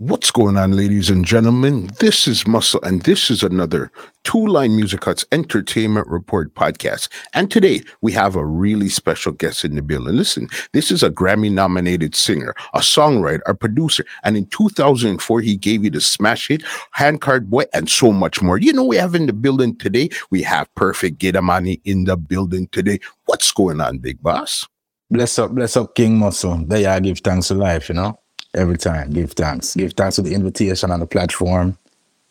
What's 0.00 0.30
going 0.30 0.56
on, 0.56 0.72
ladies 0.72 1.10
and 1.10 1.26
gentlemen? 1.26 1.90
This 1.98 2.26
is 2.26 2.46
Muscle, 2.46 2.80
and 2.82 3.02
this 3.02 3.30
is 3.30 3.42
another 3.42 3.92
Two 4.24 4.46
Line 4.46 4.74
Music 4.74 5.04
Hut's 5.04 5.26
Entertainment 5.30 6.06
Report 6.08 6.54
podcast. 6.54 7.10
And 7.34 7.50
today 7.50 7.82
we 8.00 8.10
have 8.12 8.34
a 8.34 8.42
really 8.42 8.88
special 8.88 9.30
guest 9.32 9.62
in 9.62 9.74
the 9.74 9.82
building. 9.82 10.16
Listen, 10.16 10.48
this 10.72 10.90
is 10.90 11.02
a 11.02 11.10
Grammy 11.10 11.52
nominated 11.52 12.14
singer, 12.14 12.54
a 12.72 12.78
songwriter, 12.78 13.40
a 13.44 13.54
producer, 13.54 14.06
and 14.24 14.38
in 14.38 14.46
2004 14.46 15.42
he 15.42 15.54
gave 15.54 15.84
you 15.84 15.90
the 15.90 16.00
smash 16.00 16.48
hit, 16.48 16.62
Handcart 16.92 17.50
Boy, 17.50 17.64
and 17.74 17.86
so 17.90 18.10
much 18.10 18.40
more. 18.40 18.56
You 18.56 18.72
know, 18.72 18.84
we 18.84 18.96
have 18.96 19.14
in 19.14 19.26
the 19.26 19.34
building 19.34 19.76
today, 19.76 20.08
we 20.30 20.42
have 20.44 20.74
Perfect 20.76 21.18
Giddimani 21.18 21.78
in 21.84 22.04
the 22.04 22.16
building 22.16 22.68
today. 22.68 23.00
What's 23.26 23.52
going 23.52 23.82
on, 23.82 23.98
Big 23.98 24.22
Boss? 24.22 24.66
Bless 25.10 25.38
up, 25.38 25.50
bless 25.50 25.76
up, 25.76 25.94
King 25.94 26.16
Muscle. 26.16 26.64
There 26.64 26.88
I 26.88 27.00
give 27.00 27.18
thanks 27.18 27.48
to 27.48 27.54
life, 27.54 27.90
you 27.90 27.96
know 27.96 28.18
every 28.54 28.78
time. 28.78 29.10
Give 29.10 29.30
thanks. 29.32 29.74
Give 29.74 29.92
thanks 29.92 30.16
for 30.16 30.22
the 30.22 30.34
invitation 30.34 30.90
on 30.90 31.00
the 31.00 31.06
platform. 31.06 31.76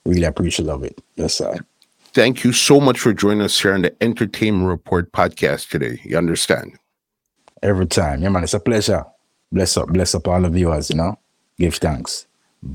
Really 0.05 0.23
appreciate 0.23 0.69
of 0.69 0.83
it. 0.83 1.01
Yes, 1.15 1.35
sir. 1.35 1.59
Thank 2.13 2.43
you 2.43 2.53
so 2.53 2.79
much 2.79 2.99
for 2.99 3.13
joining 3.13 3.41
us 3.41 3.61
here 3.61 3.73
on 3.73 3.83
the 3.83 4.03
Entertainment 4.03 4.67
Report 4.67 5.11
podcast 5.11 5.69
today. 5.69 6.01
You 6.03 6.17
understand? 6.17 6.73
Every 7.61 7.85
time. 7.85 8.23
Yeah, 8.23 8.29
man, 8.29 8.43
it's 8.43 8.53
a 8.53 8.59
pleasure. 8.59 9.05
Bless 9.51 9.77
up, 9.77 9.89
bless 9.89 10.15
up 10.15 10.27
all 10.27 10.41
the 10.41 10.49
viewers, 10.49 10.89
you 10.89 10.95
know? 10.95 11.19
Give 11.59 11.75
thanks. 11.75 12.25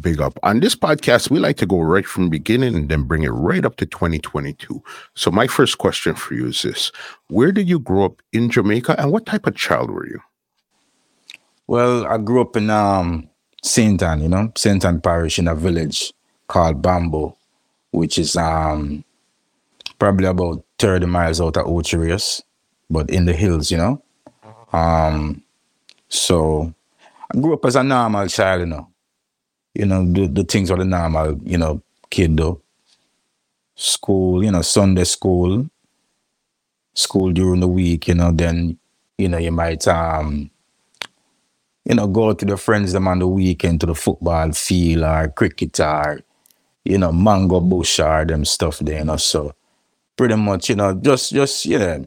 Big 0.00 0.20
up. 0.20 0.38
On 0.42 0.60
this 0.60 0.74
podcast, 0.74 1.30
we 1.30 1.38
like 1.38 1.56
to 1.58 1.66
go 1.66 1.80
right 1.80 2.06
from 2.06 2.24
the 2.24 2.30
beginning 2.30 2.74
and 2.74 2.88
then 2.88 3.02
bring 3.02 3.22
it 3.22 3.30
right 3.30 3.64
up 3.64 3.76
to 3.76 3.86
2022. 3.86 4.82
So 5.14 5.30
my 5.30 5.46
first 5.46 5.78
question 5.78 6.14
for 6.14 6.34
you 6.34 6.46
is 6.46 6.62
this. 6.62 6.90
Where 7.28 7.52
did 7.52 7.68
you 7.68 7.78
grow 7.78 8.06
up 8.06 8.22
in 8.32 8.50
Jamaica 8.50 8.98
and 8.98 9.12
what 9.12 9.26
type 9.26 9.46
of 9.46 9.56
child 9.56 9.90
were 9.90 10.06
you? 10.06 10.20
Well, 11.66 12.06
I 12.06 12.18
grew 12.18 12.40
up 12.40 12.56
in 12.56 12.70
um 12.70 13.28
St. 13.64 14.02
Ann, 14.02 14.20
you 14.20 14.28
know, 14.28 14.52
St. 14.56 14.84
Ann 14.84 15.00
Parish 15.00 15.38
in 15.38 15.48
a 15.48 15.54
village 15.54 16.12
called 16.46 16.82
Bamboo, 16.82 17.34
which 17.93 18.18
is 18.18 18.37
um 18.37 19.02
probably 19.98 20.26
about 20.26 20.62
30 20.79 21.07
miles 21.07 21.40
out 21.40 21.57
of 21.57 21.66
Ocho 21.66 22.18
but 22.90 23.09
in 23.09 23.24
the 23.24 23.32
hills, 23.32 23.70
you 23.70 23.79
know. 23.79 24.02
Um 24.73 25.42
so 26.09 26.74
I 27.35 27.40
grew 27.40 27.54
up 27.54 27.65
as 27.65 27.76
a 27.76 27.82
normal 27.82 28.29
child, 28.29 28.60
you 28.60 28.66
know. 28.66 28.88
You 29.74 29.87
know, 29.87 30.12
the, 30.12 30.26
the 30.29 30.45
things 30.45 30.70
are 30.70 30.76
the 30.76 30.85
normal, 30.85 31.40
you 31.42 31.57
know, 31.57 31.82
kid 32.10 32.37
though. 32.37 32.60
School, 33.76 34.45
you 34.45 34.52
know, 34.52 34.62
Sunday 34.62 35.04
school, 35.04 35.68
school 36.92 37.32
during 37.32 37.60
the 37.60 37.68
week, 37.68 38.09
you 38.09 38.15
know, 38.15 38.30
then, 38.30 38.79
you 39.16 39.29
know, 39.29 39.38
you 39.38 39.51
might 39.51 39.88
um 39.88 40.51
you 41.85 41.95
know, 41.95 42.07
go 42.07 42.32
to 42.32 42.45
the 42.45 42.57
friends 42.57 42.93
them 42.93 43.09
on 43.09 43.18
the 43.18 43.29
weekend 43.29 43.80
to 43.80 43.87
the 43.87 43.95
football 43.95 44.52
field 44.52 45.04
or 45.04 45.29
cricket 45.29 45.79
or, 45.80 46.21
you 46.85 46.99
know, 46.99 47.13
mango 47.13 47.60
bush 47.60 48.01
or 48.01 48.24
them 48.24 48.45
stuff 48.45 48.79
there, 48.79 48.99
you 48.99 49.04
know. 49.04 49.16
So 49.16 49.54
pretty 50.16 50.37
much, 50.37 50.71
you 50.71 50.76
know, 50.76 50.95
just 50.95 51.32
just, 51.32 51.66
you 51.66 51.79
know, 51.79 52.07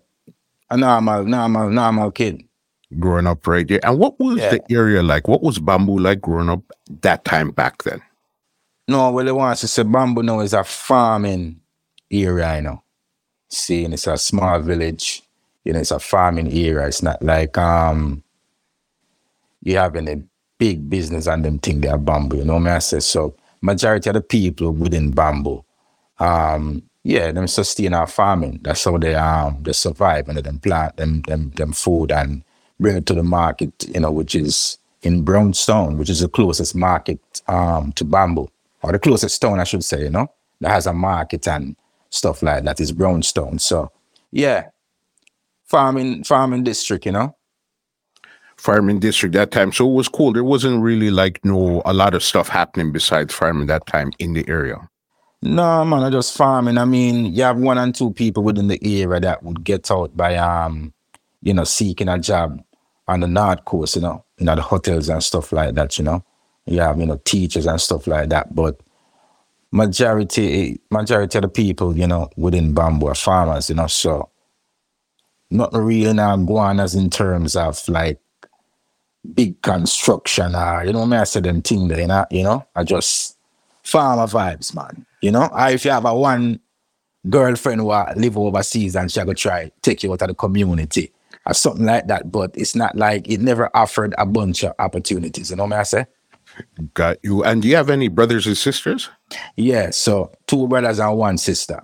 a 0.70 0.78
normal, 0.78 1.24
normal, 1.26 1.70
normal 1.70 2.12
kid. 2.12 2.44
Growing 3.00 3.28
up 3.28 3.46
right 3.46 3.68
there. 3.68 3.86
And 3.86 4.00
what 4.00 4.20
was 4.20 4.38
yeah. 4.38 4.52
the 4.52 4.62
area 4.72 5.04
like? 5.04 5.28
What 5.28 5.44
was 5.44 5.60
bamboo 5.60 6.00
like 6.00 6.22
growing 6.22 6.50
up 6.50 6.62
that 7.02 7.26
time 7.26 7.52
back 7.52 7.84
then? 7.84 8.02
No, 8.88 9.12
well, 9.12 9.28
it 9.28 9.36
wants 9.36 9.62
to 9.62 9.68
say 9.68 9.84
bamboo 9.84 10.24
now 10.24 10.40
is 10.40 10.54
a 10.54 10.64
farming 10.64 11.60
area, 12.10 12.56
you 12.56 12.62
know. 12.62 12.82
See, 13.50 13.84
and 13.84 13.94
it's 13.94 14.08
a 14.08 14.18
small 14.18 14.62
village. 14.62 15.22
You 15.66 15.74
know, 15.74 15.80
it's 15.80 15.92
a 15.92 16.00
farming 16.00 16.52
area. 16.52 16.88
It's 16.88 17.04
not 17.04 17.22
like 17.22 17.58
um 17.58 18.24
you 19.62 19.78
have 19.78 19.96
any 19.96 20.24
big 20.58 20.90
business 20.90 21.28
and 21.28 21.46
them 21.46 21.60
think 21.60 21.82
they 21.82 21.90
are 21.90 21.98
bamboo. 21.98 22.38
You 22.38 22.46
know 22.46 22.56
what 22.56 22.68
I 22.68 22.80
say? 22.80 23.00
So 23.00 23.36
majority 23.62 24.10
of 24.10 24.16
the 24.16 24.22
people 24.22 24.72
within 24.72 25.12
bamboo, 25.12 25.64
um, 26.20 26.84
yeah, 27.04 27.32
them 27.32 27.48
sustain 27.48 27.94
our 27.94 28.08
farming. 28.08 28.60
That's 28.64 28.84
how 28.84 28.98
they 28.98 29.16
um 29.16 29.60
they 29.64 29.74
survive 29.74 30.28
and 30.28 30.40
them 30.40 30.60
plant 30.60 30.98
them 30.98 31.22
them 31.22 31.52
them 31.52 31.74
food 31.74 32.12
and 32.12 32.44
bring 32.80 32.98
it 32.98 33.06
to 33.08 33.14
the 33.14 33.24
market, 33.24 33.72
you 33.88 34.00
know, 34.00 34.12
which 34.12 34.36
is 34.36 34.78
in 35.04 35.24
Brownstown, 35.24 35.98
which 35.98 36.10
is 36.10 36.20
the 36.20 36.28
closest 36.28 36.76
market 36.76 37.20
um 37.48 37.92
to 37.94 38.04
bamboo. 38.04 38.50
Or 38.84 38.92
the 38.92 39.00
closest 39.00 39.42
town 39.42 39.60
I 39.60 39.64
should 39.64 39.84
say, 39.84 40.04
you 40.04 40.10
know, 40.10 40.32
that 40.62 40.72
has 40.72 40.86
a 40.86 40.94
market 40.94 41.48
and 41.48 41.76
stuff 42.10 42.44
like 42.44 42.64
that 42.64 42.80
is 42.80 42.92
Brownstown. 42.92 43.60
So 43.60 43.92
yeah. 44.32 44.70
Farming 45.66 46.24
farming 46.24 46.64
district, 46.64 47.06
you 47.06 47.12
know 47.12 47.37
farming 48.58 49.00
district 49.00 49.34
that 49.34 49.52
time. 49.52 49.72
So 49.72 49.90
it 49.90 49.94
was 49.94 50.08
cool. 50.08 50.34
There 50.34 50.44
wasn't 50.44 50.82
really 50.82 51.12
like 51.12 51.44
no 51.46 51.82
a 51.86 51.94
lot 51.94 52.14
of 52.14 52.24
stuff 52.24 52.50
happening 52.50 52.92
besides 52.92 53.34
farming 53.34 53.68
that 53.68 53.86
time 53.88 54.12
in 54.20 54.34
the 54.34 54.48
area. 54.48 54.90
No, 55.42 55.86
man, 55.86 56.04
I 56.04 56.10
just 56.10 56.36
farming. 56.36 56.78
I 56.78 56.86
mean, 56.86 57.34
you 57.34 57.44
have 57.44 57.58
one 57.58 57.78
and 57.78 57.94
two 57.94 58.12
people 58.12 58.44
within 58.44 58.68
the 58.68 58.80
area 58.84 59.20
that 59.20 59.44
would 59.44 59.64
get 59.64 59.90
out 59.92 60.18
by 60.18 60.36
um, 60.36 60.94
you 61.42 61.54
know, 61.54 61.64
seeking 61.64 62.10
a 62.10 62.18
job 62.18 62.62
on 63.08 63.20
the 63.20 63.28
north 63.28 63.64
coast, 63.64 63.96
you 63.96 64.02
know, 64.02 64.26
you 64.38 64.46
know, 64.46 64.56
the 64.56 64.62
hotels 64.62 65.10
and 65.10 65.24
stuff 65.24 65.52
like 65.52 65.76
that, 65.76 65.98
you 65.98 66.04
know. 66.04 66.24
You 66.66 66.82
have, 66.82 67.00
you 67.00 67.06
know, 67.06 67.22
teachers 67.24 67.66
and 67.66 67.80
stuff 67.80 68.08
like 68.08 68.28
that. 68.30 68.54
But 68.54 68.82
majority 69.72 70.82
majority 70.92 71.38
of 71.38 71.44
the 71.44 71.50
people, 71.50 71.96
you 71.96 72.08
know, 72.08 72.30
within 72.36 72.74
bamboo 72.74 73.08
are 73.08 73.16
farmers, 73.16 73.70
you 73.70 73.76
know, 73.76 73.88
so 73.88 74.30
not 75.50 75.74
really 75.74 76.12
now 76.12 76.36
going 76.36 76.80
as 76.80 76.96
in 76.96 77.10
terms 77.10 77.56
of 77.56 77.88
like 77.88 78.20
big 79.34 79.62
construction 79.62 80.56
or 80.56 80.84
you 80.86 80.94
know 80.94 81.06
me 81.06 81.18
I 81.18 81.24
say 81.24 81.42
them 81.42 81.62
thing 81.62 81.88
there, 81.88 82.02
you 82.02 82.08
know, 82.08 82.26
you 82.32 82.44
know, 82.44 82.66
I 82.76 82.84
just 82.84 83.38
farmer 83.84 84.28
vibes, 84.28 84.76
man. 84.76 85.06
You 85.22 85.32
know, 85.32 85.48
or 85.52 85.70
if 85.70 85.86
you 85.86 85.92
have 85.92 86.06
a 86.06 86.16
one 86.16 86.60
girlfriend 87.30 87.82
who 87.82 87.90
uh, 87.90 88.14
live 88.16 88.38
overseas 88.38 88.96
and 88.96 89.12
she 89.12 89.24
go 89.24 89.34
try 89.34 89.72
take 89.82 90.04
you 90.04 90.14
out 90.14 90.22
of 90.22 90.28
the 90.30 90.36
community 90.36 91.12
or 91.46 91.54
something 91.54 91.86
like 91.86 92.08
that. 92.08 92.32
But 92.32 92.52
it's 92.56 92.76
not 92.76 92.96
like 92.96 93.28
it 93.28 93.42
never 93.42 93.70
offered 93.76 94.14
a 94.18 94.26
bunch 94.26 94.64
of 94.64 94.74
opportunities, 94.80 95.50
you 95.50 95.56
know 95.56 95.66
what 95.66 95.74
I 95.74 95.84
say? 95.84 96.06
Got 96.94 97.18
you. 97.24 97.44
And 97.44 97.62
do 97.62 97.68
you 97.68 97.76
have 97.76 97.90
any 97.90 98.08
brothers 98.08 98.48
and 98.48 98.58
sisters? 98.58 99.10
Yeah, 99.56 99.92
so 99.92 100.32
two 100.48 100.68
brothers 100.68 101.00
and 101.00 101.18
one 101.18 101.38
sister. 101.38 101.82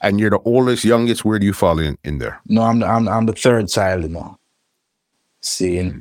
And 0.00 0.20
you're 0.20 0.30
the 0.30 0.38
oldest, 0.40 0.84
youngest. 0.84 1.24
Where 1.24 1.38
do 1.38 1.46
you 1.46 1.52
fall 1.52 1.78
in, 1.78 1.98
in 2.04 2.18
there? 2.18 2.40
No, 2.46 2.62
I'm 2.62 2.78
the, 2.78 2.86
I'm, 2.86 3.08
I'm 3.08 3.26
the 3.26 3.32
third 3.32 3.68
child, 3.68 4.04
you 4.04 4.10
know. 4.10 4.38
Seeing 5.40 5.90
hmm. 5.90 5.98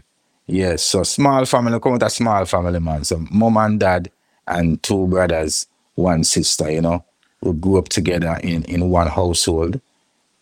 Yes, 0.47 0.83
so 0.83 1.03
small 1.03 1.45
family, 1.45 1.79
come 1.79 1.93
with 1.93 2.03
a 2.03 2.09
small 2.09 2.45
family, 2.45 2.79
man. 2.79 3.03
So 3.03 3.17
mom 3.31 3.57
and 3.57 3.79
dad 3.79 4.09
and 4.47 4.81
two 4.81 5.07
brothers, 5.07 5.67
one 5.95 6.23
sister, 6.23 6.71
you 6.71 6.81
know, 6.81 7.03
We 7.41 7.51
grew 7.53 7.77
up 7.77 7.89
together 7.89 8.39
in, 8.41 8.63
in 8.65 8.89
one 8.89 9.07
household, 9.07 9.81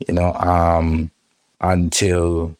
you 0.07 0.13
know, 0.13 0.33
um, 0.33 1.09
until 1.59 2.55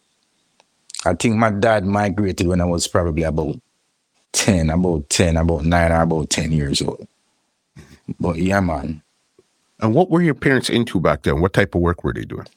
I 1.05 1.13
think 1.13 1.35
my 1.35 1.51
dad 1.51 1.85
migrated 1.85 2.47
when 2.47 2.61
I 2.61 2.65
was 2.65 2.87
probably 2.87 3.23
about 3.23 3.59
10, 4.33 4.71
about 4.71 5.09
10, 5.09 5.37
about 5.37 5.65
9 5.65 5.91
or 5.91 6.01
about 6.01 6.29
10 6.31 6.51
years 6.51 6.81
old. 6.81 7.07
But 8.19 8.37
yeah, 8.37 8.59
man. 8.59 9.03
And 9.79 9.93
what 9.93 10.09
were 10.09 10.21
your 10.21 10.33
parents 10.33 10.69
into 10.69 10.99
back 10.99 11.23
then? 11.23 11.41
What 11.41 11.53
type 11.53 11.75
of 11.75 11.81
work 11.81 12.03
were 12.03 12.13
they 12.13 12.25
doing? 12.25 12.47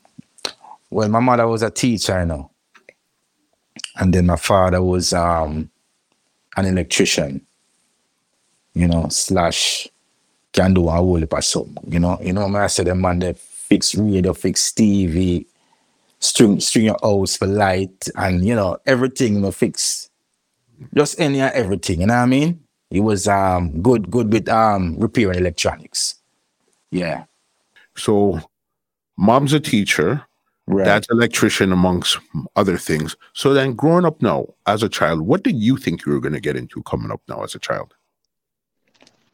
Well, 0.90 1.08
my 1.08 1.20
mother 1.20 1.46
was 1.46 1.62
a 1.62 1.70
teacher, 1.70 2.20
you 2.20 2.26
know. 2.26 2.50
And 3.98 4.14
then 4.14 4.26
my 4.26 4.36
father 4.36 4.82
was 4.82 5.12
um, 5.12 5.70
an 6.56 6.66
electrician, 6.66 7.46
you 8.74 8.86
know, 8.86 9.08
slash 9.08 9.88
can 10.52 10.74
do 10.74 10.88
a 10.88 10.92
whole 10.92 11.22
of 11.22 11.44
something, 11.44 11.92
you 11.92 12.00
know. 12.00 12.18
You 12.22 12.32
know, 12.32 12.46
I 12.56 12.68
said 12.68 12.86
the 12.86 12.94
man 12.94 13.20
that 13.20 13.38
fix 13.38 13.94
radio, 13.94 14.32
fix 14.32 14.72
TV, 14.72 15.46
string 16.20 16.60
string 16.60 16.86
your 16.86 16.98
house 17.02 17.36
for 17.36 17.46
light, 17.46 18.08
and 18.16 18.44
you 18.44 18.54
know, 18.54 18.78
everything 18.86 19.34
you 19.36 19.40
know, 19.40 19.52
fix 19.52 20.10
just 20.94 21.20
any 21.20 21.40
and 21.40 21.52
everything, 21.54 22.00
you 22.00 22.06
know 22.06 22.14
what 22.14 22.20
I 22.20 22.26
mean? 22.26 22.60
He 22.90 23.00
was 23.00 23.28
um 23.28 23.82
good, 23.82 24.10
good 24.10 24.32
with 24.32 24.48
um 24.48 24.96
repairing 24.98 25.38
electronics. 25.38 26.16
Yeah. 26.90 27.24
So 27.96 28.40
mom's 29.18 29.54
a 29.54 29.60
teacher, 29.60 30.22
Right. 30.68 30.84
Dad's 30.84 31.08
electrician, 31.10 31.72
amongst 31.72 32.18
other 32.54 32.76
things. 32.76 33.16
So 33.32 33.54
then, 33.54 33.72
growing 33.72 34.04
up 34.04 34.20
now 34.20 34.48
as 34.66 34.82
a 34.82 34.88
child, 34.88 35.22
what 35.22 35.42
did 35.42 35.56
you 35.56 35.78
think 35.78 36.04
you 36.04 36.12
were 36.12 36.20
going 36.20 36.34
to 36.34 36.40
get 36.40 36.56
into 36.56 36.82
coming 36.82 37.10
up 37.10 37.22
now 37.26 37.42
as 37.42 37.54
a 37.54 37.58
child? 37.58 37.94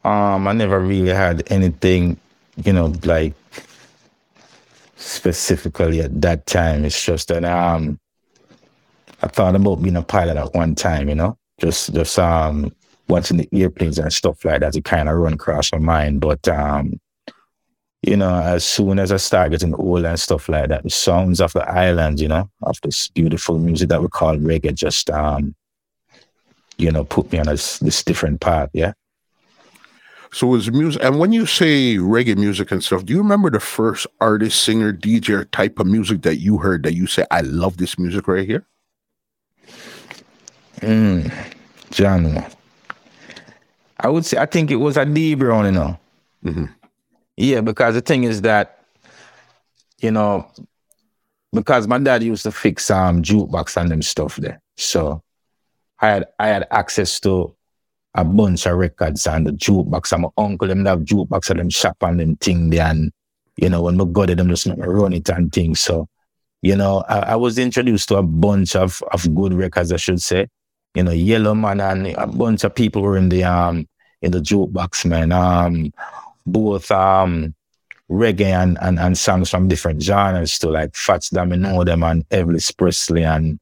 Um, 0.04 0.46
I 0.46 0.52
never 0.52 0.78
really 0.78 1.10
had 1.10 1.42
anything, 1.50 2.20
you 2.64 2.72
know, 2.72 2.92
like 3.02 3.34
specifically 4.94 6.00
at 6.00 6.20
that 6.22 6.46
time. 6.46 6.84
It's 6.84 7.04
just 7.04 7.26
that 7.28 7.44
um, 7.44 7.98
I 9.20 9.26
thought 9.26 9.56
about 9.56 9.82
being 9.82 9.96
a 9.96 10.02
pilot 10.02 10.36
at 10.36 10.54
one 10.54 10.76
time, 10.76 11.08
you 11.08 11.16
know, 11.16 11.36
just 11.58 11.92
just 11.94 12.16
um 12.16 12.72
watching 13.08 13.38
the 13.38 13.48
airplanes 13.52 13.98
and 13.98 14.12
stuff 14.12 14.44
like 14.44 14.60
that. 14.60 14.76
It 14.76 14.84
kind 14.84 15.08
of 15.08 15.16
run 15.16 15.32
across 15.32 15.72
my 15.72 15.78
mind, 15.78 16.20
but 16.20 16.46
um, 16.46 17.00
you 18.06 18.16
know, 18.16 18.34
as 18.34 18.64
soon 18.64 18.98
as 18.98 19.12
I 19.12 19.16
start 19.16 19.50
getting 19.50 19.74
old 19.74 20.04
and 20.04 20.18
stuff 20.18 20.48
like 20.48 20.68
that, 20.68 20.82
the 20.82 20.90
sounds 20.90 21.40
of 21.40 21.52
the 21.52 21.68
island, 21.68 22.20
you 22.20 22.28
know, 22.28 22.50
of 22.62 22.78
this 22.82 23.08
beautiful 23.08 23.58
music 23.58 23.88
that 23.88 24.02
we 24.02 24.08
call 24.08 24.36
reggae 24.36 24.74
just, 24.74 25.10
um, 25.10 25.54
you 26.76 26.90
know, 26.90 27.04
put 27.04 27.32
me 27.32 27.38
on 27.38 27.46
this, 27.46 27.78
this 27.78 28.02
different 28.02 28.40
path. 28.40 28.70
Yeah. 28.72 28.92
So 30.32 30.48
was 30.48 30.70
music, 30.70 31.02
and 31.02 31.20
when 31.20 31.32
you 31.32 31.46
say 31.46 31.94
reggae 31.94 32.36
music 32.36 32.72
and 32.72 32.82
stuff, 32.82 33.04
do 33.04 33.12
you 33.12 33.20
remember 33.20 33.50
the 33.50 33.60
first 33.60 34.06
artist, 34.20 34.62
singer, 34.62 34.92
DJ 34.92 35.48
type 35.52 35.78
of 35.78 35.86
music 35.86 36.22
that 36.22 36.38
you 36.38 36.58
heard 36.58 36.82
that 36.82 36.94
you 36.94 37.06
say, 37.06 37.24
"I 37.30 37.42
love 37.42 37.76
this 37.76 37.96
music 38.00 38.26
right 38.26 38.44
here"? 38.44 38.66
Mm, 40.80 41.32
genre. 41.92 42.50
I 44.00 44.08
would 44.08 44.26
say 44.26 44.36
I 44.38 44.46
think 44.46 44.72
it 44.72 44.76
was 44.76 44.96
a 44.96 45.04
D 45.04 45.36
Brown, 45.36 45.66
you 45.66 45.70
know. 45.70 45.98
Mm-hmm. 46.44 46.64
Yeah, 47.36 47.60
because 47.60 47.94
the 47.94 48.00
thing 48.00 48.24
is 48.24 48.42
that, 48.42 48.84
you 49.98 50.10
know, 50.10 50.50
because 51.52 51.86
my 51.86 51.98
dad 51.98 52.22
used 52.22 52.42
to 52.44 52.52
fix 52.52 52.90
um 52.90 53.22
jukebox 53.22 53.76
and 53.80 53.90
them 53.90 54.02
stuff 54.02 54.36
there. 54.36 54.60
So 54.76 55.22
I 56.00 56.08
had 56.08 56.26
I 56.38 56.48
had 56.48 56.66
access 56.70 57.20
to 57.20 57.54
a 58.14 58.24
bunch 58.24 58.66
of 58.66 58.76
records 58.76 59.26
and 59.26 59.46
the 59.46 59.52
jukebox. 59.52 60.12
And 60.12 60.22
my 60.22 60.28
uncle 60.36 60.68
them 60.68 60.84
have 60.86 61.00
jukebox 61.00 61.50
and 61.50 61.60
them 61.60 61.70
shop 61.70 61.96
and 62.02 62.20
them 62.20 62.36
thing 62.36 62.70
there. 62.70 62.86
And, 62.86 63.12
you 63.56 63.68
know, 63.68 63.82
when 63.82 63.96
got 64.12 64.30
it, 64.30 64.36
them 64.36 64.48
just 64.48 64.66
not 64.66 64.78
run 64.78 65.12
it 65.12 65.28
and 65.28 65.52
things. 65.52 65.80
So, 65.80 66.08
you 66.62 66.76
know, 66.76 67.04
I, 67.08 67.18
I, 67.18 67.36
was 67.36 67.58
introduced 67.58 68.08
to 68.08 68.16
a 68.16 68.22
bunch 68.22 68.74
of, 68.76 69.02
of 69.12 69.34
good 69.34 69.52
records, 69.52 69.92
I 69.92 69.96
should 69.96 70.22
say. 70.22 70.48
You 70.94 71.02
know, 71.02 71.10
Yellowman 71.10 71.80
and 71.80 72.06
a 72.06 72.26
bunch 72.26 72.64
of 72.64 72.74
people 72.74 73.02
were 73.02 73.16
in 73.16 73.28
the 73.28 73.44
um 73.44 73.88
in 74.22 74.30
the 74.30 74.38
jukebox, 74.38 75.04
man. 75.04 75.32
Um 75.32 75.92
both 76.46 76.90
um 76.90 77.54
reggae 78.10 78.52
and, 78.62 78.76
and, 78.82 78.98
and 78.98 79.16
songs 79.16 79.48
from 79.48 79.66
different 79.68 80.02
genres 80.02 80.58
to 80.58 80.68
like 80.68 80.94
Fats 80.94 81.30
Domino 81.30 81.84
them 81.84 82.02
and 82.02 82.28
Elvis 82.28 82.76
Presley 82.76 83.24
and 83.24 83.58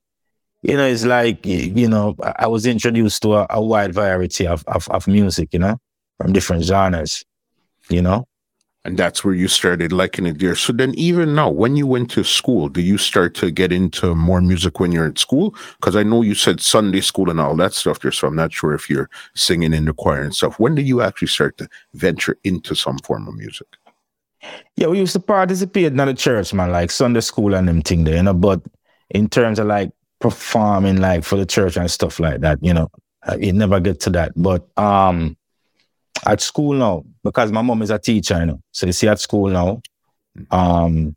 you 0.63 0.77
know, 0.77 0.87
it's 0.87 1.05
like, 1.05 1.45
you 1.45 1.89
know, 1.89 2.15
I 2.37 2.47
was 2.47 2.67
introduced 2.67 3.21
to 3.23 3.35
a, 3.35 3.47
a 3.51 3.61
wide 3.61 3.93
variety 3.93 4.47
of, 4.47 4.65
of, 4.69 4.89
of 4.91 5.09
music, 5.09 5.49
you 5.53 5.59
know, 5.59 5.79
from 6.19 6.33
different 6.33 6.63
genres, 6.63 7.25
you 7.91 8.01
know. 8.01 8.27
And 8.85 8.99
that's 8.99 9.25
where 9.25 9.35
you 9.35 9.47
started 9.47 9.93
liking 9.93 10.27
it 10.27 10.41
there. 10.41 10.57
So 10.57 10.73
then, 10.73 10.93
even 10.97 11.37
now, 11.37 11.49
when 11.51 11.77
you 11.77 11.87
went 11.87 12.11
to 12.13 12.25
school, 12.25 12.69
do 12.69 12.81
you 12.81 12.99
start 12.99 13.35
to 13.37 13.51
get 13.53 13.71
into 13.71 14.15
more 14.15 14.41
music 14.41 14.81
when 14.81 14.91
you're 14.91 15.07
at 15.07 15.19
school? 15.19 15.55
Because 15.81 15.95
I 15.95 16.03
know 16.03 16.23
you 16.23 16.35
said 16.35 16.61
Sunday 16.61 17.01
school 17.01 17.31
and 17.31 17.41
all 17.41 17.55
that 17.57 17.75
stuff 17.75 18.01
there. 18.01 18.11
So 18.11 18.27
I'm 18.27 18.35
not 18.35 18.53
sure 18.53 18.75
if 18.75 18.91
you're 18.91 19.09
singing 19.37 19.73
in 19.73 19.85
the 19.85 19.95
choir 19.95 20.23
and 20.23 20.35
stuff. 20.35 20.59
When 20.59 20.75
did 20.75 20.89
you 20.89 21.01
actually 21.01 21.29
start 21.29 21.59
to 21.59 21.69
venture 21.95 22.37
into 22.43 22.75
some 22.75 22.99
form 22.99 23.29
of 23.29 23.37
music? 23.37 23.69
Yeah, 24.75 24.89
we 24.89 24.99
used 24.99 25.13
to 25.13 25.21
participate 25.21 25.85
in 25.85 25.97
the 25.97 26.15
church, 26.15 26.53
man, 26.53 26.73
like 26.73 26.91
Sunday 26.91 27.21
school 27.21 27.55
and 27.55 27.69
them 27.69 27.83
thing 27.83 28.03
there, 28.03 28.17
you 28.17 28.23
know. 28.25 28.35
But 28.35 28.63
in 29.11 29.29
terms 29.29 29.61
of 29.61 29.69
like 29.69 29.93
performing 30.23 30.99
like 30.99 31.25
for 31.25 31.37
the 31.37 31.45
church 31.45 31.77
and 31.77 31.91
stuff 31.91 32.21
like 32.21 32.41
that. 32.41 32.59
You 32.63 32.73
know, 32.73 32.91
it 33.39 33.55
never 33.55 33.81
get 33.81 34.01
to 34.01 34.11
that. 34.11 34.33
But 34.37 34.67
um, 34.79 35.37
at 36.27 36.41
school 36.41 36.75
now, 36.75 37.05
because 37.23 37.51
my 37.53 37.63
mom 37.63 37.83
is 37.83 37.91
a 37.91 37.99
teacher, 37.99 38.39
you 38.39 38.47
know. 38.47 38.63
So 38.71 38.87
you 38.87 38.93
see, 38.93 39.09
at 39.09 39.21
school 39.21 39.49
now, 39.51 39.81
um, 40.51 41.17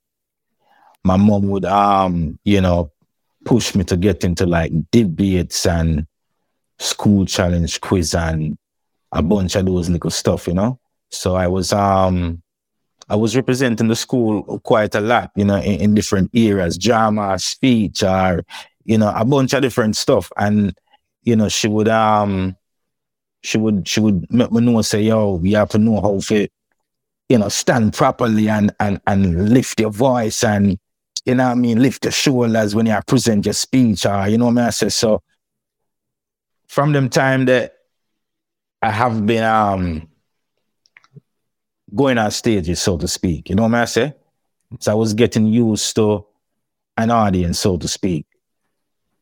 my 1.03 1.17
mom 1.17 1.47
would 1.49 1.65
um, 1.65 2.39
you 2.43 2.61
know, 2.61 2.91
push 3.45 3.75
me 3.75 3.83
to 3.85 3.97
get 3.97 4.23
into 4.23 4.45
like 4.45 4.71
debates 4.91 5.65
and 5.65 6.07
school 6.79 7.25
challenge 7.25 7.79
quiz 7.79 8.15
and 8.15 8.57
a 9.11 9.21
bunch 9.21 9.55
of 9.55 9.65
those 9.65 9.89
little 9.89 10.09
stuff, 10.09 10.47
you 10.47 10.53
know. 10.53 10.79
So 11.11 11.35
I 11.35 11.47
was 11.47 11.71
um 11.71 12.41
I 13.07 13.15
was 13.15 13.35
representing 13.35 13.87
the 13.87 13.95
school 13.95 14.59
quite 14.59 14.95
a 14.95 15.01
lot, 15.01 15.31
you 15.35 15.45
know, 15.45 15.57
in, 15.57 15.79
in 15.79 15.93
different 15.93 16.31
areas, 16.33 16.77
drama, 16.77 17.37
speech, 17.37 18.03
or 18.03 18.43
you 18.83 18.97
know, 18.97 19.13
a 19.15 19.23
bunch 19.23 19.53
of 19.53 19.61
different 19.61 19.95
stuff. 19.95 20.31
And, 20.37 20.75
you 21.23 21.35
know, 21.35 21.49
she 21.49 21.67
would 21.67 21.87
um 21.87 22.55
she 23.45 23.57
would 23.57 23.87
she 23.87 23.99
would 23.99 24.31
make 24.31 24.51
me 24.51 24.61
know 24.61 24.81
say, 24.81 25.01
yo, 25.01 25.39
you 25.43 25.55
have 25.55 25.69
to 25.69 25.77
know 25.77 26.01
how 26.01 26.19
to, 26.19 26.47
you 27.29 27.37
know, 27.37 27.49
stand 27.49 27.93
properly 27.93 28.49
and 28.49 28.73
and 28.79 28.99
and 29.07 29.49
lift 29.49 29.79
your 29.79 29.91
voice 29.91 30.43
and 30.43 30.77
you 31.25 31.35
know 31.35 31.45
what 31.45 31.51
I 31.51 31.55
mean, 31.55 31.81
lift 31.81 32.05
your 32.05 32.11
shoulders 32.11 32.75
when 32.75 32.85
you 32.85 32.97
present 33.07 33.45
your 33.45 33.53
speech 33.53 34.05
or 34.05 34.27
you 34.27 34.37
know 34.37 34.45
what 34.45 34.51
I, 34.51 34.55
mean? 34.55 34.65
I 34.65 34.69
say. 34.71 34.89
So 34.89 35.21
from 36.67 36.91
them 36.91 37.09
time 37.09 37.45
that 37.45 37.73
I 38.81 38.91
have 38.91 39.25
been 39.25 39.43
um 39.43 40.07
going 41.93 42.17
on 42.17 42.31
stages, 42.31 42.81
so 42.81 42.97
to 42.97 43.07
speak. 43.07 43.49
You 43.49 43.55
know 43.55 43.63
what 43.63 43.73
I 43.75 43.85
say? 43.85 44.13
So 44.79 44.91
I 44.91 44.95
was 44.95 45.13
getting 45.13 45.45
used 45.45 45.95
to 45.95 46.25
an 46.97 47.11
audience, 47.11 47.59
so 47.59 47.77
to 47.77 47.87
speak 47.87 48.25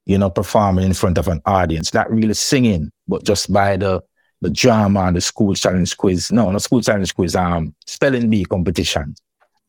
you 0.05 0.17
know, 0.17 0.29
performing 0.29 0.85
in 0.85 0.93
front 0.93 1.17
of 1.17 1.27
an 1.27 1.41
audience, 1.45 1.93
not 1.93 2.11
really 2.11 2.33
singing, 2.33 2.91
but 3.07 3.23
just 3.23 3.51
by 3.51 3.77
the 3.77 4.01
the 4.43 4.49
drama 4.49 5.01
and 5.01 5.15
the 5.15 5.21
school 5.21 5.53
challenge 5.55 5.97
quiz. 5.97 6.31
No, 6.31 6.51
not 6.51 6.61
school 6.61 6.81
challenge 6.81 7.15
quiz, 7.15 7.35
um, 7.35 7.73
spelling 7.85 8.29
bee 8.29 8.45
competition. 8.45 9.15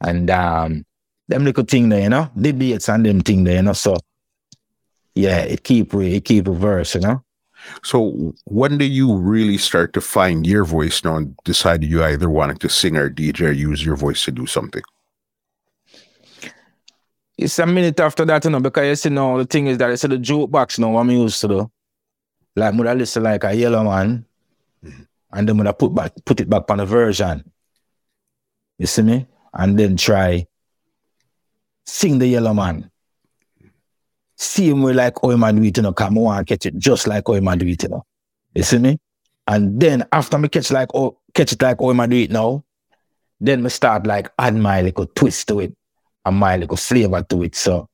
And 0.00 0.30
um 0.30 0.84
them 1.28 1.44
little 1.44 1.64
thing 1.64 1.88
there, 1.88 2.02
you 2.02 2.08
know, 2.10 2.30
debates 2.38 2.88
and 2.88 3.06
them 3.06 3.20
thing 3.20 3.44
there, 3.44 3.56
you 3.56 3.62
know. 3.62 3.72
So 3.72 3.96
yeah, 5.14 5.40
it 5.40 5.64
keep 5.64 5.94
re- 5.94 6.16
it 6.16 6.24
keep 6.24 6.46
reverse, 6.46 6.94
you 6.94 7.00
know. 7.00 7.22
So 7.82 8.34
when 8.44 8.76
do 8.76 8.84
you 8.84 9.16
really 9.16 9.56
start 9.56 9.94
to 9.94 10.00
find 10.02 10.46
your 10.46 10.64
voice 10.64 11.02
now 11.02 11.16
and 11.16 11.34
decide 11.44 11.82
you 11.82 12.04
either 12.04 12.28
wanted 12.28 12.60
to 12.60 12.68
sing 12.68 12.96
or 12.96 13.08
DJ 13.08 13.48
or 13.48 13.52
use 13.52 13.84
your 13.84 13.96
voice 13.96 14.24
to 14.24 14.32
do 14.32 14.46
something? 14.46 14.82
it's 17.36 17.58
a 17.58 17.66
minute 17.66 17.98
after 18.00 18.24
that, 18.24 18.44
you 18.44 18.50
know, 18.50 18.60
because 18.60 18.86
you 18.86 18.96
see 18.96 19.08
now 19.08 19.36
the 19.36 19.44
thing 19.44 19.66
is 19.66 19.78
that 19.78 19.90
it's 19.90 20.02
the 20.02 20.08
jukebox 20.08 20.78
now 20.78 20.90
what 20.90 21.00
I'm 21.00 21.10
used 21.10 21.40
to 21.40 21.48
do. 21.48 21.70
Like 22.56 22.74
would 22.74 22.86
I 22.86 22.94
listen 22.94 23.22
like 23.22 23.44
a 23.44 23.54
Yellowman 23.54 24.08
mm-hmm. 24.08 24.22
And 25.34 25.48
then 25.48 25.58
when 25.58 25.66
I 25.66 25.72
put 25.72 25.94
back 25.94 26.12
put 26.24 26.40
it 26.40 26.48
back 26.48 26.70
on 26.70 26.78
the 26.78 26.86
version. 26.86 27.50
You 28.78 28.86
see 28.86 29.02
me? 29.02 29.26
And 29.52 29.78
then 29.78 29.96
try 29.96 30.46
sing 31.84 32.18
the 32.18 32.26
Yellowman. 32.26 32.90
See 34.36 34.70
him 34.70 34.82
like 34.82 35.22
oh 35.22 35.36
man 35.36 35.56
do 35.56 35.62
it, 35.62 35.76
you 35.76 35.82
know, 35.82 35.92
come 35.92 36.18
on 36.18 36.44
catch 36.44 36.66
it 36.66 36.78
just 36.78 37.06
like 37.06 37.28
oh 37.28 37.40
man 37.40 37.58
do 37.58 37.66
it, 37.66 37.82
you 37.82 37.88
know. 37.90 38.06
You 38.54 38.62
see 38.62 38.78
me? 38.78 38.98
And 39.46 39.78
then 39.78 40.04
after 40.10 40.38
me 40.38 40.48
catch 40.48 40.70
like 40.70 40.88
oh 40.94 41.18
catch 41.34 41.52
it 41.52 41.62
like 41.62 41.76
oh 41.80 41.92
man 41.92 42.08
do 42.08 42.16
it 42.16 42.30
now, 42.30 42.64
then 43.40 43.62
me 43.62 43.68
start 43.68 44.06
like 44.06 44.30
add 44.38 44.54
my 44.54 44.80
little 44.82 45.06
twist 45.06 45.48
to 45.48 45.60
it 45.60 45.76
a 46.24 46.32
my 46.32 46.56
little 46.56 46.76
flavor 46.76 47.22
to 47.22 47.42
it. 47.42 47.54
So, 47.54 47.88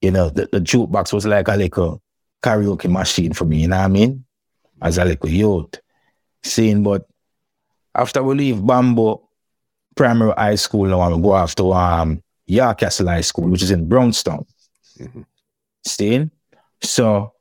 you 0.00 0.10
know, 0.10 0.28
the, 0.28 0.48
the 0.52 0.60
jukebox 0.60 1.12
was 1.12 1.26
like 1.26 1.48
a 1.48 1.56
little 1.56 2.02
karaoke 2.42 2.90
machine 2.90 3.32
for 3.32 3.44
me, 3.44 3.62
you 3.62 3.68
know 3.68 3.78
what 3.78 3.84
I 3.84 3.88
mean? 3.88 4.24
As 4.80 4.98
a 4.98 5.04
little 5.04 5.28
youth. 5.28 5.80
Seeing, 6.42 6.82
but 6.82 7.06
after 7.94 8.22
we 8.22 8.34
leave 8.34 8.64
Bamboo 8.64 9.20
Primary 9.94 10.32
High 10.36 10.54
School, 10.56 10.86
now 10.86 11.14
we 11.14 11.22
go 11.22 11.34
after 11.34 11.72
um, 11.72 12.22
Castle 12.48 13.08
High 13.08 13.22
School, 13.22 13.48
which 13.48 13.62
is 13.62 13.70
in 13.70 13.88
Brownstown. 13.88 14.44
Mm-hmm. 14.98 15.22
Seeing? 15.84 16.30
So, 16.82 17.32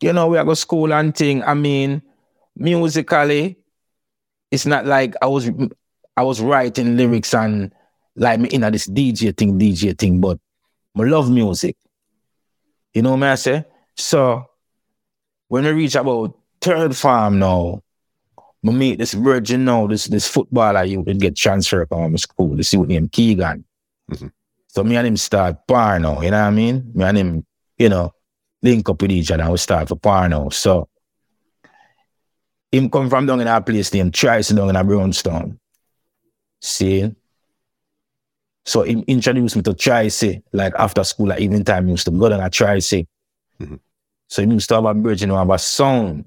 you 0.00 0.12
know, 0.12 0.28
we 0.28 0.38
are 0.38 0.44
go 0.44 0.54
school 0.54 0.92
and 0.92 1.14
thing. 1.14 1.42
I 1.42 1.54
mean, 1.54 2.02
musically, 2.56 3.58
it's 4.50 4.66
not 4.66 4.86
like 4.86 5.14
I 5.20 5.26
was 5.26 5.50
I 6.16 6.22
was 6.22 6.40
writing 6.40 6.96
lyrics 6.96 7.34
and 7.34 7.72
like 8.16 8.40
me 8.40 8.48
in 8.48 8.62
this 8.62 8.86
DJ 8.86 9.36
thing, 9.36 9.58
DJ 9.58 9.96
thing, 9.98 10.20
but 10.20 10.38
I 10.96 11.02
love 11.02 11.30
music. 11.30 11.76
You 12.94 13.02
know 13.02 13.14
what 13.14 13.22
I 13.24 13.34
say? 13.34 13.64
So 13.96 14.46
when 15.48 15.64
we 15.64 15.70
reach 15.72 15.94
about 15.94 16.38
third 16.66 16.96
farm 16.96 17.38
now, 17.38 17.80
I 18.36 18.70
meet 18.72 18.98
this 18.98 19.14
virgin 19.14 19.64
now, 19.64 19.86
this 19.86 20.06
this 20.06 20.26
footballer 20.26 20.82
you 20.84 21.00
would 21.00 21.20
get 21.20 21.36
transferred 21.36 21.88
from 21.88 22.10
my 22.10 22.16
school. 22.16 22.56
This 22.56 22.72
youth 22.72 22.88
named 22.88 23.12
Keegan. 23.12 23.64
Mm-hmm. 24.10 24.26
So 24.66 24.82
me 24.82 24.96
and 24.96 25.06
him 25.06 25.16
start 25.16 25.66
par 25.68 26.00
now, 26.00 26.20
you 26.20 26.30
know 26.30 26.40
what 26.40 26.48
I 26.48 26.50
mean? 26.50 26.90
Me 26.92 27.04
and 27.04 27.18
him, 27.18 27.46
you 27.78 27.88
know, 27.88 28.12
link 28.62 28.88
up 28.88 29.00
with 29.00 29.12
each 29.12 29.30
other 29.30 29.44
and 29.44 29.52
we 29.52 29.58
start 29.58 29.88
for 29.88 29.96
par 29.96 30.28
now. 30.28 30.48
So 30.48 30.88
him 32.72 32.90
come 32.90 33.08
from 33.08 33.26
down 33.26 33.40
in 33.40 33.48
our 33.48 33.62
place 33.62 33.92
named 33.94 34.12
Trice 34.12 34.48
down 34.48 34.68
in 34.68 34.76
a 34.76 34.82
Brownstown. 34.82 35.60
See? 36.60 37.14
So 38.64 38.82
he 38.82 39.04
introduced 39.06 39.54
me 39.54 39.62
to 39.62 39.74
try 39.74 40.08
say, 40.08 40.42
like 40.52 40.74
after 40.76 41.04
school, 41.04 41.28
like 41.28 41.40
evening 41.40 41.64
time, 41.64 41.86
he 41.86 41.92
used 41.92 42.06
to 42.06 42.10
go 42.10 42.28
down 42.28 42.40
and 42.40 42.82
say. 42.82 43.06
Mm-hmm. 43.60 43.76
So 44.26 44.42
he 44.42 44.48
used 44.50 44.68
to 44.70 44.74
have 44.74 44.84
a 44.86 44.94
bridge, 44.94 45.24
know, 45.24 45.36
have 45.36 45.50
a 45.50 45.58
sound. 45.58 46.24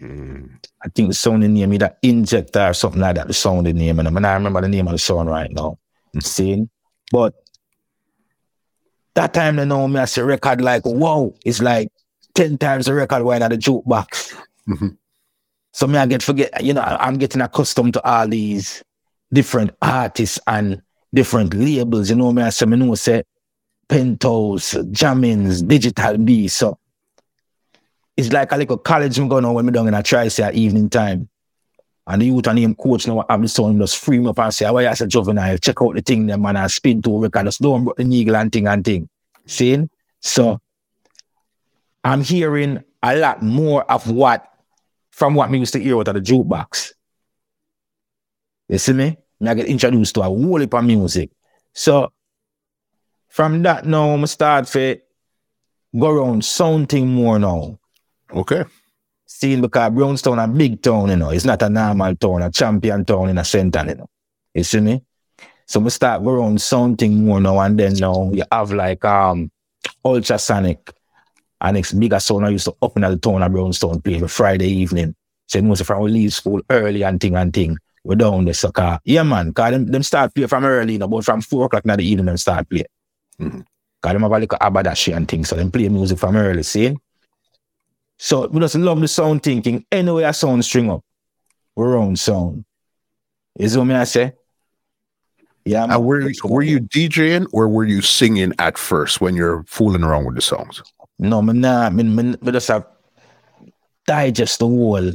Mm. 0.00 0.64
I 0.84 0.88
think 0.88 1.08
the 1.08 1.14
sound 1.14 1.44
in 1.44 1.54
name, 1.54 1.72
either 1.72 1.96
injector 2.02 2.68
or 2.68 2.74
something 2.74 3.00
like 3.00 3.16
that, 3.16 3.26
the 3.26 3.34
sound 3.34 3.66
in 3.66 3.76
name. 3.76 3.98
And 3.98 4.08
I, 4.08 4.10
mean, 4.10 4.24
I 4.24 4.34
remember 4.34 4.60
the 4.60 4.68
name 4.68 4.86
of 4.86 4.92
the 4.92 4.98
song 4.98 5.26
right 5.26 5.50
now. 5.50 5.78
Mm-hmm. 6.08 6.20
Seeing? 6.20 6.70
But 7.10 7.34
that 9.14 9.34
time 9.34 9.56
they 9.56 9.64
know 9.64 9.88
me 9.88 10.00
as 10.00 10.16
a 10.18 10.24
record 10.24 10.60
like, 10.60 10.84
whoa, 10.84 11.34
it's 11.44 11.60
like 11.60 11.90
10 12.34 12.58
times 12.58 12.86
the 12.86 12.94
record 12.94 13.22
wine 13.22 13.42
at 13.42 13.50
the 13.50 13.56
jukebox. 13.56 14.36
Mm-hmm. 14.68 14.88
So 15.72 15.86
me, 15.86 15.98
I 15.98 16.06
get 16.06 16.22
forget, 16.22 16.62
you 16.62 16.74
know, 16.74 16.82
I'm 16.82 17.18
getting 17.18 17.40
accustomed 17.40 17.94
to 17.94 18.04
all 18.08 18.28
these 18.28 18.82
different 19.32 19.72
artists 19.82 20.38
and 20.46 20.82
different 21.12 21.54
labels, 21.54 22.10
you 22.10 22.16
know 22.16 22.32
me, 22.32 22.42
I 22.42 22.50
say, 22.50 22.66
me 22.66 22.76
know 22.76 22.94
say, 22.94 23.22
Penthouse, 23.88 24.74
Jammys, 24.92 25.66
Digital 25.66 26.18
B, 26.18 26.48
so 26.48 26.78
it's 28.18 28.32
like 28.32 28.50
a 28.50 28.56
little 28.56 28.76
college 28.76 29.16
I'm 29.16 29.28
going 29.28 29.44
on 29.44 29.54
when 29.54 29.64
me 29.64 29.70
down 29.70 29.86
in 29.86 29.94
a 29.94 30.02
try 30.02 30.26
say 30.26 30.42
at 30.42 30.56
evening 30.56 30.90
time. 30.90 31.28
And 32.04 32.20
the 32.20 32.26
youth 32.26 32.48
and 32.48 32.58
him 32.58 32.74
coach 32.74 33.06
now 33.06 33.24
have 33.30 33.40
the 33.40 33.46
son 33.46 33.78
just 33.78 33.98
free 33.98 34.16
him 34.16 34.26
up 34.26 34.40
and 34.40 34.52
say, 34.52 34.66
oh, 34.66 34.76
yeah, 34.78 34.90
I 34.90 34.94
said 34.94 35.08
juvenile, 35.08 35.56
check 35.58 35.80
out 35.80 35.94
the 35.94 36.02
thing 36.02 36.26
them 36.26 36.42
man 36.42 36.56
and 36.56 36.68
spin 36.68 37.00
to 37.02 37.22
record, 37.22 37.46
just 37.46 37.62
don't 37.62 37.96
the 37.96 38.02
needle 38.02 38.34
and 38.34 38.50
thing 38.50 38.66
and 38.66 38.84
thing. 38.84 39.08
Seeing? 39.46 39.88
So 40.18 40.60
I'm 42.02 42.24
hearing 42.24 42.82
a 43.04 43.16
lot 43.16 43.40
more 43.40 43.88
of 43.88 44.10
what 44.10 44.50
from 45.12 45.36
what 45.36 45.48
me 45.48 45.60
used 45.60 45.74
to 45.74 45.78
hear 45.78 45.96
out 45.96 46.08
of 46.08 46.14
the 46.14 46.20
jukebox. 46.20 46.94
You 48.68 48.78
see 48.78 48.94
me? 48.94 49.16
I 49.46 49.54
get 49.54 49.66
introduced 49.66 50.16
to 50.16 50.22
a 50.22 50.24
whole 50.24 50.58
heap 50.58 50.74
of 50.74 50.84
music. 50.84 51.30
So 51.72 52.12
from 53.28 53.62
that 53.62 53.86
now, 53.86 54.16
I 54.16 54.24
start 54.24 54.66
to 54.66 55.00
go 55.96 56.10
around 56.10 56.44
sounding 56.44 57.06
more 57.06 57.38
now. 57.38 57.77
Okay. 58.32 58.64
Seeing 59.26 59.60
because 59.60 59.90
Brownstown 59.92 60.38
a 60.38 60.48
big 60.48 60.80
town, 60.82 61.10
you 61.10 61.16
know. 61.16 61.30
It's 61.30 61.44
not 61.44 61.62
a 61.62 61.68
normal 61.68 62.16
town, 62.16 62.42
a 62.42 62.50
champion 62.50 63.04
town 63.04 63.28
in 63.28 63.38
a 63.38 63.44
center, 63.44 63.84
you 63.86 63.94
know. 63.96 64.08
You 64.54 64.64
see 64.64 64.80
me? 64.80 65.02
So 65.66 65.80
we 65.80 65.90
start 65.90 66.24
go 66.24 66.30
around 66.30 66.60
sounding 66.60 67.26
more 67.26 67.40
now 67.40 67.60
and 67.60 67.78
then 67.78 67.92
now 67.94 68.30
you 68.32 68.42
have 68.50 68.72
like 68.72 69.04
um 69.04 69.50
ultrasonic 70.02 70.90
and 71.60 71.76
it's 71.76 71.92
bigger 71.92 72.18
sound 72.20 72.46
I 72.46 72.50
used 72.50 72.64
to 72.64 72.74
open 72.80 73.04
up 73.04 73.12
in 73.12 73.18
the 73.18 73.20
town 73.20 73.42
of 73.42 73.52
Brownstown 73.52 74.00
play 74.00 74.18
Friday 74.20 74.68
evening. 74.68 75.14
So 75.46 75.60
most 75.62 75.80
of 75.80 75.90
we 75.98 76.10
leave 76.10 76.32
school 76.32 76.62
early 76.70 77.02
and 77.02 77.20
thing 77.20 77.36
and 77.36 77.52
thing. 77.52 77.76
We're 78.04 78.14
down 78.14 78.46
the 78.46 78.54
soccer. 78.54 78.98
Yeah, 79.04 79.24
man, 79.24 79.52
cause 79.52 79.72
them, 79.72 79.86
them 79.86 80.02
start 80.02 80.34
play 80.34 80.46
from 80.46 80.64
early, 80.64 80.94
you 80.94 80.98
know, 81.00 81.08
but 81.08 81.24
from 81.24 81.42
four 81.42 81.66
o'clock 81.66 81.84
in 81.84 81.96
the 81.96 82.02
evening 82.02 82.26
them 82.26 82.36
start 82.38 82.68
play. 82.68 82.84
Mhm. 83.40 83.64
Cause 84.00 84.12
them 84.12 84.22
have 84.22 84.32
a 84.32 84.38
little 84.38 84.58
abadashi 84.58 85.14
and 85.14 85.28
things, 85.28 85.48
so 85.48 85.56
them 85.56 85.70
play 85.70 85.88
music 85.88 86.18
from 86.18 86.36
early, 86.36 86.62
see? 86.62 86.96
So 88.18 88.48
we 88.48 88.60
just 88.60 88.74
love 88.74 89.00
the 89.00 89.08
sound 89.08 89.42
thinking. 89.42 89.84
Anyway, 89.90 90.24
a 90.24 90.32
sound 90.32 90.64
string 90.64 90.90
up. 90.90 91.04
We're 91.76 91.98
on 91.98 92.16
sound. 92.16 92.64
Is 93.56 93.76
what 93.76 93.84
me 93.84 93.94
I 93.94 94.04
say? 94.04 94.32
Yeah, 95.64 95.86
man. 95.86 95.96
And 95.96 96.04
were, 96.04 96.32
were 96.44 96.62
you 96.62 96.80
DJing 96.80 97.46
or 97.52 97.68
were 97.68 97.84
you 97.84 98.02
singing 98.02 98.52
at 98.58 98.78
first 98.78 99.20
when 99.20 99.36
you're 99.36 99.64
fooling 99.64 100.02
around 100.02 100.24
with 100.24 100.34
the 100.34 100.40
songs? 100.40 100.82
No, 101.18 101.42
me 101.42 101.52
nah, 101.52 101.90
me, 101.90 102.04
me, 102.04 102.36
me 102.40 102.52
just 102.52 102.68
have 102.68 102.86
digest 104.06 104.60
the 104.60 104.66
whole 104.66 105.12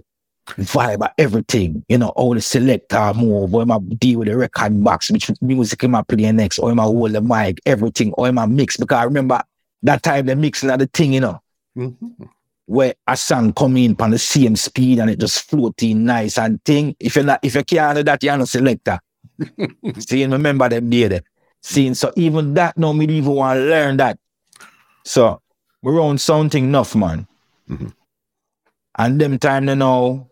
vibe 0.48 1.02
of 1.02 1.12
everything. 1.18 1.84
You 1.90 1.98
know, 1.98 2.10
all 2.10 2.34
the 2.34 2.42
selector 2.42 3.14
move, 3.16 3.54
or 3.54 3.62
am 3.62 3.72
I 3.72 3.80
deal 3.80 4.20
with 4.20 4.28
the 4.28 4.38
record 4.38 4.84
box, 4.84 5.10
which 5.10 5.32
music 5.42 5.84
am 5.84 5.96
I 5.96 6.04
play 6.04 6.32
next, 6.32 6.60
or 6.60 6.72
am 6.72 6.80
I 6.80 6.84
hold 6.84 7.14
the 7.14 7.22
mic, 7.22 7.60
everything, 7.66 8.14
or 8.14 8.28
am 8.28 8.40
I 8.40 8.46
mix? 8.46 8.78
Because 8.78 8.98
I 8.98 9.04
remember 9.04 9.42
that 9.84 10.04
time 10.04 10.26
the 10.26 10.36
mixing 10.36 10.70
of 10.70 10.80
the 10.80 10.88
thing, 10.88 11.14
you 11.14 11.22
know, 11.22 11.42
mm-hmm. 11.78 12.24
Where 12.66 12.94
a 13.08 13.18
song 13.18 13.54
come 13.54 13.78
in 13.78 13.96
on 14.00 14.12
the 14.12 14.18
same 14.18 14.56
speed 14.56 15.00
and 15.00 15.10
it 15.10 15.20
just 15.20 15.50
floating 15.50 16.06
nice 16.06 16.38
and 16.38 16.64
thing. 16.64 16.96
If 17.00 17.16
you're 17.16 17.26
not, 17.26 17.40
if 17.44 17.56
you 17.56 17.64
can't 17.64 17.98
do 17.98 18.04
that, 18.04 18.24
you're 18.24 18.38
not 18.38 18.48
selector. 18.48 19.00
See, 20.00 20.26
remember 20.26 20.70
them 20.70 20.90
day 20.90 21.08
there. 21.08 21.22
Seeing 21.62 21.94
so 21.94 22.12
even 22.16 22.54
that 22.56 22.78
no 22.78 22.94
me 22.94 23.06
even 23.06 23.26
want 23.26 23.58
to 23.58 23.64
learn 23.64 23.98
that. 23.98 24.18
So 25.06 25.42
we're 25.82 26.02
on 26.02 26.18
something 26.18 26.64
enough, 26.66 26.96
man. 26.96 27.28
Mhm. 27.70 27.94
And 28.98 29.20
them 29.20 29.40
time 29.40 29.68
you 29.68 29.76
know, 29.76 30.30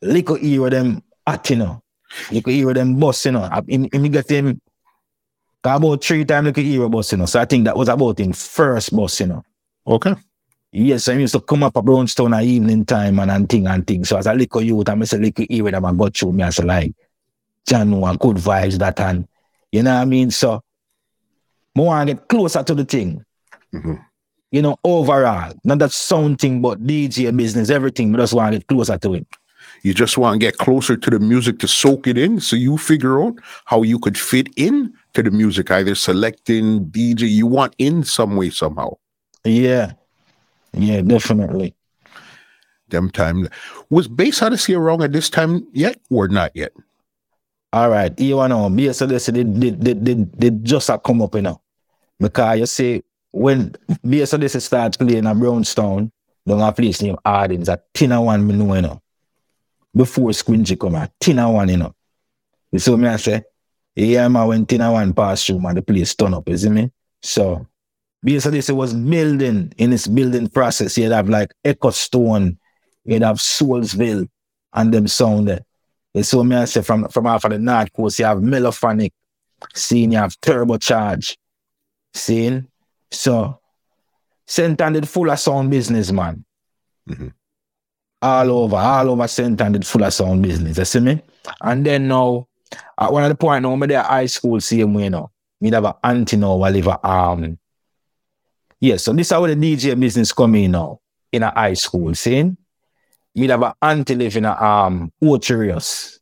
little 0.00 0.36
hear 0.36 0.70
them 0.70 1.02
at 1.26 1.50
you 1.50 1.56
know. 1.56 1.82
You 2.30 2.42
could 2.42 2.54
hear 2.54 2.72
them 2.72 2.98
bus, 2.98 3.26
you 3.26 3.32
know. 3.32 3.48
In 3.68 3.88
me 3.92 4.08
get 4.08 4.30
him 4.30 4.60
about 5.64 6.04
three 6.04 6.24
times 6.24 6.46
you 6.46 6.52
could 6.52 6.64
hear 6.64 6.84
a 6.84 6.88
bus, 6.88 7.12
you 7.12 7.18
know. 7.18 7.26
So 7.26 7.40
I 7.40 7.44
think 7.44 7.64
that 7.64 7.76
was 7.76 7.88
about 7.88 8.20
in 8.20 8.32
first 8.32 8.94
bus, 8.94 9.20
you 9.20 9.26
know. 9.26 9.42
Okay. 9.86 10.14
Yes, 10.76 11.06
I 11.06 11.12
used 11.12 11.34
to 11.34 11.40
come 11.40 11.62
up 11.62 11.76
at 11.76 11.84
Brownstown 11.84 12.34
at 12.34 12.42
evening 12.42 12.84
time 12.84 13.20
and, 13.20 13.30
and 13.30 13.48
thing 13.48 13.68
and 13.68 13.86
thing. 13.86 14.04
So 14.04 14.16
as 14.16 14.26
a 14.26 14.34
little 14.34 14.60
youth, 14.60 14.88
I 14.88 15.04
say 15.04 15.18
little 15.18 15.46
hear 15.48 15.70
them 15.70 15.84
and 15.84 15.96
go 15.96 16.08
through 16.08 16.32
me 16.32 16.42
as 16.42 16.58
like 16.58 16.92
and 17.72 17.92
good 18.18 18.36
vibes 18.38 18.76
that 18.78 18.98
and 18.98 19.28
you 19.70 19.84
know 19.84 19.94
what 19.94 20.02
I 20.02 20.04
mean? 20.04 20.32
So 20.32 20.62
more 21.76 21.86
want 21.86 22.08
to 22.08 22.14
get 22.16 22.28
closer 22.28 22.64
to 22.64 22.74
the 22.74 22.84
thing. 22.84 23.24
Mhm. 23.72 24.04
You 24.50 24.62
know, 24.62 24.76
overall. 24.82 25.52
Not 25.62 25.78
that 25.78 25.92
sound 25.92 26.40
thing, 26.40 26.60
but 26.60 26.84
DJ 26.84 27.30
business, 27.30 27.70
everything, 27.70 28.10
but 28.10 28.18
just 28.18 28.34
want 28.34 28.52
to 28.52 28.58
get 28.58 28.66
closer 28.66 28.98
to 28.98 29.14
it. 29.14 29.26
You 29.82 29.94
just 29.94 30.18
want 30.18 30.40
to 30.40 30.44
get 30.44 30.58
closer 30.58 30.96
to 30.96 31.10
the 31.10 31.20
music 31.20 31.60
to 31.60 31.68
soak 31.68 32.08
it 32.08 32.18
in. 32.18 32.40
So 32.40 32.56
you 32.56 32.78
figure 32.78 33.22
out 33.22 33.34
how 33.64 33.82
you 33.82 34.00
could 34.00 34.18
fit 34.18 34.48
in 34.56 34.92
to 35.12 35.22
the 35.22 35.30
music, 35.30 35.70
either 35.70 35.94
selecting 35.94 36.86
DJ. 36.86 37.28
You 37.28 37.46
want 37.46 37.76
in 37.78 38.02
some 38.02 38.34
way, 38.34 38.50
somehow. 38.50 38.94
Yeah. 39.44 39.92
Yeah, 40.76 41.02
definitely. 41.02 41.74
Them 42.88 43.10
time 43.10 43.48
was 43.90 44.08
Bass 44.08 44.42
Odyssey 44.42 44.74
Wrong 44.74 45.02
at 45.02 45.12
this 45.12 45.30
time 45.30 45.66
yet 45.72 46.00
or 46.10 46.28
not 46.28 46.54
yet? 46.54 46.72
All 47.72 47.90
right, 47.90 48.18
you 48.20 48.36
know, 48.48 48.68
me 48.68 48.92
so 48.92 49.06
they 49.06 49.18
they 49.18 49.42
they 49.42 49.70
they, 49.70 49.92
they, 49.94 50.14
they 50.14 50.50
just 50.50 50.88
a 50.90 50.98
come 50.98 51.22
up, 51.22 51.34
you 51.34 51.42
know. 51.42 51.60
Because 52.20 52.60
you 52.60 52.66
see, 52.66 53.02
when 53.32 53.74
me 54.02 54.24
so 54.24 54.36
this 54.36 54.62
start 54.64 54.96
playing 54.98 55.26
at 55.26 55.36
Brownstown, 55.36 56.12
down 56.46 56.60
a 56.60 56.72
place 56.72 57.02
named 57.02 57.18
Ardens, 57.24 57.68
a 57.68 57.80
Tina 57.92 58.22
one 58.22 58.46
me 58.46 58.54
know, 58.54 58.74
you 58.74 58.82
know. 58.82 59.02
Before 59.96 60.30
Squingy 60.30 60.78
come 60.78 60.94
out, 60.94 61.10
Tina 61.18 61.50
one, 61.50 61.68
you 61.68 61.78
know. 61.78 61.94
You 62.70 62.78
see 62.78 62.90
what 62.90 63.00
me 63.00 63.08
I 63.08 63.16
say? 63.16 63.42
Yeah, 63.96 64.28
man, 64.28 64.46
when 64.48 64.66
Tina 64.66 64.92
one 64.92 65.12
pass 65.12 65.44
through, 65.44 65.60
man, 65.60 65.76
the 65.76 65.82
place 65.82 66.14
turn 66.14 66.34
up, 66.34 66.48
you 66.48 66.56
see 66.56 66.68
me? 66.68 66.90
So, 67.22 67.66
because 68.24 68.44
this 68.44 68.70
it 68.70 68.72
was 68.72 68.94
building, 68.94 69.72
in 69.76 69.92
its 69.92 70.06
building 70.06 70.48
process, 70.48 70.96
you'd 70.96 71.12
have 71.12 71.28
like 71.28 71.52
Echo 71.64 71.90
Stone, 71.90 72.58
you'd 73.04 73.22
have 73.22 73.36
Soulsville, 73.36 74.28
and 74.72 74.92
them 74.94 75.06
sound 75.06 75.48
there. 75.48 75.60
What 76.12 76.44
me 76.44 76.56
I 76.56 76.64
say? 76.64 76.80
From, 76.80 77.08
from 77.08 77.26
off 77.26 77.44
of 77.44 77.50
the 77.50 77.58
North 77.58 77.92
Coast, 77.92 78.18
you 78.18 78.24
have 78.24 78.38
Melophonic, 78.38 79.12
seeing 79.74 80.12
you 80.12 80.18
have 80.18 80.40
Turbocharge, 80.40 81.36
seeing? 82.14 82.68
So, 83.10 83.60
St. 84.46 84.80
Andrew 84.80 85.02
full 85.02 85.30
of 85.30 85.38
sound 85.38 85.70
business, 85.70 86.10
man. 86.10 86.44
Mhm. 87.08 87.32
All 88.22 88.50
over, 88.50 88.76
all 88.76 89.10
over 89.10 89.28
St. 89.28 89.60
Andrew 89.60 89.82
full 89.82 90.04
of 90.04 90.14
sound 90.14 90.42
business, 90.42 90.78
you 90.78 90.84
see 90.84 91.00
me? 91.00 91.20
And 91.60 91.84
then 91.84 92.08
now, 92.08 92.48
at 92.98 93.12
one 93.12 93.24
of 93.24 93.28
the 93.28 93.34
point 93.34 93.62
now, 93.62 93.76
me 93.76 93.86
there 93.86 94.02
high 94.02 94.26
school 94.26 94.60
same 94.60 94.94
way 94.94 95.10
now. 95.10 95.30
Me 95.60 95.70
have 95.70 95.84
a 95.84 95.96
auntie 96.02 96.36
now, 96.36 96.60
I 96.62 96.70
live 96.70 96.86
a, 96.86 97.06
um, 97.06 97.58
yeah, 98.80 98.96
so 98.96 99.12
this 99.12 99.28
is 99.28 99.32
how 99.32 99.46
the 99.46 99.54
DJ 99.54 99.98
business 99.98 100.32
come 100.32 100.54
in 100.56 100.72
now, 100.72 101.00
in 101.32 101.42
a 101.42 101.50
high 101.50 101.74
school, 101.74 102.14
seeing? 102.14 102.56
Me 103.34 103.48
have 103.48 103.62
a 103.62 103.74
auntie 103.82 104.14
live 104.14 104.36
in 104.36 104.44
a, 104.44 104.52
um, 104.62 105.12
Ocho 105.22 105.56
Rios 105.56 106.20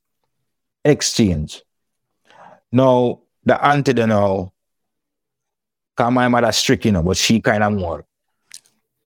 exchange. 0.84 1.62
Now, 2.70 3.20
the 3.44 3.62
auntie 3.64 3.92
there 3.92 4.06
now, 4.06 4.52
cause 5.96 6.12
my 6.12 6.28
mother 6.28 6.52
strict, 6.52 6.86
you 6.86 6.92
know, 6.92 7.02
but 7.02 7.16
she 7.16 7.40
kind 7.40 7.62
of 7.62 7.72
more 7.74 8.06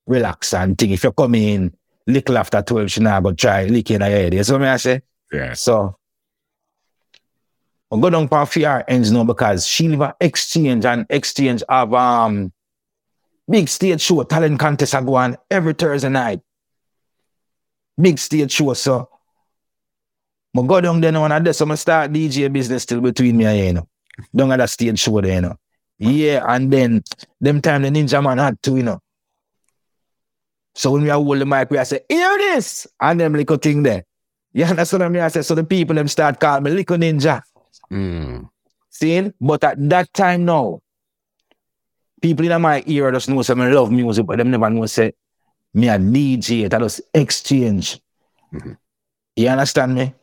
relax 0.07 0.55
and 0.55 0.79
thing. 0.79 0.93
If 0.93 1.05
you 1.05 1.13
come 1.13 1.35
in 1.35 1.75
little 2.07 2.39
after 2.39 2.63
12, 2.63 2.91
she 2.91 3.01
now 3.01 3.21
go 3.21 3.33
try 3.33 3.65
lick 3.65 3.91
in 3.91 4.03
her 4.03 4.07
head. 4.07 4.35
You 4.35 4.45
see 4.45 4.53
what 4.53 4.61
me 4.61 4.69
I 4.69 4.77
say? 4.77 5.03
Yeah. 5.33 5.55
So, 5.55 5.97
I 7.91 8.01
go 8.01 8.11
down 8.11 8.29
for 8.29 8.47
fear 8.47 8.85
ends 8.89 9.11
now 9.11 9.25
because 9.25 9.67
she 9.67 9.89
live 9.89 10.01
a 10.01 10.17
exchange 10.21 10.85
and 10.85 11.07
exchange 11.09 11.63
have 11.69 11.95
um 11.95 12.53
big 13.49 13.69
stage 13.69 14.01
show, 14.01 14.23
talent 14.25 14.59
contest 14.59 14.95
I 14.95 15.03
go 15.03 15.15
on 15.15 15.37
every 15.51 15.75
Thursday 15.75 16.09
night. 16.09 16.41
Big 18.01 18.19
stage 18.19 18.53
show, 18.53 18.75
so 18.75 19.09
I 20.57 20.67
go 20.67 20.81
down 20.81 21.01
there 21.01 21.13
now 21.13 21.25
and 21.25 21.33
I 21.33 21.41
just 21.41 21.59
so 21.59 21.75
start 21.75 22.13
DJ 22.13 22.53
business 22.53 22.83
still 22.83 23.01
between 23.01 23.37
me 23.37 23.45
and 23.45 23.59
you, 23.59 23.73
know. 23.73 23.89
Down 24.35 24.53
at 24.53 24.59
that 24.59 24.71
stage 24.71 24.99
show 24.99 25.21
there, 25.21 25.35
you 25.35 25.41
know. 25.41 25.57
Yeah, 25.99 26.45
and 26.47 26.71
then 26.71 27.03
them 27.41 27.63
time 27.63 27.83
the 27.83 27.89
Ninjaman 27.89 28.39
had 28.39 28.61
to, 28.63 28.77
you 28.77 28.83
know. 28.83 29.01
So 30.75 30.91
when 30.91 31.03
we 31.03 31.11
are 31.11 31.15
hold 31.15 31.39
the 31.39 31.47
mic, 31.47 31.71
we 31.71 31.79
I 31.79 31.85
say, 31.85 32.01
hear 32.09 32.37
this, 32.37 32.87
and 33.01 33.19
them 33.19 33.33
little 33.33 33.57
thing 33.57 33.83
there. 33.83 34.05
Yeah, 34.53 34.73
that's 34.75 34.93
what 34.93 35.03
I 35.03 35.09
mean. 35.09 35.23
I 35.23 35.29
say, 35.29 35.43
so 35.43 35.55
the 35.55 35.65
people 35.65 35.95
them 35.97 36.09
start 36.09 36.39
calling 36.39 36.65
me 36.65 36.71
little 36.71 36.99
ninja. 36.99 37.43
Mm. 37.91 38.49
Seeing? 38.91 39.33
But 39.41 39.65
at 39.65 39.89
that 39.89 40.13
time 40.13 40.45
now, 40.45 40.81
people 42.21 42.51
in 42.51 42.61
my 42.61 42.83
ear 42.87 43.11
just 43.13 43.29
know 43.29 43.43
some 43.43 43.61
love 43.61 43.91
music, 43.91 44.27
but 44.27 44.39
them 44.39 44.51
never 44.51 44.71
know 44.71 44.87
say 44.87 45.13
me 45.75 45.89
a 45.89 45.99
DJ, 45.99 46.69
that 46.71 46.81
was 46.81 47.01
exchange. 47.13 48.01
Mhm. 48.53 48.77
You 49.37 49.49
understand 49.49 49.95
me? 49.95 50.15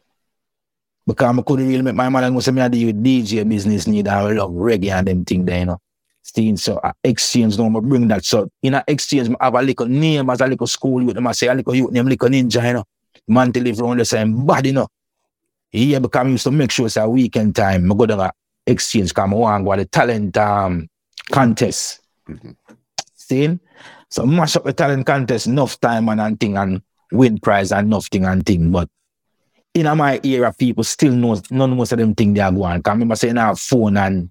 Because 1.06 1.38
I 1.38 1.42
couldn't 1.42 1.68
really 1.68 1.82
make 1.82 1.96
my 1.96 2.10
mother 2.10 2.30
know 2.32 2.40
say 2.40 2.52
me 2.52 2.62
a 2.62 2.70
deal 2.70 2.88
with 2.88 3.04
DJ 3.04 3.48
business 3.48 3.88
need 3.88 4.08
I 4.08 4.22
love 4.32 4.52
reggae 4.52 4.92
and 4.92 5.08
them 5.08 5.26
thing 5.26 5.46
there, 5.46 5.60
you 5.60 5.66
know. 5.66 5.78
Seeing 6.24 6.56
so 6.58 6.80
I 6.84 6.94
exchange 7.04 7.58
now, 7.60 7.68
I 7.68 7.80
bring 7.82 8.08
that. 8.08 8.24
So 8.24 8.50
in 8.62 8.76
a 8.76 8.84
exchange, 8.88 9.30
I 9.40 9.46
have 9.46 9.56
a 9.56 9.62
little 9.62 9.88
name 9.88 10.30
as 10.30 10.40
a 10.40 10.48
little 10.48 10.68
school 10.68 11.04
with 11.04 11.16
them. 11.16 11.28
I 11.28 11.34
say 11.34 11.48
a 11.48 11.54
little 11.54 11.76
youth 11.76 11.92
name, 11.92 12.08
little 12.08 12.30
ninja, 12.30 12.66
you 12.66 12.74
know. 12.74 12.86
Man 13.28 13.52
to 13.54 13.62
live 13.62 13.80
around 13.80 14.00
the 14.00 14.06
same 14.06 14.46
body, 14.46 14.70
you 14.70 14.76
know. 14.76 14.88
Yeah, 15.72 16.00
because 16.00 16.26
I 16.26 16.30
used 16.30 16.44
to 16.46 16.52
make 16.52 16.72
sure 16.72 16.86
it's 16.86 16.98
a 16.98 17.08
weekend 17.08 17.56
time. 17.56 17.92
I 17.92 17.96
go 17.96 18.06
to 18.06 18.32
exchange 18.66 19.10
because 19.10 19.30
I 19.30 19.36
want 19.36 19.64
to 19.64 19.66
go 19.66 19.76
to 19.76 19.82
the 19.84 19.86
talent 19.90 20.38
um, 20.38 20.88
contest. 21.32 22.02
Mhm. 22.30 22.56
See? 23.16 23.60
So 24.10 24.26
mash 24.26 24.56
up 24.56 24.64
the 24.64 24.74
talent 24.74 25.06
contest 25.06 25.48
enough 25.48 25.80
time 25.80 26.10
and, 26.10 26.22
and 26.22 26.40
thing 26.40 26.58
and 26.58 26.82
win 27.12 27.40
prize 27.40 27.72
and 27.72 27.88
enough 27.88 28.08
thing 28.08 28.26
and 28.26 28.46
thing. 28.46 28.72
But 28.72 28.90
in 29.74 29.86
my 29.98 30.20
era, 30.24 30.54
people 30.58 30.84
still 30.84 31.14
know 31.14 31.42
none 31.50 31.76
most 31.76 31.94
of 31.94 32.00
them 32.00 32.14
think 32.14 32.36
they 32.36 32.42
are 32.42 32.52
going. 32.52 32.82
Cause 32.84 32.92
I 32.92 32.94
remember 32.94 33.16
saying 33.16 33.38
I 33.38 33.48
have 33.48 33.60
phone 33.60 33.98
and 33.98 34.30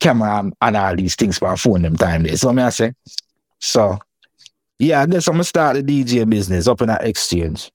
camera 0.00 0.40
and, 0.40 0.52
and 0.60 0.76
all 0.76 0.96
these 0.96 1.14
things 1.14 1.38
for 1.38 1.56
phone 1.56 1.82
them 1.82 1.96
time 1.96 2.24
there. 2.24 2.36
So 2.36 2.50
I 2.50 2.66
I 2.66 2.70
say. 2.70 2.92
So 3.58 3.98
yeah, 4.78 5.02
I 5.02 5.06
guess 5.06 5.28
I'm 5.28 5.34
gonna 5.34 5.44
start 5.44 5.76
the 5.76 5.82
DJ 5.82 6.28
business 6.28 6.66
up 6.66 6.80
in 6.80 6.88
that 6.88 7.04
exchange. 7.04 7.70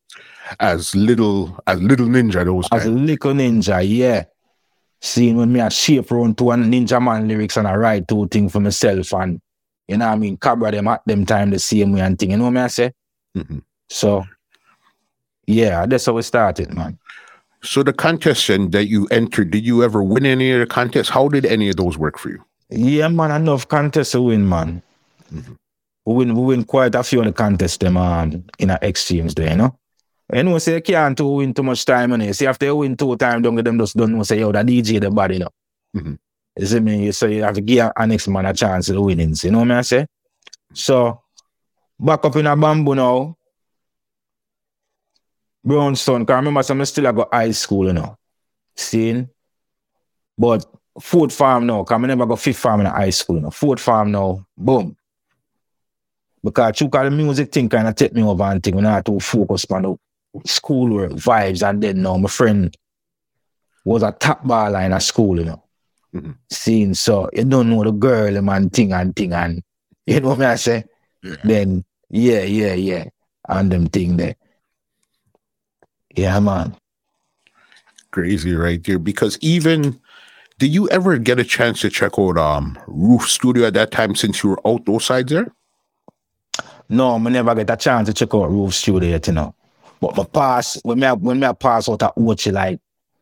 As 0.60 0.96
little 0.96 1.58
as 1.66 1.82
little 1.82 2.08
ninja 2.08 2.46
those 2.46 2.68
As 2.72 2.86
a 2.86 2.92
little 2.92 3.34
ninja, 3.34 3.84
yeah. 3.88 4.26
Seeing 5.06 5.38
when 5.38 5.54
me 5.54 5.60
a 5.60 5.70
shape 5.70 6.12
around 6.12 6.40
to 6.40 6.46
one 6.46 6.72
Ninjaman 6.72 7.28
lyrics 7.28 7.58
and 7.58 7.68
I 7.68 7.76
write 7.76 8.08
two 8.08 8.28
things 8.28 8.52
for 8.52 8.60
myself 8.60 9.14
and 9.14 9.40
you 9.88 9.98
know 9.98 10.08
what 10.08 10.14
I 10.14 10.16
mean, 10.16 10.38
cabra 10.38 10.72
them 10.72 10.88
at 10.88 11.04
them 11.06 11.28
time 11.28 11.52
the 11.52 11.60
same 11.60 11.92
way 11.92 12.02
and 12.02 12.18
thing. 12.18 12.32
You 12.32 12.38
know 12.38 12.46
what 12.46 12.58
I 12.58 12.68
say? 12.68 12.92
Mhm. 13.38 13.62
So 13.88 14.26
yeah, 15.46 15.86
that's 15.86 16.08
how 16.08 16.18
it 16.18 16.24
started, 16.24 16.74
man. 16.74 16.98
So 17.62 17.84
the 17.84 17.94
contest 17.94 18.48
that 18.48 18.88
you 18.88 19.06
entered, 19.12 19.52
did 19.52 19.64
you 19.64 19.84
ever 19.84 20.02
win 20.02 20.26
any 20.26 20.52
of 20.52 20.60
the 20.60 20.66
contests? 20.66 21.10
How 21.10 21.28
did 21.28 21.46
any 21.46 21.70
of 21.70 21.76
those 21.76 22.00
work 22.00 22.18
for 22.18 22.30
you? 22.30 22.44
Yeah, 22.70 23.08
man, 23.10 23.30
enough 23.30 23.68
contests 23.68 24.12
to 24.14 24.24
win, 24.24 24.50
man. 24.50 24.82
We 26.06 26.14
win, 26.14 26.36
we 26.36 26.44
win 26.44 26.64
quite 26.64 26.96
a 26.96 27.04
few 27.04 27.20
of 27.20 27.26
the 27.26 27.34
contests 27.34 27.78
them 27.78 27.98
um, 27.98 28.44
in 28.58 28.72
an 28.72 28.80
exchange 28.82 29.36
there, 29.36 29.52
you 29.52 29.58
know. 29.58 29.78
You 30.34 30.44
know, 30.44 30.58
say 30.58 30.76
you 30.76 30.82
can't 30.82 31.18
to 31.18 31.26
win 31.26 31.54
too 31.54 31.64
much 31.64 31.86
time, 31.86 32.12
you 32.12 32.18
know. 32.18 32.32
See, 32.32 32.48
after 32.48 32.66
you 32.66 32.76
win 32.76 32.98
two 32.98 33.16
times, 33.16 33.44
don't 33.44 33.56
get 33.56 33.66
them 33.66 33.78
just 33.78 33.96
don't 33.96 34.12
know, 34.12 34.24
say, 34.24 34.40
yo, 34.40 34.52
the 34.52 34.60
DJ 34.60 35.00
the 35.00 35.12
body, 35.12 35.36
you 35.36 35.40
know. 35.42 35.50
Mhm. 35.96 36.18
You 36.58 36.66
see 36.66 36.80
me? 36.80 37.12
So 37.12 37.28
you 37.28 37.44
have 37.44 37.56
to 37.56 37.62
give 37.62 37.92
an 37.96 38.10
next 38.10 38.28
man 38.28 38.46
a 38.46 38.54
chance 38.54 38.90
of 38.90 38.96
the 38.96 39.02
winnings, 39.02 39.44
you 39.44 39.52
know 39.52 39.60
what 39.60 39.72
I 39.72 39.82
say? 39.82 40.08
So, 40.74 41.22
back 42.00 42.26
up 42.26 42.36
in 42.38 42.48
a 42.48 42.56
bamboo 42.56 42.96
now. 42.96 43.38
Brownstown, 45.64 46.22
because 46.22 46.34
I 46.34 46.38
remember 46.38 46.64
some 46.64 46.86
still 46.86 47.08
I 47.08 47.12
got 47.12 47.34
high 47.34 47.52
school, 47.52 47.88
you 47.88 47.94
know. 47.94 48.18
Seeing? 48.76 49.30
But 50.38 50.66
food 51.00 51.32
farm 51.32 51.66
now, 51.66 51.84
because 51.84 52.04
I 52.04 52.08
never 52.08 52.26
got 52.26 52.40
fifth 52.40 52.58
farm 52.58 52.82
in 52.82 52.88
high 52.88 53.10
school, 53.12 53.38
you 53.38 53.42
know. 53.44 53.52
Food 53.52 53.80
farm 53.80 54.12
now, 54.12 54.46
boom. 54.58 54.96
Because 56.44 56.82
you 56.82 56.90
call 56.90 57.04
the 57.04 57.12
music 57.12 57.52
thing 57.52 57.70
kind 57.70 57.88
of 57.88 57.96
take 57.96 58.14
me 58.14 58.22
over 58.22 58.44
and 58.44 58.62
thing 58.62 58.76
when 58.76 58.86
I 58.86 58.96
had 58.96 59.06
to 59.08 59.20
focus 59.20 59.66
on 59.72 59.82
the 59.82 59.98
schoolwork 60.46 61.12
vibes 61.12 61.68
and 61.68 61.82
then 61.82 62.02
now 62.02 62.18
my 62.18 62.30
friend 62.30 62.76
was 63.86 64.04
a 64.04 64.12
top 64.12 64.44
baller 64.44 64.86
in 64.86 64.94
a 64.94 65.00
school, 65.00 65.38
you 65.40 65.46
know. 65.46 65.64
Mhm. 66.14 66.36
Seeing 66.50 66.94
so 66.94 67.30
you 67.34 67.46
don't 67.46 67.70
know 67.70 67.84
the 67.84 67.92
girl 67.92 68.42
man 68.42 68.70
thing 68.70 68.94
and 68.94 69.16
thing 69.16 69.34
and 69.34 69.62
you 70.06 70.20
know 70.20 70.30
what 70.30 70.42
I 70.42 70.56
say? 70.56 70.86
Then 71.44 71.84
yeah, 72.10 72.44
yeah, 72.44 72.74
yeah. 72.74 73.06
And 73.48 73.72
them 73.72 73.88
thing 73.88 74.18
there. 74.18 74.36
Yeah, 76.16 76.40
man. 76.40 76.76
Crazy 78.12 78.54
right 78.56 78.82
there. 78.84 79.00
Because 79.00 79.38
even 79.42 80.00
did 80.58 80.74
you 80.74 80.88
ever 80.90 81.18
get 81.18 81.40
a 81.40 81.44
chance 81.44 81.82
to 81.82 81.90
check 81.90 82.18
out 82.18 82.38
um 82.38 82.78
Roof 82.88 83.30
Studio 83.30 83.68
at 83.68 83.74
that 83.74 83.92
time 83.92 84.16
since 84.16 84.44
you 84.44 84.52
were 84.52 84.68
out 84.68 84.86
those 84.86 85.06
sides 85.06 85.32
there? 85.32 85.52
No, 86.88 87.16
I 87.16 87.18
never 87.18 87.56
get 87.56 87.70
a 87.70 87.76
chance 87.76 88.08
to 88.08 88.14
check 88.14 88.34
out 88.34 88.50
Roof 88.50 88.74
Studio 88.74 89.10
yet, 89.10 89.28
you 89.28 89.34
know. 89.34 89.54
But 90.06 90.18
my 90.18 90.24
pass, 90.26 90.80
when 90.84 91.00
me, 91.00 91.08
when 91.08 91.40
me 91.40 91.52
pass 91.60 91.90
out 91.90 92.04
at 92.04 92.16
Ochi, 92.16 92.52
like, 92.52 92.80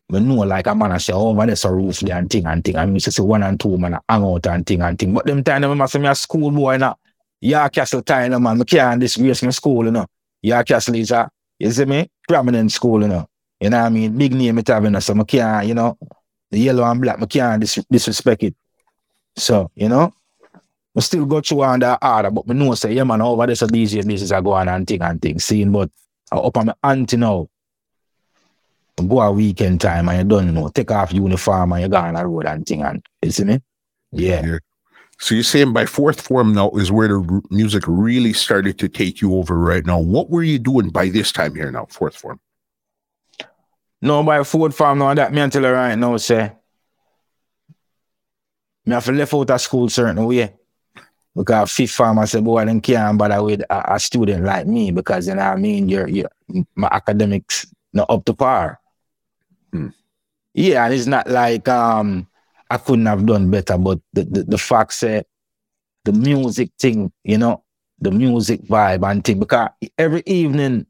we 0.09 0.19
know, 0.19 0.41
like, 0.41 0.67
a 0.67 0.75
man 0.75 0.91
I 0.91 0.97
say, 0.97 1.13
oh, 1.13 1.33
man, 1.33 1.47
there's 1.47 1.63
a 1.63 1.71
roof 1.71 2.01
there 2.01 2.17
and 2.17 2.29
thing 2.29 2.45
and 2.45 2.61
thing. 2.61 2.75
And 2.75 2.91
me 2.91 2.95
used 2.97 3.05
to 3.05 3.11
see 3.11 3.21
one 3.21 3.41
and 3.41 3.57
two, 3.57 3.77
man, 3.77 3.93
I 3.93 3.99
hang 4.09 4.23
out 4.23 4.45
and 4.47 4.65
thing 4.65 4.81
and 4.81 4.99
thing. 4.99 5.13
But 5.13 5.25
them 5.25 5.43
time, 5.45 5.81
I 5.81 5.85
say, 5.85 5.99
me 5.99 6.07
a 6.09 6.15
school 6.15 6.51
boy, 6.51 6.75
now. 6.77 6.97
Yeah, 7.39 7.69
Castle 7.69 8.01
time, 8.01 8.33
you 8.33 8.39
man. 8.39 8.61
I 8.61 8.63
can't 8.65 8.99
disgrace 8.99 9.43
my 9.43 9.51
school, 9.51 9.85
you 9.85 9.91
know. 9.91 10.05
Yeah, 10.41 10.61
Castle 10.63 10.95
is 10.95 11.11
a, 11.11 11.29
you 11.57 11.71
see 11.71 11.85
me? 11.85 12.09
Prominent 12.27 12.71
school, 12.71 13.01
you 13.01 13.07
know. 13.07 13.29
You 13.61 13.69
know 13.69 13.79
what 13.79 13.85
I 13.85 13.89
mean? 13.89 14.17
Big 14.17 14.33
name 14.33 14.59
it 14.59 14.67
having, 14.67 14.99
so 14.99 15.17
I 15.17 15.23
can't, 15.23 15.67
you 15.67 15.73
know, 15.73 15.97
the 16.51 16.59
yellow 16.59 16.83
and 16.83 16.99
black, 17.01 17.21
I 17.21 17.25
can't 17.25 17.61
dis- 17.61 17.85
disrespect 17.89 18.43
it. 18.43 18.55
So, 19.37 19.71
you 19.75 19.87
know, 19.87 20.11
I 20.97 20.99
still 20.99 21.25
got 21.25 21.45
through 21.45 21.63
on 21.63 21.79
that 21.79 21.99
order, 22.01 22.29
but 22.29 22.45
me 22.45 22.55
know 22.55 22.75
say, 22.75 22.93
yeah, 22.93 23.05
man, 23.05 23.21
over 23.21 23.45
there, 23.45 23.55
so 23.55 23.67
DJ 23.67 24.05
business 24.05 24.31
are 24.31 24.41
going 24.41 24.67
and 24.67 24.85
thing 24.85 25.01
and 25.01 25.21
thing, 25.21 25.39
seeing, 25.39 25.71
but 25.71 25.89
Up 26.33 26.57
on 26.57 26.65
my 26.67 26.75
auntie 26.83 27.17
now. 27.17 27.47
Go 28.95 29.21
a 29.21 29.31
weekend 29.31 29.81
time 29.81 30.07
and 30.09 30.17
you 30.19 30.23
don't 30.23 30.53
know, 30.53 30.69
take 30.69 30.91
off 30.91 31.13
uniform 31.13 31.73
and 31.73 31.81
you 31.81 31.87
go 31.87 31.97
on 31.97 32.13
the 32.13 32.25
road 32.25 32.45
and 32.45 32.65
thing 32.65 32.83
and, 32.83 33.03
you 33.21 33.31
see 33.31 33.43
me? 33.43 33.59
Yeah. 34.11 34.59
So 35.19 35.35
you're 35.35 35.43
saying 35.43 35.73
by 35.73 35.85
fourth 35.85 36.21
form 36.21 36.53
now 36.53 36.69
is 36.71 36.91
where 36.91 37.07
the 37.07 37.25
r- 37.27 37.41
music 37.49 37.83
really 37.87 38.33
started 38.33 38.77
to 38.79 38.89
take 38.89 39.21
you 39.21 39.35
over 39.35 39.57
right 39.57 39.85
now. 39.85 39.99
What 39.99 40.29
were 40.29 40.43
you 40.43 40.59
doing 40.59 40.89
by 40.89 41.09
this 41.09 41.31
time 41.31 41.55
here 41.55 41.71
now, 41.71 41.87
fourth 41.89 42.15
form? 42.15 42.39
No, 44.01 44.21
by 44.21 44.43
food 44.43 44.75
farm 44.75 44.99
now, 44.99 45.13
that 45.13 45.33
me 45.33 45.41
until 45.41 45.63
right 45.63 45.95
now 45.95 46.17
say, 46.17 46.51
me 48.85 48.93
have 48.93 49.05
to 49.05 49.11
left 49.11 49.33
out 49.33 49.49
of 49.49 49.61
school 49.61 49.87
certain 49.89 50.25
way. 50.25 50.53
Because 51.35 51.71
fifth 51.71 51.91
farm, 51.91 52.19
I 52.19 52.25
said, 52.25 52.43
boy, 52.43 52.61
I 52.61 52.79
can't 52.79 53.17
bother 53.17 53.41
with 53.43 53.61
a, 53.61 53.95
a 53.95 53.99
student 53.99 54.45
like 54.45 54.67
me 54.67 54.91
because, 54.91 55.27
you 55.27 55.35
know 55.35 55.43
what 55.43 55.57
I 55.57 55.61
mean, 55.61 55.89
you're, 55.89 56.07
you're, 56.07 56.29
my 56.75 56.87
academics 56.91 57.65
not 57.91 58.09
up 58.09 58.25
to 58.25 58.33
par. 58.33 58.79
Hmm. 59.71 59.89
Yeah, 60.53 60.85
and 60.85 60.93
it's 60.93 61.07
not 61.07 61.27
like 61.29 61.67
um 61.67 62.27
I 62.69 62.77
couldn't 62.77 63.05
have 63.05 63.25
done 63.25 63.49
better, 63.49 63.77
but 63.77 63.99
the, 64.13 64.23
the, 64.23 64.43
the 64.43 64.57
fact 64.57 64.93
say 64.93 65.23
the 66.05 66.13
music 66.13 66.71
thing, 66.79 67.11
you 67.23 67.37
know, 67.37 67.63
the 67.99 68.11
music 68.11 68.61
vibe 68.63 69.09
and 69.09 69.23
thing, 69.23 69.39
because 69.39 69.69
every 69.97 70.23
evening 70.25 70.85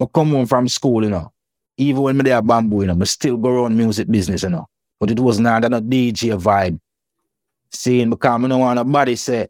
I 0.00 0.06
come 0.06 0.30
home 0.30 0.46
from 0.46 0.68
school, 0.68 1.04
you 1.04 1.10
know, 1.10 1.32
even 1.76 2.02
when 2.02 2.16
me 2.16 2.24
there 2.24 2.42
bamboo, 2.42 2.82
you 2.82 2.86
know, 2.86 2.98
I 3.00 3.04
still 3.04 3.36
go 3.36 3.50
around 3.50 3.76
music 3.76 4.08
business, 4.08 4.42
you 4.42 4.50
know. 4.50 4.66
But 4.98 5.10
it 5.10 5.20
was 5.20 5.38
not 5.40 5.62
that 5.62 5.70
no 5.70 5.80
DJ 5.80 6.38
vibe. 6.40 6.78
Seeing 7.72 8.10
because 8.10 8.44
I 8.44 8.48
don't 8.48 8.60
want 8.60 8.76
nobody 8.76 9.16
say, 9.16 9.48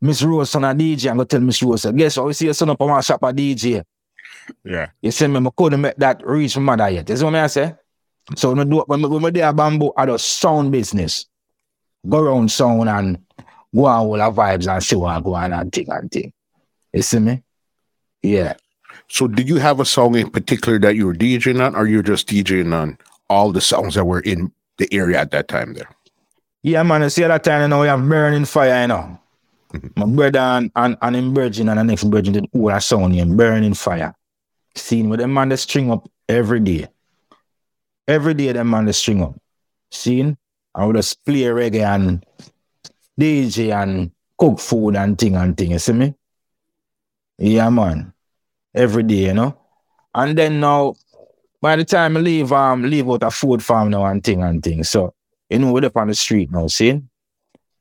Miss 0.00 0.22
Rose 0.22 0.50
son 0.50 0.64
a 0.64 0.74
DJ, 0.74 1.10
I'm 1.10 1.16
gonna 1.16 1.26
tell 1.26 1.40
Miss 1.40 1.62
Rose, 1.62 1.86
guess 1.86 2.16
what? 2.16 2.26
We 2.26 2.32
see 2.32 2.44
your 2.44 2.54
son 2.54 2.70
up 2.70 2.80
on 2.80 2.88
my 2.88 3.00
shop 3.00 3.22
a 3.22 3.32
DJ. 3.32 3.82
Yeah. 4.64 4.90
You 5.02 5.10
see 5.10 5.26
me, 5.26 5.44
I 5.44 5.50
couldn't 5.56 5.80
make 5.80 5.96
that 5.96 6.24
reach 6.26 6.56
my 6.56 6.76
mother 6.76 6.90
yet. 6.90 7.08
You 7.08 7.16
see 7.16 7.24
what 7.24 7.34
I 7.34 7.46
say? 7.46 7.74
So 8.36 8.50
when 8.50 8.60
I 8.60 8.64
do 8.64 8.84
when, 8.86 9.02
when 9.02 9.24
I 9.24 9.30
there 9.30 9.52
bamboo, 9.52 9.92
I 9.96 10.06
do 10.06 10.18
sound 10.18 10.70
business. 10.70 11.26
Go 12.08 12.20
around 12.20 12.50
sound 12.50 12.88
and 12.88 13.18
go 13.74 13.86
on 13.86 13.98
all 13.98 14.12
the 14.12 14.40
vibes 14.40 14.72
and 14.72 14.82
see 14.82 14.96
what 14.96 15.24
go 15.24 15.34
on 15.34 15.52
and 15.52 15.72
thing 15.72 15.86
and 15.88 16.10
thing. 16.10 16.32
You 16.92 17.02
see 17.02 17.18
me? 17.18 17.42
Yeah. 18.22 18.54
So 19.08 19.26
did 19.26 19.48
you 19.48 19.56
have 19.56 19.80
a 19.80 19.84
song 19.84 20.16
in 20.16 20.30
particular 20.30 20.78
that 20.80 20.94
you 20.94 21.06
were 21.06 21.14
DJing 21.14 21.64
on, 21.64 21.74
or 21.74 21.86
you're 21.86 22.02
just 22.02 22.28
DJing 22.28 22.74
on 22.74 22.98
all 23.30 23.52
the 23.52 23.60
songs 23.60 23.94
that 23.94 24.04
were 24.04 24.20
in 24.20 24.52
the 24.76 24.92
area 24.92 25.18
at 25.18 25.30
that 25.30 25.48
time 25.48 25.74
there? 25.74 25.88
Yeah, 26.62 26.82
man, 26.82 27.02
you 27.02 27.10
see 27.10 27.22
that 27.22 27.44
time, 27.44 27.62
you 27.62 27.68
know, 27.68 27.80
we 27.80 27.86
have 27.86 28.06
burning 28.06 28.44
fire, 28.44 28.82
you 28.82 28.88
know. 28.88 29.18
My 29.96 30.06
brother 30.06 30.38
and, 30.38 30.70
and, 30.74 30.96
and 31.00 31.16
him 31.16 31.34
virgin 31.34 31.68
and 31.68 31.78
the 31.78 31.84
next 31.84 32.02
virgin 32.04 32.32
did 32.32 32.46
all 32.52 32.70
a 32.70 32.80
sound 32.80 33.14
him, 33.14 33.36
burning 33.36 33.74
fire. 33.74 34.14
Seeing 34.74 35.08
with 35.08 35.20
them 35.20 35.34
man 35.34 35.50
they 35.50 35.56
string 35.56 35.90
up 35.90 36.08
every 36.28 36.60
day. 36.60 36.88
Every 38.06 38.34
day 38.34 38.52
them 38.52 38.70
man 38.70 38.86
they 38.86 38.92
string 38.92 39.22
up. 39.22 39.34
Seeing? 39.90 40.36
I 40.74 40.84
would 40.84 40.96
just 40.96 41.24
play 41.24 41.42
reggae 41.42 41.84
and 41.84 42.24
DJ 43.20 43.72
and 43.72 44.10
cook 44.38 44.58
food 44.58 44.96
and 44.96 45.18
thing 45.18 45.36
and 45.36 45.56
thing, 45.56 45.72
you 45.72 45.78
see 45.78 45.92
me? 45.92 46.14
Yeah, 47.38 47.68
man. 47.70 48.12
Every 48.74 49.02
day, 49.02 49.26
you 49.26 49.34
know. 49.34 49.58
And 50.14 50.36
then 50.36 50.60
now, 50.60 50.94
by 51.60 51.76
the 51.76 51.84
time 51.84 52.16
I 52.16 52.20
leave, 52.20 52.52
um, 52.52 52.82
leave 52.82 53.08
out 53.08 53.22
a 53.22 53.30
food 53.30 53.62
farm 53.62 53.90
now 53.90 54.04
and 54.06 54.22
thing 54.22 54.42
and 54.42 54.62
thing. 54.62 54.84
So, 54.84 55.14
you 55.50 55.58
know, 55.58 55.72
we're 55.72 55.84
up 55.84 55.96
on 55.96 56.08
the 56.08 56.14
street 56.14 56.50
now, 56.50 56.66
see? 56.66 57.00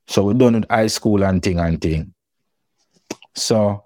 So 0.07 0.23
we're 0.23 0.33
done 0.33 0.53
with 0.53 0.69
high 0.69 0.87
school 0.87 1.23
and 1.23 1.41
thing 1.41 1.59
and 1.59 1.79
thing. 1.81 2.13
So, 3.35 3.83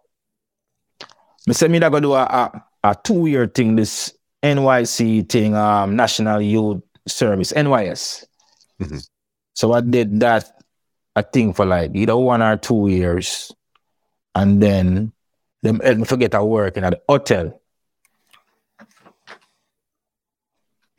me 1.48 1.54
say 1.54 1.68
me 1.68 1.80
that 1.80 1.92
gonna 1.92 2.02
do 2.02 2.14
a, 2.14 2.24
a, 2.24 2.66
a 2.84 2.96
two-year 3.04 3.48
thing, 3.48 3.76
this 3.76 4.14
NYC 4.44 5.28
thing, 5.30 5.56
um, 5.56 5.96
National 5.96 6.42
Youth 6.42 6.82
Service, 7.08 7.52
NYS. 7.54 8.26
Mhm. 8.80 9.08
So 9.54 9.74
I 9.74 9.82
did 9.82 10.20
that, 10.22 10.50
I 11.16 11.22
think 11.22 11.56
for 11.56 11.66
like 11.66 11.92
either 11.96 12.16
one 12.16 12.42
or 12.42 12.58
two 12.58 12.88
years. 12.88 13.52
And 14.34 14.62
then 14.62 15.12
them 15.62 15.80
help 15.80 15.98
me 15.98 16.06
forget 16.06 16.34
I 16.36 16.42
working 16.42 16.84
at 16.84 16.92
the 16.92 17.02
hotel. 17.08 17.61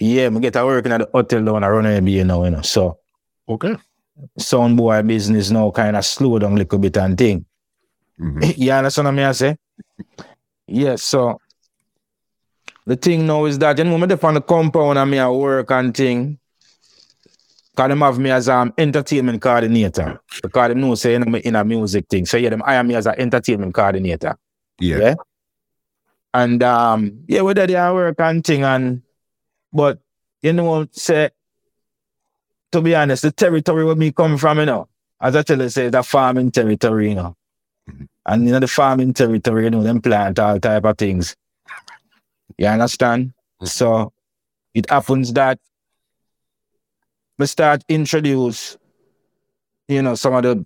Yeah, 0.02 0.30
me 0.30 0.40
get 0.40 0.56
a 0.56 0.64
working 0.66 0.90
at 0.90 0.98
the 0.98 1.08
hotel 1.14 1.44
down 1.44 1.62
around 1.62 2.06
here 2.08 2.24
now, 2.24 2.42
you 2.42 2.50
know. 2.50 2.62
So 2.62 2.98
Okay. 3.48 3.76
sound 4.36 4.76
boy 4.76 5.00
business 5.02 5.50
now 5.52 5.70
kind 5.70 5.96
of 5.96 6.04
slow 6.04 6.40
down 6.40 6.54
a 6.54 6.56
little 6.56 6.78
bit 6.80 6.96
and 6.96 7.16
thing. 7.16 7.44
Mhm. 8.18 8.56
you 8.58 8.72
understand 8.72 9.16
what 9.16 9.18
I 9.24 9.32
say? 9.32 9.56
Yes, 10.66 11.04
so 11.04 11.38
the 12.84 12.96
thing 12.96 13.26
now 13.26 13.44
is 13.44 13.58
that 13.60 13.78
you 13.78 13.84
know, 13.84 13.96
when 13.96 14.10
I 14.10 14.18
on 14.20 14.34
the 14.34 14.40
compound 14.40 14.98
and 14.98 15.08
me 15.08 15.20
I 15.20 15.28
work 15.28 15.70
and 15.70 15.96
thing, 15.96 16.38
cause 17.76 17.88
them 17.88 18.00
have 18.00 18.18
me 18.18 18.30
as 18.30 18.48
um 18.48 18.74
entertainment 18.76 19.40
coordinator. 19.40 20.20
Because 20.42 20.68
them 20.70 20.80
know 20.80 20.96
say 20.96 21.16
me 21.18 21.38
in 21.40 21.54
a 21.54 21.64
music 21.64 22.06
thing. 22.08 22.26
So 22.26 22.38
yeah, 22.38 22.50
them 22.50 22.60
hire 22.60 22.82
me 22.82 22.96
as 22.96 23.06
an 23.06 23.14
entertainment 23.18 23.72
coordinator. 23.72 24.36
Yeah. 24.80 24.98
Yeah. 24.98 25.14
And 26.34 26.60
um, 26.64 27.24
yeah, 27.28 27.42
we 27.42 27.54
did 27.54 27.70
the 27.70 27.74
work 27.94 28.18
and 28.18 28.42
thing 28.44 28.64
and 28.64 29.02
but 29.72 29.98
you 30.42 30.52
know, 30.52 30.86
say 30.92 31.30
to 32.72 32.80
be 32.80 32.94
honest, 32.94 33.22
the 33.22 33.30
territory 33.30 33.84
where 33.84 33.94
me 33.94 34.12
come 34.12 34.38
from, 34.38 34.58
you 34.58 34.66
know, 34.66 34.88
as 35.20 35.36
I 35.36 35.42
tell 35.42 35.60
you, 35.60 35.68
say 35.68 35.88
the 35.90 36.02
farming 36.02 36.50
territory, 36.50 37.10
you 37.10 37.14
know. 37.14 37.36
Mhm. 37.88 38.08
And 38.26 38.46
you 38.46 38.52
know, 38.52 38.60
the 38.60 38.68
farming 38.68 39.14
territory, 39.14 39.64
you 39.64 39.70
know, 39.70 39.82
them 39.82 40.00
plant 40.00 40.38
all 40.38 40.58
type 40.58 40.84
of 40.84 40.96
things. 40.98 41.36
You 42.58 42.66
understand? 42.66 43.32
Mhm. 43.60 43.68
So 43.68 44.12
it 44.74 44.88
happens 44.90 45.32
that 45.34 45.58
we 47.38 47.46
start 47.46 47.82
introduce, 47.88 48.76
you 49.88 50.02
know, 50.02 50.14
some 50.14 50.34
of 50.34 50.42
the 50.42 50.64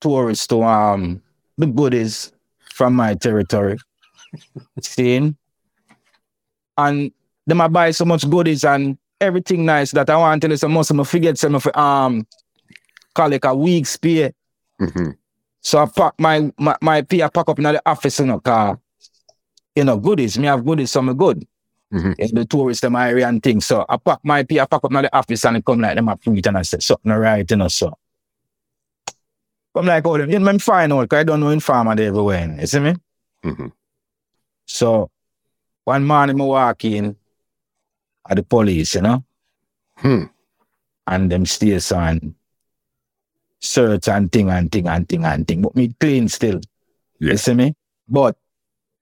tourists 0.00 0.46
to 0.48 0.62
um 0.62 1.22
the 1.58 1.66
goodies 1.66 2.32
from 2.74 2.94
my 2.94 3.14
territory. 3.14 3.78
Seeing? 4.80 5.36
And 6.76 7.12
them 7.46 7.60
I 7.60 7.68
buy 7.68 7.90
so 7.92 8.04
much 8.04 8.28
goodies 8.28 8.64
and 8.64 8.98
everything 9.20 9.64
nice 9.64 9.92
that 9.92 10.10
I 10.10 10.16
want 10.16 10.42
to 10.42 10.48
listen 10.48 10.70
most 10.70 10.90
of 10.90 10.96
them 10.96 11.06
forget 11.06 11.38
some 11.38 11.54
of 11.54 11.66
um 11.74 12.26
call 13.14 13.32
it 13.32 13.44
a 13.44 13.54
week's 13.54 13.96
pay. 13.96 14.32
hmm 14.78 15.10
So 15.60 15.78
I 15.78 15.86
pack 15.86 16.14
my 16.18 16.52
my, 16.58 16.76
my 16.82 17.02
pay 17.02 17.22
I 17.22 17.28
pack 17.28 17.48
up 17.48 17.58
in 17.58 17.64
the 17.64 17.82
office 17.86 18.20
in 18.20 18.30
a 18.30 18.40
car. 18.40 18.78
You 19.74 19.84
know, 19.84 19.98
goodies. 19.98 20.38
Me 20.38 20.46
have 20.46 20.64
goodies, 20.64 20.90
some 20.90 21.12
good. 21.14 21.46
Mhm. 21.92 22.14
In 22.18 22.34
the 22.34 22.44
tourist 22.44 22.82
them 22.82 22.96
area 22.96 23.28
and 23.28 23.42
things. 23.42 23.66
So 23.66 23.84
I 23.88 23.96
pack 23.96 24.18
my 24.24 24.42
pay, 24.42 24.58
I 24.58 24.66
pack 24.66 24.82
up 24.82 24.92
in 24.92 25.02
the 25.02 25.16
office 25.16 25.44
and 25.44 25.58
it 25.58 25.64
come 25.64 25.80
like 25.80 25.94
them 25.94 26.08
a 26.08 26.16
preach 26.16 26.46
and 26.46 26.58
I 26.58 26.62
say 26.62 26.78
something 26.80 27.12
right, 27.12 27.48
you 27.48 27.56
know, 27.56 27.68
so. 27.68 27.92
I'm 29.74 29.84
like 29.86 30.06
all 30.06 30.16
them, 30.18 30.30
you 30.30 30.38
know, 30.38 30.48
I'm 30.48 30.58
fine 30.58 30.90
out, 30.90 31.02
because 31.02 31.20
I 31.20 31.24
don't 31.24 31.40
know 31.40 31.50
in 31.50 31.60
farmer 31.60 31.94
they 31.94 32.06
everywhere, 32.06 32.56
you 32.58 32.66
see 32.66 32.80
me? 32.80 32.94
hmm 33.44 33.66
So 34.66 35.10
one 35.84 36.04
morning 36.04 36.40
I 36.40 36.44
walk 36.44 36.84
in 36.86 37.14
at 38.28 38.36
the 38.36 38.42
police, 38.42 38.94
you 38.94 39.02
know, 39.02 39.24
Hmm. 39.98 40.24
and 41.06 41.30
them 41.30 41.46
stairs 41.46 41.90
on 41.92 42.34
search 43.60 44.08
and 44.08 44.30
thing 44.30 44.50
and 44.50 44.70
thing 44.70 44.86
and 44.88 45.08
thing 45.08 45.24
and 45.24 45.46
thing. 45.46 45.62
But 45.62 45.74
me 45.76 45.94
clean 45.98 46.28
still. 46.28 46.60
Yeah. 47.18 47.32
You 47.32 47.36
see 47.38 47.54
me? 47.54 47.74
But 48.08 48.36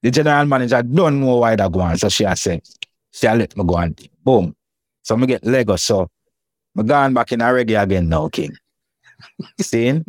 the 0.03 0.11
general 0.11 0.47
manager 0.47 0.83
don't 0.83 1.21
know 1.21 1.37
why 1.39 1.57
that 1.57 1.73
go 1.73 1.81
on. 1.81 1.99
So 1.99 2.09
she 2.09 2.25
has 2.25 2.41
said, 2.41 2.63
she 3.11 3.27
a 3.27 3.35
let 3.35 3.57
me 3.57 3.65
go 3.65 3.77
on. 3.77 3.95
Boom. 4.25 4.55
So 5.03 5.17
me 5.17 5.27
get 5.27 5.45
Lego. 5.45 5.77
So 5.77 6.09
me 6.75 6.85
gone 6.85 7.13
back 7.15 7.33
in 7.33 7.41
a 7.41 7.45
reggae 7.45 7.83
again 7.83 8.09
now, 8.09 8.29
King. 8.29 8.57
Seeing? 9.61 10.05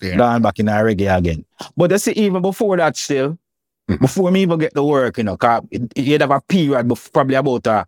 Yeah. 0.00 0.16
Gone 0.16 0.42
back 0.42 0.58
in 0.60 0.68
a 0.68 0.72
reggae 0.72 1.16
again. 1.16 1.44
But 1.76 1.90
you 1.90 1.98
see, 1.98 2.12
even 2.12 2.42
before 2.42 2.76
that 2.76 2.96
still, 2.96 3.38
Mhm. 3.90 4.00
before 4.00 4.30
me 4.30 4.40
even 4.42 4.58
get 4.58 4.72
the 4.72 4.82
work, 4.82 5.18
you 5.18 5.24
know, 5.24 5.36
cause 5.36 5.62
it, 5.70 5.92
you'd 5.98 6.22
have 6.22 6.30
a 6.30 6.40
period, 6.40 6.90
probably 7.12 7.34
about 7.34 7.66
a 7.66 7.86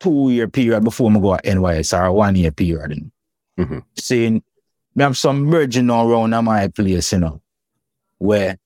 two 0.00 0.30
year 0.30 0.48
period 0.48 0.82
before 0.82 1.10
me 1.10 1.20
go 1.20 1.34
at 1.34 1.44
NYS 1.44 1.92
or 1.98 2.12
one 2.12 2.34
year 2.34 2.50
period. 2.50 2.90
You 2.90 2.96
know. 2.96 3.64
Mhm. 3.64 3.82
Seeing, 3.96 4.42
me 4.94 5.04
have 5.04 5.16
some 5.16 5.48
now 5.48 6.08
around 6.08 6.34
at 6.34 6.42
my 6.42 6.68
place, 6.68 7.12
you 7.12 7.18
know, 7.18 7.40
where 8.18 8.58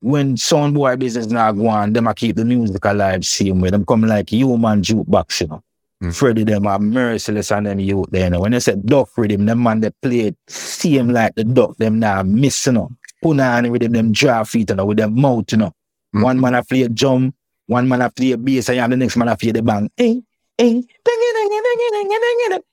when 0.00 0.36
sound 0.36 0.74
boy 0.74 0.96
business 0.96 1.26
not 1.26 1.52
go 1.52 1.68
on, 1.68 1.92
them 1.92 2.08
I 2.08 2.14
keep 2.14 2.36
the 2.36 2.44
music 2.44 2.84
alive 2.84 3.24
same 3.24 3.60
way. 3.60 3.70
Them 3.70 3.84
come 3.84 4.02
like 4.02 4.30
human 4.30 4.82
jukebox, 4.82 5.42
you 5.42 5.46
know. 5.48 5.62
Mm. 6.02 6.14
Freddie 6.14 6.44
them 6.44 6.66
are 6.66 6.78
merciless 6.78 7.52
and 7.52 7.66
them 7.66 7.78
youth 7.78 8.08
there, 8.10 8.24
you 8.24 8.30
know. 8.30 8.40
When 8.40 8.52
they 8.52 8.60
said 8.60 8.86
duck 8.86 9.10
rhythm, 9.16 9.44
them 9.44 9.62
man 9.62 9.80
they 9.80 9.90
play 10.02 10.20
it 10.20 10.36
same 10.48 11.10
like 11.10 11.34
the 11.34 11.44
duck, 11.44 11.76
them 11.76 11.98
now 11.98 12.22
miss, 12.22 12.66
you 12.66 12.72
know. 12.72 12.90
Punani 13.22 13.70
with 13.70 13.82
them, 13.82 13.92
them 13.92 14.12
draw 14.12 14.42
feet, 14.44 14.70
you 14.70 14.76
know, 14.76 14.86
with 14.86 14.96
them 14.96 15.20
mouth, 15.20 15.52
you 15.52 15.58
know. 15.58 15.74
Mm. 16.16 16.22
One 16.22 16.40
man 16.40 16.54
I 16.54 16.62
play 16.62 16.82
a 16.82 16.88
drum, 16.88 17.34
one 17.70 17.88
man 17.88 18.02
after 18.02 18.22
the 18.22 18.36
play 18.36 18.42
bass 18.56 18.68
and 18.68 18.76
you 18.76 18.80
have 18.80 18.90
the 18.90 18.96
next 18.96 19.16
man 19.16 19.28
after 19.28 19.52
the 19.52 19.62
bang. 19.62 19.88
Hey, 19.96 20.22
hey. 20.58 20.82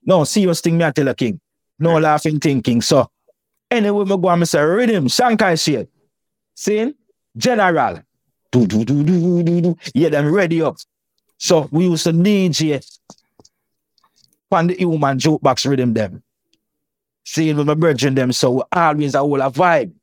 No, 0.03 0.23
serious 0.23 0.59
thing, 0.59 0.77
me 0.77 0.85
I 0.85 0.91
tell 0.91 1.07
a 1.07 1.13
king. 1.13 1.39
No 1.77 1.99
laughing 1.99 2.39
thinking. 2.39 2.81
So, 2.81 3.07
anyway, 3.69 4.05
me 4.05 4.17
go 4.17 4.29
and 4.29 4.39
me 4.39 4.45
say 4.47 4.59
rhythm, 4.59 5.07
Shank 5.07 5.41
I 5.43 5.53
Sheck. 5.53 5.87
Seeing? 6.55 6.95
general. 7.37 8.01
Do, 8.51 8.65
do, 8.65 8.83
do, 8.83 9.03
do, 9.03 9.43
do, 9.43 9.61
do. 9.61 9.77
Yeah, 9.93 10.09
them 10.09 10.33
ready 10.33 10.63
up. 10.63 10.77
So, 11.37 11.69
we 11.71 11.85
used 11.85 12.05
to 12.05 12.13
DJ 12.13 12.83
Find 14.49 14.69
the 14.71 14.75
human 14.75 15.19
jukebox 15.19 15.69
rhythm 15.69 15.93
them. 15.93 16.23
Seeing 17.23 17.57
with 17.57 17.67
my 17.67 17.75
brethren 17.75 18.15
them, 18.15 18.31
so 18.31 18.51
we 18.51 18.61
always 18.71 19.13
a 19.13 19.19
whole 19.19 19.41
a 19.41 19.51
vibe. 19.51 19.93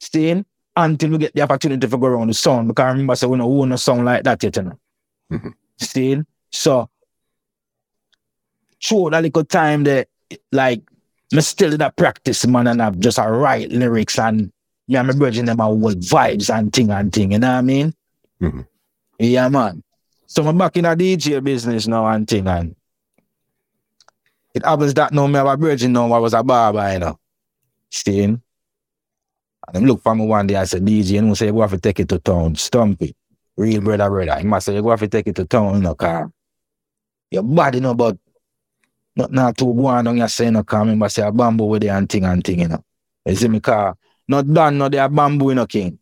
Seeing? 0.00 0.44
Until 0.76 1.10
we 1.10 1.18
get 1.18 1.34
the 1.34 1.42
opportunity 1.42 1.86
to 1.86 1.96
go 1.96 2.06
around 2.06 2.28
the 2.28 2.34
sound. 2.34 2.68
Because 2.68 2.84
I 2.84 2.88
remember 2.90 3.16
say 3.16 3.26
we 3.26 3.38
don't 3.38 3.50
own 3.50 3.72
a 3.72 3.78
sound 3.78 4.04
like 4.04 4.24
that 4.24 4.42
yet, 4.42 4.56
you 4.56 4.62
know. 4.62 4.78
Mhm. 5.32 5.54
Seeing? 5.78 6.26
So 6.50 6.88
through 8.82 9.10
that 9.10 9.22
little 9.22 9.44
time 9.44 9.84
that 9.84 10.08
like 10.52 10.82
me 11.32 11.40
still 11.40 11.72
in 11.72 11.78
that 11.78 11.96
practice, 11.96 12.46
man, 12.46 12.66
and 12.66 12.82
I've 12.82 12.98
just 12.98 13.18
a 13.18 13.22
write 13.28 13.70
lyrics 13.70 14.18
and 14.18 14.52
yeah, 14.86 15.02
my 15.02 15.12
brethren 15.12 15.46
them 15.46 15.60
are 15.60 15.66
whole 15.66 15.80
vibes 15.80 16.54
and 16.56 16.72
thing 16.72 16.90
and 16.90 17.12
thing, 17.12 17.32
you 17.32 17.38
know 17.38 17.48
what 17.48 17.58
I 17.58 17.62
mean? 17.62 17.94
Mhm. 18.40 18.66
Yeah, 19.18 19.48
man. 19.48 19.82
So 20.26 20.46
I'm 20.46 20.58
back 20.58 20.76
in 20.76 20.84
a 20.84 20.94
DJ 20.94 21.42
business 21.42 21.86
now 21.88 22.06
and 22.06 22.28
thing 22.28 22.46
and 22.46 22.76
it 24.54 24.64
happens 24.64 24.94
that 24.94 25.12
now 25.12 25.26
me 25.26 25.34
have 25.34 25.46
a 25.46 25.56
virgin 25.56 25.92
now 25.92 26.12
I 26.12 26.18
was 26.18 26.34
a 26.34 26.42
barber, 26.42 26.92
you 26.92 26.98
know. 26.98 27.18
Seeing? 27.90 28.40
And 29.74 29.86
look 29.86 30.02
for 30.02 30.14
me 30.14 30.26
one 30.26 30.46
day, 30.46 30.56
I 30.56 30.64
said, 30.64 30.84
DJ, 30.84 31.10
you 31.10 31.22
know, 31.22 31.34
say, 31.34 31.46
you 31.46 31.52
go 31.52 31.62
have 31.62 31.70
to 31.72 31.78
take 31.78 32.00
it 32.00 32.08
to 32.10 32.18
town, 32.18 32.54
Stumpy. 32.54 33.14
Real 33.56 33.80
brother, 33.80 34.08
brother. 34.08 34.38
He 34.38 34.46
must 34.46 34.66
say, 34.66 34.74
you 34.74 34.82
go 34.82 34.90
have 34.90 35.00
to 35.00 35.08
take 35.08 35.26
it 35.26 35.34
to 35.36 35.44
town, 35.44 35.76
you 35.76 35.80
know, 35.80 35.94
car. 35.94 36.30
Your 37.30 37.42
body, 37.42 37.78
you 37.78 37.82
know, 37.82 37.94
but 37.94 38.16
not, 39.16 39.32
not 39.32 39.56
too 39.56 39.74
go 39.74 39.86
on, 39.86 40.16
you 40.16 40.28
say, 40.28 40.50
no, 40.50 40.62
car. 40.62 40.80
Remember, 40.80 41.08
say, 41.08 41.22
a 41.22 41.32
bamboo 41.32 41.64
with 41.64 41.84
it 41.84 41.88
and 41.88 42.08
thing 42.08 42.24
and 42.24 42.44
thing, 42.44 42.60
you 42.60 42.68
know. 42.68 42.84
You 43.24 43.34
see 43.34 43.48
me, 43.48 43.60
car. 43.60 43.96
Not 44.28 44.52
done, 44.52 44.78
no, 44.78 44.88
they 44.88 44.98
are 44.98 45.08
bamboo, 45.08 45.48
you 45.48 45.54
know, 45.56 45.66
king. 45.66 45.98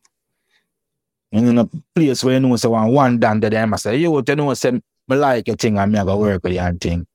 And 1.32 1.48
in 1.48 1.58
a 1.58 1.68
place 1.94 2.22
where 2.22 2.34
you 2.34 2.40
know, 2.40 2.56
say, 2.56 2.68
one, 2.68 2.92
one 2.92 3.18
done, 3.18 3.40
to 3.40 3.50
them, 3.50 3.74
I 3.74 3.76
say, 3.76 3.96
you, 3.96 4.22
you 4.26 4.36
know, 4.36 4.54
say, 4.54 4.72
me 4.72 5.16
like 5.16 5.46
your 5.46 5.56
thing 5.56 5.78
and 5.78 5.92
me, 5.92 5.98
I 5.98 6.04
go 6.04 6.16
work 6.16 6.42
with 6.42 6.52
you 6.52 6.60
and 6.60 6.80
thing. 6.80 7.06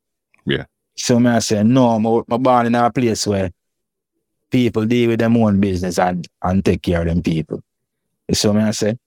Yeah. 0.46 0.66
So 0.96 1.20
me, 1.20 1.30
I 1.30 1.40
say, 1.40 1.64
no, 1.64 1.90
I'm 1.90 2.06
I'm 2.06 2.44
born 2.44 2.66
in 2.66 2.76
a 2.76 2.92
place 2.92 3.26
where 3.26 3.52
people 4.52 4.86
deal 4.86 5.10
with 5.10 5.20
them 5.20 5.38
own 5.38 5.60
business 5.60 6.00
and, 6.00 6.28
and 6.42 6.64
take 6.64 6.82
care 6.82 7.02
of 7.02 7.08
them 7.08 7.22
people. 7.22 7.62
You 8.28 8.36
see 8.36 8.52
me 8.52 8.62
I 8.62 8.72
say? 8.72 8.98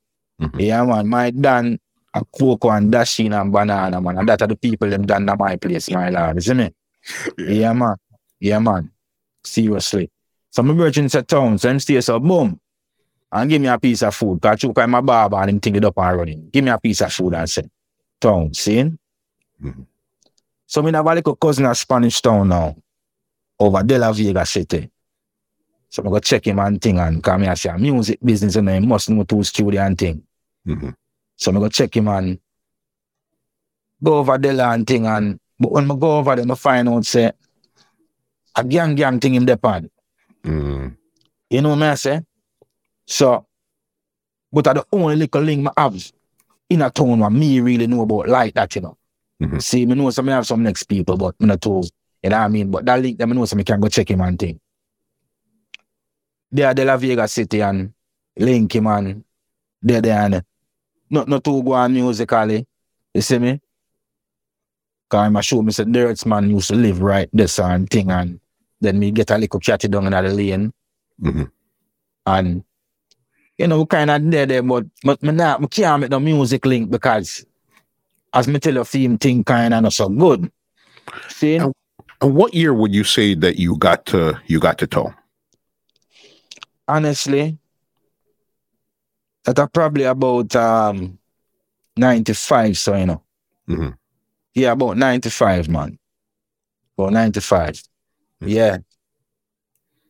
Mhm. 0.41 0.61
Yeah, 0.61 0.85
man. 0.85 1.07
My 1.09 1.31
Dan, 1.31 1.79
a 2.15 2.23
cocoa 2.25 2.71
and 2.71 2.91
dashing 2.91 3.33
and 3.33 3.53
banana, 3.53 4.01
man. 4.01 4.19
And 4.19 4.29
that 4.29 4.43
are 4.43 4.49
the 4.49 4.57
people 4.57 4.89
them 4.91 5.07
done 5.07 5.29
at 5.29 5.39
my 5.39 5.57
place, 5.57 5.91
my 5.91 6.11
lord. 6.11 6.37
You 6.37 6.41
see 6.41 6.55
me? 6.55 6.71
Yeah, 7.39 7.73
man. 7.73 7.97
Yeah, 8.41 8.59
man. 8.59 8.91
Seriously. 9.45 10.11
So 10.51 10.63
my 10.63 10.75
merchants 10.75 11.15
at 11.15 11.29
town, 11.29 11.59
so 11.59 11.69
them 11.69 11.81
stay 11.81 12.01
so 12.01 12.19
boom. 12.21 12.59
And 13.31 13.49
give 13.49 13.63
me 13.63 13.69
a 13.69 13.79
piece 13.79 14.03
of 14.03 14.15
food. 14.15 14.43
Cause 14.43 14.63
you 14.63 14.73
my 14.77 15.01
barber 15.01 15.39
and 15.39 15.51
him 15.51 15.61
think 15.61 15.77
it 15.77 15.85
up 15.85 15.97
and 15.97 16.19
running. 16.19 16.51
Give 16.51 16.63
me 16.65 16.71
a 16.71 16.79
piece 16.79 17.01
of 17.01 17.13
food 17.13 17.35
and 17.35 17.49
say, 17.49 17.63
town, 18.21 18.53
see? 18.53 18.93
Mhm. 19.63 19.87
So 20.67 20.83
me 20.83 20.93
have 20.93 21.07
a 21.07 21.15
little 21.15 21.37
cousin 21.37 21.67
at 21.67 21.77
Spanish 21.77 22.21
town 22.21 22.49
now. 22.49 22.77
Over 23.59 23.83
De 23.83 23.99
La 23.99 24.13
Vega 24.13 24.45
City. 24.45 24.91
So 25.93 26.03
I 26.03 26.09
go 26.09 26.19
check 26.21 26.47
him 26.47 26.59
and 26.59 26.81
thing 26.81 26.99
and 26.99 27.23
come 27.23 27.43
here 27.43 27.55
say 27.55 27.77
music 27.77 28.19
business 28.25 28.57
and 28.57 28.71
I 28.71 28.79
must 28.81 29.11
know 29.11 29.25
to 29.25 29.45
studio 29.45 29.83
and 29.83 29.99
thing. 29.99 30.23
Mhm. 30.67 30.95
So 31.37 31.51
I 31.51 31.55
go 31.55 31.69
check 31.69 31.95
him 31.95 32.09
and 32.09 32.39
go 34.03 34.15
over 34.17 34.39
there 34.39 34.59
and 34.73 34.87
thing 34.87 35.07
and 35.07 35.39
but 35.61 35.71
when 35.71 35.91
I 35.91 35.95
go 35.95 36.17
over 36.17 36.35
there, 36.35 36.51
I 36.51 36.55
find 36.55 36.89
out 36.89 37.05
say 37.05 37.31
a 38.57 38.65
gang 38.65 38.95
gang 38.95 39.21
thing 39.21 39.35
in 39.35 39.45
the 39.45 39.59
pan. 39.59 39.91
Mm. 40.43 40.97
You 41.51 41.61
know 41.61 41.69
what 41.77 41.83
I 41.83 41.95
say? 41.97 42.23
So 43.07 43.45
but 44.51 44.67
I 44.69 44.73
the 44.73 44.87
only 44.93 45.17
little 45.17 45.43
link 45.43 45.69
I 45.77 45.83
have 45.83 46.13
in 46.71 46.81
a 46.81 46.89
town 46.91 47.19
where 47.19 47.29
me 47.29 47.61
really 47.61 47.87
know 47.87 48.01
about 48.01 48.29
like 48.31 48.55
that, 48.55 48.75
you 48.77 48.81
know. 48.81 48.97
Mhm. 49.43 49.61
See, 49.61 49.85
me 49.85 49.95
know 49.95 50.09
some 50.09 50.25
me 50.25 50.33
have 50.33 50.47
some 50.47 50.63
next 50.63 50.85
people, 50.85 51.19
but 51.19 51.39
me 51.39 51.49
not 51.49 51.61
too, 51.61 51.83
you 52.23 52.31
know 52.31 52.39
what 52.39 52.45
I 52.45 52.49
mean? 52.49 52.71
But 52.71 52.87
that 52.87 53.03
link 53.03 53.19
them 53.19 53.33
I 53.33 53.35
know 53.35 53.45
some 53.45 53.59
me 53.59 53.65
can 53.65 53.79
go 53.79 53.89
check 53.89 54.11
him 54.11 54.23
and 54.23 54.39
thing. 54.39 54.59
They 56.53 56.63
are 56.65 56.75
De 56.75 56.85
La 56.85 56.97
Vega 56.99 57.27
City 57.27 57.63
and 57.63 57.93
Linky, 58.39 58.83
man. 58.83 59.07
and 59.07 59.25
they 59.83 60.01
there 60.01 60.19
and 60.21 60.45
not 61.11 61.27
not 61.29 61.43
too 61.43 61.63
go 61.63 61.73
on 61.73 61.93
musically. 61.93 62.67
You 63.15 63.21
see 63.23 63.39
me? 63.39 63.61
Cause 65.11 65.21
I'm 65.27 65.41
show 65.43 65.61
me 65.63 65.73
say 65.73 65.85
Dirtsman 65.85 66.51
used 66.51 66.69
to 66.69 66.77
live 66.77 67.01
right 67.03 67.29
this 67.33 67.59
and 67.59 67.89
thing 67.89 68.11
and 68.11 68.41
then 68.81 68.99
me 68.99 69.11
get 69.11 69.31
a 69.31 69.39
little 69.39 69.61
chatty 69.61 69.89
down 69.89 70.07
in 70.07 70.13
the 70.13 70.23
lane 70.23 70.73
Mhm. 71.23 71.51
and 72.27 72.65
you 73.59 73.67
know 73.67 73.85
kind 73.87 74.11
of 74.11 74.31
there 74.31 74.47
there 74.47 74.63
but 74.63 74.87
but 75.05 75.23
me 75.23 75.33
not 75.33 75.61
me 75.61 75.67
can't 75.69 76.01
make 76.01 76.11
the 76.11 76.19
music 76.19 76.65
link 76.65 76.91
because 76.91 77.45
as 78.33 78.49
me 78.49 78.59
tell 78.59 78.75
you 78.75 78.85
theme 78.85 79.19
thing 79.19 79.45
kind 79.45 79.75
of 79.75 79.83
not 79.83 79.93
so 79.93 80.09
good. 80.09 80.51
See? 81.29 81.61
Oh. 81.61 81.73
And 82.23 82.35
what 82.35 82.55
year 82.55 82.73
would 82.73 82.95
you 82.95 83.05
say 83.05 83.35
that 83.35 83.57
you 83.59 83.77
got 83.77 84.07
to 84.07 84.41
you 84.47 84.59
got 84.61 84.79
to 84.79 84.87
toe? 84.87 85.13
Honestly, 86.89 87.59
that 89.45 89.59
are 89.59 89.69
probably 89.69 90.05
about 90.05 90.55
um 90.57 91.19
95, 91.97 92.79
so 92.79 92.97
you 92.97 93.07
know. 93.07 93.23
Mhm. 93.69 93.97
Yeah, 94.55 94.73
about 94.73 94.97
95, 94.97 95.69
man. 95.69 95.99
About 96.97 97.13
95. 97.13 97.83
Yeah. 98.41 98.79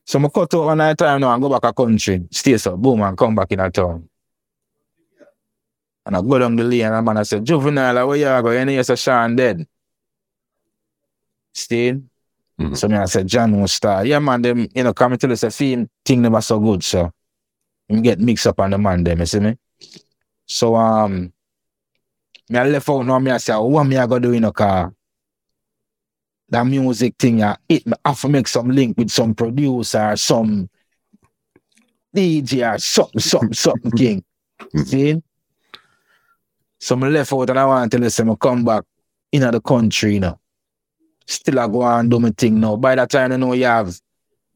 So 0.05 0.19
I 0.19 0.29
cut 0.29 0.53
out 0.55 0.65
one 0.65 0.79
night 0.79 0.99
time 0.99 1.21
now 1.21 1.33
and 1.33 1.43
go 1.43 1.49
back 1.49 1.65
a 1.65 1.73
country, 1.73 2.27
stay 2.31 2.59
so, 2.59 2.77
boom, 2.77 3.03
and 3.03 3.17
come 3.17 3.35
back 3.35 3.53
in 3.53 3.61
a 3.61 3.71
town. 3.71 4.09
And 6.05 6.17
I 6.17 6.21
go 6.21 6.39
down 6.39 6.57
the 6.57 6.65
lane 6.65 6.87
and 6.87 6.95
a 6.97 7.03
man 7.03 7.19
I 7.19 7.23
said, 7.23 7.45
Juvenile, 7.45 8.09
where 8.09 8.17
you 8.17 8.27
are 8.27 8.43
going? 8.43 8.69
You 8.69 8.77
know, 8.77 8.83
say 8.83 8.97
Sean 8.97 9.37
dead. 9.37 9.67
Still. 11.55 12.03
Mhm. 12.63 12.77
So 12.77 12.89
me 12.89 12.97
I 12.97 13.05
said, 13.07 13.27
John 13.27 13.67
start. 13.69 14.07
Yeah, 14.07 14.19
man, 14.19 14.43
them, 14.43 14.69
you 14.75 14.85
know, 14.85 14.95
coming 14.95 15.19
to 15.19 15.33
a 15.33 15.51
film 15.51 15.89
thing 16.05 16.23
never 16.23 16.41
so 16.41 16.59
good, 16.59 16.85
so 16.85 17.11
me 17.89 18.01
get 18.01 18.21
mixed 18.21 18.47
up 18.47 18.61
on 18.61 18.71
the 18.71 18.79
man 18.79 19.05
them, 19.05 19.21
you 19.21 19.27
see 19.27 19.41
me? 19.41 19.57
So 20.47 20.77
um 20.77 21.33
me 22.49 22.59
I 22.59 22.69
left 22.69 22.89
out 22.89 23.03
now, 23.07 23.19
me 23.19 23.31
I 23.31 23.39
say, 23.39 23.55
what 23.57 23.85
me 23.85 23.97
I 23.97 24.07
go 24.07 24.19
do 24.19 24.33
in 24.33 24.45
a 24.45 24.53
car? 24.53 24.93
That 26.49 26.65
music 26.65 27.15
thing, 27.19 27.39
yeah, 27.39 27.57
it 27.69 27.87
me 27.87 27.95
have 28.05 28.21
to 28.21 28.29
make 28.29 28.47
some 28.47 28.71
link 28.71 28.97
with 28.99 29.11
some 29.11 29.35
producer, 29.35 30.15
some 30.17 30.69
DJ 32.15 32.75
or 32.75 32.79
something, 32.79 33.21
something, 33.21 33.55
something 33.55 33.93
king. 33.93 34.25
See? 34.85 35.21
So 36.79 36.97
me 36.97 37.09
left 37.09 37.33
out 37.33 37.49
and 37.51 37.59
I 37.59 37.65
want 37.65 37.91
to 37.93 38.11
say, 38.11 38.25
me 38.25 38.37
come 38.39 38.65
back 38.65 38.85
in 39.33 39.41
the 39.51 39.61
country, 39.61 40.15
you 40.15 40.21
know. 40.21 40.39
Still 41.27 41.61
I 41.61 41.69
go 41.69 41.83
and 41.83 42.11
do 42.11 42.19
my 42.19 42.31
thing 42.31 42.61
now. 42.61 42.77
By 42.77 42.95
that 42.95 43.11
time, 43.11 43.33
you 43.33 43.39
know, 43.39 43.53
you 43.53 43.65
have 43.65 43.99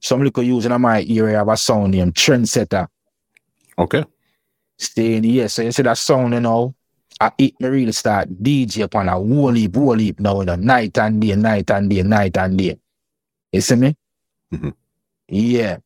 some 0.01 0.23
little 0.23 0.43
using 0.43 0.73
in 0.73 0.81
my 0.81 1.05
area 1.09 1.39
have 1.39 1.49
a 1.49 1.57
sound 1.57 1.93
name, 1.93 2.13
trendsetter. 2.13 2.87
Okay. 3.79 4.05
Staying 4.79 5.25
here. 5.25 5.49
So 5.49 5.63
you 5.63 5.73
see 5.73 5.83
that 5.83 5.99
sound, 5.99 6.35
you 6.35 6.41
know, 6.41 6.75
I 7.21 7.33
it 7.39 7.61
me 7.61 7.69
really 7.69 7.93
start 7.93 8.29
DJ 8.43 8.85
upon 8.85 9.09
a 9.09 9.13
whole 9.13 9.53
heap, 9.53 9.75
whole 9.75 9.95
heap 9.95 10.21
now, 10.21 10.41
you 10.41 10.47
know, 10.47 10.57
night 10.57 10.99
and 10.99 11.21
day, 11.21 11.35
night 11.35 11.71
and 11.71 11.89
day, 11.89 12.03
night 12.03 12.37
and 12.37 12.59
day. 12.59 12.79
You 13.53 13.61
see 13.61 13.77
me? 13.77 13.97
Mhm. 14.53 14.75
Yeah. 15.29 15.79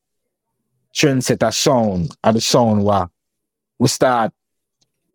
Trendsetter 0.93 1.55
sound 1.55 2.16
and 2.25 2.37
the 2.37 2.40
sound 2.40 2.85
where 2.85 3.09
we 3.79 3.88
start 3.88 4.33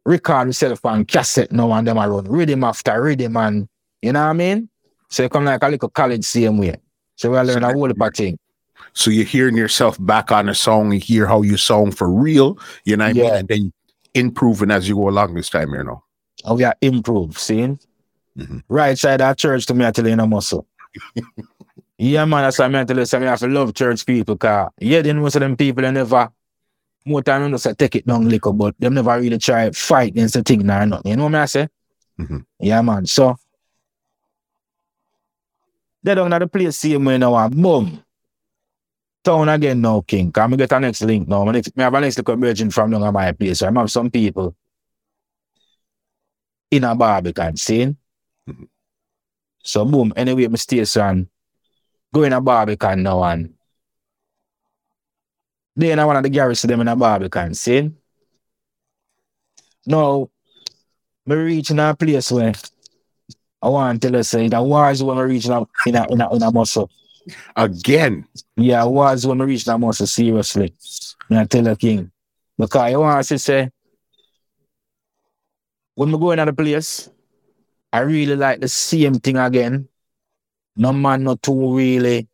record 0.05 0.47
myself 0.47 0.85
on 0.85 1.03
cassette 1.03 1.51
now 1.51 1.71
and 1.73 1.87
them 1.87 1.97
I 1.97 2.07
run 2.07 2.25
rhythm 2.25 2.63
after 2.63 3.01
rhythm 3.01 3.35
and 3.37 3.67
you 4.01 4.13
know 4.13 4.21
what 4.21 4.29
I 4.29 4.33
mean? 4.33 4.69
So 5.09 5.23
you 5.23 5.29
come 5.29 5.45
like 5.45 5.63
a 5.63 5.69
little 5.69 5.89
college 5.89 6.23
same 6.25 6.57
way. 6.57 6.75
So 7.15 7.31
we 7.31 7.37
learn 7.39 7.63
a 7.63 7.73
whole 7.73 7.87
heap 7.87 8.01
of 8.01 8.13
thing. 8.13 8.37
So 8.93 9.11
you're 9.11 9.25
hearing 9.25 9.57
yourself 9.57 9.97
back 9.99 10.31
on 10.31 10.49
a 10.49 10.55
song, 10.55 10.93
and 10.93 11.01
hear 11.01 11.27
how 11.27 11.41
you 11.41 11.57
sound 11.57 11.97
for 11.97 12.09
real, 12.11 12.57
you 12.85 12.97
know 12.97 13.05
what 13.05 13.09
I 13.09 13.13
mean? 13.13 13.23
Yeah. 13.25 13.35
And 13.37 13.47
then 13.47 13.73
improving 14.13 14.71
as 14.71 14.87
you 14.87 14.95
go 14.95 15.09
along 15.09 15.33
this 15.35 15.49
time, 15.49 15.73
you 15.73 15.83
know. 15.83 16.03
Oh 16.45 16.61
are 16.63 16.75
improve, 16.81 17.37
seeing? 17.37 17.79
Mhm. 18.37 18.63
Right 18.67 18.97
side 18.97 19.21
of 19.21 19.37
church 19.37 19.65
to 19.67 19.73
me, 19.73 19.85
I 19.85 19.91
tell 19.91 20.07
you 20.07 20.15
no 20.15 20.27
muscle. 20.27 20.67
yeah, 21.97 22.25
man, 22.25 22.43
that's 22.43 22.59
why 22.59 22.65
I 22.65 22.83
tell 22.83 22.97
you, 22.97 23.05
so 23.05 23.19
me 23.19 23.25
have 23.25 23.39
to 23.39 23.47
love 23.47 23.73
church 23.73 24.05
people, 24.05 24.37
cause 24.37 24.69
yeah, 24.79 25.01
then 25.01 25.21
most 25.21 25.35
of 25.35 25.41
them 25.41 25.55
people 25.55 25.83
they 25.83 25.91
never 25.91 26.29
more 27.05 27.21
time 27.21 27.43
them 27.43 27.51
just 27.51 27.63
say 27.63 27.73
take 27.73 27.95
it 27.95 28.07
down 28.07 28.27
little, 28.27 28.53
but 28.53 28.75
them 28.79 28.93
never 28.95 29.19
really 29.19 29.37
try 29.37 29.71
fight 29.71 30.09
against 30.09 30.33
the 30.33 30.43
thing 30.43 30.65
nor 30.65 30.85
nothing. 30.85 31.11
You 31.11 31.17
know 31.17 31.25
what 31.25 31.35
I 31.35 31.45
say? 31.45 31.67
Mhm. 32.19 32.45
Yeah, 32.59 32.81
man. 32.81 33.05
So 33.05 33.37
they 36.05 36.13
don't 36.13 36.29
know 36.29 36.37
the 36.37 36.47
place 36.47 36.77
same 36.77 37.03
way 37.03 37.17
now 37.17 37.49
boom. 37.49 37.99
Town 39.23 39.49
again 39.49 39.81
now, 39.81 40.01
King. 40.01 40.31
Can 40.31 40.51
me 40.51 40.57
get 40.57 40.71
a 40.71 40.79
next 40.79 41.01
link 41.01 41.27
now? 41.27 41.43
My 41.43 41.51
next, 41.51 41.75
me 41.75 41.81
have 41.81 41.95
a 41.95 41.99
next 41.99 42.17
little 42.19 42.37
virgin 42.37 42.69
from 42.69 42.91
down 42.91 43.03
at 43.03 43.11
my 43.11 43.31
place. 43.31 43.57
So 43.57 43.67
I 43.67 43.71
have 43.73 43.89
some 43.89 44.11
people 44.11 44.55
in 46.69 46.83
a 46.83 46.93
Barbican 46.93 47.57
scene. 47.57 47.97
Mhm. 48.47 48.67
So 49.63 49.83
boom, 49.83 50.13
anyway, 50.15 50.47
my 50.47 50.57
station 50.57 51.27
go 52.13 52.21
in 52.21 52.33
a 52.33 52.39
Barbican 52.39 53.01
now 53.01 53.23
and 53.23 53.55
then 55.75 55.99
I 55.99 56.05
one 56.05 56.17
of 56.17 56.23
the 56.23 56.29
garage 56.29 56.61
them 56.61 56.81
in 56.81 56.87
a 56.87 56.95
Barbican 56.95 57.55
scene. 57.55 57.97
Now, 59.87 60.29
me 61.25 61.35
reaching 61.35 61.79
a 61.79 61.95
place 61.95 62.31
where 62.31 62.53
I 63.65 63.69
want 63.69 63.99
to 63.99 64.07
tell 64.07 64.17
you 64.17 64.23
say 64.23 64.47
that 64.47 64.59
was 64.63 65.01
when 65.01 65.17
I 65.17 65.21
reaching 65.21 65.51
a, 65.51 65.65
in 65.87 65.95
a, 65.95 66.05
in 66.11 66.21
a, 66.21 66.35
in 66.35 66.43
a 66.43 66.51
muscle. 66.51 66.87
Again. 67.55 68.27
Yeah, 68.55 68.83
I 68.83 68.85
was 68.85 69.25
when 69.25 69.41
I 69.41 69.45
reached 69.45 69.65
that 69.65 69.79
muscle, 69.79 70.05
seriously. 70.05 70.75
And 71.29 71.39
I 71.39 71.45
tell 71.45 71.63
the 71.63 71.75
king. 71.75 72.11
Because 72.55 72.81
I 72.81 72.95
want 72.95 73.25
to 73.25 73.39
say, 73.39 73.71
when 75.95 76.11
we 76.11 76.19
go 76.19 76.31
in 76.31 76.45
the 76.45 76.53
place, 76.53 77.09
I 77.91 78.01
really 78.01 78.35
like 78.35 78.59
the 78.59 78.67
same 78.67 79.15
thing 79.15 79.37
again. 79.37 79.87
No 80.75 80.93
man 80.93 81.23
not 81.23 81.41
too 81.41 81.75
really 81.75 82.27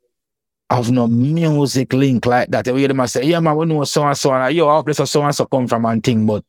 have 0.70 0.92
no 0.92 1.08
music 1.08 1.94
link 1.94 2.26
like 2.26 2.50
that. 2.50 2.68
You 2.68 2.76
hear 2.76 2.88
them 2.90 3.00
a 3.00 3.08
say, 3.08 3.24
yeah 3.24 3.40
man, 3.40 3.56
we 3.56 3.66
know 3.66 3.84
so 3.86 4.06
and 4.06 4.18
so 4.18 4.34
and 4.34 4.44
uh, 4.44 4.48
yo, 4.48 4.68
our 4.68 4.84
place 4.84 4.98
so 4.98 5.24
and 5.24 5.36
so 5.36 5.46
come 5.46 5.68
from 5.68 5.86
and 5.86 6.04
thing, 6.04 6.26
but 6.26 6.44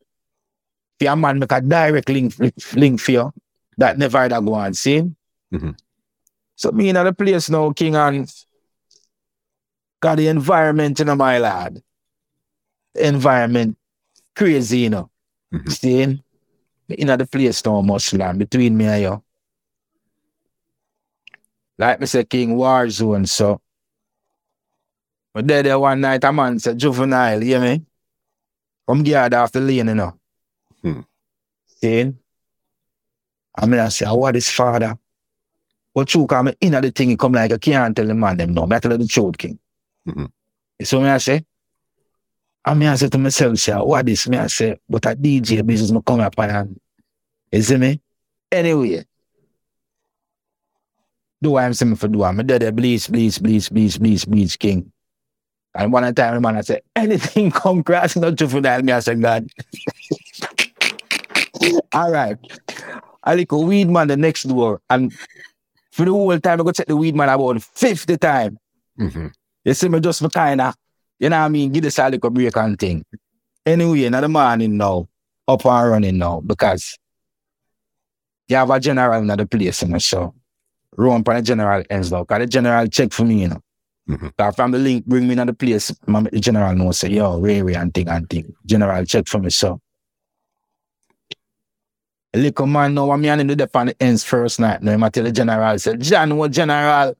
if 0.99 1.09
a 1.09 1.14
man 1.14 1.38
make 1.38 1.53
a 1.53 1.61
direct 1.61 2.09
link 2.09 2.35
link 2.75 3.01
for 3.01 3.12
you, 3.12 3.33
that 3.79 3.99
never 3.99 4.19
had 4.19 4.33
a 4.33 4.41
go 4.41 4.55
on, 4.55 4.75
see? 4.75 5.03
Mhm. 5.53 5.77
So 6.57 6.71
me 6.73 6.89
in 6.89 6.97
the 6.97 7.13
place 7.13 7.51
now, 7.51 7.73
King, 7.73 7.97
and 7.97 8.31
got 10.01 10.17
the 10.17 10.29
environment, 10.29 10.99
you 10.99 11.05
know, 11.05 11.17
my 11.17 11.39
lad. 11.39 11.83
The 12.95 13.09
environment 13.09 13.77
crazy, 14.37 14.81
you 14.81 14.91
know. 14.91 15.11
Mhm. 15.53 15.73
Seeing? 15.73 16.23
In 16.89 17.07
the 17.07 17.27
place 17.27 17.65
now, 17.65 17.81
Muslim, 17.81 18.39
between 18.39 18.77
me 18.77 18.87
and 18.87 19.03
you. 19.03 19.23
Like 21.79 22.01
me 22.01 22.07
say, 22.07 22.25
King 22.25 22.57
War 22.57 22.89
Zone, 22.91 23.27
so. 23.27 23.61
But 25.33 25.49
there, 25.49 25.63
there 25.63 25.79
one 25.79 26.01
night, 26.01 26.23
a 26.25 26.33
man 26.33 26.59
said, 26.59 26.79
juvenile, 26.79 27.43
you 27.43 27.59
hear 27.59 27.61
me? 27.61 27.83
Come 28.87 29.03
guard 29.03 29.33
off 29.35 29.53
the 29.53 29.61
lane, 29.61 29.89
you 29.89 29.95
know. 29.95 30.19
Hmm. 30.83 31.01
Seeing? 31.81 32.19
I 33.55 33.67
mean, 33.67 33.81
I 33.81 33.88
say, 33.88 34.07
what 34.07 34.37
is 34.37 34.51
father? 34.51 34.97
But 35.95 36.15
you 36.15 36.27
come 36.27 36.53
in 36.61 36.73
the 36.73 36.91
thing, 36.91 37.11
it 37.11 37.19
come 37.19 37.33
like 37.33 37.53
I 37.53 37.59
can't 37.59 37.95
tell 37.95 38.07
the 38.07 38.15
man 38.15 38.38
them 38.38 38.55
no. 38.55 38.67
I 38.71 38.79
tell 38.79 38.97
the 38.97 39.07
truth, 39.07 39.37
king. 39.37 39.59
Mhm. 40.09 40.31
You 40.79 40.87
see 40.87 40.97
what 40.97 41.03
me 41.03 41.11
I 41.11 41.19
say? 41.19 41.45
I 42.65 42.75
mean, 42.75 42.88
I 42.88 42.95
say 42.95 43.09
to 43.09 43.19
myself, 43.19 43.59
say, 43.59 43.73
what 43.75 44.07
this? 44.07 44.29
Me 44.29 44.38
I 44.38 44.47
say, 44.47 44.79
but 44.88 45.05
a 45.07 45.15
DJ 45.15 45.67
business 45.67 45.91
me 45.91 46.01
come 46.07 46.21
up 46.21 46.38
and 46.38 46.81
you 47.53 47.62
see 47.62 47.77
me? 47.77 48.01
Anyway. 48.51 49.05
Do 51.43 51.51
what 51.51 51.65
I'm 51.65 51.75
saying 51.75 51.97
for 51.97 52.09
do. 52.09 52.23
I'm 52.23 52.37
there, 52.38 52.73
please, 52.73 53.09
please, 53.09 53.38
please, 53.38 53.69
please, 53.69 53.99
please, 53.99 54.25
please, 54.25 54.57
king. 54.57 54.93
And 55.75 55.93
one 55.93 56.15
time, 56.15 56.35
the 56.35 56.41
man 56.41 56.57
I 56.57 56.61
said, 56.62 56.83
anything 56.97 57.51
come 57.51 57.83
crossing 57.83 58.25
out 58.25 58.37
juvenile, 58.37 58.83
me 58.83 58.93
I 58.93 59.01
said, 59.01 59.21
God. 59.21 59.49
All 61.93 62.11
right. 62.11 62.38
I 63.25 63.35
like 63.35 63.53
a 63.53 63.59
weed 63.59 63.89
man 63.89 64.09
the 64.09 64.17
next 64.17 64.45
door. 64.45 64.81
And 64.91 65.13
for 65.91 66.05
the 66.05 66.11
whole 66.11 66.39
time, 66.41 66.61
I 66.61 66.65
go 66.65 66.73
check 66.73 66.87
the 66.87 66.97
weed 66.97 67.15
man 67.15 67.29
about 67.29 67.63
50 67.63 68.17
times. 68.17 68.59
Mhm. 68.99 69.33
You 69.65 69.75
see 69.75 69.89
me 69.89 70.01
just 70.01 70.23
me 70.23 70.29
kinda, 70.29 70.75
you 71.19 71.29
know 71.29 71.39
what 71.39 71.45
I 71.47 71.49
mean, 71.49 71.71
give 71.71 71.85
this 71.85 71.99
a 71.99 72.09
little 72.09 72.31
break 72.31 72.57
and 72.57 72.79
thing. 72.79 73.05
Anyway, 73.65 74.05
another 74.07 74.27
the 74.27 74.29
morning 74.29 74.77
now, 74.77 75.09
up 75.47 75.65
and 75.65 75.91
running 75.91 76.19
now, 76.19 76.41
because 76.41 76.99
you 78.49 78.57
have 78.57 78.71
a 78.71 78.81
general 78.81 79.21
in 79.21 79.27
the 79.29 79.47
place, 79.47 79.83
you 79.83 79.89
know, 79.89 79.99
so 79.99 80.35
run 80.97 81.23
for 81.23 81.35
the 81.35 81.43
general 81.43 81.83
ends 81.89 82.11
now, 82.11 82.23
because 82.23 82.41
the 82.41 82.47
general 82.47 82.87
check 82.89 83.13
for 83.13 83.25
me, 83.25 83.43
you 83.43 83.49
know. 83.49 83.61
Mhm. 84.09 84.33
Cause 84.37 84.57
from 84.57 84.73
the 84.73 84.79
link, 84.79 85.07
bring 85.07 85.27
me 85.29 85.35
another 85.35 85.53
the 85.53 85.57
place, 85.57 85.95
my 86.07 86.23
general 86.41 86.75
know, 86.75 86.91
say, 86.93 87.11
yo, 87.11 87.39
Ray 87.39 87.63
Ray 87.63 87.75
and 87.75 87.95
thing 87.95 88.09
and 88.09 88.29
thing. 88.29 88.53
General 88.67 89.05
check 89.05 89.29
for 89.29 89.39
me, 89.39 89.51
so. 89.51 89.81
A 92.35 92.38
little 92.38 92.66
man 92.66 92.95
know 92.95 93.07
what 93.07 93.18
me 93.18 93.29
and 93.29 93.40
him 93.42 93.47
do 93.49 93.55
the 93.55 93.68
on 93.75 93.87
the 93.87 94.03
ends 94.03 94.25
first 94.25 94.59
night. 94.59 94.83
Now, 94.83 95.05
I 95.05 95.09
tell 95.11 95.25
the 95.25 95.33
general, 95.33 95.79
say, 95.79 95.97
John, 95.97 96.37
what 96.37 96.51
general? 96.51 97.14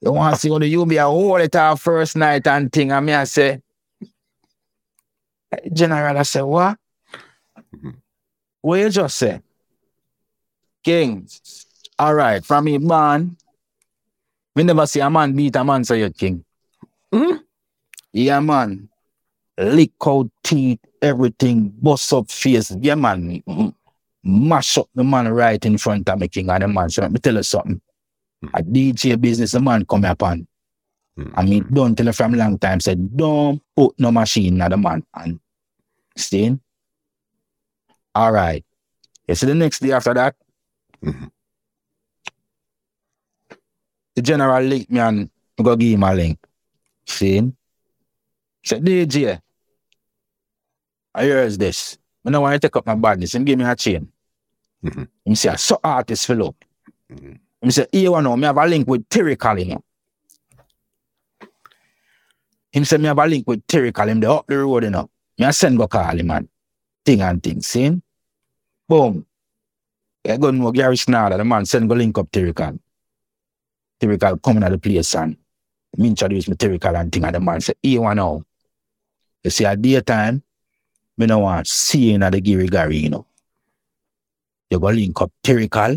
You 0.00 0.12
want 0.12 0.34
to 0.34 0.40
see 0.40 0.48
how 0.48 0.58
you 0.58 0.86
be 0.86 0.96
a 0.96 1.04
whole 1.04 1.36
it 1.36 1.54
off 1.54 1.82
first 1.82 2.16
night 2.16 2.46
and 2.46 2.72
thing. 2.72 2.90
And 2.92 3.06
me 3.06 3.14
I 3.14 3.24
say, 3.24 3.60
"Eh, 5.52 5.68
General, 5.72 6.18
I 6.18 6.22
say, 6.22 6.42
what? 6.42 6.78
Mhm. 7.74 7.96
What 8.60 8.80
you 8.80 8.90
just 8.90 9.18
say? 9.18 9.40
King, 10.84 11.28
all 11.98 12.14
right, 12.14 12.44
from 12.44 12.64
me 12.64 12.78
man, 12.78 13.36
we 14.54 14.62
never 14.62 14.86
see 14.86 15.00
a 15.00 15.10
man 15.10 15.32
beat 15.34 15.56
a 15.56 15.64
man 15.64 15.84
say 15.84 16.00
you 16.00 16.10
king. 16.10 16.44
Mhm. 17.12 17.40
Yeah, 18.12 18.40
man. 18.40 18.88
Lick 19.58 19.92
out 20.06 20.30
teeth, 20.44 20.78
everything, 21.02 21.68
bust 21.70 22.12
up 22.12 22.30
face. 22.30 22.70
Yeah, 22.80 22.94
man. 22.94 23.42
Mm, 23.46 23.74
Mash 24.28 24.76
up 24.76 24.88
the 24.94 25.02
man 25.02 25.28
right 25.28 25.64
in 25.64 25.78
front 25.78 26.06
of 26.08 26.18
me, 26.20 26.28
king. 26.28 26.50
And 26.50 26.62
the 26.62 26.68
man, 26.68 26.90
so 26.90 27.00
let 27.00 27.10
me 27.12 27.18
tell 27.18 27.34
you 27.34 27.42
something. 27.42 27.80
I 28.52 28.60
did 28.60 29.00
say 29.00 29.12
a 29.12 29.16
DJ 29.16 29.20
business, 29.20 29.52
the 29.52 29.60
man 29.60 29.86
come 29.86 30.04
upon. 30.04 30.46
I 31.34 31.42
mean, 31.44 31.66
don't 31.72 31.96
tell 31.96 32.06
her 32.06 32.12
from 32.12 32.34
long 32.34 32.58
time, 32.58 32.78
said, 32.78 33.16
don't 33.16 33.60
put 33.74 33.98
no 33.98 34.12
machine 34.12 34.60
in 34.60 34.70
the 34.70 34.76
man. 34.76 35.02
And 35.14 35.40
staying. 36.14 36.60
All 38.14 38.30
right. 38.30 38.64
You 39.26 39.34
see 39.34 39.46
the 39.46 39.54
next 39.54 39.80
day 39.80 39.92
after 39.92 40.14
that, 40.14 40.36
Mhm. 41.02 41.30
the 44.14 44.22
general 44.22 44.62
link 44.62 44.90
me 44.90 45.00
and 45.00 45.30
I 45.58 45.62
go 45.62 45.74
give 45.74 45.94
him 45.94 46.02
a 46.02 46.14
link. 46.14 46.38
See 47.06 47.36
him? 47.38 47.56
Say, 48.64 48.80
DJ, 48.80 49.40
I 51.14 51.24
hears 51.24 51.56
this. 51.58 51.98
I 52.24 52.30
don't 52.30 52.42
want 52.42 52.54
to 52.54 52.58
take 52.60 52.76
up 52.76 52.86
my 52.86 52.94
badness. 52.94 53.34
Him 53.34 53.44
give 53.44 53.58
me 53.58 53.64
a 53.64 53.74
chain. 53.74 54.12
Mhm. 54.84 55.08
Him 55.24 55.34
say, 55.34 55.56
so 55.56 55.78
artist 55.82 56.26
fellow. 56.26 56.54
Mhm. 57.10 57.38
Him 57.60 57.70
say, 57.70 57.86
here 57.90 58.10
one 58.12 58.24
now, 58.24 58.36
me 58.36 58.44
have 58.44 58.56
a 58.58 58.66
link 58.66 58.86
with 58.86 59.08
Terry 59.08 59.36
Calling. 59.36 59.68
You 59.68 59.74
know. 59.74 59.84
Him 62.70 62.84
say, 62.84 62.98
me 62.98 63.06
have 63.06 63.18
a 63.18 63.26
link 63.26 63.46
with 63.46 63.66
Terry 63.66 63.92
Calling. 63.92 64.20
They 64.20 64.26
up 64.26 64.46
the 64.46 64.58
road, 64.58 64.84
you 64.84 64.90
know. 64.90 65.10
Me 65.38 65.46
a 65.46 65.52
send 65.52 65.78
go 65.78 65.88
call 65.88 66.18
him, 66.18 66.26
man. 66.26 66.48
Thing 67.04 67.22
and 67.22 67.42
thing, 67.42 67.60
see? 67.62 68.00
Boom. 68.88 69.24
I 70.28 70.36
go 70.36 70.50
know 70.50 70.72
Gary 70.72 70.96
Snarder, 70.96 71.38
the 71.38 71.44
man 71.44 71.64
send 71.64 71.88
go 71.88 71.94
link 71.94 72.18
up 72.18 72.30
Terry 72.30 72.52
Cal. 72.52 72.78
Terry 73.98 74.18
Cal 74.18 74.36
coming 74.36 74.62
at 74.62 74.70
the 74.72 74.78
place 74.78 75.14
and 75.14 75.36
me 75.96 76.08
introduce 76.08 76.48
me 76.48 76.54
Terry 76.54 76.78
Cal 76.78 76.96
and 76.96 77.10
thing 77.10 77.24
and 77.24 77.34
the 77.34 77.40
man 77.40 77.60
say, 77.60 77.74
here 77.82 78.00
one 78.02 78.16
now. 78.16 78.42
You 79.42 79.50
see, 79.50 79.64
at 79.64 79.80
daytime, 79.80 80.42
me 81.16 81.26
no 81.26 81.38
want 81.38 81.66
see 81.66 82.10
you 82.10 82.14
in 82.16 82.20
the 82.20 82.40
Gary 82.40 82.68
Gary, 82.68 82.98
you 82.98 83.10
know. 83.10 83.26
You 84.70 84.78
go 84.78 84.88
link 84.88 85.20
up 85.20 85.32
Terry 85.42 85.68
Cal 85.68 85.96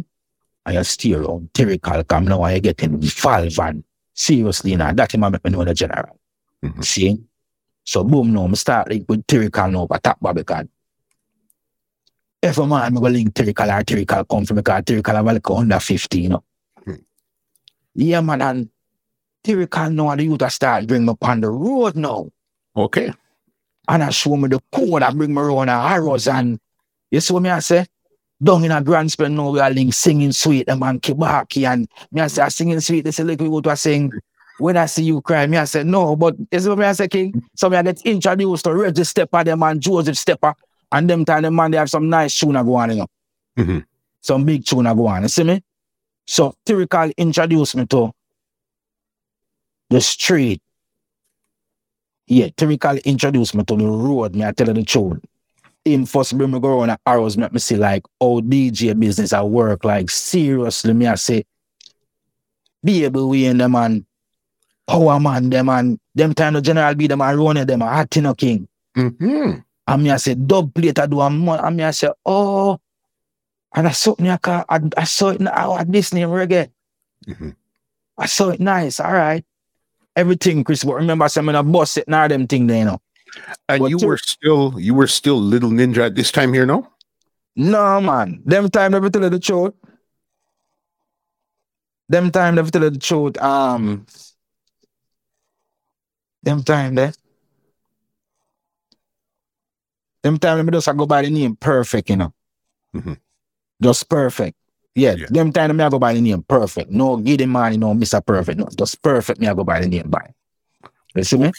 and 0.66 0.76
you 0.76 0.84
stay 0.84 1.14
around 1.14 1.54
Terry 1.54 1.78
Cal 1.78 2.04
come 2.04 2.26
now 2.26 2.44
and 2.46 2.56
you 2.56 2.62
get 2.62 2.82
in 2.84 3.02
valve 3.02 3.60
and 3.60 3.84
seriously 4.14 4.76
now, 4.76 4.94
that 4.94 5.14
him 5.14 5.24
a 5.24 5.32
make 5.32 5.44
me 5.44 5.52
know 5.52 5.64
the 5.66 5.74
general. 5.74 6.20
Mhm. 6.64 6.84
See? 6.84 7.20
So 7.84 8.04
boom 8.04 8.34
now, 8.34 8.48
me 8.48 8.56
start 8.56 8.90
link 8.90 9.06
with 9.10 9.26
Terry 9.28 9.50
Cal 9.50 9.72
now, 9.72 9.88
but 9.88 10.04
top 10.04 10.20
Barbican. 10.20 10.70
Every 12.44 12.66
man, 12.66 12.94
me 12.94 13.00
go 13.02 13.08
link 13.08 13.34
Terry 13.34 13.54
Cal 13.54 13.72
or 13.72 13.84
Terry 13.84 14.06
Cal 14.06 14.24
come 14.26 14.46
from 14.46 14.58
because 14.58 14.84
Terry 14.86 15.04
Cal 15.04 15.16
have 15.16 15.26
like 15.26 15.50
under 15.50 15.80
50, 15.80 16.22
you 16.22 16.30
know. 16.30 16.44
Hmm. 16.86 16.96
Yeah, 17.96 18.22
man, 18.22 18.42
and 18.42 18.70
Terry 19.44 19.68
Cal 19.68 19.90
now 19.90 20.16
the 20.16 20.24
youth 20.24 20.42
a 20.42 20.50
start 20.50 20.88
bring 20.88 21.06
me 21.06 21.12
up 21.12 21.24
on 21.28 21.42
the 21.42 21.50
road 21.50 21.96
now. 21.96 22.30
Okay. 22.76 23.12
And 23.88 24.04
I 24.04 24.10
show 24.12 24.38
me 24.38 24.48
the 24.48 24.62
code 24.72 25.04
I 25.04 25.12
bring 25.12 25.34
me 25.34 25.42
around 25.42 25.68
the 25.68 25.74
arrows 25.74 26.28
and 26.28 26.60
you 27.10 27.20
see 27.20 27.34
what 27.34 27.44
me 27.44 27.50
I 27.50 27.60
say? 27.60 27.86
Down 28.44 28.64
in 28.64 28.72
a 28.72 28.82
grand 28.82 29.12
spend 29.12 29.36
now 29.36 29.52
we 29.52 29.60
are 29.60 29.70
link 29.70 29.94
singing 29.94 30.32
sweet 30.32 30.66
the 30.66 30.76
man 30.76 31.00
Kibaki 31.00 31.68
and 31.68 31.88
me 32.12 32.22
I 32.22 32.28
say 32.28 32.42
I 32.42 32.48
singing 32.50 32.80
sweet 32.80 33.04
they 33.04 33.12
say 33.12 33.24
like 33.24 33.40
we 33.40 33.50
go 33.50 33.62
to 33.62 33.70
a 33.70 33.76
sing 33.76 34.12
when 34.58 34.78
I 34.78 34.86
see 34.86 35.04
you 35.04 35.22
cry, 35.22 35.48
me 35.48 35.58
I 35.58 35.66
say 35.66 35.84
no, 35.84 36.16
but 36.16 36.36
see 36.54 36.70
what 36.70 36.78
me 36.78 36.86
I 36.86 36.92
say 36.94 37.08
King? 37.08 37.44
So 37.56 37.70
me 37.70 37.78
I 37.78 37.82
get 37.84 38.02
introduced 38.06 38.64
to 38.66 38.74
Reggie 38.76 39.04
Stepper 39.04 39.44
them 39.44 39.64
and 39.64 39.82
Joseph 39.82 40.18
Stepper 40.18 40.54
and 40.92 41.10
them 41.10 41.26
time 41.26 41.44
the 41.44 41.52
man 41.52 41.72
they 41.72 41.78
have 41.78 41.90
some 41.90 42.10
nice 42.10 42.38
tune 42.38 42.54
go 42.54 42.76
on, 42.76 42.92
you 42.92 42.96
know. 42.98 43.08
Mhm. 43.58 43.86
Some 44.22 44.46
big 44.46 44.66
tune 44.66 44.84
go 44.84 45.08
on, 45.08 45.24
you 45.24 45.28
see 45.30 45.44
me? 45.44 45.64
So 46.28 46.54
Tyrical 46.66 47.12
introduced 47.18 47.76
me 47.76 47.86
to 47.88 48.12
the 49.90 50.00
street. 50.00 50.62
Yeah, 52.28 52.50
Tyrical 52.56 52.98
introduced 52.98 53.56
me 53.56 53.64
to 53.64 53.76
the 53.76 53.86
road, 53.86 54.36
me 54.36 54.46
I 54.46 54.52
tell 54.52 54.68
you 54.68 54.74
the 54.74 54.84
truth. 54.84 55.20
Him 55.84 56.06
first 56.06 56.38
bring 56.38 56.52
me 56.52 56.60
go 56.60 56.80
around 56.80 56.90
the 56.90 57.00
arrows, 57.08 57.38
make 57.38 57.52
me 57.52 57.60
see 57.60 57.76
like 57.76 58.04
how 58.20 58.40
DJ 58.42 58.98
business 59.00 59.34
I 59.34 59.42
work, 59.42 59.84
like 59.84 60.10
seriously, 60.12 60.94
me 60.94 61.08
I 61.08 61.16
say, 61.16 61.44
be 62.84 63.04
able 63.04 63.30
we 63.30 63.46
in 63.46 63.58
them 63.58 63.76
and 63.76 64.06
power 64.88 65.20
man 65.20 65.50
them 65.50 65.70
and 65.70 66.00
them 66.14 66.34
time 66.34 66.54
the 66.54 66.62
general 66.62 66.94
be 66.96 67.08
them 67.08 67.22
and 67.22 67.40
running 67.40 67.66
them 67.66 67.82
and 67.82 68.10
Hatino 68.10 68.38
King. 68.38 68.68
Mhm. 68.96 69.64
And 69.88 70.04
me 70.04 70.12
I 70.12 70.18
say 70.18 70.36
dub 70.36 70.74
plate 70.74 71.00
I 71.00 71.06
do 71.08 71.22
a 71.22 71.30
month. 71.30 71.62
And 71.64 71.78
me 71.78 71.84
I 71.84 71.92
say, 71.92 72.10
oh, 72.26 72.80
and 73.74 73.88
I 73.88 73.92
saw 73.92 74.16
me 74.20 74.30
I, 74.30 74.38
I, 74.46 74.80
I 74.98 75.04
saw 75.06 75.30
it 75.30 75.42
now 75.42 75.78
at 75.78 75.92
this 75.92 76.14
name 76.14 76.30
reggae. 76.30 76.70
Mhm. 77.28 77.56
I 78.18 78.26
saw 78.28 78.50
it 78.50 78.60
nice. 78.60 79.00
All 79.00 79.14
right. 79.14 79.44
Everything, 80.16 80.64
Chris. 80.64 80.84
But 80.84 80.96
remember, 80.96 81.26
I 81.26 81.28
said, 81.28 81.40
I'm 81.40 81.46
gonna 81.48 81.64
bust 81.64 81.98
it 81.98 82.08
now, 82.08 82.28
them 82.28 82.46
thing 82.46 82.68
there, 82.68 82.80
you 82.80 82.86
know. 82.86 83.02
And 83.70 83.80
But 83.82 83.90
you 83.92 84.00
to- 84.00 84.08
were 84.08 84.18
still 84.18 84.76
you 84.80 84.94
were 84.94 85.08
still 85.08 85.40
little 85.40 85.70
ninja 85.72 86.06
at 86.06 86.16
this 86.16 86.32
time 86.32 86.54
here, 86.54 86.66
no? 86.66 86.88
No, 87.56 88.00
man. 88.02 88.42
Them 88.46 88.70
time 88.70 88.92
never 88.92 89.10
tell 89.10 89.24
you 89.24 89.30
the 89.30 89.40
truth. 89.40 89.74
Them 92.10 92.32
time 92.32 92.56
never 92.56 92.70
tell 92.72 92.84
you 92.84 92.90
the 92.90 93.00
truth. 93.00 93.38
Um, 93.42 94.06
them 96.44 96.64
time 96.64 96.96
there. 96.96 97.14
Them 100.24 100.38
time 100.38 100.58
let 100.58 100.66
me 100.66 100.72
just 100.72 100.86
go 100.98 101.06
by 101.06 101.22
the 101.24 101.30
name 101.30 101.56
perfect, 101.56 102.10
you 102.10 102.16
know. 102.18 102.34
Mhm. 102.96 103.18
Just 103.82 104.08
perfect. 104.10 104.56
Yeah, 104.94 105.16
Yeah. 105.16 105.28
them 105.30 105.52
time 105.52 105.76
me 105.76 105.84
I 105.84 105.90
go 105.90 105.98
by 106.00 106.14
the 106.14 106.22
name 106.22 106.44
perfect. 106.44 106.92
No 106.92 107.18
Giddimani, 107.18 107.74
you 107.74 107.78
know, 107.80 107.94
Mr. 107.94 108.24
Perfect. 108.26 108.60
No, 108.60 108.68
just 108.78 109.02
perfect 109.02 109.40
me 109.40 109.48
I 109.48 109.54
go 109.54 109.64
by 109.64 109.80
the 109.82 109.88
name 109.88 110.10
by. 110.10 110.34
You 111.16 111.24
see 111.24 111.38
me? 111.38 111.52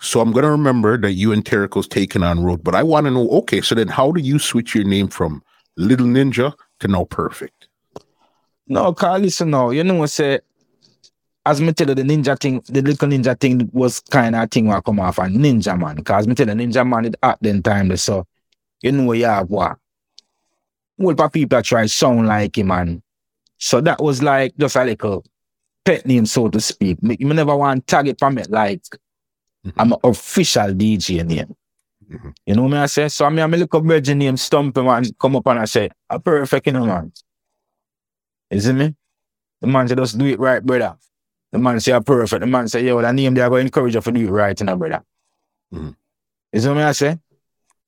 So 0.00 0.20
I'm 0.20 0.32
gonna 0.32 0.50
remember 0.50 0.98
that 0.98 1.12
you 1.12 1.32
and 1.32 1.44
Terrico's 1.44 1.88
taken 1.88 2.22
on 2.22 2.44
road, 2.44 2.62
but 2.62 2.74
I 2.74 2.82
want 2.82 3.06
to 3.06 3.10
know. 3.10 3.28
Okay, 3.30 3.60
so 3.60 3.74
then 3.74 3.88
how 3.88 4.12
do 4.12 4.20
you 4.20 4.38
switch 4.38 4.74
your 4.74 4.84
name 4.84 5.08
from 5.08 5.42
Little 5.76 6.06
Ninja 6.06 6.54
to 6.80 6.88
now 6.88 7.04
Perfect? 7.04 7.68
No, 8.68 8.92
cause 8.92 9.20
listen 9.20 9.50
now, 9.50 9.70
you 9.70 9.84
know, 9.84 9.94
what 9.94 10.04
I 10.04 10.06
say, 10.06 10.40
as 11.44 11.60
me 11.60 11.72
tell 11.72 11.88
you, 11.88 11.94
the 11.94 12.02
ninja 12.02 12.38
thing, 12.38 12.60
the 12.66 12.82
little 12.82 13.08
ninja 13.08 13.38
thing 13.38 13.70
was 13.72 14.00
kind 14.00 14.34
of 14.34 14.50
thing 14.50 14.66
what 14.66 14.84
come 14.84 14.98
off 14.98 15.18
a 15.18 15.22
Ninjaman. 15.22 16.04
Cause 16.04 16.26
me 16.26 16.34
tell 16.34 16.48
you, 16.48 16.54
Ninjaman 16.54 17.06
it 17.06 17.16
at 17.22 17.40
them 17.40 17.62
time, 17.62 17.96
so 17.96 18.26
you 18.82 18.90
know 18.90 19.12
have 19.12 19.48
what. 19.48 19.78
Of 20.98 21.32
people 21.32 21.62
try 21.62 21.86
sound 21.86 22.26
like 22.26 22.58
him, 22.58 22.68
man. 22.68 23.02
So 23.58 23.80
that 23.82 24.02
was 24.02 24.22
like 24.22 24.56
just 24.58 24.74
a 24.74 24.84
little 24.84 25.24
pet 25.84 26.04
name, 26.04 26.26
so 26.26 26.48
to 26.48 26.60
speak. 26.60 27.00
Me, 27.02 27.16
me 27.20 27.34
never 27.34 27.54
want 27.54 27.86
tag 27.86 28.08
it 28.08 28.18
from 28.18 28.38
it 28.38 28.50
like 28.50 28.82
Mhm. 29.66 29.72
I'm 29.76 29.92
an 29.92 29.98
official 30.04 30.72
DJ 30.74 31.22
name. 31.26 31.54
Mhm. 32.08 32.34
You 32.46 32.54
know 32.54 32.62
what 32.64 32.74
I 32.74 32.86
say? 32.86 33.08
So 33.08 33.24
I 33.24 33.30
mean, 33.30 33.40
I'm 33.40 33.52
a 33.52 33.56
little 33.56 33.80
virgin 33.80 34.18
name, 34.18 34.36
stump 34.36 34.76
him 34.76 34.86
and 34.88 35.18
come 35.18 35.36
up 35.36 35.46
and 35.48 35.58
I 35.58 35.64
say, 35.64 35.90
a 36.08 36.20
perfect, 36.20 36.66
you 36.66 36.72
know, 36.72 36.86
man. 36.86 37.12
You 38.50 38.60
see 38.60 38.72
me? 38.72 38.94
The 39.60 39.66
man 39.66 39.88
say, 39.88 39.96
just 39.96 40.16
do 40.16 40.26
it 40.26 40.38
right, 40.38 40.64
brother. 40.64 40.96
The 41.50 41.58
man 41.58 41.80
say, 41.80 41.92
you're 41.92 42.00
perfect. 42.00 42.40
The 42.40 42.46
man 42.46 42.68
say, 42.68 42.84
yo, 42.84 43.00
that 43.02 43.14
name, 43.14 43.34
they 43.34 43.40
are 43.40 43.48
going 43.48 43.62
to 43.62 43.66
encourage 43.66 43.94
you 43.94 44.00
to 44.00 44.12
do 44.12 44.20
it 44.28 44.30
right, 44.30 44.58
you 44.58 44.66
know, 44.66 44.76
brother. 44.76 45.02
Mhm. 45.74 45.96
You 46.52 46.60
see 46.60 46.68
what 46.68 46.78
I 46.78 46.92
say? 46.92 47.18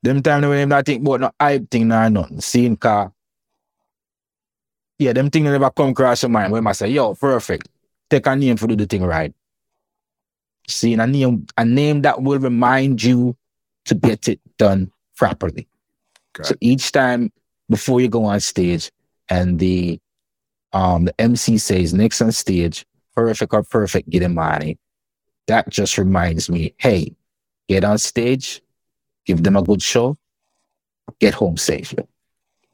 Them 0.02 0.22
time 0.22 0.42
when 0.42 0.58
them 0.58 0.68
not 0.70 0.86
think 0.86 1.02
about 1.02 1.20
no 1.20 1.30
hype 1.40 1.70
thing 1.70 1.88
nor 1.88 2.10
nothing. 2.10 2.40
Seeing 2.40 2.76
car. 2.76 3.12
Yeah, 4.98 5.12
them 5.12 5.30
things 5.30 5.44
never 5.44 5.70
come 5.70 5.90
across 5.90 6.22
your 6.22 6.30
mind. 6.30 6.52
When 6.52 6.66
I 6.66 6.72
say, 6.72 6.88
yo, 6.88 7.14
perfect. 7.14 7.68
Take 8.10 8.26
a 8.26 8.34
name 8.34 8.56
for 8.56 8.66
do 8.66 8.74
the 8.74 8.86
thing 8.86 9.04
right. 9.04 9.32
Seeing 10.68 11.00
a 11.00 11.06
name, 11.06 11.46
a 11.56 11.64
name 11.64 12.02
that 12.02 12.22
will 12.22 12.38
remind 12.38 13.02
you 13.02 13.36
to 13.86 13.94
get 13.94 14.28
it 14.28 14.40
done 14.58 14.92
properly. 15.16 15.66
Got 16.34 16.46
So 16.46 16.54
each 16.60 16.92
time 16.92 17.32
before 17.70 18.00
you 18.00 18.08
go 18.08 18.24
on 18.24 18.40
stage 18.40 18.92
and 19.28 19.58
the 19.58 19.98
um 20.72 21.06
the 21.06 21.20
MC 21.20 21.58
says 21.58 21.94
next 21.94 22.20
on 22.20 22.32
stage, 22.32 22.84
perfect 23.14 23.52
or 23.54 23.62
perfect, 23.62 24.10
get 24.10 24.22
him 24.22 24.34
money. 24.34 24.78
That 25.46 25.70
just 25.70 25.96
reminds 25.96 26.50
me, 26.50 26.74
hey, 26.76 27.16
get 27.68 27.82
on 27.84 27.96
stage, 27.96 28.60
give 29.24 29.42
them 29.42 29.56
a 29.56 29.62
good 29.62 29.82
show, 29.82 30.18
get 31.18 31.32
home 31.34 31.56
safe. 31.56 31.94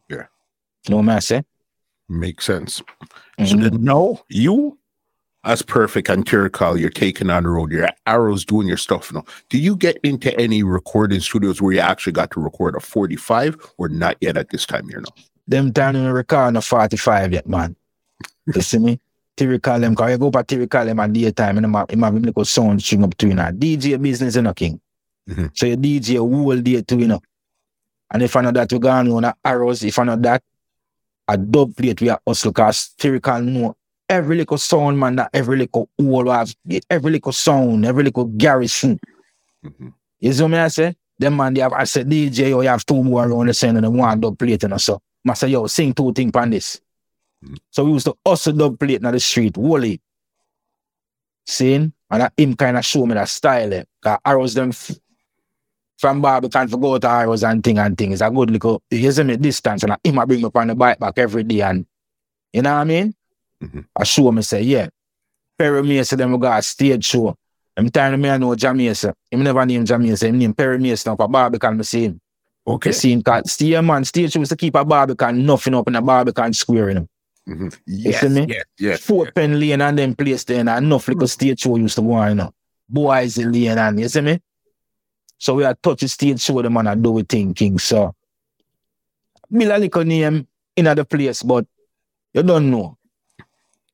Yeah. 0.09 0.27
You 0.85 0.91
know 0.91 0.97
what 0.97 1.09
I'm 1.09 1.21
saying? 1.21 1.45
Makes 2.09 2.45
sense. 2.47 2.83
So 3.39 3.55
Mhm. 3.57 3.63
then 3.63 3.85
no, 3.85 4.25
you 4.29 4.79
as 5.45 5.63
Perfect 5.63 6.09
and 6.09 6.25
Terrical, 6.25 6.79
you're 6.79 6.91
taking 6.91 7.31
on 7.31 7.43
the 7.43 7.51
road. 7.51 7.71
Your 7.71 7.89
arrows 8.07 8.45
doing 8.45 8.67
your 8.67 8.77
stuff 8.77 9.13
now. 9.13 9.25
Do 9.49 9.59
you 9.59 9.77
get 9.77 9.99
into 10.03 10.39
any 10.39 10.63
recording 10.63 11.21
studios 11.21 11.61
where 11.61 11.73
you 11.73 11.81
actually 11.81 12.13
got 12.13 12.31
to 12.33 12.41
record 12.41 12.75
a 12.77 12.81
45 12.81 13.57
or 13.79 13.89
not 13.89 14.17
yet 14.21 14.37
at 14.37 14.51
this 14.51 14.67
time 14.67 14.89
here 14.89 15.01
now? 15.01 15.15
Them 15.47 15.73
time 15.73 15.97
in 15.97 16.11
record 16.11 16.55
no 16.55 16.61
45 16.61 17.33
yet, 17.33 17.49
man. 17.49 17.77
You 18.47 18.61
see 18.63 18.79
me? 18.79 19.01
Tyrical 19.37 19.81
them, 19.81 19.95
cause 19.95 20.11
you 20.11 20.19
go 20.19 20.31
back 20.31 20.47
Tyrical 20.47 20.85
them 20.85 21.01
at 21.01 21.13
daytime 21.13 21.59
and 21.59 21.67
him 21.67 21.75
have 21.75 21.91
him 21.91 22.03
have 22.03 22.15
him 22.15 22.23
little 22.23 22.45
sound 22.45 22.83
string 22.83 23.05
up 23.05 23.17
to 23.17 23.29
you 23.29 23.35
know. 23.35 23.51
DJ 23.53 24.01
business, 24.01 24.37
you 24.37 24.43
know, 24.43 24.55
king. 24.55 24.81
Mhm. 25.29 25.51
So 25.55 25.67
you 25.67 25.77
DJ 25.77 26.19
whole 26.19 26.57
day 26.57 26.83
too, 26.83 26.99
you 26.99 27.09
know. 27.09 27.21
And 28.11 28.23
if 28.23 28.37
I 28.37 28.43
know 28.43 28.53
that 28.53 28.73
we 28.73 28.79
gone 28.79 29.11
on 29.11 29.25
a 29.25 29.35
arrows, 29.45 29.83
if 29.83 29.99
I 29.99 30.05
know 30.05 30.17
that, 30.17 30.43
a 31.27 31.37
dub 31.37 31.77
plate 31.77 32.01
we 32.01 32.11
are 32.11 32.21
hustle, 32.27 32.53
cause 32.53 32.95
Tyrical 32.97 33.41
know 33.41 33.77
every 34.09 34.37
little 34.37 34.59
sound, 34.59 34.99
man, 34.99 35.17
that 35.17 35.31
every 35.33 35.57
little 35.59 35.89
hole 36.01 36.31
have, 36.31 36.55
every 36.91 37.13
little 37.13 37.33
sound, 37.33 37.85
every 37.87 38.05
little 38.05 38.25
garrison. 38.27 38.99
Mhm. 39.65 39.93
You 40.21 40.33
see 40.33 40.43
what 40.43 40.55
I 40.55 40.69
say? 40.69 40.97
Them 41.19 41.37
man, 41.37 41.55
they 41.55 41.61
have, 41.61 41.73
I 41.73 41.85
said, 41.85 42.09
DJ, 42.09 42.51
yo, 42.51 42.61
you 42.61 42.69
have 42.69 42.85
two 42.85 43.03
more 43.03 43.27
around 43.27 43.47
the 43.47 43.55
scene 43.55 43.77
and 43.77 43.85
then 43.85 43.97
one 43.97 44.21
dub 44.21 44.39
plate, 44.39 44.63
know, 44.65 44.77
so. 44.77 45.01
I 45.29 45.35
say, 45.35 45.49
yo, 45.49 45.67
sing 45.67 45.95
two 45.95 46.13
things 46.13 46.33
on 46.35 46.51
this. 46.51 46.81
Mhm. 47.45 47.57
So 47.71 47.85
we 47.85 47.93
used 47.93 48.07
to 48.07 48.17
hustle 48.27 48.53
dub 48.53 48.79
plate 48.79 49.03
in 49.03 49.11
the 49.11 49.21
street, 49.21 49.57
wholly. 49.57 50.01
Seeing? 51.47 51.93
And 52.11 52.23
that 52.23 52.33
him 52.37 52.55
kind 52.57 52.77
of 52.77 52.85
show 52.85 53.07
me 53.07 53.15
that 53.15 53.29
style, 53.29 53.73
eh? 53.73 53.85
Cause 54.03 54.19
arrows 54.25 54.55
them, 54.55 54.71
f- 54.71 54.97
from 55.99 56.21
Barbican 56.21 56.69
to 56.69 56.77
go 56.77 56.99
to 56.99 57.09
Arrows 57.09 57.45
and 57.45 57.63
thing 57.63 57.79
and 57.79 57.97
thing. 57.97 58.13
It's 58.13 58.21
a 58.21 58.31
good 58.31 58.51
little, 58.51 58.83
you 58.91 59.11
see 59.13 59.23
me 59.23 59.37
distance 59.37 59.83
and 59.85 59.93
I, 59.93 59.97
him 60.05 60.19
a 60.19 60.27
bring 60.27 60.43
me 60.43 60.51
on 60.55 60.67
the 60.69 60.75
bike 60.75 60.99
back 60.99 61.19
every 61.19 61.45
day 61.45 61.61
and, 61.63 61.87
you 62.53 62.63
know 62.63 62.75
what 62.75 62.81
I 62.81 62.85
mean? 62.85 63.15
Mhm. 63.63 63.85
I 63.97 64.05
show 64.05 64.31
me 64.33 64.43
say, 64.43 64.63
yeah, 64.63 64.89
Perry 65.59 65.83
Mason, 65.83 66.19
them 66.19 66.33
we 66.33 66.39
got 66.39 66.59
a 66.59 66.63
stage 66.63 67.05
show. 67.05 67.37
I'm 67.77 67.89
telling 67.89 68.21
me 68.21 68.29
I 68.31 68.37
know 68.39 68.55
Jamaica. 68.55 69.15
Him 69.31 69.43
never 69.43 69.65
name 69.67 69.85
Jamaica, 69.85 70.27
him 70.27 70.39
name 70.39 70.55
Perry 70.55 70.79
Mason 70.79 71.17
for 71.17 71.29
Barbican, 71.29 71.77
me 71.77 71.83
see 71.85 72.05
him. 72.05 72.21
Okay. 72.67 72.91
You 72.91 72.95
see 72.95 73.13
him, 73.13 73.23
cause 73.23 73.53
stay 73.53 73.81
man, 73.81 74.05
stage 74.05 74.33
show 74.33 74.41
was 74.41 74.49
to 74.51 74.57
keep 74.57 74.75
a 74.75 74.85
Barbican, 74.85 75.45
nothing 75.45 75.75
up 75.75 75.89
in 75.89 75.97
a 75.97 76.03
Barbican 76.03 76.53
square, 76.53 76.89
you 76.89 76.95
know. 76.95 77.09
Mhm. 77.49 77.77
You 77.87 78.11
Yes, 78.11 78.21
see 78.21 78.29
me? 78.29 78.47
yes, 78.49 78.65
yes. 78.79 79.01
Four 79.01 79.31
pen 79.33 79.59
lane 79.61 79.81
and 79.81 79.99
then 79.99 80.15
place 80.15 80.45
there 80.45 80.61
and 80.61 80.69
enough 80.69 81.09
little 81.09 81.29
stage 81.29 81.61
show 81.61 81.77
used 81.77 81.97
to 81.97 82.03
go 82.03 82.13
on, 82.13 82.29
you 82.31 82.35
know. 82.37 82.55
Boys 82.89 83.39
in 83.39 83.53
lane 83.53 83.79
and 83.79 84.01
you 84.01 84.09
see 84.09 84.21
me? 84.21 84.41
So 85.39 85.55
we 85.55 85.65
are 85.65 85.75
touch 85.75 86.01
the 86.01 86.09
stage 86.09 86.41
show 86.41 86.63
them 86.63 86.77
and 86.77 86.89
I 86.89 86.95
do 86.95 87.19
it 87.19 87.29
thinking. 87.29 87.79
So 87.79 88.15
me 89.51 89.67
a 89.67 89.79
little 89.79 90.05
name 90.05 90.47
in 90.77 90.87
other 90.87 91.05
place, 91.05 91.43
but 91.43 91.67
you 92.33 92.43
don't 92.43 92.71
know. 92.71 92.97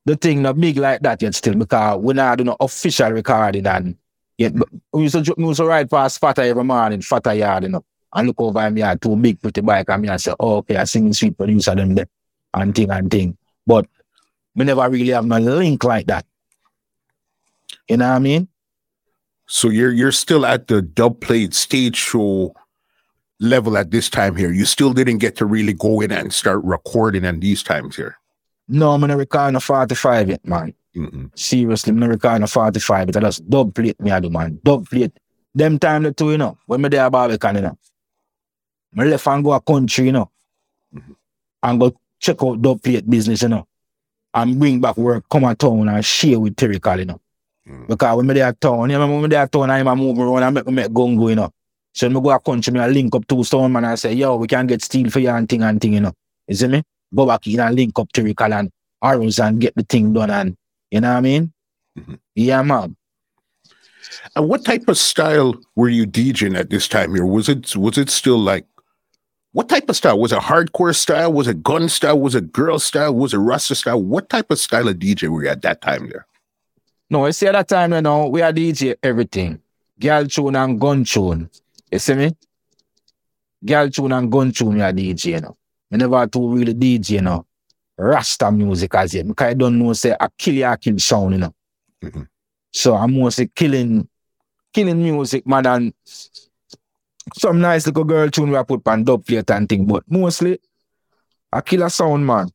The 0.06 0.16
thing 0.16 0.42
not 0.42 0.58
big 0.58 0.78
like 0.78 1.00
that 1.02 1.20
yet 1.20 1.34
still 1.34 1.54
because 1.54 1.98
we 1.98 2.14
not 2.14 2.38
do 2.38 2.44
no 2.44 2.56
official 2.58 3.10
recording 3.10 3.66
and 3.66 3.96
yet 4.38 4.52
we 4.92 5.02
used 5.02 5.24
to, 5.24 5.34
we 5.36 5.44
used 5.44 5.58
to 5.58 5.66
ride 5.66 5.90
past 5.90 6.18
Fata 6.18 6.42
every 6.42 6.64
morning, 6.64 7.02
Fata 7.02 7.34
yard, 7.34 7.64
you 7.64 7.68
know, 7.68 7.84
and 8.14 8.28
look 8.28 8.40
over 8.40 8.58
and 8.60 8.74
me 8.74 8.80
had 8.80 9.00
two 9.00 9.14
big 9.16 9.40
pretty 9.40 9.60
bike 9.60 9.88
and 9.88 10.02
me 10.02 10.08
and 10.08 10.20
say, 10.20 10.34
oh, 10.40 10.56
okay, 10.56 10.76
I 10.76 10.84
sing 10.84 11.12
sweet 11.12 11.36
producer 11.36 11.74
them 11.74 11.94
there 11.94 12.06
and 12.54 12.74
thing 12.74 12.90
and 12.90 13.10
thing. 13.10 13.36
But 13.66 13.86
we 14.54 14.64
never 14.64 14.88
really 14.88 15.12
have 15.12 15.26
no 15.26 15.38
link 15.38 15.84
like 15.84 16.06
that. 16.06 16.24
You 17.88 17.98
know 17.98 18.08
what 18.08 18.16
I 18.16 18.18
mean? 18.20 18.48
So 19.46 19.68
you're 19.68 19.90
you're 19.90 20.12
still 20.12 20.46
at 20.46 20.68
the 20.68 20.80
dub 20.80 21.20
plate 21.20 21.54
stage 21.54 21.96
show 21.96 22.54
level 23.40 23.76
at 23.76 23.90
this 23.90 24.08
time 24.08 24.36
here. 24.36 24.52
You 24.52 24.64
still 24.64 24.92
didn't 24.92 25.18
get 25.18 25.36
to 25.36 25.46
really 25.46 25.72
go 25.72 26.00
in 26.00 26.12
and 26.12 26.32
start 26.32 26.62
recording 26.62 27.24
at 27.24 27.40
these 27.40 27.62
times 27.62 27.96
here. 27.96 28.19
No, 28.72 28.92
I'm 28.92 29.00
not 29.00 29.18
recording 29.18 29.56
a 29.56 29.60
45 29.60 30.28
yet, 30.28 30.46
man. 30.46 30.72
Mm-mm. 30.96 31.36
Seriously, 31.36 31.90
I'm 31.90 31.98
not 31.98 32.10
recording 32.10 32.44
a 32.44 32.46
45 32.46 33.06
but 33.06 33.16
I 33.16 33.20
just 33.20 33.48
dub 33.50 33.74
plate 33.74 34.00
me 34.00 34.12
I 34.12 34.20
do, 34.20 34.30
man. 34.30 34.60
Dub 34.62 34.88
plate. 34.88 35.12
Them 35.52 35.78
time 35.80 36.04
the 36.04 36.12
two, 36.12 36.30
you 36.30 36.38
know, 36.38 36.56
when 36.66 36.80
me 36.80 36.88
there 36.88 37.10
Barbican, 37.10 37.56
you 37.56 37.62
know. 37.62 37.78
I 38.96 39.04
left 39.04 39.26
and 39.26 39.42
go 39.42 39.52
a 39.52 39.60
country, 39.60 40.06
you 40.06 40.12
know. 40.12 40.30
And 41.62 41.80
go 41.80 41.92
check 42.20 42.42
out 42.44 42.62
dub 42.62 42.80
plate 42.80 43.10
business, 43.10 43.42
you 43.42 43.48
know. 43.48 43.66
And 44.32 44.60
bring 44.60 44.80
back 44.80 44.96
work, 44.96 45.28
come 45.28 45.44
a 45.44 45.54
town 45.56 45.88
and 45.88 46.04
share 46.04 46.38
with 46.38 46.54
Terry 46.54 46.78
Call, 46.78 47.00
you 47.00 47.06
know. 47.06 47.20
Mm. 47.68 47.88
Because 47.88 48.16
when 48.16 48.26
me 48.28 48.34
there 48.34 48.46
at 48.46 48.60
town, 48.60 48.88
you 48.88 48.98
know, 48.98 49.08
when 49.08 49.22
me 49.22 49.28
there 49.28 49.42
at 49.42 49.50
town, 49.50 49.68
I'm 49.68 49.88
a 49.88 49.96
move 49.96 50.16
around 50.16 50.44
and 50.44 50.54
make 50.54 50.66
me 50.66 50.72
make 50.74 50.92
gungo, 50.92 51.28
you 51.28 51.34
know. 51.34 51.52
So 51.92 52.06
when 52.06 52.14
me 52.14 52.20
go 52.20 52.30
a 52.30 52.38
country, 52.38 52.72
me 52.72 52.78
I 52.78 52.86
link 52.86 53.12
up 53.16 53.26
two 53.26 53.42
stone 53.42 53.72
man 53.72 53.84
and 53.84 53.92
I 53.92 53.96
say, 53.96 54.12
yo, 54.12 54.36
we 54.36 54.46
can 54.46 54.68
get 54.68 54.80
steel 54.80 55.10
for 55.10 55.18
you 55.18 55.30
and 55.30 55.48
thing 55.48 55.64
and 55.64 55.80
thing, 55.80 55.94
you 55.94 56.00
know. 56.00 56.12
You 56.46 56.54
see 56.54 56.68
me? 56.68 56.84
Go 57.14 57.26
back 57.26 57.46
in 57.46 57.60
and 57.60 57.74
link 57.74 57.98
up 57.98 58.12
to 58.12 58.34
Call 58.34 58.52
and 58.52 58.70
arrows 59.02 59.38
and 59.38 59.60
get 59.60 59.74
the 59.74 59.82
thing 59.82 60.12
done 60.12 60.30
and 60.30 60.56
you 60.90 61.00
know 61.00 61.10
what 61.10 61.18
I 61.18 61.20
mean? 61.20 61.52
Mhm. 61.98 62.18
Yeah, 62.34 62.62
man. 62.62 62.96
And 64.34 64.48
what 64.48 64.64
type 64.64 64.88
of 64.88 64.98
style 64.98 65.54
were 65.76 65.88
you 65.88 66.06
DJing 66.06 66.58
at 66.58 66.70
this 66.70 66.88
time 66.88 67.14
here? 67.14 67.26
Was 67.26 67.48
it 67.48 67.76
was 67.76 67.98
it 67.98 68.10
still 68.10 68.38
like 68.38 68.66
what 69.52 69.68
type 69.68 69.88
of 69.88 69.96
style? 69.96 70.18
Was 70.18 70.32
it 70.32 70.38
hardcore 70.38 70.94
style? 70.94 71.32
Was 71.32 71.48
it 71.48 71.62
gun 71.62 71.88
style? 71.88 72.18
Was 72.20 72.34
it 72.34 72.52
girl 72.52 72.78
style? 72.78 73.14
Was 73.14 73.34
it 73.34 73.38
Rasta 73.38 73.74
style? 73.74 74.02
What 74.02 74.28
type 74.28 74.50
of 74.50 74.58
style 74.58 74.88
of 74.88 74.98
DJ 74.98 75.28
were 75.28 75.42
you 75.42 75.48
at 75.48 75.62
that 75.62 75.80
time 75.80 76.08
there? 76.08 76.26
No, 77.08 77.26
you 77.26 77.32
see 77.32 77.48
at 77.48 77.52
that 77.52 77.68
time, 77.68 77.92
you 77.92 78.00
know, 78.00 78.28
we 78.28 78.42
are 78.42 78.52
DJ 78.52 78.94
everything. 79.02 79.60
Girl 79.98 80.24
tune 80.26 80.54
and 80.54 80.80
gun 80.80 81.04
tune. 81.04 81.50
You 81.90 81.98
see 81.98 82.14
me? 82.14 82.36
Girl 83.64 83.90
tune 83.90 84.12
and 84.12 84.30
gun 84.30 84.52
tune, 84.52 84.74
we 84.76 84.82
are 84.82 84.92
DJ, 84.92 85.24
you 85.32 85.40
know. 85.40 85.56
We 85.90 85.98
never 85.98 86.26
to 86.26 86.48
really 86.48 86.74
DJ, 86.74 87.10
you 87.10 87.20
know. 87.22 87.46
Rasta 87.98 88.50
music 88.50 88.94
as 88.94 89.12
yet. 89.14 89.26
Because 89.26 89.48
I 89.48 89.54
don't 89.54 89.78
know, 89.78 89.92
say, 89.92 90.16
a 90.18 90.30
kill 90.38 90.98
sound, 90.98 91.34
you 91.34 91.38
know. 91.40 91.54
Mhm. 92.02 92.28
So 92.72 92.94
I'm 92.94 93.18
mostly 93.18 93.48
killing, 93.48 94.08
killing 94.72 95.02
music, 95.02 95.46
man, 95.46 95.66
and 95.66 95.94
some 97.36 97.60
nice 97.60 97.86
little 97.86 98.04
girl 98.04 98.30
tune 98.30 98.50
we 98.50 98.56
I 98.56 98.62
put 98.62 98.86
on 98.86 99.04
dub 99.04 99.26
plate 99.26 99.50
and 99.50 99.68
thing, 99.68 99.84
but 99.84 100.04
mostly 100.08 100.58
a 101.52 101.60
killer 101.60 101.88
sound, 101.88 102.26
man. 102.26 102.48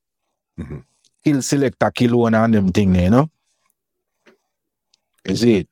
Mhm. 0.60 0.84
Kill 1.24 1.42
selector, 1.42 1.92
kill 1.92 2.18
one 2.20 2.34
and 2.34 2.54
them 2.54 2.72
thing, 2.72 2.96
you 2.96 3.10
know. 3.10 3.30
Is 5.26 5.44
it? 5.44 5.68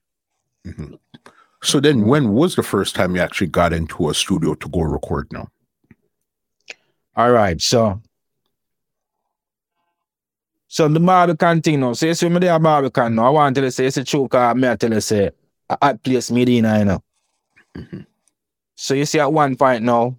So 1.62 1.80
then 1.80 2.06
when 2.06 2.34
was 2.34 2.56
the 2.56 2.64
first 2.64 2.96
time 2.96 3.16
you 3.16 3.22
actually 3.22 3.48
got 3.48 3.72
into 3.74 4.10
a 4.10 4.14
studio 4.14 4.54
to 4.56 4.70
go 4.70 4.82
record 4.82 5.28
now? 5.32 5.48
All 7.16 7.32
right, 7.32 7.62
so 7.62 8.02
so 10.68 10.88
the 10.88 11.00
Barbican 11.00 11.62
thing 11.62 11.80
now. 11.80 11.94
So 11.94 12.08
you 12.08 12.16
see 12.16 12.28
me 12.30 12.40
there 12.40 12.58
Barbican 12.58 13.14
now. 13.14 13.28
I 13.28 13.30
want 13.30 13.56
to 13.56 13.62
tell 13.62 13.66
you 13.66 13.72
say 13.72 13.86
it's 13.86 13.98
a 13.98 14.04
choke. 14.04 14.34
I 14.34 14.54
may 14.54 14.72
I 14.72 14.76
tell 14.76 14.92
you 14.92 15.02
say 15.02 15.30
I, 15.70 15.94
place 15.94 16.32
me 16.32 16.44
you 16.44 16.62
know. 16.64 17.04
Mm-hmm. 17.78 18.00
So 18.76 18.96
you 18.96 19.06
see 19.06 19.20
at 19.20 19.32
one 19.32 19.56
point 19.56 19.84
now, 19.84 20.18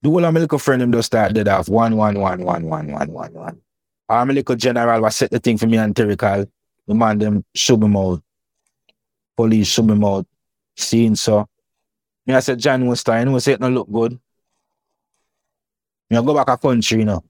the 0.00 0.10
whole 0.10 0.24
of 0.24 0.32
my 0.32 0.40
little 0.40 0.58
friend 0.58 0.80
him 0.80 0.92
just 0.92 1.06
start 1.06 1.34
dead 1.34 1.48
off. 1.48 1.68
one, 1.68 1.96
one, 1.96 2.20
one, 2.20 2.44
one, 2.44 2.66
one, 2.66 2.92
one, 2.92 3.12
one, 3.12 3.32
one. 3.32 3.60
I'm 4.08 4.30
a 4.30 4.32
little 4.32 4.54
general 4.54 5.00
was 5.00 5.16
set 5.16 5.32
the 5.32 5.40
thing 5.40 5.58
for 5.58 5.66
me 5.66 5.78
and 5.78 5.94
Terrical. 5.94 6.48
The 6.86 6.94
man 6.94 7.18
them 7.18 7.44
shoot 7.54 7.82
him 7.82 7.96
out. 7.96 8.22
Police 9.36 9.66
shoot 9.66 9.90
him 9.90 10.04
out. 10.04 10.26
Seeing 10.76 11.16
so. 11.16 11.48
Me 12.26 12.34
I 12.34 12.40
said 12.40 12.60
John 12.60 12.86
was 12.86 13.00
starting, 13.00 13.32
was 13.32 13.48
it 13.48 13.58
not 13.60 13.72
look 13.72 13.90
good. 13.90 14.20
Me 16.14 16.18
I 16.18 16.22
go 16.22 16.32
back 16.32 16.48
a 16.48 16.56
country, 16.56 17.00
you 17.00 17.04
know. 17.06 17.24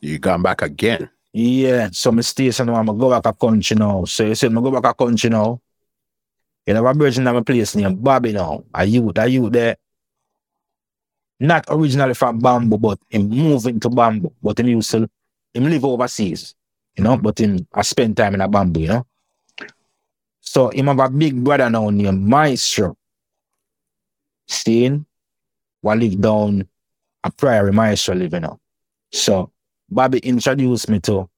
You 0.00 0.18
gone 0.18 0.40
back 0.40 0.62
again. 0.62 1.10
Yeah, 1.34 1.90
so 1.92 2.10
my 2.10 2.22
station 2.22 2.66
now, 2.66 2.76
I'm 2.76 2.86
go 2.86 3.10
back 3.10 3.26
a 3.26 3.32
country 3.34 3.76
now. 3.76 4.06
So 4.06 4.24
you 4.24 4.34
said, 4.34 4.52
I 4.52 4.54
go 4.54 4.70
back 4.70 4.90
a 4.90 4.94
country 4.94 5.28
now. 5.28 5.60
You 6.66 6.72
know, 6.72 6.86
a 6.86 6.94
virgin 6.94 7.26
of 7.26 7.34
my 7.34 7.42
place 7.42 7.76
named 7.76 8.02
Bobby 8.02 8.32
now. 8.32 8.64
A 8.72 8.86
youth, 8.86 9.18
a 9.18 9.28
youth 9.28 9.52
there. 9.52 9.76
Not 11.40 11.66
originally 11.68 12.14
from 12.14 12.38
Bamboo, 12.38 12.78
but 12.78 12.98
him 13.08 13.28
moving 13.28 13.78
to 13.80 13.90
Bamboo. 13.90 14.32
But 14.42 14.58
him 14.60 14.68
used 14.68 14.90
to, 14.92 15.08
him 15.52 15.64
live 15.64 15.84
overseas, 15.84 16.54
you 16.96 17.04
know, 17.04 17.18
but 17.18 17.38
him, 17.38 17.66
I 17.72 17.82
spend 17.82 18.16
time 18.16 18.34
in 18.34 18.40
a 18.40 18.48
Bamboo, 18.48 18.80
you 18.80 18.88
know. 18.88 19.06
So 20.40 20.70
him 20.70 20.86
have 20.86 21.00
a 21.00 21.10
big 21.10 21.44
brother 21.44 21.68
now 21.68 21.90
named 21.90 22.26
Maestro. 22.26 22.96
Seeing, 24.46 25.04
what 25.82 25.98
live 25.98 26.18
down 26.18 26.66
a 27.28 27.30
prairie 27.32 27.72
Maestro 27.72 28.14
living 28.14 28.42
now. 28.42 28.58
So 29.12 29.52
Bobby 29.88 30.18
introduced 30.18 30.88
me 30.88 31.00
to 31.00 31.28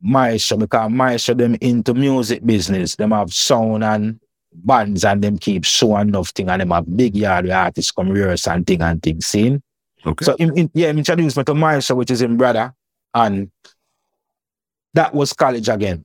Maestro 0.00 0.56
because 0.58 0.90
Maestro 0.90 1.34
them 1.34 1.56
into 1.60 1.94
music 1.94 2.44
business. 2.44 2.96
Them 2.96 3.10
have 3.12 3.32
sound 3.32 3.82
and 3.84 4.20
bands 4.52 5.04
and 5.04 5.22
them 5.22 5.38
keep 5.38 5.64
showing 5.64 6.08
enough 6.08 6.28
thing 6.30 6.48
and 6.48 6.60
them 6.60 6.70
have 6.70 6.96
big 6.96 7.16
yard 7.16 7.46
where 7.46 7.56
artists 7.56 7.90
come 7.90 8.10
rehearse 8.10 8.46
and 8.46 8.66
thing 8.66 8.82
and 8.82 9.02
thing. 9.02 9.20
Seen? 9.20 9.62
Okay. 10.06 10.24
So 10.24 10.36
him, 10.38 10.54
him- 10.56 10.70
yeah, 10.74 10.90
introduced 10.90 11.36
me 11.36 11.44
to 11.44 11.54
Maestro, 11.54 11.96
which 11.96 12.10
is 12.10 12.22
him 12.22 12.36
brother. 12.36 12.74
And 13.14 13.50
that 14.94 15.14
was 15.14 15.32
college 15.32 15.68
again. 15.68 16.04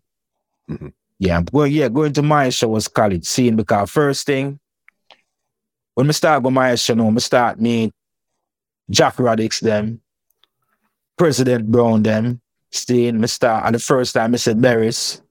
Mhm. 0.69 0.93
Yeah, 1.19 1.41
well, 1.51 1.67
yeah, 1.67 1.89
going 1.89 2.13
to 2.13 2.21
Maestro 2.21 2.69
was 2.69 2.87
college. 2.87 3.25
Seeing 3.25 3.55
because 3.55 3.89
first 3.89 4.25
thing, 4.25 4.59
when 5.93 6.07
me 6.07 6.13
start 6.13 6.43
with 6.43 6.53
Maestro, 6.53 6.95
no, 6.95 7.11
me 7.11 7.19
start 7.19 7.61
meet 7.61 7.93
Jack 8.93 9.15
Radics 9.17 9.59
them, 9.59 9.99
President 11.17 11.69
Brown 11.71 12.03
them, 12.03 12.41
seeing 12.71 13.15
Mr. 13.17 13.63
and 13.65 13.75
the 13.75 13.79
first 13.79 14.13
time 14.13 14.33
I 14.33 14.37
said 14.37 14.57
Beres, 14.57 15.21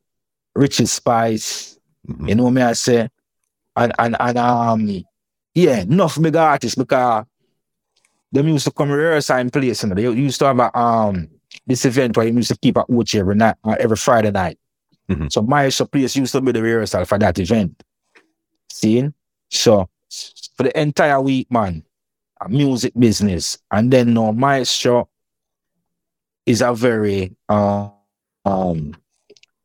Richie 0.55 0.87
Spice, 0.87 1.79
Mhm. 2.09 2.29
you 2.29 2.35
know 2.35 2.51
me 2.51 2.63
I 2.63 2.73
say, 2.75 3.09
and 3.77 3.93
and 3.99 4.17
and 4.19 4.39
um 4.39 5.05
yeah, 5.55 5.81
enough 5.83 6.21
big 6.21 6.35
artists 6.37 6.75
because 6.77 7.25
them 8.33 8.49
used 8.49 8.65
to 8.65 8.71
come 8.73 8.91
rehearse 8.91 9.31
in 9.31 9.51
place, 9.51 9.83
you 9.83 9.89
know. 9.89 9.95
They 9.95 10.03
used 10.11 10.39
to 10.41 10.47
have 10.47 10.59
a 10.59 10.77
um 10.77 11.29
this 11.67 11.85
event 11.85 12.17
where 12.17 12.27
they 12.27 12.33
used 12.33 12.51
to 12.51 12.59
keep 12.59 12.77
at 12.79 12.89
watch 12.91 13.15
every 13.15 13.37
night, 13.37 13.57
uh, 13.65 13.77
every 13.79 13.97
Friday 13.97 14.31
night. 14.33 14.59
Mhm. 15.09 15.31
So 15.31 15.43
my 15.43 15.71
place 15.71 16.17
used 16.17 16.33
to 16.33 16.41
be 16.41 16.53
the 16.53 16.63
rehearsal 16.63 17.05
for 17.05 17.19
that 17.19 17.39
event. 17.39 17.83
Seeing? 18.73 19.15
So 19.51 19.89
for 20.57 20.63
the 20.65 20.81
entire 20.81 21.21
week, 21.21 21.47
man, 21.51 21.85
music 22.49 22.93
business. 22.99 23.59
And 23.71 23.93
then 23.93 24.15
no, 24.15 24.65
show 24.65 25.09
is 26.47 26.61
a 26.63 26.75
very 26.75 27.35
uh, 27.49 27.89
um 28.45 28.95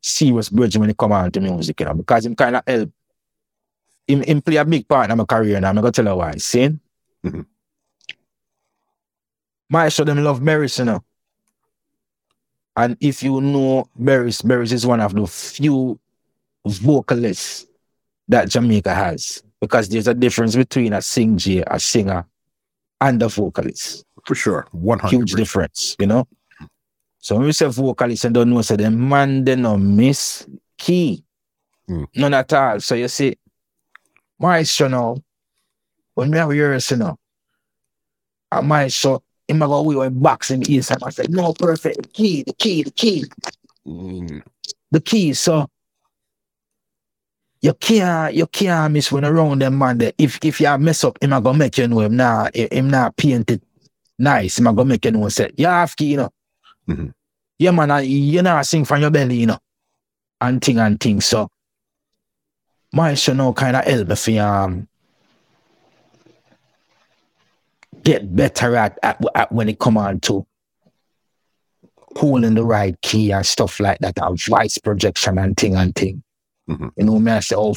serious 0.01 0.49
bridge 0.49 0.77
when 0.77 0.89
it 0.89 0.97
come 0.97 1.11
on 1.11 1.31
to 1.31 1.41
music, 1.41 1.79
you 1.79 1.85
know, 1.85 1.93
because 1.95 2.25
him 2.25 2.35
kind 2.35 2.55
of 2.57 2.63
help 2.67 2.91
him, 4.07 4.21
him 4.23 4.41
play 4.41 4.57
a 4.57 4.65
big 4.65 4.87
part 4.87 5.09
in 5.09 5.17
my 5.17 5.25
career 5.25 5.57
and 5.57 5.65
I'm 5.65 5.75
gonna 5.75 5.91
tell 5.91 6.05
you 6.05 6.15
why. 6.15 6.33
See? 6.37 6.69
Mhm. 7.25 7.45
My 9.69 9.89
show 9.89 10.03
them 10.03 10.23
love 10.23 10.39
Beres, 10.41 10.79
you 10.79 10.85
know. 10.85 11.03
And 12.75 12.95
if 12.99 13.23
you 13.23 13.41
know 13.41 13.87
Beres, 13.99 14.41
Beres 14.43 14.71
is 14.71 14.85
one 14.85 15.01
of 15.01 15.13
the 15.13 15.25
few 15.27 15.99
vocalists 16.65 17.67
that 18.27 18.49
Jamaica 18.49 18.93
has. 18.95 19.43
because 19.59 19.89
there's 19.89 20.07
a 20.07 20.13
difference 20.13 20.55
between 20.55 20.93
a 20.93 21.01
sing 21.01 21.37
J, 21.37 21.63
a 21.65 21.79
singer, 21.79 22.26
and 23.01 23.21
a 23.21 23.27
vocalist. 23.27 24.05
For 24.25 24.35
sure. 24.35 24.67
100 24.71 25.09
Huge 25.09 25.33
difference, 25.33 25.95
you 25.99 26.07
know. 26.07 26.27
So 27.19 27.35
when 27.35 27.45
we 27.45 27.51
say 27.51 27.67
vocalist 27.67 28.25
and 28.25 28.35
don't 28.35 28.49
know, 28.49 28.61
so 28.61 28.75
the 28.75 28.89
man 28.91 29.43
they 29.43 29.55
no 29.55 29.77
miss 29.77 30.47
key. 30.77 31.23
Mm. 31.89 32.07
None 32.15 32.33
at 32.33 32.53
all. 32.53 32.79
So 32.79 32.95
you 32.95 33.07
see, 33.07 33.37
maestro 34.39 34.87
now, 34.87 35.17
when 36.13 36.31
we 36.31 36.37
have 36.37 36.53
yours, 36.53 36.91
you 36.91 36.97
know, 36.97 37.17
a 38.51 38.61
maestro, 38.61 39.23
him 39.47 39.61
a 39.61 39.67
go 39.67 39.81
we 39.81 39.95
went 39.95 40.21
box 40.21 40.51
in 40.51 40.69
east 40.69 40.91
and 40.91 41.01
I 41.03 41.09
said, 41.09 41.29
no, 41.29 41.53
perfect, 41.53 42.01
the 42.03 42.09
key, 42.09 42.43
the 42.43 42.53
key, 42.53 42.83
the 42.83 42.91
key, 42.91 43.25
Mm, 43.87 44.43
the 44.91 44.99
key. 44.99 45.33
So 45.33 45.69
you 47.61 47.73
can't 47.73 48.33
you 48.33 48.47
can't 48.47 48.93
miss 48.93 49.11
when 49.11 49.25
around 49.25 49.61
them 49.61 49.77
man 49.77 49.97
there. 49.97 50.13
If 50.17 50.39
if 50.43 50.61
you 50.61 50.77
mess 50.77 51.03
up, 51.03 51.21
him 51.21 51.33
a 51.33 51.41
gonna 51.41 51.57
make 51.57 51.77
you 51.77 51.87
know 51.87 52.01
him 52.01 52.15
not 52.15 52.55
him 52.55 52.89
not 52.89 53.15
painted 53.17 53.61
nice, 54.19 54.59
him 54.59 54.67
a 54.67 54.73
gonna 54.73 54.89
make 54.89 55.05
you 55.05 55.11
know 55.11 55.27
say, 55.29 55.51
you 55.57 55.65
have 55.67 55.95
key, 55.95 56.11
you 56.11 56.17
know. 56.17 56.29
Mhm. 56.87 57.13
Yeah, 57.59 57.71
man, 57.71 57.91
and 57.91 58.05
you 58.07 58.41
not 58.41 58.65
sing 58.65 58.85
from 58.85 59.01
your 59.01 59.09
belly, 59.09 59.37
you 59.37 59.47
know. 59.47 59.57
And 60.39 60.63
thing 60.63 60.77
and 60.77 60.99
thing. 60.99 61.21
So 61.21 61.49
my 62.93 63.15
show 63.15 63.33
now 63.33 63.53
kind 63.53 63.75
of 63.75 63.83
help 63.85 64.07
me 64.07 64.15
for 64.15 64.41
um 64.41 64.87
get 68.03 68.35
better 68.35 68.75
at, 68.75 68.97
at, 69.03 69.21
at 69.35 69.51
when 69.51 69.67
it 69.67 69.79
come 69.79 69.97
on 69.97 70.19
to 70.21 70.45
holding 72.15 72.53
the 72.53 72.63
right 72.63 72.99
key 73.01 73.31
and 73.31 73.45
stuff 73.45 73.79
like 73.79 73.99
that, 73.99 74.17
and 74.21 74.39
voice 74.39 74.77
projection 74.77 75.37
and 75.37 75.57
thing 75.57 75.75
and 75.75 75.95
thing. 75.95 76.23
Mhm. 76.69 76.91
You 76.97 77.05
know, 77.05 77.19
me 77.19 77.31
I 77.31 77.39
say, 77.39 77.55
oh, 77.57 77.75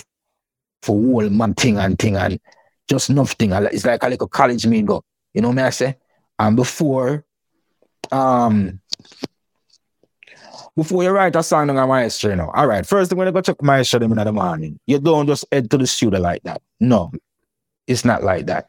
for 0.82 0.96
whole 0.96 1.30
man 1.30 1.54
thing 1.54 1.78
and 1.78 1.98
thing 1.98 2.16
and 2.16 2.40
just 2.88 3.10
nothing. 3.10 3.52
It's 3.52 3.84
like 3.84 4.02
a 4.02 4.08
little 4.08 4.28
college 4.28 4.66
me 4.66 4.82
go. 4.82 5.04
You 5.34 5.42
know 5.42 5.52
me 5.52 5.62
I 5.62 5.70
say? 5.70 5.96
And 6.38 6.56
before 6.56 7.24
um 8.10 8.80
before 10.76 11.02
you 11.02 11.10
write 11.10 11.36
a 11.36 11.42
song 11.42 11.70
on 11.70 11.76
a 11.76 11.86
maestro, 11.86 12.30
you 12.30 12.36
know. 12.36 12.50
All 12.54 12.66
right, 12.66 12.86
first 12.86 13.10
thing 13.10 13.18
when 13.18 13.26
you 13.26 13.32
go 13.32 13.40
check 13.40 13.62
maestro 13.62 14.00
them 14.00 14.12
in 14.12 14.24
the 14.24 14.32
morning, 14.32 14.78
you 14.86 14.98
don't 14.98 15.26
just 15.26 15.44
head 15.52 15.70
to 15.70 15.78
the 15.78 15.86
studio 15.86 16.20
like 16.20 16.42
that. 16.44 16.62
No, 16.80 17.12
it's 17.86 18.04
not 18.04 18.22
like 18.22 18.46
that. 18.46 18.68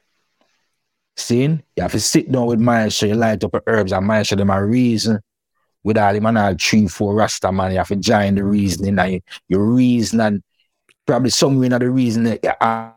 Seeing? 1.16 1.64
You 1.76 1.84
have 1.84 1.92
to 1.92 2.00
sit 2.00 2.32
down 2.32 2.48
with 2.48 2.60
maestro, 2.60 3.08
you 3.10 3.16
light 3.16 3.44
up 3.44 3.52
the 3.52 3.64
herbs 3.68 3.92
and 3.92 4.06
maestro 4.06 4.38
them 4.38 4.50
a 4.50 4.66
reason 4.66 5.20
with 5.84 5.98
all 5.98 6.14
him 6.14 6.26
and 6.26 6.38
all 6.38 6.56
three, 6.60 6.88
four 6.88 7.16
Rasta 7.16 7.52
man, 7.52 7.72
you 7.72 7.78
have 7.78 7.88
to 7.90 7.96
join 7.96 8.36
the 8.36 8.44
reasoning 8.44 8.98
and 9.00 9.14
you, 9.14 9.22
you 9.48 9.60
reason 9.60 10.20
and 10.22 10.44
probably 11.06 11.30
somewhere 11.32 11.66
in 11.66 11.72
the 11.80 11.90
reason 11.90 12.24
that 12.26 12.44
a, 12.62 12.92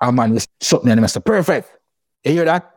a 0.00 0.12
man 0.12 0.32
with 0.34 0.46
something 0.60 0.90
and 0.90 1.00
he 1.00 1.08
say, 1.08 1.20
perfect. 1.20 1.68
You 2.24 2.32
hear 2.32 2.44
that? 2.44 2.70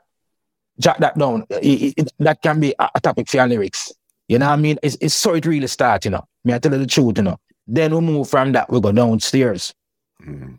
Jot 0.80 1.00
that 1.00 1.18
down. 1.18 1.46
It- 1.50 1.94
it- 1.98 2.14
that 2.20 2.42
can 2.42 2.60
be 2.60 2.74
a, 2.80 2.90
a 2.96 3.00
topic 3.00 3.30
for 3.30 3.38
your 3.38 3.48
lyrics. 3.48 3.92
You 4.28 4.40
know 4.40 4.48
what 4.48 4.54
I 4.54 4.56
mean? 4.58 4.80
It's, 4.82 4.98
it's 5.02 5.14
so 5.14 5.36
it 5.36 5.46
really 5.46 5.68
start, 5.68 6.06
you 6.06 6.12
know. 6.12 6.26
Me 6.44 6.54
I 6.54 6.60
tell 6.60 6.72
you 6.74 6.80
the 6.80 6.88
truth, 6.88 7.18
you 7.18 7.24
know. 7.24 7.38
Then 7.68 7.94
we 7.94 8.02
move 8.02 8.30
from 8.30 8.52
that, 8.54 8.70
we 8.72 8.80
go 8.82 8.92
downstairs. 8.92 9.74
mm, 10.26 10.58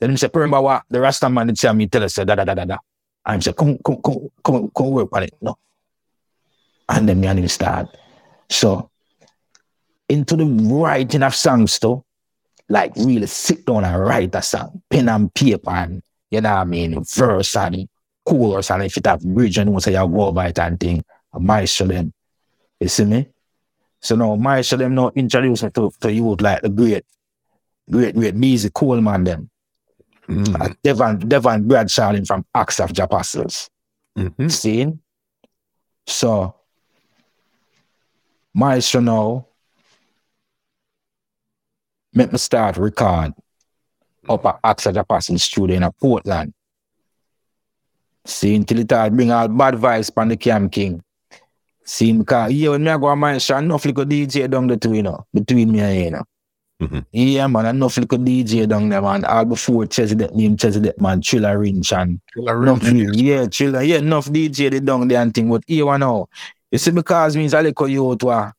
Then 0.00 0.10
him 0.10 0.16
say, 0.16 0.28
remember 0.34 0.60
what 0.60 0.82
the 0.90 1.00
Rasta 1.00 1.30
man 1.30 1.46
did 1.46 1.56
tell 1.58 1.74
me, 1.74 1.86
tell 1.86 2.02
us, 2.02 2.14
da 2.14 2.24
da 2.24 2.34
da 2.44 2.54
da 2.54 2.64
da. 2.64 2.78
Say, 3.40 3.52
come, 3.52 3.78
come, 3.84 4.02
come, 4.02 4.28
come, 4.42 4.70
come 4.76 4.90
work 4.90 5.08
on 5.12 5.22
it. 5.22 5.34
No. 5.40 5.56
And 6.88 7.08
then 7.08 7.20
me 7.20 7.28
and 7.28 7.38
him 7.38 7.48
start. 7.48 7.96
So, 8.52 8.90
into 10.08 10.36
the 10.36 10.44
writing 10.44 11.22
of 11.22 11.34
songs 11.34 11.78
too, 11.78 12.04
like 12.68 12.92
really 12.96 13.26
sit 13.26 13.64
down 13.64 13.84
and 13.84 14.00
write 14.00 14.34
a 14.34 14.42
song, 14.42 14.82
pen 14.90 15.08
and 15.08 15.32
paper 15.32 15.70
and, 15.70 16.02
you 16.30 16.40
know 16.40 16.50
what 16.50 16.58
I 16.58 16.64
mean, 16.64 17.02
verse 17.04 17.56
and 17.56 17.88
chorus 18.24 18.70
and 18.70 18.82
if 18.84 18.96
it 18.96 19.06
have 19.06 19.22
bridge 19.22 19.58
and 19.58 19.72
you 19.72 19.80
say 19.80 19.92
you 19.92 20.06
go 20.08 20.26
over 20.26 20.44
it 20.44 20.58
and 20.58 20.78
thing, 20.78 21.02
maestro 21.34 21.86
them. 21.86 22.12
You 22.78 22.88
see 22.88 23.04
me? 23.04 23.28
So 24.00 24.16
now 24.16 24.36
maestro 24.36 24.78
them 24.78 24.94
now 24.94 25.10
introduce 25.14 25.62
me 25.62 25.70
to, 25.70 25.90
to 26.00 26.12
youth 26.12 26.40
like 26.40 26.60
the 26.62 26.68
great, 26.68 27.04
great, 27.90 28.14
great 28.14 28.34
music 28.34 28.74
Coleman 28.74 29.24
them. 29.24 29.50
mm, 30.28 30.60
Uh, 30.60 30.74
Devon, 30.82 31.18
Devon 31.26 31.66
Bradshaw 31.66 32.12
from 32.24 32.44
Acts 32.54 32.80
of 32.80 32.92
the 32.92 33.04
Apostles. 33.04 33.70
mhm. 34.18 34.50
Seeing? 34.50 35.00
So, 36.06 36.54
Maestro 38.54 39.00
now, 39.00 39.46
make 42.12 42.32
me 42.32 42.38
start 42.38 42.76
record 42.76 43.32
up 44.28 44.46
at 44.46 44.86
of 44.86 44.94
the 44.94 45.38
studio 45.38 45.76
in 45.76 45.90
Portland. 46.00 46.52
See, 48.24 48.54
until 48.54 48.78
it 48.78 48.92
all 48.92 49.10
bring 49.10 49.32
all 49.32 49.48
bad 49.48 49.74
vibes 49.74 50.12
from 50.14 50.28
the 50.28 50.36
Cam 50.36 50.68
King. 50.68 51.02
See, 51.84 52.12
because 52.12 52.52
yeah, 52.52 52.70
when 52.70 52.84
me 52.84 52.90
I 52.90 52.96
go 52.96 53.06
on 53.06 53.18
Maestro, 53.18 53.58
enough 53.58 53.84
little 53.84 54.04
DJ 54.04 54.48
down 54.48 54.68
the 54.68 54.76
two, 54.76 54.94
you 54.94 55.02
know, 55.02 55.26
between 55.34 55.72
me 55.72 55.80
and 55.80 55.96
you, 55.96 56.04
you 56.04 56.10
know. 56.12 56.22
Mhm. 56.80 57.06
Yeah, 57.12 57.46
man, 57.48 57.66
enough 57.66 57.96
little 57.96 58.18
DJ 58.18 58.68
down 58.68 58.88
there, 58.88 59.02
man. 59.02 59.24
All 59.24 59.44
before 59.44 59.84
Chesedek, 59.86 60.34
name 60.34 60.56
Chesedek, 60.56 61.00
man, 61.00 61.20
Chiller 61.20 61.58
Rinch 61.58 61.92
and 61.96 62.20
Enough, 62.36 62.82
yeah, 63.16 63.46
chill. 63.46 63.82
Yeah, 63.82 63.98
enough 63.98 64.28
DJ 64.28 64.70
they 64.70 64.80
down 64.80 65.08
there 65.08 65.20
and 65.22 65.34
thing, 65.34 65.48
but 65.48 65.62
here 65.66 65.86
one 65.86 66.00
now. 66.00 66.28
You 66.72 66.78
see, 66.78 66.90
because 66.90 67.36
means 67.36 67.52
I 67.52 67.60
like 67.60 67.78
you 67.86 68.16
to 68.16 68.28
uh, 68.30 68.50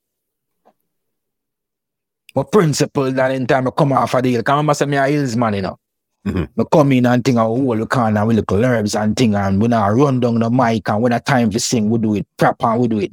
my 2.36 2.44
principle 2.44 3.12
that 3.12 3.32
in 3.32 3.48
time 3.48 3.68
I 3.68 3.72
come 3.72 3.92
off 3.94 4.14
of 4.14 4.24
the 4.24 4.32
hill. 4.32 4.44
Come 4.44 4.58
remember 4.58 4.74
say 4.76 4.86
me 4.86 4.98
a 4.98 5.08
hills 5.08 5.36
man, 5.36 5.56
you 5.56 5.62
know. 5.64 5.80
Mhm. 6.26 6.48
I 6.58 6.64
come 6.72 6.92
in 6.94 7.06
and 7.06 7.24
thing 7.26 7.38
a 7.38 7.44
whole 7.44 7.76
the 7.76 7.86
corner 7.86 8.26
with 8.26 8.38
little 8.38 8.64
herbs 8.64 8.96
and 8.96 9.16
thing 9.16 9.36
and 9.36 9.62
we 9.62 9.68
now 9.68 9.90
run 9.92 10.20
down 10.20 10.40
the 10.40 10.50
mic 10.50 10.88
and 10.90 11.02
when 11.02 11.12
a 11.12 11.20
time 11.20 11.50
to 11.50 11.60
sing, 11.60 11.90
we 11.90 11.98
do 12.00 12.16
it 12.16 12.28
proper 12.38 12.68
and 12.68 12.82
we 12.82 12.88
do 12.88 13.00
it 13.00 13.12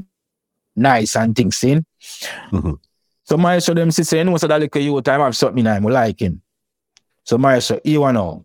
nice 0.77 1.17
and 1.17 1.35
things, 1.35 1.57
see? 1.57 1.81
Mhm. 2.53 2.79
So 3.25 3.37
my 3.37 3.59
show 3.59 3.75
them 3.75 3.91
see 3.91 4.05
say, 4.05 4.19
you 4.19 4.25
know, 4.25 4.37
so 4.37 4.47
that 4.47 4.61
little 4.61 4.81
you 4.81 5.01
time 5.01 5.21
have 5.21 5.37
something 5.37 5.67
I'm 5.67 5.83
we 5.83 5.93
like 5.93 6.21
him. 6.21 6.43
So 7.25 7.39
my 7.39 7.59
show, 7.59 7.81
you 7.85 8.01
know, 8.13 8.45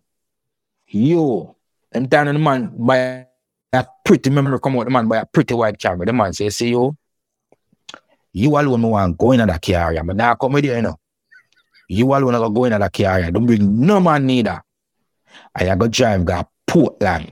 you, 0.88 1.54
them 1.92 2.08
time 2.08 2.28
the 2.28 2.40
man 2.40 2.72
by 2.78 3.28
a 3.74 3.86
pretty 4.04 4.30
memory 4.30 4.60
come 4.60 4.78
out 4.78 4.86
the 4.86 4.92
man 4.92 5.08
by 5.08 5.18
a 5.18 5.26
pretty 5.26 5.54
white 5.54 5.78
camera. 5.78 6.06
The 6.06 6.14
man 6.14 6.34
say, 6.34 6.50
see 6.50 6.70
you, 6.70 6.96
you 8.34 8.50
alone 8.58 8.82
me 8.82 8.90
want 8.90 9.18
go 9.18 9.32
in 9.32 9.46
that 9.46 9.62
carrier. 9.62 10.04
But 10.04 10.16
now 10.16 10.36
come 10.36 10.54
with 10.54 10.66
you, 10.66 10.76
you 10.76 10.82
know. 10.82 11.00
You 11.88 12.08
alone 12.14 12.34
go 12.34 12.50
go 12.50 12.66
in 12.66 12.80
that 12.80 12.92
carrier. 12.94 13.32
Don't 13.32 13.46
bring 13.46 13.86
no 13.86 14.00
man 14.00 14.26
neither. 14.26 14.62
I 15.56 15.76
go 15.76 15.88
drive 15.88 16.26
go 16.26 16.48
Portland. 16.68 17.32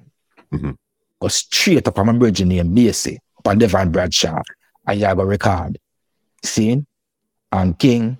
Mhm. 0.53 0.77
Go 1.19 1.27
straight 1.27 1.87
up 1.87 1.97
on 1.99 2.07
my 2.07 2.13
bridge 2.13 2.43
name 2.43 2.75
BC 2.75 3.17
up 3.37 3.47
on 3.47 3.57
Devon 3.57 3.91
Bradshaw. 3.91 4.41
And 4.85 4.99
you 4.99 5.07
go 5.07 5.23
record. 5.23 5.79
See? 6.43 6.85
And 7.51 7.79
King, 7.79 8.17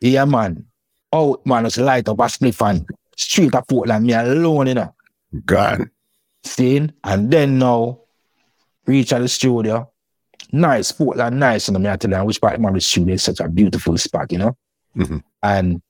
yeah 0.00 0.24
man. 0.24 0.66
Oh 1.12 1.40
man, 1.44 1.66
it's 1.66 1.76
light 1.78 2.08
up 2.08 2.20
a 2.20 2.28
split 2.28 2.54
fan. 2.54 2.86
Straight 3.16 3.54
up 3.54 3.68
Portland, 3.68 4.06
me 4.06 4.14
alone, 4.14 4.66
you 4.68 4.74
know. 4.74 4.94
God. 5.44 5.88
Seen? 6.44 6.92
And 7.04 7.30
then 7.30 7.58
now, 7.58 8.00
reach 8.86 9.12
at 9.12 9.20
the 9.20 9.28
studio. 9.28 9.88
Nice, 10.50 10.92
Portland, 10.92 11.38
nice. 11.40 11.68
And 11.68 11.76
I'm 11.76 11.98
tell 11.98 12.10
you, 12.10 12.24
which 12.24 12.40
part 12.40 12.62
of 12.62 12.74
the 12.74 12.80
studio 12.80 13.14
is 13.14 13.22
such 13.22 13.40
a 13.40 13.48
beautiful 13.48 13.96
spot, 13.96 14.30
you 14.32 14.38
know? 14.38 14.56
Mhm. 14.96 15.22
And 15.42 15.82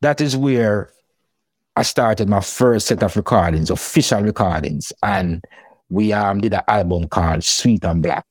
that 0.00 0.20
is 0.20 0.36
where 0.36 0.90
I 1.76 1.82
started 1.82 2.28
my 2.28 2.40
first 2.40 2.86
set 2.86 3.02
of 3.02 3.16
recordings, 3.16 3.70
official 3.70 4.22
recordings. 4.22 4.92
And 5.02 5.44
we 5.90 6.12
um 6.12 6.40
did 6.40 6.54
an 6.54 6.62
album 6.68 7.08
called 7.08 7.44
Sweet 7.44 7.84
and 7.84 8.02
Black. 8.02 8.24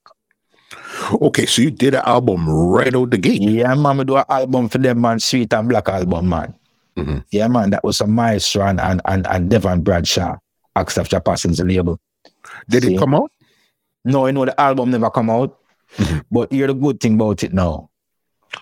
Okay, 1.22 1.46
so 1.46 1.62
you 1.62 1.72
did 1.72 1.94
an 1.96 2.02
album 2.06 2.50
right 2.50 2.94
out 2.94 3.12
the 3.12 3.18
gate. 3.18 3.42
Yeah, 3.42 3.74
man, 3.76 3.98
we 3.98 4.04
do 4.04 4.18
an 4.18 4.26
album 4.30 4.68
for 4.70 4.80
them, 4.80 5.02
man, 5.02 5.20
Sweet 5.20 5.54
and 5.54 5.70
Black 5.70 5.88
album, 5.90 6.30
man. 6.30 6.56
Mhm. 6.98 7.24
Yeah, 7.32 7.48
man, 7.48 7.70
that 7.70 7.84
was 7.84 8.02
a 8.02 8.08
maestro 8.08 8.66
and, 8.66 8.82
and, 8.82 9.02
and, 9.06 9.28
and 9.28 9.50
Devon 9.50 9.82
Bradshaw, 9.82 10.38
Acts 10.78 10.98
of 10.98 11.10
the 11.10 11.18
Apostles 11.18 11.60
label. 11.60 12.00
Did 12.70 12.84
See? 12.84 12.96
it 12.96 13.00
come 13.00 13.16
out? 13.16 13.32
No, 14.06 14.26
you 14.28 14.34
know 14.34 14.46
the 14.46 14.60
album 14.60 14.92
never 14.92 15.10
come 15.10 15.30
out. 15.30 15.58
Mhm. 15.98 16.24
But 16.32 16.52
hear 16.52 16.68
the 16.68 16.74
good 16.74 17.00
thing 17.00 17.16
about 17.16 17.44
it 17.44 17.54
now. 17.54 17.90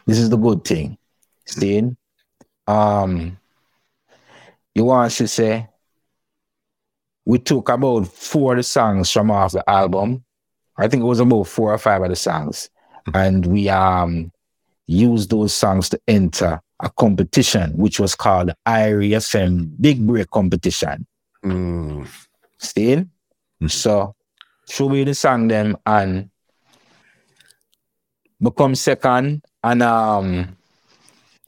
This 0.06 0.20
is 0.20 0.30
the 0.30 0.38
good 0.38 0.64
thing. 0.64 0.98
See? 1.46 1.96
Um 2.68 3.38
you 4.74 4.86
want 4.86 5.12
to 5.12 5.28
say 5.28 5.68
we 7.26 7.40
took 7.40 7.70
about 7.70 8.08
four 8.08 8.54
of 8.54 8.58
the 8.58 8.64
songs 8.64 9.10
from 9.12 9.32
off 9.32 9.54
the 9.54 9.68
album. 9.70 10.24
I 10.78 10.88
think 10.88 11.02
it 11.02 11.06
was 11.08 11.20
about 11.20 11.48
four 11.48 11.74
or 11.74 11.78
five 11.78 12.02
of 12.04 12.10
the 12.10 12.16
songs. 12.16 12.70
And 13.14 13.46
we 13.46 13.70
um 13.70 14.32
used 14.88 15.30
those 15.32 15.54
songs 15.54 15.90
to 15.90 16.00
enter 16.08 16.62
a 16.82 16.90
competition 16.90 17.72
which 17.78 18.00
was 18.00 18.16
called 18.16 18.50
the 18.50 18.56
IRIE 18.66 19.18
Big 19.80 20.06
Break 20.06 20.30
Competition. 20.30 21.08
Mm. 21.46 22.08
See? 22.58 22.96
Mhm. 23.62 23.72
So 23.72 24.16
show 24.68 24.90
me 24.90 25.04
the 25.04 25.14
song 25.14 25.48
them 25.48 25.78
and 25.86 26.30
become 28.42 28.76
second 28.76 29.44
and 29.64 29.82
um 29.84 30.58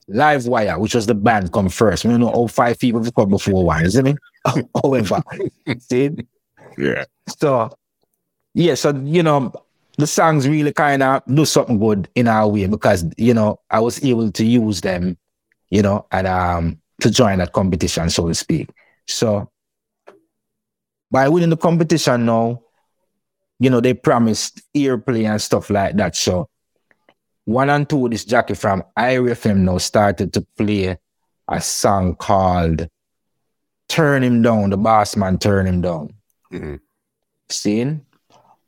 Live 0.09 0.47
Wire, 0.47 0.79
which 0.79 0.95
was 0.95 1.05
the 1.05 1.13
band, 1.15 1.51
come 1.51 1.67
first. 1.67 2.05
We 2.05 2.11
don't 2.11 2.21
know 2.21 2.29
all 2.29 2.47
five 2.47 2.79
people 2.79 3.03
come 3.11 3.29
before 3.29 3.65
one, 3.65 3.83
isn't 3.85 4.07
it? 4.07 4.17
However, 4.81 5.21
see? 5.79 6.11
Yeah. 6.77 7.03
So, 7.37 7.71
yeah, 8.53 8.75
so, 8.75 8.95
you 9.03 9.21
know, 9.21 9.51
the 9.97 10.07
songs 10.07 10.47
really 10.47 10.71
kind 10.71 11.03
of 11.03 11.23
do 11.25 11.43
something 11.43 11.77
good 11.77 12.07
in 12.15 12.29
our 12.29 12.47
way 12.47 12.67
because, 12.67 13.03
you 13.17 13.33
know, 13.33 13.59
I 13.69 13.81
was 13.81 14.01
able 14.01 14.31
to 14.31 14.45
use 14.45 14.79
them, 14.79 15.17
you 15.69 15.81
know, 15.81 16.05
and 16.11 16.25
um 16.27 16.79
to 17.01 17.11
join 17.11 17.39
that 17.39 17.51
competition, 17.51 18.09
so 18.09 18.27
to 18.29 18.33
speak. 18.33 18.69
So, 19.07 19.49
by 21.09 21.27
winning 21.29 21.49
the 21.49 21.57
competition 21.57 22.25
now, 22.25 22.61
you 23.59 23.69
know, 23.69 23.79
they 23.79 23.93
promised 23.93 24.61
earplay 24.75 25.29
and 25.29 25.41
stuff 25.41 25.69
like 25.69 25.95
that. 25.97 26.15
So, 26.15 26.49
one 27.45 27.69
and 27.69 27.89
two, 27.89 28.09
this 28.09 28.25
jockey 28.25 28.53
from 28.53 28.83
IRIE 28.95 29.31
FM 29.31 29.59
now 29.59 29.77
started 29.77 30.33
to 30.33 30.41
play 30.57 30.97
a 31.47 31.61
song 31.61 32.15
called 32.15 32.87
Turn 33.87 34.23
Him 34.23 34.41
Down, 34.41 34.69
the 34.69 34.77
boss 34.77 35.15
man 35.15 35.37
turn 35.37 35.65
him 35.65 35.81
down. 35.81 36.13
Mhm. 36.51 36.79
Seeing? 37.49 38.05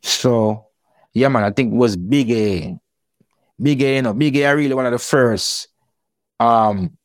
So, 0.02 0.66
yeah, 1.12 1.28
man, 1.28 1.44
I 1.44 1.50
think 1.50 1.74
it 1.74 1.76
was 1.76 1.96
Big 1.96 2.30
A. 2.30 2.78
Big 3.60 3.82
A, 3.82 3.96
you 3.96 4.02
know, 4.02 4.14
Big 4.14 4.36
A 4.36 4.56
really 4.56 4.74
one 4.74 4.86
of 4.86 4.92
the 4.92 4.98
first 4.98 5.68
um 6.38 6.96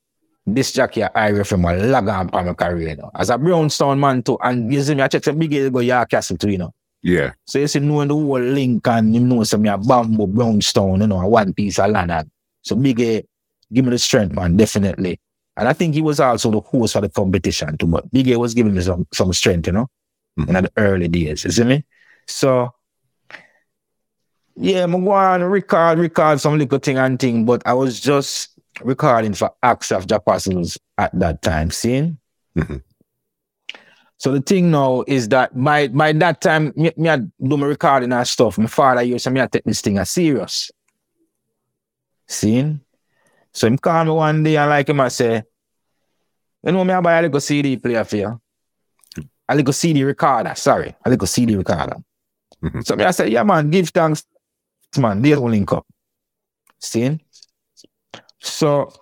this 0.46 0.72
jockey 0.72 1.04
at 1.04 1.12
IRIE 1.16 1.39
FM 1.39 1.66
will 1.66 1.88
lag 1.88 2.08
on 2.08 2.30
my 2.32 2.54
career, 2.54 2.89
you 2.89 2.96
know. 2.96 3.12
As 3.16 3.30
a 3.30 3.38
Brownstown 3.38 4.00
man 4.00 4.22
too, 4.22 4.38
and 4.41 4.72
you 4.72 4.82
see 4.82 4.96
me, 4.96 5.02
I 5.02 5.08
check 5.08 5.24
some 5.24 5.38
Big 5.38 5.72
go 5.72 5.80
York 5.80 6.10
Castle 6.10 6.38
too, 6.38 6.50
you 6.50 6.58
know. 6.60 6.74
Yeah. 7.02 7.34
So 7.46 7.60
you 7.60 7.68
see, 7.68 7.80
knowing 7.80 8.08
the 8.08 8.16
whole 8.16 8.39
link 8.39 8.88
and 8.88 9.14
you 9.14 9.22
know 9.22 9.43
some 9.43 9.66
a 9.66 9.78
bamboo 9.78 10.28
Brownstown, 10.28 11.02
you 11.02 11.08
know, 11.08 11.28
one 11.28 11.54
piece 11.54 11.80
of 11.80 11.91
land. 11.91 12.12
and- 12.12 12.30
So 12.62 12.76
big 12.76 13.00
A, 13.00 13.24
give 13.72 13.86
me 13.86 13.91
the 13.91 14.00
strength, 14.00 14.36
man, 14.36 14.58
definitely. 14.58 15.20
And 15.58 15.68
I 15.68 15.74
think 15.74 15.93
he 15.93 16.02
was 16.02 16.20
also 16.20 16.52
the 16.52 16.60
host 16.60 16.93
for 16.93 17.02
the 17.02 17.10
competition 17.10 17.78
too, 17.78 17.88
but 17.88 18.12
Big 18.12 18.30
A 18.30 18.38
was 18.39 18.54
giving 18.54 18.74
me 18.74 18.82
some 18.82 19.08
some 19.14 19.32
strength, 19.34 19.68
you 19.68 19.74
know, 19.74 19.88
mm-hmm. 20.39 20.56
in 20.56 20.64
the 20.64 20.72
early 20.78 21.08
days, 21.08 21.43
you 21.46 21.52
see 21.52 21.64
me? 21.64 21.86
So 22.28 22.72
yeah, 24.58 24.84
I'm 24.84 25.04
going 25.04 25.39
to 25.41 25.48
record, 25.48 26.00
record 26.00 26.39
some 26.39 26.58
little 26.58 26.80
thing 26.80 26.98
and 26.98 27.20
thing, 27.20 27.46
but 27.46 27.62
I 27.66 27.74
was 27.74 28.00
just 28.00 28.55
recording 28.82 29.34
for 29.34 29.52
acts 29.62 29.92
of 29.92 30.08
the 30.08 30.16
Apostles 30.16 30.78
at 30.98 31.18
that 31.20 31.42
time, 31.42 31.72
seeing? 31.72 32.18
Mhm. 32.58 32.82
So 34.18 34.32
the 34.32 34.42
thing 34.42 34.72
now 34.72 35.04
is 35.08 35.28
that 35.30 35.56
my 35.56 35.90
my 35.90 36.14
that 36.14 36.42
time, 36.42 36.72
me, 36.76 36.92
me 36.98 37.10
I 37.10 37.18
do 37.18 37.58
my 37.58 37.68
recording 37.68 38.14
and 38.14 38.28
stuff. 38.28 38.58
My 38.58 38.68
father 38.68 39.04
used 39.04 39.26
to 39.26 39.32
me 39.32 39.42
I 39.42 39.48
take 39.48 39.64
this 39.66 39.82
thing 39.82 39.98
as 39.98 40.10
serious. 40.10 40.72
Seeing? 42.28 42.82
So 43.52 43.68
him 43.68 43.78
call 43.78 44.06
me 44.06 44.12
one 44.12 44.44
day 44.44 44.58
and 44.58 44.70
like 44.70 44.90
him 44.90 45.00
I 45.02 45.10
say, 45.10 45.44
you 46.64 46.72
know 46.72 46.84
me 46.84 46.94
I 46.94 47.02
buy 47.02 47.20
a 47.20 47.22
little 47.24 47.40
CD 47.42 47.78
player 47.78 48.04
for 48.04 48.16
you. 48.16 48.42
A 49.48 49.56
little 49.56 49.74
CD 49.74 50.04
recorder, 50.04 50.56
sorry, 50.56 50.96
a 51.06 51.10
little 51.10 51.28
CD 51.28 51.56
recorder. 51.56 51.98
Mhm. 52.64 52.86
So 52.86 52.96
me 52.96 53.04
I 53.04 53.12
say, 53.12 53.28
yeah 53.28 53.44
man, 53.44 53.70
give 53.70 53.90
thanks, 53.90 54.26
man, 54.98 55.22
they 55.22 55.36
will 55.36 55.50
link 55.50 55.72
up. 55.74 55.86
Seeing? 56.80 57.22
So 58.46 58.93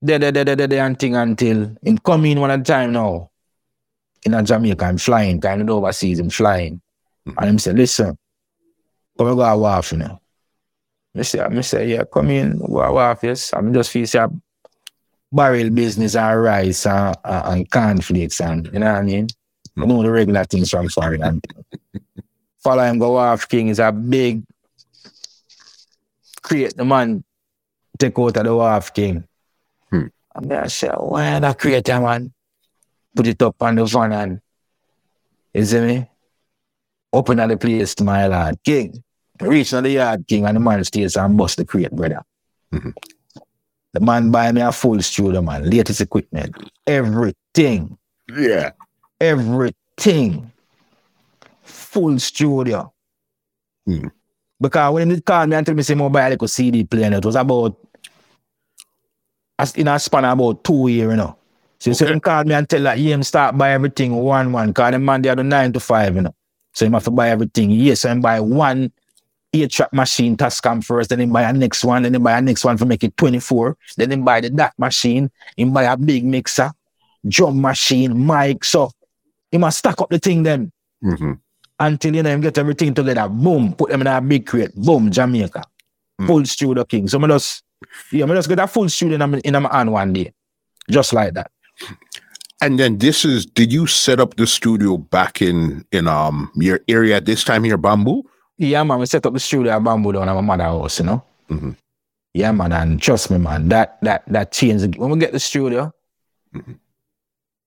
there, 0.00 0.18
there, 0.18 0.32
there, 0.32 0.44
there, 0.44 0.56
there, 0.56 0.66
there, 0.66 0.86
and 0.86 0.98
thing 0.98 1.16
until 1.16 1.74
him 1.82 1.98
come 1.98 2.24
in 2.26 2.40
one 2.40 2.50
at 2.50 2.60
a 2.60 2.62
time 2.62 2.92
now. 2.92 3.30
In 4.24 4.34
a 4.34 4.42
Jamaica, 4.42 4.84
I'm 4.84 4.98
flying, 4.98 5.40
kind 5.40 5.62
of 5.62 5.70
overseas, 5.70 6.18
I'm 6.18 6.30
flying. 6.30 6.80
Mm-hmm. 7.26 7.38
And 7.38 7.48
him 7.48 7.58
say, 7.58 7.72
listen, 7.72 8.18
come 9.16 9.28
and 9.28 9.36
go 9.36 9.42
a 9.42 9.56
wharf, 9.56 9.92
you 9.92 9.98
know. 9.98 10.20
I 11.16 11.22
say, 11.22 11.40
I 11.40 11.60
say, 11.60 11.88
yeah, 11.88 12.04
come 12.12 12.30
in, 12.30 12.58
go 12.58 12.80
a 12.80 12.92
wharf, 12.92 13.20
yes. 13.22 13.52
I'm 13.52 13.72
just 13.72 13.90
feel 13.90 14.06
say 14.06 14.26
barrel 15.32 15.70
business 15.70 16.16
and 16.16 16.42
rice 16.42 16.86
and, 16.86 17.16
and, 17.24 17.46
and 17.46 17.70
cornflakes 17.70 18.40
and, 18.40 18.66
you 18.72 18.78
know 18.78 18.92
what 18.92 18.98
I 18.98 19.02
mean? 19.02 19.28
You 19.76 19.86
know 19.86 20.02
the 20.02 20.10
regular 20.10 20.44
things 20.44 20.70
from 20.70 20.88
foreign. 20.88 21.42
Follow 22.62 22.82
him 22.84 22.98
go 22.98 23.16
off 23.16 23.48
king 23.48 23.68
is 23.68 23.78
a 23.78 23.92
big 23.92 24.42
create 26.42 26.76
the 26.76 26.84
man 26.84 27.22
take 27.98 28.18
out 28.18 28.36
of 28.36 28.44
the 28.44 28.54
wharf 28.54 28.92
king. 28.92 29.24
Hmm. 29.90 30.06
And 30.34 30.50
then 30.50 30.64
I 30.64 30.66
say, 30.68 30.88
why 30.88 31.38
that 31.38 31.58
create 31.58 31.88
a 31.88 32.00
man? 32.00 32.32
Put 33.14 33.26
it 33.26 33.42
up 33.42 33.62
on 33.62 33.76
the 33.76 33.84
van 33.84 34.12
and 34.12 34.40
you 35.54 35.64
see 35.64 35.80
me? 35.80 36.10
Open 37.12 37.40
at 37.40 37.48
the 37.48 37.56
place 37.56 37.94
to 37.94 38.04
my 38.04 38.26
lad. 38.26 38.58
King. 38.62 39.02
Reach 39.40 39.72
on 39.72 39.84
the 39.84 39.90
yard 39.90 40.26
king 40.26 40.44
and 40.46 40.56
the 40.56 40.60
man 40.60 40.84
stays 40.84 41.16
and 41.16 41.36
bust 41.36 41.56
the 41.56 41.64
crate, 41.64 41.92
brother. 41.92 42.22
Mhm. 42.72 42.92
The 43.92 44.00
man 44.00 44.30
buy 44.30 44.52
me 44.52 44.60
a 44.60 44.72
full 44.72 45.00
studio, 45.00 45.40
man. 45.40 45.70
Latest 45.70 46.02
equipment. 46.02 46.54
Everything. 46.86 47.96
Yeah. 48.28 48.72
Everything. 49.18 50.52
Full 51.62 52.18
studio. 52.18 52.92
Hmm. 53.86 54.08
Because 54.60 54.94
when 54.94 55.10
he 55.10 55.20
called 55.20 55.50
me 55.50 55.56
and 55.56 55.66
tell 55.66 55.74
me 55.74 55.82
say 55.82 55.94
more 55.94 56.10
buy 56.10 56.26
a 56.26 56.30
little 56.30 56.48
CD 56.48 56.84
player, 56.84 57.12
it 57.12 57.24
was 57.24 57.36
about 57.36 57.76
in 59.76 59.88
a 59.88 59.98
span 59.98 60.24
of 60.24 60.38
about 60.38 60.64
two 60.64 60.88
years, 60.88 61.10
you 61.10 61.16
know. 61.16 61.36
So, 61.78 61.92
so 61.92 62.04
Okay. 62.04 62.14
him 62.14 62.20
called 62.20 62.46
me 62.46 62.54
and 62.54 62.68
tell 62.68 62.82
that 62.84 62.98
he 62.98 63.12
him 63.12 63.22
start 63.22 63.56
buy 63.56 63.72
everything 63.72 64.14
one 64.16 64.52
one. 64.52 64.72
Cause 64.72 64.92
the 64.92 64.98
man 64.98 65.22
they 65.22 65.28
had 65.28 65.44
nine 65.44 65.72
to 65.72 65.80
five, 65.80 66.14
you 66.14 66.22
know. 66.22 66.34
So 66.72 66.86
him 66.86 66.92
have 66.94 67.04
to 67.04 67.10
buy 67.10 67.30
everything. 67.30 67.70
Yes, 67.70 68.00
so 68.00 68.10
him 68.10 68.20
buy 68.20 68.40
one 68.40 68.92
eight 69.52 69.70
track 69.70 69.92
machine 69.92 70.36
Tascam 70.36 70.84
first, 70.84 71.10
then 71.10 71.20
him 71.20 71.32
buy 71.32 71.42
a 71.42 71.52
next 71.52 71.84
one, 71.84 72.02
then 72.02 72.14
him 72.14 72.22
buy 72.22 72.36
a 72.38 72.42
next 72.42 72.64
one 72.64 72.76
for 72.76 72.84
make 72.86 73.04
it 73.04 73.16
24. 73.16 73.76
Then 73.96 74.12
him 74.12 74.24
buy 74.24 74.40
the 74.40 74.50
DAC 74.50 74.72
machine, 74.78 75.30
him 75.56 75.72
buy 75.72 75.84
a 75.84 75.96
big 75.96 76.24
mixer, 76.24 76.72
drum 77.26 77.60
machine, 77.60 78.26
mic. 78.26 78.64
So 78.64 78.90
he 79.50 79.58
must 79.58 79.78
stack 79.78 80.00
up 80.00 80.10
the 80.10 80.18
thing 80.18 80.42
then 80.42 80.72
hmm 81.02 81.32
until 81.78 82.14
you 82.16 82.22
know 82.22 82.30
him 82.30 82.40
get 82.40 82.58
everything 82.58 82.94
together. 82.94 83.28
Boom, 83.28 83.74
put 83.74 83.90
them 83.90 84.00
in 84.00 84.06
a 84.06 84.20
big 84.20 84.46
crate. 84.46 84.74
Boom, 84.74 85.10
Jamaica. 85.10 85.62
Mm. 86.20 86.26
Full 86.26 86.44
studio 86.46 86.84
king. 86.84 87.08
So 87.08 87.22
I 87.22 87.26
just 87.28 87.62
yeah, 88.12 88.24
I 88.24 88.28
just 88.28 88.48
get 88.48 88.58
a 88.58 88.66
full 88.66 88.88
studio 88.88 89.22
in 89.22 89.30
my, 89.30 89.38
in 89.44 89.62
my 89.62 89.68
hand 89.76 89.92
one 89.92 90.12
day. 90.12 90.32
Just 90.90 91.12
like 91.12 91.34
that. 91.34 91.50
And 92.62 92.78
then 92.78 92.98
this 92.98 93.24
is 93.24 93.44
did 93.44 93.70
you 93.72 93.86
set 93.86 94.18
up 94.18 94.36
the 94.36 94.46
studio 94.46 94.96
back 94.96 95.42
in 95.42 95.84
in 95.92 96.08
um 96.08 96.50
your 96.54 96.80
area 96.88 97.20
this 97.20 97.44
time 97.44 97.64
here, 97.64 97.76
Bamboo? 97.76 98.22
Yeah, 98.56 98.82
man, 98.84 98.98
we 98.98 99.06
set 99.06 99.26
up 99.26 99.34
the 99.34 99.40
studio 99.40 99.72
at 99.76 99.84
Bamboo 99.84 100.12
down 100.12 100.28
at 100.28 100.34
my 100.34 100.40
mother 100.40 100.64
house, 100.64 100.98
you 101.00 101.04
know. 101.04 101.22
Mhm. 101.50 101.76
Yeah, 102.32 102.52
man, 102.52 102.72
and 102.72 103.00
trust 103.00 103.30
me, 103.30 103.36
man, 103.38 103.68
that 103.68 103.98
that 104.02 104.24
that 104.28 104.52
changed. 104.52 104.96
When 104.96 105.10
we 105.10 105.18
get 105.18 105.32
the 105.32 105.40
studio, 105.40 105.92
Mhm. 106.54 106.78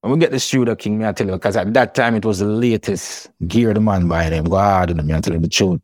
When 0.00 0.12
we 0.12 0.18
get 0.18 0.30
the 0.30 0.40
studio, 0.40 0.74
King, 0.74 0.98
me 0.98 1.06
I 1.06 1.12
tell 1.12 1.26
you, 1.26 1.34
because 1.34 1.56
at 1.56 1.72
that 1.74 1.94
time 1.94 2.14
it 2.14 2.24
was 2.24 2.38
the 2.38 2.46
latest 2.46 3.30
gear 3.46 3.74
the 3.74 3.80
man 3.80 4.08
buy 4.08 4.30
them. 4.30 4.44
Go 4.44 4.56
hard 4.56 4.90
on 4.90 5.06
me, 5.06 5.14
I 5.14 5.20
tell 5.20 5.34
you 5.34 5.40
the 5.40 5.48
truth. 5.48 5.80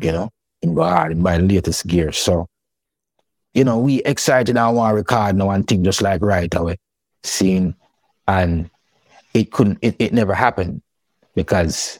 You 0.00 0.12
know, 0.12 0.30
him 0.60 0.74
go 0.74 0.84
hard 0.84 1.12
and 1.12 1.22
buy 1.22 1.38
the 1.38 1.44
latest 1.44 1.86
gear. 1.86 2.12
So, 2.12 2.46
you 3.54 3.64
know, 3.64 3.78
we 3.78 4.02
excited 4.02 4.56
and 4.56 4.76
want 4.76 4.92
to 4.92 4.96
record 4.96 5.36
now 5.36 5.50
and 5.50 5.66
think 5.66 5.84
just 5.84 6.02
like 6.02 6.22
right 6.22 6.52
away. 6.54 6.76
Seeing 7.24 7.74
and 8.28 8.70
it 9.34 9.50
couldn't 9.50 9.78
it, 9.82 9.96
it 9.98 10.12
never 10.12 10.34
happened 10.34 10.82
because 11.34 11.98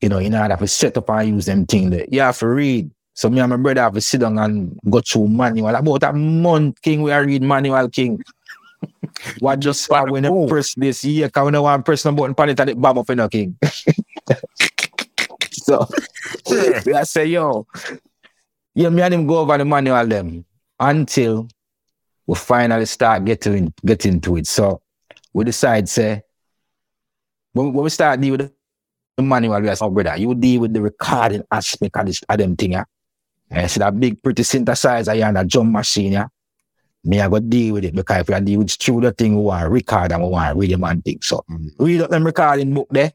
you 0.00 0.08
know, 0.08 0.18
you 0.18 0.30
know, 0.30 0.42
I 0.42 0.48
have 0.48 0.58
to 0.58 0.68
set 0.68 0.96
up 0.96 1.08
and 1.10 1.28
use 1.28 1.46
them 1.46 1.66
thing 1.66 1.90
that 1.90 2.12
you 2.12 2.20
have 2.20 2.38
to 2.38 2.48
read. 2.48 2.90
So 3.14 3.30
me 3.30 3.40
and 3.40 3.50
my 3.50 3.56
brother 3.56 3.80
have 3.80 3.94
to 3.94 4.00
sit 4.00 4.20
down 4.20 4.38
and 4.38 4.78
go 4.90 5.00
through 5.00 5.28
manual. 5.28 5.74
About 5.74 6.02
a 6.02 6.12
month, 6.12 6.82
King, 6.82 7.02
we 7.02 7.12
are 7.12 7.24
read 7.24 7.42
manual, 7.42 7.88
King. 7.88 8.22
What 9.38 9.60
just 9.60 9.86
for 9.86 10.10
when 10.10 10.24
you 10.24 10.46
press 10.48 10.74
this 10.74 11.04
year, 11.04 11.30
when 11.34 11.54
I 11.54 11.58
want 11.58 11.84
to 11.84 11.88
press 11.88 12.02
the 12.02 12.12
button 12.12 12.34
pan 12.34 12.50
it 12.50 12.60
and 12.60 12.70
it 12.70 12.80
bomb 12.80 12.98
up 12.98 13.10
in 13.10 13.20
a 13.20 13.28
King. 13.28 13.58
so 15.52 15.86
I 16.94 17.02
say, 17.04 17.26
yo, 17.26 17.66
yeah, 18.74 18.88
me 18.88 19.02
and 19.02 19.14
him 19.14 19.26
go 19.26 19.38
over 19.38 19.58
the 19.58 19.64
manual 19.64 20.06
them 20.06 20.44
until 20.78 21.48
we 22.26 22.34
finally 22.34 22.86
start 22.86 23.24
getting 23.24 23.72
get 23.84 24.04
into 24.06 24.36
it. 24.36 24.46
So 24.46 24.82
we 25.32 25.44
decide, 25.44 25.88
say, 25.88 26.22
when, 27.52 27.72
when 27.72 27.84
we 27.84 27.90
start 27.90 28.20
deal 28.20 28.36
with 28.36 28.52
the 29.16 29.22
manual, 29.22 29.60
we 29.60 29.74
say, 29.74 29.84
oh, 29.84 29.90
brother, 29.90 30.16
you 30.16 30.34
deal 30.34 30.60
with 30.62 30.74
the 30.74 30.82
recording 30.82 31.42
aspect 31.50 31.96
of, 31.96 32.06
this, 32.06 32.22
of 32.28 32.38
them 32.38 32.56
thing, 32.56 32.72
yeah. 32.72 32.84
And 33.50 33.70
see 33.70 33.78
that 33.78 33.98
big 33.98 34.22
pretty 34.22 34.42
synthesizer 34.42 35.14
here 35.14 35.26
and 35.26 35.38
a 35.38 35.44
drum 35.44 35.72
machine, 35.72 36.12
yeah. 36.12 36.26
Me, 37.06 37.20
I 37.20 37.28
go 37.28 37.38
deal 37.38 37.74
with 37.74 37.84
it 37.84 37.94
because 37.94 38.20
if 38.20 38.30
I 38.30 38.40
deal 38.40 38.58
with 38.58 38.70
studio 38.70 39.10
thing, 39.12 39.36
we 39.36 39.42
want 39.42 39.62
to 39.64 39.70
record 39.70 40.12
and 40.12 40.22
we 40.22 40.28
want 40.28 40.58
them 40.58 40.84
and 40.84 41.04
things. 41.04 41.26
So 41.26 41.44
Mhm. 41.48 41.70
read 41.78 42.00
up 42.02 42.10
them 42.10 42.24
recording 42.24 42.74
book 42.74 42.88
there. 42.90 43.12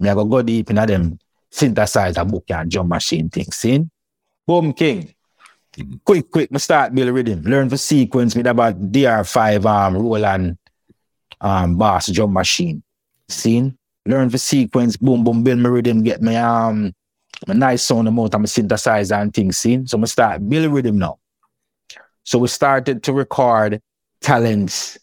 Me, 0.00 0.08
I 0.10 0.14
go 0.14 0.24
go 0.24 0.42
deep 0.42 0.70
into 0.70 0.86
them 0.86 1.18
synthesizer 1.52 2.28
book 2.28 2.44
and 2.50 2.70
drum 2.70 2.88
machine 2.88 3.28
things. 3.30 3.56
See? 3.56 3.86
Boom, 4.46 4.72
king. 4.72 5.14
Mhm. 5.76 6.00
Quick, 6.04 6.30
quick, 6.30 6.50
me 6.50 6.58
start 6.58 6.94
build 6.94 7.10
rhythm. 7.14 7.42
Learn 7.42 7.68
for 7.70 7.76
sequence 7.76 8.34
with 8.34 8.46
about 8.46 8.74
DR5 8.92 9.64
um 9.66 9.96
Roland 9.96 10.58
um 11.40 11.78
bass 11.78 12.10
drum 12.10 12.32
machine. 12.32 12.82
Seen? 13.28 13.76
Learn 14.06 14.30
for 14.30 14.38
sequence, 14.38 14.96
boom, 14.96 15.22
boom, 15.22 15.44
build 15.44 15.58
my 15.60 15.68
rhythm, 15.68 16.02
get 16.02 16.20
me 16.22 16.34
um 16.34 16.92
a 17.46 17.54
nice 17.54 17.82
sound 17.82 18.08
amount 18.08 18.34
of 18.34 18.40
my 18.40 18.46
synthesizer 18.46 19.20
and 19.20 19.32
things 19.32 19.58
seen. 19.58 19.86
So 19.86 20.00
I 20.00 20.04
start 20.06 20.48
build 20.48 20.72
rhythm 20.72 20.98
now. 20.98 21.18
So 22.28 22.38
we 22.38 22.48
started 22.48 23.02
to 23.04 23.14
record 23.14 23.80
talents 24.20 24.98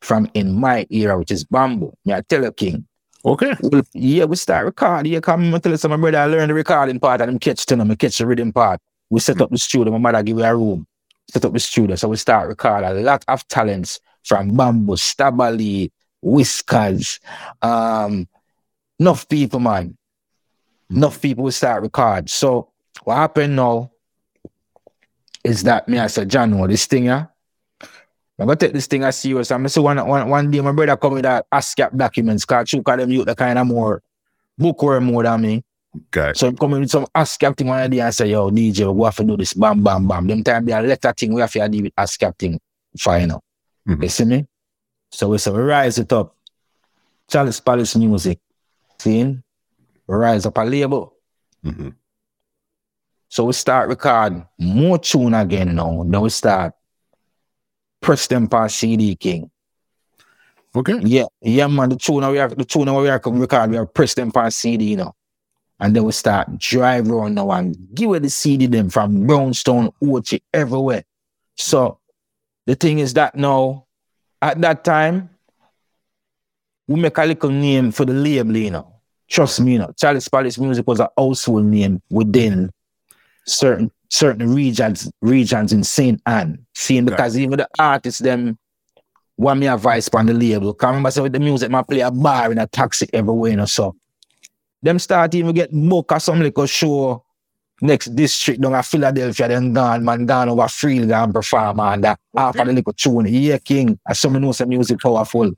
from 0.00 0.30
in 0.32 0.58
my 0.58 0.86
era, 0.88 1.18
which 1.18 1.30
is 1.30 1.44
bamboo. 1.44 1.92
Me, 2.06 2.14
I 2.14 2.22
tell 2.22 2.44
you, 2.44 2.50
King. 2.50 2.86
Okay. 3.26 3.54
Well, 3.60 3.82
yeah, 3.92 4.24
we 4.24 4.36
start 4.36 4.64
recording. 4.64 5.12
Yeah, 5.12 5.20
come 5.20 5.52
and 5.52 5.62
tell 5.62 5.74
us, 5.74 5.84
my 5.84 5.98
brother, 5.98 6.16
I 6.16 6.24
learned 6.24 6.48
the 6.48 6.54
recording 6.54 6.98
part 6.98 7.20
and 7.20 7.28
them 7.28 7.38
catch 7.38 7.66
to 7.66 7.76
them, 7.76 7.90
I 7.90 7.94
catch 7.94 8.16
the 8.16 8.26
rhythm 8.26 8.54
part. 8.54 8.80
We 9.10 9.20
set 9.20 9.38
up 9.42 9.50
the 9.50 9.58
studio. 9.58 9.92
My 9.92 9.98
mother 9.98 10.22
give 10.22 10.38
me 10.38 10.44
a 10.44 10.56
room, 10.56 10.86
set 11.30 11.44
up 11.44 11.52
the 11.52 11.60
studio. 11.60 11.94
So 11.96 12.08
we 12.08 12.16
start 12.16 12.48
recording 12.48 12.88
a 12.88 12.94
lot 12.94 13.22
of 13.28 13.46
talents 13.48 14.00
from 14.24 14.56
Bamboo, 14.56 14.94
Stabali, 14.94 15.90
Whiskers, 16.22 17.20
um, 17.60 18.26
enough 18.98 19.28
people, 19.28 19.60
man. 19.60 19.94
Enough 20.88 21.20
people 21.20 21.44
will 21.44 21.52
start 21.52 21.82
record. 21.82 22.30
So 22.30 22.70
what 23.04 23.16
happened 23.16 23.56
now 23.56 23.91
is 25.44 25.62
that 25.64 25.88
me, 25.88 25.98
I 25.98 26.06
said, 26.06 26.28
John, 26.28 26.58
what 26.58 26.70
this 26.70 26.86
thing, 26.86 27.04
yeah? 27.06 27.26
I'm 28.38 28.46
gonna 28.46 28.56
take 28.56 28.72
this 28.72 28.86
thing 28.86 29.04
as 29.04 29.18
serious. 29.18 29.50
I'm 29.50 29.68
so 29.68 29.82
one, 29.82 30.04
one, 30.06 30.28
one 30.28 30.50
day 30.50 30.60
my 30.60 30.72
brother 30.72 30.96
come 30.96 31.14
with 31.14 31.22
that 31.22 31.46
ASCAP 31.52 31.96
documents, 31.96 32.44
cause 32.44 32.72
you 32.72 32.82
call 32.82 32.96
them 32.96 33.10
you 33.10 33.24
the 33.24 33.34
kind 33.34 33.58
of 33.58 33.66
more 33.66 34.02
bookworm 34.58 35.04
more 35.04 35.22
than 35.22 35.40
me. 35.40 35.64
Okay. 36.08 36.32
So 36.34 36.48
I'm 36.48 36.56
coming 36.56 36.80
with 36.80 36.90
some 36.90 37.06
ASCAP 37.14 37.56
thing 37.56 37.66
one 37.68 37.90
day 37.90 38.00
and 38.00 38.14
say, 38.14 38.30
yo, 38.30 38.50
DJ, 38.50 38.92
we 38.92 39.04
have 39.04 39.16
to 39.16 39.24
do 39.24 39.36
this, 39.36 39.52
bam, 39.54 39.82
bam, 39.82 40.08
bam. 40.08 40.26
Them 40.26 40.42
time 40.42 40.64
they 40.64 40.72
a 40.72 40.80
letter 40.80 41.12
thing, 41.12 41.34
we 41.34 41.40
have 41.40 41.52
to 41.52 41.68
deal 41.68 41.82
with 41.82 41.94
ASCAP 41.96 42.38
thing, 42.38 42.58
final. 42.98 43.42
Mhm. 43.88 44.02
You 44.02 44.08
see 44.08 44.24
me? 44.24 44.46
So 45.10 45.28
we 45.28 45.38
say, 45.38 45.50
we 45.50 45.60
rise 45.60 45.98
it 45.98 46.12
up. 46.12 46.34
Chalice 47.28 47.60
Palace 47.60 47.94
Music. 47.96 48.38
See? 48.98 49.24
We 49.24 50.14
rise 50.16 50.46
up 50.46 50.56
a 50.58 50.62
label. 50.62 51.14
hmm 51.62 51.90
So 53.32 53.44
we 53.44 53.54
start 53.54 53.88
recording 53.88 54.46
more 54.58 54.98
tune 54.98 55.32
again 55.32 55.74
now. 55.74 56.02
Now 56.04 56.20
we 56.20 56.28
start 56.28 56.74
press 57.98 58.26
them 58.26 58.46
past 58.46 58.76
CD 58.76 59.16
King. 59.16 59.50
Okay. 60.76 61.00
Yeah, 61.02 61.24
yeah, 61.40 61.66
man. 61.66 61.88
The 61.88 61.96
tune 61.96 62.30
we 62.30 62.38
are 62.38 62.48
the 62.48 62.66
tune 62.66 62.94
we 62.94 63.08
are 63.08 63.18
come 63.18 63.40
record, 63.40 63.70
we 63.70 63.78
are 63.78 63.86
press 63.86 64.12
them 64.12 64.32
past 64.32 64.58
CD, 64.58 64.90
you 64.90 64.96
know. 64.98 65.14
And 65.80 65.96
then 65.96 66.04
we 66.04 66.12
start 66.12 66.58
drive 66.58 67.10
around 67.10 67.36
now 67.36 67.50
and 67.52 67.74
give 67.94 68.12
it 68.12 68.22
the 68.22 68.28
CD 68.28 68.66
them 68.66 68.90
from 68.90 69.26
Brownstown, 69.26 69.88
Ochi, 70.02 70.42
everywhere. 70.52 71.04
So 71.56 72.00
the 72.66 72.74
thing 72.74 72.98
is 72.98 73.14
that 73.14 73.34
now, 73.34 73.86
at 74.42 74.60
that 74.60 74.84
time, 74.84 75.30
we 76.86 77.00
make 77.00 77.16
a 77.16 77.24
little 77.24 77.48
name 77.48 77.92
for 77.92 78.04
the 78.04 78.12
label, 78.12 78.58
you 78.58 78.72
know. 78.72 78.92
Trust 79.26 79.62
me, 79.62 79.72
you 79.72 79.78
know. 79.78 79.94
Chalice 79.96 80.28
Palace 80.28 80.58
Music 80.58 80.86
was 80.86 81.00
a 81.00 81.08
household 81.16 81.64
name 81.64 82.02
within 82.10 82.70
certain 83.46 83.90
certain 84.08 84.54
regions 84.54 85.10
regions 85.22 85.72
in 85.72 85.84
St. 85.84 86.20
Ann. 86.26 86.64
Seeing 86.74 87.04
because 87.04 87.36
even 87.38 87.58
the 87.58 87.68
artists 87.78 88.20
them 88.20 88.58
want 89.36 89.60
me 89.60 89.66
advice 89.66 90.08
on 90.10 90.26
the 90.26 90.34
label. 90.34 90.74
Can 90.74 90.88
remember 90.88 91.10
say 91.10 91.22
with 91.22 91.32
the 91.32 91.40
music, 91.40 91.72
I 91.72 91.82
play 91.82 92.00
a 92.00 92.10
bar 92.10 92.52
in 92.52 92.58
a 92.58 92.66
taxi 92.66 93.08
everywhere, 93.12 93.50
you 93.50 93.56
know. 93.56 93.64
So 93.64 93.96
them 94.82 94.98
start 94.98 95.34
even 95.34 95.54
get 95.54 95.72
book 95.72 96.12
or 96.12 96.20
some 96.20 96.40
little 96.40 96.66
show 96.66 97.24
next 97.80 98.14
district 98.14 98.60
down 98.60 98.74
at 98.74 98.84
Philadelphia, 98.84 99.48
then 99.48 99.72
gone, 99.72 100.04
man, 100.04 100.24
gone 100.24 100.48
over 100.48 100.62
Freel, 100.62 101.08
gone 101.08 101.32
perform 101.32 101.80
and 101.80 102.04
that 102.04 102.18
half 102.36 102.58
of 102.58 102.66
the 102.66 102.72
little 102.72 102.92
tune. 102.92 103.26
Yeah, 103.26 103.58
King. 103.58 103.98
As 104.08 104.20
some 104.20 104.40
know 104.40 104.52
some 104.52 104.68
music 104.68 105.00
powerful. 105.00 105.52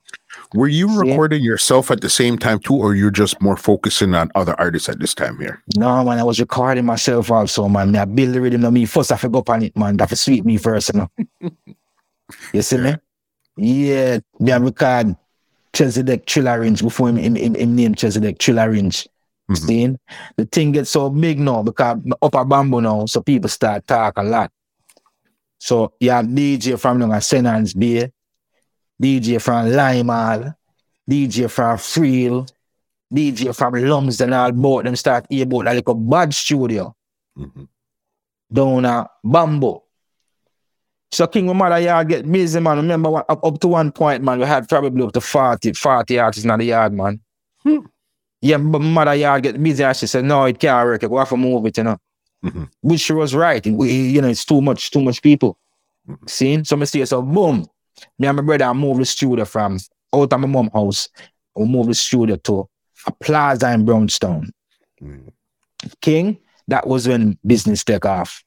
Were 0.55 0.69
you 0.69 0.99
recording 0.99 1.43
yourself 1.43 1.91
at 1.91 2.01
the 2.01 2.11
same 2.11 2.39
time 2.39 2.59
too, 2.59 2.75
or 2.75 2.95
you're 2.95 3.11
just 3.11 3.41
more 3.41 3.57
focusing 3.57 4.15
on 4.15 4.31
other 4.35 4.55
artists 4.59 4.89
at 4.89 4.99
this 5.01 5.15
time 5.15 5.39
here? 5.39 5.63
No, 5.77 6.05
man, 6.05 6.19
I 6.19 6.23
was 6.25 6.41
recording 6.41 6.85
myself 6.87 7.31
also, 7.31 7.69
man. 7.69 7.95
I 7.97 8.05
build 8.05 8.35
the 8.35 8.41
rhythm 8.41 8.65
on 8.65 8.73
me. 8.73 8.85
First, 8.87 9.13
I 9.13 9.17
forgot 9.17 9.49
on 9.49 9.63
it, 9.63 9.77
man. 9.77 9.97
That 9.97 10.09
for 10.09 10.17
sweet 10.17 10.45
me 10.45 10.57
first, 10.57 10.93
you 10.93 11.01
know. 11.01 11.51
you 12.53 12.63
see 12.63 12.79
me? 12.79 12.95
Yeah, 13.57 14.19
me 14.39 14.53
I 14.53 14.57
record 14.57 15.17
Chesedek 15.73 16.27
Triller 16.27 16.71
before 16.71 17.09
him, 17.09 17.17
him, 17.17 17.37
him, 17.37 17.55
him 17.55 17.77
name 17.77 17.95
Chesedek 17.95 18.39
Triller 18.39 18.71
Range. 18.71 19.09
Mhm. 19.51 19.57
See? 19.59 19.97
The 20.37 20.47
thing 20.47 20.73
gets 20.73 20.91
so 20.91 21.11
big 21.11 21.39
now 21.39 21.63
because 21.63 21.99
upper 22.23 22.45
bamboo 22.45 22.81
now, 22.81 23.07
so 23.07 23.21
people 23.21 23.51
start 23.51 23.87
talk 23.87 24.17
a 24.17 24.23
lot. 24.23 24.51
So 25.59 25.93
you 26.01 26.11
have 26.11 26.27
DJ 26.27 26.79
from 26.79 27.01
you 27.01 27.07
know, 27.07 27.19
St. 27.21 27.47
Ann's 27.47 27.75
Bay, 27.75 28.11
DJ 29.03 29.41
from 29.41 29.67
Limal, 29.67 30.55
DJ 31.09 31.51
from 31.51 31.77
Freel, 31.79 32.49
DJ 33.13 33.55
from 33.55 33.75
Lums 33.75 34.21
and 34.21 34.35
all 34.35 34.53
both 34.53 34.85
them 34.85 34.97
start 34.97 35.27
hear 35.29 35.45
about 35.45 35.65
like 35.67 35.89
a 35.89 35.95
bad 35.95 36.33
studio 36.35 36.95
Mhm. 37.39 37.69
down 38.53 38.85
at 38.87 39.11
Bamboo. 39.23 39.81
So 41.13 41.27
King 41.29 41.47
my 41.47 41.53
mother 41.53 41.79
yard 41.79 42.09
get 42.09 42.31
busy, 42.31 42.59
man. 42.61 42.77
Remember 42.79 43.11
what, 43.11 43.27
up, 43.29 43.45
up 43.45 43.61
to 43.61 43.69
one 43.69 43.93
point, 43.93 44.23
man, 44.25 44.39
we 44.41 44.47
had 44.47 44.69
probably 44.69 45.05
up 45.05 45.13
to 45.13 45.21
40, 45.21 45.73
40 45.73 46.19
artists 46.19 46.45
in 46.45 46.59
the 46.59 46.65
yard, 46.65 46.93
man. 46.93 47.21
Hmm. 47.63 47.79
Yeah, 48.41 48.59
but 48.59 48.81
mother 48.81 49.15
yard 49.15 49.43
get 49.45 49.63
busy 49.63 49.85
and 49.85 49.97
she 49.97 50.07
said, 50.07 50.25
no, 50.25 50.45
it 50.45 50.59
can't 50.59 50.85
work. 50.87 51.03
We 51.03 51.17
have 51.19 51.29
to 51.29 51.37
move 51.37 51.67
it, 51.67 51.79
you 51.79 51.85
know. 51.85 51.99
Mhm. 52.45 52.69
Which 52.81 53.01
she 53.01 53.13
was 53.13 53.35
right. 53.35 53.65
It- 53.65 53.71
you 53.73 54.21
know, 54.23 54.29
it's 54.29 54.45
too 54.45 54.61
much, 54.61 54.91
too 54.91 55.01
much 55.03 55.23
people. 55.23 55.57
Mhm. 56.09 56.29
See? 56.31 56.65
So 56.65 56.81
I 56.81 56.85
see, 56.85 57.05
so 57.07 57.23
boom. 57.23 57.67
Me 58.19 58.29
and 58.29 58.37
my 58.37 58.43
brother 58.43 58.73
moved 58.75 59.01
the 59.01 59.05
studio 59.07 59.45
from 59.45 59.79
out 60.15 60.33
of 60.33 60.41
my 60.41 60.47
mom 60.47 60.71
house. 60.73 61.09
We 61.55 61.67
moved 61.67 61.91
the 61.91 61.95
studio 61.95 62.37
to 62.37 62.69
a 63.07 63.13
plaza 63.13 63.73
in 63.73 63.85
Brownstown. 63.85 64.51
Mhm. 65.03 65.33
King, 66.01 66.39
that 66.69 66.87
was 66.87 67.07
when 67.07 67.39
business 67.45 67.85
took 67.85 68.07
off. 68.07 68.43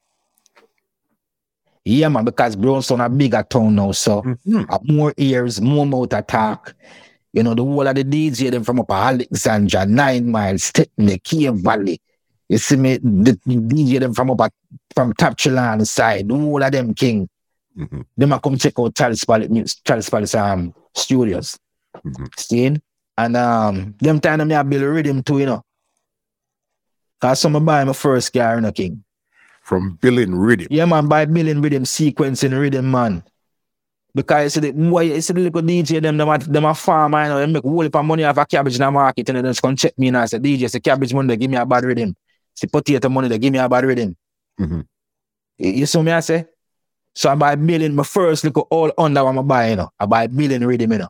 Yeah, 1.86 2.10
man, 2.10 2.26
because 2.26 2.56
Brownstown 2.56 3.00
a 3.02 3.10
bigger 3.10 3.44
town 3.50 3.76
now, 3.76 3.92
so 3.94 4.22
Mhm. 4.22 4.66
uh, 4.70 4.80
more 4.84 5.14
ears, 5.18 5.62
more 5.62 5.86
mouth 5.86 6.12
attack. 6.14 6.74
You 7.32 7.44
know, 7.44 7.54
the 7.54 7.64
whole 7.64 7.88
of 7.88 7.96
the 7.96 8.04
DJ 8.04 8.50
them 8.50 8.64
from 8.64 8.80
up 8.80 8.92
Alexandria, 8.92 9.86
Nine 9.86 10.30
Miles, 10.30 10.64
Stepney, 10.64 11.20
Cave 11.20 11.56
Valley. 11.56 12.02
You 12.50 12.58
see 12.58 12.76
me, 12.78 12.98
the 12.98 13.40
the 13.46 13.56
DJ 13.56 14.00
them 14.00 14.14
from 14.14 14.32
up 14.32 14.42
at 14.42 14.54
from 14.96 15.14
Tapchilan 15.14 15.86
side, 15.88 16.28
the 16.28 16.34
whole 16.36 16.62
of 16.64 16.72
them 16.72 16.94
king. 16.94 17.30
Mhm. 17.78 18.06
Them 18.18 18.32
a 18.34 18.40
come 18.40 18.58
check 18.58 18.74
out 18.80 18.96
Chalice 18.96 19.24
Palace, 19.24 19.76
Chalice 19.86 20.10
Palace 20.10 20.36
um, 20.36 20.74
studios. 20.96 21.58
Mhm. 22.04 22.28
Seeing? 22.38 22.82
And 23.18 23.36
um, 23.38 23.96
them 24.00 24.20
time 24.20 24.40
them 24.40 24.52
I 24.52 24.64
build 24.64 24.84
a 24.84 24.90
rhythm 24.90 25.24
too, 25.24 25.40
you 25.40 25.46
know. 25.46 25.64
Cause 27.20 27.40
some 27.40 27.54
buy 27.66 27.84
my 27.84 27.94
first 27.94 28.32
car, 28.34 28.56
you 28.56 28.62
know, 28.62 28.72
king. 28.72 29.04
From 29.64 29.98
billing 30.02 30.34
rhythm. 30.36 30.68
Yeah, 30.70 30.86
man, 30.86 31.08
by 31.08 31.26
billing 31.26 31.62
rhythm, 31.62 31.84
sequencing 31.84 32.58
rhythm, 32.58 32.90
man. 32.92 33.24
Because 34.14 34.44
you 34.44 34.50
see 34.62 34.72
the 34.72 34.90
why 34.90 35.02
you 35.04 35.22
see 35.22 35.34
the 35.34 35.42
little 35.42 35.62
DJ 35.62 36.02
them 36.02 36.18
them 36.18 36.30
a 36.30 36.38
them 36.38 36.66
a 36.66 36.74
farmer, 36.74 37.24
you 37.24 37.30
know, 37.30 37.40
they 37.40 37.46
make 37.46 37.64
whole 37.64 37.82
heap 37.82 37.96
of 37.96 38.06
money 38.06 38.24
off 38.24 38.38
a 38.38 38.46
cabbage 38.46 38.76
in 38.76 38.82
the 38.82 38.90
market 38.90 39.30
and 39.30 39.38
they 39.38 39.42
just 39.50 39.62
come 39.62 39.76
check 39.76 39.98
me 39.98 40.08
and 40.08 40.18
I 40.18 40.26
say, 40.26 40.40
DJ, 40.40 40.70
say 40.70 40.80
cabbage 40.80 41.14
money, 41.14 41.28
they 41.28 41.38
give 41.38 41.52
me 41.52 41.58
a 41.58 41.66
bad 41.66 41.84
rhythm. 41.84 42.16
See 42.56 42.68
potato 42.68 43.10
money, 43.10 43.28
they 43.28 43.38
give 43.38 43.52
me 43.54 43.60
a 43.60 43.70
bad 43.70 43.84
rhythm. 43.84 44.16
Mhm. 44.60 44.86
You, 45.58 45.72
you 45.72 45.86
see 45.86 46.02
me 46.02 46.12
I 46.12 46.20
say? 46.22 46.46
So 47.18 47.32
I 47.32 47.36
buy 47.36 47.54
a 47.54 47.58
million. 47.58 47.96
my 47.96 48.04
first 48.04 48.44
little 48.44 48.68
all 48.70 48.92
under 48.96 49.26
what 49.26 49.40
I 49.40 49.42
buy, 49.42 49.70
you 49.72 49.76
know. 49.78 49.90
I 50.00 50.06
buy 50.06 50.26
a 50.26 50.28
million 50.28 50.64
rhythm, 50.64 50.92
you 50.92 51.00
know. 51.00 51.10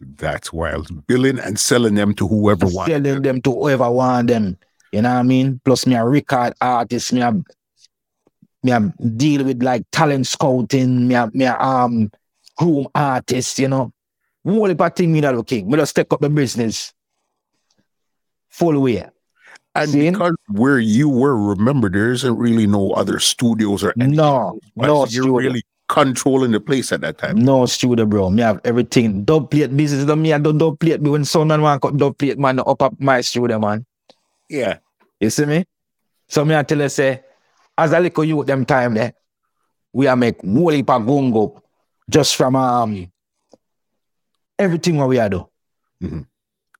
That's 0.00 0.52
wild. 0.52 1.06
Billing 1.06 1.38
and 1.38 1.58
selling 1.58 1.94
them 1.94 2.12
to 2.16 2.28
whoever 2.28 2.66
wants. 2.66 2.92
selling 2.92 3.22
them 3.22 3.40
to 3.40 3.52
whoever 3.52 3.90
want 3.90 4.28
them. 4.28 4.58
You 4.92 5.00
know 5.00 5.14
what 5.14 5.20
I 5.20 5.22
mean? 5.22 5.58
Plus 5.64 5.86
me 5.86 5.94
a 5.94 6.04
record 6.04 6.52
artist, 6.60 7.10
me 7.14 7.22
a 7.22 7.32
me 8.62 8.70
a 8.70 8.80
deal 9.16 9.44
with 9.44 9.62
like 9.62 9.84
talent 9.90 10.26
scouting, 10.26 11.08
me 11.08 11.14
a 11.14 11.30
me 11.32 11.46
a 11.46 11.58
um 11.58 12.10
groom 12.58 12.88
artist, 12.94 13.58
you 13.58 13.68
know. 13.68 13.94
Whole 14.44 14.68
heap 14.68 14.82
of 14.82 14.94
thing 14.94 15.10
me 15.10 15.22
that 15.22 15.46
king. 15.46 15.70
Me 15.70 15.78
just 15.78 15.96
take 15.96 16.12
up 16.12 16.20
the 16.20 16.28
business 16.28 16.92
full 18.50 18.78
way. 18.78 19.08
And 19.82 19.90
See? 19.90 20.10
because 20.10 20.34
where 20.48 20.78
you 20.78 21.08
were, 21.08 21.36
remember, 21.36 21.88
there 21.90 22.10
isn't 22.12 22.36
really 22.36 22.66
no 22.66 22.92
other 22.92 23.18
studios 23.18 23.84
or 23.84 23.92
anything. 23.96 24.16
No, 24.16 24.58
Right? 24.76 24.86
no 24.88 25.04
So 25.04 25.12
you're 25.12 25.22
studio. 25.24 25.36
really 25.36 25.62
controlling 25.88 26.50
the 26.52 26.60
place 26.60 26.90
at 26.92 27.00
that 27.02 27.18
time. 27.18 27.36
No 27.36 27.66
studio, 27.66 28.06
bro. 28.06 28.30
Me 28.30 28.42
have 28.42 28.60
everything. 28.64 29.24
Dub 29.24 29.50
plate 29.50 29.76
business. 29.76 30.04
Don't 30.04 30.22
me 30.22 30.32
I 30.32 30.38
don't 30.38 30.58
dub 30.58 30.78
plate 30.80 31.00
me 31.00 31.10
when 31.10 31.24
someone 31.24 31.62
want 31.62 31.82
cut 31.82 31.96
dub 31.96 32.16
plate 32.18 32.38
man 32.38 32.58
up 32.60 32.82
up 32.82 32.94
my 33.00 33.20
studio, 33.20 33.58
man. 33.58 33.84
Yeah. 34.48 34.78
You 35.20 35.30
see 35.30 35.44
me? 35.46 35.64
So 36.28 36.44
me 36.44 36.56
I 36.56 36.62
tell 36.64 36.80
you 36.80 36.88
say, 36.88 37.22
as 37.78 37.92
a 37.92 38.00
little 38.00 38.24
youth 38.24 38.46
them 38.46 38.64
time 38.64 38.94
there, 38.94 39.12
we 39.92 40.06
are 40.08 40.16
make 40.16 40.40
whole 40.42 40.70
heap 40.70 40.90
of 40.90 41.62
just 42.10 42.34
from 42.36 42.56
um 42.56 43.10
everything 44.58 44.96
what 44.96 45.08
we 45.08 45.18
are 45.18 45.28
do. 45.28 45.48
Mhm. 46.02 46.26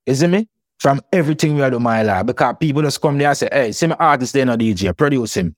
You 0.07 0.15
see 0.15 0.27
me? 0.27 0.49
From 0.79 1.01
everything 1.13 1.57
we 1.57 1.71
do, 1.71 1.79
my 1.81 2.03
life. 2.03 2.27
Because 2.27 2.55
people 2.61 2.83
just 2.83 3.01
come 3.01 3.19
there 3.19 3.29
and 3.29 3.39
say, 3.39 3.49
hey, 3.51 3.73
see 3.73 3.87
my 3.87 3.97
artist 3.99 4.33
there 4.35 4.45
no 4.45 4.57
DJ, 4.57 4.95
produce 4.97 5.37
him. 5.37 5.57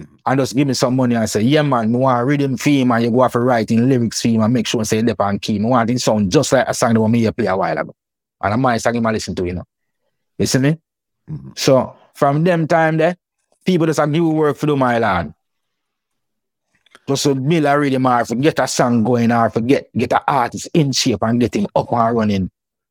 Mhm. 0.00 0.06
And 0.26 0.40
just 0.40 0.56
give 0.56 0.66
me 0.66 0.74
some 0.74 0.96
money 0.96 1.14
and 1.14 1.28
say, 1.28 1.42
yeah, 1.42 1.62
man, 1.62 1.92
me 1.92 1.98
want 1.98 2.26
rhythm 2.26 2.56
fee, 2.56 2.84
man. 2.84 3.02
You 3.02 3.10
go 3.10 3.28
for 3.28 3.44
writing 3.44 3.88
lyrics 3.88 4.20
fee, 4.22 4.36
and 4.36 4.52
make 4.52 4.66
sure 4.66 4.80
and 4.80 4.88
say 4.88 5.02
dep 5.02 5.20
and 5.20 5.40
key. 5.40 5.58
Me 5.58 5.66
want 5.66 5.90
it 5.90 6.00
sound 6.00 6.32
just 6.32 6.52
like 6.52 6.66
a 6.66 6.74
song 6.74 6.94
that 6.94 7.08
me 7.08 7.30
play 7.30 7.46
a 7.46 7.56
while 7.56 7.78
ago. 7.78 7.94
And 8.40 8.54
I 8.54 8.56
might 8.56 8.78
song 8.78 8.94
him 8.94 9.06
I 9.06 9.12
listen 9.12 9.34
to, 9.36 9.44
you 9.44 9.52
know. 9.52 9.64
You 10.38 10.46
see 10.46 10.58
me? 10.58 10.78
Mhm. 11.30 11.56
So 11.58 11.94
from 12.14 12.42
them 12.42 12.66
time 12.66 12.96
there, 12.96 13.16
people 13.64 13.86
just 13.86 13.98
a 14.00 14.06
new 14.06 14.30
work 14.30 14.56
for 14.56 14.66
do 14.66 14.76
my 14.76 14.98
lad. 14.98 15.32
just 17.06 17.24
to 17.24 17.34
build 17.34 17.66
a 17.66 17.78
rhythm 17.78 18.06
or 18.06 18.24
forget 18.24 18.58
a 18.58 18.66
song 18.66 19.04
going 19.04 19.30
or 19.30 19.50
forget 19.50 19.88
get 19.96 20.12
an 20.12 20.20
artist 20.26 20.68
in 20.72 20.90
shape 20.92 21.22
and 21.22 21.38
get 21.38 21.54
him 21.54 21.66
up 21.76 21.92
and 21.92 22.16
running. 22.16 22.50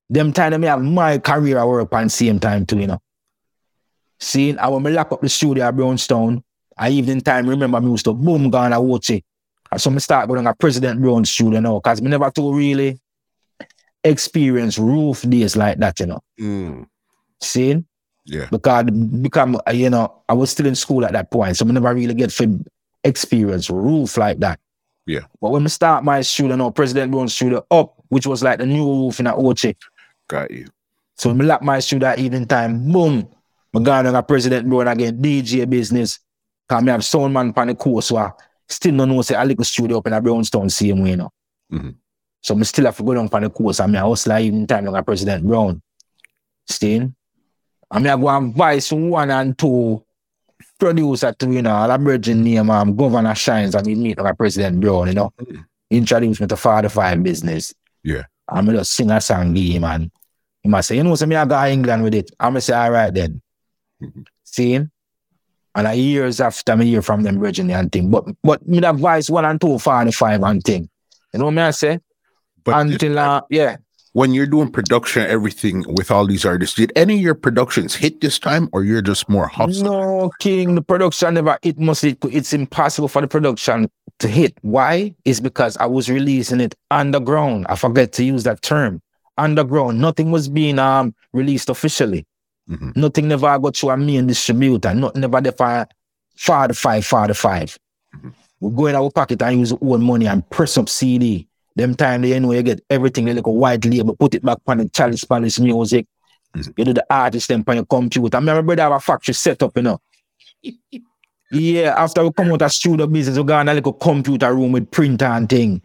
Them 0.10 0.34
time 0.34 0.60
me 0.62 0.68
have 0.68 0.82
my 0.82 1.18
career 1.18 1.60
I 1.60 1.66
work 1.66 1.94
on 1.94 2.10
same 2.10 2.40
time 2.40 2.66
too, 2.66 2.80
you 2.80 2.88
know. 2.88 3.00
Seeing 4.20 4.58
I 4.60 4.68
when 4.68 4.84
me 4.84 4.92
lock 4.92 5.12
up 5.12 5.22
the 5.22 5.30
studio 5.30 5.66
at 5.66 5.76
Brownstown, 5.76 6.44
I 6.78 6.90
even 6.90 7.22
time 7.22 7.48
remember 7.48 7.80
me 7.80 7.92
used 7.92 8.06
to 8.06 8.14
boom 8.14 8.50
gone 8.50 8.74
and 8.74 8.88
watch 8.88 9.10
it. 9.10 9.24
So 9.78 9.90
me 9.90 10.00
start 10.00 10.28
going 10.28 10.44
to 10.44 10.54
President 10.54 11.02
Brown 11.02 11.26
studio 11.26 11.60
now, 11.60 11.80
cause 11.80 12.02
me 12.02 12.10
never 12.10 12.30
too 12.30 12.54
really 12.54 13.00
experience 14.04 14.78
roof 14.78 15.22
days 15.24 15.56
like 15.56 15.78
that, 15.80 16.00
you 16.00 16.06
know. 16.08 16.20
Mm. 16.40 16.86
Seeing? 17.42 17.86
Yeah. 18.26 18.48
because 18.50 18.86
become 18.86 19.60
you 19.74 19.90
know 19.90 20.22
I 20.30 20.34
was 20.34 20.52
still 20.52 20.66
in 20.66 20.76
school 20.76 21.04
at 21.04 21.12
that 21.12 21.30
point, 21.30 21.58
so 21.58 21.68
I 21.68 21.72
never 21.72 21.94
really 21.94 22.14
get 22.14 22.30
to 22.30 22.64
experience 23.04 23.70
roof 23.70 24.18
like 24.18 24.40
that. 24.40 24.60
Yeah. 25.06 25.22
But 25.42 25.52
when 25.52 25.64
we 25.64 25.70
start 25.70 26.06
my 26.06 26.22
studio, 26.22 26.56
now 26.56 26.70
President 26.70 27.12
Brown 27.12 27.28
studio 27.28 27.66
up, 27.70 27.96
which 28.08 28.26
was 28.26 28.42
like 28.42 28.60
the 28.60 28.66
new 28.66 28.86
roof 28.86 29.20
in 29.20 29.28
a 29.28 29.34
Ochi. 29.34 29.76
Got 30.34 30.50
you. 30.50 30.66
So 31.16 31.30
I 31.30 31.34
lock 31.34 31.62
my 31.62 31.80
studio 31.80 32.08
at 32.08 32.18
evening 32.18 32.48
time, 32.48 32.92
boom, 32.92 33.30
I 33.76 33.80
gone 33.80 34.08
on 34.08 34.16
a 34.16 34.24
President 34.24 34.68
Brown 34.68 34.88
again, 34.88 35.22
DJ 35.22 35.70
business. 35.70 36.20
Cause 36.68 36.82
me 36.82 36.90
have 36.92 37.06
sound 37.06 37.32
man 37.34 37.54
on 37.56 37.68
the 37.68 37.76
course, 37.76 38.08
so 38.08 38.18
I 38.18 38.32
still 38.68 38.98
don't 38.98 39.10
know 39.10 39.22
say 39.22 39.36
a 39.36 39.46
little 39.46 39.64
studio 39.64 40.00
up 40.00 40.08
in 40.08 40.14
a 40.14 40.20
Brownstown 40.20 40.72
same 40.72 41.04
way, 41.04 41.12
you 41.12 41.18
know. 41.18 41.30
Mhm. 41.72 41.96
So 42.42 42.56
me 42.56 42.64
still 42.64 42.86
have 42.86 42.98
to 42.98 43.04
go 43.04 43.14
down 43.14 43.30
on 43.32 43.42
the 43.44 43.50
course 43.52 43.80
and 43.80 43.92
me 43.92 44.00
a 44.00 44.02
hustle 44.02 44.32
at 44.32 44.42
evening 44.42 44.66
time 44.66 44.86
like 44.86 45.02
a 45.02 45.06
President 45.06 45.46
Brown. 45.46 45.80
Still. 46.66 47.14
I 47.92 48.00
mean, 48.00 48.08
I 48.08 48.16
go 48.18 48.30
and 48.30 48.56
vice 48.56 48.92
one 48.92 49.30
and 49.30 49.56
two 49.56 50.04
producer 50.80 51.32
to, 51.32 51.52
you 51.52 51.62
know, 51.62 51.76
all 51.76 51.92
a 51.92 51.98
name, 52.34 52.72
um, 52.72 52.96
Governor 52.96 53.36
Shines, 53.36 53.76
and 53.76 53.86
we 53.86 53.94
meet 53.94 54.18
like 54.18 54.36
President 54.36 54.80
Brown, 54.82 55.10
you 55.10 55.14
know. 55.14 55.32
Mm. 55.40 55.64
Introduce 55.92 56.42
me 56.42 56.48
to 56.48 56.56
Father 56.56 56.90
Five 56.90 57.22
business. 57.22 57.72
Yeah. 58.04 58.24
I'm 58.50 58.66
just 58.72 58.94
sing 58.94 59.12
a 59.12 59.22
song, 59.22 59.54
give 59.54 59.76
him, 59.76 59.84
and 59.84 60.12
he 60.64 60.70
must 60.70 60.88
say, 60.88 60.96
you 60.96 61.04
know, 61.04 61.14
so 61.16 61.26
me 61.26 61.36
I 61.36 61.46
go 61.46 61.62
to 61.62 61.70
England 61.70 62.04
with 62.04 62.16
it. 62.16 62.32
I'm 62.40 62.52
gonna 62.54 62.62
say, 62.62 62.74
all 62.74 62.92
right 62.92 63.14
then. 63.14 63.42
Mhm. 64.02 64.26
Seeing? 64.44 64.90
And 65.76 65.88
a 65.88 65.94
years 65.96 66.40
after 66.40 66.76
me 66.78 66.86
hear 66.86 67.02
from 67.02 67.24
them 67.24 67.40
virgin 67.40 67.70
and 67.72 67.92
thing. 67.92 68.10
But 68.10 68.26
but 68.44 68.68
me 68.68 68.80
that 68.80 68.96
voice 68.96 69.30
one 69.30 69.46
and 69.46 69.60
two, 69.60 69.78
45 69.80 70.02
and 70.06 70.16
five 70.16 70.44
and 70.44 70.64
thing. 70.64 70.90
You 71.34 71.40
know 71.40 71.46
what 71.46 71.58
I 71.58 71.72
say? 71.72 72.00
But 72.64 72.80
Until 72.80 73.20
uh, 73.20 73.42
yeah. 73.50 73.78
when 74.14 74.34
you're 74.34 74.46
doing 74.46 74.72
production, 74.72 75.24
everything 75.24 75.84
with 75.98 76.12
all 76.12 76.26
these 76.28 76.46
artists, 76.46 76.76
did 76.78 76.94
any 76.96 77.16
of 77.16 77.22
your 77.22 77.36
productions 77.36 77.96
hit 77.96 78.22
this 78.22 78.40
time, 78.40 78.70
or 78.72 78.84
you're 78.86 79.02
just 79.02 79.28
more 79.28 79.48
hustling? 79.48 79.84
No, 79.92 80.32
King, 80.40 80.76
the 80.76 80.82
production 80.82 81.34
never 81.34 81.58
it 81.64 81.78
must 81.80 82.04
it, 82.06 82.20
it's 82.32 82.54
impossible 82.54 83.08
for 83.10 83.22
the 83.22 83.28
production 83.28 83.90
to 84.20 84.28
hit. 84.28 84.54
Why? 84.62 85.16
It's 85.26 85.40
because 85.42 85.76
I 85.78 85.88
was 85.88 86.08
releasing 86.10 86.62
it 86.62 86.76
underground. 86.92 87.66
I 87.68 87.76
forget 87.76 88.14
to 88.14 88.24
use 88.24 88.44
that 88.44 88.62
term. 88.62 89.02
Underground. 89.38 90.00
Nothing 90.00 90.32
was 90.32 90.48
being 90.48 90.80
um 90.80 91.14
released 91.34 91.70
officially. 91.70 92.26
Mhm. 92.70 92.96
Nothing 92.96 93.28
never 93.28 93.58
got 93.60 93.74
to 93.76 93.90
a 93.90 93.98
main 93.98 94.28
distributor. 94.28 94.94
Nothing 94.94 95.22
never 95.22 95.42
there 95.42 95.52
for 95.52 95.88
the 96.68 96.74
five, 96.74 97.06
for 97.06 97.28
the 97.28 97.34
five. 97.34 97.78
Mhm. 98.16 98.34
We 98.60 98.72
go 98.72 98.86
in 98.88 98.96
our 98.96 99.10
pocket 99.12 99.42
and 99.42 99.60
use 99.60 99.74
our 99.74 99.80
own 99.82 100.04
money 100.04 100.28
and 100.28 100.48
press 100.50 100.78
up 100.78 100.88
CD. 100.88 101.48
Them 101.76 101.96
time 101.96 102.22
they 102.22 102.34
anyway 102.34 102.58
you 102.58 102.64
get 102.64 102.84
everything 102.90 103.26
they 103.26 103.34
like 103.34 103.48
a 103.48 103.52
white 103.52 103.84
label, 103.84 104.16
put 104.16 104.36
it 104.36 104.44
back 104.46 104.60
on 104.68 104.78
the 104.78 104.90
Chalice 104.90 105.24
Palace 105.24 105.60
music. 105.60 106.06
Mhm. 106.56 106.74
You 106.78 106.86
do 106.86 106.94
the 106.94 107.06
artist 107.10 107.48
them 107.48 107.64
on 107.68 107.76
your 107.76 107.86
computer. 107.86 108.38
I 108.38 108.40
remember 108.40 108.62
brother 108.62 108.84
have 108.84 108.92
a 108.92 109.00
factory 109.00 109.34
set 109.34 109.64
up, 109.64 109.76
you 109.76 109.82
know. 109.82 110.00
yeah, 111.52 111.96
after 111.98 112.24
we 112.24 112.32
come 112.32 112.52
out 112.52 112.62
of 112.62 112.72
studio 112.72 113.08
business, 113.08 113.38
we 113.38 113.44
go 113.44 113.60
in 113.60 113.68
a 113.70 113.74
little 113.74 113.94
computer 113.94 114.54
room 114.54 114.72
with 114.74 114.90
printer 114.92 115.26
and 115.26 115.50
thing. 115.50 115.82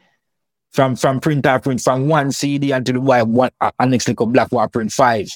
From 0.79 0.95
from 0.95 1.19
printer 1.19 1.59
print 1.59 1.81
from 1.81 2.07
one 2.07 2.31
CD 2.31 2.71
until 2.71 2.95
the 2.95 3.01
white 3.01 3.27
one 3.27 3.51
uh, 3.61 3.73
and 3.81 3.91
next 3.91 4.07
little 4.07 4.27
black 4.27 4.53
wire 4.53 4.69
print 4.69 4.93
five. 4.93 5.27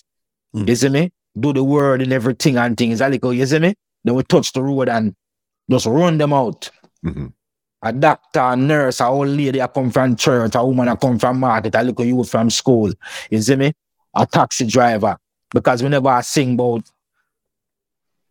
Mm. 0.55 0.69
You 0.69 0.77
see 0.77 0.89
me? 0.89 1.11
Do 1.37 1.53
the 1.53 1.65
word 1.65 2.01
and 2.01 2.13
everything 2.13 2.59
and 2.59 2.77
things. 2.77 3.01
A 3.01 3.09
little, 3.09 3.33
you 3.35 3.45
see 3.45 3.59
me? 3.59 3.75
Then 4.05 4.15
we 4.15 4.23
touch 4.23 4.53
the 4.53 4.63
road 4.63 4.89
and 4.89 5.17
just 5.69 5.87
run 5.87 6.17
them 6.17 6.33
out. 6.33 6.71
Mhm. 7.05 7.33
A 7.83 7.93
doctor, 7.93 8.39
a 8.39 8.55
nurse, 8.55 9.01
a 9.01 9.07
old 9.07 9.31
lady 9.31 9.61
I 9.61 9.67
come 9.67 9.91
from 9.91 10.15
church, 10.15 10.55
a 10.55 10.65
woman 10.65 10.87
I 10.87 10.95
come 10.95 11.19
from 11.19 11.41
market, 11.41 11.75
a 11.75 11.83
little 11.83 12.05
youth 12.05 12.31
from 12.31 12.49
school. 12.49 12.93
You 13.29 13.43
see 13.43 13.57
me? 13.57 13.73
A 14.15 14.25
taxi 14.25 14.65
driver. 14.65 15.17
Because 15.53 15.83
whenever 15.83 16.07
I 16.07 16.21
sing 16.21 16.55
about 16.55 16.89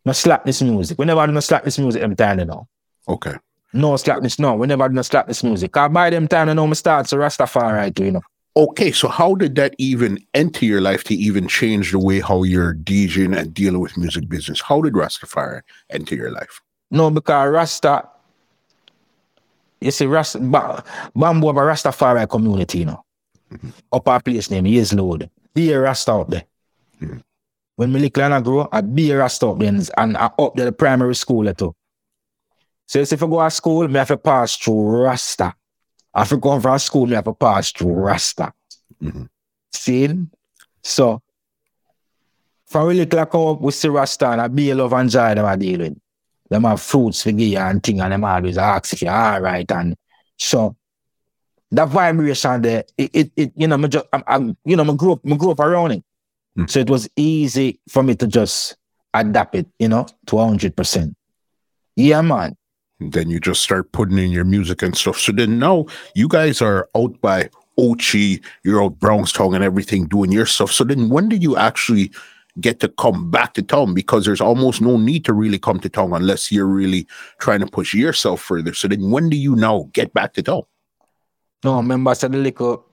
no 0.06 0.12
slap 0.12 0.46
this 0.46 0.62
music. 0.62 0.98
Whenever 0.98 1.20
I 1.20 1.26
do 1.26 1.32
no 1.32 1.40
slap 1.40 1.62
this 1.62 1.78
music, 1.78 2.02
I'm 2.02 2.16
telling 2.16 2.38
you 2.38 2.44
now. 2.46 2.68
Okay. 3.06 3.34
No 3.72 3.96
slackness, 3.96 4.38
no. 4.38 4.54
Whenever 4.54 4.84
I 4.84 4.88
do 4.88 4.94
no 4.94 5.02
slap 5.02 5.28
this 5.28 5.42
music. 5.42 5.72
Cause 5.72 5.90
by 5.90 6.10
them 6.10 6.28
time 6.28 6.48
I 6.48 6.52
know 6.52 6.66
me 6.66 6.74
start 6.74 7.06
to 7.06 7.16
Rastafari 7.16 7.94
too, 7.94 8.04
you 8.04 8.10
know. 8.12 8.22
Okay. 8.54 8.92
So 8.92 9.08
how 9.08 9.34
did 9.34 9.54
that 9.54 9.74
even 9.78 10.18
enter 10.34 10.66
your 10.66 10.82
life 10.82 11.04
to 11.04 11.14
even 11.14 11.48
change 11.48 11.92
the 11.92 11.98
way 11.98 12.20
how 12.20 12.42
you're 12.42 12.74
DJing 12.74 13.36
and 13.36 13.54
dealing 13.54 13.80
with 13.80 13.96
music 13.96 14.28
business? 14.28 14.60
How 14.60 14.82
did 14.82 14.92
Rastafari 14.92 15.62
enter 15.90 16.14
your 16.14 16.30
life? 16.30 16.60
No, 16.90 17.10
because 17.10 17.50
Rasta, 17.50 18.08
you 19.80 19.90
see, 19.90 20.04
Rasta, 20.04 20.38
ba, 20.40 20.84
Bamboo 21.16 21.46
have 21.46 21.56
a 21.56 21.60
Rastafari 21.60 22.28
community, 22.28 22.80
you 22.80 22.84
know. 22.84 23.04
Up 23.90 24.06
our 24.08 24.20
place 24.20 24.50
name, 24.50 24.66
Years 24.66 24.92
Load. 24.92 25.30
Be 25.54 25.72
a 25.72 25.80
Rasta 25.80 26.12
up 26.12 26.28
there. 26.30 26.44
Mhm. 27.00 27.22
When 27.76 27.92
me 27.92 28.00
little 28.00 28.22
and 28.22 28.34
I 28.34 28.40
grow, 28.40 28.68
I 28.70 28.82
be 28.82 29.10
a 29.10 29.18
Rasta 29.18 29.46
up 29.46 29.58
there, 29.58 29.68
and 29.68 29.90
and 29.96 30.16
I 30.16 30.30
up 30.38 30.54
there 30.56 30.66
the 30.66 30.72
primary 30.72 31.14
school 31.14 31.48
at 31.48 31.60
all. 31.62 31.74
So 32.92 32.98
you 32.98 33.06
see, 33.06 33.14
if 33.14 33.22
I 33.22 33.26
go 33.26 33.42
to 33.42 33.50
school, 33.50 33.88
me 33.88 33.94
have 33.94 34.08
to 34.08 34.18
pass 34.18 34.54
through 34.54 35.04
Rasta. 35.04 35.54
If 36.14 36.30
I 36.30 36.36
come 36.36 36.60
from 36.60 36.78
school, 36.78 37.06
me 37.06 37.14
have 37.14 37.24
to 37.24 37.32
pass 37.32 37.72
through 37.72 37.94
Rasta. 37.94 38.52
Mhm. 39.02 39.30
See? 39.72 40.26
So, 40.82 41.22
from 42.66 42.88
we 42.88 42.94
little 42.96 43.18
I 43.18 43.24
come 43.24 43.46
up, 43.46 43.62
with 43.62 43.74
see 43.76 43.88
Rasta 43.88 44.32
and 44.32 44.42
I 44.42 44.48
be 44.48 44.68
a 44.68 44.74
love 44.74 44.92
and 44.92 45.08
joy 45.08 45.34
them 45.34 45.46
I 45.46 45.56
deal 45.56 45.78
with 45.78 45.98
them 46.50 46.64
have 46.64 46.82
fruits 46.82 47.22
for 47.22 47.32
give 47.32 47.48
you 47.48 47.56
and 47.56 47.82
thing 47.82 48.02
and 48.02 48.12
them 48.12 48.24
always 48.24 48.58
ask 48.58 48.92
if 48.92 49.00
you're 49.00 49.10
all 49.10 49.40
right 49.40 49.72
and 49.72 49.96
so 50.38 50.76
that 51.70 51.88
vibration 51.88 52.60
there 52.60 52.84
it, 52.98 53.10
it, 53.14 53.32
it 53.36 53.52
you 53.56 53.66
know 53.68 53.78
me 53.78 53.88
just, 53.88 54.04
I'm, 54.12 54.22
I'm, 54.26 54.56
you 54.66 54.76
know 54.76 54.84
me 54.84 54.94
grew 54.96 55.12
up 55.12 55.24
me 55.24 55.38
grew 55.38 55.52
up 55.52 55.60
around 55.60 55.92
it 55.92 56.04
Mm. 56.58 56.68
so 56.68 56.80
it 56.80 56.90
was 56.90 57.08
easy 57.16 57.80
for 57.88 58.02
me 58.02 58.14
to 58.16 58.26
just 58.26 58.76
adapt 59.14 59.54
it 59.54 59.66
you 59.78 59.88
know 59.88 60.04
to 60.26 60.36
hundred 60.36 60.76
percent 60.76 61.16
yeah 61.96 62.20
man 62.20 62.54
Then 63.10 63.28
you 63.30 63.40
just 63.40 63.62
start 63.62 63.92
putting 63.92 64.18
in 64.18 64.30
your 64.30 64.44
music 64.44 64.82
and 64.82 64.96
stuff. 64.96 65.18
So 65.18 65.32
then 65.32 65.58
now 65.58 65.86
you 66.14 66.28
guys 66.28 66.62
are 66.62 66.88
out 66.96 67.20
by 67.20 67.50
Ochi, 67.78 68.42
you're 68.64 68.82
out 68.82 68.98
Brownstown 68.98 69.54
and 69.54 69.64
everything 69.64 70.06
doing 70.06 70.30
your 70.32 70.46
stuff. 70.46 70.70
So 70.72 70.84
then 70.84 71.08
when 71.08 71.28
did 71.28 71.42
you 71.42 71.56
actually 71.56 72.12
get 72.60 72.80
to 72.80 72.88
come 72.88 73.30
back 73.30 73.54
to 73.54 73.62
town? 73.62 73.94
Because 73.94 74.26
there's 74.26 74.40
almost 74.42 74.80
no 74.82 74.98
need 74.98 75.24
to 75.24 75.32
really 75.32 75.58
come 75.58 75.80
to 75.80 75.88
town 75.88 76.12
unless 76.12 76.52
you're 76.52 76.66
really 76.66 77.06
trying 77.38 77.60
to 77.60 77.66
push 77.66 77.94
yourself 77.94 78.42
further. 78.42 78.74
So 78.74 78.88
then 78.88 79.10
when 79.10 79.30
do 79.30 79.36
you 79.38 79.56
now 79.56 79.88
get 79.92 80.12
back 80.12 80.34
to 80.34 80.42
town? 80.42 80.62
no 81.64 81.76
remember 81.76 82.10
I 82.10 82.14
said 82.14 82.32
the 82.32 82.38
little 82.38 82.84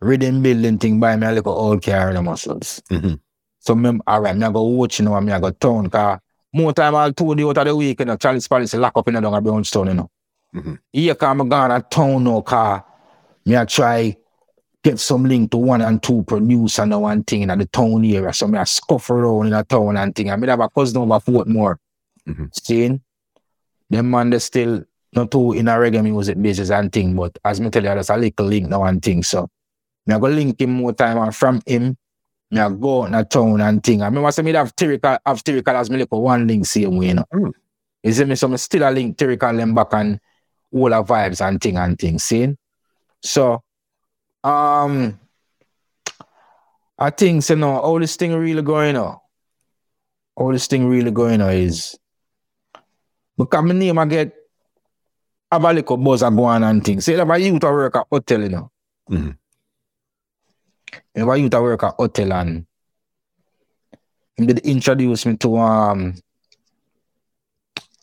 rhythm 0.00 0.42
building 0.42 0.78
thing 0.78 1.00
by 1.00 1.16
me 1.16 1.26
a 1.26 1.32
little 1.32 1.52
old 1.54 1.82
car 1.82 2.12
the 2.12 2.22
muscles 2.22 2.82
Mhm. 2.90 3.18
so 3.60 3.74
me 3.74 3.98
all 4.06 4.20
right 4.20 4.36
me 4.36 4.44
I 4.46 4.52
go 4.52 4.62
watch 4.62 4.98
you 5.00 5.06
know 5.06 5.18
me 5.20 5.32
I 5.32 5.40
go 5.40 5.50
town 5.50 5.88
car 5.90 6.20
more 6.52 6.72
time 6.72 6.94
I'll 6.94 7.12
two 7.12 7.34
days 7.34 7.46
out 7.46 7.58
of 7.58 7.66
the 7.66 7.76
week 7.76 8.00
you 8.00 8.06
know 8.06 8.16
Chalice 8.16 8.48
Palace 8.48 8.74
lock 8.74 8.92
up 8.96 9.08
in 9.08 9.14
the 9.14 9.20
down 9.20 9.42
Brownstone 9.42 9.88
you 9.88 9.94
know 9.94 10.10
Mhm. 10.54 10.78
Here 10.90 11.14
come 11.14 11.42
I 11.42 11.44
gone 11.44 11.72
at 11.72 11.90
town 11.90 12.24
now, 12.24 12.40
car. 12.40 12.82
Me 13.44 13.54
I 13.54 13.66
try 13.66 14.16
get 14.82 14.98
some 14.98 15.24
link 15.24 15.50
to 15.50 15.58
one 15.58 15.82
and 15.82 16.02
two 16.02 16.22
producer 16.22 16.82
and 16.82 17.02
one 17.02 17.22
thing 17.22 17.42
in 17.42 17.58
the 17.58 17.66
town 17.66 18.02
area. 18.04 18.32
So 18.32 18.46
me 18.46 18.58
I 18.58 18.64
scuff 18.64 19.10
around 19.10 19.46
in 19.48 19.52
the 19.52 19.62
town 19.64 19.98
and 19.98 20.14
thing. 20.14 20.30
I 20.30 20.36
mean 20.36 20.48
have 20.48 20.60
a 20.60 20.70
cousin 20.70 21.02
over 21.02 21.20
Portmore. 21.20 21.76
Mhm. 22.26 22.48
Seeing? 22.52 23.02
Them 23.90 24.10
man 24.10 24.30
they 24.30 24.38
still 24.38 24.84
not 25.12 25.30
too 25.30 25.52
in 25.52 25.68
a 25.68 25.72
reggae 25.72 26.02
music 26.02 26.40
business 26.40 26.70
and 26.70 26.90
thing, 26.90 27.14
but 27.14 27.36
as 27.44 27.60
me 27.60 27.68
tell 27.68 27.82
you, 27.82 27.90
there's 27.90 28.08
a 28.08 28.16
little 28.16 28.46
link 28.46 28.68
now 28.68 28.84
and 28.84 29.02
thing. 29.02 29.22
So 29.22 29.50
me 30.06 30.14
I 30.14 30.18
go 30.18 30.28
link 30.28 30.58
him 30.58 30.70
more 30.70 30.94
time 30.94 31.18
and 31.18 31.36
from 31.36 31.60
him, 31.66 31.98
me 32.50 32.60
I 32.60 32.68
go 32.70 33.04
in 33.04 33.12
the 33.12 33.24
town 33.24 33.60
and 33.60 33.82
thing. 33.82 34.02
I 34.02 34.06
remember 34.06 34.30
say 34.32 34.42
me 34.42 34.52
have 34.52 34.74
Tyrical 34.74 35.18
have 35.24 35.44
Tyrical 35.44 35.76
as 35.76 35.90
me 35.90 35.98
little 35.98 36.22
one 36.22 36.46
link 36.46 36.66
same 36.66 36.96
way, 36.96 37.08
you 37.08 37.14
know. 37.14 37.24
Mm. 37.32 37.52
You 38.02 38.12
see 38.12 38.24
me, 38.24 38.34
so 38.36 38.48
me 38.48 38.56
still 38.56 38.88
a 38.88 38.90
link 38.90 39.16
Tyrical 39.16 39.56
them 39.56 39.74
back 39.74 39.92
and 39.92 40.20
all 40.72 40.88
the 40.90 41.02
vibes 41.02 41.46
and 41.46 41.60
thing 41.60 41.76
and 41.76 41.98
thing, 41.98 42.18
see? 42.18 42.56
So, 43.22 43.62
um, 44.44 45.18
I 46.98 47.10
think, 47.10 47.42
so 47.42 47.54
now, 47.54 47.80
all 47.80 47.98
this 47.98 48.16
thing 48.16 48.34
really 48.34 48.62
going 48.62 48.96
on, 48.96 49.18
all 50.36 50.52
this 50.52 50.66
thing 50.66 50.86
really 50.86 51.10
going 51.10 51.40
on 51.40 51.52
is, 51.52 51.98
because 53.36 53.64
my 53.64 53.74
name 53.74 53.98
I 53.98 54.04
get, 54.06 54.34
have 55.50 55.64
a 55.64 55.72
little 55.72 55.96
buzz 55.96 56.22
a 56.22 56.30
go 56.30 56.44
on 56.44 56.62
and 56.64 56.84
things. 56.84 57.04
Say, 57.04 57.14
if 57.14 57.28
a 57.28 57.38
youth 57.38 57.64
a 57.64 57.70
work 57.70 57.96
at 57.96 58.06
hotel, 58.10 58.42
you 58.42 58.48
know. 58.48 58.70
Mhm. 59.10 59.36
A 61.14 61.36
youth 61.36 61.54
a 61.54 61.62
work 61.62 61.82
at 61.82 61.94
hotel 61.94 62.32
and 62.32 62.66
him 64.36 64.46
did 64.46 64.58
introduce 64.60 65.26
me 65.26 65.36
to 65.36 65.56
um 65.58 66.14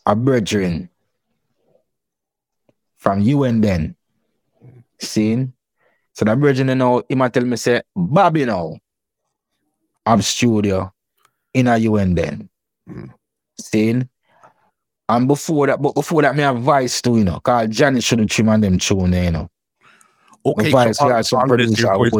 a 0.04 0.14
brethren 0.14 0.88
from 2.96 3.20
UN 3.20 3.60
then. 3.60 3.96
Seen? 5.00 5.52
So 6.12 6.24
the 6.24 6.34
virgin 6.34 6.68
you 6.68 6.74
know, 6.74 7.02
he 7.08 7.14
might 7.14 7.32
tell 7.32 7.44
me 7.44 7.56
say, 7.56 7.82
Bobby 7.94 8.44
now, 8.46 8.76
I'm 10.04 10.22
studio 10.22 10.92
in 11.52 11.68
a 11.68 11.76
UN 11.76 12.14
then. 12.14 12.48
Mm. 12.88 13.12
Seen? 13.60 14.08
And 15.08 15.28
before 15.28 15.66
that, 15.68 15.80
but 15.80 15.94
before 15.94 16.22
that, 16.22 16.34
me 16.34 16.42
have 16.42 16.58
voice 16.58 17.00
too, 17.00 17.18
you 17.18 17.24
know, 17.24 17.38
cause 17.40 17.68
Johnny 17.68 18.00
shouldn't 18.00 18.30
trim 18.30 18.48
on 18.48 18.60
them 18.60 18.78
tune, 18.78 19.12
you 19.12 19.30
know. 19.30 19.50
Okay, 20.44 20.70
Vice, 20.70 20.98
so 20.98 21.08
yeah, 21.08 21.14
all 21.14 21.18
this 21.18 21.30
producer 21.30 21.92
I 21.92 21.96
would 21.96 22.12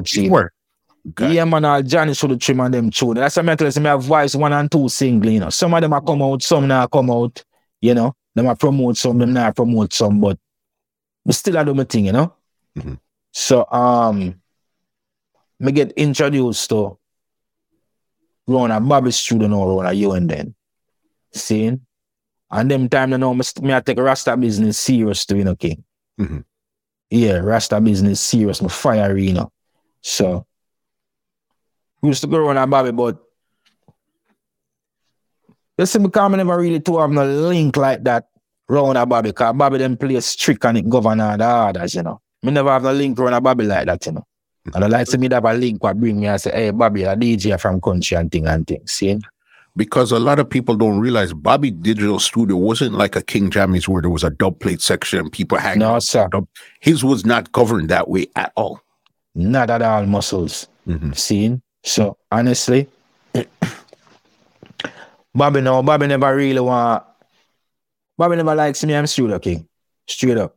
Okay. 1.11 1.35
Yeah, 1.35 1.45
man, 1.45 1.65
all 1.65 1.83
Johnny 1.83 2.15
should 2.15 2.31
have 2.31 2.41
trim 2.41 2.61
on 2.61 2.71
them 2.71 2.91
tune. 2.91 3.15
That's 3.15 3.37
why 3.37 3.43
I 3.45 3.55
tell 3.55 3.71
you, 3.71 3.81
me 3.81 3.89
have 3.89 4.03
voice 4.03 4.35
one 4.35 4.53
and 4.53 4.71
two 4.71 4.89
single, 4.89 5.31
you 5.31 5.41
know. 5.41 5.51
Some 5.51 5.75
of 5.75 5.81
them 5.81 5.93
are 5.93 6.01
come 6.01 6.23
out, 6.23 6.43
some 6.43 6.67
now 6.67 6.87
come 6.87 7.11
out, 7.11 7.45
you 7.81 7.95
know. 7.95 8.15
Them 8.35 8.49
are 8.49 8.57
promote 8.57 8.97
some, 8.97 9.19
them 9.19 9.33
now 9.33 9.51
promote 9.53 9.93
some, 9.93 10.21
but 10.21 10.39
we 11.25 11.33
still 11.33 11.57
I 11.59 11.65
do 11.65 11.75
my 11.75 11.85
thing, 11.85 12.07
you 12.07 12.13
know. 12.13 12.35
Mhm. 12.77 12.99
So 13.33 13.67
um 13.71 14.41
me 15.59 15.73
get 15.73 15.93
introduced 15.93 16.69
to 16.71 16.99
Rona 18.47 18.81
Bobby 18.81 19.11
studio 19.11 19.49
now, 19.49 19.67
Rona 19.67 19.93
you 19.93 20.13
and 20.13 20.29
then. 20.29 20.55
Seeing? 21.33 21.81
And 22.51 22.71
them 22.71 22.89
time 22.89 23.13
you 23.13 23.19
know 23.19 23.35
me, 23.35 23.43
me 23.63 23.75
I 23.75 23.81
take 23.81 23.99
Rasta 23.99 24.37
business 24.37 24.79
serious 24.79 25.25
too, 25.25 25.37
you 25.39 25.45
know, 25.45 25.57
King. 25.57 25.85
Mhm. 26.21 26.45
Yeah, 27.11 27.39
Rasta 27.39 27.81
business 27.81 28.21
serious, 28.21 28.61
my 28.61 28.69
fire, 28.69 29.17
you 29.17 29.33
know. 29.33 29.53
So 30.03 30.46
we 32.03 32.11
used 32.11 32.21
to 32.23 32.27
go 32.27 32.39
around 32.39 32.71
Bobby, 32.71 32.93
but 32.93 33.19
you 35.79 35.87
see, 35.87 35.99
because 35.99 36.33
I 36.33 36.37
never 36.37 36.59
really 36.59 36.81
to 36.81 36.99
have 36.99 37.11
no 37.11 37.27
link 37.27 37.77
like 37.77 38.03
that 38.05 38.29
round 38.69 38.99
a 38.99 39.07
Bobby, 39.07 39.31
because 39.31 39.55
Bobby 39.57 39.79
them 39.79 39.97
play 39.97 40.19
strict 40.21 40.65
and 40.65 40.79
it 40.79 40.89
govern 40.89 41.21
all 41.21 41.37
the 41.37 41.65
orders, 41.65 41.95
you 41.95 42.03
know. 42.03 42.21
Me 42.43 42.53
never 42.53 42.71
have 42.71 42.83
no 42.83 42.93
link 42.93 43.19
around 43.19 43.35
a 43.35 43.41
Bobby 43.41 43.65
like 43.65 43.87
that, 43.87 44.05
you 44.07 44.13
know. 44.13 44.27
And 44.75 44.85
I 44.85 44.89
like 44.89 45.07
to 45.09 45.19
me 45.19 45.29
to 45.29 45.37
have 45.37 45.45
a 45.45 45.55
link 45.55 45.83
what 45.83 45.99
bring 45.99 46.19
me 46.21 46.27
and 46.27 46.41
say, 46.41 46.51
hey, 46.51 46.71
Bobby, 46.71 47.05
a 47.05 47.15
DJ 47.15 47.61
from 47.61 47.81
country 47.81 48.17
and 48.17 48.31
thing 48.31 48.47
and 48.47 48.67
thing. 48.67 48.87
See? 48.87 49.19
because 49.77 50.11
a 50.11 50.19
lot 50.19 50.39
of 50.39 50.49
people 50.49 50.75
don't 50.75 50.99
realize 50.99 51.35
Bobby 51.35 51.71
Digital 51.71 52.19
Studio 52.19 52.57
wasn't 52.57 52.95
like 52.95 53.15
a 53.15 53.23
King 53.23 53.51
Jammy's 53.51 53.87
where 53.87 54.01
there 54.01 54.11
was 54.11 54.25
a 54.25 54.31
dub 54.31 54.59
plate 54.59 54.81
section 54.81 55.19
and 55.21 55.31
people 55.31 55.59
hanging. 55.59 55.81
No, 55.81 55.99
sir. 55.99 56.29
His 56.81 57.05
was 57.05 57.27
not 57.27 57.53
governed 57.53 57.91
that 57.91 58.09
way 58.09 58.29
at 58.37 58.53
all. 58.57 58.81
Not 59.35 59.69
at 59.69 59.83
all 59.83 60.07
muscles. 60.07 60.67
Mhm. 60.89 61.15
Seen? 61.17 61.63
So 61.87 62.19
honestly, 62.31 62.89
Bobby 65.35 65.61
no, 65.61 65.83
Bobby 65.83 66.09
never 66.09 66.35
really 66.35 66.61
want 66.61 67.05
Bobby 68.19 68.37
never 68.37 68.55
likes 68.55 68.83
me, 68.85 68.97
I'm 68.97 69.07
studio 69.07 69.39
king. 69.39 69.69
Straight 70.09 70.37
up. 70.39 70.57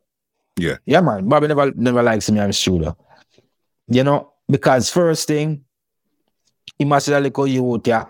Yeah. 0.57 0.77
Yeah, 0.86 1.01
man. 1.01 1.27
Bobby 1.27 1.47
never 1.47 1.71
never 1.75 2.01
likes 2.01 2.32
me, 2.32 2.39
I'm 2.39 2.51
studio. 2.51 2.97
You 3.88 4.03
know, 4.03 4.34
because 4.49 4.89
first 4.89 5.27
thing, 5.27 5.65
he 6.77 6.86
must 6.86 7.07
have 7.07 7.17
a 7.17 7.21
little 7.21 7.47
youth, 7.47 7.86
yeah. 7.86 8.05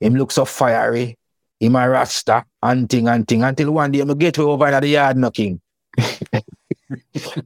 Him 0.00 0.14
look 0.16 0.32
so 0.32 0.44
fiery. 0.44 1.16
Him 1.60 1.76
a 1.76 1.88
rasta 1.88 2.44
and 2.62 2.88
thing 2.88 3.06
and 3.06 3.28
thing 3.28 3.42
until 3.42 3.72
one 3.72 3.92
day 3.92 4.00
I 4.00 4.14
get 4.14 4.38
over 4.38 4.66
at 4.66 4.80
the 4.80 4.88
yard 4.88 5.16
knocking. 5.16 5.60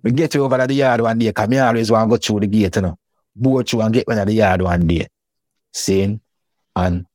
we 0.02 0.10
get 0.12 0.36
over 0.36 0.54
at 0.54 0.68
the 0.68 0.74
yard 0.74 1.00
one 1.00 1.18
day, 1.18 1.32
cause 1.32 1.48
me 1.48 1.58
always 1.58 1.90
want 1.90 2.08
to 2.08 2.16
go 2.16 2.16
through 2.16 2.40
the 2.40 2.46
gate, 2.46 2.76
you 2.76 2.82
know. 2.82 2.98
Go 3.40 3.62
through 3.62 3.80
and 3.82 3.94
get 3.94 4.06
one 4.06 4.18
at 4.18 4.26
the 4.26 4.32
yard 4.32 4.62
one 4.62 4.86
day. 4.86 5.08
Saying, 5.72 6.20
and 6.76 7.06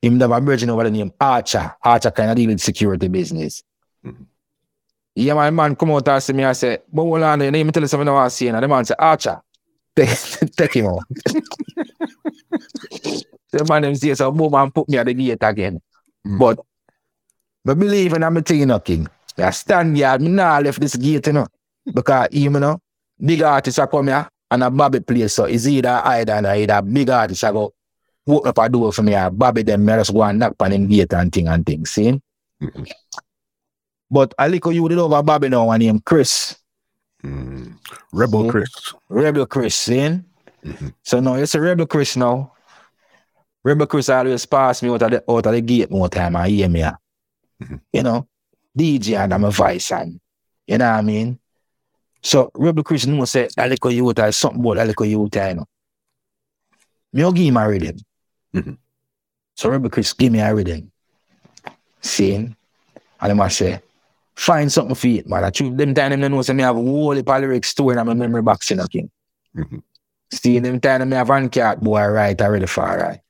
him 0.00 0.18
have 0.20 0.30
a 0.30 0.40
virgin 0.40 0.70
over 0.70 0.84
the 0.84 0.90
name 0.90 1.12
Archer. 1.20 1.74
Archer 1.82 2.10
kind 2.10 2.30
of 2.30 2.36
deal 2.36 2.48
with 2.48 2.60
security 2.60 3.08
business. 3.08 3.62
Mhm. 4.04 4.26
Yeah, 5.14 5.34
my 5.34 5.50
man 5.50 5.76
come 5.76 5.90
out 5.92 6.08
and 6.08 6.22
see 6.22 6.32
me 6.32 6.44
I 6.44 6.52
say, 6.52 6.78
but 6.90 7.02
hold 7.02 7.22
on, 7.22 7.40
you 7.42 7.50
need 7.50 7.64
me 7.64 7.70
tell 7.70 7.82
you 7.82 7.86
something 7.88 8.08
I 8.08 8.28
see. 8.28 8.48
And 8.48 8.62
the 8.62 8.68
man 8.68 8.84
say, 8.84 8.94
Archer, 8.98 9.42
take, 9.94 10.08
take 10.56 10.74
him 10.74 10.86
out. 10.86 11.02
the 13.52 13.64
man 13.68 13.82
them 13.82 13.94
say, 13.94 14.14
so 14.14 14.32
boom 14.32 14.54
and 14.54 14.74
put 14.74 14.88
me 14.88 14.96
at 14.98 15.06
the 15.06 15.14
gate 15.14 15.42
again. 15.42 15.80
Mm. 16.26 16.38
But 16.38 16.58
but 17.64 17.78
believe 17.78 18.14
in 18.14 18.24
I'm 18.24 18.36
a 18.38 18.42
thing, 18.42 18.60
you 18.60 18.66
know, 18.66 18.80
King. 18.80 19.06
I 19.38 19.50
stand 19.50 19.96
here, 19.96 20.18
me 20.18 20.28
nah 20.28 20.58
left 20.58 20.80
this 20.80 20.96
gate, 20.96 21.26
you 21.26 21.32
know. 21.34 21.46
Because 21.84 22.28
him, 22.32 22.54
you 22.54 22.60
know, 22.60 22.78
big 23.20 23.42
artists 23.42 23.78
are 23.78 23.86
come 23.86 24.08
here 24.08 24.28
and 24.52 24.62
a 24.62 24.70
Bobby 24.70 25.00
place. 25.00 25.32
So 25.32 25.44
it's 25.44 25.66
either 25.66 26.00
either 26.04 26.34
and 26.34 26.46
either 26.46 26.82
big 26.82 27.08
artists 27.08 27.42
are 27.44 27.52
go 27.52 27.72
open 28.28 28.48
up 28.48 28.58
a 28.58 28.68
door 28.68 28.92
for 28.92 29.02
me 29.02 29.16
or 29.16 29.30
Bobby 29.30 29.62
them 29.62 29.84
me 29.84 29.94
just 29.94 30.12
go 30.12 30.22
and 30.22 30.38
knock 30.38 30.54
on 30.60 30.72
him 30.72 30.86
gate 30.86 31.12
and 31.14 31.32
thing 31.32 31.48
and 31.48 31.64
thing. 31.64 31.86
See? 31.86 32.20
Mhm. 32.62 32.90
But 34.10 34.34
I 34.38 34.48
look 34.48 34.66
you 34.66 34.88
did 34.88 34.98
over 34.98 35.22
Bobby 35.22 35.48
now 35.48 35.70
and 35.70 35.82
name 35.82 36.00
Chris. 36.00 36.56
Mm. 37.24 37.78
Rebel 38.12 38.44
See? 38.44 38.50
Chris. 38.50 38.94
Rebel 39.08 39.46
Chris, 39.46 39.74
see? 39.74 40.20
Mhm. 40.64 40.92
So 41.02 41.20
now 41.20 41.34
it's 41.34 41.54
a 41.54 41.60
Rebel 41.60 41.86
Chris 41.86 42.16
now. 42.16 42.52
Rebel 43.64 43.86
Chris 43.86 44.08
always 44.08 44.44
pass 44.44 44.82
me 44.82 44.90
out 44.90 45.02
of 45.02 45.10
the 45.10 45.24
out 45.30 45.46
of 45.46 45.52
the 45.52 45.60
gate 45.60 45.90
more 45.90 46.08
time 46.08 46.36
and 46.36 46.46
hear 46.50 46.68
me. 46.68 46.82
ah. 46.82 46.96
Mhm. 47.62 47.80
You 47.92 48.02
know, 48.02 48.28
DJ 48.76 49.16
and 49.16 49.32
I'm 49.32 49.44
a 49.44 49.50
voice 49.50 49.90
and 49.92 50.20
you 50.66 50.78
know 50.78 50.90
what 50.90 50.98
I 50.98 51.02
mean? 51.02 51.38
So 52.22 52.50
Rebel 52.54 52.84
Chris 52.84 53.06
know 53.06 53.24
say 53.24 53.48
that 53.56 53.68
little 53.68 53.90
youth 53.90 54.18
is 54.20 54.36
something 54.36 54.60
about 54.60 54.86
little 54.86 55.06
youth, 55.06 55.34
you 55.34 55.54
know. 55.54 55.66
Me 57.12 57.24
will 57.24 57.32
give 57.32 57.46
him 57.46 57.56
a 57.56 57.68
rhythm. 57.68 57.96
Mhm. 58.54 58.78
So 59.56 59.70
Rebel 59.70 59.90
Chris 59.90 60.12
give 60.12 60.32
me 60.32 60.40
a 60.40 60.54
rhythm. 60.54 60.90
See? 62.00 62.34
And 62.34 62.54
I 63.20 63.32
must 63.32 63.58
say, 63.58 63.80
find 64.34 64.70
something 64.70 64.94
for 64.94 65.06
it, 65.08 65.28
man. 65.28 65.44
I 65.44 65.50
truth 65.50 65.76
them 65.76 65.94
time 65.94 66.20
them 66.20 66.32
know 66.32 66.42
say 66.42 66.52
me 66.52 66.62
have 66.62 66.76
a 66.76 66.80
whole 66.80 67.12
heap 67.12 67.28
of 67.28 67.40
lyrics 67.40 67.68
stored 67.68 67.98
in 67.98 68.06
my 68.06 68.14
memory 68.14 68.42
box, 68.42 68.70
you 68.70 68.76
know, 68.76 68.86
King. 68.86 69.10
Mhm. 69.56 69.82
See, 70.32 70.58
them 70.58 70.80
time 70.80 71.08
me 71.08 71.16
have 71.16 71.28
one 71.28 71.48
cat 71.48 71.80
boy 71.80 72.06
right 72.06 72.40
already 72.40 72.66
far 72.66 72.98
right. 72.98 73.20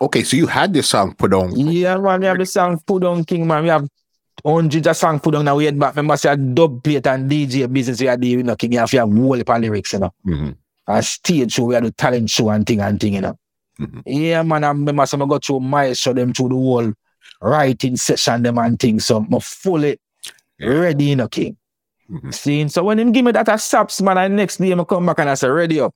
Okay, 0.00 0.24
so 0.24 0.36
you 0.36 0.48
had 0.48 0.72
this 0.72 0.88
song 0.88 1.14
put 1.14 1.32
on. 1.32 1.56
Yeah, 1.56 1.96
man, 1.98 2.20
we 2.20 2.26
have 2.26 2.38
the 2.38 2.46
song 2.46 2.80
put 2.84 3.04
on 3.04 3.24
King, 3.24 3.46
man. 3.46 3.62
We 3.62 3.68
have 3.68 3.86
hundreds 4.44 4.86
of 4.86 4.96
songs 4.96 5.20
put 5.20 5.34
on 5.34 5.44
now. 5.44 5.56
We 5.56 5.66
had 5.66 5.78
back. 5.78 5.94
Remember, 5.94 6.16
say 6.16 6.32
a 6.32 6.36
dub 6.36 6.82
plate 6.82 7.06
and 7.06 7.30
DJ 7.30 7.72
business 7.72 8.00
we 8.00 8.08
are 8.08 8.16
doing, 8.16 8.38
you 8.38 8.42
know. 8.42 8.56
You 8.60 8.78
have 8.78 8.90
to 8.90 8.98
have 8.98 9.12
whole 9.12 9.40
of 9.40 9.60
lyrics, 9.60 9.92
you 9.92 9.98
know. 10.00 10.14
Mhm. 10.26 10.56
A 10.88 11.02
stage 11.02 11.52
show, 11.52 11.64
we 11.64 11.74
had 11.74 11.84
the 11.84 11.92
talent 11.92 12.28
show 12.30 12.50
and 12.50 12.66
thing 12.66 12.80
and 12.80 12.98
thing, 13.00 13.14
you 13.14 13.20
know. 13.20 13.38
Mhm. 13.80 14.02
Yeah, 14.04 14.42
man, 14.42 14.64
I 14.64 14.68
remember 14.68 15.06
some 15.06 15.22
I 15.22 15.26
go 15.26 15.38
through 15.38 15.60
my 15.60 15.92
show 15.92 16.12
them 16.12 16.32
through 16.32 16.48
the 16.48 16.54
whole 16.54 16.92
writing 17.40 17.96
session 17.96 18.42
them 18.42 18.58
and 18.58 18.78
things. 18.78 19.06
So 19.06 19.18
I'm 19.18 19.40
fully 19.40 19.98
Yeah. 20.58 20.68
ready, 20.68 21.04
you 21.04 21.16
know, 21.16 21.28
King. 21.28 21.56
Mhm. 22.10 22.34
See, 22.34 22.68
so 22.68 22.84
when 22.84 22.98
him 22.98 23.12
give 23.12 23.24
me 23.24 23.32
that 23.32 23.48
a 23.48 23.58
saps, 23.58 24.02
man, 24.02 24.18
and 24.18 24.36
next 24.36 24.58
day 24.58 24.72
I 24.72 24.84
come 24.84 25.06
back 25.06 25.18
and 25.20 25.30
I 25.30 25.34
say, 25.34 25.48
ready 25.48 25.80
up. 25.80 25.94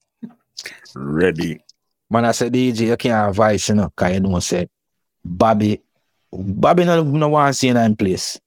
Ready. 0.95 1.61
Man, 2.09 2.25
I 2.25 2.33
said, 2.33 2.53
DJ, 2.53 2.87
you 2.87 2.97
can't 2.97 3.15
have 3.15 3.35
voice, 3.35 3.69
you 3.69 3.75
know, 3.75 3.89
because 3.95 4.15
you 4.15 4.21
know, 4.21 4.39
say, 4.39 4.69
Bobby, 5.25 5.81
Bobby 6.33 6.85
no, 6.85 7.03
no 7.03 7.29
want 7.29 7.55
to 7.55 7.59
see 7.59 7.69
in 7.69 7.97
place. 7.97 8.39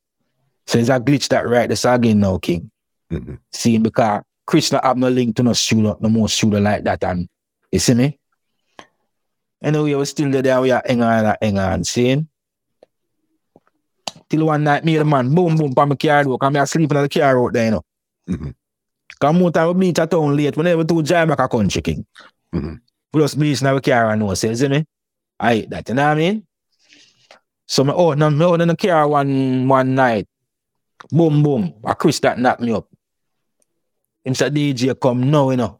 So 0.68 0.78
it's 0.78 0.90
a 0.90 1.00
glitch 1.00 1.28
that 1.30 1.48
right 1.48 1.68
this 1.68 1.86
again 1.86 2.20
now, 2.20 2.38
King. 2.38 2.70
Mhm. 3.12 3.40
See, 3.52 3.78
because 3.78 4.22
Chris 4.46 4.72
not 4.72 4.86
have 4.86 4.98
no 4.98 5.10
link 5.10 5.36
to 5.36 5.44
no 5.44 5.54
studio, 5.54 5.98
no 6.00 6.10
more 6.10 6.30
studio 6.30 6.60
like 6.60 6.84
that. 6.84 7.04
And 7.04 7.28
you 7.72 7.80
see 7.80 7.94
me? 7.96 8.20
Anyway, 9.62 9.96
we 9.96 10.06
still 10.06 10.30
there, 10.30 10.62
we 10.62 10.72
are 10.72 10.84
hang 10.86 11.02
on, 11.02 11.26
and 11.26 11.38
hang 11.42 11.60
on, 11.60 11.84
seeing? 11.84 12.28
Till 14.30 14.46
one 14.46 14.64
night, 14.64 14.86
me 14.86 14.98
the 14.98 15.04
man, 15.04 15.34
boom, 15.34 15.58
boom, 15.58 15.74
pa 15.74 15.86
my 15.86 15.96
car 15.96 16.24
door, 16.24 16.38
come 16.38 16.56
here 16.56 16.66
sleeping 16.66 16.98
in 16.98 17.04
the 17.04 17.10
car 17.10 17.44
out 17.44 17.54
there, 17.54 17.66
you 17.66 17.72
know. 17.72 17.86
Mhm. 18.30 18.54
Come 19.20 19.44
out 19.44 19.58
and 19.58 19.68
we 19.70 19.74
meet 19.74 20.00
at 20.00 20.12
town 20.12 20.38
late, 20.38 20.56
whenever 20.56 20.84
to 20.84 21.02
drive 21.02 21.28
back 21.28 21.40
a 21.40 21.48
country, 21.48 21.82
King. 21.82 22.06
Mhm. 22.54 22.80
Plus, 23.12 23.34
bleach 23.34 23.62
in 23.62 23.68
our 23.68 23.82
car 23.82 24.12
and 24.12 24.22
no, 24.22 24.34
say, 24.36 24.54
see 24.54 24.68
me? 24.68 24.86
I 25.40 25.66
that, 25.70 25.90
you 25.90 25.96
know 25.96 26.04
what 26.04 26.12
I 26.12 26.16
mean? 26.16 26.48
So, 27.70 27.84
me 27.84 27.92
out, 27.92 28.18
no, 28.18 28.32
me 28.32 28.44
oh, 28.44 28.54
out 28.54 28.62
in 28.62 28.68
the 28.68 28.76
car 28.76 29.08
one, 29.08 29.68
one 29.68 29.94
night. 29.94 30.28
Boom, 31.12 31.44
boom. 31.44 31.76
A 31.84 31.94
Chris 31.94 32.20
that 32.22 32.40
knocked 32.40 32.62
me 32.62 32.72
up. 32.74 32.88
Him 34.24 34.34
said, 34.34 34.56
DJ, 34.56 35.00
come 35.00 35.30
now, 35.30 35.52
you 35.52 35.58
know. 35.58 35.80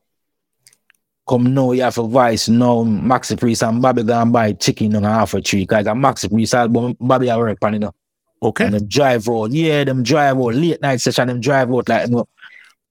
Come 1.28 1.52
now, 1.52 1.72
you 1.72 1.82
have 1.82 1.98
a 1.98 2.04
voice 2.04 2.48
now. 2.48 2.84
Maxi 2.84 3.40
Priest 3.40 3.64
and 3.64 3.82
Bobby 3.82 4.04
gonna 4.04 4.30
buy 4.30 4.54
chicken 4.54 4.96
and 4.96 5.06
half 5.06 5.34
a 5.34 5.42
tree. 5.42 5.66
Cause 5.66 5.88
a 5.88 5.90
Maxi 5.90 6.30
Priest 6.30 6.54
album, 6.54 6.96
Bobby 7.00 7.32
I 7.32 7.38
work 7.38 7.58
on, 7.64 7.74
you 7.74 7.80
know. 7.80 7.96
Okay. 8.42 8.66
And 8.66 8.76
them 8.76 8.88
drive 8.88 9.28
road. 9.28 9.52
Yeah, 9.52 9.84
them 9.84 10.04
drive 10.04 10.38
road. 10.38 10.54
Late 10.56 10.82
night 10.82 11.02
session, 11.02 11.28
them 11.28 11.42
drive 11.42 11.70
road 11.70 11.90
like, 11.90 12.08
you 12.08 12.18
know, 12.18 12.28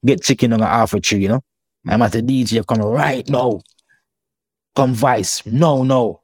get 0.04 0.24
chicken 0.24 0.54
on 0.54 0.60
a 0.60 0.66
half 0.66 0.92
a 0.92 1.00
tree, 1.00 1.20
you 1.20 1.28
know. 1.28 1.44
I'm 1.86 2.02
at 2.02 2.12
the 2.12 2.22
DJ 2.22 2.66
come 2.66 2.80
right 2.80 3.28
now. 3.28 3.60
Come 4.74 4.92
vice. 4.92 5.46
No, 5.46 5.84
no. 5.84 6.22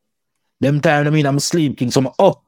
Them 0.60 0.80
time 0.80 1.06
I 1.06 1.10
mean 1.10 1.26
I'm 1.26 1.38
sleeping. 1.38 1.92
So 1.92 2.00
I'm 2.00 2.08
up. 2.18 2.43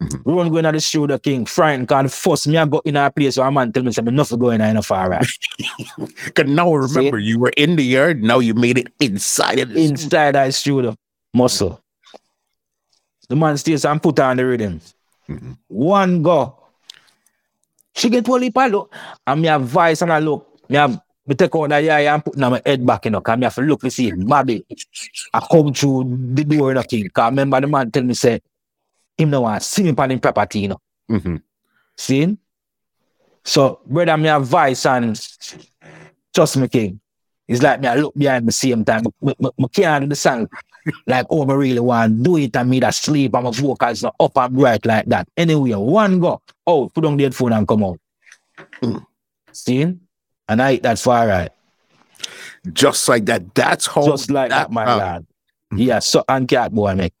Mhm. 0.00 0.22
Run 0.26 0.50
going 0.50 0.64
to 0.64 0.72
the 0.72 0.80
studio 0.80 1.16
king, 1.18 1.46
frightened, 1.46 1.88
cause 1.88 2.14
first 2.14 2.46
me 2.48 2.58
I 2.58 2.66
go 2.66 2.82
in 2.84 2.96
a 2.96 3.10
place 3.10 3.38
where 3.38 3.46
a 3.46 3.50
man 3.52 3.72
tell 3.72 3.82
me 3.82 3.92
something 3.92 4.14
nothing 4.14 4.38
going 4.38 4.60
in 4.60 4.76
a 4.76 4.82
far 4.82 5.08
right. 5.08 5.26
Cause 6.34 6.46
now 6.46 6.70
remember 6.74 7.18
you 7.18 7.38
were 7.38 7.52
in 7.56 7.76
the 7.76 7.82
yard. 7.82 8.22
Now 8.22 8.40
you 8.40 8.52
made 8.52 8.76
it 8.76 8.88
inside 9.00 9.58
of 9.60 9.70
the. 9.70 9.82
Inside 9.82 10.34
that 10.34 10.52
studio. 10.52 10.94
Muscle. 11.32 11.80
The 13.30 13.36
man 13.36 13.56
stays 13.56 13.86
and 13.86 14.02
put 14.02 14.20
on 14.20 14.36
the 14.36 14.44
rhythm. 14.44 14.80
Mhm. 15.30 15.56
One 15.68 16.22
go. 16.22 16.58
She 17.94 18.10
get 18.10 18.28
of 18.28 18.70
look. 18.70 18.94
And 19.26 19.40
me 19.40 19.48
have 19.48 19.62
voice 19.62 20.02
and 20.02 20.12
I 20.12 20.18
look. 20.18 20.46
Me 20.68 20.76
have 20.76 21.00
me 21.26 21.34
take 21.34 21.56
out 21.56 21.70
the 21.70 21.90
eye 21.90 22.12
and 22.12 22.22
put 22.22 22.36
now 22.36 22.50
my 22.50 22.60
head 22.64 22.84
back, 22.86 23.06
you 23.06 23.10
know, 23.12 23.22
cause 23.22 23.38
me 23.38 23.44
have 23.44 23.54
to 23.54 23.62
look 23.62 23.80
to 23.80 23.90
see 23.90 24.12
Bobby. 24.12 24.64
I 25.32 25.40
come 25.50 25.72
through 25.72 26.04
the 26.34 26.44
door, 26.44 26.68
you 26.68 26.74
know, 26.74 26.82
king. 26.82 27.08
Cause 27.08 27.30
remember 27.30 27.62
the 27.62 27.66
man 27.66 27.90
tell 27.90 28.02
me 28.02 28.12
say, 28.12 28.40
him 29.16 29.30
no 29.30 29.42
want 29.42 29.62
see 29.62 29.82
me 29.82 29.94
on 29.96 30.10
him 30.10 30.20
property, 30.20 30.60
you 30.60 30.68
know. 30.68 30.80
Mhm. 31.10 31.42
See? 31.96 32.36
So, 33.44 33.80
brother, 33.86 34.16
me 34.16 34.28
have 34.28 34.46
voice 34.46 34.86
and 34.86 35.18
trust 36.34 36.56
me, 36.56 36.68
king. 36.68 37.00
It's 37.48 37.62
like 37.62 37.80
me, 37.80 37.88
I 37.88 37.94
look 37.94 38.14
behind 38.14 38.48
the 38.48 38.52
same 38.52 38.84
time. 38.84 39.04
Me, 39.22 39.34
me, 39.38 39.50
me 39.56 39.68
can't 39.68 40.16
song 40.16 40.48
like, 41.06 41.26
oh, 41.30 41.44
me 41.44 41.54
really 41.54 41.80
want 41.80 42.16
to 42.16 42.22
do 42.22 42.36
it 42.38 42.56
and 42.56 42.70
me 42.70 42.80
that 42.80 42.94
sleep 42.94 43.34
and 43.34 43.44
my 43.44 43.50
vocals 43.50 44.02
not 44.02 44.14
up 44.18 44.36
and 44.36 44.54
bright 44.54 44.84
like 44.84 45.06
that. 45.06 45.28
Anyway, 45.36 45.72
one 45.74 46.20
go, 46.20 46.40
oh, 46.66 46.88
put 46.88 47.04
on 47.04 47.16
the 47.16 47.24
headphone 47.24 47.52
and 47.52 47.68
come 47.68 47.84
out. 47.84 47.98
Mm. 48.82 49.06
See? 49.52 49.96
And 50.48 50.62
I 50.62 50.76
that's 50.76 51.02
far 51.02 51.26
right. 51.26 51.50
Just 52.72 53.08
like 53.08 53.26
that. 53.26 53.54
That's 53.54 53.86
how 53.86 54.06
Just 54.06 54.30
like 54.30 54.50
that, 54.50 54.70
my 54.70 54.84
uh, 54.84 54.96
lad. 54.96 55.26
Yeah, 55.72 55.98
so 56.00 56.24
Handcart 56.28 56.72
Boy, 56.72 56.94
make. 56.94 57.14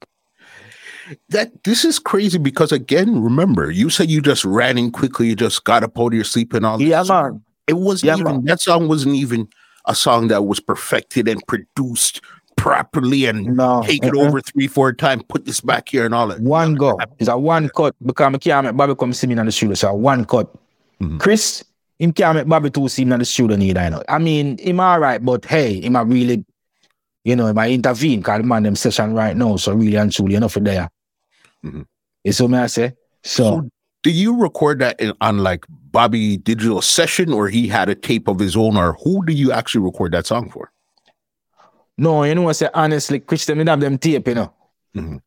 That 1.30 1.64
this 1.64 1.84
is 1.84 1.98
crazy 1.98 2.38
because 2.38 2.72
again, 2.72 3.22
remember, 3.22 3.70
you 3.70 3.90
said 3.90 4.10
you 4.10 4.20
just 4.20 4.44
ran 4.44 4.78
in 4.78 4.90
quickly, 4.90 5.28
you 5.28 5.36
just 5.36 5.64
got 5.64 5.82
up 5.84 5.98
out 5.98 6.08
of 6.08 6.12
your 6.14 6.24
sleep 6.24 6.52
and 6.52 6.66
all 6.66 6.80
Yeah, 6.80 7.02
man. 7.08 7.42
It 7.66 7.74
wasn't 7.74 8.08
Yeah, 8.08 8.14
even 8.18 8.24
man. 8.36 8.44
that 8.46 8.60
song 8.60 8.88
wasn't 8.88 9.16
even 9.16 9.48
a 9.86 9.94
song 9.94 10.28
that 10.28 10.44
was 10.44 10.60
perfected 10.60 11.28
and 11.28 11.44
produced 11.46 12.20
properly 12.56 13.26
and 13.26 13.56
No. 13.56 13.82
take 13.84 14.04
it 14.04 14.14
uh-uh. 14.16 14.26
over 14.26 14.40
three, 14.40 14.66
four 14.66 14.92
times, 14.92 15.22
put 15.28 15.44
this 15.44 15.60
back 15.60 15.88
here 15.90 16.04
and 16.06 16.14
all 16.14 16.28
that. 16.28 16.40
One 16.40 16.74
go. 16.74 16.98
It's 17.18 17.28
a 17.28 17.36
one 17.38 17.68
cut 17.68 17.94
because 18.04 18.34
I 18.34 18.38
can't 18.38 18.66
make 18.66 18.76
Bobby 18.76 18.94
come 18.94 19.12
see 19.12 19.26
me 19.26 19.38
in 19.38 19.44
the 19.46 19.52
studio. 19.52 19.74
So 19.74 19.92
one 19.94 20.24
cut. 20.24 20.52
Mhm. 21.00 21.20
Chris, 21.20 21.62
him 21.98 22.12
can't 22.12 22.36
make 22.36 22.48
Bobby 22.48 22.70
two 22.70 22.88
see 22.88 23.04
me 23.04 23.12
in 23.12 23.18
the 23.20 23.24
studio 23.24 23.56
neither. 23.56 23.84
You 23.84 23.90
know. 23.90 24.02
I 24.08 24.18
mean, 24.18 24.58
him 24.58 24.80
all 24.80 24.98
right, 24.98 25.22
but 25.24 25.44
hey, 25.44 25.80
him 25.80 25.96
a 25.96 26.04
really, 26.04 26.44
you 27.24 27.36
know, 27.36 27.46
him 27.46 27.58
I 27.58 27.70
intervene 27.70 28.20
because 28.20 28.40
the 28.40 28.46
man 28.46 28.62
them 28.62 28.74
session 28.76 29.12
right 29.14 29.36
now. 29.36 29.56
So 29.56 29.74
really 29.74 29.96
and 29.96 30.10
truly 30.12 30.34
enough 30.36 30.52
for 30.52 30.60
there. 30.60 30.88
Mhm. 31.66 31.86
You 32.24 32.32
see 32.32 32.44
what 32.44 32.54
I 32.54 32.66
say? 32.66 32.94
So, 33.24 33.44
So 33.44 33.70
did 34.02 34.14
you 34.14 34.36
record 34.40 34.78
that 34.80 35.00
in, 35.00 35.12
on 35.20 35.38
like 35.38 35.64
Bobby 35.68 36.36
Digital 36.36 36.80
Session 36.82 37.32
or 37.32 37.48
he 37.48 37.66
had 37.66 37.88
a 37.88 37.94
tape 37.94 38.28
of 38.28 38.38
his 38.38 38.56
own 38.56 38.76
or 38.76 38.94
who 39.02 39.24
do 39.24 39.32
you 39.32 39.52
actually 39.52 39.84
record 39.84 40.12
that 40.12 40.26
song 40.26 40.50
for? 40.50 40.70
no, 41.98 42.24
you 42.24 42.34
know 42.34 42.42
what 42.42 42.50
I 42.50 42.52
say 42.52 42.68
honestly, 42.74 43.20
Chris 43.20 43.46
them 43.46 43.58
didn't 43.58 43.70
have 43.70 43.80
them 43.80 43.98
tape, 43.98 44.28
you 44.28 44.34
know. 44.34 44.52
Mhm. 44.94 45.20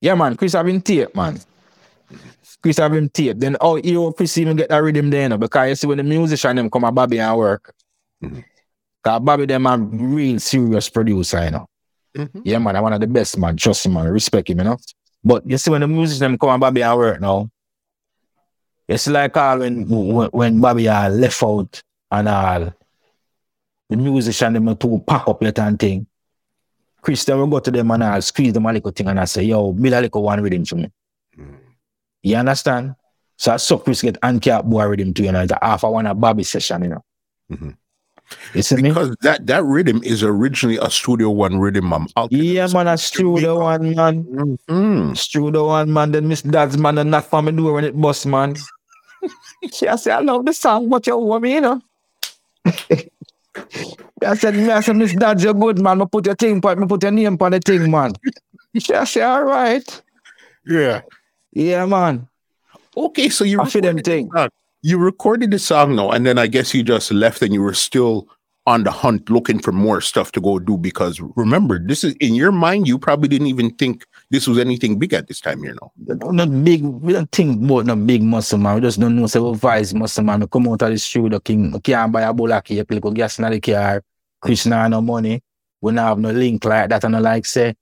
Yeah, 0.00 0.14
man, 0.14 0.36
Chris 0.36 0.52
have 0.52 0.68
him 0.68 0.80
tape, 0.80 1.14
man. 1.14 1.40
Chris 2.62 2.76
have 2.78 2.94
him 2.94 3.08
tape. 3.08 3.38
Then 3.38 3.56
oh, 3.60 3.76
you 3.76 4.12
Chris 4.16 4.36
even 4.38 4.56
get 4.56 4.68
that 4.68 4.82
rhythm 4.82 5.10
there, 5.10 5.22
you 5.22 5.28
know, 5.30 5.38
because 5.38 5.68
you 5.68 5.74
see 5.76 5.86
when 5.86 5.98
the 5.98 6.04
musician 6.04 6.56
them 6.56 6.70
come 6.70 6.84
a 6.84 6.92
Bobby 6.92 7.18
and 7.20 7.36
work. 7.38 7.74
Mhm. 8.22 8.44
Cause 9.02 9.20
Bobby 9.20 9.46
them 9.46 9.66
a 9.66 9.78
real 9.78 10.38
serious 10.38 10.90
producer, 10.90 11.42
you 11.44 11.50
know. 11.52 11.66
Mhm. 12.16 12.42
Yeah, 12.44 12.58
man, 12.58 12.76
I'm 12.76 12.82
one 12.82 12.92
of 12.92 13.00
the 13.00 13.06
best, 13.06 13.38
man. 13.38 13.56
Trust 13.56 13.86
him, 13.86 13.94
man. 13.94 14.08
Respect 14.08 14.50
him, 14.50 14.58
you 14.58 14.64
know. 14.64 14.76
But 15.22 15.48
you 15.48 15.58
see 15.58 15.70
when 15.70 15.82
the 15.82 15.88
musician 15.88 16.20
them 16.20 16.38
come 16.38 16.50
and 16.50 16.60
Bobby 16.60 16.82
and 16.82 16.98
work 16.98 17.20
now. 17.20 17.50
You 18.88 18.96
see 18.96 19.10
like 19.10 19.36
all 19.36 19.58
when 19.58 19.86
when, 19.88 20.28
when 20.30 20.60
Bobby 20.60 20.88
are 20.88 21.10
left 21.10 21.42
out 21.42 21.82
and 22.10 22.28
all 22.28 22.72
the 23.88 23.96
musician 23.96 24.52
them 24.52 24.76
to 24.76 24.98
pack 25.06 25.28
up 25.28 25.42
your 25.42 25.52
and 25.56 25.78
thing. 25.78 26.06
Christian 27.02 27.38
will 27.38 27.46
go 27.46 27.60
to 27.60 27.70
them 27.70 27.90
and 27.90 28.04
I'll 28.04 28.22
squeeze 28.22 28.52
them 28.52 28.66
a 28.66 28.72
little 28.72 28.90
thing 28.90 29.08
and 29.08 29.20
I 29.20 29.24
say, 29.24 29.42
yo, 29.44 29.72
build 29.72 29.94
a 29.94 30.00
little 30.02 30.22
one 30.22 30.42
rhythm 30.42 30.64
to 30.64 30.76
me. 30.76 30.92
Mhm. 31.38 31.58
You 32.22 32.36
understand? 32.36 32.94
So 33.36 33.52
I 33.52 33.56
saw 33.56 33.78
Chris 33.78 34.02
get 34.02 34.18
Handcart 34.22 34.68
Boy 34.68 34.84
rhythm 34.84 35.14
to 35.14 35.22
you 35.22 35.32
know, 35.32 35.40
it's 35.42 35.52
a 35.52 35.58
half 35.62 35.82
a 35.82 35.90
one 35.90 36.06
a 36.06 36.14
Bobby 36.14 36.42
session, 36.42 36.82
you 36.82 36.88
know. 36.90 37.04
You 38.54 38.62
see 38.62 38.76
me? 38.76 38.88
Because 38.90 39.16
that, 39.22 39.46
that 39.46 39.64
rhythm 39.64 40.00
is 40.02 40.22
originally 40.22 40.78
a 40.78 40.90
Studio 40.90 41.30
One 41.30 41.58
rhythm. 41.58 41.92
I'm. 41.92 42.06
Yeah, 42.30 42.66
man, 42.72 42.96
strew 42.98 43.40
the 43.40 43.54
one, 43.54 43.94
man. 43.94 44.24
Mm. 44.68 45.16
Strew 45.16 45.50
the 45.50 45.64
one, 45.64 45.92
man. 45.92 46.12
Then 46.12 46.28
Miss 46.28 46.42
Dad's 46.42 46.76
man 46.76 46.98
and 46.98 47.24
for 47.24 47.42
me 47.42 47.52
door 47.52 47.74
when 47.74 47.84
it 47.84 48.00
bust, 48.00 48.26
man. 48.26 48.56
she 49.72 49.88
I 49.88 49.96
say, 49.96 50.12
I 50.12 50.20
love 50.20 50.46
the 50.46 50.52
song, 50.52 50.88
but 50.88 51.06
you 51.06 51.16
want 51.16 51.42
me, 51.42 51.54
you 51.54 51.60
know. 51.60 51.80
I 54.24 54.34
said, 54.34 54.54
me, 54.54 54.70
I 54.70 54.80
said, 54.80 54.96
Miss 54.96 55.14
Dad, 55.14 55.40
you're 55.40 55.54
good, 55.54 55.78
man. 55.80 55.98
Me 55.98 56.06
put 56.10 56.26
your 56.26 56.34
thing, 56.34 56.60
but 56.60 56.78
me 56.78 56.86
put 56.86 57.02
your 57.02 57.12
name 57.12 57.36
on 57.40 57.52
the 57.52 57.60
thing, 57.60 57.90
man. 57.90 58.12
She 58.78 58.94
I 58.94 59.02
say, 59.02 59.22
all 59.22 59.42
right. 59.42 60.02
Yeah. 60.64 61.00
Yeah, 61.52 61.86
man. 61.86 62.28
Okay, 62.96 63.28
so 63.28 63.42
you 63.42 63.60
I 63.60 63.68
feel 63.68 63.82
them 63.82 63.98
thing. 63.98 64.30
song. 64.30 64.48
You 64.82 64.98
recorded 64.98 65.50
the 65.50 65.58
song 65.58 65.96
now, 65.96 66.10
and 66.10 66.24
then 66.24 66.38
I 66.38 66.46
guess 66.46 66.72
you 66.74 66.82
just 66.82 67.12
left 67.12 67.42
and 67.42 67.52
you 67.52 67.62
were 67.62 67.74
still 67.74 68.28
on 68.66 68.84
the 68.84 68.90
hunt 68.90 69.28
looking 69.30 69.58
for 69.58 69.72
more 69.72 70.00
stuff 70.00 70.32
to 70.32 70.40
go 70.40 70.58
do 70.58 70.76
because 70.76 71.20
remember, 71.34 71.78
this 71.78 72.04
is 72.04 72.14
in 72.20 72.34
your 72.34 72.52
mind, 72.52 72.86
you 72.86 72.98
probably 72.98 73.28
didn't 73.28 73.46
even 73.48 73.74
think 73.74 74.04
this 74.30 74.46
was 74.46 74.58
anything 74.58 74.98
big 74.98 75.12
at 75.12 75.28
this 75.28 75.40
time, 75.40 75.64
you 75.64 75.74
know. 75.74 75.92
Not 76.30 76.64
big, 76.64 76.82
we 76.82 77.12
don't 77.12 77.30
think 77.32 77.62
about 77.64 77.86
no 77.86 77.96
big 77.96 78.22
muscle 78.22 78.58
man. 78.58 78.76
We 78.76 78.80
just 78.82 79.00
don't 79.00 79.16
know 79.16 79.26
say 79.26 79.40
we 79.40 79.54
vice 79.54 79.92
muscle 79.92 80.24
man. 80.24 80.40
We 80.40 80.46
come 80.46 80.68
out 80.68 80.82
of 80.82 80.90
the 80.90 80.98
studio, 80.98 81.40
king. 81.40 81.72
We 81.72 81.80
can't 81.80 82.12
buy 82.12 82.22
a 82.22 82.32
bowl 82.32 82.52
of 82.52 82.62
cake, 82.64 82.90
little 82.90 83.10
gas 83.10 83.38
in 83.38 83.50
the 83.50 83.60
car. 83.60 84.02
Krishna 84.40 84.88
no 84.88 85.00
money. 85.00 85.42
We 85.80 85.92
don't 85.92 86.04
have 86.04 86.18
no 86.18 86.30
link 86.30 86.64
like 86.64 86.90
that 86.90 87.04
and 87.04 87.12
no 87.12 87.20
like 87.20 87.46
say. 87.46 87.74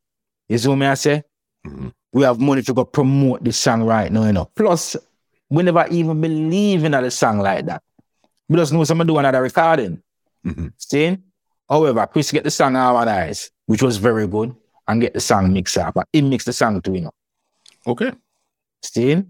You 0.48 0.58
see 0.58 0.68
what 0.68 0.76
me 0.76 0.86
I 0.86 0.94
say? 0.94 1.22
Mhm. 1.66 1.92
We 2.12 2.22
have 2.22 2.40
money 2.40 2.62
to 2.62 2.72
go 2.72 2.84
promote 2.84 3.44
this 3.44 3.58
song 3.58 3.82
right 3.82 4.10
now, 4.10 4.24
you 4.24 4.32
know. 4.32 4.50
Plus, 4.56 4.96
we 5.50 5.62
never 5.62 5.86
even 5.90 6.20
believe 6.20 6.84
in 6.84 6.92
the 6.92 7.10
song 7.10 7.38
like 7.38 7.66
that. 7.66 7.82
We 8.48 8.56
just 8.56 8.72
know 8.72 8.84
someone 8.84 9.06
do 9.06 9.18
another 9.18 9.42
recording. 9.42 10.02
Mhm. 10.44 10.72
See? 10.76 11.18
However, 11.68 12.06
Chris 12.06 12.32
get 12.32 12.44
the 12.44 12.50
song 12.50 12.74
harmonized, 12.74 13.50
which 13.66 13.82
was 13.82 13.96
very 13.98 14.26
good, 14.26 14.54
and 14.86 15.00
get 15.00 15.14
the 15.14 15.20
song 15.20 15.52
mixed 15.52 15.76
up. 15.76 15.94
But 15.94 16.08
he 16.12 16.22
mixed 16.22 16.46
the 16.46 16.52
song 16.52 16.80
too, 16.80 16.94
you 16.94 17.00
know. 17.02 17.14
Okay. 17.86 18.12
See? 18.82 19.22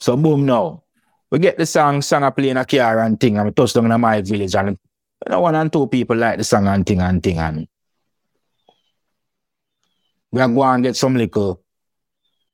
So 0.00 0.16
boom 0.16 0.46
now. 0.46 0.82
We 1.30 1.38
get 1.38 1.58
the 1.58 1.66
song, 1.66 2.00
song 2.00 2.24
I 2.24 2.30
play 2.30 2.48
in 2.48 2.56
a 2.56 2.64
car 2.64 3.00
and 3.00 3.20
thing, 3.20 3.36
and 3.36 3.46
we 3.46 3.52
touch 3.52 3.74
down 3.74 3.92
in 3.92 4.00
my 4.00 4.22
village 4.22 4.54
and 4.54 4.78
you 5.26 5.30
know, 5.30 5.40
one 5.40 5.54
and 5.54 5.72
two 5.72 5.86
people 5.88 6.16
like 6.16 6.38
the 6.38 6.44
song 6.44 6.68
and 6.68 6.86
thing 6.86 7.00
and 7.00 7.22
thing 7.22 7.38
and 7.38 7.68
we 10.30 10.40
are 10.40 10.48
going 10.48 10.74
and 10.74 10.84
get 10.84 10.96
some 10.96 11.16
little 11.16 11.62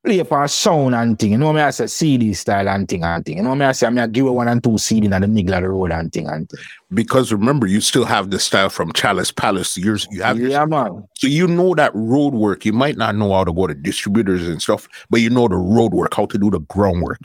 play 0.05 0.23
for 0.23 0.47
sound 0.47 0.95
and 0.95 1.19
thing. 1.19 1.33
You 1.33 1.39
know 1.39 1.53
me 1.53 1.63
I 1.63 1.71
say 1.71 1.87
CD 1.87 2.35
style 2.35 2.69
and 2.69 2.87
thing 2.87 3.03
and 3.03 3.25
thing. 3.25 3.39
You 3.39 3.43
know 3.43 3.55
me 3.55 3.65
I 3.65 3.73
say 3.73 3.89
me 3.91 4.03
I 4.03 4.07
give 4.07 4.27
one 4.27 4.49
and 4.49 4.63
two 4.63 4.77
CD 4.79 5.07
in 5.07 5.11
the 5.21 5.27
middle 5.27 5.55
of 5.55 5.63
the 5.63 5.69
road 5.71 5.93
and 5.93 6.13
thing 6.13 6.29
and 6.29 6.49
thing. 6.49 6.61
Because 6.93 7.33
remember, 7.33 7.67
you 7.67 7.81
still 7.81 8.05
have 8.05 8.31
the 8.31 8.39
style 8.39 8.69
from 8.69 8.93
Chalice 8.93 9.33
Palace. 9.33 9.77
Yours, 9.77 10.07
you 10.11 10.23
have 10.23 10.39
Yeah 10.39 10.65
man. 10.67 11.09
So 11.15 11.27
you 11.27 11.47
know 11.47 11.75
that 11.75 11.91
road 11.95 12.35
work. 12.35 12.65
You 12.65 12.73
might 12.73 12.97
not 12.97 13.17
know 13.17 13.33
how 13.33 13.45
to 13.45 13.53
go 13.53 13.67
to 13.67 13.75
distributors 13.75 14.47
and 14.47 14.61
stuff, 14.61 14.87
but 15.11 15.21
you 15.21 15.31
know 15.31 15.49
the 15.49 15.57
road 15.57 15.93
work, 15.93 16.15
how 16.15 16.27
to 16.27 16.39
do 16.39 16.51
the 16.51 16.61
groundwork. 16.61 17.19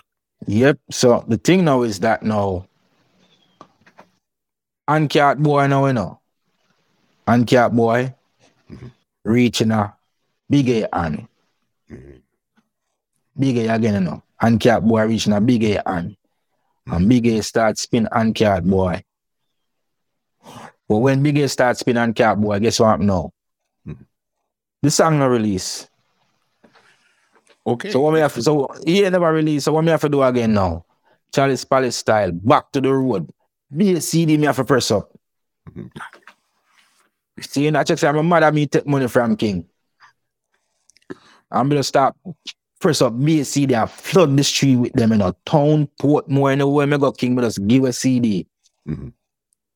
Yep. 0.47 0.79
So 0.89 1.25
the 1.27 1.37
thing 1.37 1.65
now 1.65 1.81
is 1.83 1.99
that 1.99 2.23
now 2.23 2.65
Handcart 4.87 5.37
Boy 5.37 5.67
now, 5.67 5.85
you 5.85 5.93
know. 5.93 6.19
Handcart 7.27 7.75
Boy 7.75 8.15
Mhm. 8.71 8.91
reaching 9.25 9.71
a 9.71 9.93
big 10.49 10.69
A 10.69 10.87
hand. 10.93 11.27
Big 13.39 13.57
A 13.57 13.73
again, 13.73 13.93
you 13.93 13.99
know. 14.01 14.23
Handcart 14.37 14.83
Boy 14.83 15.05
reaching 15.05 15.33
a 15.33 15.41
big 15.41 15.63
A 15.63 15.81
hand. 15.85 16.17
And 16.85 17.07
big 17.07 17.25
A 17.27 17.41
start 17.41 17.77
spin 17.77 18.07
Handcart 18.11 18.65
Boy. 18.65 19.03
But 20.87 20.97
when 20.97 21.23
big 21.23 21.37
A 21.37 21.47
start 21.47 21.77
spin 21.77 21.95
Handcart 21.95 22.39
Boy, 22.41 22.59
guess 22.59 22.79
what 22.79 22.99
now? 22.99 23.31
Mhm. 23.87 24.05
The 24.81 24.91
song 24.91 25.19
no 25.19 25.27
release. 25.27 25.87
Okay. 27.65 27.91
So 27.91 28.01
what 28.01 28.13
me 28.13 28.19
have 28.19 28.33
to, 28.33 28.41
so 28.43 28.67
he 28.85 29.03
ain't 29.03 29.13
never 29.13 29.31
release. 29.31 29.65
So 29.65 29.73
what 29.73 29.83
me 29.83 29.91
have 29.91 30.01
to 30.01 30.09
do 30.09 30.23
again 30.23 30.53
now? 30.53 30.85
Chalice 31.31 31.63
Palace 31.63 31.97
style, 31.97 32.31
back 32.31 32.71
to 32.71 32.81
the 32.81 32.91
road. 32.91 33.29
Be 33.75 33.93
a 33.93 34.01
CD 34.01 34.37
me 34.37 34.47
have 34.47 34.55
to 34.55 34.65
press 34.65 34.89
up. 34.89 35.11
Mhm. 35.69 35.91
See, 37.41 37.67
and 37.67 37.77
I 37.77 37.83
check 37.83 37.99
say 37.99 38.11
mad 38.11 38.43
at 38.43 38.53
me 38.53 38.65
take 38.65 38.87
money 38.87 39.07
from 39.07 39.37
King. 39.37 39.65
I'm 41.51 41.69
gonna 41.69 41.83
stop 41.83 42.17
press 42.79 43.01
up 43.01 43.13
me 43.13 43.41
a 43.41 43.45
CD 43.45 43.75
and 43.75 43.89
flood 43.89 44.35
the 44.35 44.43
street 44.43 44.77
with 44.77 44.93
them 44.93 45.11
in 45.11 45.21
a 45.21 45.35
town, 45.45 45.87
Portmore 46.01 46.51
anywhere 46.51 46.87
me 46.87 46.97
go 46.97 47.11
King, 47.11 47.35
but 47.35 47.43
just 47.43 47.65
give 47.67 47.83
a 47.83 47.93
CD. 47.93 48.47
Mhm. 48.87 49.13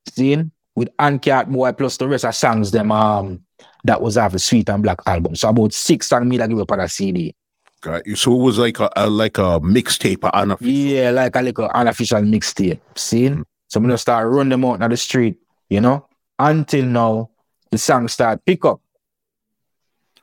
See, 0.10 0.44
with 0.76 0.90
Handcart 0.98 1.50
Boy 1.50 1.72
plus 1.74 1.98
the 1.98 2.08
rest 2.08 2.26
of 2.26 2.36
songs 2.36 2.72
them 2.72 2.92
um 2.92 3.42
that 3.84 4.02
was 4.02 4.18
off 4.18 4.32
the 4.32 4.40
Sweet 4.40 4.70
and 4.70 4.82
Black 4.82 5.00
album. 5.06 5.36
So 5.36 5.50
about 5.50 5.74
six 5.74 6.08
songs 6.08 6.26
me 6.26 6.38
that 6.38 6.50
give 6.50 6.60
up 6.60 6.72
on 6.72 6.80
a 6.80 6.90
CD. 6.90 7.36
Got 7.82 8.08
you. 8.08 8.16
So 8.16 8.34
it 8.34 8.42
was 8.42 8.58
like 8.58 8.80
a, 8.80 8.90
a 8.96 9.10
like 9.10 9.38
a 9.38 9.60
mixtape 9.60 10.30
on 10.34 10.52
a 10.52 10.58
Yeah, 10.62 11.12
like 11.12 11.36
a 11.36 11.42
little 11.42 11.68
unofficial 11.68 12.22
mixtape. 12.22 12.80
See? 12.96 13.28
Mm. 13.28 13.44
So 13.68 13.78
I'm 13.80 13.84
gonna 13.84 13.98
start 13.98 14.32
run 14.32 14.50
them 14.50 14.64
out 14.64 14.82
on 14.82 14.90
the 14.90 14.98
street, 14.98 15.38
you 15.70 15.82
know? 15.82 16.08
Until 16.40 16.86
now, 16.86 17.30
the 17.72 17.78
song 17.78 18.08
start 18.08 18.46
pick 18.46 18.64
up. 18.66 18.80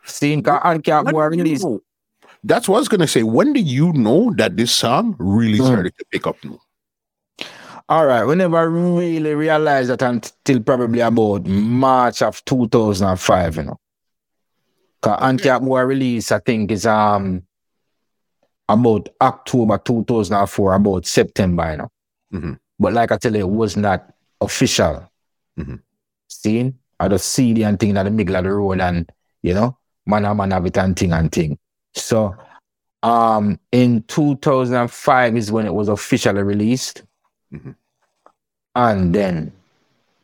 See, 0.05 0.41
cause 0.41 0.81
When 1.05 1.13
Boy 1.13 1.27
release. 1.27 1.63
know? 1.63 1.83
That's 2.43 2.69
what 2.69 2.77
I 2.77 2.81
was 2.81 2.89
gonna 2.89 3.07
say. 3.07 3.23
When 3.23 3.53
did 3.53 3.67
you 3.67 3.93
know 3.93 4.33
that 4.37 4.57
this 4.57 4.73
song 4.73 5.15
really 5.19 5.59
Mm. 5.59 5.67
started 5.67 5.95
to 5.99 6.05
pick 6.11 6.27
up? 6.27 6.37
now? 6.45 6.59
All 7.89 8.07
right, 8.07 8.25
whenever 8.25 8.57
I 8.57 8.63
really 8.63 9.35
realized 9.35 9.91
that 9.91 10.03
until 10.03 10.61
probably 10.61 11.01
about 11.01 11.45
March 11.47 12.23
of 12.23 12.43
2005, 12.45 13.57
you 13.57 13.63
know. 13.65 13.77
Cause 15.03 15.19
Antioch 15.21 15.63
release, 15.63 16.31
I 16.31 16.39
think, 16.39 16.71
is 16.71 16.87
um 16.87 17.43
about 18.69 19.09
October 19.21 19.79
2004, 19.79 20.75
about 20.75 21.07
September, 21.07 21.71
you 21.73 21.77
know. 21.79 21.89
Mhm. 22.33 22.59
But 22.79 22.93
like 22.93 23.11
I 23.13 23.17
tell 23.17 23.35
you, 23.35 23.41
it 23.41 23.49
was 23.49 23.77
not 23.77 24.07
official. 24.41 25.11
Mhm. 25.59 25.81
Seeing? 26.29 26.75
I 27.01 27.09
just 27.09 27.29
CD 27.33 27.65
and 27.65 27.79
thing 27.81 27.97
at 27.97 28.05
the 28.05 28.11
middle 28.11 28.37
of 28.37 28.45
the 28.45 28.53
road 28.53 28.81
and, 28.81 29.11
you 29.43 29.55
know, 29.55 29.77
man 30.07 30.25
and 30.27 30.37
man 30.39 30.51
have 30.53 30.67
it 30.67 30.77
and 30.79 30.97
thing 30.97 31.13
and 31.13 31.33
thing. 31.33 31.59
So 31.95 32.35
um 33.03 33.59
in 33.73 34.03
2005 34.09 35.37
is 35.37 35.51
when 35.51 35.67
it 35.67 35.75
was 35.75 35.89
officially 35.89 36.43
released. 36.43 37.03
Mhm. 37.53 37.75
And 38.77 39.15
then 39.15 39.53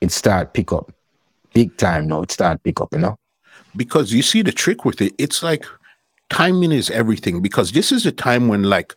it 0.01 0.13
start 0.13 0.53
pick 0.55 0.73
up. 0.73 0.93
Big 1.55 1.77
time 1.79 2.07
now, 2.09 2.23
it 2.23 2.31
start 2.31 2.63
pick 2.63 2.81
up, 2.81 2.89
you 2.93 2.99
know. 2.99 3.17
because 3.77 4.13
you 4.13 4.23
see 4.23 4.43
the 4.43 4.53
trick 4.53 4.85
with 4.87 5.01
it 5.03 5.13
it's 5.19 5.43
like 5.43 5.65
timing 6.31 6.73
is 6.73 6.91
everything 6.91 7.43
because 7.43 7.73
this 7.73 7.93
is 7.93 8.07
a 8.07 8.13
time 8.13 8.49
when 8.49 8.63
like 8.65 8.95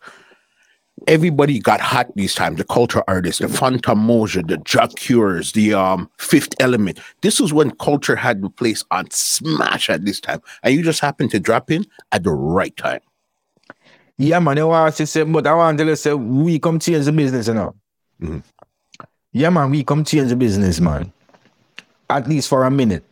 everybody 1.06 1.58
got 1.58 1.80
hot 1.80 2.06
these 2.14 2.34
times 2.34 2.58
the 2.58 2.64
culture 2.64 3.02
artists 3.08 3.40
the 3.40 3.46
Fantan 3.48 3.98
Mojah 4.06 4.46
the 4.46 4.58
Jah 4.58 4.88
Cures 4.96 5.52
the 5.52 5.74
um 5.74 6.10
fifth 6.18 6.54
element 6.60 6.98
this 7.22 7.40
was 7.40 7.52
when 7.52 7.70
culture 7.72 8.16
had 8.16 8.42
the 8.42 8.50
place 8.50 8.84
on 8.90 9.10
smash 9.10 9.88
at 9.90 10.04
this 10.04 10.20
time 10.20 10.40
and 10.62 10.74
you 10.74 10.82
just 10.82 11.00
happened 11.00 11.30
to 11.30 11.40
drop 11.40 11.70
in 11.70 11.84
at 12.12 12.22
the 12.24 12.32
right 12.32 12.76
time 12.76 13.00
Yeah, 14.18 14.38
man, 14.38 14.58
you 14.58 14.66
want 14.68 14.94
to 14.96 15.06
say, 15.06 15.22
but 15.24 15.46
I 15.46 15.54
want 15.54 15.78
to 15.78 15.96
say, 15.96 16.12
we 16.12 16.58
come 16.58 16.78
change 16.78 17.06
the 17.06 17.12
business, 17.12 17.48
you 17.48 17.54
know. 17.54 17.74
Mhm. 18.20 18.42
Yeah, 19.32 19.48
man, 19.48 19.70
we 19.70 19.82
come 19.82 20.04
change 20.04 20.28
the 20.28 20.36
business, 20.36 20.78
man. 20.78 21.10
At 22.10 22.28
least 22.28 22.48
for 22.48 22.64
a 22.64 22.70
minute. 22.70 23.04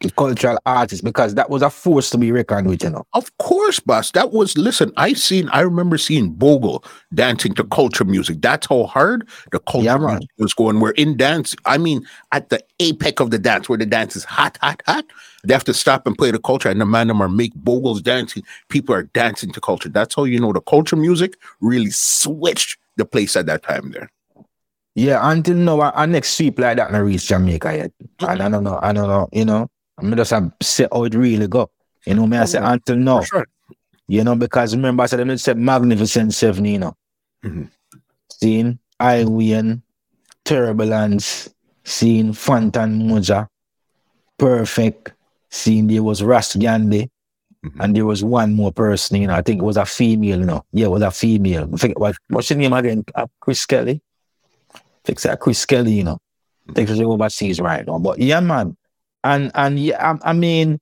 The 0.00 0.10
cultural 0.10 0.58
artists, 0.66 1.02
because 1.02 1.34
that 1.34 1.48
was 1.48 1.62
a 1.62 1.70
force 1.70 2.10
to 2.10 2.18
be 2.18 2.30
reckoned 2.30 2.68
with, 2.68 2.82
you 2.82 2.90
know. 2.90 3.06
Of 3.14 3.36
course, 3.38 3.80
boss. 3.80 4.10
That 4.10 4.32
was 4.32 4.58
listen. 4.58 4.92
I 4.96 5.14
seen. 5.14 5.48
I 5.50 5.60
remember 5.60 5.96
seeing 5.96 6.30
Bogle 6.30 6.84
dancing 7.14 7.54
to 7.54 7.64
culture 7.64 8.04
music. 8.04 8.42
That's 8.42 8.66
how 8.66 8.84
hard 8.84 9.26
the 9.52 9.60
culture 9.60 9.86
Yeah, 9.86 9.96
music 9.96 10.28
was 10.36 10.52
going. 10.52 10.80
Where 10.80 10.92
in 10.92 11.16
dance, 11.16 11.54
I 11.64 11.78
mean, 11.78 12.04
at 12.32 12.50
the 12.50 12.62
apex 12.80 13.20
of 13.22 13.30
the 13.30 13.38
dance, 13.38 13.68
where 13.68 13.78
the 13.78 13.86
dance 13.86 14.16
is 14.16 14.24
hot, 14.24 14.58
hot, 14.60 14.82
hot. 14.86 15.06
They 15.44 15.54
have 15.54 15.64
to 15.64 15.74
stop 15.74 16.06
and 16.06 16.18
play 16.18 16.30
the 16.30 16.38
culture, 16.38 16.68
and 16.68 16.80
the 16.80 16.86
man 16.86 17.08
them 17.08 17.22
are 17.22 17.28
make 17.28 17.54
Bogles 17.54 18.02
dancing. 18.02 18.42
People 18.68 18.94
are 18.94 19.04
dancing 19.04 19.52
to 19.52 19.60
culture. 19.60 19.88
That's 19.88 20.14
how 20.14 20.24
you 20.24 20.40
know 20.40 20.52
the 20.52 20.60
culture 20.60 20.96
music 20.96 21.36
really 21.60 21.90
switched 21.90 22.78
the 22.96 23.04
place 23.04 23.36
at 23.36 23.46
that 23.46 23.62
time. 23.62 23.92
There. 23.92 24.10
Yeah, 24.94 25.20
until 25.22 25.56
now, 25.56 25.80
our, 25.80 25.92
our 25.92 26.06
next 26.06 26.34
sweep 26.34 26.58
like 26.58 26.76
that 26.76 26.92
not 26.92 26.98
reach 26.98 27.26
Jamaica 27.26 27.76
yet. 27.76 27.92
And 28.20 28.42
I 28.42 28.48
don't 28.48 28.62
know, 28.64 28.78
I 28.80 28.92
don't 28.92 29.08
know, 29.08 29.28
you 29.32 29.44
know. 29.44 29.68
I'm 29.98 30.14
just 30.16 30.32
a 30.32 30.52
say 30.62 30.88
how 30.92 31.04
it 31.04 31.14
really 31.14 31.46
go. 31.48 31.70
You 32.06 32.14
know 32.14 32.26
me, 32.26 32.36
I 32.36 32.44
say 32.46 32.58
until 32.58 32.96
now. 32.96 33.20
Sure. 33.22 33.46
You 34.08 34.24
know, 34.24 34.34
because 34.36 34.74
remember 34.76 35.02
I 35.02 35.06
said 35.06 35.20
them 35.20 35.36
said 35.38 35.56
magnificent 35.58 36.34
seven, 36.34 36.64
you 36.64 36.78
know. 36.78 36.96
Mhm. 37.44 37.70
Seeing 38.30 38.78
Iwian, 39.00 39.82
Turbulence, 40.44 41.48
seeing 41.84 42.32
Fantan 42.32 43.02
Mojah, 43.08 43.48
Perfect, 44.38 45.12
seeing 45.50 45.86
there 45.86 46.02
was 46.02 46.22
Ras 46.22 46.56
Gandhi, 46.56 47.10
Mhm. 47.64 47.80
and 47.80 47.96
there 47.96 48.04
was 48.04 48.22
one 48.24 48.52
more 48.54 48.72
person, 48.72 49.20
you 49.20 49.26
know. 49.28 49.34
I 49.34 49.42
think 49.42 49.60
it 49.62 49.64
was 49.64 49.76
a 49.76 49.86
female, 49.86 50.40
you 50.40 50.44
know. 50.46 50.64
Yeah, 50.72 50.86
it 50.86 50.90
was 50.90 51.02
a 51.02 51.10
female. 51.10 51.68
I 51.72 51.76
forget 51.76 51.98
what 51.98 52.16
what's 52.28 52.48
her 52.48 52.56
name 52.56 52.72
again? 52.72 53.04
Uh, 53.14 53.26
Chris 53.40 53.64
Kelly. 53.64 54.02
Fix 55.04 55.22
that 55.22 55.40
Chris 55.40 55.64
Kelly, 55.64 55.92
you 55.92 56.04
know. 56.04 56.18
I 56.68 56.72
think 56.72 56.88
she's 56.88 57.00
overseas 57.00 57.60
right 57.60 57.86
now. 57.86 57.98
But 57.98 58.18
yeah, 58.18 58.40
man. 58.40 58.76
And 59.24 59.50
and 59.54 59.78
yeah, 59.78 60.12
I, 60.22 60.30
I 60.30 60.32
mean, 60.34 60.78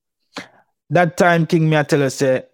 that 0.91 1.17
time 1.17 1.47
King 1.47 1.71
me 1.71 1.77
I 1.79 1.85
tell 1.85 2.01
her 2.01 2.11
say, 2.11 2.45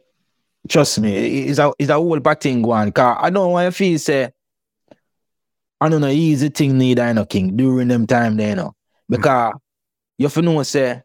trust 0.68 1.00
me, 1.00 1.16
it- 1.16 1.50
it's 1.50 1.58
a 1.58 1.72
it's 1.78 1.90
a 1.90 1.94
whole 1.94 2.20
bad 2.20 2.40
thing 2.40 2.62
going. 2.62 2.92
Cause 2.92 3.16
I 3.20 3.30
don't 3.30 3.52
want 3.52 3.66
to 3.66 3.72
feel 3.72 3.98
say 3.98 4.30
I 5.80 5.88
don't 5.88 6.00
know 6.00 6.08
easy 6.08 6.48
thing 6.48 6.76
neither, 6.76 7.06
you 7.08 7.14
know, 7.14 7.24
King, 7.24 7.56
during 7.56 7.88
them 7.88 8.06
time 8.06 8.36
there, 8.36 8.50
you 8.50 8.56
know. 8.56 8.74
Because 9.08 9.54
you 10.18 10.26
have 10.26 10.34
to 10.34 10.42
know 10.42 10.62
say 10.62 11.02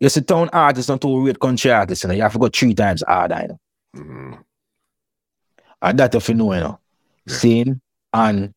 you 0.00 0.08
see 0.08 0.20
town 0.22 0.48
artists 0.52 0.88
not 0.88 1.00
to 1.02 1.24
rate 1.26 1.38
country 1.40 1.70
artists, 1.70 2.04
you 2.04 2.08
know, 2.08 2.14
you 2.14 2.22
have 2.22 2.32
to 2.32 2.38
go 2.38 2.48
three 2.48 2.74
times 2.74 3.02
harder, 3.06 3.40
you 3.42 3.48
know. 3.48 3.58
Mhm. 3.96 4.44
And 5.82 5.98
that 5.98 6.14
if 6.14 6.28
you 6.28 6.34
know, 6.34 6.52
you 6.54 6.60
know. 6.60 6.78
Yeah. 7.26 7.34
Seeing 7.36 7.80
and 8.12 8.52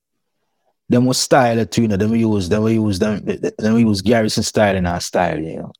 them 0.90 1.06
was 1.06 1.18
style 1.18 1.58
it 1.58 1.72
too, 1.72 1.84
you 1.84 1.88
know, 1.88 1.98
them 1.98 2.12
we 2.12 2.20
use 2.20 2.50
them 2.50 2.64
we 2.64 2.74
use 2.74 3.00
them 3.00 3.24
them 3.26 3.74
we 3.74 3.82
use 3.82 4.02
Garrison 4.02 4.44
style 4.44 4.76
in 4.76 4.86
our 4.86 5.00
style, 5.00 5.40
you 5.40 5.58
know. 5.58 5.72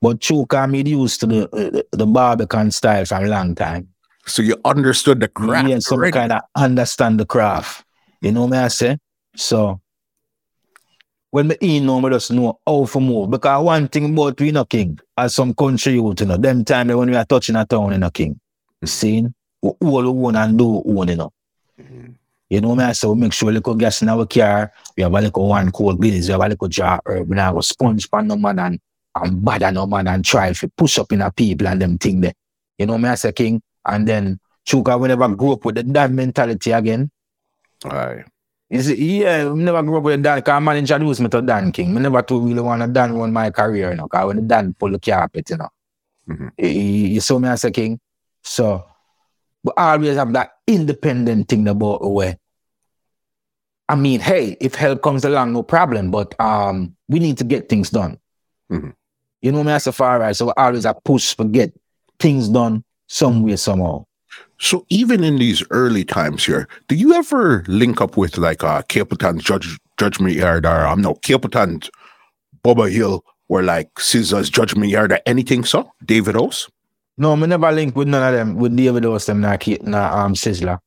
But 0.00 0.20
true 0.20 0.46
come 0.46 0.72
me 0.72 0.82
used 0.82 1.20
to 1.20 1.26
the 1.26 1.48
the, 1.52 1.86
the 1.96 2.06
Barbican 2.06 2.70
style 2.70 3.04
from 3.04 3.24
a 3.24 3.28
long 3.28 3.54
time. 3.54 3.88
So 4.26 4.42
you 4.42 4.56
understood 4.64 5.20
the 5.20 5.28
craft. 5.28 5.68
yeah, 5.68 5.78
some 5.78 5.98
already. 5.98 6.12
kind 6.12 6.32
of 6.32 6.42
understand 6.54 7.18
the 7.18 7.26
craft. 7.26 7.84
You 8.20 8.32
know 8.32 8.46
what 8.46 8.58
I 8.58 8.68
say? 8.68 8.98
So 9.36 9.80
when 11.30 11.48
me 11.48 11.56
in 11.60 11.86
know, 11.86 12.00
me 12.00 12.10
just 12.10 12.30
know 12.32 12.58
how 12.66 12.84
to 12.84 13.00
move. 13.00 13.30
Because 13.30 13.64
one 13.64 13.88
thing 13.88 14.12
about 14.12 14.40
we 14.40 14.50
no 14.50 14.64
king, 14.64 14.98
as 15.16 15.34
some 15.34 15.54
country 15.54 15.94
youth, 15.94 16.20
you 16.20 16.26
know, 16.26 16.36
them 16.36 16.64
time 16.64 16.88
when 16.88 17.10
we 17.10 17.16
are 17.16 17.24
touching 17.24 17.56
a 17.56 17.64
town 17.64 17.92
in 17.92 18.02
a 18.02 18.10
king, 18.10 18.38
seeing 18.84 19.34
we 19.62 19.70
all 19.80 20.26
own 20.26 20.36
and 20.36 20.58
do 20.58 20.82
own, 20.86 21.08
you 21.08 21.16
know. 21.16 21.32
Mhm. 21.80 22.14
You 22.50 22.60
know 22.60 22.70
what 22.70 22.80
I 22.80 22.92
say? 22.92 23.06
We 23.08 23.14
make 23.14 23.32
sure 23.32 23.52
little 23.52 23.74
gas 23.74 24.00
in 24.02 24.08
our 24.08 24.26
car, 24.26 24.72
we 24.96 25.02
have 25.02 25.12
a 25.12 25.20
little 25.20 25.48
one 25.48 25.70
cold 25.70 26.00
business, 26.00 26.28
we 26.28 26.32
have 26.32 26.40
a 26.40 26.48
little 26.48 26.68
jar 26.68 27.00
herb, 27.04 27.28
we 27.28 27.36
have 27.36 27.56
a 27.56 27.62
sponge 27.62 28.10
pan 28.10 28.26
no 28.26 28.36
man 28.36 28.58
and, 28.58 28.80
and 29.14 29.44
bad 29.44 29.74
no 29.74 29.86
man 29.86 30.08
and 30.08 30.24
try 30.24 30.52
to 30.52 30.68
push 30.68 30.98
up 30.98 31.12
in 31.12 31.20
a 31.20 31.30
people 31.30 31.68
and 31.68 31.82
them 31.82 31.98
thing 31.98 32.20
there. 32.22 32.32
You 32.78 32.86
know 32.86 32.94
what 32.94 33.04
I 33.04 33.14
say, 33.16 33.32
King? 33.32 33.60
And 33.84 34.08
then 34.08 34.38
Chuka, 34.66 34.98
we 34.98 35.08
never 35.08 35.28
grew 35.28 35.52
up 35.52 35.64
with 35.64 35.74
the 35.74 35.82
Dan 35.82 36.14
mentality 36.14 36.70
again. 36.70 37.10
Aye. 37.84 38.24
You 38.70 38.82
see, 38.82 39.20
yeah, 39.22 39.48
we 39.48 39.62
never 39.62 39.82
grew 39.82 39.96
up 39.96 40.02
with 40.04 40.22
Dan, 40.22 40.38
because 40.38 40.62
man 40.62 40.76
introduced 40.76 41.20
me 41.20 41.28
to 41.28 41.42
Dan 41.42 41.72
King. 41.72 41.94
Me 41.94 42.00
never 42.00 42.22
too 42.22 42.40
really 42.40 42.60
want 42.60 42.82
to 42.82 42.88
Dan 42.88 43.14
run 43.16 43.32
my 43.32 43.50
career, 43.50 43.90
you 43.90 43.96
know, 43.96 44.04
because 44.04 44.26
when 44.26 44.36
the 44.36 44.42
Dan 44.42 44.74
pull 44.78 44.90
the 44.90 44.98
carpet, 44.98 45.48
you 45.50 45.56
know. 45.56 45.68
Mhm. 46.28 46.50
You, 46.58 46.68
you 46.68 47.08
you 47.14 47.20
saw 47.20 47.38
me 47.38 47.48
as 47.48 47.64
a 47.64 47.70
king. 47.70 47.98
So, 48.42 48.84
but 49.64 49.74
always 49.76 50.16
have 50.16 50.32
that 50.32 50.52
independent 50.66 51.48
thing 51.48 51.66
about 51.68 52.00
the 52.00 52.08
way. 52.08 52.38
I 53.88 53.94
mean, 53.94 54.20
hey, 54.20 54.56
if 54.60 54.74
help 54.74 55.02
comes 55.02 55.24
along, 55.24 55.54
no 55.54 55.62
problem, 55.62 56.10
but 56.10 56.38
um, 56.40 56.94
we 57.08 57.18
need 57.18 57.38
to 57.38 57.44
get 57.44 57.68
things 57.68 57.90
done. 57.90 58.18
Mhm. 58.70 58.94
You 59.40 59.52
know 59.52 59.64
me 59.64 59.72
as 59.72 59.86
a 59.86 59.92
far 59.92 60.18
right, 60.18 60.34
so 60.36 60.52
I 60.56 60.66
always 60.66 60.84
I 60.84 60.92
push 61.04 61.34
for 61.34 61.44
get 61.44 61.72
things 62.18 62.48
done 62.48 62.84
some 63.06 63.42
way, 63.42 63.56
somehow. 63.56 64.04
So 64.58 64.84
even 64.90 65.22
in 65.24 65.38
these 65.38 65.62
early 65.70 66.04
times 66.04 66.44
here, 66.44 66.68
do 66.88 66.96
you 66.96 67.14
ever 67.14 67.64
link 67.68 68.00
up 68.00 68.16
with 68.16 68.36
like 68.36 68.64
uh 68.64 68.82
Capleton's 68.82 69.44
Judge 69.44 69.78
Judgment 69.96 70.34
Yard 70.34 70.66
or 70.66 70.86
um 70.86 71.00
no 71.00 71.14
Capleton's 71.14 71.88
Bobo 72.62 72.84
Hill 72.84 73.24
or 73.48 73.62
like 73.62 73.94
Sizzla's 73.94 74.50
Judgment 74.50 74.90
Yard 74.90 75.12
or 75.12 75.20
anything 75.24 75.64
so? 75.64 75.90
David 76.04 76.34
House? 76.34 76.68
No, 77.18 77.34
me 77.34 77.48
never 77.48 77.72
link 77.72 77.96
with 77.96 78.06
none 78.06 78.22
of 78.22 78.32
them, 78.32 78.54
with 78.56 78.76
David 78.76 79.04
House, 79.04 79.26
them, 79.26 79.40
nah, 79.40 79.56
Kate, 79.56 79.82
nah, 79.82 80.24
um, 80.24 80.34
Sizzla. 80.34 80.78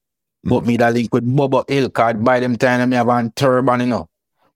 But 0.44 0.66
me 0.66 0.78
that 0.78 0.94
link 0.94 1.14
with 1.14 1.24
Bobo 1.26 1.66
Hill, 1.68 1.90
cause 1.90 2.16
by 2.16 2.40
them 2.40 2.56
time, 2.58 2.90
me 2.90 2.96
have 2.96 3.10
on 3.10 3.32
turban, 3.32 3.82
you 3.82 3.86
know. 3.88 4.08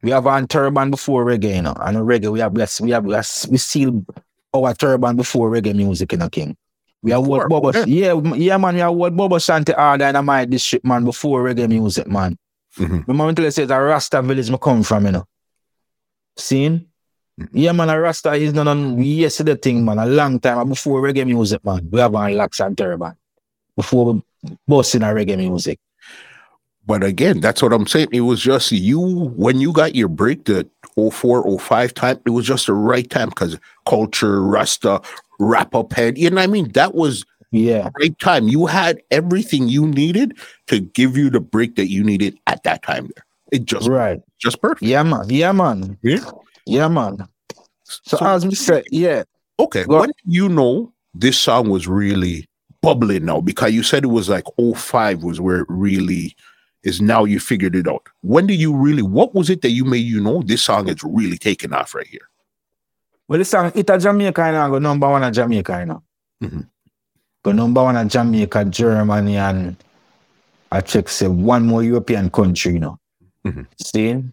We 0.01 0.11
have 0.11 0.25
on 0.25 0.47
turban 0.47 0.89
before 0.89 1.25
reggae, 1.25 1.57
you 1.57 1.61
know. 1.61 1.73
And 1.77 1.97
reggae, 1.97 2.31
we 2.31 2.39
have, 2.39 2.53
bless, 2.53 2.79
we 2.79 2.91
have, 2.91 3.05
we 3.05 3.57
seal 3.57 4.05
our 4.53 4.73
turban 4.73 5.17
before 5.17 5.51
reggae 5.51 5.75
music, 5.75 6.13
you 6.13 6.17
know, 6.17 6.29
King. 6.29 6.55
We 7.03 7.11
have 7.11 7.27
what 7.27 7.49
Bubba, 7.49 7.85
yeah, 7.87 8.19
yeah, 8.35 8.57
man, 8.57 8.75
we 8.75 8.79
have 8.79 8.93
what 8.93 9.15
Bobo 9.15 9.35
Shanti 9.35 9.73
in 10.17 10.25
my 10.25 10.45
district, 10.45 10.85
man, 10.85 11.03
before 11.03 11.43
reggae 11.43 11.67
music, 11.67 12.07
man. 12.07 12.37
Mhm. 12.79 13.07
Remember 13.07 13.29
until 13.29 13.45
I 13.45 13.49
say 13.49 13.63
it's 13.63 13.71
a 13.71 13.79
Rasta 13.79 14.21
village 14.21 14.49
me 14.49 14.57
come 14.61 14.81
from, 14.81 15.05
you 15.05 15.11
know. 15.11 15.25
Seen? 16.37 16.87
Yeah, 17.51 17.73
man, 17.73 17.89
a 17.89 17.99
Rasta 17.99 18.33
is 18.33 18.53
not 18.53 18.67
on 18.67 19.01
yesterday 19.03 19.55
thing, 19.55 19.83
man. 19.83 19.99
A 19.99 20.05
long 20.05 20.39
time 20.39 20.69
before 20.69 21.01
reggae 21.01 21.25
music, 21.25 21.63
man. 21.65 21.87
We 21.91 21.99
have 21.99 22.15
on 22.15 22.33
locks 22.35 22.61
and 22.61 22.77
turban. 22.77 23.15
Before 23.75 24.13
we 24.13 24.57
busting 24.67 25.03
our 25.03 25.13
reggae 25.13 25.37
music. 25.37 25.79
But 26.87 27.03
again, 27.03 27.41
that's 27.41 27.61
what 27.61 27.73
I'm 27.73 27.87
saying. 27.87 28.09
It 28.13 28.21
was 28.21 28.41
just 28.41 28.71
you 28.71 28.99
when 29.35 29.59
you 29.59 29.73
got 29.73 29.95
your 29.95 30.07
break, 30.07 30.45
the 30.45 30.69
04, 31.11 31.59
05 31.59 31.93
time, 31.93 32.19
it 32.25 32.29
was 32.29 32.45
just 32.45 32.67
the 32.67 32.73
right 32.73 33.09
time 33.09 33.29
because 33.29 33.57
culture, 33.85 34.41
Rasta, 34.41 35.01
wrap 35.39 35.75
up 35.75 35.91
head. 35.91 36.17
You 36.17 36.29
know 36.29 36.35
what 36.35 36.43
I 36.43 36.47
mean? 36.47 36.71
That 36.71 36.95
was 36.95 37.25
Yeah. 37.51 37.89
right 37.99 38.17
time. 38.19 38.47
You 38.47 38.65
had 38.67 39.01
everything 39.11 39.67
you 39.67 39.87
needed 39.87 40.37
to 40.67 40.79
give 40.79 41.17
you 41.17 41.29
the 41.29 41.39
break 41.41 41.75
that 41.75 41.89
you 41.89 42.03
needed 42.03 42.37
at 42.47 42.63
that 42.63 42.83
time 42.83 43.09
there. 43.15 43.25
It 43.51 43.65
just 43.65 43.89
Right. 43.89 44.21
just 44.39 44.61
perfect. 44.61 44.83
Yeah, 44.83 45.03
man. 45.03 45.25
Yeah, 45.29 45.51
man. 45.51 45.97
Yeah. 46.01 46.19
Yeah, 46.65 46.87
man. 46.87 47.27
So, 47.83 48.17
So- 48.17 48.25
as 48.25 48.45
we 48.45 48.55
said, 48.55 48.83
yeah. 48.91 49.23
Okay. 49.59 49.85
Go- 49.85 50.01
When 50.01 50.11
you 50.25 50.49
know 50.49 50.93
this 51.13 51.39
song 51.39 51.69
was 51.69 51.87
really 51.87 52.47
bubbling 52.81 53.25
now? 53.25 53.41
Because 53.41 53.73
you 53.73 53.83
said 53.83 54.03
it 54.03 54.07
was 54.07 54.27
like 54.29 54.45
05 54.57 55.23
was 55.23 55.39
where 55.39 55.59
it 55.61 55.67
really 55.69 56.35
is 56.83 57.01
now 57.01 57.23
you 57.23 57.39
figured 57.39 57.75
it 57.75 57.87
out. 57.87 58.03
When 58.21 58.45
did 58.47 58.59
you 58.59 58.75
really? 58.75 59.01
What 59.01 59.33
was 59.33 59.49
it 59.49 59.61
that 59.61 59.71
you 59.71 59.85
made 59.85 60.05
you 60.05 60.19
know 60.21 60.41
this 60.43 60.61
song 60.63 60.87
is 60.89 61.03
really 61.03 61.37
taking 61.37 61.73
off 61.73 61.95
right 61.95 62.05
here? 62.07 62.27
Well, 63.27 63.39
this 63.39 63.49
song 63.49 63.71
it 63.73 63.89
a 63.89 63.97
Jamaica 63.97 64.45
you 64.45 64.51
know, 64.51 64.69
go 64.69 64.79
number 64.79 65.09
one 65.09 65.23
in 65.23 65.33
Jamaica, 65.33 65.79
you 65.79 65.85
know. 65.87 66.03
Mhm. 66.43 66.67
Go 67.43 67.51
number 67.53 67.81
one 67.83 67.95
in 67.97 68.07
Jamaica, 68.09 68.65
Germany, 68.65 69.37
and 69.37 69.75
I 70.71 70.81
check 70.81 71.09
say 71.09 71.27
one 71.27 71.65
more 71.65 71.81
European 71.83 72.29
country, 72.29 72.73
you 72.73 72.79
know. 72.79 72.99
Mhm. 73.45 73.65
See? 73.81 74.23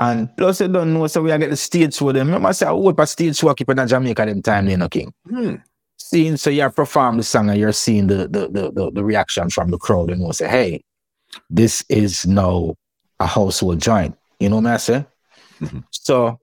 And 0.00 0.36
plus 0.36 0.60
you 0.60 0.68
don't 0.68 0.92
know, 0.92 1.06
so 1.06 1.22
we 1.22 1.30
are 1.30 1.38
get 1.38 1.50
the 1.50 1.56
stage 1.56 1.94
show 1.94 2.10
them. 2.12 2.26
Remember 2.26 2.48
I 2.48 2.52
say 2.52 2.66
I 2.66 2.72
would 2.72 2.96
for 2.96 3.06
stage 3.06 3.36
show 3.36 3.54
keep 3.54 3.68
in 3.68 3.86
Jamaica 3.86 4.26
them 4.26 4.42
time, 4.42 4.68
you 4.68 4.76
know, 4.76 4.88
King. 4.88 5.12
Hmm. 5.28 5.56
Seeing 5.96 6.36
so 6.36 6.50
you 6.50 6.68
perform 6.70 7.16
the 7.18 7.22
song 7.22 7.48
and 7.50 7.58
you're 7.58 7.72
seeing 7.72 8.08
the 8.08 8.28
the, 8.28 8.48
the 8.48 8.72
the 8.72 8.90
the 8.92 9.04
reaction 9.04 9.50
from 9.50 9.70
the 9.70 9.78
crowd 9.78 10.10
and 10.10 10.20
you 10.20 10.32
say, 10.32 10.48
hey, 10.48 10.84
this 11.48 11.84
is 11.88 12.26
now 12.26 12.74
a 13.20 13.26
household 13.26 13.80
joint. 13.80 14.16
You 14.40 14.48
know 14.48 14.56
what 14.56 14.66
I 14.66 14.76
say? 14.78 15.06
Mhm. 15.60 15.84
So 15.90 16.40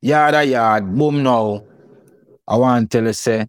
yard 0.00 0.48
yard, 0.48 0.96
boom 0.98 1.22
now. 1.22 1.64
I 2.48 2.56
want 2.56 2.90
to 2.90 2.98
tell 2.98 3.06
you 3.06 3.12
say 3.12 3.46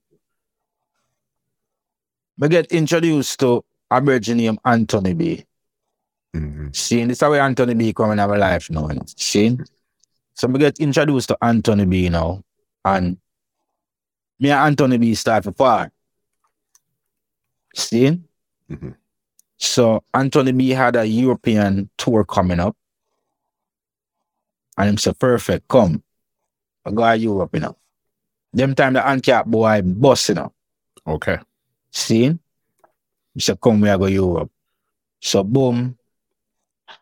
I 2.41 2.47
get 2.47 2.71
introduced 2.71 3.39
to 3.39 3.63
a 3.89 4.01
virgin 4.01 4.37
named 4.37 4.59
Anthony 4.65 5.13
B. 5.13 5.45
Mhm. 6.35 6.75
Shane, 6.75 7.07
this 7.07 7.17
is 7.17 7.21
how 7.21 7.33
Anthony 7.33 7.73
B 7.75 7.93
come 7.93 8.11
in 8.11 8.19
our 8.19 8.37
life 8.37 8.69
now. 8.69 8.87
You 8.89 8.95
know? 8.95 9.05
Shane. 9.15 9.63
So 10.33 10.47
we 10.47 10.59
get 10.59 10.79
introduced 10.79 11.27
to 11.29 11.37
Anthony 11.41 11.85
B 11.85 12.09
now. 12.09 12.43
And 12.83 13.17
me 14.39 14.49
and 14.49 14.59
Anthony 14.59 14.97
B 14.97 15.13
start 15.15 15.43
for 15.43 15.51
far. 15.51 15.91
See? 17.75 18.19
Mhm. 18.69 18.95
So 19.57 20.03
Anthony 20.13 20.51
B 20.51 20.69
had 20.71 20.95
a 20.95 21.05
European 21.05 21.89
tour 21.97 22.25
coming 22.25 22.59
up. 22.59 22.75
And 24.75 24.89
him 24.89 24.97
say, 24.97 25.13
perfect, 25.13 25.67
come. 25.67 26.03
I 26.83 26.91
go 26.91 27.03
to 27.03 27.15
Europe, 27.17 27.51
you 27.53 27.59
know. 27.59 27.77
Them 28.51 28.73
time 28.73 28.93
the 28.93 29.01
Handcart 29.01 29.45
Boy 29.45 29.81
bust, 29.83 30.29
you 30.29 30.35
know. 30.35 30.53
Okay. 31.05 31.37
See? 31.91 32.37
He 33.35 33.39
said, 33.39 33.61
come, 33.61 33.81
we 33.81 33.89
are 33.89 33.97
go 33.97 34.07
Europe. 34.07 34.51
So 35.21 35.43
boom. 35.43 35.97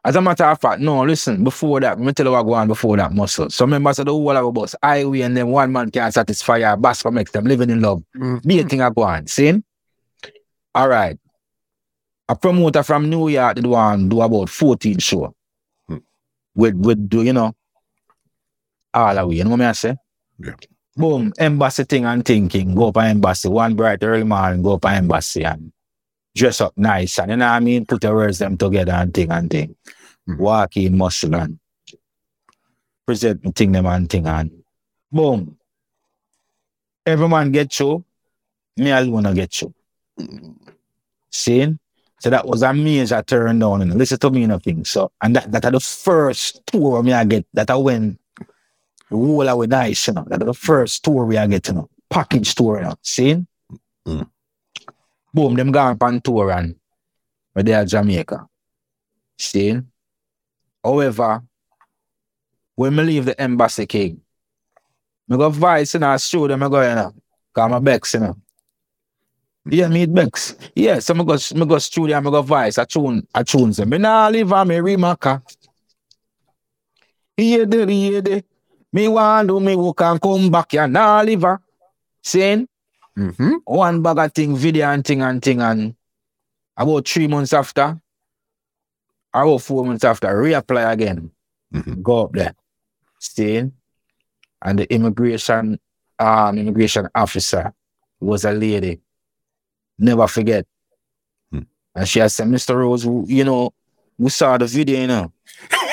As 0.03 0.15
a 0.15 0.21
matter 0.21 0.45
of 0.45 0.59
fact, 0.59 0.81
no, 0.81 1.03
listen, 1.03 1.43
before 1.43 1.79
that, 1.81 1.97
let 1.97 2.05
me 2.05 2.13
tell 2.13 2.25
you 2.25 2.31
what 2.31 2.43
go 2.43 2.53
on 2.53 2.67
before 2.67 2.97
that 2.97 3.13
muscle. 3.13 3.49
So 3.49 3.65
remember, 3.65 3.93
so 3.93 4.03
the 4.03 4.11
whole 4.11 4.29
of 4.31 4.53
bus, 4.53 4.75
highway 4.81 5.21
and 5.21 5.37
then 5.37 5.47
one 5.47 5.71
man 5.71 5.91
can't 5.91 6.13
satisfy 6.13 6.61
our 6.63 6.77
bass 6.77 7.01
for 7.01 7.11
makes 7.11 7.31
them 7.31 7.45
living 7.45 7.69
in 7.69 7.81
love. 7.81 8.03
Be 8.45 8.59
a 8.59 8.63
thing 8.63 8.81
I 8.81 8.89
go 8.89 9.03
on. 9.03 9.27
See? 9.27 9.61
All 10.73 10.87
right. 10.87 11.19
A 12.29 12.35
promoter 12.35 12.83
from 12.83 13.09
New 13.09 13.27
York 13.27 13.55
did 13.55 13.65
one 13.65 14.07
do 14.07 14.21
about 14.21 14.49
14 14.49 14.99
show. 14.99 15.35
Hmm. 15.87 15.97
With 16.55 16.75
with 16.75 17.09
do 17.09 17.23
you 17.23 17.33
know 17.33 17.53
all 18.93 19.15
the 19.15 19.27
way. 19.27 19.35
You 19.35 19.43
know 19.43 19.51
what 19.51 19.61
I 19.61 19.71
say? 19.73 19.95
Yeah. 20.39 20.53
Boom, 20.95 21.31
embassy 21.37 21.85
thing 21.85 22.05
and 22.05 22.23
thinking, 22.23 22.75
go 22.75 22.89
up 22.89 22.97
embassy, 22.97 23.47
one 23.47 23.75
bright 23.75 24.03
early 24.03 24.23
morning, 24.23 24.61
go 24.61 24.73
up 24.73 24.85
embassy 24.85 25.43
and 25.43 25.71
dress 26.35 26.61
up 26.61 26.73
nice 26.77 27.19
and 27.19 27.31
you 27.31 27.37
know 27.37 27.45
what 27.45 27.53
I 27.53 27.59
mean? 27.59 27.85
Put 27.85 28.01
the 28.01 28.13
words 28.13 28.39
them 28.39 28.57
together 28.57 28.93
and 28.93 29.13
thing 29.13 29.31
and 29.31 29.49
thing. 29.49 29.75
Mhm. 30.27 30.37
Walk 30.37 30.77
in 30.77 30.97
muscle 30.97 31.35
and 31.35 31.59
present 33.05 33.55
thing 33.55 33.71
them 33.71 33.85
and 33.85 34.09
thing 34.09 34.27
and 34.27 34.51
boom. 35.11 35.57
Every 37.05 37.27
man 37.27 37.51
get 37.51 37.79
you, 37.79 38.05
me 38.77 38.91
alone 38.91 39.25
I 39.25 39.33
get 39.33 39.61
you. 39.61 39.73
See? 41.31 41.77
So 42.19 42.29
that 42.29 42.45
was 42.47 42.61
a 42.61 42.73
major 42.73 43.21
turn 43.23 43.59
down. 43.59 43.81
And 43.81 43.97
listen 43.97 44.19
to 44.19 44.29
me, 44.29 44.45
nothing. 44.45 44.85
So, 44.85 45.11
and 45.21 45.35
that, 45.35 45.51
that 45.51 45.65
are 45.65 45.71
the 45.71 45.79
first 45.79 46.61
tour 46.67 47.01
me 47.01 47.13
I 47.13 47.23
get 47.25 47.47
that 47.53 47.71
I 47.71 47.75
went 47.75 48.19
roll 49.09 49.47
away 49.47 49.67
nice, 49.67 50.07
you 50.07 50.13
know. 50.13 50.25
That 50.27 50.41
are 50.41 50.45
the 50.45 50.53
first 50.53 51.03
tour 51.03 51.25
we 51.25 51.37
I 51.37 51.47
get, 51.47 51.67
you 51.67 51.73
know. 51.73 51.89
Package 52.09 52.53
tour, 52.55 52.77
you 52.77 52.83
know. 52.83 52.95
See? 53.01 53.45
Mm. 54.07 54.29
Boom, 55.33 55.55
them 55.55 55.71
gone 55.71 55.97
on 56.01 56.21
tour 56.21 56.51
and 56.51 56.75
we're 57.55 57.85
Jamaica. 57.85 58.47
See? 59.37 59.79
However, 60.83 61.41
when 62.75 62.95
me 62.95 63.03
leave 63.03 63.25
the 63.25 63.39
embassy 63.39 63.85
king, 63.85 64.21
me 65.27 65.37
go 65.37 65.49
vice 65.49 65.95
in 65.95 66.03
our 66.03 66.17
studio, 66.17 66.57
me 66.57 66.69
go, 66.69 66.81
you 66.81 66.95
know, 66.95 67.13
I'm 67.55 67.73
a 67.73 67.79
Bex, 67.79 68.13
you 68.13 68.19
know. 68.21 68.37
Yeah, 69.65 69.87
me 69.87 70.03
it 70.03 70.13
Bex. 70.13 70.55
Yeah, 70.75 70.99
so 70.99 71.13
me 71.13 71.23
go, 71.23 71.37
me 71.55 71.65
go 71.65 71.77
studio, 71.77 72.19
me 72.19 72.31
go 72.31 72.41
vice, 72.41 72.77
I 72.77 72.85
tune, 72.85 73.27
I 73.33 73.43
tune 73.43 73.71
them. 73.71 73.89
Me 73.89 73.97
nah 73.97 74.27
live 74.27 74.51
on 74.51 74.67
me 74.67 74.75
remaka. 74.75 75.41
Hear 77.37 77.65
the, 77.65 77.85
hear 77.85 78.21
the. 78.21 78.43
Me 78.91 79.07
want 79.07 79.47
do 79.47 79.59
me 79.59 79.73
who 79.73 79.93
can 79.93 80.19
come 80.19 80.49
back, 80.49 80.73
ya 80.73 80.87
nah 80.87 81.21
live. 81.21 81.57
Saying, 82.23 82.67
Mm-hmm. 83.17 83.53
one 83.65 84.01
bag 84.01 84.17
of 84.19 84.33
thing, 84.33 84.55
video 84.55 84.89
and 84.89 85.05
thing 85.05 85.21
and 85.21 85.41
thing 85.41 85.61
and 85.61 85.95
about 86.77 87.07
three 87.07 87.27
months 87.27 87.51
after, 87.53 87.99
or 89.33 89.41
about 89.43 89.61
four 89.61 89.85
months 89.85 90.03
after, 90.05 90.27
reapply 90.27 90.91
again 90.91 91.31
Mhm. 91.73 92.01
go 92.01 92.25
up 92.25 92.31
there, 92.33 92.53
staying, 93.19 93.73
and 94.61 94.79
the 94.79 94.93
immigration 94.93 95.79
um 96.19 96.57
immigration 96.57 97.07
officer 97.15 97.73
was 98.19 98.45
a 98.45 98.51
lady. 98.51 98.99
Never 99.99 100.27
forget. 100.27 100.65
Hmm. 101.51 101.61
And 101.95 102.07
she 102.07 102.19
has 102.19 102.35
said, 102.35 102.47
Mr. 102.47 102.75
Rose, 102.75 103.05
you 103.29 103.43
know, 103.43 103.73
we 104.17 104.29
saw 104.29 104.57
the 104.57 104.65
video, 104.67 104.99
you 105.01 105.07
know. 105.07 105.31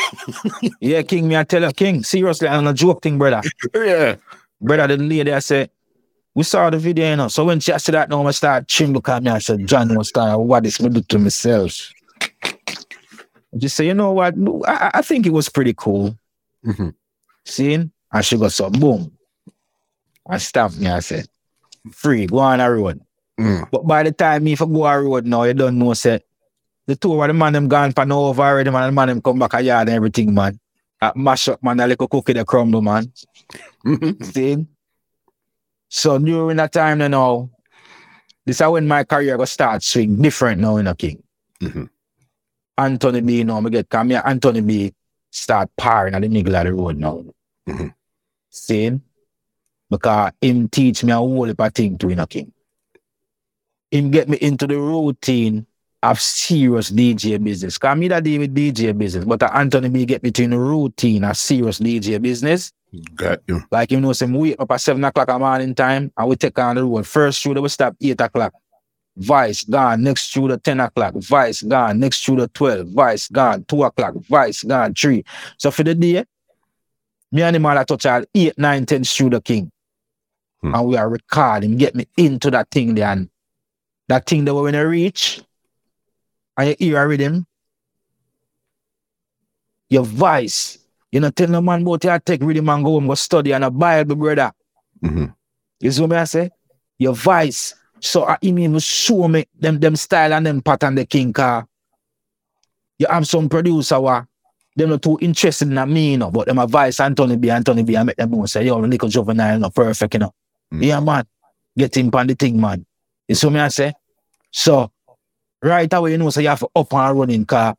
yeah, 0.81 1.03
King, 1.03 1.29
me 1.29 1.37
I 1.37 1.45
tell 1.45 1.63
you, 1.63 1.73
King, 1.73 2.03
seriously, 2.05 2.49
I'm 2.49 2.65
not 2.65 2.75
joke 2.77 3.03
thing, 3.03 3.19
brother. 3.19 3.43
Yeah. 3.75 4.17
Brother, 4.61 4.97
the 4.97 5.03
lady 5.03 5.33
I 5.33 5.39
said, 5.41 5.71
we 6.39 6.45
saw 6.45 6.71
the 6.71 6.79
video, 6.79 7.11
you 7.11 7.17
know. 7.17 7.27
So 7.27 7.45
when 7.47 7.59
she 7.59 7.77
said 7.79 7.95
that 7.97 8.09
now 8.11 8.25
I 8.25 8.31
start 8.31 8.69
ching 8.69 8.93
look 8.93 9.09
at 9.09 9.25
me, 9.25 9.31
I 9.33 9.41
said, 9.41 9.67
John 9.67 9.93
was 9.97 10.11
start 10.11 10.39
what 10.39 10.63
this 10.63 10.81
me 10.81 10.89
do 10.89 11.03
to 11.03 11.19
myself. 11.19 11.91
I 12.33 13.57
just 13.57 13.75
say, 13.75 13.87
you 13.89 13.95
know 13.95 14.13
what? 14.13 14.35
I, 14.69 14.91
I- 14.95 15.03
think 15.03 15.27
it 15.27 15.33
was 15.33 15.49
pretty 15.49 15.75
cool. 15.77 16.17
Mhm. 16.65 16.95
Seeing? 17.45 17.91
And 18.13 18.25
she 18.25 18.37
goes, 18.39 18.55
so 18.55 18.71
boom. 18.71 19.11
I 20.31 20.39
stopped 20.39 20.79
me. 20.79 20.87
I 20.87 21.01
said, 21.01 21.27
free, 21.91 22.27
go 22.27 22.39
on 22.39 22.61
a 22.61 22.71
road. 22.71 23.01
Mm. 23.41 23.69
But 23.73 23.85
by 23.85 24.05
the 24.05 24.13
time 24.13 24.45
me 24.45 24.53
if 24.53 24.63
I 24.63 24.67
go 24.67 24.87
a 24.87 25.03
road 25.03 25.27
now, 25.27 25.43
you 25.43 25.55
don't 25.55 25.77
know, 25.77 25.93
say, 25.95 26.21
the 26.87 26.95
two 26.95 27.21
of 27.21 27.27
the 27.27 27.35
man 27.35 27.53
them 27.53 27.67
gone 27.67 27.91
for 27.91 28.07
no 28.07 28.27
over 28.27 28.43
already, 28.43 28.71
man. 28.71 28.87
The 28.87 28.93
man 28.93 29.09
them 29.09 29.23
come 29.23 29.41
back 29.41 29.55
a 29.55 29.61
yard 29.61 29.89
and 29.89 29.97
everything, 29.97 30.33
man. 30.33 30.61
I 31.03 31.11
mash 31.17 31.49
up, 31.49 31.61
man. 31.65 31.81
i 31.81 31.85
A 31.85 31.89
little 31.89 32.07
cookie, 32.07 32.33
the 32.35 32.45
crumble, 32.45 32.81
man. 32.81 33.11
Mhm. 33.85 34.25
See? 34.25 34.67
So 35.89 36.19
during 36.19 36.57
that 36.59 36.73
time, 36.73 37.01
you 37.01 37.09
know, 37.09 37.51
this 38.45 38.61
is 38.61 38.67
when 38.67 38.87
my 38.87 39.05
career 39.05 39.37
go 39.37 39.45
start 39.45 39.83
swing 39.83 40.21
different 40.21 40.61
now, 40.61 40.77
you 40.77 40.83
know, 40.83 40.95
King. 40.95 41.23
Mhm. 41.61 41.89
Anthony 42.77 43.21
B, 43.21 43.39
you 43.39 43.45
know, 43.45 43.61
me 43.61 43.71
get 43.71 43.89
come 43.89 44.11
here, 44.11 44.23
Anthony 44.25 44.61
B 44.61 44.95
start 45.31 45.71
parring 45.77 46.15
at 46.15 46.23
the 46.23 46.29
middle 46.29 46.55
of 46.55 46.65
the 46.65 46.73
road 46.73 46.97
now. 46.97 47.25
Mhm. 47.69 47.95
See? 48.51 49.01
Because 49.91 50.33
him 50.41 50.69
teach 50.69 51.03
me 51.05 51.13
a 51.13 51.17
whole 51.17 51.45
heap 51.45 51.61
of 51.61 51.75
thing 51.75 51.99
to, 51.99 52.09
you 52.09 52.17
know, 52.17 52.27
King. 52.27 52.53
Him 53.91 54.11
get 54.11 54.29
me 54.29 54.37
into 54.41 54.67
the 54.67 54.79
routine 54.79 55.67
of 56.03 56.21
serious 56.21 56.91
DJ 56.91 57.43
business. 57.43 57.79
Cause 57.79 57.97
me 57.97 58.09
that 58.09 58.25
deal 58.25 58.41
with 58.41 58.55
DJ 58.55 58.97
business, 58.97 59.25
but 59.25 59.43
uh, 59.43 59.51
Anthony 59.53 59.89
me 59.89 60.05
get 60.07 60.23
between 60.23 60.51
the 60.51 60.59
routine 60.59 61.25
of 61.25 61.37
serious 61.37 61.81
DJ 61.81 62.21
business. 62.21 62.73
Got 63.15 63.41
you. 63.47 63.63
Like 63.71 63.91
you 63.91 64.01
know, 64.01 64.13
some 64.13 64.35
we 64.35 64.57
up 64.57 64.71
at 64.71 64.81
seven 64.81 65.05
o'clock 65.05 65.29
a 65.31 65.39
morning 65.39 65.75
time 65.75 66.13
and 66.17 66.29
we 66.29 66.37
take 66.37 66.59
on 66.59 66.77
the 66.77 66.85
road. 66.85 67.07
First 67.07 67.41
shooter 67.41 67.61
we 67.61 67.69
stop 67.69 67.97
eight 68.01 68.21
o'clock. 68.21 68.55
Vice 69.17 69.65
gone. 69.65 70.03
Next 70.03 70.29
shooter 70.29 70.57
ten 70.57 70.81
o'clock. 70.81 71.15
Vice 71.17 71.63
gone. 71.63 71.99
Next 71.99 72.19
shooter 72.19 72.47
twelve. 72.47 72.89
Vice 72.89 73.29
gone. 73.29 73.65
Two 73.65 73.83
o'clock. 73.83 74.15
Vice 74.29 74.63
gone. 74.63 74.95
Three. 74.95 75.25
So 75.59 75.71
for 75.71 75.83
the 75.83 75.95
day, 75.95 76.25
me 77.33 77.43
and 77.43 77.57
him 77.57 77.67
all 77.67 77.77
a 77.77 77.85
touch 77.85 78.07
all 78.07 78.25
eight, 78.35 78.57
nine, 78.59 78.87
ten 78.87 79.05
shooter 79.05 79.41
king. 79.41 79.71
Hmm. 80.63 80.75
And 80.75 80.89
we 80.89 80.97
are 80.97 81.09
recording, 81.09 81.77
get 81.77 81.95
me 81.95 82.07
into 82.17 82.51
that 82.51 82.71
thing 82.71 82.95
there. 82.95 83.09
And 83.09 83.29
that 84.09 84.27
thing 84.27 84.45
that 84.45 84.55
we 84.55 84.63
when 84.63 84.75
I 84.75 84.81
reach 84.81 85.43
and 86.59 86.69
you 86.69 86.77
hear 86.79 87.03
a 87.03 87.07
rhythm, 87.07 87.47
your 89.89 90.05
voice. 90.05 90.79
You 91.11 91.21
know, 91.21 91.31
tell 91.31 91.49
no 91.49 91.63
man 91.63 91.83
about 91.83 92.05
your 92.05 92.19
take 92.19 92.43
rhythm 92.43 92.69
and 92.69 92.85
go 92.85 92.93
home, 92.93 93.07
go 93.07 93.15
study 93.15 93.53
and 93.53 93.65
a 93.65 93.71
Bible, 93.71 94.17
brother. 94.17 94.53
Mhm. 95.03 95.35
You 95.81 95.91
see 95.93 96.01
what 96.03 96.11
me 96.11 96.17
I 96.17 96.25
say? 96.25 96.51
Your 96.99 97.15
voice. 97.15 97.75
So 98.01 98.25
I 98.27 98.37
him 98.43 98.59
even 98.59 98.79
show 98.81 99.29
me 99.29 99.47
them 99.59 99.79
them 99.81 99.97
style 99.97 100.35
and 100.35 100.45
them 100.45 100.61
pattern 100.61 100.97
the 100.97 101.07
king 101.07 101.33
car. 101.33 101.67
You 102.99 103.07
have 103.09 103.27
some 103.27 103.49
producer 103.49 104.01
wa 104.01 104.25
them 104.77 104.91
not 104.91 105.03
too 105.03 105.19
interested 105.21 105.69
in 105.69 105.93
me, 105.93 106.13
you 106.13 106.19
know, 106.19 106.31
but 106.31 106.47
them 106.47 106.59
a 106.59 106.67
voice 106.67 107.01
Anthony 107.01 107.37
B, 107.37 107.51
Anthony 107.51 107.83
B, 107.83 107.97
I 107.97 108.03
make 108.05 108.17
them 108.17 108.31
know 108.31 108.47
say, 108.47 108.65
yo, 108.65 108.79
little 108.79 109.09
juvenile, 109.09 109.59
no 109.59 109.71
perfect, 109.71 110.15
you 110.15 110.21
know. 110.21 110.35
Mm. 110.73 110.85
Yeah, 110.85 111.01
man. 111.01 111.25
Get 111.77 111.97
him 111.97 112.11
on 112.13 112.27
the 112.27 112.35
thing, 112.35 112.61
man. 112.61 112.85
You 113.27 113.35
see 113.35 113.47
what 113.47 113.55
me 113.55 113.61
I 113.61 113.69
say? 113.69 113.93
So 114.53 114.93
right 115.63 115.93
away, 115.93 116.13
you 116.13 116.19
know, 116.19 116.31
so 116.31 116.41
you 116.41 116.49
have 116.49 116.61
to 116.61 116.69
up 116.75 116.93
and 116.93 117.19
running 117.19 117.45
car. 117.45 117.75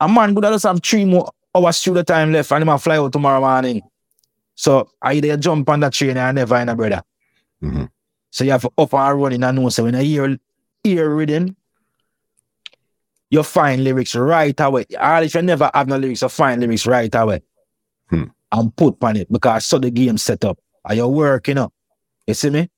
A 0.00 0.08
man 0.08 0.34
could 0.34 0.44
just 0.44 0.64
have 0.64 0.82
three 0.82 1.04
more 1.04 1.30
hours 1.54 1.76
studio 1.76 2.02
time 2.02 2.32
left 2.32 2.50
and 2.52 2.68
him 2.68 2.78
fly 2.78 2.96
out 2.96 3.12
tomorrow 3.12 3.40
morning. 3.40 3.82
So 4.54 4.90
I 5.00 5.14
either 5.14 5.36
jump 5.36 5.68
on 5.68 5.80
that 5.80 5.92
train 5.92 6.16
and 6.16 6.34
never 6.36 6.56
in 6.58 6.68
a 6.68 6.74
brother. 6.74 7.02
Mhm. 7.62 7.88
So 8.30 8.44
you 8.44 8.50
have 8.50 8.62
to 8.62 8.72
up 8.76 8.94
and 8.94 9.22
running 9.22 9.42
and 9.42 9.58
know 9.58 9.68
so 9.68 9.84
when 9.84 9.94
I 9.94 10.02
hear 10.02 10.38
hear 10.82 11.14
reading, 11.14 11.54
you 13.30 13.42
find 13.42 13.84
lyrics 13.84 14.14
right 14.14 14.58
away. 14.60 14.84
Or 15.00 15.22
if 15.22 15.34
you 15.34 15.42
never 15.42 15.70
have 15.72 15.88
no 15.88 15.96
lyrics, 15.96 16.22
you 16.22 16.28
find 16.28 16.60
lyrics 16.60 16.86
right 16.86 17.14
away. 17.14 17.42
Hmm. 18.10 18.24
And 18.50 18.76
put 18.76 19.02
on 19.02 19.16
it 19.16 19.32
because 19.32 19.64
so 19.64 19.78
the 19.78 19.90
game 19.90 20.18
set 20.18 20.44
up. 20.44 20.58
Are 20.84 20.94
you 20.94 21.06
working 21.08 21.58
up? 21.58 21.72
You 22.26 22.34
see 22.34 22.50
me? 22.50 22.68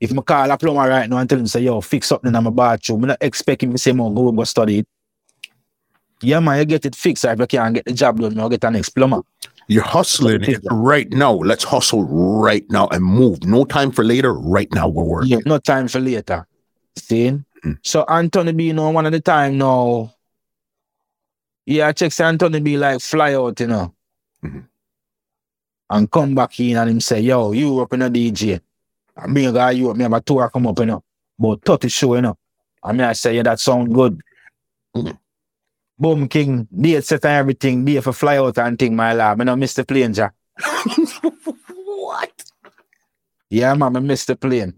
If 0.00 0.16
I 0.16 0.22
call 0.22 0.50
a 0.50 0.56
plumber 0.56 0.88
right 0.88 1.08
now 1.10 1.18
and 1.18 1.28
tell 1.28 1.38
him 1.38 1.46
say, 1.46 1.60
yo, 1.60 1.80
fix 1.82 2.06
something 2.08 2.34
in 2.34 2.42
my 2.44 2.50
bathroom, 2.50 3.02
I'm 3.02 3.08
not 3.08 3.18
expecting 3.20 3.68
him 3.68 3.74
to 3.74 3.78
say, 3.78 3.92
man, 3.92 4.14
go 4.14 4.32
go 4.32 4.44
study 4.44 4.78
it. 4.78 4.88
Yeah, 6.22 6.40
man, 6.40 6.58
you 6.58 6.64
get 6.64 6.86
it 6.86 6.96
fixed. 6.96 7.24
Or 7.24 7.32
if 7.32 7.38
you 7.38 7.46
can't 7.46 7.74
get 7.74 7.84
the 7.84 7.92
job 7.92 8.18
done, 8.18 8.36
you 8.38 8.48
get 8.48 8.64
an 8.64 8.72
next 8.74 8.90
plumber. 8.90 9.20
You're 9.68 9.84
hustling 9.84 10.42
Okay. 10.42 10.56
right 10.70 11.08
now. 11.10 11.34
Let's 11.34 11.64
hustle 11.64 12.04
right 12.04 12.64
now 12.70 12.88
and 12.88 13.04
move. 13.04 13.44
No 13.44 13.64
time 13.64 13.90
for 13.90 14.02
later. 14.04 14.34
Right 14.34 14.68
now, 14.72 14.88
we're 14.88 15.04
working. 15.04 15.30
Yeah, 15.30 15.38
no 15.46 15.58
time 15.58 15.86
for 15.86 16.00
later. 16.00 16.46
See? 16.96 17.38
Mm. 17.64 17.78
So 17.82 18.04
Anthony 18.08 18.52
B, 18.52 18.64
you 18.68 18.72
know, 18.72 18.90
one 18.90 19.06
of 19.06 19.12
the 19.12 19.20
time 19.20 19.58
now. 19.58 20.12
Yeah, 21.66 21.88
I 21.88 21.92
check 21.92 22.10
say 22.12 22.24
Anthony 22.24 22.60
B 22.60 22.76
like 22.78 23.00
fly 23.00 23.34
out, 23.34 23.60
you 23.60 23.66
know. 23.68 23.94
Mhm. 24.44 24.66
And 25.90 26.10
come 26.10 26.34
back 26.34 26.58
in 26.58 26.76
and 26.76 26.90
him 26.90 27.00
say, 27.00 27.20
yo, 27.20 27.52
you 27.52 27.80
up 27.80 27.92
in 27.92 28.02
a 28.02 28.10
DJ. 28.10 28.60
I 29.16 29.26
mean, 29.26 29.52
got 29.52 29.76
you 29.76 29.92
me 29.94 30.02
have 30.02 30.12
a 30.12 30.20
tour 30.20 30.48
come 30.50 30.66
up, 30.66 30.78
you 30.78 30.86
know. 30.86 31.04
But 31.38 31.64
30 31.64 31.88
show, 31.88 32.14
you 32.14 32.22
know. 32.22 32.36
I 32.82 32.92
mean, 32.92 33.02
I 33.02 33.12
say, 33.12 33.36
yeah, 33.36 33.42
that 33.42 33.60
sound 33.60 33.94
good. 33.94 34.20
Mhm. 34.96 35.18
Boom 35.98 36.28
King, 36.28 36.66
date 36.74 37.04
set 37.04 37.24
and 37.26 37.34
everything, 37.34 37.84
day 37.84 38.00
for 38.00 38.12
fly 38.12 38.38
out 38.38 38.56
and 38.58 38.78
thing, 38.78 38.96
my 38.96 39.12
lad. 39.12 39.40
I 39.40 39.44
don't 39.44 39.58
miss 39.58 39.74
the 39.74 39.84
plane, 39.84 40.14
Jack. 40.14 40.32
what? 41.84 42.44
Yeah, 43.50 43.74
man, 43.74 43.96
I 43.96 44.00
missed 44.00 44.28
the 44.28 44.36
plane. 44.36 44.74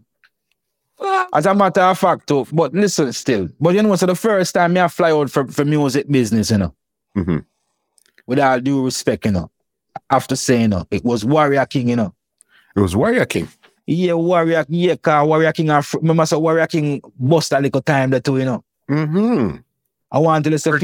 As 1.33 1.47
a 1.47 1.55
matter 1.55 1.81
of 1.83 1.99
fact, 1.99 2.27
too, 2.27 2.47
but 2.53 2.73
listen 2.75 3.13
still. 3.13 3.49
But 3.61 3.75
you 3.75 3.83
know, 3.83 3.95
so 3.97 4.07
the 4.07 4.15
first 4.15 4.55
time 4.55 4.73
me 4.73 4.81
I 4.81 4.89
fly 4.89 5.11
out 5.11 5.31
for, 5.31 5.47
for 5.49 5.65
music 5.65 6.09
business, 6.09 6.51
you 6.51 6.59
know, 6.59 6.75
hmm 7.15 7.39
with 8.27 8.39
all 8.39 8.61
due 8.61 8.85
respect, 8.85 9.25
you 9.25 9.33
know, 9.33 9.51
after 10.11 10.37
saying, 10.37 10.63
you 10.63 10.69
know, 10.69 10.87
it 10.91 11.05
was 11.05 11.25
Warrior 11.25 11.67
King, 11.67 11.89
you 11.89 11.97
know. 11.97 12.15
It 12.77 12.81
was 12.81 12.95
Warrior 12.95 13.27
King. 13.27 13.49
Yeah, 13.87 14.15
Warrior, 14.15 14.65
yeah, 14.69 14.97
car 14.97 15.27
Warrior 15.27 15.53
King, 15.53 15.83
fr- 15.83 15.99
remember, 15.99 16.25
so 16.27 16.39
Warrior 16.39 16.67
King 16.69 17.01
bust 17.19 17.53
a 17.53 17.61
little 17.61 17.83
time 17.83 18.11
there 18.11 18.21
too, 18.21 18.39
you 18.39 18.45
know. 18.45 18.65
Mm-hmm. 18.89 19.57
I 20.13 20.19
want 20.19 20.45
to 20.45 20.51
listen 20.51 20.73
to 20.73 20.79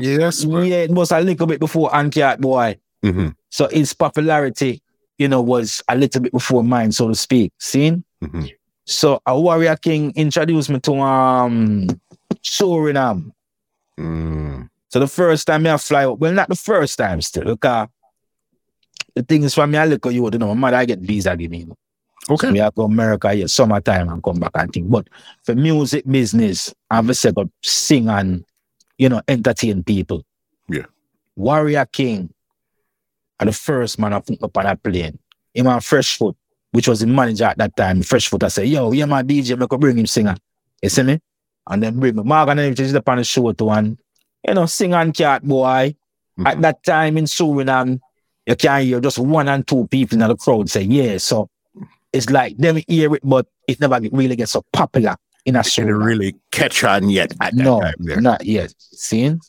Yes. 0.00 0.44
yeah, 0.44 0.76
it 0.76 0.90
was 0.90 1.10
a 1.12 1.20
little 1.20 1.46
bit 1.46 1.60
before 1.60 1.90
Handcart 1.90 2.40
Boy. 2.40 2.78
Mm-hmm. 3.04 3.28
So 3.50 3.68
his 3.68 3.92
popularity, 3.92 4.80
you 5.18 5.28
know, 5.28 5.42
was 5.42 5.82
a 5.88 5.96
little 5.96 6.20
bit 6.20 6.32
before 6.32 6.64
mine, 6.64 6.92
so 6.92 7.08
to 7.08 7.14
speak. 7.14 7.52
Seen? 7.58 8.04
Mm-hmm. 8.22 8.46
So 8.86 9.20
a 9.26 9.38
Warrior 9.38 9.76
King 9.76 10.12
introduced 10.16 10.70
me 10.70 10.80
to 10.80 10.94
um 11.00 11.88
Suriname. 12.42 13.32
Mm. 13.98 14.68
So 14.88 15.00
the 15.00 15.08
first 15.08 15.46
time 15.46 15.66
I 15.66 15.76
fly 15.76 16.04
out, 16.04 16.18
well, 16.18 16.32
not 16.32 16.48
the 16.48 16.54
first 16.54 16.96
time 16.96 17.20
still, 17.20 17.44
because 17.44 17.88
the 19.14 19.22
thing 19.22 19.42
is 19.42 19.54
for 19.54 19.66
me, 19.66 19.76
I 19.76 19.84
look 19.84 20.06
at 20.06 20.14
you, 20.14 20.24
you 20.32 20.38
know, 20.38 20.48
my 20.48 20.54
mother 20.54 20.76
I 20.76 20.84
get 20.86 21.00
visa 21.00 21.36
give 21.36 21.52
you 21.52 21.66
know. 21.66 21.76
Okay. 22.30 22.50
Me 22.50 22.60
I 22.60 22.70
go 22.70 22.84
America 22.84 23.32
here 23.32 23.48
summertime 23.48 24.08
and 24.08 24.22
come 24.22 24.38
back 24.38 24.52
and 24.54 24.72
think. 24.72 24.90
But 24.90 25.08
for 25.42 25.54
music 25.54 26.04
business, 26.06 26.74
I've 26.90 27.16
said 27.16 27.34
go 27.34 27.50
sing 27.62 28.08
and 28.08 28.44
you 28.98 29.08
know 29.08 29.22
entertain 29.28 29.82
people. 29.82 30.24
Yeah. 30.68 30.86
Warrior 31.36 31.86
King 31.86 32.32
are 33.40 33.46
the 33.46 33.52
first 33.52 33.98
man 33.98 34.12
I 34.12 34.20
put 34.20 34.42
up 34.42 34.56
on 34.56 34.66
a 34.66 34.76
plane. 34.76 35.18
Him 35.54 35.66
and 35.68 35.84
Fresh 35.84 36.18
Foot, 36.18 36.36
which 36.72 36.88
was 36.88 37.00
the 37.00 37.06
manager 37.06 37.44
at 37.44 37.58
that 37.58 37.76
time. 37.76 38.02
Fresh 38.02 38.28
Foot, 38.28 38.42
I 38.44 38.48
say, 38.48 38.66
yo, 38.66 38.92
yeah, 38.92 39.06
my 39.06 39.22
DJ, 39.22 39.56
make 39.56 39.68
bring 39.80 39.98
him 39.98 40.06
singer. 40.06 40.36
You 40.82 40.88
see 40.88 41.02
me? 41.04 41.20
And 41.68 41.82
then 41.82 41.98
bring 41.98 42.16
me. 42.16 42.22
Morgan 42.22 42.58
and 42.58 42.76
just 42.76 42.94
up 42.94 43.08
on 43.08 43.18
the 43.18 43.24
show 43.24 43.52
to 43.52 43.64
one, 43.64 43.98
you 44.46 44.54
know, 44.54 44.66
sing 44.66 44.90
Handcart 44.90 45.42
Boy. 45.42 45.94
At 46.44 46.58
Mhm. 46.58 46.62
that 46.62 46.82
time 46.84 47.18
in 47.18 47.24
Suriname, 47.24 48.00
you 48.46 48.54
can 48.54 48.82
hear 48.82 49.00
just 49.00 49.18
one 49.18 49.48
and 49.48 49.66
two 49.66 49.86
people 49.88 50.20
in 50.22 50.28
the 50.28 50.36
crowd 50.36 50.70
say, 50.70 50.82
yeah. 50.82 51.18
So 51.18 51.48
it's 52.12 52.30
like 52.30 52.56
them 52.56 52.80
hear 52.86 53.14
it, 53.14 53.22
but 53.22 53.46
it 53.66 53.80
never 53.80 54.00
really 54.12 54.36
gets 54.36 54.52
so 54.52 54.64
popular 54.72 55.16
in 55.44 55.56
a 55.56 55.62
Didn't 55.62 55.96
really 55.96 56.34
catch 56.50 56.84
on 56.84 57.08
yet 57.08 57.32
No, 57.54 57.82
not 58.20 58.44
yet. 58.44 58.74
Seeing? 58.78 59.40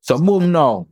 So 0.00 0.18
boom 0.18 0.52
now. 0.52 0.86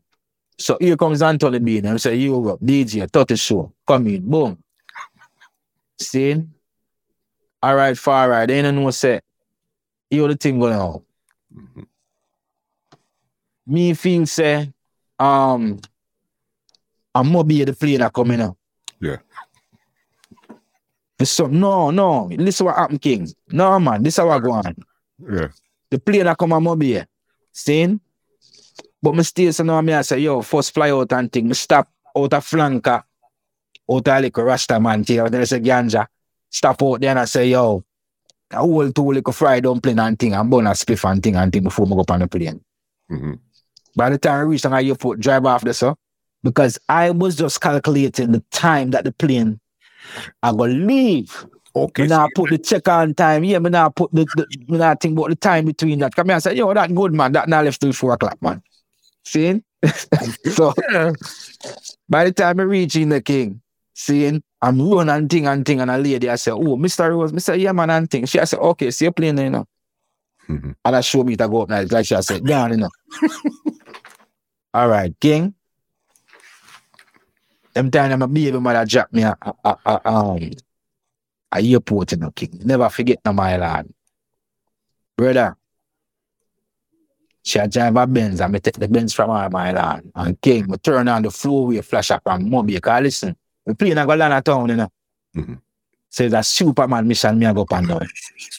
So 0.59 0.76
here 0.80 0.97
comes 0.97 1.22
Anthony 1.22 1.59
B 1.59 1.78
and 1.78 2.01
say, 2.01 2.16
you 2.16 2.51
up, 2.51 2.60
DJ, 2.60 3.10
30 3.10 3.36
show. 3.36 3.72
Come 3.86 4.06
in, 4.09 4.28
boom. 4.28 4.62
Seeing? 6.01 6.52
All 7.62 7.74
right, 7.74 7.97
far 7.97 8.30
right. 8.30 8.51
Ain't 8.51 8.76
no 8.76 8.90
say. 8.90 9.20
You 10.10 10.28
the 10.28 10.36
thing 10.36 10.59
going 10.59 10.74
on. 10.74 11.02
Mhm. 11.55 11.86
Me 13.66 13.94
feel 13.94 14.26
say, 14.26 14.72
um, 15.18 15.80
I'm 17.14 17.26
more 17.28 17.44
be 17.44 17.64
the 17.64 17.72
plane 17.72 17.98
that 18.01 18.12
coming 18.12 18.40
up. 18.40 18.56
Yeah. 19.01 19.16
So 21.24 21.47
no, 21.47 21.90
no. 21.90 22.26
Listen 22.26 22.66
what 22.66 22.76
happened, 22.76 23.01
King. 23.01 23.28
No, 23.48 23.78
man. 23.78 24.02
This 24.02 24.14
is 24.14 24.18
how 24.18 24.28
I 24.30 24.38
go 24.38 24.52
on. 24.52 24.76
Yeah. 25.18 25.48
The 25.90 25.98
plane 25.98 26.24
that 26.24 26.36
come 26.36 26.52
on 26.52 26.62
mobile. 26.62 27.05
Seeing? 27.52 28.01
But 29.02 29.14
me 29.14 29.22
still 29.22 29.52
so 29.52 29.64
now 29.64 29.80
me 29.80 29.94
I 29.94 30.02
say, 30.02 30.18
yo, 30.18 30.43
first 30.43 30.74
fly 30.74 30.90
out 30.90 31.12
and 31.12 31.32
thing. 31.32 31.48
Me 31.48 31.55
stop 31.55 31.88
out 32.16 32.32
of 32.34 32.44
flanker. 32.44 33.02
Out 33.90 34.09
of 34.09 34.22
like 34.22 34.36
Rasta 34.36 34.78
man 34.80 35.05
here. 35.05 35.28
Then 35.30 35.40
I 35.40 35.44
say 35.44 35.60
ganja. 35.60 36.06
Stop 36.51 36.82
out 36.82 37.01
there 37.01 37.10
and 37.10 37.20
I 37.20 37.24
say, 37.24 37.48
yo, 37.48 37.84
I 38.51 38.56
hold 38.56 38.94
two 38.94 39.12
like 39.12 39.26
a 39.26 39.32
fried 39.32 39.62
dumpling 39.64 39.98
and 39.98 40.18
thing 40.18 40.34
and 40.34 40.51
bun 40.51 40.66
a 40.66 40.70
spliff 40.70 41.10
and 41.10 41.22
thing 41.22 41.36
and 41.36 41.52
thing 41.52 41.62
before 41.62 41.86
me 41.86 41.94
go 41.94 42.01
up 42.01 42.10
on 42.10 42.20
the 42.20 42.28
plane. 42.28 42.60
hmm 43.09 43.34
By 43.94 44.10
the 44.10 44.18
time 44.18 44.34
I 44.34 44.40
reached 44.40 44.64
the 44.64 44.70
airport, 44.70 45.20
drive 45.20 45.47
off 45.47 45.62
there, 45.62 45.72
so 45.72 45.97
because 46.43 46.78
I 46.88 47.10
was 47.10 47.36
just 47.36 47.60
calculating 47.60 48.32
the 48.32 48.43
time 48.51 48.90
that 48.90 49.05
the 49.05 49.12
plane 49.12 49.60
I 50.42 50.50
go 50.52 50.64
leave. 50.64 51.46
Okay. 51.74 52.02
Me 52.04 52.08
now 52.08 52.28
put 52.34 52.50
the 52.50 52.58
check 52.58 52.88
on 52.88 53.14
time. 53.14 53.44
Yeah, 53.44 53.58
me 53.58 53.70
now 53.70 53.90
put 53.90 54.10
the, 54.12 54.24
the 54.36 54.46
me 54.68 54.78
now 54.78 54.94
think 54.94 55.18
about 55.18 55.28
the 55.30 55.36
time 55.36 55.66
between 55.66 55.98
that. 55.98 56.14
Come 56.14 56.26
here 56.28 56.34
and 56.34 56.42
say, 56.42 56.54
yo, 56.54 56.72
that 56.72 56.94
good 56.94 57.12
man. 57.12 57.32
That 57.32 57.48
now 57.48 57.62
left 57.62 57.80
till 57.80 57.92
four 57.92 58.12
o'clock, 58.12 58.40
man. 58.40 58.62
Seeing? 59.24 59.62
so 60.52 60.72
Yeah. 60.90 61.12
by 62.08 62.24
the 62.24 62.32
time 62.32 62.60
I 62.60 62.62
reach 62.62 62.96
in 62.96 63.10
the 63.10 63.20
king, 63.20 63.60
seeing 63.92 64.42
I'm 64.62 64.80
run 64.90 65.10
and 65.10 65.28
thing 65.28 65.46
and 65.46 65.66
thing 65.66 65.80
and 65.82 65.90
a 65.90 65.98
lady, 65.98 66.30
I 66.30 66.36
say, 66.36 66.50
oh, 66.50 66.76
Mr. 66.76 67.10
Rose, 67.10 67.32
Mr. 67.32 67.58
Yeah, 67.60 67.72
man, 67.72 67.90
and 67.90 68.10
thing. 68.10 68.24
She 68.24 68.40
I 68.40 68.44
said, 68.44 68.58
okay, 68.60 68.90
see 68.90 69.04
you 69.04 69.12
playing 69.12 69.36
there, 69.36 69.44
you 69.44 69.50
know. 69.50 69.66
Mhm. 70.48 70.74
And 70.84 70.96
I 70.96 71.00
show 71.02 71.24
me 71.24 71.36
to 71.36 71.46
go 71.48 71.62
up 71.62 71.68
now. 71.68 71.82
Like 71.90 72.06
she 72.06 72.14
I 72.14 72.20
said, 72.20 72.44
down, 72.44 72.70
you 72.70 72.76
know. 72.78 72.90
All 74.74 74.88
right, 74.88 75.12
king. 75.20 75.54
Them 77.76 77.90
time 77.90 78.18
my 78.18 78.24
baby 78.24 78.58
mother 78.58 78.86
drop 78.86 79.12
me 79.12 79.22
a, 79.22 79.36
a, 79.42 79.76
a, 79.84 80.08
um, 80.08 80.50
a 81.52 81.60
airport, 81.60 82.12
you 82.12 82.16
know, 82.16 82.30
king. 82.30 82.58
Never 82.64 82.88
forget 82.88 83.18
no 83.22 83.34
my 83.34 83.58
land. 83.58 83.92
Brother. 85.14 85.54
She 87.42 87.58
a 87.58 87.68
drive 87.68 87.94
a 87.96 88.06
Benz 88.06 88.40
and 88.40 88.50
me 88.50 88.60
take 88.60 88.78
the 88.78 88.88
Benz 88.88 89.12
from 89.12 89.28
her, 89.28 89.50
my 89.50 89.72
land. 89.72 90.10
And 90.14 90.40
king, 90.40 90.70
me 90.70 90.78
turn 90.78 91.06
on 91.06 91.20
the 91.20 91.28
floorway 91.28 91.84
flash 91.84 92.10
up 92.12 92.22
and 92.24 92.50
MoBay. 92.50 92.80
Cause 92.80 93.02
listen, 93.02 93.36
we 93.66 93.74
plane 93.74 93.98
a 93.98 94.06
go 94.06 94.14
land 94.14 94.42
town, 94.42 94.70
you 94.70 94.76
know. 94.76 94.88
Mhm. 95.36 95.60
So 96.08 96.24
it's 96.24 96.34
a 96.34 96.42
Superman 96.42 97.06
mission 97.06 97.38
me 97.38 97.44
I 97.44 97.52
go 97.52 97.60
up 97.60 97.72
and 97.74 97.88
down. 97.88 98.08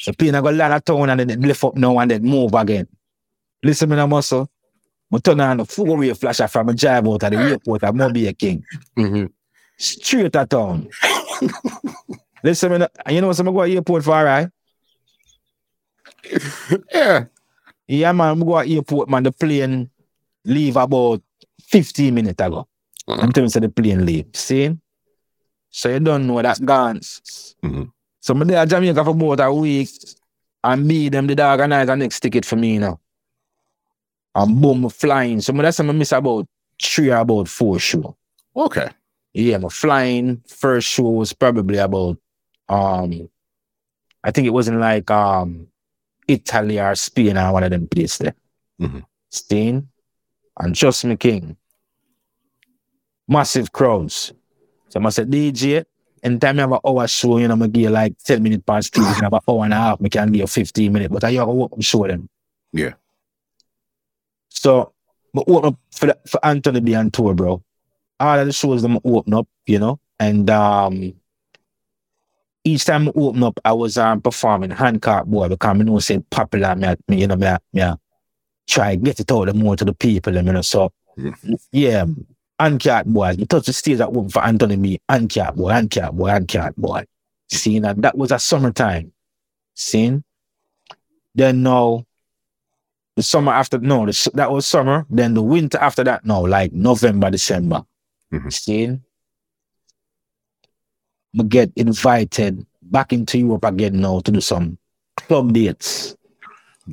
The 0.05 0.13
plane 0.13 0.35
a 0.35 0.43
go 0.43 0.51
land 0.51 0.75
a 0.75 0.79
town 0.79 1.09
and 1.09 1.27
then 1.27 1.41
lift 1.41 1.63
up 1.63 1.75
now 1.75 1.97
and 1.97 2.11
then 2.11 2.21
move 2.21 2.53
again. 2.53 2.87
Listen 3.63 3.89
me 3.89 3.95
no 3.95 4.05
muscle. 4.05 4.47
Me 5.11 5.19
turn 5.19 5.39
on 5.39 5.57
the 5.57 5.65
four-way 5.65 6.13
flash 6.13 6.39
up 6.41 6.49
from 6.49 6.69
a 6.69 6.73
drive 6.73 7.07
out 7.07 7.23
of 7.23 7.31
the 7.31 7.37
airport 7.37 7.83
at 7.83 7.93
MoBay 7.93 8.37
King. 8.37 8.63
Mhm. 8.97 9.29
Straight 9.77 10.33
to 10.33 10.45
town. 10.45 10.89
Listen 12.43 12.71
me 12.71 12.77
no, 12.79 12.87
and 13.05 13.15
you 13.15 13.21
know 13.21 13.27
what 13.27 13.39
I'm 13.39 13.53
go 13.53 13.65
to 13.65 13.71
airport 13.73 14.03
for, 14.03 14.23
right? 14.23 14.49
Yeah. 16.93 17.25
Yeah, 17.87 18.11
man, 18.11 18.39
we 18.39 18.45
go 18.45 18.61
to 18.63 18.75
airport, 18.75 19.09
man. 19.09 19.23
The 19.23 19.31
plane 19.31 19.89
leave 20.43 20.75
about 20.75 21.21
15 21.61 22.13
minutes 22.13 22.41
ago. 22.43 22.67
Mhm. 23.07 23.23
I'm 23.23 23.31
telling 23.31 23.49
you, 23.53 23.61
the 23.61 23.69
plane 23.69 24.05
leave. 24.05 24.25
See? 24.33 24.75
So 25.69 25.89
you 25.89 25.99
don't 25.99 26.27
know 26.27 26.41
that 26.41 26.63
guns. 26.65 27.55
Mhm. 27.63 27.91
So 28.19 28.33
I'm 28.33 28.47
there 28.47 28.57
at 28.57 28.67
Jamaica 28.69 29.03
for 29.05 29.11
about 29.11 29.39
a 29.39 29.53
week 29.53 29.89
and 30.63 30.85
me, 30.85 31.07
them 31.09 31.27
did 31.27 31.39
organize 31.39 31.87
the 31.87 31.95
next 31.95 32.19
ticket 32.19 32.45
for 32.45 32.55
me 32.57 32.77
now. 32.77 32.99
And 34.37 34.61
boom, 34.61 34.87
flying. 34.89 35.41
So 35.41 35.51
that's 35.51 35.79
I 35.79 35.83
miss 35.83 36.11
about 36.11 36.47
three 36.79 37.09
or 37.09 37.17
about 37.17 37.47
four 37.47 37.79
show. 37.79 38.15
Okay. 38.55 38.87
Yeah, 39.33 39.55
I'm 39.55 39.67
flying. 39.69 40.43
First 40.47 40.89
show 40.89 41.09
was 41.09 41.33
probably 41.33 41.79
about 41.79 42.17
um 42.69 43.29
I 44.23 44.29
think 44.31 44.45
it 44.45 44.51
wasn't 44.53 44.79
like 44.79 45.09
um 45.09 45.67
Italy 46.27 46.79
or 46.79 46.93
Spain 46.93 47.35
or 47.35 47.51
one 47.51 47.63
of 47.63 47.71
them 47.71 47.87
places 47.87 48.19
there. 48.19 48.35
Mhm. 48.79 49.03
Stain. 49.31 49.87
And 50.59 50.75
trust 50.75 51.05
me, 51.05 51.15
King. 51.17 51.57
Massive 53.27 53.71
crowds. 53.71 54.33
So 54.89 55.03
I 55.03 55.09
said, 55.09 55.31
DJ, 55.31 55.83
anytime 56.21 56.57
you 56.57 56.61
have 56.61 56.71
an 56.73 56.79
hour 56.85 57.07
show, 57.07 57.37
you 57.39 57.47
know, 57.47 57.55
I 57.55 57.67
give 57.67 57.81
you 57.83 57.89
like 57.89 58.17
10 58.23 58.41
minutes 58.43 58.63
past 58.65 58.93
three, 58.93 59.03
you 59.03 59.13
have 59.13 59.33
an 59.33 59.39
hour 59.49 59.63
and 59.65 59.73
a 59.73 59.77
half, 59.77 59.99
I 60.03 60.09
can 60.09 60.31
give 60.31 60.41
you 60.41 60.47
15 60.47 60.93
minutes, 60.93 61.11
but 61.11 61.23
I 61.23 61.31
have 61.33 61.47
to 61.47 61.69
show 61.81 62.05
them. 62.07 62.29
Yeah. 62.71 62.93
So, 64.59 64.93
I 65.35 65.41
open 65.47 65.65
up 65.69 65.79
for, 65.91 66.05
the, 66.07 66.17
for 66.27 66.43
Anthony 66.43 66.79
B 66.79 66.95
on 66.95 67.11
tour, 67.11 67.33
bro. 67.33 67.63
All 68.19 68.39
of 68.39 68.47
the 68.47 68.53
shows 68.53 68.81
them 68.81 68.99
open 69.03 69.33
up, 69.33 69.47
you 69.67 69.77
know, 69.77 69.99
and 70.19 70.49
um, 70.49 71.13
each 72.63 72.85
time 72.85 73.07
I 73.07 73.11
open 73.15 73.43
up, 73.43 73.59
I 73.63 73.73
was 73.73 73.97
um, 73.97 74.21
performing 74.21 74.71
Handcart 74.71 75.27
Boy 75.27 75.49
because 75.49 75.69
I 75.69 75.73
know 75.83 75.99
say 75.99 76.19
popular, 76.31 76.75
me, 76.75 76.95
me, 77.07 77.21
you 77.21 77.27
know, 77.27 77.35
me, 77.35 77.55
me 77.73 77.93
try 78.67 78.95
get 78.95 79.19
it 79.19 79.31
out 79.31 79.55
more 79.55 79.75
to 79.75 79.85
the 79.85 79.93
people, 79.93 80.35
and 80.35 80.47
you 80.47 80.53
know, 80.53 80.61
so 80.61 80.91
yeah, 81.71 82.05
Handcart 82.59 83.05
Boy, 83.05 83.35
you 83.37 83.45
touch 83.45 83.67
the 83.67 83.73
stage 83.73 84.01
at 84.01 84.11
one 84.11 84.29
for 84.29 84.43
Anthony 84.43 84.75
me, 84.75 84.99
Handcart 85.07 85.55
Boy, 85.55 85.69
Handcart 85.69 86.15
Boy, 86.15 86.29
Handcart 86.29 86.75
Boy. 86.75 87.05
See, 87.49 87.77
and 87.77 88.03
that 88.03 88.17
was 88.17 88.31
a 88.31 88.39
summertime. 88.39 89.13
See? 89.73 90.21
Then 91.35 91.63
now, 91.63 92.06
the 93.17 93.23
summer 93.23 93.51
after, 93.51 93.79
no, 93.79 94.05
the, 94.05 94.29
that 94.35 94.51
was 94.51 94.65
summer. 94.67 95.05
Then 95.09 95.33
the 95.33 95.41
winter 95.41 95.79
after 95.79 96.03
that, 96.03 96.23
no, 96.23 96.41
like 96.41 96.71
November, 96.71 97.31
December. 97.31 97.83
Mhm. 98.31 98.53
See? 98.53 98.99
I 101.39 101.43
get 101.43 101.71
invited 101.75 102.63
back 102.83 103.11
into 103.11 103.39
Europe 103.39 103.65
again 103.65 103.99
now 103.99 104.19
to 104.21 104.31
do 104.31 104.39
some 104.39 104.77
club 105.17 105.51
dates. 105.53 106.15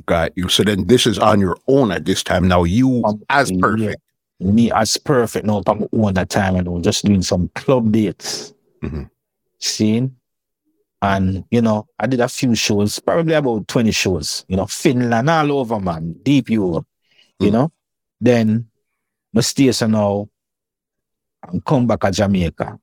Got 0.07 0.31
you. 0.35 0.49
So 0.49 0.63
then 0.63 0.87
this 0.87 1.05
is 1.05 1.19
on 1.19 1.39
your 1.39 1.57
own 1.67 1.91
at 1.91 2.05
this 2.05 2.23
time. 2.23 2.47
Now 2.47 2.63
you 2.63 3.03
Um, 3.05 3.21
as 3.29 3.51
yeah. 3.51 3.59
perfect. 3.61 4.01
Me 4.39 4.71
as 4.71 4.97
perfect 4.97 5.45
now, 5.45 5.61
I'm 5.67 5.83
on 5.93 6.13
that 6.15 6.29
time 6.29 6.55
and 6.55 6.83
just 6.83 7.05
doing 7.05 7.21
some 7.21 7.49
club 7.55 7.91
dates. 7.91 8.53
Mhm. 8.83 9.09
Seeing? 9.59 10.15
And, 11.05 11.43
you 11.51 11.61
know, 11.61 11.87
I 11.99 12.07
did 12.07 12.19
a 12.19 12.27
few 12.27 12.55
shows, 12.55 12.99
probably 12.99 13.33
about 13.35 13.67
20 13.67 13.91
shows, 13.91 14.45
you 14.47 14.57
know, 14.57 14.65
Finland, 14.65 15.29
all 15.29 15.51
over, 15.59 15.79
man, 15.79 16.15
deep 16.23 16.49
Europe, 16.49 16.87
you 17.39 17.49
Mm. 17.49 17.53
know. 17.53 17.71
Then, 18.19 18.67
my 19.33 19.41
station 19.41 19.91
now, 19.91 20.27
and 21.47 21.63
come 21.63 21.85
back 21.85 22.01
to 22.01 22.11
Jamaica. 22.11 22.79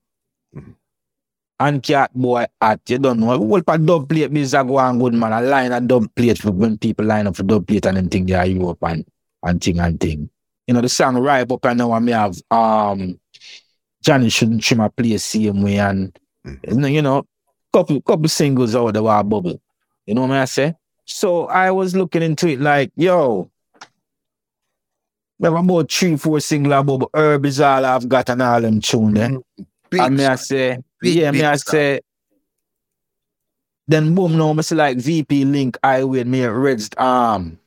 Mhm. 0.55 0.74
Handcart 1.59 2.12
Boy 2.15 2.47
at, 2.61 2.81
you 2.89 2.99
don't 2.99 3.19
know, 3.20 3.39
what 3.39 3.65
a 3.66 3.78
dub 3.78 4.09
plate, 4.09 4.31
me 4.31 4.43
a 4.43 4.65
go 4.65 4.78
on 4.78 4.99
good, 4.99 5.15
man. 5.15 5.32
I 5.32 5.40
line 5.40 5.73
a 5.73 5.81
dub 5.81 6.07
plate 6.15 6.39
for 6.39 6.53
when 6.53 6.78
people 6.78 7.05
line 7.07 7.27
up 7.27 7.36
for 7.36 7.43
dub 7.44 7.66
plate 7.66 7.86
and 7.86 8.11
thing 8.11 8.27
they 8.27 8.35
are 8.35 8.47
Europe 8.47 8.82
and, 8.82 9.05
and 9.43 9.62
thing 9.62 9.81
and 9.81 9.99
thing. 9.99 10.28
You 10.66 10.74
know, 10.74 10.81
the 10.81 10.89
song 10.89 11.16
Ripe 11.19 11.51
Up 11.51 11.65
and 11.65 11.78
now 11.78 11.93
I 11.93 11.99
may 11.99 12.12
have, 12.12 12.36
um, 12.51 13.19
Johnny 14.03 14.28
shouldn't 14.28 14.62
trim 14.62 14.81
a 14.81 14.90
play 14.90 15.16
same 15.19 15.62
way 15.62 15.78
and, 15.78 16.16
Mhm. 16.47 16.59
you 16.69 16.77
know, 16.77 16.89
you 16.89 17.03
know, 17.03 17.23
couple 17.73 18.01
couple 18.03 18.28
singles 18.28 18.74
out 18.74 18.93
there 18.93 19.03
were 19.03 19.23
bubble. 19.23 19.61
You 20.07 20.15
know 20.15 20.23
what 20.23 20.32
I 20.32 20.44
say? 20.44 20.74
So 21.05 21.47
I 21.47 21.70
was 21.70 21.97
looking 21.97 22.23
into 22.23 22.49
it 22.49 22.61
like, 22.61 22.93
yo, 22.97 23.51
have 25.43 25.55
about 25.55 25.90
three, 25.90 26.16
four 26.16 26.40
single 26.40 26.82
bubble. 26.82 27.11
Herb 27.15 27.47
is 27.47 27.61
all 27.61 27.85
I've 27.85 28.09
got 28.09 28.28
and 28.28 28.43
all 28.43 28.61
them 28.61 28.81
tune 28.81 29.15
there. 29.15 29.39
Big 29.90 30.01
and 30.01 30.16
me 30.16 30.24
I 30.24 30.36
say, 30.36 30.78
Big, 31.01 31.16
yeah, 31.16 31.31
me 31.31 31.39
big 31.39 31.44
I 31.44 31.57
say, 31.57 32.01
then 33.89 34.15
boom, 34.15 34.36
now 34.39 34.55
I 34.57 34.61
see 34.62 34.74
like 34.74 34.99
VP 34.99 35.44
Link, 35.44 35.77
Highway, 35.82 36.24
me 36.24 36.47
Red's 36.47 36.89
um 36.97 37.59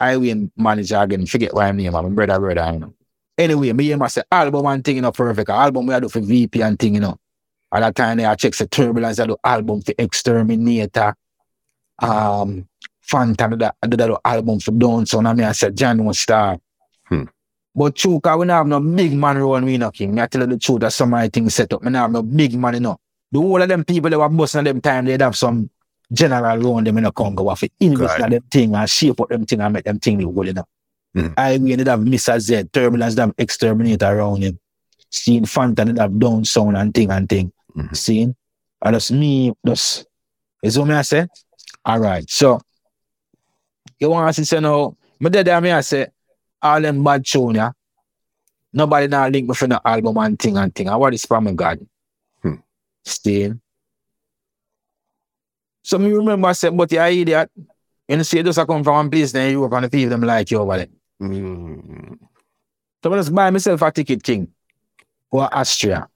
Highway 0.00 0.48
manager 0.56 0.96
again, 0.96 1.26
forget 1.26 1.54
what 1.54 1.66
I'm 1.66 1.76
name, 1.76 1.92
my 1.92 2.02
brother, 2.08 2.40
brother, 2.40 2.72
you 2.72 2.80
know. 2.80 2.94
Anyway, 3.38 3.72
me 3.72 3.92
and 3.92 4.02
I 4.02 4.08
say 4.08 4.22
album 4.30 4.66
and 4.66 4.84
thing, 4.84 4.96
you 4.96 5.02
know, 5.02 5.12
perfect. 5.12 5.48
Album 5.48 5.86
we 5.86 5.94
I 5.94 6.00
do 6.00 6.08
for 6.08 6.20
VP 6.20 6.60
and 6.60 6.78
thing, 6.78 6.94
you 6.94 7.00
know. 7.00 7.18
At 7.72 7.80
that 7.80 7.96
time, 7.96 8.20
I 8.20 8.34
check 8.34 8.54
the 8.54 8.66
turbulence, 8.66 9.18
I 9.18 9.26
do 9.26 9.36
album 9.42 9.80
for 9.82 9.92
Xterminator. 9.94 11.14
Um, 11.98 12.68
Fantan, 13.08 13.72
I 13.82 13.86
did 13.86 14.00
that 14.00 14.20
album 14.24 14.60
for 14.60 14.72
Dawn, 14.72 15.06
so 15.06 15.20
now 15.20 15.32
me 15.32 15.44
I 15.44 15.52
said 15.52 15.76
John 15.76 16.04
was 16.04 16.20
star. 16.20 16.58
Hmm. 17.06 17.24
But 17.74 17.96
true, 17.96 18.20
cause 18.20 18.38
we 18.38 18.46
don't 18.46 18.56
have 18.56 18.66
no 18.66 18.80
big 18.80 19.14
man 19.14 19.38
around 19.38 19.64
me, 19.64 19.78
no 19.78 19.90
king. 19.90 20.14
Me 20.14 20.20
I 20.22 20.26
tell 20.26 20.42
you 20.42 20.46
the 20.46 20.58
truth, 20.58 20.80
that 20.80 20.92
some 20.92 21.08
of 21.08 21.12
my 21.12 21.28
things 21.28 21.54
set 21.54 21.72
up. 21.72 21.82
Me 21.82 21.86
don't 21.86 21.94
have 21.94 22.10
no 22.10 22.22
big 22.22 22.54
man, 22.54 22.74
you 22.74 22.80
know. 22.80 22.98
The 23.30 23.40
whole 23.40 23.62
of 23.62 23.68
them 23.68 23.84
people 23.84 24.10
that 24.10 24.18
were 24.18 24.28
busting 24.28 24.58
at 24.60 24.64
them 24.64 24.80
time, 24.80 25.06
they'd 25.06 25.20
have 25.22 25.36
some 25.36 25.70
general 26.12 26.44
around 26.44 26.86
them 26.86 26.98
in 26.98 27.06
a 27.06 27.12
Congo 27.12 27.48
off 27.48 27.62
it. 27.62 27.72
Invest 27.80 28.20
in 28.20 28.30
them 28.30 28.42
thing 28.50 28.74
and 28.74 28.90
shape 28.90 29.18
up 29.20 29.30
them 29.30 29.46
thing 29.46 29.60
and 29.62 29.72
make 29.72 29.84
them 29.84 29.98
thing 29.98 30.20
look 30.20 30.34
good, 30.34 30.46
you 30.48 30.52
know. 30.52 30.64
Mhm. 31.16 31.34
I 31.36 31.56
we 31.58 31.72
ended 31.72 31.86
have 31.86 32.00
Mr. 32.00 32.38
Z, 32.38 32.64
Turbulence, 32.64 33.14
them 33.14 33.32
Xterminator 33.32 34.10
around 34.12 34.42
him. 34.42 34.58
Seeing 35.10 35.44
Fantan, 35.44 35.86
they'd 35.86 35.98
have 35.98 36.12
Downsound 36.12 36.78
and 36.78 36.92
thing 36.92 37.10
and 37.10 37.28
thing. 37.28 37.52
Mhm. 37.76 37.96
Seeing? 37.96 38.34
And 38.82 38.94
that's 38.94 39.10
me, 39.10 39.52
that's, 39.62 40.04
is 40.62 40.78
what 40.78 40.88
me 40.88 40.94
I 40.94 41.02
say? 41.02 41.26
All 41.84 41.98
right, 41.98 42.28
so, 42.28 42.60
you 43.98 44.10
want 44.10 44.34
to 44.34 44.44
say 44.44 44.60
now, 44.60 44.96
my 45.20 45.28
dad 45.30 45.48
and 45.48 45.64
me 45.64 45.70
I 45.70 45.80
say, 45.80 46.08
all 46.60 46.80
them 46.80 47.02
bad 47.02 47.24
tune, 47.24 47.54
yeah, 47.56 47.72
nobody 48.72 49.06
now 49.08 49.28
link 49.28 49.48
me 49.48 49.54
for 49.54 49.66
the 49.66 49.80
album 49.84 50.16
and 50.16 50.38
thing 50.38 50.56
and 50.56 50.74
thing. 50.74 50.88
I 50.88 50.96
what 50.96 51.14
is 51.14 51.24
from 51.24 51.54
God? 51.54 51.86
Hmm. 52.42 52.54
Still. 53.04 53.54
So 55.82 55.98
me 55.98 56.12
remember 56.12 56.48
I 56.48 56.52
said, 56.52 56.76
but 56.76 56.90
you 56.92 57.00
idiot. 57.00 57.50
You 58.08 58.16
know, 58.16 58.22
see, 58.22 58.38
it 58.38 58.46
just 58.46 58.58
come 58.58 58.84
from 58.84 58.94
one 58.94 59.10
place, 59.10 59.32
then 59.32 59.52
Europe 59.52 59.72
and 59.72 59.84
the 59.84 59.90
people 59.90 60.10
them 60.10 60.22
like 60.22 60.50
you 60.50 60.58
over 60.58 60.76
there. 60.76 60.88
Mm. 61.20 62.18
So 63.02 63.12
I 63.12 63.16
just 63.16 63.34
buy 63.34 63.50
myself 63.50 63.82
a 63.82 63.90
ticket, 63.90 64.22
King. 64.22 64.48
For 65.30 65.48
Austria. 65.52 66.08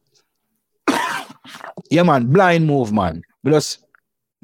Yeah, 1.91 2.03
man, 2.03 2.27
blind 2.27 2.67
move, 2.67 2.93
man. 2.93 3.23
Just 3.45 3.85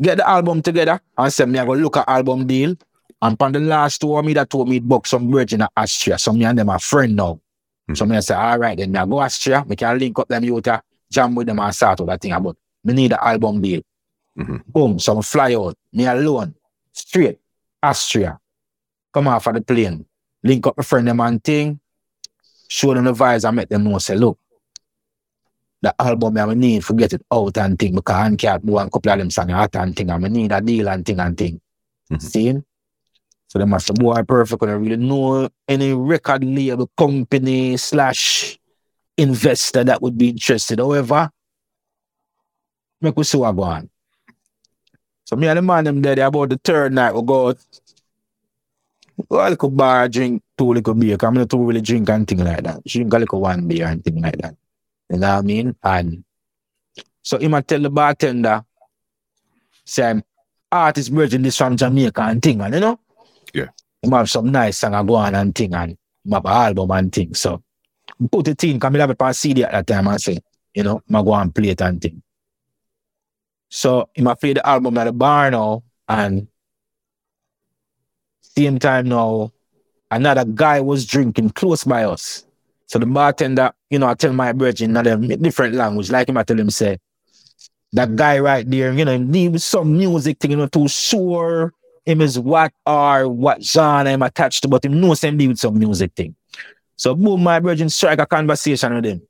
get 0.01 0.16
the 0.19 0.29
album 0.29 0.62
together 0.62 1.01
and 1.16 1.33
say 1.33 1.45
me 1.45 1.59
I 1.59 1.65
go 1.65 1.73
look 1.73 1.97
at 1.97 2.09
album 2.09 2.47
deal. 2.47 2.77
And 3.20 3.41
on 3.41 3.53
the 3.53 3.61
last 3.61 4.01
tour, 4.01 4.23
me 4.23 4.33
that 4.35 4.51
told 4.51 4.69
me 4.69 4.81
book 4.81 5.07
some 5.07 5.31
bridge 5.31 5.55
in 5.55 5.65
Austria. 5.77 6.19
So 6.19 6.33
me 6.33 6.45
and 6.45 6.59
them 6.59 6.69
are 6.70 6.79
friend 6.79 7.15
now. 7.15 7.41
So 7.95 8.05
me 8.07 8.16
I 8.16 8.20
say, 8.20 8.35
all 8.35 8.59
right, 8.59 8.77
then 8.77 8.91
me 8.91 8.99
I 8.99 9.07
go 9.07 9.20
Austria. 9.20 9.65
we 9.66 9.77
can 9.77 9.99
link 9.99 10.19
up 10.19 10.29
them 10.29 10.43
youth, 10.45 10.66
uh, 10.66 10.81
jam 11.11 11.35
with 11.35 11.47
them 11.47 11.59
and 11.61 11.74
start 11.74 12.01
all 12.01 12.07
that 12.07 12.20
thing 12.20 12.33
about. 12.33 12.57
Me 12.85 12.95
need 12.95 13.11
the 13.12 13.24
album 13.24 13.61
deal. 13.61 13.83
Mhm. 14.39 14.65
Boom, 14.66 14.99
some 14.99 15.23
fly 15.23 15.55
out. 15.55 15.77
Me 15.93 16.07
alone. 16.07 16.55
Straight. 16.93 17.39
Austria. 17.83 18.39
Come 19.12 19.29
off 19.29 19.47
of 19.47 19.55
the 19.55 19.61
plane. 19.61 20.07
Link 20.43 20.66
up 20.66 20.77
my 20.77 20.83
friend 20.83 21.07
them 21.07 21.20
and 21.20 21.43
thing. 21.45 21.79
Show 22.66 22.95
them 22.95 23.05
the 23.05 23.12
vibes 23.12 23.47
and 23.47 23.57
make 23.57 23.69
them 23.69 23.85
know, 23.85 23.99
say, 23.99 24.16
look, 24.16 24.39
the 25.83 25.95
album 26.01 26.39
I 26.39 26.55
need 26.55 26.85
to 26.85 26.95
get 26.95 27.13
it 27.13 27.23
out 27.33 27.57
and 27.59 27.79
thing 27.79 27.97
because 27.97 28.15
I 28.15 28.37
can't 28.37 28.65
do 28.65 28.79
a 28.79 28.89
couple 28.89 29.13
of 29.13 29.19
them 29.19 29.31
songs 29.31 29.51
out 29.51 29.75
and 29.77 29.95
thing. 29.97 30.11
I 30.11 30.19
need 30.19 30.53
a 30.53 30.61
deal 30.61 30.89
and 30.89 31.05
thing 31.05 31.19
and 31.21 31.37
thing. 31.37 31.61
Mhm. 32.11 32.23
See? 32.23 32.63
So 33.49 33.59
they 33.59 33.65
must 33.67 33.93
boy 33.95 34.23
perfect. 34.23 34.63
I 34.63 34.73
really 34.73 34.97
know 34.97 35.49
any 35.69 35.93
record 35.93 36.45
label 36.45 36.89
company 36.97 37.77
slash 37.77 38.59
investor 39.19 39.85
that 39.85 40.01
would 40.01 40.17
be 40.17 40.31
interested. 40.31 40.79
However, 40.79 41.31
make 43.01 43.17
we 43.17 43.25
see 43.25 43.37
what 43.37 43.53
go 43.53 43.63
on. 43.65 43.91
So 45.25 45.37
me 45.37 45.49
and 45.49 45.59
the 45.59 45.63
man 45.63 45.85
them 45.85 46.01
there, 46.01 46.15
they 46.15 46.23
about 46.23 46.49
the 46.51 46.61
third 46.63 46.93
night 46.93 47.15
we 47.15 47.23
go 47.23 47.49
out. 47.49 47.59
Go 49.29 49.47
a 49.47 49.51
little 49.51 49.71
bar, 49.71 50.09
drink 50.09 50.43
two 50.57 50.73
little 50.73 50.95
beer. 50.95 51.17
I'm 51.21 51.35
not 51.35 51.51
too 51.51 51.63
really 51.63 51.81
drink 51.81 52.09
and 52.09 52.27
thing 52.27 52.39
like 52.39 52.63
that. 52.63 52.85
Drink 52.85 53.13
a 53.13 53.19
little 53.19 53.41
one 53.41 53.69
beer 53.69 53.87
and 53.87 54.03
thing 54.03 54.23
like 54.23 54.39
that. 54.39 54.57
You 55.12 55.18
know 55.18 55.28
what 55.28 55.39
I 55.39 55.43
mean? 55.43 55.76
And 55.82 56.24
so 57.22 57.39
he 57.39 57.47
might 57.47 57.68
tell 57.68 57.80
the 57.80 57.90
bartender, 57.90 58.64
say, 59.84 60.22
artist 60.70 61.10
virgin 61.10 61.43
this 61.43 61.59
from 61.59 61.76
Jamaica 61.76 62.22
and 62.22 62.43
thing, 62.43 62.62
and 62.62 62.72
you 62.74 62.80
know? 62.80 62.98
Yeah. 63.52 63.68
He 64.01 64.09
might 64.09 64.18
have 64.18 64.30
some 64.30 64.51
nice 64.51 64.78
song 64.78 64.94
and 64.94 65.06
go 65.06 65.14
on 65.16 65.34
and 65.34 65.55
thing 65.55 65.74
and 65.74 65.98
he 66.24 66.32
have 66.32 66.47
an 66.47 66.51
album 66.51 66.90
and 66.93 67.12
thing. 67.12 67.34
So 67.34 67.62
put 68.30 68.48
it 68.48 68.64
in, 68.64 68.80
come 68.80 68.94
have 68.94 69.10
it 69.10 69.20
on 69.20 69.34
CD 69.34 69.64
at 69.64 69.72
that 69.72 69.86
time 69.86 70.09
and 70.09 70.20
say, 70.20 70.39
you 70.74 70.82
know, 70.82 71.02
I 71.12 71.22
go 71.22 71.34
and 71.34 71.55
play 71.55 71.68
it 71.68 71.82
and 71.82 72.01
thing. 72.01 72.22
So 73.68 74.09
he 74.14 74.22
might 74.22 74.40
play 74.40 74.55
the 74.55 74.66
album 74.66 74.97
at 74.97 75.05
the 75.05 75.12
bar 75.12 75.51
now 75.51 75.82
and 76.09 76.48
same 78.40 78.78
time 78.78 79.09
now, 79.09 79.52
another 80.10 80.44
guy 80.44 80.80
was 80.80 81.06
drinking 81.06 81.51
close 81.51 81.84
by 81.84 82.05
us. 82.05 82.44
So 82.93 82.98
the 82.98 83.06
bartender, 83.06 83.73
you 83.89 83.98
know, 83.98 84.06
I 84.06 84.12
tell 84.12 84.35
my 84.35 84.52
virgin 84.52 84.94
in 84.94 85.06
a 85.06 85.36
different 85.39 85.74
language, 85.77 86.10
like 86.10 86.28
him, 86.28 86.36
I 86.36 86.43
tell 86.43 86.60
him, 86.60 86.69
say, 86.69 86.98
that 87.94 88.14
guy 88.14 88.39
right 88.39 88.70
there, 88.70 88.93
you 88.93 89.06
know, 89.06 89.12
he 89.12 89.19
needs 89.19 89.64
some 89.64 89.97
music 89.97 90.39
thing, 90.39 90.51
you 90.51 90.59
know, 90.59 90.66
too 90.66 90.89
sure 90.89 91.73
him 92.05 92.20
is 92.20 92.39
what 92.39 92.70
or 92.85 93.31
what 93.31 93.62
genre 93.62 94.12
I'm 94.12 94.20
attached 94.20 94.60
to, 94.64 94.69
but 94.69 94.85
him 94.85 95.01
knows 95.01 95.24
him 95.24 95.39
with 95.39 95.59
some 95.59 95.78
music 95.78 96.12
thing. 96.14 96.36
So 96.97 97.14
boom, 97.14 97.43
my 97.43 97.60
virgin 97.60 97.89
strike 97.89 98.19
a 98.19 98.27
conversation 98.27 98.94
with 98.94 99.06
him. 99.06 99.23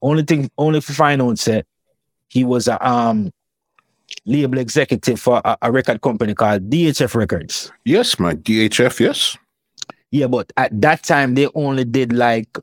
Only 0.00 0.22
thing, 0.22 0.50
only 0.56 0.78
if 0.78 0.88
you 0.88 0.94
find 0.94 1.20
out, 1.20 1.38
say, 1.38 1.64
he 2.30 2.44
was 2.44 2.66
a 2.66 2.88
um 2.88 3.30
label 4.24 4.56
executive 4.56 5.20
for 5.20 5.42
a, 5.44 5.58
a 5.60 5.70
record 5.70 6.00
company 6.00 6.32
called 6.32 6.70
DHF 6.70 7.14
Records. 7.14 7.70
Yes, 7.84 8.18
my 8.18 8.32
DHF. 8.32 9.00
Yes. 9.00 9.36
Yeah, 10.12 10.26
but 10.28 10.52
at 10.58 10.78
that 10.82 11.02
time 11.02 11.34
they 11.34 11.48
only 11.54 11.84
did 11.84 12.12
like 12.12 12.58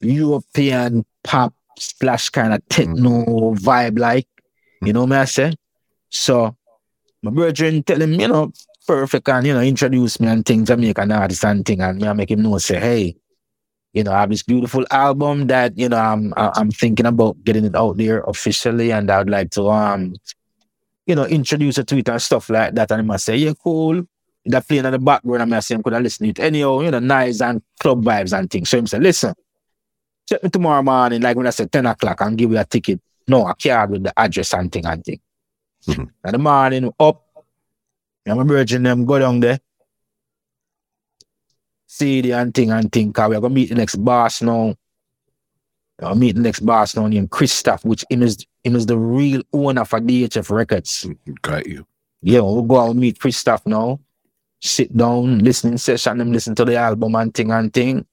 European 0.00 1.04
pop 1.24 1.54
splash 1.78 2.28
kind 2.28 2.52
of 2.52 2.60
techno 2.68 3.54
vibe, 3.54 3.98
like 3.98 4.28
you 4.82 4.92
know 4.92 5.04
what 5.04 5.12
I 5.12 5.24
say. 5.24 5.54
So 6.10 6.54
my 7.22 7.30
brethren 7.30 7.82
tell 7.82 8.00
him, 8.02 8.12
you 8.20 8.28
know, 8.28 8.52
perfect 8.86 9.28
and 9.30 9.46
you 9.46 9.54
know, 9.54 9.62
introduce 9.62 10.20
me 10.20 10.28
and 10.28 10.44
things, 10.44 10.68
Jamaican 10.68 11.10
artist 11.10 11.44
and 11.44 11.64
thing, 11.64 11.80
and 11.80 12.00
me 12.00 12.06
I 12.06 12.12
make 12.12 12.30
him 12.30 12.42
know 12.42 12.58
say, 12.58 12.78
hey, 12.78 13.16
you 13.94 14.04
know, 14.04 14.12
I 14.12 14.20
have 14.20 14.30
this 14.30 14.42
beautiful 14.42 14.84
album 14.90 15.46
that 15.46 15.78
you 15.78 15.88
know 15.88 15.96
I'm 15.96 16.34
I'm 16.36 16.70
thinking 16.70 17.06
about 17.06 17.42
getting 17.44 17.64
it 17.64 17.74
out 17.74 17.96
there 17.96 18.20
officially, 18.28 18.92
and 18.92 19.10
I'd 19.10 19.30
like 19.30 19.52
to 19.52 19.70
um, 19.70 20.14
you 21.06 21.14
know, 21.14 21.24
introduce 21.24 21.78
it 21.78 21.86
to 21.86 21.96
it 21.96 22.08
and 22.10 22.20
stuff 22.20 22.50
like 22.50 22.74
that. 22.74 22.90
And 22.90 23.00
he 23.00 23.06
must 23.06 23.24
say, 23.24 23.36
yeah, 23.36 23.54
cool. 23.62 24.04
That 24.46 24.66
playing 24.68 24.84
in 24.84 24.92
the 24.92 24.98
background, 24.98 25.52
I'm 25.54 25.60
saying, 25.60 25.82
could 25.82 25.94
I 25.94 25.98
listen 25.98 26.24
to 26.24 26.30
it? 26.30 26.38
Anyhow, 26.38 26.80
you 26.80 26.90
know, 26.90 27.00
nice 27.00 27.40
and 27.40 27.60
club 27.80 28.04
vibes 28.04 28.36
and 28.36 28.48
things. 28.48 28.70
So 28.70 28.78
him 28.78 28.86
say, 28.86 28.98
listen, 29.00 29.34
check 30.28 30.42
me 30.42 30.50
tomorrow 30.50 30.82
morning, 30.82 31.20
like 31.20 31.36
when 31.36 31.46
I 31.46 31.50
say 31.50 31.66
10 31.66 31.84
o'clock, 31.86 32.20
and 32.20 32.38
give 32.38 32.52
you 32.52 32.58
a 32.58 32.64
ticket. 32.64 33.00
No, 33.26 33.46
a 33.46 33.54
card 33.54 33.90
with 33.90 34.04
the 34.04 34.18
address 34.18 34.54
and 34.54 34.70
thing 34.70 34.86
and 34.86 35.04
thing. 35.04 35.20
Mhm. 35.86 36.10
In 36.24 36.32
the 36.32 36.38
morning, 36.38 36.92
up, 37.00 37.24
I'm 38.26 38.38
a 38.38 38.44
virgin 38.44 38.82
them 38.84 39.04
go 39.04 39.18
down 39.18 39.40
there. 39.40 39.58
See 41.86 42.20
the 42.20 42.32
and 42.32 42.52
thing 42.54 42.70
and 42.70 42.90
thing, 42.90 43.12
cause 43.12 43.28
we're 43.28 43.40
gonna 43.40 43.54
meet 43.54 43.70
the 43.70 43.74
next 43.74 43.96
boss 43.96 44.42
now. 44.42 44.74
I'll 46.02 46.14
meet 46.14 46.34
the 46.34 46.42
next 46.42 46.60
boss 46.60 46.94
now 46.94 47.06
named 47.06 47.30
Christoph, 47.30 47.84
which 47.84 48.04
is 48.10 48.46
him 48.62 48.76
is 48.76 48.86
the 48.86 48.98
real 48.98 49.42
owner 49.52 49.84
for 49.84 50.00
DHF 50.00 50.50
Records. 50.50 51.06
Got 51.42 51.66
you. 51.66 51.86
Yeah, 52.22 52.40
we'll 52.40 52.62
go 52.62 52.80
out 52.80 52.90
and 52.90 53.00
meet 53.00 53.18
Christoph 53.18 53.64
now. 53.66 54.00
Sit 54.60 54.96
down, 54.96 55.40
listening 55.40 55.78
session, 55.78 56.18
them 56.18 56.32
listen 56.32 56.54
to 56.54 56.64
the 56.64 56.76
album 56.76 57.14
and 57.14 57.32
thing 57.32 57.50
and 57.50 57.72
thing. 57.72 58.06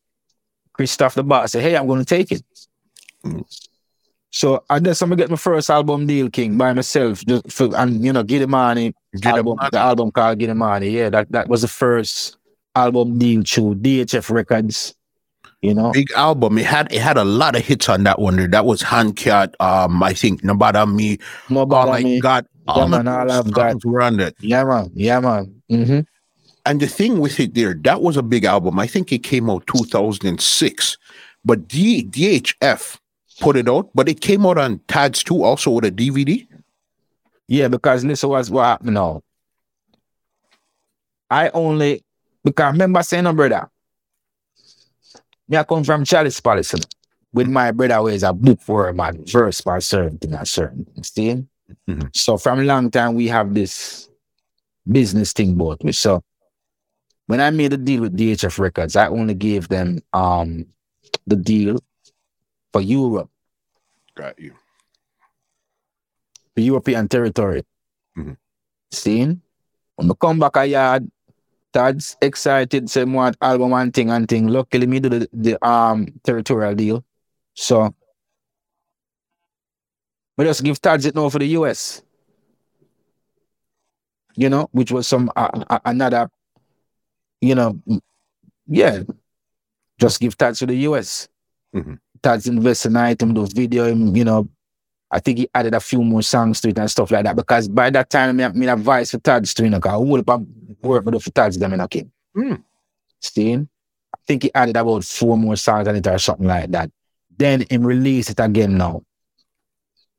Christoph 0.74 1.15
the 1.15 1.24
boss 1.24 1.52
say, 1.52 1.61
Hey, 1.61 1.78
I'm 1.78 1.88
gonna 1.88 2.06
take 2.06 2.32
it. 2.32 2.44
Mm. 3.26 3.44
So 4.32 4.64
I 4.70 4.80
guess 4.80 5.02
I'm 5.02 5.10
gonna 5.10 5.22
get 5.22 5.30
my 5.30 5.36
first 5.36 5.70
album 5.70 6.07
deal, 6.07 6.30
King, 6.30 6.57
by 6.57 6.74
myself. 6.74 7.24
Just 7.26 7.52
for, 7.52 7.70
and 7.78 8.03
you 8.03 8.11
know, 8.11 8.24
Giddimani 8.24 8.94
Get 9.22 9.38
album, 9.38 9.60
the 9.72 9.78
album 9.78 10.11
called 10.11 10.40
Giddimani. 10.40 10.91
Yeah, 10.91 11.10
that, 11.11 11.32
that 11.32 11.48
was 11.48 11.61
the 11.61 11.68
first 11.68 12.38
album 12.76 13.20
deal 13.20 13.44
through 13.44 13.76
DHF 13.76 14.32
Records. 14.32 14.95
You 15.61 15.74
know? 15.76 15.91
big 15.91 16.11
album. 16.11 16.57
It 16.57 16.65
had 16.65 16.91
it 16.91 16.99
had 16.99 17.15
a 17.15 17.24
lot 17.24 17.56
of 17.56 17.64
hits 17.64 17.88
on 17.88 18.03
that 18.03 18.20
one. 18.20 18.49
That 18.49 18.65
was 18.65 18.82
Handcart. 18.82 19.56
Um, 19.61 20.03
I 20.03 20.14
think 20.14 20.44
Nobody 20.44 20.86
Me. 20.88 21.18
No 21.49 21.61
Oh 21.61 21.65
bother 21.65 21.91
my 21.91 22.03
me. 22.03 22.20
God! 22.20 22.48
All 22.68 22.82
Yeah, 22.82 22.88
man, 22.88 23.07
all 23.07 23.32
I've 23.32 23.52
got. 23.52 23.86
were 23.86 24.02
on 24.02 24.18
that. 24.18 24.34
Yeah, 24.40 24.64
man. 24.64 24.91
Yeah, 24.94 25.20
man. 25.20 25.61
Mm-hmm. 25.72 25.99
And 26.65 26.80
the 26.80 26.88
thing 26.88 27.19
with 27.19 27.40
it 27.40 27.53
there, 27.53 27.73
that 27.84 28.02
was 28.02 28.15
a 28.15 28.23
big 28.23 28.45
album. 28.45 28.80
I 28.80 28.88
think 28.88 29.11
it 29.11 29.19
came 29.19 29.49
out 29.49 29.68
2006. 29.68 30.98
But 31.44 31.68
D- 31.68 32.06
DHF 32.06 32.98
put 33.41 33.57
it 33.57 33.68
out, 33.68 33.90
but 33.94 34.07
it 34.07 34.22
came 34.22 34.45
out 34.45 34.57
on 34.57 34.80
Tads 34.88 35.23
too, 35.23 35.44
also 35.44 35.72
with 35.72 35.85
a 35.85 35.91
DVD. 35.91 36.48
Yeah, 37.48 37.68
because 37.68 38.06
listen 38.06 38.30
what's 38.30 38.49
what 38.49 38.64
happened 38.64 38.94
now. 38.94 39.22
I 41.30 41.49
only 41.49 42.03
because 42.44 42.72
remember 42.72 43.03
saying 43.03 43.26
no 43.26 43.34
brother. 43.34 43.69
Me 45.49 45.57
I 45.57 45.64
come 45.64 45.84
from 45.84 46.06
Chalice 46.06 46.40
Palace 46.40 46.76
with 47.34 47.48
my 47.48 47.72
brother 47.72 48.10
is 48.10 48.23
a 48.23 48.31
book 48.31 48.61
for 48.61 48.88
a 48.88 48.94
man, 48.94 49.26
verse 49.26 49.60
for 49.60 49.80
certain 49.81 50.18
thing 50.18 50.34
and 50.34 50.48
certain 50.48 50.85
thing. 50.85 51.03
See? 51.03 51.45
Mhm. 51.90 52.15
So 52.15 52.38
from 52.38 52.60
a 52.60 52.64
long 52.64 52.90
time 52.90 53.15
we 53.15 53.27
have 53.27 53.53
this 53.53 54.07
business 54.90 55.34
thing 55.34 55.56
both. 55.56 55.80
So 55.95 56.22
when 57.34 57.42
I 57.42 57.50
made 57.50 57.74
a 57.74 57.78
deal 57.78 58.02
with 58.02 58.16
DHF 58.16 58.60
Records, 58.60 58.96
I 58.96 59.08
only 59.08 59.34
gave 59.34 59.68
them 59.68 59.98
um 60.14 60.68
the 61.26 61.36
deal 61.36 61.80
for 62.72 62.80
Europe, 62.80 63.32
Got 64.14 64.38
you. 64.38 64.54
the 66.56 66.62
European 66.62 67.08
territory. 67.10 67.66
Mhm. 68.16 68.38
Seeing? 68.92 69.42
When 69.96 70.12
I 70.12 70.14
come 70.14 70.38
back 70.38 70.58
a 70.58 70.66
yard, 70.68 71.10
Tad's 71.74 72.16
excited, 72.22 72.88
say 72.88 73.04
more 73.06 73.32
album 73.42 73.74
and 73.74 73.92
thing 73.92 74.12
and 74.12 74.30
thing. 74.30 74.46
Luckily 74.48 74.86
me 74.86 75.00
do 75.00 75.10
the, 75.10 75.28
the 75.34 75.58
um 75.66 76.06
territorial 76.24 76.76
deal. 76.76 77.04
So 77.56 77.96
we 80.38 80.46
just 80.46 80.62
give 80.64 80.80
Tad's 80.80 81.08
it 81.08 81.16
now 81.16 81.30
for 81.30 81.40
the 81.40 81.48
US. 81.58 82.04
You 84.36 84.50
know, 84.50 84.70
which 84.72 84.92
was 84.92 85.08
some 85.08 85.32
uh, 85.36 85.50
uh, 85.70 85.80
another, 85.86 86.30
you 87.44 87.56
know, 87.56 87.80
yeah. 88.68 89.03
Just 89.99 90.20
give 90.20 90.38
Tad's 90.38 90.60
to 90.60 90.65
the 90.65 90.76
US. 90.90 91.28
Mhm. 91.76 91.99
Tad's 92.22 92.48
invest 92.48 92.86
in 92.86 92.95
item, 92.95 93.34
do 93.34 93.45
video, 93.45 93.86
him, 93.86 94.15
you 94.15 94.24
know, 94.24 94.48
I 95.11 95.20
think 95.20 95.38
he 95.38 95.49
added 95.53 95.74
a 95.74 95.80
few 95.80 96.03
more 96.03 96.24
songs 96.24 96.61
to 96.61 96.70
it 96.70 96.78
and 96.80 96.90
stuff 96.90 97.11
like 97.11 97.26
that 97.26 97.36
because 97.36 97.68
by 97.68 97.90
that 97.91 98.10
time, 98.10 98.40
I 98.40 98.48
mean, 98.49 98.70
advice 98.70 99.11
for 99.11 99.20
Tads 99.20 99.53
to, 99.56 99.64
you 99.64 99.70
know, 99.70 99.78
because 99.78 99.94
I 99.94 99.98
would 99.98 100.24
have 100.28 100.45
work 100.82 101.06
with 101.06 101.14
the 101.14 101.20
for 101.20 101.30
Tads 101.32 101.57
them 101.57 101.74
in 101.74 101.80
a 101.82 101.88
king. 101.88 102.11
Steen, 103.20 103.70
I 104.14 104.18
think 104.26 104.44
he 104.44 104.52
added 104.56 104.76
about 104.76 105.03
four 105.03 105.38
more 105.38 105.56
songs 105.56 105.88
on 105.88 105.95
it 105.95 106.07
or 106.07 106.18
something 106.18 106.48
like 106.48 106.72
that. 106.72 106.90
Then 107.38 107.65
him 107.70 107.86
release 107.86 108.30
it 108.30 108.40
again 108.40 108.78
now. 108.78 109.03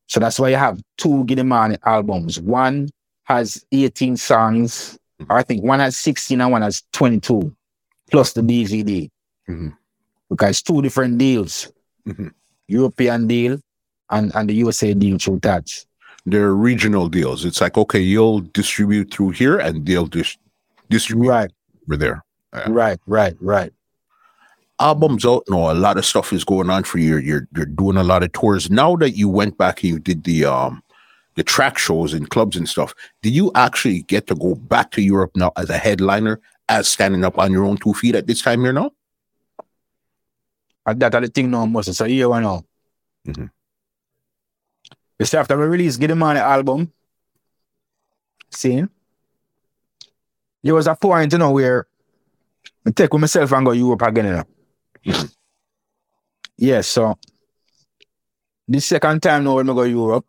So 0.07 0.21
that's 0.21 0.39
why 0.39 0.51
you 0.51 0.57
have 0.57 0.81
two 0.97 1.25
Giddimani 1.25 1.79
albums. 1.85 2.41
One 2.41 2.91
has 3.25 3.65
18 3.73 4.17
songs, 4.17 4.99
or 5.29 5.37
I 5.39 5.43
think 5.43 5.63
one 5.63 5.81
has 5.81 5.97
16 5.97 6.41
and 6.41 6.51
one 6.51 6.63
has 6.63 6.83
22, 6.93 7.55
plus 8.11 8.33
the 8.33 8.43
DVD. 8.43 9.11
Mhm. 9.49 9.77
Because 10.29 10.63
two 10.63 10.83
different 10.83 11.19
deals. 11.19 11.71
Mhm. 12.07 12.33
European 12.69 13.27
deal 13.27 13.59
and, 14.11 14.35
and 14.35 14.49
the 14.49 14.55
USA 14.55 14.95
deal 14.95 15.19
through 15.19 15.41
Tads. 15.41 15.87
They're 16.27 16.55
regional 16.55 17.09
deals. 17.09 17.45
It's 17.45 17.61
like, 17.61 17.77
okay, 17.77 18.01
you'll 18.01 18.41
distribute 18.41 19.13
through 19.13 19.31
here 19.31 19.59
and 19.59 19.85
they'll 19.87 20.07
dis- 20.07 20.39
distribute 20.89 21.29
Right, 21.29 21.51
over 21.87 21.97
there. 21.99 22.25
Yeah. 22.55 22.67
right, 22.71 22.99
right, 23.07 23.37
right. 23.41 23.73
Albums 24.81 25.25
out 25.25 25.45
now, 25.49 25.71
a 25.71 25.75
lot 25.75 25.99
of 25.99 26.05
stuff 26.05 26.33
is 26.33 26.43
going 26.45 26.69
on 26.71 26.83
for 26.83 26.99
you. 26.99 27.19
You're 27.19 27.47
you're 27.55 27.67
doing 27.67 27.97
a 27.97 28.03
lot 28.03 28.23
of 28.25 28.33
tours. 28.33 28.71
Now 28.71 28.97
that 28.97 29.11
you 29.13 29.29
went 29.29 29.57
back 29.57 29.83
and 29.85 29.93
you 29.93 29.99
did 30.01 30.25
the 30.25 30.47
um 30.47 30.83
the 31.35 31.43
track 31.43 31.79
shows 31.79 32.15
in 32.15 32.27
clubs 32.27 32.57
and 32.57 32.69
stuff, 32.69 32.95
do 33.23 33.31
you 33.31 33.51
actually 33.55 34.03
get 34.03 34.27
to 34.29 34.35
go 34.35 34.55
back 34.55 34.91
to 34.93 35.03
Europe 35.03 35.33
now 35.35 35.53
as 35.57 35.71
a 35.71 35.79
headliner, 35.79 36.41
as 36.69 36.89
standing 36.89 37.25
up 37.25 37.39
on 37.39 37.53
your 37.53 37.65
own 37.65 37.77
two 37.77 37.95
feet 37.95 38.15
at 38.15 38.27
this 38.27 38.43
time 38.43 38.63
here 38.63 38.73
now? 38.73 38.91
And 40.87 41.01
that 41.01 41.13
the 41.13 41.29
thing 41.29 41.51
now, 41.51 41.67
most 41.67 41.93
so 41.95 42.05
here 42.05 42.29
one 42.29 42.43
now. 42.43 42.65
Mhm. 43.27 43.51
You 45.19 45.27
see, 45.27 45.39
after 45.39 45.57
we 45.57 45.65
release 45.65 45.97
Get 45.97 46.09
the 46.09 46.15
album, 46.17 46.93
see, 48.51 48.85
there 50.63 50.75
was 50.75 50.87
a 50.87 50.95
point, 50.95 51.33
you 51.33 51.39
know, 51.39 51.53
where 51.53 51.87
I 52.87 52.91
take 52.91 53.13
with 53.13 53.21
myself 53.21 53.53
and 53.53 53.65
go 53.65 53.73
Europe 53.73 54.03
again, 54.03 54.27
you 54.27 54.33
know. 55.13 55.29
yeah, 56.57 56.81
so 56.83 57.19
the 58.69 58.81
second 58.81 59.23
time 59.23 59.45
now 59.45 59.57
when 59.57 59.71
I 59.71 59.75
go 59.75 59.83
Europe, 59.83 60.27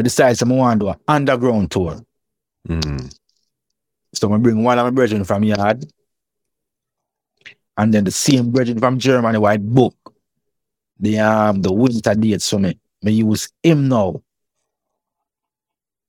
I 0.00 0.02
decide 0.02 0.36
to 0.38 0.44
want 0.46 0.80
to 0.80 0.86
do 0.86 0.90
an 0.90 0.96
underground 1.06 1.70
tour. 1.70 2.00
Mm. 2.68 3.14
So 4.14 4.32
I 4.32 4.38
bring 4.38 4.62
one 4.64 4.78
of 4.78 4.84
my 4.84 4.90
brethren 4.90 5.24
from 5.24 5.44
yard. 5.44 5.84
And 7.76 7.94
then 7.94 8.04
the 8.04 8.10
same 8.10 8.50
brethren 8.50 8.78
from 8.78 8.98
Germany 8.98 9.38
white 9.38 9.64
book. 9.64 9.94
The 10.98 11.18
um 11.18 11.62
the 11.62 11.72
winter 11.72 12.14
dates 12.14 12.50
for 12.50 12.58
me. 12.58 12.78
Me 13.02 13.12
use 13.12 13.48
him 13.62 13.88
now. 13.88 14.22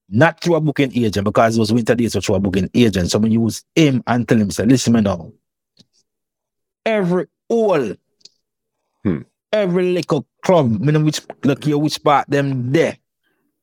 Not 0.10 0.42
through 0.42 0.56
a 0.56 0.62
booking 0.62 0.92
agent 0.94 1.24
because 1.24 1.56
it 1.56 1.60
was 1.60 1.72
winter 1.72 1.96
dates 1.96 2.16
were 2.16 2.22
through 2.22 2.36
a 2.36 2.40
booking 2.40 2.70
agent. 2.74 3.12
So 3.12 3.20
me 3.20 3.30
use 3.30 3.64
him 3.76 4.04
and 4.08 4.28
tell 4.28 4.38
him, 4.38 4.52
say, 4.52 4.66
listen 4.66 4.94
me 4.94 5.02
now. 5.02 5.32
Every 6.86 7.28
all 7.48 7.94
Hmm. 9.04 9.22
every 9.52 9.94
little 9.94 10.28
club, 10.44 10.80
me 10.80 10.92
know 10.92 11.02
which 11.02 11.22
look 11.44 11.64
here 11.64 11.78
which 11.78 12.04
part 12.04 12.30
them 12.30 12.72
there. 12.72 12.98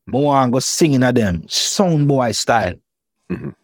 Me 0.09 0.23
want 0.23 0.53
go 0.53 0.59
singing 0.59 1.03
at 1.03 1.15
them. 1.15 1.47
Sound 1.49 2.09
boy 2.09 2.33
style. 2.33 2.75
Mhm. 3.31 3.55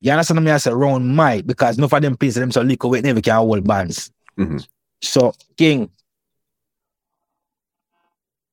You 0.00 0.12
understand 0.12 0.44
me? 0.44 0.50
I 0.50 0.56
say 0.58 0.72
round 0.72 1.16
mic 1.16 1.46
because 1.46 1.78
none 1.78 1.88
of 1.90 2.02
them 2.02 2.16
places 2.16 2.40
them 2.40 2.50
so 2.50 2.60
liquor 2.60 2.88
weight 2.88 3.04
never 3.04 3.20
can 3.20 3.36
hold 3.36 3.64
bands. 3.64 4.10
Mhm. 4.36 4.66
So 5.00 5.32
King, 5.56 5.88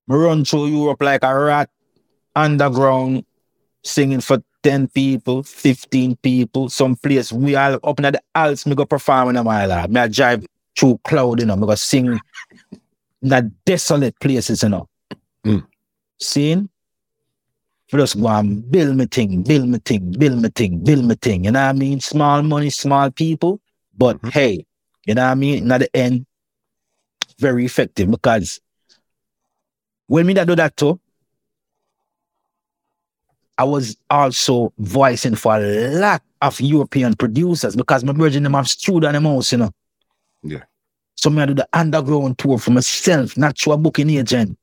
me 0.07 0.15
run 0.15 0.45
through 0.45 0.68
Europe 0.68 1.01
like 1.01 1.23
a 1.23 1.34
rat, 1.35 1.69
underground, 2.35 3.26
singing 3.84 4.22
for 4.22 4.43
10 4.61 4.88
people, 4.89 5.43
15 5.43 6.15
people, 6.18 6.69
some 6.69 6.95
place 6.95 7.34
we 7.34 7.55
all 7.55 7.80
up 7.84 7.99
in 7.99 8.14
the 8.14 8.22
Alps, 8.35 8.65
me 8.65 8.76
go 8.76 8.85
perform 8.85 9.30
in 9.30 9.38
a 9.38 9.43
mile. 9.43 9.88
Me 9.88 9.99
I 10.01 10.07
drive 10.07 10.45
through 10.77 10.99
cloud, 11.03 11.39
you 11.39 11.45
know, 11.45 11.55
me 11.55 11.65
go 11.65 11.76
sing 11.76 12.05
in 12.05 12.19
the 13.22 13.51
desolate 13.65 14.19
places, 14.19 14.61
you 14.64 14.69
know. 14.69 14.88
Mm. 15.45 15.65
Seeing? 16.19 16.69
For 17.94 17.99
just 17.99 18.20
go 18.20 18.28
and 18.28 18.72
build 18.72 18.98
me 18.98 19.06
thing, 19.06 19.44
build 19.44 19.70
me 19.70 19.78
thing, 19.78 20.10
build 20.18 20.41
me 20.41 20.49
thing, 20.49 20.84
build 20.84 21.06
me 21.06 21.14
thing. 21.14 21.44
You 21.44 21.52
know 21.52 21.60
what 21.61 21.70
I 21.70 21.74
mean? 21.74 21.99
Small 21.99 22.41
money, 22.41 22.72
small 22.72 23.11
people. 23.11 23.60
But 23.95 24.20
Mhm. 24.20 24.32
hey, 24.32 24.65
you 25.06 25.14
know 25.14 25.22
what 25.22 25.30
I 25.30 25.36
mean? 25.36 25.72
At 25.72 25.78
the 25.82 25.95
end, 25.95 26.26
very 27.38 27.65
effective 27.65 28.10
because 28.10 28.60
when 30.07 30.26
me 30.26 30.34
that 30.34 30.48
do 30.48 30.56
that 30.56 30.76
too, 30.76 30.99
I 33.60 33.64
was 33.64 33.95
also 34.10 34.74
voicing 34.80 35.36
for 35.36 35.57
a 35.57 35.90
lot 35.90 36.24
of 36.41 36.60
European 36.60 37.14
producers 37.14 37.76
because 37.76 38.03
my 38.03 38.14
virgin 38.14 38.41
them 38.41 38.56
have 38.56 38.68
studio 38.68 39.07
on 39.07 39.14
them 39.14 39.26
house, 39.26 39.52
you 39.52 39.60
know. 39.60 39.72
Yeah. 40.41 40.64
So 41.14 41.30
me 41.30 41.44
I 41.44 41.45
do 41.45 41.53
the 41.53 41.70
underground 41.72 42.40
tour 42.40 42.57
for 42.57 42.72
myself, 42.72 43.38
not 43.38 43.56
through 43.56 43.74
a 43.74 43.78
booking 43.78 44.10
agent. 44.10 44.57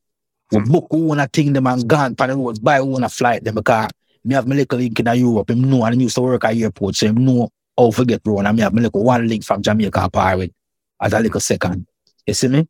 We 0.52 0.60
book 0.60 0.88
who 0.90 1.06
wanna 1.06 1.28
thing 1.28 1.52
them 1.52 1.66
and 1.66 1.86
gone 1.86 2.16
pan 2.16 2.30
the 2.30 2.36
roads, 2.36 2.58
buy 2.58 2.78
who 2.78 2.86
wanna 2.86 3.08
flight 3.08 3.44
them 3.44 3.54
because 3.56 3.90
me 4.24 4.34
have 4.34 4.46
my 4.46 4.56
little 4.56 4.78
link 4.78 4.98
in 4.98 5.06
Europe. 5.06 5.50
Him 5.50 5.62
know 5.62 5.84
and 5.84 6.02
used 6.02 6.16
to 6.16 6.22
work 6.22 6.44
at 6.44 6.56
airport, 6.56 6.96
so 6.96 7.06
him 7.06 7.24
know 7.24 7.48
how 7.76 7.90
to 7.90 8.04
get 8.04 8.20
round. 8.26 8.46
And 8.46 8.56
me 8.56 8.62
have 8.62 8.74
my 8.74 8.82
little 8.82 9.02
one 9.02 9.26
link 9.26 9.44
from 9.44 9.62
Jamaica 9.62 10.10
Pirate 10.10 10.54
as 11.00 11.12
a 11.12 11.20
little 11.20 11.40
second. 11.40 11.86
You 12.26 12.34
see 12.34 12.48
me? 12.48 12.68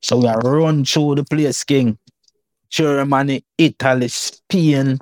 So 0.00 0.18
we 0.18 0.26
are 0.26 0.38
run 0.40 0.84
through 0.84 1.16
the 1.16 1.24
place, 1.24 1.64
King. 1.64 1.98
Germany, 2.68 3.44
Italy, 3.58 4.08
Spain, 4.08 4.98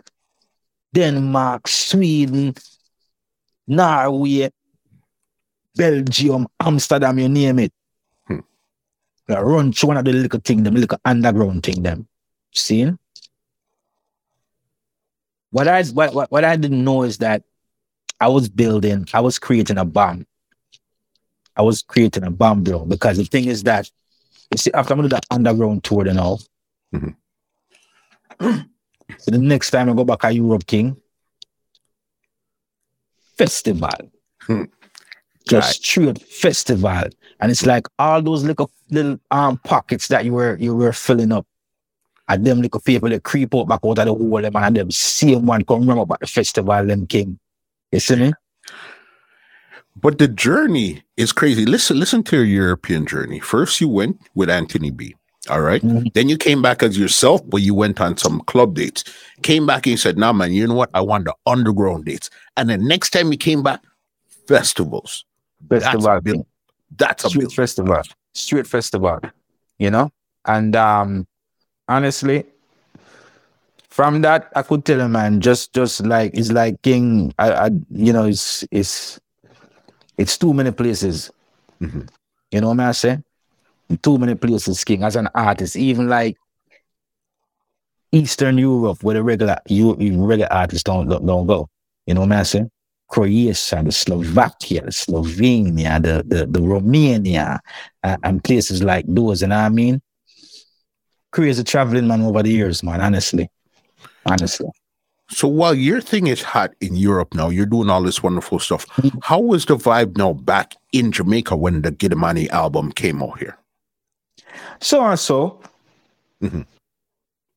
Denmark, 0.93 1.69
Sweden, 1.69 2.53
Norway, 3.69 4.51
Belgium, 5.77 6.49
Amsterdam, 6.59 7.19
you 7.21 7.29
name 7.29 7.61
it. 7.61 7.73
Run 9.39 9.73
through 9.73 9.89
one 9.89 9.97
of 9.97 10.05
the 10.05 10.13
little 10.13 10.41
thing, 10.41 10.63
them 10.63 10.75
little 10.75 10.99
underground 11.05 11.63
thing, 11.63 11.83
them. 11.83 12.07
See? 12.55 12.91
What 15.51 15.67
I 15.69 15.83
what, 15.85 16.15
what, 16.15 16.31
what 16.31 16.45
I 16.45 16.57
didn't 16.57 16.83
know 16.85 17.03
is 17.03 17.19
that 17.19 17.43
I 18.21 18.29
was 18.29 18.49
building, 18.49 19.07
I 19.13 19.21
was 19.21 19.39
creating 19.39 19.79
a 19.79 19.85
bomb. 19.85 20.27
I 21.57 21.63
was 21.63 21.83
creating 21.83 22.25
a 22.25 22.31
bomb, 22.31 22.63
bro. 22.63 22.85
Because 22.85 23.17
the 23.19 23.25
thing 23.25 23.47
is 23.47 23.63
that 23.65 23.91
you 24.53 24.59
see, 24.59 24.71
after 24.73 24.93
I'm 24.95 24.99
gonna 24.99 25.09
do 25.09 25.15
that 25.17 25.27
underground 25.31 25.85
tour 25.85 26.07
and 26.07 26.19
all, 26.19 26.41
Mhm. 26.95 27.15
so 29.19 29.31
the 29.31 29.39
next 29.39 29.71
time 29.71 29.89
I 29.91 29.93
go 29.95 30.05
back 30.05 30.21
to 30.21 30.33
Europe 30.33 30.67
King, 30.67 30.97
festival. 33.37 33.89
Hmm. 34.43 34.65
Just 35.51 35.69
Right. 35.69 35.75
straight 35.75 36.23
festival. 36.23 37.05
And 37.41 37.51
it's 37.51 37.67
like 37.67 37.87
all 37.99 38.23
those 38.23 38.45
little 38.45 38.71
little 38.91 39.19
um 39.31 39.59
pockets 39.65 40.09
that 40.09 40.25
you 40.25 40.33
were 40.35 40.57
you 40.61 40.75
were 40.75 40.93
filling 40.93 41.33
up. 41.33 41.47
And 42.29 42.47
them 42.47 42.61
little 42.63 42.81
people 42.81 43.09
that 43.09 43.25
creep 43.25 43.55
out 43.55 43.67
back 43.69 43.81
out 43.85 43.99
of 43.99 44.07
the 44.07 44.15
hole 44.15 44.41
them 44.41 44.55
and 44.57 44.77
them 44.77 44.91
same 44.91 45.47
one 45.47 45.65
come 45.65 45.81
remember 45.81 46.03
about 46.03 46.21
the 46.21 46.27
festival 46.29 46.87
them 46.87 47.07
king. 47.07 47.39
You 47.91 48.01
see 48.01 48.17
me? 48.17 48.33
But 50.01 50.19
the 50.19 50.29
journey 50.29 51.03
is 51.17 51.33
crazy. 51.33 51.67
Listen, 51.67 51.99
listen 51.99 52.23
to 52.25 52.37
your 52.37 52.45
European 52.45 53.05
journey. 53.07 53.41
First, 53.41 53.81
you 53.81 53.89
went 53.89 54.21
with 54.35 54.49
Anthony 54.49 54.91
B. 54.91 55.17
All 55.51 55.61
right? 55.63 55.83
Mhm. 55.83 56.13
Then 56.15 56.29
you 56.29 56.37
came 56.37 56.63
back 56.63 56.83
as 56.83 56.97
yourself, 56.97 57.41
but 57.49 57.63
you 57.63 57.75
went 57.75 58.01
on 58.01 58.17
some 58.17 58.41
club 58.47 58.75
dates. 58.77 59.03
Came 59.43 59.67
back 59.67 59.87
and 59.87 59.93
you 59.93 59.97
said, 59.97 60.17
"Nah, 60.17 60.33
man, 60.33 60.53
you 60.53 60.67
know 60.67 60.75
what? 60.75 60.91
I 60.95 61.01
want 61.01 61.25
the 61.25 61.35
underground 61.47 62.05
dates." 62.05 62.31
And 62.57 62.69
then 62.71 62.87
next 62.87 63.11
time 63.11 63.33
you 63.33 63.39
came 63.39 63.63
back, 63.63 63.81
festivals. 64.47 65.25
Festival 65.69 66.21
That's 66.23 66.39
a. 66.39 66.45
That's 66.97 67.25
a 67.25 67.31
street 67.31 67.53
festival. 67.53 68.03
Street 68.35 68.67
festival 68.67 69.21
you 69.79 69.91
know? 69.91 70.11
And 70.45 70.77
um 70.77 71.27
honestly 71.89 72.45
from 73.89 74.23
that 74.23 74.49
i 74.55 74.63
could 74.63 74.85
tell 74.85 75.01
him 75.01 75.13
man 75.13 75.41
just 75.41 75.73
just 75.75 76.07
like 76.07 76.31
it's 76.35 76.53
like 76.53 76.81
king 76.83 77.35
i, 77.39 77.51
I 77.67 77.71
you 77.91 78.13
know 78.13 78.27
it's 78.27 78.65
it's 78.71 79.19
it's 80.17 80.39
too 80.39 80.55
many 80.55 80.71
places. 80.71 81.31
Mhm. 81.81 82.09
you 82.53 82.61
know 82.61 82.69
what 82.69 82.81
i 82.81 82.93
say 82.93 83.19
too 84.03 84.19
many 84.19 84.37
places 84.37 84.85
king 84.85 85.03
as 85.03 85.17
an 85.17 85.29
artist. 85.35 85.75
Even 85.75 86.09
like 86.09 86.37
eastern 88.13 88.59
europe 88.59 89.03
where 89.03 89.15
the 89.15 89.23
regular 89.23 89.59
you 89.67 89.95
regular 90.25 90.53
artists 90.53 90.85
don't 90.85 91.09
don't, 91.09 91.27
don't 91.27 91.47
go. 91.47 91.69
You 92.07 92.15
know 92.15 92.21
what 92.23 92.33
i 92.33 92.43
say 92.45 92.65
Croatia, 93.11 93.83
the 93.85 93.93
Slovakia, 93.93 94.83
the 94.83 94.93
Slovenia, 94.93 96.01
the 96.01 96.25
the, 96.27 96.47
the 96.47 96.63
Romania, 96.63 97.61
uh, 98.03 98.17
and 98.23 98.43
places 98.43 98.83
like 98.83 99.05
those. 99.09 99.43
And 99.43 99.53
I 99.53 99.69
mean? 99.69 100.01
a 101.59 101.65
traveling 101.65 102.07
man 102.09 102.23
over 102.23 102.43
the 102.43 102.51
years, 102.51 102.83
man. 102.83 103.01
Honestly, 103.01 103.49
honestly. 104.27 104.69
So 105.29 105.47
while 105.47 105.75
your 105.75 106.01
thing 106.01 106.27
is 106.27 106.43
hot 106.43 106.73
in 106.81 106.97
Europe 106.97 107.35
now, 107.35 107.51
you're 107.51 107.67
doing 107.67 107.89
all 107.89 108.03
this 108.03 108.21
wonderful 108.21 108.59
stuff. 108.59 108.85
How 109.23 109.39
was 109.39 109.65
the 109.65 109.77
vibe 109.77 110.17
now 110.17 110.33
back 110.33 110.75
in 110.93 111.13
Jamaica 111.13 111.57
when 111.57 111.83
the 111.83 112.17
Money 112.17 112.51
album 112.51 112.91
came 112.91 113.23
out 113.23 113.39
here? 113.39 113.57
So 114.81 115.05
and 115.05 115.19
so. 115.19 115.61
Mhm. 116.43 116.67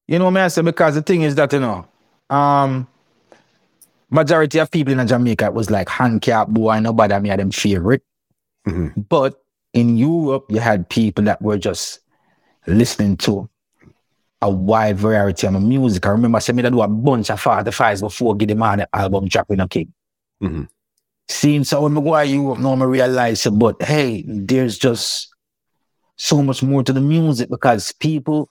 You 0.08 0.20
know 0.20 0.26
what 0.26 0.38
I 0.38 0.50
say? 0.50 0.62
Because 0.62 0.96
the 0.96 1.02
thing 1.02 1.24
is 1.24 1.34
that 1.36 1.52
you 1.54 1.62
know, 1.62 1.88
um, 2.30 2.88
majority 4.14 4.60
of 4.60 4.72
people 4.72 4.98
in 4.98 5.08
Jamaica 5.08 5.52
was 5.52 5.70
like 5.70 5.90
Handcart 5.90 6.50
Boy, 6.50 6.80
nobody 6.80 7.20
me 7.20 7.30
had 7.30 7.40
them 7.40 7.52
favorite. 7.52 8.04
Mhm. 8.68 9.08
But 9.10 9.42
in 9.74 9.98
Europe, 9.98 10.46
you 10.50 10.60
had 10.60 10.88
people 10.90 11.26
that 11.26 11.42
were 11.42 11.58
just 11.58 12.00
listening 12.68 13.18
to 13.18 13.50
a 14.42 14.50
wide 14.50 14.98
variety 14.98 15.48
of 15.48 15.62
music. 15.62 16.06
I 16.06 16.10
remember 16.10 16.40
saying 16.40 16.56
me 16.56 16.62
that 16.64 16.72
do 16.72 16.82
a 16.82 16.88
bunch 16.88 17.30
of 17.30 17.42
45s 17.42 18.02
before 18.02 18.36
Giddimani 18.36 18.86
album 18.94 19.28
dropping 19.28 19.60
a 19.60 19.68
king. 19.68 19.92
Mhm. 20.42 20.68
Seeing 21.28 21.64
so 21.64 21.82
when 21.82 21.98
I 21.98 22.02
go 22.02 22.18
to 22.18 22.26
Europe 22.26 22.60
now, 22.60 22.74
I 22.74 22.84
realize, 22.84 23.48
but 23.48 23.82
hey, 23.82 24.24
there's 24.28 24.78
just 24.78 25.34
so 26.18 26.44
much 26.44 26.62
more 26.62 26.84
to 26.84 26.94
the 26.94 27.02
music 27.02 27.50
because 27.50 27.94
people, 27.94 28.50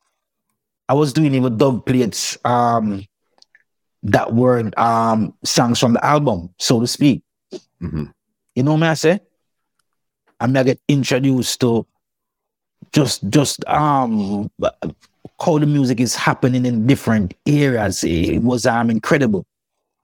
I 0.88 0.94
was 0.94 1.12
doing 1.12 1.34
even 1.34 1.56
dub 1.56 1.86
plates 1.86 2.36
um, 2.44 3.04
that 4.04 4.34
were 4.34 4.70
um, 4.76 5.34
songs 5.44 5.78
from 5.78 5.92
the 5.94 6.04
album, 6.04 6.50
so 6.58 6.80
to 6.80 6.86
speak. 6.86 7.22
Mhm. 7.80 8.12
You 8.54 8.62
know 8.62 8.74
what 8.74 8.82
I 8.82 8.94
say? 8.94 9.20
I 10.40 10.46
may 10.46 10.64
get 10.64 10.80
introduced 10.88 11.60
to 11.60 11.86
just 12.92 13.28
just 13.30 13.64
um 13.68 14.50
how 15.40 15.58
the 15.58 15.66
music 15.66 16.00
is 16.00 16.14
happening 16.14 16.66
in 16.66 16.86
different 16.86 17.34
areas. 17.46 18.04
It 18.04 18.42
was 18.42 18.66
um 18.66 18.90
incredible. 18.90 19.46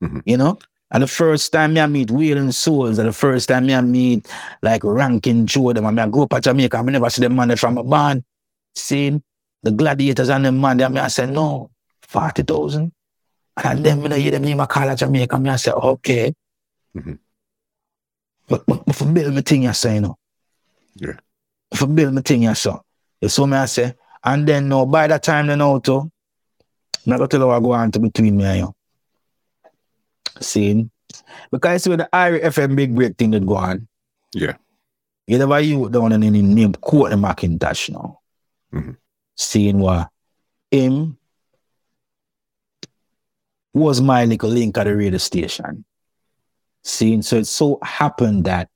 Mhm. 0.02 0.22
You 0.24 0.36
know? 0.36 0.58
And 0.90 1.02
the 1.02 1.06
first 1.06 1.52
time 1.52 1.74
me 1.74 1.80
I 1.80 1.86
meet 1.86 2.10
Wailing 2.10 2.52
Souls, 2.52 2.98
and 2.98 3.08
the 3.08 3.12
first 3.12 3.48
time 3.48 3.66
me 3.66 3.74
I 3.74 3.80
meet 3.82 4.26
like 4.62 4.82
Rankin 4.84 5.46
Jordan, 5.46 5.84
I 5.84 5.90
mean, 5.90 5.98
I 5.98 6.08
grew 6.08 6.22
up 6.22 6.32
at 6.32 6.44
Jamaica, 6.44 6.78
I 6.78 6.82
never 6.82 7.10
see 7.10 7.20
them 7.22 7.36
man 7.36 7.54
from 7.56 7.76
a 7.78 7.84
band. 7.84 8.24
Seeing 8.74 9.22
the 9.62 9.70
gladiators 9.70 10.30
and 10.30 10.44
them 10.46 10.60
man, 10.60 10.78
there, 10.78 10.88
me 10.88 11.00
I 11.00 11.08
said, 11.08 11.30
no, 11.30 11.70
40,000. 12.02 12.92
And 13.64 13.85
then 13.85 14.02
when 14.02 14.12
I 14.12 14.18
hear 14.18 14.30
them 14.30 14.43
name 14.43 14.60
I 14.60 14.66
call 14.66 14.89
at 14.89 14.98
Jamaica, 14.98 15.39
me 15.39 15.51
I 15.51 15.56
say, 15.56 15.72
okay. 15.72 16.35
Mhm. 16.97 17.18
But, 18.48 18.64
but, 18.66 18.86
but 18.86 18.94
for 18.94 19.05
build 19.06 19.35
me 19.35 19.43
thing, 19.43 19.66
I 19.66 19.72
say, 19.72 19.97
you 19.97 20.01
know. 20.02 20.18
Yeah. 20.94 21.14
For 21.74 21.86
build 21.86 22.14
me 22.14 22.22
thing, 22.22 22.47
I 22.48 22.55
say. 22.55 22.72
You 23.20 23.28
saw 23.28 23.47
me, 23.47 23.56
I 23.56 23.66
say. 23.66 23.94
And 24.24 24.47
then 24.47 24.68
now, 24.68 24.85
by 24.85 25.06
that 25.06 25.22
time, 25.22 25.48
then 25.48 25.60
out, 25.60 25.85
too, 25.85 26.01
I'm 26.01 26.10
not 27.05 27.18
going 27.18 27.28
to 27.28 27.36
tell 27.36 27.47
you 27.47 27.47
what 27.48 27.60
go 27.60 27.72
on 27.72 27.90
to 27.93 27.98
between 27.98 28.36
me 28.36 28.44
and 28.44 28.59
you. 28.59 28.74
Seeing? 30.40 30.90
Because 31.51 31.70
I 31.70 31.76
see 31.78 31.90
where 31.90 31.97
the 31.98 32.09
Irie 32.12 32.43
FM 32.43 32.76
big 32.76 32.94
break 32.94 33.16
thing 33.16 33.30
that 33.32 33.44
go 33.47 33.56
on. 33.56 33.89
Yeah. 34.32 34.56
You 35.26 35.39
never 35.39 35.60
you 35.60 35.89
down 35.89 36.12
in 36.12 36.22
any 36.22 36.43
name 36.43 36.72
Courtney 36.74 37.16
McIntosh 37.16 37.90
now. 37.90 38.20
Mhm. 38.72 38.97
Seeing 39.36 39.78
what 39.78 40.09
him 40.70 41.18
was 43.78 44.00
my 44.00 44.24
little 44.24 44.50
link 44.50 44.76
at 44.78 44.84
the 44.84 44.96
radio 44.96 45.18
station. 45.18 45.84
Seeing 46.82 47.22
so 47.22 47.36
it 47.36 47.46
so 47.46 47.78
happened 47.82 48.44
that 48.44 48.68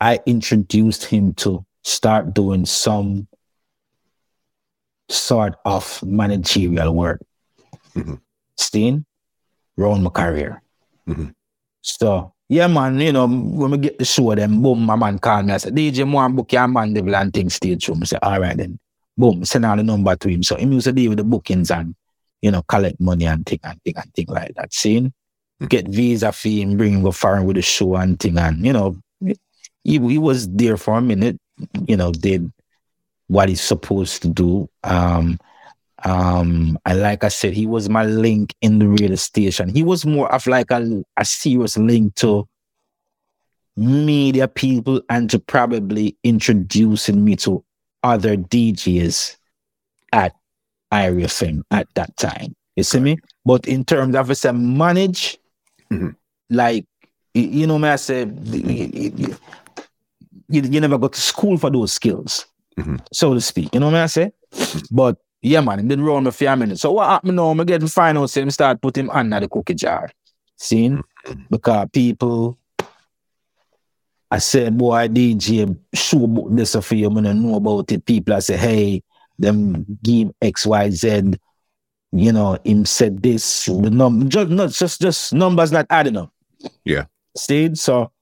I 0.00 0.20
introduced 0.26 1.04
him 1.04 1.34
to 1.34 1.64
start 1.82 2.34
doing 2.34 2.66
some 2.66 3.28
sort 5.08 5.56
of 5.64 6.02
managerial 6.02 6.94
work. 6.94 7.20
Mhm. 7.94 8.20
Seeing 8.56 9.04
around 9.78 10.02
my 10.02 10.10
career. 10.10 10.62
Mhm. 11.08 11.34
So 11.82 12.32
yeah, 12.48 12.66
man, 12.66 12.98
you 12.98 13.12
know, 13.12 13.26
when 13.28 13.70
we 13.70 13.78
get 13.78 13.98
the 13.98 14.04
show, 14.04 14.34
then 14.34 14.60
boom, 14.60 14.84
my 14.84 14.96
man 14.96 15.18
called 15.18 15.46
me. 15.46 15.52
I 15.52 15.58
said, 15.58 15.74
DJ, 15.74 16.04
more 16.04 16.28
book 16.28 16.52
your 16.52 16.66
man 16.66 16.92
devil 16.92 17.14
and 17.14 17.32
things 17.32 17.54
stage 17.54 17.84
show. 17.84 17.94
I 17.94 18.04
said, 18.04 18.18
all 18.22 18.40
right 18.40 18.56
then. 18.56 18.78
Boom, 19.16 19.44
send 19.44 19.64
out 19.64 19.76
the 19.76 19.82
number 19.82 20.16
to 20.16 20.28
him. 20.28 20.42
So 20.42 20.56
him 20.56 20.72
used 20.72 20.86
to 20.86 20.92
deal 20.92 21.10
with 21.10 21.18
the 21.18 21.24
bookings 21.24 21.70
and, 21.70 21.94
you 22.42 22.50
know, 22.50 22.62
collect 22.62 23.00
money 23.00 23.26
and 23.26 23.44
thing 23.46 23.60
and 23.64 23.80
thing 23.82 23.94
and 23.96 24.14
thing 24.14 24.26
like 24.28 24.54
that. 24.54 24.72
Seeing? 24.72 25.12
Get 25.68 25.88
visa 25.88 26.32
fee 26.32 26.62
and 26.62 26.78
bring 26.78 26.94
him 26.94 27.02
go 27.02 27.12
foreign 27.12 27.44
with 27.44 27.56
the 27.56 27.62
show 27.62 27.96
and 27.96 28.18
thing. 28.18 28.38
And, 28.38 28.64
you 28.64 28.72
know, 28.72 28.96
he, 29.20 29.36
he 29.98 30.18
was 30.18 30.48
there 30.48 30.76
for 30.76 30.96
a 30.96 31.02
minute, 31.02 31.38
you 31.86 31.96
know, 31.96 32.12
did 32.12 32.50
what 33.26 33.48
he's 33.48 33.60
supposed 33.60 34.22
to 34.22 34.28
do. 34.28 34.68
Um, 34.84 35.38
Um, 36.02 36.78
and 36.86 37.00
like 37.00 37.24
I 37.24 37.28
said, 37.28 37.52
he 37.52 37.66
was 37.66 37.90
my 37.90 38.04
link 38.06 38.54
in 38.62 38.78
the 38.78 38.88
radio 38.88 39.16
station. 39.16 39.68
He 39.68 39.82
was 39.82 40.06
more 40.06 40.32
of 40.32 40.46
like 40.46 40.70
a, 40.70 41.04
a 41.18 41.24
serious 41.26 41.76
link 41.76 42.14
to 42.14 42.48
media 43.76 44.48
people 44.48 45.02
and 45.10 45.28
to 45.28 45.38
probably 45.38 46.16
introducing 46.24 47.22
me 47.22 47.36
to 47.36 47.62
other 48.02 48.34
DJs 48.34 49.36
at 50.12 50.32
Irie 50.92 51.24
FM 51.24 51.62
at 51.70 51.88
that 51.94 52.16
time. 52.16 52.54
You 52.76 52.82
see 52.84 53.00
me? 53.00 53.18
But 53.44 53.66
in 53.66 53.84
terms 53.84 54.14
of 54.14 54.36
say 54.36 54.52
manage, 54.52 55.38
Mhm. 55.90 56.14
like 56.50 56.86
you 57.34 57.66
know, 57.66 57.78
me 57.78 57.88
I 57.88 57.96
say 57.96 58.24
you, 58.24 59.36
you 60.48 60.80
never 60.80 60.98
go 60.98 61.08
to 61.08 61.20
school 61.20 61.56
for 61.58 61.70
those 61.70 61.92
skills, 61.92 62.46
Mhm. 62.78 63.00
so 63.12 63.34
to 63.34 63.40
speak. 63.40 63.72
You 63.74 63.80
know 63.80 63.86
what 63.86 63.94
I 63.96 64.06
say? 64.06 64.32
But 64.90 65.16
yeah, 65.42 65.60
man, 65.60 65.78
it 65.80 65.88
didn't 65.88 66.04
run 66.04 66.24
me 66.24 66.30
for 66.32 66.46
a 66.46 66.56
minute. 66.56 66.78
So 66.78 66.92
what 66.92 67.08
happened 67.08 67.36
now? 67.36 67.50
I 67.52 67.64
get 67.64 67.82
out, 67.98 68.30
say, 68.30 68.42
him 68.42 68.50
start 68.50 68.80
put 68.80 68.96
him 68.96 69.10
under 69.10 69.40
the 69.40 69.48
cookie 69.48 69.74
jar. 69.74 70.10
Seen? 70.56 71.02
Because 71.50 71.88
people 71.92 72.58
I 74.32 74.38
said, 74.38 74.76
boy, 74.78 74.92
I 74.92 75.08
DJ, 75.08 75.76
show 75.92 76.48
this 76.50 76.76
for 76.76 76.94
you, 76.94 77.08
I 77.10 77.32
know 77.32 77.56
about 77.56 77.90
it. 77.90 78.04
People 78.06 78.34
I 78.34 78.38
say, 78.40 78.56
hey, 78.56 79.02
them 79.40 79.98
give 80.02 80.30
XYZ, 80.42 81.38
you 82.12 82.32
know, 82.32 82.58
him 82.64 82.84
said 82.84 83.22
this, 83.22 83.66
the 83.66 83.90
num 83.90 84.28
just 84.28 84.50
not 84.50 84.70
just 84.70 85.00
just 85.00 85.32
numbers 85.32 85.72
not 85.72 85.86
adding 85.90 86.16
up. 86.16 86.32
Yeah. 86.84 87.06
Stayed 87.36 87.78
so 87.78 88.12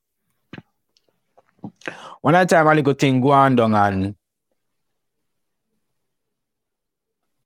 one 2.20 2.35
at 2.35 2.43
a 2.43 2.47
time 2.47 2.66
a 2.66 2.74
little 2.74 2.95
thing 2.95 3.20
go 3.20 3.31
on 3.31 3.57
down 3.57 3.74
and 3.74 4.15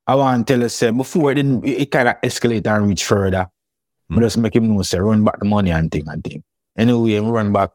I 0.07 0.15
want 0.17 0.47
to 0.47 0.53
tell 0.53 0.63
you 0.63 0.69
say 0.69 0.91
before 0.91 1.33
it 1.33 1.37
didn't 1.37 1.65
it, 1.65 1.91
kind 1.91 2.09
of 2.09 2.21
escalate 2.23 2.67
and 2.67 2.89
reach 2.89 3.05
further. 3.05 3.49
Mm. 4.11 4.19
I 4.19 4.21
just 4.21 4.39
make 4.39 4.57
him 4.57 4.75
know 4.75 4.83
say 4.83 4.99
run 4.99 5.25
back 5.25 5.39
the 5.39 5.45
money 5.45 5.71
and 5.71 5.91
thing 5.91 6.09
and 6.09 6.23
thing. 6.23 6.43
Anyway, 6.77 7.15
him 7.15 7.29
run 7.29 7.53
back 7.53 7.71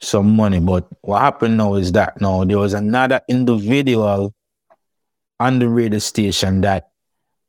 some 0.00 0.36
money. 0.36 0.60
But 0.60 0.86
what 1.00 1.20
happened 1.20 1.56
now 1.56 1.74
is 1.74 1.92
that 1.92 2.20
now 2.20 2.44
there 2.44 2.58
was 2.58 2.74
another 2.74 3.20
individual 3.28 4.34
on 5.38 5.58
the 5.58 5.68
radio 5.68 5.98
station 5.98 6.62
that 6.62 6.90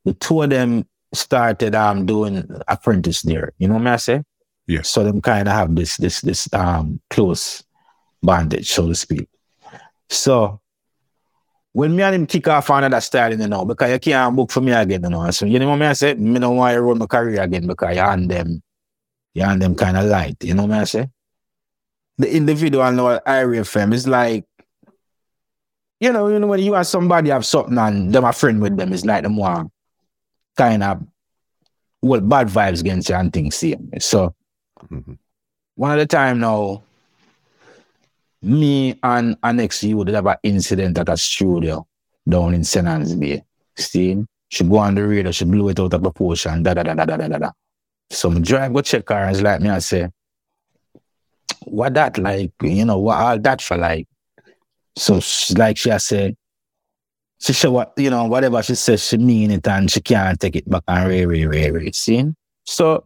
the 0.06 0.14
two 0.14 0.42
of 0.42 0.50
them 0.50 0.86
started 1.14 1.76
um 1.76 2.06
doing 2.06 2.48
apprentice 2.68 3.22
there. 3.22 3.54
You 3.58 3.68
know 3.68 3.76
what 3.76 3.88
I 3.88 3.96
say? 3.98 4.24
Yeah. 4.68 4.82
So 4.82 5.04
them 5.04 5.22
kind 5.22 5.48
of 5.48 5.54
have 5.54 5.76
this 5.76 5.98
this 5.98 6.22
this 6.22 6.52
um 6.54 7.00
close 7.10 7.64
bondage, 8.22 8.72
so 8.72 8.88
to 8.88 8.96
speak. 8.96 9.30
So 10.10 10.62
when 11.78 11.96
me 11.96 12.02
and 12.02 12.16
him 12.16 12.26
kick 12.26 12.48
off 12.48 12.72
on 12.72 12.90
that 12.90 13.04
style, 13.04 13.40
you 13.40 13.48
know, 13.48 13.64
because 13.64 13.92
you 13.92 14.00
can't 14.00 14.36
book 14.36 14.50
for 14.50 14.62
me 14.62 14.72
again, 14.72 15.04
you 15.04 15.10
know. 15.12 15.30
So 15.30 15.46
you 15.46 15.60
know 15.60 15.70
what 15.70 15.82
I 15.84 15.94
say? 15.94 16.16
Me 16.16 16.40
don't 16.40 16.56
want 16.56 16.74
to 16.74 16.82
run 16.82 16.98
my 16.98 17.06
career 17.06 17.40
again 17.40 17.68
because 17.68 17.96
you 17.96 18.02
and 18.02 18.32
them, 18.32 18.64
you 19.36 19.44
and 19.44 19.62
them 19.62 19.76
kind 19.76 19.96
of 19.96 20.06
light. 20.06 20.44
You 20.44 20.56
know 20.56 20.66
what 20.66 20.80
I 20.80 20.84
say? 20.86 21.08
The 22.18 22.36
individual 22.36 22.92
know 22.92 23.20
Irie 23.28 23.62
FM 23.62 23.94
is 23.94 24.08
like, 24.08 24.46
you 26.00 26.12
know, 26.12 26.28
you 26.28 26.40
know, 26.40 26.48
when 26.48 26.60
you 26.60 26.74
have 26.74 26.88
somebody 26.88 27.30
have 27.30 27.46
something 27.46 27.78
and 27.78 28.14
them 28.14 28.26
a 28.26 28.34
friend 28.34 28.62
with 28.62 28.78
them, 28.78 28.94
it's 28.94 29.06
like 29.06 29.24
them 29.24 29.38
want 29.38 29.72
kind 30.56 30.84
of 30.84 31.04
well 32.02 32.22
bad 32.22 32.48
vibes 32.48 32.82
against 32.82 33.10
you 33.10 33.16
and 33.16 33.34
things 33.34 33.56
see. 33.56 33.76
So 34.00 34.36
mm-hmm. 34.92 35.14
one 35.76 35.92
of 35.92 35.98
the 35.98 36.06
time 36.06 36.40
now, 36.40 36.84
me 38.42 39.00
and 39.02 39.38
an 39.42 39.70
you 39.82 39.98
would 39.98 40.10
have 40.10 40.26
an 40.28 40.38
incident 40.44 40.98
at 40.98 41.10
a 41.10 41.18
studio 41.18 41.88
down 42.28 42.54
in 42.54 42.64
St. 42.64 42.88
Ann's 42.88 43.16
Bay. 43.16 43.44
See? 43.76 44.24
She 44.50 44.64
go 44.64 44.78
on 44.78 44.96
the 44.96 45.06
radio, 45.06 45.32
she 45.32 45.44
blew 45.46 45.68
it 45.70 45.80
out 45.80 45.94
of 45.94 46.02
proportion, 46.02 46.64
da 46.64 46.74
da 46.74 46.84
da 46.84 46.94
da 46.94 47.06
da 47.06 47.18
da 47.18 47.38
da. 47.38 47.52
So 48.10 48.32
I 48.32 48.40
drive 48.40 48.74
go 48.74 48.82
check 48.82 49.10
her 49.10 49.16
and 49.16 49.32
it's 49.32 49.42
like 49.42 49.60
me, 49.60 49.70
I 49.70 49.80
say, 49.80 50.10
what 51.66 51.94
that 51.96 52.18
like, 52.18 52.54
you 52.62 52.86
know, 52.86 52.98
what 53.00 53.18
all 53.18 53.40
that 53.40 53.62
for 53.62 53.76
like? 53.76 54.08
So 54.98 55.20
she, 55.20 55.54
like 55.54 55.78
she 55.78 55.92
I 55.92 55.98
said, 55.98 56.36
she 57.40 57.54
said 57.54 57.70
what, 57.70 57.94
you 57.98 58.10
know, 58.10 58.26
whatever 58.26 58.64
she 58.64 58.74
says, 58.74 59.06
she 59.06 59.18
mean 59.18 59.52
it 59.52 59.68
and 59.68 59.90
she 59.92 60.02
can't 60.02 60.40
take 60.40 60.56
it 60.56 60.68
back 60.68 60.84
and 60.88 61.08
re 61.08 61.26
re 61.26 61.46
re 61.46 61.70
re. 61.70 61.92
See? 61.94 62.26
So, 62.66 63.06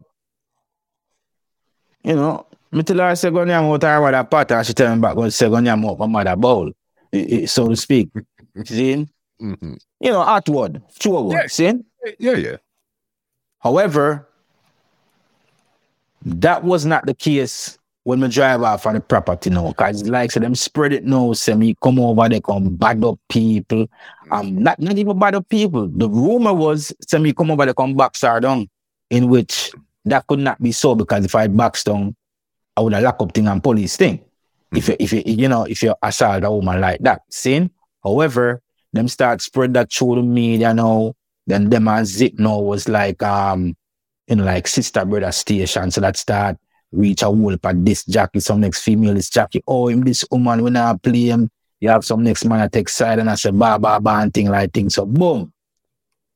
you 2.04 2.16
know, 2.16 2.48
me 2.72 2.84
tell 2.84 2.98
her 2.98 3.04
I 3.04 3.14
say 3.16 3.30
go 3.30 3.40
nyam 3.40 3.72
out 3.74 3.84
her 3.84 4.00
mother 4.00 4.24
pot 4.24 4.52
and 4.52 4.66
she 4.66 4.74
tell 4.74 4.96
me 4.96 5.02
back 5.02 5.16
go 5.16 5.28
say 5.30 5.50
go 5.50 5.56
nyam 5.56 5.86
out 5.86 6.00
my 6.00 6.06
mother 6.08 6.36
bowl, 6.38 6.72
so 7.46 7.68
to 7.68 7.76
speak. 7.76 8.10
See? 8.64 9.06
Mhm. 9.42 9.78
You 10.00 10.12
know, 10.12 10.22
outward, 10.22 10.82
true 10.98 11.22
word. 11.22 11.34
Yeah. 11.34 11.48
See? 11.48 11.74
Yeah, 12.20 12.36
yeah. 12.36 12.58
However, 13.60 14.30
that 16.24 16.64
was 16.64 16.86
not 16.86 17.06
the 17.06 17.14
case 17.14 17.78
when 18.04 18.20
me 18.20 18.28
drive 18.28 18.64
off 18.64 18.86
on 18.86 18.96
the 18.96 19.02
property 19.02 19.50
now. 19.50 19.70
Because 19.70 20.08
like 20.08 20.32
say 20.32 20.40
them 20.40 20.56
spread 20.56 20.94
it 20.94 21.04
now, 21.04 21.34
say 21.34 21.54
me 21.54 21.76
come 21.82 22.00
over, 22.00 22.28
they 22.30 22.42
come 22.42 22.76
bad 22.76 23.04
up 23.04 23.20
people. 23.30 23.88
Um 24.32 24.64
not 24.64 24.80
not 24.80 24.98
even 24.98 25.20
bad 25.20 25.36
up 25.36 25.48
people. 25.50 25.88
The 25.88 26.10
rumor 26.10 26.54
was 26.54 26.94
say 27.08 27.20
me 27.20 27.34
come 27.34 27.52
over, 27.52 27.66
they 27.66 27.74
come 27.74 27.96
back 27.96 28.14
down, 28.20 28.70
in 29.10 29.30
which 29.30 29.72
that 30.06 30.26
could 30.28 30.40
not 30.40 30.62
be 30.62 30.72
so 30.72 30.96
because 30.96 31.26
if 31.26 31.36
I 31.36 31.48
back 31.48 31.82
down, 31.84 32.16
I 32.76 32.82
would 32.82 32.94
have 32.94 33.04
lock 33.04 33.22
up 33.22 33.34
thing 33.34 33.48
and 33.48 33.64
police 33.64 33.98
thing. 33.98 34.24
If 34.74 34.88
you 34.88 34.96
if 35.00 35.14
you 35.14 35.24
you 35.26 35.48
know 35.48 35.64
if 35.64 35.84
you 35.84 35.94
assault 36.02 36.44
a 36.44 36.52
woman 36.52 36.82
like 36.82 37.02
that. 37.02 37.22
See? 37.30 37.70
However, 38.04 38.62
them 38.94 39.08
start 39.08 39.42
spread 39.42 39.74
that 39.76 39.92
through 39.92 40.16
the 40.16 40.24
media 40.24 40.74
now. 40.74 41.14
Then 41.46 41.70
them 41.70 41.88
and 41.88 42.08
Zip 42.08 42.34
now 42.40 42.60
was 42.60 42.88
like 42.88 43.22
um 43.22 43.76
you 44.28 44.38
know 44.38 44.46
like 44.46 44.68
sister 44.68 45.06
brother 45.06 45.32
station. 45.32 45.92
So 45.92 46.02
that 46.02 46.18
start 46.18 46.58
reach 46.92 47.22
a 47.22 47.26
whole 47.26 47.54
at 47.54 47.86
this 47.86 48.06
jockey, 48.06 48.40
some 48.40 48.62
next 48.62 48.84
female 48.84 49.16
is 49.16 49.30
jockey. 49.30 49.64
Oh, 49.68 49.88
him 49.88 50.02
this 50.02 50.26
woman 50.30 50.64
when 50.64 50.76
I 50.76 50.96
play 50.98 51.26
him, 51.28 51.50
you 51.80 51.90
have 51.90 52.06
some 52.06 52.24
next 52.24 52.46
man 52.46 52.60
that 52.60 52.72
take 52.72 52.90
side 52.90 53.20
and 53.20 53.30
I 53.30 53.36
say 53.36 53.52
ba 53.52 53.80
ba 53.80 54.00
ba 54.00 54.20
and 54.22 54.34
thing 54.34 54.50
like 54.50 54.74
thing. 54.74 54.90
So 54.90 55.06
boom. 55.06 55.52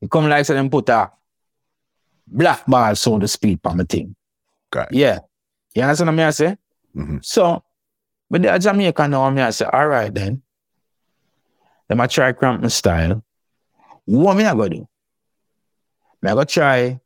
You 0.01 0.07
come 0.07 0.29
like 0.29 0.45
say 0.45 0.53
them 0.53 0.69
put 0.69 0.89
a 0.89 1.11
black 2.27 2.65
ball 2.65 2.95
so 2.95 3.19
to 3.19 3.27
speak 3.27 3.59
on 3.65 3.77
the 3.77 3.85
thing. 3.85 4.15
It. 4.73 4.87
Yeah. 4.91 5.19
You 5.73 5.83
understand 5.83 6.17
what 6.17 6.25
I 6.25 6.29
say? 6.31 6.57
Mhm. 6.95 7.23
So, 7.23 7.63
but 8.29 8.41
the 8.41 8.57
Jamaica 8.57 9.07
now, 9.07 9.29
me 9.29 9.41
I 9.41 9.51
say, 9.51 9.65
all 9.65 9.87
right 9.87 10.13
then. 10.13 10.41
Them 11.87 12.01
I 12.01 12.07
try 12.07 12.31
cramp 12.31 12.61
my 12.61 12.67
style. 12.69 13.23
What 14.05 14.35
me 14.35 14.45
I 14.45 14.55
go 14.55 14.67
do? 14.67 14.87
Me 16.21 16.31
I 16.31 16.33
go 16.33 16.43
try. 16.43 16.99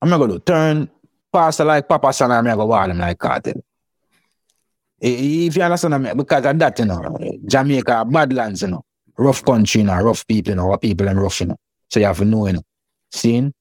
I'm 0.00 0.08
not 0.08 0.18
gonna 0.18 0.32
do 0.32 0.38
turn 0.40 0.90
pastor 1.32 1.64
like 1.64 1.88
Papa 1.88 2.12
Son 2.12 2.30
and 2.30 2.44
me 2.44 2.52
I 2.52 2.56
go 2.56 2.66
wall 2.66 2.90
him 2.90 2.98
like 2.98 3.18
cartel. 3.18 3.54
If 5.00 5.56
you 5.56 5.62
understand 5.62 6.02
me, 6.02 6.14
because 6.14 6.46
of 6.46 6.58
that, 6.58 6.78
you 6.78 6.84
know, 6.84 7.18
Jamaica, 7.46 8.04
badlands, 8.04 8.62
you 8.62 8.68
know, 8.68 8.84
rough 9.18 9.44
country, 9.44 9.80
you 9.80 9.86
know, 9.86 10.00
rough 10.00 10.24
people, 10.26 10.52
you 10.52 10.56
know, 10.56 10.76
people 10.76 11.08
and 11.08 11.20
rough, 11.20 11.40
you 11.40 11.46
know. 11.46 11.56
So 11.90 11.98
you 11.98 12.06
have 12.06 12.18
to 12.18 12.24
know, 12.24 12.46
you 12.46 12.52
know. 12.52 12.62
Seeing? 13.10 13.52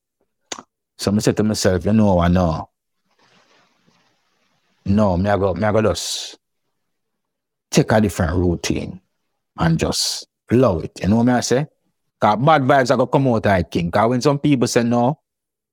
So 1.00 1.12
I 1.12 1.18
said 1.18 1.38
to 1.38 1.44
myself, 1.44 1.84
you 1.86 1.94
know, 1.94 2.20
I 2.20 2.28
know. 2.28 2.70
No, 4.86 5.18
me 5.18 5.30
I 5.30 5.38
go, 5.38 5.54
me 5.56 5.64
I 5.64 5.72
go 5.72 5.82
just 5.82 6.38
take 7.72 7.92
a 7.92 8.02
different 8.02 8.38
routine 8.38 9.02
and 9.58 9.80
just 9.80 10.28
love 10.52 10.84
it. 10.84 11.00
You 11.02 11.10
know 11.10 11.18
what 11.18 11.30
I 11.30 11.40
say? 11.40 11.66
Cause 12.20 12.38
bad 12.38 12.62
vibes 12.62 12.92
are 12.92 12.98
gonna 12.98 13.08
come 13.08 13.28
out 13.30 13.46
like 13.46 13.72
king. 13.72 13.90
Cause 13.90 14.10
when 14.10 14.22
some 14.22 14.38
people 14.38 14.68
say 14.68 14.84
no, 14.84 15.20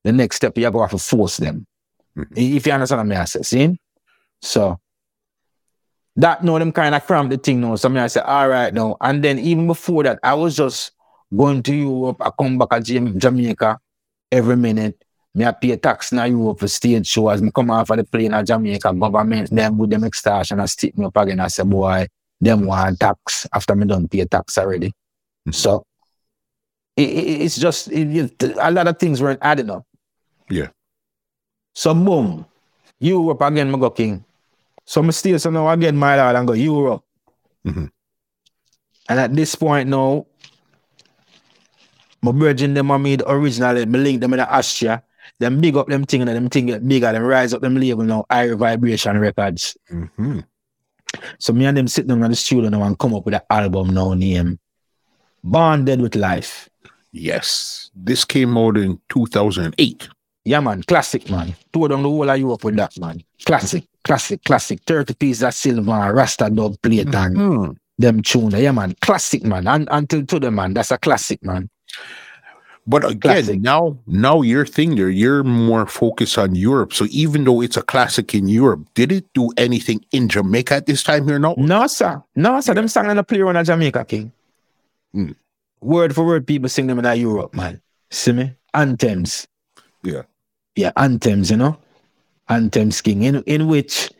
the 0.02 0.12
next 0.12 0.36
step 0.36 0.56
you 0.56 0.64
have 0.64 0.90
to 0.90 0.98
force 0.98 1.36
them. 1.36 1.66
If 2.34 2.66
you 2.66 2.72
understand 2.72 3.08
what 3.08 3.18
I 3.18 3.24
say, 3.24 3.42
see? 3.42 3.78
So 4.42 4.78
that 6.16 6.42
no 6.42 6.58
them 6.58 6.72
kind 6.72 6.94
of 6.94 7.06
cramp 7.06 7.30
the 7.30 7.36
thing 7.38 7.60
now. 7.60 7.76
So 7.76 7.94
I 7.96 8.06
say, 8.08 8.20
all 8.20 8.48
right 8.48 8.72
now. 8.74 8.96
And 9.00 9.22
then 9.22 9.38
even 9.38 9.66
before 9.66 10.02
that, 10.02 10.18
I 10.22 10.34
was 10.34 10.56
just 10.56 10.92
going 11.34 11.62
to 11.64 11.74
Europe. 11.74 12.16
I 12.20 12.30
come 12.38 12.58
back 12.58 12.70
to 12.70 12.80
Jam- 12.80 13.18
Jamaica 13.18 13.78
every 14.32 14.56
minute. 14.56 15.02
Me 15.34 15.44
I 15.44 15.52
pay 15.52 15.76
tax 15.76 16.10
in 16.10 16.18
Europe 16.18 16.58
for 16.60 16.68
stage 16.68 17.06
show 17.06 17.28
as 17.28 17.40
me 17.42 17.50
come 17.54 17.70
off 17.70 17.90
of 17.90 17.98
the 17.98 18.04
plane 18.04 18.34
in 18.34 18.44
Jamaica 18.46 18.92
government, 18.94 19.50
them 19.50 19.78
with 19.78 19.90
them 19.90 20.04
extortion 20.04 20.54
and 20.56 20.62
I 20.62 20.66
stick 20.66 20.96
me 20.98 21.04
up 21.04 21.16
again. 21.16 21.38
I 21.38 21.48
say, 21.48 21.62
boy, 21.62 22.06
them 22.40 22.66
want 22.66 22.98
tax 22.98 23.46
after 23.52 23.76
me 23.76 23.86
done 23.86 24.08
pay 24.08 24.24
tax 24.24 24.58
already. 24.58 24.92
Mhm. 25.46 25.54
So 25.54 25.84
it, 26.96 27.08
it- 27.10 27.40
it's 27.42 27.58
just 27.58 27.92
it- 27.92 28.42
a 28.60 28.70
lot 28.72 28.88
of 28.88 28.98
things 28.98 29.22
weren't 29.22 29.38
adding 29.42 29.70
up. 29.70 29.84
Yeah. 30.50 30.68
So 31.78 31.94
boom, 31.94 32.42
Europe 32.98 33.40
again, 33.42 33.70
go 33.78 33.90
king. 33.90 34.24
So 34.84 35.00
me 35.00 35.12
still 35.12 35.38
so 35.38 35.50
now 35.50 35.70
again, 35.70 35.94
my 35.94 36.18
lord, 36.18 36.34
and 36.34 36.48
go 36.48 36.54
Europe. 36.54 37.04
Mhm. 37.62 37.86
And 39.08 39.20
at 39.20 39.30
this 39.30 39.54
point 39.54 39.88
now, 39.88 40.26
my 42.20 42.32
virgin 42.32 42.74
them 42.74 42.90
are 42.90 42.98
made 42.98 43.22
originally, 43.22 43.86
me 43.86 43.98
link 44.00 44.20
them 44.20 44.34
in 44.34 44.42
the 44.42 44.50
Austria. 44.50 45.04
Them 45.38 45.60
big 45.60 45.76
up 45.76 45.86
them 45.86 46.02
thing 46.02 46.22
and 46.22 46.28
them 46.28 46.48
thing 46.48 46.66
get 46.66 46.82
bigger, 46.82 47.12
them 47.12 47.22
rise 47.22 47.54
up 47.54 47.62
them 47.62 47.76
label 47.78 48.02
now, 48.02 48.26
High 48.28 48.54
Vibration 48.54 49.16
Records. 49.20 49.76
Mhm. 49.88 50.42
So 51.38 51.52
me 51.52 51.66
and 51.66 51.76
them 51.76 51.86
sit 51.86 52.08
down 52.08 52.24
in 52.24 52.30
the 52.30 52.36
studio 52.36 52.70
now 52.70 52.82
and 52.82 52.98
come 52.98 53.14
up 53.14 53.24
with 53.24 53.34
an 53.34 53.46
album 53.48 53.94
now 53.94 54.14
named 54.14 54.58
Bonded 55.44 56.00
with 56.00 56.16
Life. 56.16 56.68
Yes. 57.12 57.92
This 57.94 58.24
came 58.24 58.58
out 58.58 58.76
in 58.76 58.98
2008. 59.08 60.08
Yeah, 60.48 60.60
man, 60.60 60.82
classic, 60.82 61.28
man. 61.30 61.54
Tour 61.72 61.88
down 61.88 62.02
the 62.02 62.08
whole 62.08 62.28
of 62.30 62.38
Europe 62.38 62.64
with 62.64 62.76
that, 62.76 62.98
man. 62.98 63.22
Classic, 63.44 63.84
classic, 64.02 64.42
classic. 64.44 64.80
30 64.86 65.12
pieces 65.14 65.42
of 65.42 65.52
silver, 65.52 66.14
Rasta 66.14 66.48
dub 66.48 66.80
plate, 66.80 67.14
and 67.14 67.36
Hmm. 67.36 67.70
them 67.98 68.22
tune. 68.22 68.52
Yeah, 68.52 68.72
man, 68.72 68.94
classic, 69.02 69.44
man. 69.44 69.66
And 69.68 69.86
until 69.90 70.24
to 70.24 70.40
the 70.40 70.50
man, 70.50 70.72
that's 70.72 70.90
a 70.90 70.96
classic, 70.96 71.44
man. 71.44 71.68
But 72.86 73.04
again, 73.04 73.20
Classic. 73.20 73.60
now 73.60 73.98
now 74.06 74.40
your 74.40 74.64
thing 74.64 74.96
there, 74.96 75.10
you're 75.10 75.44
more 75.44 75.84
focused 75.84 76.38
on 76.38 76.54
Europe. 76.54 76.94
So 76.94 77.04
even 77.10 77.44
though 77.44 77.60
it's 77.60 77.76
a 77.76 77.82
classic 77.82 78.34
in 78.34 78.48
Europe, 78.48 78.88
did 78.94 79.12
it 79.12 79.26
do 79.34 79.50
anything 79.58 80.00
in 80.12 80.30
Jamaica 80.30 80.76
at 80.76 80.86
this 80.86 81.02
time 81.02 81.28
here 81.28 81.38
now? 81.38 81.54
No, 81.58 81.86
sir. 81.86 82.22
No, 82.34 82.58
sir. 82.62 82.72
Them 82.72 82.88
song 82.88 83.10
in 83.10 83.18
a 83.18 83.22
play 83.22 83.42
on 83.42 83.56
a 83.56 83.62
Jamaica 83.62 84.06
King. 84.06 84.32
Mm. 85.14 85.34
Word 85.82 86.14
for 86.14 86.24
word, 86.24 86.46
people 86.46 86.70
sing 86.70 86.86
them 86.86 86.98
in 86.98 87.04
a 87.04 87.14
Europe, 87.14 87.52
man. 87.54 87.82
See 88.10 88.32
me? 88.32 88.54
Anthems. 88.72 89.46
Yeah. 90.02 90.22
Yeah, 90.78 90.92
anthems, 90.96 91.50
you 91.50 91.56
know? 91.56 91.76
Anthems 92.48 93.00
King. 93.00 93.24
In 93.24 93.42
in 93.50 93.66
which, 93.66 94.12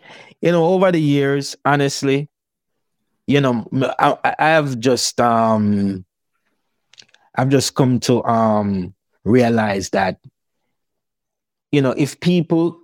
you 0.43 0.51
know, 0.51 0.67
over 0.67 0.91
the 0.91 1.01
years, 1.01 1.55
honestly, 1.65 2.29
you 3.29 3.41
know, 3.41 3.63
I, 3.97 4.35
I 4.41 4.49
have 4.59 4.81
just 4.81 5.21
um 5.21 6.05
I've 7.37 7.49
just 7.49 7.77
come 7.77 8.01
to 8.11 8.25
um 8.25 8.93
realize 9.25 9.91
that, 9.91 10.19
you 11.71 11.81
know, 11.81 11.95
if 11.97 12.19
people 12.19 12.81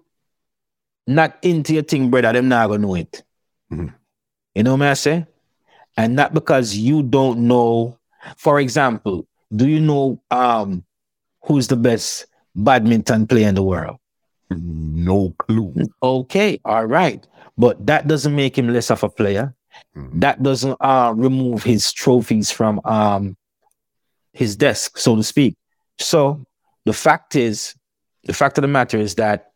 not 1.09 1.37
into 1.43 1.75
your 1.75 1.83
thing, 1.83 2.11
brother, 2.11 2.33
them 2.33 2.49
not 2.49 2.69
gonna 2.69 2.79
know 2.79 2.95
it. 2.95 3.25
Mhm. 3.73 3.93
You 4.55 4.63
know 4.63 4.77
what 4.77 4.83
I 4.87 4.95
say? 4.95 5.27
And 5.97 6.15
not 6.15 6.33
because 6.33 6.77
you 6.77 7.03
don't 7.03 7.49
know, 7.49 7.99
for 8.37 8.61
example, 8.61 9.27
do 9.55 9.67
you 9.67 9.81
know 9.81 10.23
um 10.31 10.85
who's 11.43 11.67
the 11.67 11.77
best 11.77 12.27
badminton 12.55 13.27
player 13.27 13.49
in 13.49 13.55
the 13.55 13.63
world? 13.63 13.99
No 14.51 15.35
clue. 15.39 15.75
Okay, 16.03 16.61
all 16.65 16.87
right. 16.87 17.27
But 17.57 17.85
that 17.87 18.07
doesn't 18.09 18.35
make 18.35 18.57
him 18.59 18.69
less 18.73 18.91
of 18.91 19.03
a 19.03 19.09
player. 19.09 19.55
Mhm. 19.97 20.21
That 20.21 20.43
doesn't 20.43 20.77
uh 20.81 21.13
remove 21.17 21.63
his 21.65 21.93
trophies 21.93 22.51
from 22.51 22.81
um 22.85 23.37
his 24.33 24.57
desk, 24.57 24.99
so 24.99 25.17
to 25.17 25.23
speak. 25.23 25.57
So 25.99 26.45
the 26.85 26.93
fact 26.93 27.35
is, 27.37 27.75
the 28.25 28.33
fact 28.33 28.59
of 28.59 28.63
the 28.63 28.69
matter 28.69 28.99
is 28.99 29.15
that 29.17 29.53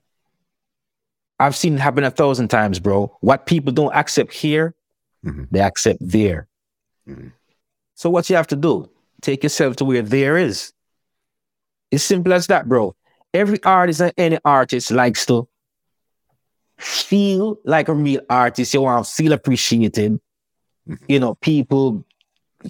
I've 1.40 1.54
seen 1.56 1.74
it 1.74 1.80
happen 1.80 2.02
a 2.04 2.10
thousand 2.10 2.48
times, 2.48 2.80
bro. 2.80 3.16
What 3.20 3.46
people 3.46 3.72
don't 3.72 3.94
accept 3.94 4.32
here, 4.32 4.74
Mhm. 5.24 5.48
they 5.50 5.60
accept 5.60 5.98
there. 6.00 6.48
Mhm. 7.08 7.32
So 7.94 8.10
what 8.10 8.28
you 8.30 8.36
have 8.36 8.46
to 8.48 8.56
do, 8.56 8.88
take 9.22 9.42
yourself 9.42 9.76
to 9.76 9.84
where 9.84 10.02
there 10.02 10.36
is. 10.36 10.72
It's 11.90 12.04
simple 12.04 12.32
as 12.32 12.46
that, 12.48 12.68
bro. 12.68 12.94
Every 13.32 13.62
artist 13.64 14.00
and 14.00 14.12
any 14.16 14.38
artist 14.44 14.90
likes 14.90 15.26
to 15.26 15.48
feel 16.78 17.58
like 17.64 17.88
a 17.88 17.94
real 17.94 18.20
artist. 18.28 18.72
You 18.74 18.82
want 18.82 19.06
to 19.06 19.12
feel 19.12 19.32
appreciated. 19.32 20.20
Mhm. 20.88 20.98
You 21.08 21.20
know, 21.20 21.34
people, 21.36 22.04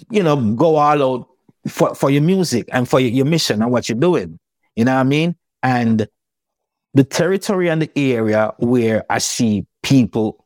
you 0.09 0.23
know, 0.23 0.35
go 0.53 0.75
all 0.75 1.03
out 1.03 1.29
for, 1.67 1.95
for 1.95 2.09
your 2.09 2.21
music 2.21 2.67
and 2.71 2.87
for 2.87 2.99
your, 2.99 3.11
your 3.11 3.25
mission 3.25 3.61
and 3.61 3.71
what 3.71 3.87
you're 3.87 3.97
doing. 3.97 4.39
You 4.75 4.85
know 4.85 4.95
what 4.95 5.01
I 5.01 5.03
mean? 5.03 5.35
And 5.63 6.07
the 6.93 7.03
territory 7.03 7.69
and 7.69 7.81
the 7.81 7.91
area 7.95 8.53
where 8.57 9.05
I 9.09 9.19
see 9.19 9.65
people 9.83 10.45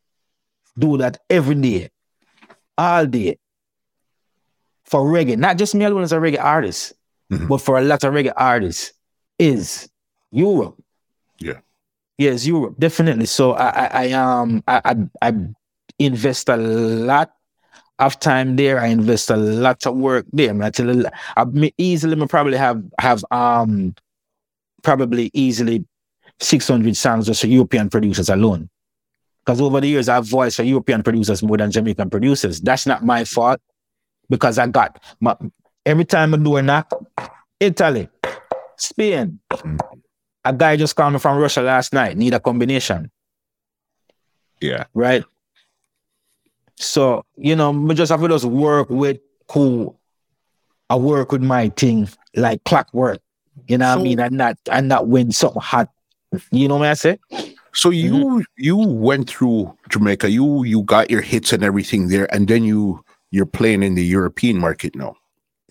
do 0.77 0.97
that 0.97 1.19
every 1.29 1.55
day, 1.55 1.89
all 2.77 3.05
day, 3.05 3.37
for 4.85 5.01
reggae, 5.01 5.37
not 5.37 5.57
just 5.57 5.73
me 5.75 5.85
alone 5.85 6.03
as 6.03 6.11
a 6.11 6.17
reggae 6.17 6.43
artist, 6.43 6.93
Mhm. 7.31 7.47
but 7.47 7.59
for 7.59 7.77
a 7.77 7.81
lot 7.81 8.03
of 8.03 8.13
reggae 8.13 8.33
artists, 8.35 8.93
is 9.39 9.89
Europe. 10.31 10.81
Yeah. 11.39 11.59
Yes, 12.17 12.45
Europe, 12.45 12.75
definitely. 12.77 13.25
So 13.25 13.53
I, 13.53 13.69
I, 13.69 13.87
I 13.87 14.11
um, 14.11 14.63
I, 14.67 14.81
I, 14.85 15.29
I 15.29 15.33
invest 15.99 16.49
a 16.49 16.57
lot 16.57 17.33
of 17.99 18.19
time 18.19 18.55
there. 18.55 18.79
I 18.79 18.87
invest 18.87 19.29
a 19.29 19.37
lot 19.37 19.85
of 19.85 19.95
work 19.95 20.25
there. 20.31 20.49
I, 20.49 20.53
mean, 20.53 20.63
I 20.63 20.69
tell 20.69 21.05
I 21.37 21.73
easily 21.77 22.15
may 22.15 22.27
probably 22.27 22.57
have 22.57 22.83
have 22.99 23.23
um, 23.31 23.95
probably 24.83 25.31
easily 25.33 25.85
six 26.39 26.67
hundred 26.67 26.95
songs 26.95 27.25
just 27.25 27.41
for 27.41 27.47
European 27.47 27.89
producers 27.89 28.29
alone. 28.29 28.69
Because 29.45 29.59
over 29.59 29.81
the 29.81 29.87
years, 29.87 30.07
I've 30.07 30.25
voiced 30.25 30.57
for 30.57 30.63
European 30.63 31.03
producers 31.03 31.43
more 31.43 31.57
than 31.57 31.71
Jamaican 31.71 32.09
producers. 32.09 32.61
That's 32.61 32.85
not 32.85 33.03
my 33.03 33.25
fault 33.25 33.59
because 34.29 34.57
I 34.57 34.67
got 34.67 35.03
my, 35.19 35.35
every 35.85 36.05
time 36.05 36.33
I 36.33 36.37
do 36.37 36.55
a 36.57 36.61
knock, 36.61 36.91
Italy, 37.59 38.09
Spain. 38.77 39.39
A 40.45 40.51
guy 40.51 40.75
just 40.75 40.95
coming 40.95 41.19
from 41.19 41.37
Russia 41.37 41.61
last 41.61 41.93
night, 41.93 42.17
need 42.17 42.33
a 42.33 42.39
combination, 42.39 43.09
Yeah. 44.59 44.85
right? 44.93 45.23
So, 46.75 47.23
you 47.37 47.55
know, 47.55 47.71
we 47.71 47.95
just 47.95 48.11
have 48.11 48.19
to 48.21 48.27
just 48.27 48.43
work 48.43 48.89
with 48.89 49.19
who 49.51 49.95
I 50.89 50.95
work 50.97 51.31
with 51.31 51.41
my 51.41 51.69
thing 51.69 52.09
like 52.35 52.63
clockwork. 52.65 53.21
You 53.67 53.77
know 53.77 53.87
what 53.87 53.93
So- 53.95 53.99
I 54.01 54.03
mean? 54.03 54.19
And 54.19 54.37
not 54.37 54.57
and 54.69 54.89
not 54.89 55.07
when 55.07 55.31
something 55.31 55.61
hot. 55.61 55.89
You 56.51 56.67
know 56.67 56.77
what 56.77 56.89
I 56.89 56.93
say? 56.95 57.19
So 57.73 57.89
you 57.89 58.13
mm-hmm. 58.13 58.41
you 58.57 58.77
went 58.77 59.29
through 59.29 59.77
Jamaica, 59.89 60.29
you 60.29 60.63
you 60.65 60.83
got 60.83 61.09
your 61.09 61.21
hits 61.21 61.53
and 61.53 61.63
everything 61.63 62.09
there, 62.09 62.27
and 62.33 62.47
then 62.47 62.63
you 62.63 63.03
you're 63.31 63.45
playing 63.45 63.81
in 63.81 63.95
the 63.95 64.03
European 64.03 64.57
market 64.59 64.95
now. 64.95 65.15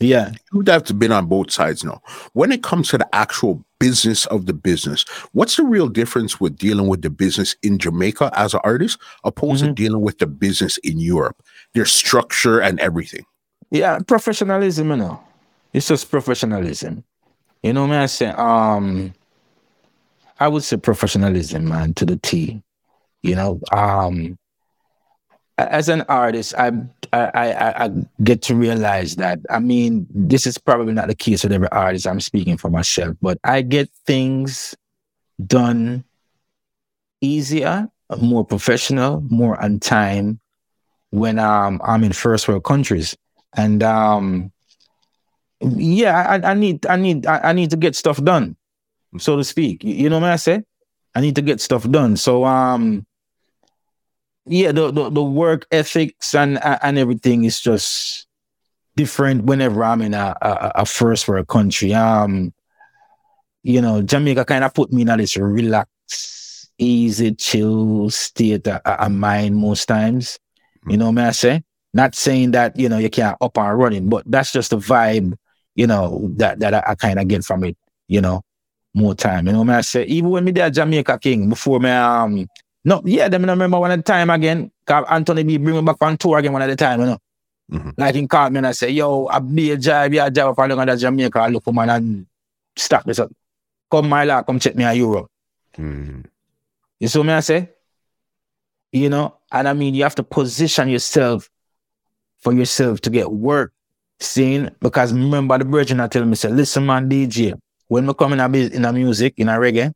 Yeah. 0.02 0.32
You'd 0.52 0.68
have 0.68 0.84
to 0.84 0.94
been 0.94 1.12
on 1.12 1.26
both 1.26 1.50
sides 1.50 1.84
now. 1.84 2.02
When 2.32 2.52
it 2.52 2.62
comes 2.62 2.88
to 2.90 2.98
the 2.98 3.14
actual 3.14 3.64
business 3.78 4.26
of 4.26 4.46
the 4.46 4.52
business, 4.52 5.04
what's 5.32 5.56
the 5.56 5.64
real 5.64 5.88
difference 5.88 6.40
with 6.40 6.56
dealing 6.56 6.88
with 6.88 7.02
the 7.02 7.10
business 7.10 7.56
in 7.62 7.78
Jamaica 7.78 8.30
as 8.34 8.54
an 8.54 8.60
artist 8.64 8.98
opposed 9.24 9.64
to 9.64 9.72
dealing 9.72 10.02
with 10.02 10.18
the 10.18 10.26
business 10.26 10.78
in 10.78 10.98
Europe? 10.98 11.42
Their 11.74 11.86
structure 11.86 12.60
and 12.60 12.80
everything. 12.80 13.24
Yeah, 13.70 13.98
professionalism, 14.00 14.90
you 14.90 14.96
know. 14.96 15.20
It's 15.72 15.88
just 15.88 16.10
professionalism. 16.10 17.04
You 17.62 17.72
know 17.72 17.86
what 17.86 17.96
I 17.96 18.06
say? 18.06 18.26
Um 18.26 19.14
I 20.40 20.48
would 20.48 20.64
say 20.64 20.76
professionalism, 20.76 21.68
man, 21.68 21.94
to 21.94 22.04
the 22.04 22.16
T. 22.16 22.60
You 23.22 23.36
know, 23.36 23.60
um 23.72 24.36
as 25.58 25.88
an 25.88 26.02
artist, 26.02 26.54
I 26.56 26.72
I 27.12 27.26
I, 27.34 27.84
I 27.84 27.90
get 28.22 28.42
to 28.42 28.54
realize 28.54 29.16
that. 29.16 29.40
I 29.50 29.58
mean, 29.58 30.06
this 30.10 30.46
is 30.46 30.58
probably 30.58 30.92
not 30.92 31.08
the 31.08 31.14
case 31.14 31.42
with 31.42 31.52
every 31.52 31.68
artist. 31.70 32.06
I'm 32.06 32.20
speaking 32.20 32.56
for 32.56 32.70
myself, 32.70 33.16
but 33.20 33.38
I 33.44 33.62
get 33.62 33.90
things 34.06 34.74
done 35.46 36.04
easier, 37.20 37.88
more 38.20 38.44
professional, 38.44 39.22
more 39.28 39.62
on 39.62 39.78
time 39.80 40.40
when 41.10 41.38
um 41.38 41.80
I'm 41.84 42.04
in 42.04 42.12
first 42.12 42.48
world 42.48 42.64
countries. 42.64 43.16
And 43.56 43.82
um 43.82 44.52
yeah, 45.60 46.40
I, 46.42 46.50
I 46.50 46.54
need 46.54 46.86
I 46.86 46.96
need 46.96 47.26
I, 47.26 47.52
need 47.52 47.70
to 47.70 47.76
get 47.76 47.94
stuff 47.94 48.22
done, 48.22 48.56
so 49.18 49.36
to 49.36 49.44
speak. 49.44 49.84
You, 49.84 49.94
you 49.94 50.10
know 50.10 50.18
what 50.18 50.30
I 50.30 50.36
say? 50.36 50.62
I 51.14 51.20
need 51.20 51.36
to 51.36 51.42
get 51.42 51.60
stuff 51.60 51.88
done. 51.88 52.16
So 52.16 52.44
um 52.44 53.06
yeah, 54.46 54.72
the 54.72 54.90
the, 54.90 55.10
the 55.10 55.22
work 55.22 55.66
ethics 55.70 56.34
and 56.34 56.58
and 56.62 56.98
everything 56.98 57.44
is 57.44 57.60
just 57.60 58.26
different 58.96 59.44
whenever 59.44 59.84
I'm 59.84 60.02
in 60.02 60.14
a, 60.14 60.36
a, 60.40 60.72
a 60.76 60.86
first 60.86 61.28
world 61.28 61.48
country. 61.48 61.94
Um, 61.94 62.52
you 63.62 63.80
know, 63.80 64.02
Jamaica 64.02 64.44
kind 64.44 64.64
of 64.64 64.74
put 64.74 64.92
me 64.92 65.02
in 65.02 65.18
this 65.18 65.36
relaxed, 65.36 66.70
easy, 66.78 67.34
chill 67.34 68.10
state 68.10 68.66
of, 68.66 68.80
of 68.84 69.12
mind 69.12 69.56
most 69.56 69.86
times. 69.86 70.38
You 70.88 70.96
know 70.96 71.10
what 71.10 71.18
I 71.18 71.30
say? 71.30 71.62
Not 71.94 72.14
saying 72.14 72.52
that 72.52 72.76
you 72.78 72.88
know 72.88 72.98
you 72.98 73.10
can't 73.10 73.36
up 73.40 73.56
and 73.58 73.78
running, 73.78 74.08
but 74.08 74.24
that's 74.26 74.52
just 74.52 74.70
the 74.70 74.78
vibe, 74.78 75.34
you 75.74 75.86
know, 75.86 76.30
that 76.36 76.58
that 76.58 76.74
I, 76.74 76.82
I 76.88 76.94
kind 76.96 77.20
of 77.20 77.28
get 77.28 77.44
from 77.44 77.62
it. 77.64 77.76
You 78.08 78.20
know, 78.20 78.42
more 78.94 79.14
time. 79.14 79.46
You 79.46 79.52
know 79.52 79.60
what 79.60 79.70
I 79.70 79.80
say? 79.82 80.04
Even 80.04 80.30
when 80.30 80.44
me 80.44 80.50
there 80.50 80.70
Jamaica 80.70 81.18
King 81.20 81.48
before 81.48 81.78
me 81.78 81.90
um 81.90 82.48
no 82.84 83.02
yeah, 83.04 83.28
them 83.28 83.44
I 83.44 83.48
remember 83.52 83.78
one 83.78 83.90
at 83.90 83.96
the 83.96 84.02
time 84.02 84.30
again. 84.30 84.70
Anthony 84.88 85.42
B 85.44 85.56
bring 85.58 85.76
me 85.76 85.82
back 85.82 85.96
on 86.00 86.16
tour 86.16 86.38
again 86.38 86.52
one 86.52 86.62
at 86.62 86.66
the 86.68 86.76
time, 86.76 87.00
you 87.00 87.06
know. 87.06 87.18
Mhm. 87.70 87.94
Like 87.96 88.14
he 88.14 88.26
called 88.26 88.52
me 88.52 88.58
and 88.58 88.66
I 88.66 88.72
say, 88.72 88.90
yo, 88.90 89.26
I 89.28 89.38
be 89.38 89.70
a 89.70 89.76
job, 89.76 90.12
yeah, 90.12 90.28
job 90.28 90.54
for 90.54 90.68
long 90.68 90.88
at 90.88 90.98
Jamaica, 90.98 91.38
I 91.38 91.48
look 91.48 91.64
for 91.64 91.72
man 91.72 91.90
and 91.90 92.26
stop 92.76 93.04
this 93.04 93.18
up. 93.18 93.30
Come 93.90 94.08
my 94.08 94.24
lad, 94.24 94.46
come 94.46 94.58
check 94.58 94.74
me 94.74 94.84
in 94.84 94.96
Europe. 94.96 95.28
Mhm. 95.76 96.24
You 97.00 97.08
see 97.08 97.18
what 97.18 97.28
I 97.30 97.40
say? 97.40 97.70
You 98.92 99.08
know, 99.08 99.36
and 99.50 99.68
I 99.68 99.72
mean, 99.72 99.94
you 99.94 100.02
have 100.02 100.14
to 100.16 100.22
position 100.22 100.88
yourself 100.88 101.48
for 102.40 102.52
yourself 102.52 103.00
to 103.02 103.10
get 103.10 103.30
work 103.30 103.72
seen. 104.20 104.70
Because 104.80 105.12
remember, 105.12 105.56
the 105.58 105.64
virgin 105.64 106.00
I 106.00 106.08
tell 106.08 106.24
me, 106.24 106.34
say, 106.34 106.50
listen, 106.50 106.84
man, 106.84 107.08
DJ, 107.08 107.54
when 107.88 108.06
we 108.06 108.14
come 108.14 108.34
in 108.34 108.40
a, 108.40 108.46
in 108.48 108.84
a 108.84 108.92
music, 108.92 109.34
in 109.38 109.48
a 109.48 109.52
reggae, 109.52 109.92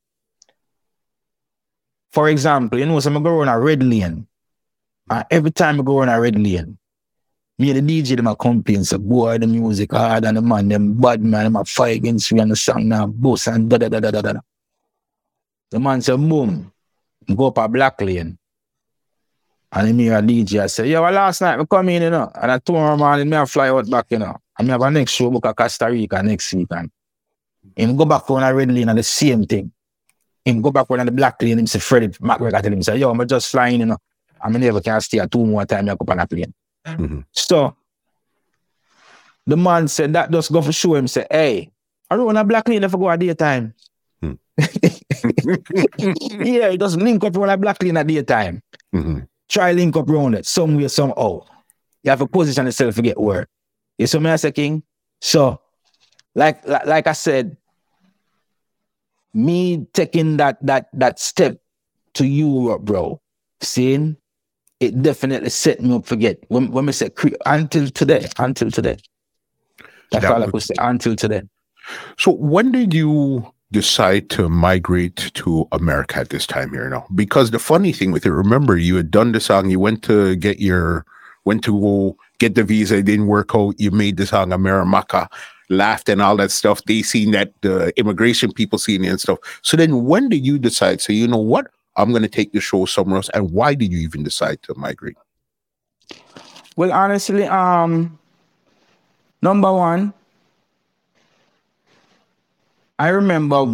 for 2.12 2.28
example, 2.28 2.78
you 2.78 2.86
know, 2.86 2.98
so 3.00 3.14
I 3.14 3.20
go 3.20 3.42
on 3.42 3.48
a 3.48 3.58
red 3.58 3.82
lane. 3.82 4.26
And 5.08 5.24
every 5.30 5.50
time 5.50 5.80
I 5.80 5.84
go 5.84 6.02
on 6.02 6.08
a 6.08 6.20
red 6.20 6.38
lane, 6.38 6.78
Me 7.58 7.70
and 7.70 7.88
the 7.88 8.02
DJ 8.02 8.16
them 8.16 8.26
a 8.26 8.36
complain, 8.36 8.84
say, 8.84 8.98
boy, 8.98 9.38
the 9.38 9.46
music 9.46 9.92
hard 9.92 10.26
and 10.26 10.36
the 10.36 10.42
man, 10.42 10.68
them 10.68 10.92
bad 11.00 11.22
man, 11.22 11.44
them 11.44 11.56
a 11.56 11.64
fight 11.64 11.96
against 11.96 12.30
me 12.32 12.40
and 12.40 12.50
the 12.50 12.56
song 12.56 12.86
now, 12.86 13.06
boss 13.06 13.46
and 13.46 13.70
da 13.70 13.78
da 13.78 13.88
da 13.88 13.98
da 13.98 14.10
da 14.10 14.20
da. 14.20 14.40
The 15.70 15.80
man 15.80 16.02
said, 16.02 16.16
boom, 16.16 16.70
go 17.34 17.46
up 17.46 17.58
a 17.58 17.66
black 17.66 18.00
lane. 18.02 18.36
And 19.72 19.96
me 19.96 20.08
a 20.08 20.20
DJ, 20.20 20.60
I 20.60 20.66
say, 20.66 20.88
yeah, 20.88 21.00
well, 21.00 21.12
last 21.12 21.40
night 21.40 21.58
we 21.58 21.64
come 21.66 21.88
in, 21.88 22.02
you 22.02 22.10
know, 22.10 22.30
and 22.34 22.52
I 22.52 22.58
told 22.58 22.76
tomorrow 22.76 22.96
morning 22.96 23.28
me 23.28 23.36
I 23.38 23.46
fly 23.46 23.68
out 23.70 23.88
back, 23.88 24.06
you 24.10 24.18
know. 24.18 24.36
And 24.58 24.68
me 24.68 24.72
have 24.72 24.82
a 24.82 24.90
next 24.90 25.12
show 25.12 25.30
book 25.30 25.46
at 25.46 25.56
Costa 25.56 25.86
Rica 25.90 26.22
next 26.22 26.52
week. 26.52 26.68
And 26.70 26.90
him 27.74 27.96
go 27.96 28.04
back 28.04 28.30
on 28.30 28.42
a 28.42 28.54
red 28.54 28.70
lane 28.70 28.88
and 28.88 28.98
the 28.98 29.02
same 29.02 29.44
thing. 29.44 29.72
Him 30.46 30.62
go 30.62 30.70
back 30.70 30.88
on 30.90 31.04
the 31.04 31.10
black 31.12 31.42
lane, 31.42 31.58
him 31.58 31.66
say, 31.66 31.80
Freddie 31.80 32.08
McGregor 32.08 32.54
I 32.54 32.60
tell 32.62 32.72
him, 32.72 32.80
say, 32.82 32.96
yo, 32.98 33.10
I'm 33.10 33.26
just 33.26 33.50
flying, 33.50 33.80
you 33.80 33.86
know. 33.86 33.98
I 34.40 34.48
mean, 34.48 34.60
never 34.60 34.80
can 34.80 35.00
stay 35.00 35.20
two 35.30 35.44
more 35.44 35.66
time, 35.66 35.88
I 35.88 35.94
go 35.94 35.98
up 36.02 36.10
on 36.10 36.20
a 36.20 36.26
plane. 36.26 36.54
Mhm. 36.86 37.24
So 37.32 37.74
the 39.44 39.56
man 39.56 39.88
said 39.88 40.12
that 40.12 40.30
just 40.30 40.52
go 40.52 40.62
for 40.62 40.70
show 40.72 40.94
him, 40.94 41.08
say, 41.08 41.26
hey, 41.28 41.72
I 42.08 42.16
don't 42.16 42.26
want 42.26 42.38
a 42.38 42.44
black 42.44 42.68
lane 42.68 42.84
if 42.84 42.94
I 42.94 42.98
go 42.98 43.10
at 43.10 43.18
daytime. 43.18 43.74
Hmm. 44.22 44.34
yeah, 46.46 46.68
it 46.70 46.78
doesn't 46.78 47.02
link 47.02 47.24
up 47.24 47.36
on 47.36 47.48
a 47.50 47.56
black 47.56 47.82
lane 47.82 47.96
at 47.96 48.06
daytime. 48.06 48.62
Mhm. 48.94 49.26
Try 49.48 49.72
link 49.72 49.96
up 49.96 50.08
around 50.08 50.34
it 50.34 50.46
somewhere, 50.46 50.88
somehow. 50.88 51.40
You 52.04 52.10
have 52.10 52.20
to 52.20 52.26
position 52.28 52.66
yourself 52.66 52.94
to 52.94 53.02
get 53.02 53.20
work. 53.20 53.48
You 53.98 54.06
see 54.06 54.18
me 54.20 54.30
I 54.30 54.36
say, 54.36 54.52
King? 54.52 54.84
So, 55.20 55.60
like, 56.36 56.64
like 56.68 56.86
like 56.86 57.06
I 57.08 57.12
said, 57.12 57.56
me 59.36 59.86
taking 59.92 60.38
that 60.38 60.56
that 60.66 60.88
that 60.94 61.18
step 61.20 61.58
to 62.14 62.26
Europe, 62.26 62.82
bro, 62.82 63.20
seeing 63.60 64.16
it 64.80 65.00
definitely 65.02 65.50
set 65.50 65.80
me 65.80 65.94
up 65.94 66.06
for 66.06 66.16
get 66.16 66.42
when 66.48 66.70
when 66.72 66.86
we 66.86 66.92
say 66.92 67.10
cre- 67.10 67.36
until 67.44 67.88
today, 67.88 68.26
until 68.38 68.70
today. 68.70 68.96
That's 70.10 70.24
That 70.24 70.32
all 70.32 70.42
I 70.42 70.46
would- 70.46 70.52
could 70.52 70.62
say 70.62 70.74
until 70.78 71.14
today. 71.16 71.42
So 72.18 72.32
when 72.32 72.72
did 72.72 72.94
you 72.94 73.46
decide 73.72 74.30
to 74.30 74.48
migrate 74.48 75.30
to 75.34 75.68
America 75.72 76.18
at 76.18 76.30
this 76.30 76.46
time 76.46 76.70
here 76.72 76.88
now? 76.88 77.06
Because 77.14 77.50
the 77.50 77.58
funny 77.58 77.92
thing 77.92 78.10
with 78.12 78.24
it, 78.26 78.32
remember 78.32 78.76
you 78.76 78.96
had 78.96 79.10
done 79.10 79.32
the 79.32 79.40
song, 79.40 79.70
you 79.70 79.78
went 79.78 80.02
to 80.04 80.34
get 80.36 80.58
your 80.58 81.04
went 81.44 81.62
to 81.64 81.78
go 81.80 82.16
get 82.38 82.54
the 82.54 82.64
visa, 82.64 82.96
it 82.96 83.04
didn't 83.04 83.28
work 83.28 83.52
out, 83.54 83.74
you 83.78 83.90
made 83.90 84.16
the 84.16 84.26
song 84.26 84.52
Amerimaca, 84.52 85.28
laughed 85.68 86.08
and 86.08 86.22
all 86.22 86.36
that 86.36 86.50
stuff. 86.50 86.82
They 86.84 87.02
seen 87.02 87.32
that 87.32 87.52
the 87.62 87.92
immigration 87.98 88.52
people 88.52 88.78
seen 88.78 89.04
it 89.04 89.08
and 89.08 89.20
stuff. 89.20 89.38
So 89.62 89.76
then 89.76 90.04
when 90.04 90.28
did 90.28 90.44
you 90.46 90.58
decide? 90.58 91.00
So 91.00 91.12
you 91.12 91.26
know 91.26 91.38
what? 91.38 91.68
I'm 91.96 92.12
gonna 92.12 92.28
take 92.28 92.52
the 92.52 92.60
show 92.60 92.84
somewhere 92.84 93.16
else. 93.16 93.30
And 93.30 93.50
why 93.52 93.74
did 93.74 93.90
you 93.92 93.98
even 93.98 94.22
decide 94.22 94.62
to 94.64 94.74
migrate? 94.76 95.16
Well, 96.76 96.92
honestly, 96.92 97.44
um, 97.44 98.18
number 99.40 99.72
one, 99.72 100.12
I 102.98 103.08
remember 103.08 103.64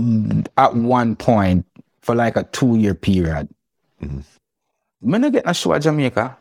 at 0.56 0.74
one 0.74 1.16
point 1.16 1.66
for 2.00 2.14
like 2.14 2.36
a 2.36 2.44
two 2.44 2.76
year 2.76 2.94
period, 2.94 3.48
Mhm. 4.02 4.22
when 5.00 5.24
I 5.24 5.30
get 5.30 5.44
a 5.46 5.54
show 5.54 5.74
at 5.74 5.82
Jamaica, 5.82 6.36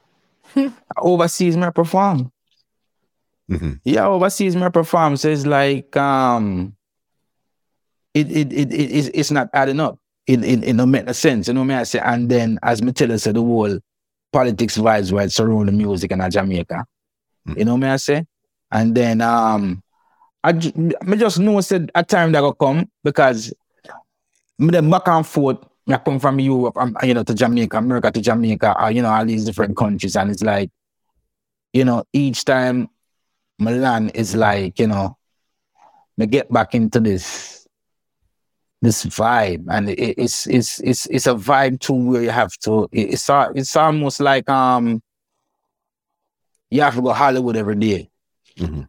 overseas 0.98 1.57
me 1.57 1.64
I 1.64 1.69
perform. 1.69 2.32
Mhm. 3.52 3.82
Yeah, 3.84 4.07
overseas 4.07 4.56
me 4.56 4.64
I 4.64 4.69
perform. 4.69 5.18
So 5.18 5.30
it's 5.30 5.45
like 5.45 5.95
um, 5.98 6.73
it 8.14 8.32
it 8.32 8.53
it, 8.53 8.73
it 8.73 8.91
it's, 8.91 9.07
it's 9.14 9.32
not 9.32 9.49
adding 9.53 9.80
up. 9.80 9.99
It 10.26 10.44
it, 10.44 10.64
it 10.64 10.78
don't 10.78 10.90
make 10.90 11.06
no 11.06 11.11
sense. 11.11 11.48
You 11.48 11.53
know 11.56 11.64
what 11.64 11.72
I 11.72 11.84
say? 11.84 11.99
And 11.99 12.30
then 12.30 12.60
as 12.64 12.82
me 12.82 12.94
tell 12.94 13.18
say 13.18 13.32
the 13.34 13.41
whole 13.41 13.80
politics 14.32 14.78
vibes 14.78 15.40
around 15.40 15.65
the 15.65 15.73
music 15.73 16.11
in 16.11 16.32
Jamaica. 16.32 16.86
Mm. 17.48 17.57
You 17.57 17.65
know 17.65 17.76
what 17.76 17.84
I 17.84 17.98
say? 17.98 18.26
And 18.72 18.95
then 18.95 19.19
um 19.19 19.84
I, 20.44 20.53
me 20.53 21.18
just 21.18 21.40
know 21.40 21.60
said 21.61 21.91
a 21.94 22.03
time 22.03 22.32
that 22.32 22.41
will 22.41 22.53
come 22.53 22.90
because 23.03 23.53
me 24.57 24.69
them 24.69 24.90
back 24.90 25.07
and 25.07 25.26
forth. 25.28 25.57
I 25.90 25.98
come 25.98 26.19
from 26.19 26.40
Europe, 26.40 26.78
um, 26.78 26.95
you 27.03 27.14
know, 27.14 27.23
to 27.23 27.34
Jamaica, 27.34 27.76
America 27.78 28.11
to 28.11 28.22
Jamaica, 28.22 28.82
uh, 28.82 28.88
you 28.88 29.02
know, 29.02 29.10
all 29.10 29.26
these 29.26 29.44
different 29.44 29.76
countries, 29.76 30.15
and 30.15 30.32
it's 30.32 30.44
like, 30.44 30.69
you 31.73 31.84
know, 31.84 32.06
each 32.14 32.45
time 32.45 32.88
Milan 33.62 34.10
is 34.10 34.36
like, 34.36 34.80
you 34.80 34.88
know, 34.88 35.18
me 36.18 36.26
get 36.26 36.52
back 36.52 36.74
into 36.76 37.00
this 37.00 37.68
this 38.82 39.06
vibe, 39.06 39.66
and 39.70 39.90
it, 39.90 40.16
it's 40.18 40.48
it's 40.48 40.80
it's 40.80 41.06
it's 41.08 41.28
a 41.28 41.36
vibe 41.36 41.80
too 41.80 41.94
where 41.94 42.24
you 42.24 42.32
have 42.32 42.52
to. 42.66 42.90
it- 42.92 43.14
It's 43.14 43.30
it's 43.56 43.76
almost 43.76 44.20
like 44.20 44.50
um, 44.50 45.02
you 46.72 46.82
have 46.82 46.96
to 46.96 47.02
go 47.02 47.14
Hollywood 47.14 47.56
every 47.56 47.76
day. 47.76 48.10
Mhm. 48.58 48.88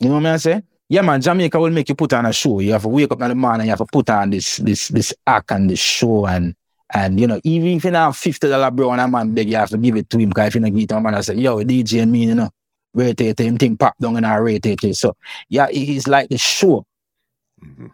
You 0.00 0.08
know 0.08 0.14
what 0.16 0.26
I 0.26 0.36
say? 0.38 0.62
Yeah, 0.88 1.02
man, 1.02 1.20
Jamaica 1.20 1.58
will 1.58 1.70
make 1.70 1.88
you 1.88 1.94
put 1.94 2.12
on 2.12 2.26
a 2.26 2.32
show. 2.32 2.60
You 2.60 2.72
have 2.72 2.82
to 2.82 2.88
wake 2.88 3.10
up 3.12 3.20
in 3.22 3.28
the 3.28 3.34
morning, 3.34 3.66
you 3.66 3.70
have 3.70 3.78
to 3.78 3.86
put 3.90 4.08
on 4.10 4.30
this 4.30 4.56
this 4.58 4.88
this 4.88 5.12
act 5.26 5.50
and 5.52 5.68
this 5.70 5.78
show 5.80 6.26
and 6.26 6.54
and 6.92 7.18
you 7.20 7.26
know, 7.26 7.40
even 7.44 7.68
if 7.68 7.84
you 7.84 7.92
have 7.92 8.16
fifty 8.16 8.48
dollar 8.48 8.70
bro 8.70 8.92
and 8.92 9.00
a 9.00 9.08
man 9.08 9.34
beg, 9.34 9.48
you 9.50 9.56
have 9.56 9.70
to 9.70 9.78
give 9.78 9.96
it 9.96 10.08
to 10.10 10.18
him 10.18 10.28
because 10.30 10.48
if 10.48 10.54
you 10.54 10.60
don't 10.62 10.72
give 10.72 10.82
it 10.84 10.88
to 10.90 10.96
a 10.96 11.00
man, 11.00 11.14
I 11.14 11.20
say, 11.22 11.34
yo, 11.34 11.62
DJ 11.64 12.02
and 12.02 12.12
me, 12.12 12.26
you 12.26 12.34
know, 12.34 12.50
it, 12.94 13.40
him 13.40 13.58
thing 13.58 13.76
pop 13.76 13.96
down 13.98 14.16
and 14.16 14.26
I 14.26 14.36
rate 14.36 14.66
it. 14.66 14.96
So 14.96 15.16
yeah, 15.48 15.68
is 15.70 16.08
like 16.08 16.28
the 16.28 16.38
show. 16.38 16.86
Mhm. 17.62 17.90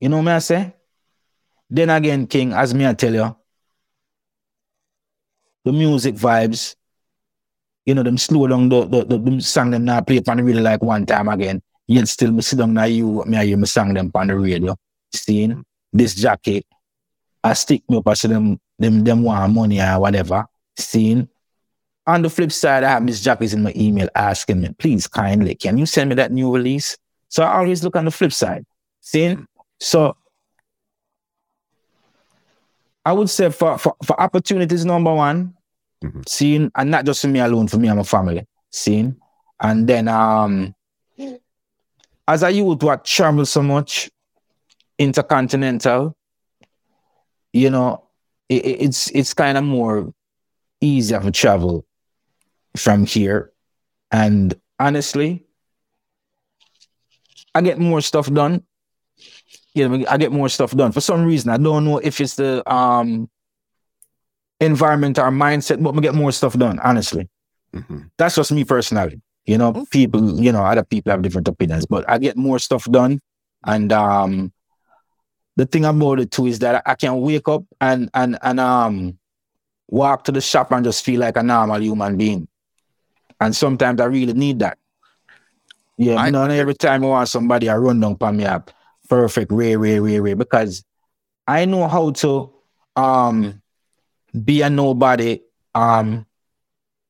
You 0.00 0.08
know 0.08 0.18
what 0.18 0.28
I 0.28 0.38
say? 0.38 0.74
Then 1.70 1.90
again, 1.90 2.26
King, 2.26 2.52
as 2.52 2.74
me 2.74 2.86
I 2.86 2.94
tell 2.94 3.14
you, 3.14 3.36
the 5.64 5.72
music 5.72 6.14
vibes, 6.14 6.76
you 7.86 7.94
know, 7.94 8.02
them 8.02 8.18
slow 8.18 8.46
down 8.46 8.68
the 8.68 8.84
the, 8.84 9.04
the, 9.04 9.18
them 9.18 9.40
song 9.40 9.70
them 9.70 9.84
now 9.84 10.00
play 10.00 10.22
on 10.28 10.36
the 10.36 10.42
radio 10.42 10.62
like 10.62 10.82
one 10.82 11.06
time 11.06 11.28
again. 11.28 11.62
Yet 11.86 12.08
still 12.08 12.32
me 12.32 12.42
sit 12.42 12.58
down 12.58 12.74
now 12.74 12.84
you 12.84 13.24
me 13.26 13.36
I 13.36 13.46
hear 13.46 13.56
me 13.56 13.66
song 13.66 13.94
them 13.94 14.10
on 14.14 14.28
the 14.28 14.36
radio. 14.36 14.76
Seeing 15.12 15.64
this 15.92 16.14
jacket, 16.14 16.66
I 17.42 17.52
stick 17.54 17.82
me 17.88 17.96
up 17.98 18.08
I 18.08 18.14
see 18.14 18.28
them 18.28 18.58
them 18.78 19.04
them 19.04 19.22
want 19.22 19.52
money 19.52 19.80
or 19.80 20.00
whatever. 20.00 20.46
Seeing 20.76 21.28
on 22.06 22.22
the 22.22 22.30
flip 22.30 22.52
side, 22.52 22.84
I 22.84 22.90
have 22.90 23.02
Miss 23.02 23.20
Jackie's 23.20 23.54
in 23.54 23.62
my 23.62 23.72
email 23.76 24.08
asking 24.14 24.60
me, 24.60 24.70
please 24.78 25.06
kindly, 25.06 25.54
can 25.54 25.78
you 25.78 25.86
send 25.86 26.10
me 26.10 26.14
that 26.16 26.32
new 26.32 26.52
release? 26.54 26.96
So 27.28 27.42
I 27.42 27.56
always 27.58 27.82
look 27.82 27.96
on 27.96 28.04
the 28.04 28.10
flip 28.10 28.32
side. 28.32 28.64
Seeing? 29.00 29.46
So 29.80 30.16
I 33.04 33.12
would 33.12 33.28
say 33.30 33.50
for, 33.50 33.78
for, 33.78 33.96
for 34.04 34.20
opportunities, 34.20 34.84
number 34.84 35.12
one, 35.12 35.54
Mhm. 36.02 36.28
seeing, 36.28 36.70
and 36.74 36.90
not 36.90 37.06
just 37.06 37.22
for 37.22 37.28
me 37.28 37.40
alone, 37.40 37.66
for 37.68 37.78
me 37.78 37.88
and 37.88 37.96
my 37.96 38.02
family, 38.02 38.46
seeing. 38.70 39.16
And 39.60 39.86
then 39.88 40.08
um 40.08 40.74
as 42.28 42.42
a 42.42 42.50
youth 42.50 42.82
what 42.82 43.04
travel 43.04 43.46
so 43.46 43.62
much, 43.62 44.10
intercontinental, 44.98 46.14
you 47.52 47.70
know, 47.70 48.04
it, 48.48 48.64
it- 48.66 48.82
it's 48.82 49.10
it's 49.12 49.32
kind 49.34 49.56
of 49.56 49.64
more 49.64 50.12
easier 50.80 51.20
to 51.20 51.30
travel 51.30 51.86
from 52.76 53.06
here. 53.06 53.52
And 54.10 54.54
honestly, 54.78 55.44
I 57.54 57.62
get 57.62 57.78
more 57.78 58.00
stuff 58.00 58.32
done. 58.32 58.62
You 59.74 59.88
know, 59.88 60.04
I 60.08 60.16
get 60.18 60.32
more 60.32 60.48
stuff 60.48 60.72
done. 60.76 60.92
For 60.92 61.00
some 61.00 61.24
reason, 61.24 61.50
I 61.50 61.56
don't 61.56 61.84
know 61.84 61.98
if 61.98 62.20
it's 62.20 62.36
the 62.36 62.62
um 62.72 63.28
environment 64.60 65.18
or 65.18 65.30
mindset, 65.30 65.82
but 65.82 65.96
I 65.96 66.00
get 66.00 66.14
more 66.14 66.32
stuff 66.32 66.56
done, 66.56 66.78
honestly. 66.80 67.28
Mhm. 67.74 68.10
That's 68.18 68.36
just 68.36 68.52
me 68.52 68.64
personally. 68.64 69.20
You 69.46 69.58
know, 69.58 69.84
people, 69.90 70.40
you 70.40 70.52
know, 70.52 70.62
other 70.64 70.84
people 70.84 71.10
have 71.12 71.22
different 71.22 71.48
opinions, 71.48 71.86
but 71.86 72.08
I 72.08 72.18
get 72.18 72.36
more 72.36 72.58
stuff 72.58 72.84
done. 72.90 73.20
And 73.66 73.92
um 73.92 74.52
the 75.56 75.66
thing 75.66 75.84
about 75.84 76.20
it 76.20 76.30
too 76.30 76.46
is 76.46 76.58
that 76.60 76.82
I 76.86 76.94
can 76.94 77.20
wake 77.20 77.48
up 77.48 77.64
and 77.80 78.10
and 78.14 78.38
and 78.42 78.60
um 78.60 79.18
walk 79.88 80.24
to 80.24 80.32
the 80.32 80.40
shop 80.40 80.72
and 80.72 80.84
just 80.84 81.04
feel 81.04 81.20
like 81.20 81.36
a 81.36 81.42
normal 81.42 81.80
human 81.80 82.16
being. 82.16 82.48
And 83.44 83.54
sometimes 83.54 84.00
I 84.00 84.06
really 84.06 84.32
need 84.32 84.60
that. 84.60 84.78
Yeah, 85.98 86.14
I- 86.16 86.26
you 86.26 86.32
know, 86.32 86.42
and 86.44 86.52
every 86.52 86.74
time 86.74 87.04
I 87.04 87.08
want 87.08 87.28
somebody, 87.28 87.68
I 87.68 87.76
run 87.76 88.00
down 88.00 88.16
on 88.20 88.36
me 88.36 88.44
up. 88.44 88.70
Perfect, 89.08 89.52
ray, 89.52 89.76
ray, 89.76 90.00
ray, 90.00 90.18
ray. 90.18 90.34
Because 90.34 90.82
I 91.46 91.66
know 91.66 91.86
how 91.88 92.10
to 92.10 92.50
um 92.96 93.60
be 94.44 94.62
a 94.62 94.70
nobody 94.70 95.40
um 95.74 96.24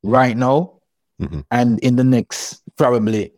right 0.02 0.36
now 0.36 0.80
Mhm. 1.22 1.44
and 1.50 1.78
in 1.80 1.96
the 1.96 2.04
next 2.04 2.62
probably 2.76 3.32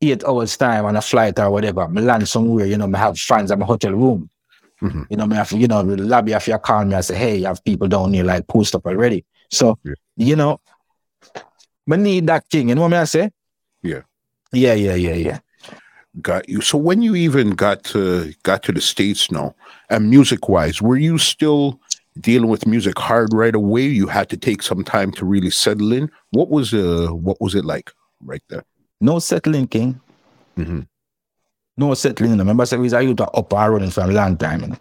eight 0.00 0.24
hours 0.24 0.56
time 0.56 0.84
on 0.86 0.96
a 0.96 1.02
flight 1.02 1.38
or 1.38 1.50
whatever, 1.50 1.86
me 1.88 2.00
land 2.02 2.26
somewhere, 2.28 2.66
you 2.66 2.76
know, 2.78 2.86
me 2.86 2.98
have 2.98 3.18
fans 3.18 3.50
at 3.52 3.58
my 3.58 3.66
hotel 3.66 3.92
room. 3.92 4.30
Mhm. 4.80 5.06
You 5.10 5.16
know, 5.16 5.26
me 5.26 5.36
have, 5.36 5.52
you 5.52 5.68
know, 5.68 5.82
the 5.82 5.96
lobby 6.02 6.32
if 6.32 6.48
you 6.48 6.58
call 6.58 6.84
me, 6.84 6.94
I 6.94 7.02
say, 7.02 7.14
hey, 7.16 7.36
you 7.36 7.46
have 7.46 7.62
people 7.62 7.86
down 7.88 8.12
here 8.14 8.24
like 8.24 8.46
post 8.48 8.74
up 8.74 8.86
already. 8.86 9.24
So, 9.50 9.78
Yeah. 9.84 9.92
you 10.16 10.34
know, 10.36 10.60
me 11.86 11.96
need 11.96 12.26
that 12.26 12.48
king. 12.48 12.68
You 12.68 12.74
know 12.74 12.82
what 12.82 12.94
I 12.94 13.04
say? 13.04 13.30
Yeah. 13.82 14.02
Yeah, 14.52 14.74
yeah, 14.74 14.94
yeah, 14.94 15.14
yeah. 15.14 15.38
Got 16.20 16.48
you. 16.48 16.60
So 16.60 16.76
when 16.76 17.00
you 17.00 17.14
even 17.14 17.50
got 17.50 17.84
to 17.84 18.32
got 18.42 18.62
to 18.64 18.72
the 18.72 18.80
states 18.80 19.30
now, 19.30 19.54
and 19.88 20.10
music 20.10 20.48
wise, 20.48 20.82
were 20.82 20.96
you 20.96 21.16
still 21.16 21.80
dealing 22.20 22.50
with 22.50 22.66
music 22.66 22.98
hard 22.98 23.32
right 23.32 23.54
away? 23.54 23.86
You 23.86 24.06
had 24.08 24.28
to 24.28 24.36
take 24.36 24.62
some 24.62 24.84
time 24.84 25.10
to 25.12 25.24
really 25.24 25.50
settle 25.50 25.92
in. 25.92 26.10
What 26.30 26.50
was 26.50 26.74
uh 26.74 27.08
what 27.12 27.40
was 27.40 27.54
it 27.54 27.64
like 27.64 27.90
right 28.22 28.42
there? 28.48 28.62
No 29.00 29.18
settling, 29.20 29.66
King. 29.66 30.00
Mm-hmm. 30.58 30.80
No 31.78 31.94
settling. 31.94 32.36
Remember, 32.36 32.62
I 32.62 32.66
said, 32.66 32.78
we 32.78 32.90
used 32.90 33.16
to 33.16 33.30
up 33.30 33.52
our 33.54 33.72
running 33.72 33.90
for 33.90 34.02
a 34.02 34.06
long 34.06 34.36
time. 34.36 34.60
You 34.60 34.66
know? 34.68 34.76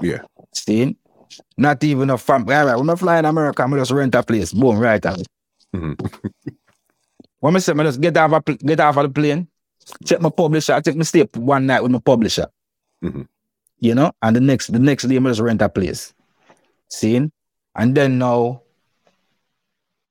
Yeah. 0.00 0.22
See? 0.52 0.96
Not 1.56 1.82
even 1.82 2.10
a 2.10 2.18
fam. 2.18 2.42
All 2.48 2.66
right, 2.66 2.76
when 2.76 2.90
I 2.90 2.94
fly 2.94 3.18
in 3.18 3.24
America, 3.24 3.62
I'm 3.62 3.72
just 3.72 3.90
rent 3.90 4.14
a 4.14 4.22
place. 4.22 4.52
Boom, 4.52 4.78
right 4.78 5.04
out. 5.04 5.22
Mhm. 5.74 6.30
When 7.40 7.56
I 7.56 7.58
say, 7.58 7.72
I 7.72 7.82
just 7.84 8.00
get 8.00 8.16
off, 8.16 8.32
a, 8.32 8.40
pl- 8.40 8.56
get 8.56 8.80
off 8.80 8.96
of 8.96 9.02
the 9.04 9.08
plane, 9.10 9.48
check 10.04 10.20
my 10.20 10.30
publisher, 10.30 10.72
I 10.74 10.80
take 10.80 10.96
my 10.96 11.02
stay 11.04 11.22
one 11.34 11.66
night 11.66 11.82
with 11.82 11.92
my 11.92 11.98
publisher. 11.98 12.46
Mhm. 13.02 13.26
You 13.80 13.94
know, 13.94 14.12
and 14.22 14.36
the 14.36 14.40
next 14.40 14.72
the 14.72 14.78
next 14.78 15.04
day, 15.04 15.16
I 15.16 15.20
just 15.20 15.40
rent 15.40 15.60
a 15.60 15.68
place. 15.68 16.14
Seeing? 16.88 17.32
And 17.74 17.94
then 17.94 18.18
now, 18.18 18.62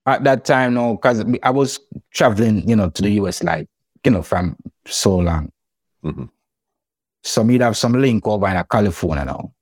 at 0.05 0.23
that 0.25 0.43
time 0.45 0.73
now, 0.73 0.93
because 0.93 1.23
I 1.41 1.49
was 1.49 1.79
traveling, 2.11 2.67
you 2.69 2.75
know, 2.75 2.89
to 2.89 3.01
the 3.01 3.11
US 3.21 3.41
like, 3.41 3.67
you 4.03 4.11
know, 4.11 4.21
from 4.21 4.55
so 4.85 5.15
long. 5.17 5.49
Mhm. 6.03 6.29
So 7.23 7.43
me'd 7.43 7.61
have 7.61 7.77
some 7.77 7.93
link 7.93 8.27
over 8.27 8.47
in 8.47 8.63
California 8.69 9.23
now. 9.25 9.53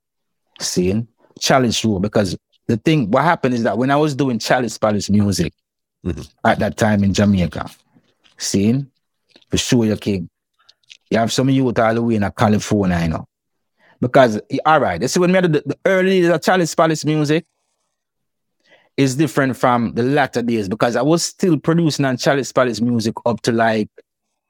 Seeing? 0.60 1.06
Challenge 1.40 1.84
rule 1.84 2.00
Because 2.00 2.36
the 2.66 2.76
thing, 2.76 3.10
what 3.10 3.24
happened 3.24 3.54
is 3.54 3.62
that 3.62 3.78
when 3.78 3.90
I 3.90 3.96
was 3.96 4.14
doing 4.14 4.38
Chalice 4.38 4.76
Palace 4.78 5.08
music 5.08 5.54
Mhm. 6.04 6.28
at 6.44 6.58
that 6.58 6.76
time 6.76 7.04
in 7.04 7.14
Jamaica, 7.14 7.70
seeing? 8.38 8.90
For 9.50 9.58
sure 9.58 9.84
you 9.84 9.96
king. 9.96 10.28
You 11.10 11.18
have 11.18 11.32
some 11.32 11.50
youth 11.50 11.78
all 11.78 11.94
the 11.94 12.02
way 12.02 12.14
in 12.16 12.30
California, 12.36 12.98
you 13.02 13.08
know. 13.08 13.26
Because 14.00 14.40
all 14.66 14.80
right, 14.80 15.00
you 15.00 15.08
see 15.08 15.20
when 15.20 15.30
we 15.30 15.36
had 15.36 15.52
the, 15.52 15.62
the 15.64 15.78
early 15.84 16.24
of 16.24 16.42
Chalice 16.42 16.74
Palace 16.74 17.04
music 17.04 17.46
is 18.96 19.14
different 19.16 19.56
from 19.56 19.94
the 19.94 20.02
latter 20.02 20.42
days 20.42 20.68
because 20.68 20.96
I 20.96 21.02
was 21.02 21.24
still 21.24 21.56
producing 21.58 22.04
on 22.04 22.16
Chalice 22.16 22.52
Palace 22.52 22.80
music 22.80 23.14
up 23.24 23.40
to 23.42 23.52
like 23.52 23.88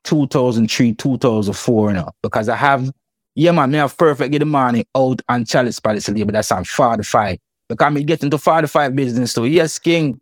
2003, 0.05 0.95
2004, 0.95 1.89
you 1.89 1.95
know, 1.95 2.09
because 2.23 2.49
I 2.49 2.57
have, 2.57 2.91
yeah, 3.35 3.53
man, 3.53 3.70
me 3.70 3.79
have 3.79 3.97
perfect 3.97 4.33
get 4.33 4.41
the 4.41 4.47
money 4.47 4.85
out 4.97 5.20
on 5.29 5.45
Chalice 5.45 5.79
Palace 5.81 6.09
label. 6.09 6.33
That's 6.33 6.51
on 6.51 6.65
45. 6.65 7.39
Because 7.69 7.93
me 7.93 8.05
get 8.05 8.23
into 8.23 8.39
45 8.39 8.95
business 8.97 9.35
too. 9.35 9.47
Yes, 9.47 9.79
King. 9.79 10.20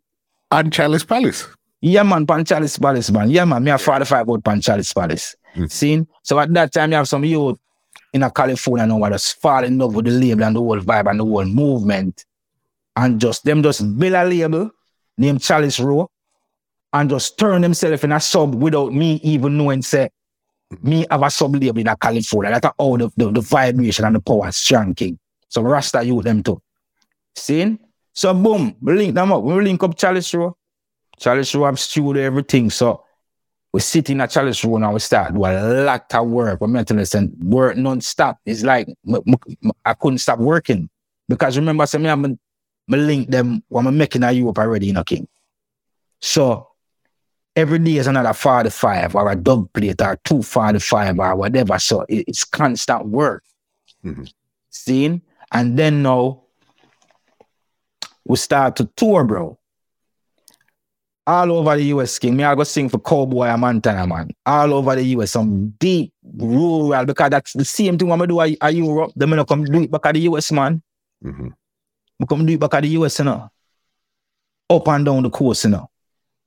On 0.50 0.70
Chalice 0.70 1.04
Palace. 1.04 1.46
Yeah, 1.80 2.02
man, 2.02 2.26
pan 2.26 2.44
Chalice 2.44 2.78
Palace, 2.78 3.10
man. 3.10 3.30
Yeah, 3.30 3.44
man, 3.44 3.62
me 3.62 3.70
have 3.70 3.80
45 3.80 4.28
out 4.28 4.44
pan 4.44 4.60
Chalice 4.60 4.92
Palace. 4.92 5.36
Mm. 5.54 5.70
Seen? 5.70 6.08
So 6.22 6.38
at 6.38 6.52
that 6.54 6.72
time, 6.72 6.90
you 6.90 6.96
have 6.96 7.08
some 7.08 7.24
youth 7.24 7.58
in 8.12 8.22
a 8.22 8.30
California 8.30 8.86
now 8.86 9.08
just 9.10 9.40
fall 9.40 9.64
in 9.64 9.78
love 9.78 9.94
with 9.94 10.06
the 10.06 10.10
label 10.10 10.44
and 10.44 10.56
the 10.56 10.60
whole 10.60 10.80
vibe 10.80 11.08
and 11.10 11.20
the 11.20 11.24
whole 11.24 11.44
movement. 11.44 12.24
And 12.96 13.20
just 13.20 13.44
them 13.44 13.62
just 13.62 13.98
build 13.98 14.14
a 14.14 14.24
label 14.24 14.70
named 15.16 15.40
Chalice 15.40 15.78
Row 15.78 16.10
and 16.92 17.08
just 17.08 17.38
turn 17.38 17.62
themselves 17.62 18.02
in 18.02 18.12
a 18.12 18.20
sub 18.20 18.54
without 18.54 18.92
me 18.92 19.20
even 19.22 19.56
knowing 19.56 19.82
say 19.82 20.10
me 20.82 21.06
have 21.10 21.22
a 21.22 21.30
sub 21.30 21.54
label 21.54 21.80
in 21.80 21.88
a 21.88 21.96
California. 21.96 22.50
That's 22.50 22.74
how 22.78 22.96
the, 22.96 23.10
the, 23.16 23.30
the 23.30 23.40
vibration 23.40 24.04
and 24.04 24.16
the 24.16 24.20
power 24.20 24.48
is 24.48 24.56
strong 24.56 24.94
king. 24.94 25.18
So 25.48 25.62
Rasta 25.62 26.02
youth 26.02 26.24
them 26.24 26.42
too. 26.42 26.60
Seen? 27.36 27.78
So 28.12 28.34
boom, 28.34 28.76
we 28.80 28.94
link 28.94 29.14
them 29.14 29.32
up. 29.32 29.42
We 29.42 29.54
link 29.62 29.82
up 29.82 29.96
Chalice 29.96 30.34
Row. 30.34 30.56
Chalice 31.18 31.54
Row 31.54 31.64
have 31.66 31.78
studio, 31.78 32.22
everything. 32.22 32.70
So 32.70 33.04
we 33.72 33.80
sit 33.80 34.10
in 34.10 34.20
a 34.20 34.28
Chalice 34.28 34.64
Row 34.64 34.76
and 34.76 34.92
we 34.92 35.00
start 35.00 35.32
do 35.32 35.44
a 35.44 35.84
lot 35.84 36.12
of 36.14 36.28
work. 36.28 36.60
We're 36.60 36.66
mentally 36.66 37.04
saying 37.04 37.32
work 37.42 37.76
non-stop. 37.76 38.38
It's 38.44 38.62
like 38.62 38.88
I 39.84 39.94
couldn't 39.94 40.18
stop 40.18 40.38
working. 40.38 40.88
Because 41.28 41.56
remember, 41.56 41.86
say 41.86 41.98
me 41.98 42.08
I'm 42.08 42.22
me 42.22 42.38
link 42.88 43.30
them 43.30 43.62
when 43.68 43.86
I'm 43.86 43.96
making 43.96 44.24
a 44.24 44.32
Europe 44.32 44.58
already, 44.58 44.86
you 44.86 44.92
know, 44.92 45.04
King. 45.04 45.28
So 46.20 46.66
every 47.54 47.78
day 47.78 47.96
is 47.98 48.08
another 48.08 48.32
45 48.32 49.14
or 49.14 49.30
a 49.30 49.36
dub 49.36 49.72
plate 49.72 50.00
or 50.02 50.18
245 50.24 51.18
or 51.20 51.36
whatever. 51.36 51.78
So 51.78 52.00
it- 52.08 52.24
it's 52.26 52.44
constant 52.44 53.06
work. 53.06 53.44
Mhm. 54.04 54.32
Seeing? 54.70 55.22
And 55.52 55.78
then 55.78 56.02
now 56.02 56.42
we 58.30 58.36
start 58.36 58.76
to 58.76 58.84
tour, 58.96 59.24
bro. 59.24 59.58
All 61.26 61.50
over 61.52 61.76
the 61.76 61.82
US, 61.94 62.16
King. 62.18 62.36
Me, 62.36 62.44
I 62.44 62.54
go 62.54 62.62
sing 62.62 62.88
for 62.88 62.98
Cowboy 63.00 63.46
and 63.46 63.60
Montana, 63.60 64.06
man. 64.06 64.30
All 64.46 64.72
over 64.72 64.94
the 64.94 65.02
US, 65.16 65.32
some 65.32 65.70
deep 65.80 66.12
rural, 66.38 67.04
because 67.04 67.30
that's 67.30 67.52
the 67.54 67.64
same 67.64 67.98
thing 67.98 68.08
when 68.08 68.22
I 68.22 68.26
do 68.26 68.40
at 68.40 68.56
at 68.60 68.74
Europe. 68.74 69.12
Them 69.16 69.30
gonna 69.30 69.44
come 69.44 69.64
do 69.64 69.82
it 69.82 69.90
back 69.90 70.06
at 70.06 70.14
the 70.14 70.20
US, 70.30 70.52
man. 70.52 70.80
Mhm. 71.24 71.52
We 72.20 72.26
come 72.26 72.46
do 72.46 72.52
it 72.54 72.60
back 72.60 72.74
at 72.74 72.82
the 72.82 72.88
US, 72.90 73.18
you 73.18 73.24
know. 73.24 73.50
Up 74.70 74.86
and 74.88 75.04
down 75.04 75.24
the 75.24 75.30
coast, 75.30 75.64
you 75.64 75.70
know. 75.70 75.90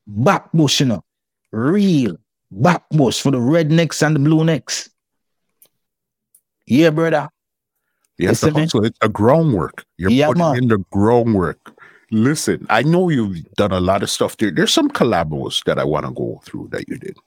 Back 0.08 0.52
bush, 0.54 0.80
you 0.80 0.86
know. 0.88 1.04
Real 1.52 2.16
back 2.50 2.84
bush 2.92 3.22
for 3.22 3.32
the 3.32 3.38
rednecks 3.40 4.02
and 4.06 4.16
the 4.16 4.20
blue 4.20 4.44
necks. 4.46 4.90
Yeah, 6.66 6.92
brother. 6.92 7.30
You 8.18 8.28
have 8.28 8.40
to 8.40 8.46
Listen, 8.46 8.54
man. 8.54 8.64
hustle. 8.64 8.86
It's 8.86 8.98
a 9.02 9.10
groundwork. 9.10 9.86
You're 9.98 10.12
Yeah, 10.12 10.28
putting 10.28 10.44
man. 10.44 10.58
in 10.58 10.68
the 10.68 10.78
groundwork. 10.92 11.73
Listen, 12.14 12.68
I 12.70 12.84
know 12.84 13.10
you've 13.10 13.44
done 13.56 13.72
a 13.72 13.80
lot 13.80 14.04
of 14.04 14.10
stuff 14.10 14.38
there. 14.38 14.52
There's 14.52 14.72
some 14.72 14.88
collabos 14.88 15.64
that 15.64 15.80
I 15.80 15.84
want 15.84 16.06
to 16.06 16.12
go 16.12 16.40
through 16.46 16.68
that 16.72 16.88
you 16.88 17.00
did. 17.00 17.18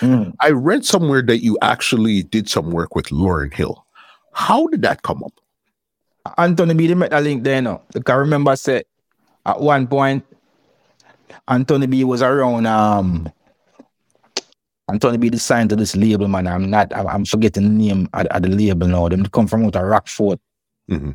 Mm. 0.00 0.34
I 0.40 0.50
read 0.50 0.84
somewhere 0.84 1.22
that 1.22 1.44
you 1.44 1.56
actually 1.62 2.24
did 2.24 2.50
some 2.50 2.72
work 2.72 2.96
with 2.96 3.06
Lauryn 3.06 3.54
Hill. 3.54 3.86
How 4.32 4.66
did 4.66 4.82
that 4.82 5.02
come 5.02 5.22
up? 5.22 5.32
Anthony 6.38 6.74
B, 6.74 6.88
met 6.94 7.12
a 7.12 7.20
link 7.20 7.44
there, 7.44 7.62
you. 7.62 7.80
Like 7.94 8.10
I 8.10 8.14
remember 8.14 8.50
I 8.50 8.56
said 8.56 8.84
at 9.46 9.60
one 9.60 9.86
point, 9.86 10.24
Anthony 11.46 11.86
B 11.86 12.02
was 12.02 12.20
around 12.20 12.66
um 12.66 13.30
Anthony 14.88 15.18
B 15.18 15.30
signed 15.38 15.70
to 15.70 15.76
this 15.76 15.94
label, 15.94 16.26
man. 16.26 16.48
I'm 16.48 16.68
not 16.68 16.92
I'm, 16.94 17.24
forgetting 17.24 17.62
the 17.62 17.68
name 17.70 18.08
of, 18.12 18.26
of 18.26 18.42
the 18.42 18.48
label 18.48 18.88
now. 18.88 19.08
Them 19.08 19.24
come 19.26 19.46
from 19.46 19.64
out 19.66 19.76
of 19.76 19.84
Rockford, 19.84 20.40
Mhm. 20.90 21.14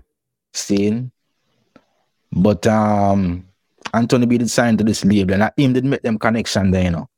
saying. 0.53 1.11
But 2.37 2.65
um 2.67 3.45
Anthony 3.93 4.25
B 4.25 4.37
did 4.37 4.49
sign 4.49 4.77
to 4.77 4.83
this 4.83 5.03
label 5.05 5.33
and 5.33 5.43
I 5.43 5.51
him 5.57 5.73
did 5.73 5.85
make 5.85 6.01
them 6.01 6.17
connection 6.19 6.71
there, 6.71 6.83
you 6.83 6.91
know. 6.91 7.09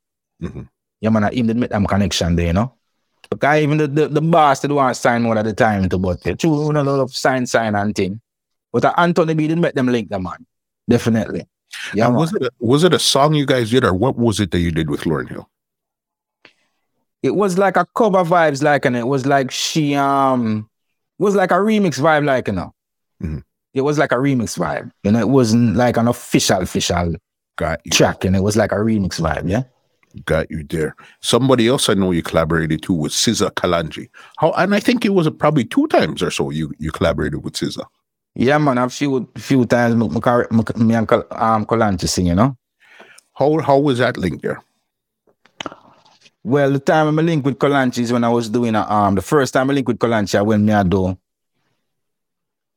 Mhm. 0.42 0.68
Yeah, 1.02 1.10
man, 1.10 1.24
I 1.26 1.32
him 1.32 1.48
did 1.48 1.58
make 1.58 1.70
them 1.70 1.86
connection 1.86 2.36
there, 2.36 2.48
you 2.48 2.54
know. 2.54 2.74
Because 3.30 3.62
even 3.62 3.78
the, 3.78 3.88
the, 3.88 4.08
the 4.08 4.22
boss 4.22 4.62
did 4.62 4.72
want 4.72 4.96
to 4.96 5.00
sign 5.00 5.24
more 5.24 5.38
at 5.38 5.46
the 5.46 5.54
time 5.54 5.88
to 5.90 5.98
but 5.98 6.26
uh, 6.26 6.36
true, 6.36 6.68
you 6.68 6.74
know, 6.74 6.82
a 6.82 6.84
lot 6.84 7.00
of 7.00 7.16
sign, 7.16 7.46
sign 7.46 7.76
and 7.76 7.96
thing. 7.96 8.22
But 8.72 8.86
uh, 8.86 8.94
Anthony 8.98 9.34
B 9.34 9.48
did 9.48 9.60
make 9.60 9.76
them 9.76 9.88
link 9.88 10.10
them, 10.10 10.24
man. 10.24 10.46
Definitely. 10.90 11.48
Yeah, 11.94 12.08
man. 12.08 12.16
was 12.16 12.34
it 12.34 12.42
a, 12.42 12.52
was 12.60 12.84
it 12.84 12.94
a 12.94 13.00
song 13.00 13.34
you 13.36 13.46
guys 13.46 13.70
did, 13.70 13.84
or 13.84 13.94
what 13.94 14.18
was 14.18 14.40
it 14.40 14.50
that 14.52 14.60
you 14.60 14.72
did 14.72 14.90
with 14.90 15.02
Lauryn 15.02 15.30
Hill? 15.30 15.50
it 17.22 17.36
was 17.36 17.58
like 17.58 17.76
a 17.78 17.86
cover 17.96 18.24
vibes, 18.24 18.64
like, 18.64 18.86
and 18.86 18.96
it 18.96 19.06
was 19.06 19.26
like 19.26 19.52
she 19.52 19.94
um 19.96 20.70
was 21.18 21.36
like 21.36 21.52
a 21.52 21.56
remix 21.56 22.00
vibe, 22.00 22.26
like, 22.26 22.48
you 22.48 22.54
know. 22.54 22.74
Mhm. 23.22 23.44
It 23.74 23.82
was 23.82 23.98
like 23.98 24.12
a 24.12 24.16
remix 24.16 24.58
vibe. 24.58 24.92
You 25.04 25.12
know, 25.12 25.20
it 25.20 25.30
wasn't 25.30 25.76
like 25.76 25.98
an 25.98 26.08
official, 26.08 26.62
official 26.62 27.16
Got 27.58 27.82
you, 27.84 27.92
track, 27.92 28.24
and 28.24 28.36
it 28.36 28.40
was 28.42 28.56
like 28.56 28.72
a 28.72 28.76
remix 28.76 29.20
vibe, 29.20 29.50
yeah. 29.50 29.64
got 30.26 30.50
you 30.50 30.64
there. 30.64 30.96
Somebody 31.22 31.68
else 31.68 31.90
I 31.90 31.94
know 31.94 32.12
you 32.12 32.24
collaborated 32.24 32.82
to 32.84 32.94
was 32.94 33.14
Sizzla 33.14 33.52
Kalonji. 33.52 34.10
How? 34.38 34.52
And 34.54 34.74
I 34.74 34.80
think 34.80 35.04
it 35.06 35.10
was 35.10 35.30
probably 35.32 35.66
two 35.66 35.88
times 35.88 36.24
or 36.24 36.32
so 36.32 36.52
you 36.52 36.72
you 36.80 36.92
collaborated 36.92 37.44
with 37.44 37.54
SZA. 37.56 37.86
Yeah, 38.36 38.58
man, 38.60 38.78
a 38.78 38.90
few 38.90 39.30
few 39.38 39.66
times 39.66 39.96
me, 39.96 40.08
me, 40.08 40.20
me, 40.52 40.86
me 40.86 40.96
and 40.96 41.08
Col- 41.08 41.28
um 41.32 41.66
Kalonji 41.66 42.08
sing, 42.08 42.28
you 42.28 42.36
know. 42.36 42.56
How 43.34 43.60
how 43.60 43.78
was 43.78 43.98
that 44.00 44.18
link 44.18 44.42
there? 44.42 44.62
Well, 46.44 46.72
the 46.72 46.80
time 46.80 47.08
I'm 47.08 47.26
link 47.26 47.46
with 47.46 47.60
Kalonji 47.60 48.00
is 48.00 48.14
when 48.14 48.24
I 48.24 48.30
was 48.30 48.50
doing 48.50 48.76
a, 48.76 48.90
um 48.90 49.16
the 49.16 49.22
first 49.22 49.54
time 49.54 49.70
I 49.70 49.74
link 49.74 49.88
with 49.88 50.00
Kalonji, 50.00 50.36
I 50.36 50.42
went 50.42 50.64
me 50.64 50.72
I 50.72 50.84
do 50.84 51.18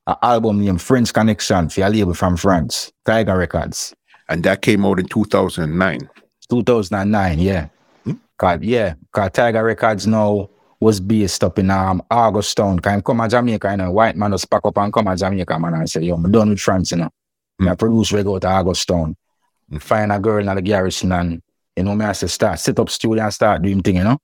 an 0.06 0.16
album 0.22 0.60
named 0.60 0.82
French 0.82 1.12
Connection 1.12 1.68
for 1.68 1.82
a 1.82 1.88
label 1.88 2.14
from 2.14 2.36
France, 2.36 2.92
Tiger 3.04 3.36
Records, 3.36 3.94
And 4.28 4.42
that 4.44 4.62
came 4.62 4.84
out 4.84 4.98
in 4.98 5.06
2009. 5.06 6.10
2009, 6.48 7.38
yeah. 7.38 7.68
Hmm. 8.04 8.12
Cause, 8.36 8.60
yeah, 8.62 8.94
cause 9.12 9.30
Tiger 9.32 9.62
Records 9.64 10.06
now 10.06 10.50
was 10.80 10.98
based 11.00 11.44
up 11.44 11.58
in 11.58 11.70
um 11.70 12.02
Augustown. 12.10 12.80
Can 12.80 13.02
come 13.02 13.18
to 13.18 13.28
Jamaica, 13.28 13.70
you 13.70 13.76
know, 13.76 13.92
white 13.92 14.16
man 14.16 14.32
just 14.32 14.50
pack 14.50 14.62
up 14.64 14.76
and 14.78 14.92
come 14.92 15.06
to 15.06 15.16
Jamaica, 15.16 15.58
man, 15.58 15.74
and 15.74 15.88
say, 15.88 16.02
yo, 16.02 16.14
I'm 16.14 16.30
done 16.30 16.50
with 16.50 16.60
France, 16.60 16.90
you 16.90 16.98
know. 16.98 17.10
Hmm. 17.58 17.68
I 17.68 17.74
produce 17.74 18.12
reggae 18.12 18.34
out 18.36 18.44
of 18.44 18.50
Augustown. 18.50 19.16
Find 19.78 20.12
a 20.12 20.18
girl 20.18 20.46
in 20.46 20.54
the 20.54 20.60
garrison 20.60 21.12
and 21.12 21.42
you 21.76 21.84
know, 21.84 21.94
me 21.94 22.04
I 22.04 22.12
say 22.12 22.26
start 22.26 22.58
sit 22.58 22.78
up 22.78 22.90
studio 22.90 23.22
and 23.22 23.32
start 23.32 23.62
doing 23.62 23.82
thing, 23.82 23.96
you 23.96 24.04
know. 24.04 24.18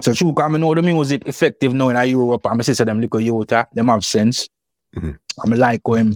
So 0.00 0.12
true, 0.12 0.32
cause 0.32 0.52
I 0.54 0.58
know 0.58 0.74
the 0.74 0.82
music 0.82 1.26
effective 1.26 1.72
now 1.74 1.88
in 1.88 2.08
Europe. 2.08 2.46
I'm 2.46 2.62
say 2.62 2.84
them 2.84 3.00
little 3.00 3.20
youth, 3.20 3.52
ah, 3.52 3.66
them 3.72 3.88
have 3.88 4.04
sense. 4.04 4.48
Mhm. 4.94 5.18
I'm 5.42 5.50
like 5.50 5.86
when, 5.88 6.14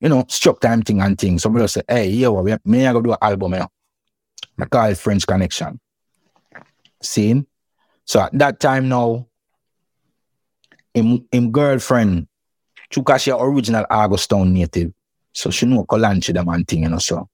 you 0.00 0.08
know, 0.08 0.24
struck 0.28 0.60
time 0.60 0.82
thing 0.82 1.00
and 1.00 1.18
thing. 1.18 1.38
Somebody 1.38 1.66
say, 1.68 1.82
hey, 1.88 2.08
yeah, 2.10 2.28
well, 2.28 2.42
we- 2.42 2.56
me 2.64 2.86
I 2.86 2.92
go 2.92 3.00
do 3.00 3.12
an 3.12 3.18
album, 3.20 3.54
know. 3.54 3.66
I 4.58 4.64
call 4.66 4.86
it 4.90 4.98
French 4.98 5.26
Connection. 5.26 5.80
Seeing? 7.02 7.46
So 8.04 8.20
at 8.20 8.36
that 8.38 8.60
time 8.60 8.88
now, 8.88 9.26
him, 10.94 11.26
him 11.30 11.52
girlfriend 11.52 12.26
cause 13.02 13.22
she 13.22 13.30
a 13.30 13.36
original 13.36 13.86
Augustown 13.90 14.52
native. 14.52 14.92
So 15.32 15.50
she 15.50 15.66
know 15.66 15.84
Kalonji 15.84 16.34
them 16.34 16.48
and 16.48 16.66
thing, 16.66 16.82
you 16.82 16.88
know, 16.88 16.98
so. 16.98 17.28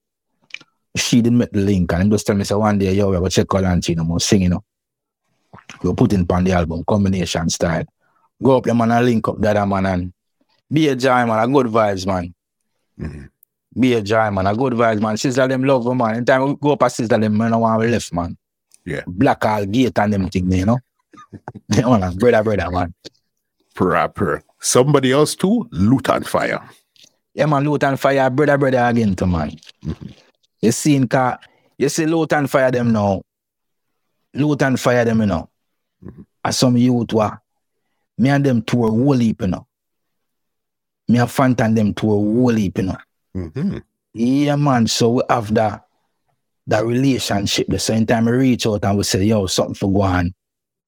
She 0.94 1.20
didn't 1.20 1.38
make 1.38 1.50
the 1.50 1.60
link 1.60 1.92
and 1.92 2.02
him 2.04 2.10
just 2.10 2.26
tell 2.26 2.36
me, 2.36 2.44
say, 2.44 2.54
one 2.54 2.78
day, 2.78 2.92
yo, 2.94 3.10
we 3.10 3.16
go 3.18 3.28
check 3.28 3.46
Kalonji, 3.46 3.90
you 3.90 3.96
know, 3.96 4.04
more 4.04 4.20
sing, 4.20 4.42
you 4.42 4.48
know. 4.50 4.64
We'll 5.82 5.94
put 5.94 6.12
in 6.12 6.26
on 6.30 6.44
the 6.44 6.52
album, 6.52 6.84
combination 6.86 7.48
style. 7.48 7.84
Go 8.42 8.58
up, 8.58 8.66
your 8.66 8.74
man, 8.74 8.92
and 8.92 9.04
link 9.04 9.28
up 9.28 9.40
the 9.40 9.50
other 9.50 9.66
man, 9.66 9.86
and 9.86 10.12
be 10.70 10.88
a 10.88 10.96
joy, 10.96 11.24
man, 11.26 11.38
a 11.38 11.52
good 11.52 11.66
vibes, 11.66 12.06
man. 12.06 12.34
Mhm. 13.00 13.28
Be 13.78 13.94
a 13.94 14.02
joy, 14.02 14.30
man, 14.30 14.46
a 14.46 14.54
good 14.54 14.72
vibes, 14.72 15.00
man. 15.00 15.16
Sister 15.16 15.46
them 15.48 15.64
love, 15.64 15.86
man. 15.96 16.16
Anytime 16.16 16.46
we 16.48 16.54
go 16.56 16.72
up 16.72 16.82
a 16.82 16.90
sister 16.90 17.18
them, 17.18 17.36
man, 17.36 17.52
I 17.52 17.56
want 17.56 17.82
to 17.82 17.88
left, 17.88 18.12
man. 18.12 18.36
Yeah. 18.84 19.02
Black 19.06 19.44
all 19.44 19.66
gate 19.66 19.98
and 19.98 20.12
them 20.12 20.28
thing, 20.28 20.50
you 20.52 20.66
know. 20.66 20.78
Yeah, 21.68 21.86
man, 21.88 22.16
brother, 22.16 22.42
brother, 22.42 22.70
man. 22.70 22.94
Proper. 23.74 24.42
Somebody 24.60 25.12
else 25.12 25.34
too? 25.34 25.68
Lutan 25.72 26.24
Fyah. 26.24 26.62
Yeah, 27.34 27.46
man, 27.46 27.64
Lutan 27.64 27.98
Fyah, 27.98 28.34
brother, 28.34 28.56
brother 28.56 28.78
again 28.78 29.14
to 29.16 29.26
man. 29.26 29.50
You 30.60 30.72
see 30.72 30.96
in 30.96 31.08
car, 31.08 31.38
you 31.76 31.88
see 31.88 32.04
Lutan 32.04 32.48
Fyah 32.48 32.72
them 32.72 32.92
now. 32.92 33.22
Lutan 34.36 34.76
Fyah 34.76 35.04
them, 35.04 35.20
you 35.20 35.26
know. 35.26 35.48
As 36.44 36.58
some 36.58 36.76
youth 36.76 37.12
were, 37.12 37.38
me 38.18 38.28
and 38.30 38.44
them 38.44 38.62
tour 38.62 38.88
whole 38.88 39.12
heap, 39.18 39.42
you 39.42 39.48
know. 39.48 39.66
Me 41.08 41.18
and 41.18 41.28
Fantan 41.28 41.66
and 41.66 41.78
them 41.78 41.94
tour 41.94 42.10
whole 42.14 42.54
heap, 42.54 42.78
you 42.78 42.84
know. 42.84 42.96
Mhm. 43.36 43.82
Yeah, 44.14 44.56
man. 44.56 44.86
So 44.86 45.10
we 45.10 45.22
have 45.28 45.52
that 45.54 45.84
that 46.68 46.84
relationship. 46.84 47.66
The 47.68 47.78
same 47.78 48.06
time 48.06 48.24
we 48.26 48.32
reach 48.32 48.66
out 48.66 48.84
and 48.84 48.96
we 48.98 49.04
say, 49.04 49.24
yo, 49.24 49.46
something 49.46 49.74
for 49.74 49.92
go 49.92 50.02
on. 50.02 50.34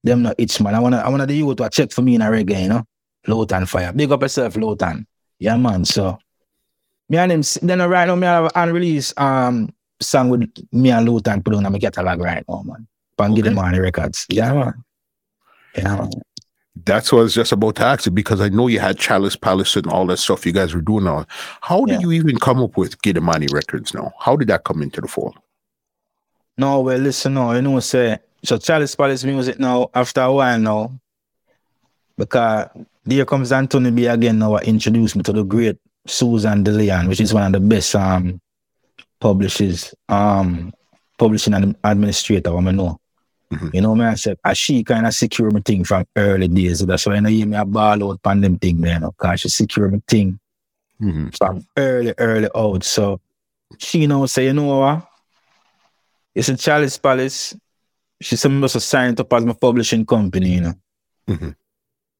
Them 0.03 0.23
not 0.23 0.35
itch, 0.37 0.59
man. 0.61 0.75
I 0.75 0.79
wanna 0.79 0.97
I 0.97 1.09
wanna 1.09 1.25
the 1.25 1.35
youth 1.35 1.57
to 1.57 1.69
check 1.69 1.91
for 1.91 2.01
me 2.01 2.15
in 2.15 2.21
a 2.21 2.25
reggae, 2.25 2.63
you 2.63 2.69
know. 2.69 2.83
Lutan 3.27 3.63
Fyah. 3.63 3.95
Big 3.95 4.11
up 4.11 4.21
yourself, 4.21 4.55
Lutan. 4.55 5.05
Yeah, 5.39 5.57
man. 5.57 5.85
So 5.85 6.17
me 7.07 7.17
and 7.17 7.31
him 7.31 7.43
then 7.61 7.81
right 7.81 8.07
now 8.07 8.15
me 8.15 8.27
have 8.27 8.45
an 8.45 8.51
unreleased 8.55 9.19
um 9.19 9.69
song 10.01 10.29
with 10.29 10.49
me 10.71 10.91
and 10.91 11.07
Lutan 11.07 11.43
put 11.43 11.53
on 11.53 11.71
my 11.71 11.79
catalog 11.79 12.19
right 12.19 12.43
now, 12.47 12.63
man. 12.65 12.87
Pan 13.19 13.35
get 13.35 13.45
Okay. 13.47 13.57
on 13.57 13.73
the 13.73 13.81
records. 13.81 14.25
Yeah, 14.29 14.53
man. 14.53 14.73
Yeah, 15.77 15.95
man. 15.95 16.09
That's 16.85 17.11
what 17.11 17.19
I 17.19 17.23
was 17.23 17.33
just 17.35 17.51
about 17.51 17.75
to 17.75 17.85
ask 17.85 18.05
you 18.05 18.11
because 18.11 18.39
I 18.39 18.47
know 18.49 18.67
you 18.67 18.79
had 18.79 18.97
Chalice 18.97 19.35
Palace 19.35 19.75
and 19.75 19.87
all 19.87 20.05
that 20.07 20.17
stuff 20.17 20.45
you 20.45 20.53
guys 20.53 20.73
were 20.73 20.81
doing 20.81 21.03
now. 21.03 21.25
How 21.61 21.83
did 21.85 21.95
Yeah. 21.95 22.07
you 22.07 22.11
even 22.13 22.37
come 22.39 22.61
up 22.63 22.77
with 22.77 23.01
Giddimani 23.01 23.51
Records 23.53 23.93
now? 23.93 24.13
How 24.19 24.35
did 24.37 24.47
that 24.47 24.63
come 24.63 24.81
into 24.81 25.01
the 25.01 25.07
fold? 25.07 25.35
No, 26.57 26.79
well, 26.81 26.97
listen 26.97 27.33
now, 27.33 27.51
you 27.51 27.61
know, 27.61 27.79
say, 27.81 28.17
so 28.43 28.57
Chalice 28.57 28.95
Palace 28.95 29.23
music 29.25 29.59
now, 29.59 29.89
after 29.93 30.21
a 30.21 30.31
while 30.31 30.59
now, 30.59 30.91
because 32.17 32.67
there 33.05 33.25
comes 33.25 33.51
Anthony 33.51 33.91
B 33.91 34.05
again 34.07 34.39
now, 34.39 34.57
introduced 34.57 35.15
me 35.15 35.23
to 35.23 35.33
the 35.33 35.43
great 35.43 35.77
Susan 36.07 36.63
DeLeon, 36.63 37.07
which 37.09 37.19
is 37.21 37.33
one 37.33 37.43
of 37.43 37.51
the 37.51 37.59
best 37.59 37.95
um 37.95 38.39
publishers, 39.19 39.93
um, 40.07 40.71
publishing 41.17 41.53
administrator, 41.83 42.55
I 42.55 42.71
know. 42.71 42.99
Mhm. 43.51 43.73
You 43.73 43.81
know, 43.81 43.95
man, 43.95 44.09
I 44.09 44.15
said, 44.15 44.37
as 44.45 44.57
she 44.57 44.83
kind 44.83 45.07
of 45.07 45.13
secure 45.13 45.49
my 45.49 45.59
thing 45.61 45.83
from 45.83 46.05
early 46.15 46.47
days. 46.47 46.85
That's 46.85 47.05
why 47.05 47.15
I 47.15 47.19
know 47.19 47.29
you 47.29 47.45
me 47.47 47.57
a 47.57 47.65
ball 47.65 48.11
out 48.11 48.19
on 48.23 48.41
them 48.41 48.59
thing 48.59 48.79
man. 48.79 48.93
you 48.93 48.99
know, 48.99 49.11
because 49.11 49.41
she 49.41 49.49
secure 49.49 49.89
my 49.89 50.01
thing 50.07 50.39
Mhm. 51.01 51.35
from 51.35 51.65
early, 51.75 52.13
early 52.17 52.49
out. 52.55 52.83
So 52.83 53.19
she 53.79 54.05
know 54.05 54.25
say, 54.27 54.45
you 54.45 54.53
know 54.53 54.77
what? 54.77 55.07
It's 56.35 56.49
a 56.49 56.55
Chalice 56.57 56.97
Palace. 56.99 57.55
She 58.21 58.35
said 58.35 58.51
me 58.51 58.59
must 58.59 58.79
sign 58.81 59.13
it 59.13 59.19
up 59.19 59.33
as 59.33 59.45
my 59.45 59.53
publishing 59.53 60.05
company, 60.05 60.55
you 60.55 60.61
know. 60.61 60.73
Mhm. 61.27 61.55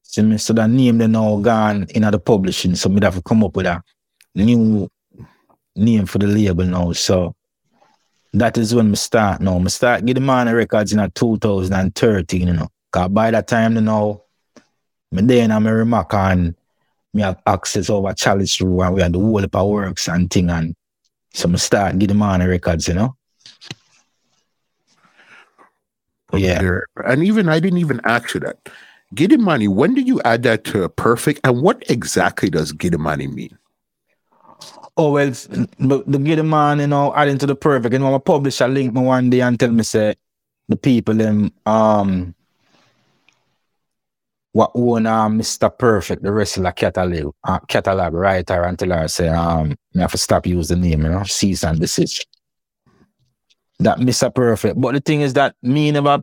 So 0.02 0.22
me 0.24 0.38
so 0.38 0.52
that 0.54 0.68
name 0.68 0.98
they 0.98 1.06
now 1.06 1.36
gone 1.36 1.86
in 1.90 2.02
the 2.02 2.18
publishing. 2.18 2.74
So 2.74 2.88
me 2.88 3.00
have 3.02 3.14
to 3.14 3.22
come 3.22 3.44
up 3.44 3.54
with 3.54 3.66
a 3.66 3.80
new 4.34 4.88
name 5.76 6.06
for 6.06 6.18
the 6.18 6.26
label 6.26 6.64
now. 6.64 6.90
So 6.92 7.34
that 8.32 8.56
is 8.58 8.74
when 8.74 8.90
me 8.90 8.96
start 8.96 9.40
now. 9.40 9.58
Me 9.58 9.68
start 9.68 10.04
getting 10.04 10.24
man 10.24 10.52
records 10.54 10.92
in 10.92 10.98
a 11.00 11.08
2013, 11.10 12.46
you 12.46 12.52
know. 12.54 12.68
Cause 12.92 13.08
by 13.08 13.30
that 13.30 13.48
time 13.48 13.74
you 13.74 13.80
know, 13.80 14.24
me 15.12 15.22
then 15.22 15.50
I'm 15.52 15.66
a 15.66 15.74
remark 15.74 16.14
and 16.14 16.54
me 17.12 17.22
have 17.22 17.40
access 17.46 17.90
over 17.90 18.12
Chalice 18.14 18.60
Room 18.60 18.80
and 18.80 18.94
we 18.94 19.02
had 19.02 19.12
the 19.12 19.18
whole 19.18 19.42
of 19.44 19.52
works 19.68 20.08
and 20.08 20.30
thing 20.30 20.50
and 20.50 20.74
so 21.32 21.48
me 21.48 21.58
start 21.58 21.98
getting 21.98 22.18
man 22.18 22.42
records, 22.46 22.88
you 22.88 22.94
know. 22.94 23.16
Yeah. 26.32 26.60
There- 26.60 26.86
And 27.04 27.24
even 27.24 27.48
I 27.48 27.60
didn't 27.60 27.78
even 27.78 28.00
ask 28.04 28.34
you 28.34 28.40
that. 28.40 28.58
Giddimani, 29.14 29.68
when 29.68 29.94
did 29.94 30.06
you 30.06 30.20
add 30.24 30.44
that 30.44 30.62
to 30.66 30.88
perfect? 30.88 31.40
And 31.42 31.62
what 31.62 31.82
exactly 31.90 32.48
does 32.48 32.72
Giddimani 32.72 33.32
mean? 33.32 33.58
Oh 34.96 35.12
well, 35.12 35.32
but 35.78 36.10
the 36.10 36.18
get 36.18 36.44
man, 36.44 36.80
you 36.80 36.86
know, 36.86 37.14
adding 37.14 37.38
to 37.38 37.46
the 37.46 37.54
perfect. 37.54 37.94
And 37.94 38.04
you 38.04 38.10
know, 38.10 38.18
publish 38.18 38.58
publisher 38.58 38.68
link 38.72 38.92
me 38.92 39.00
one 39.00 39.30
day 39.30 39.40
and 39.40 39.58
tell 39.58 39.70
me 39.70 39.82
say 39.82 40.14
the 40.68 40.76
people 40.76 41.14
them 41.14 41.52
um 41.66 42.34
what 44.52 44.72
own 44.74 45.06
um, 45.06 45.38
Mr. 45.38 45.70
Perfect, 45.76 46.22
the 46.22 46.32
wrestler 46.32 46.72
catalog, 46.72 47.34
uh, 47.44 47.60
catalog 47.68 48.14
writer 48.14 48.64
until 48.64 48.92
I 48.92 49.06
say 49.06 49.28
um 49.28 49.76
me 49.94 50.00
have 50.00 50.10
to 50.12 50.18
stop 50.18 50.46
use 50.46 50.68
the 50.68 50.76
name, 50.76 51.02
you 51.02 51.10
know, 51.10 51.22
cease 51.24 51.64
and 51.64 51.78
desist. 51.78 52.26
That 53.78 53.98
Mr. 53.98 54.34
Perfect. 54.34 54.80
But 54.80 54.92
the 54.94 55.00
thing 55.00 55.20
is 55.20 55.34
that 55.34 55.54
me 55.62 55.90
never 55.92 56.22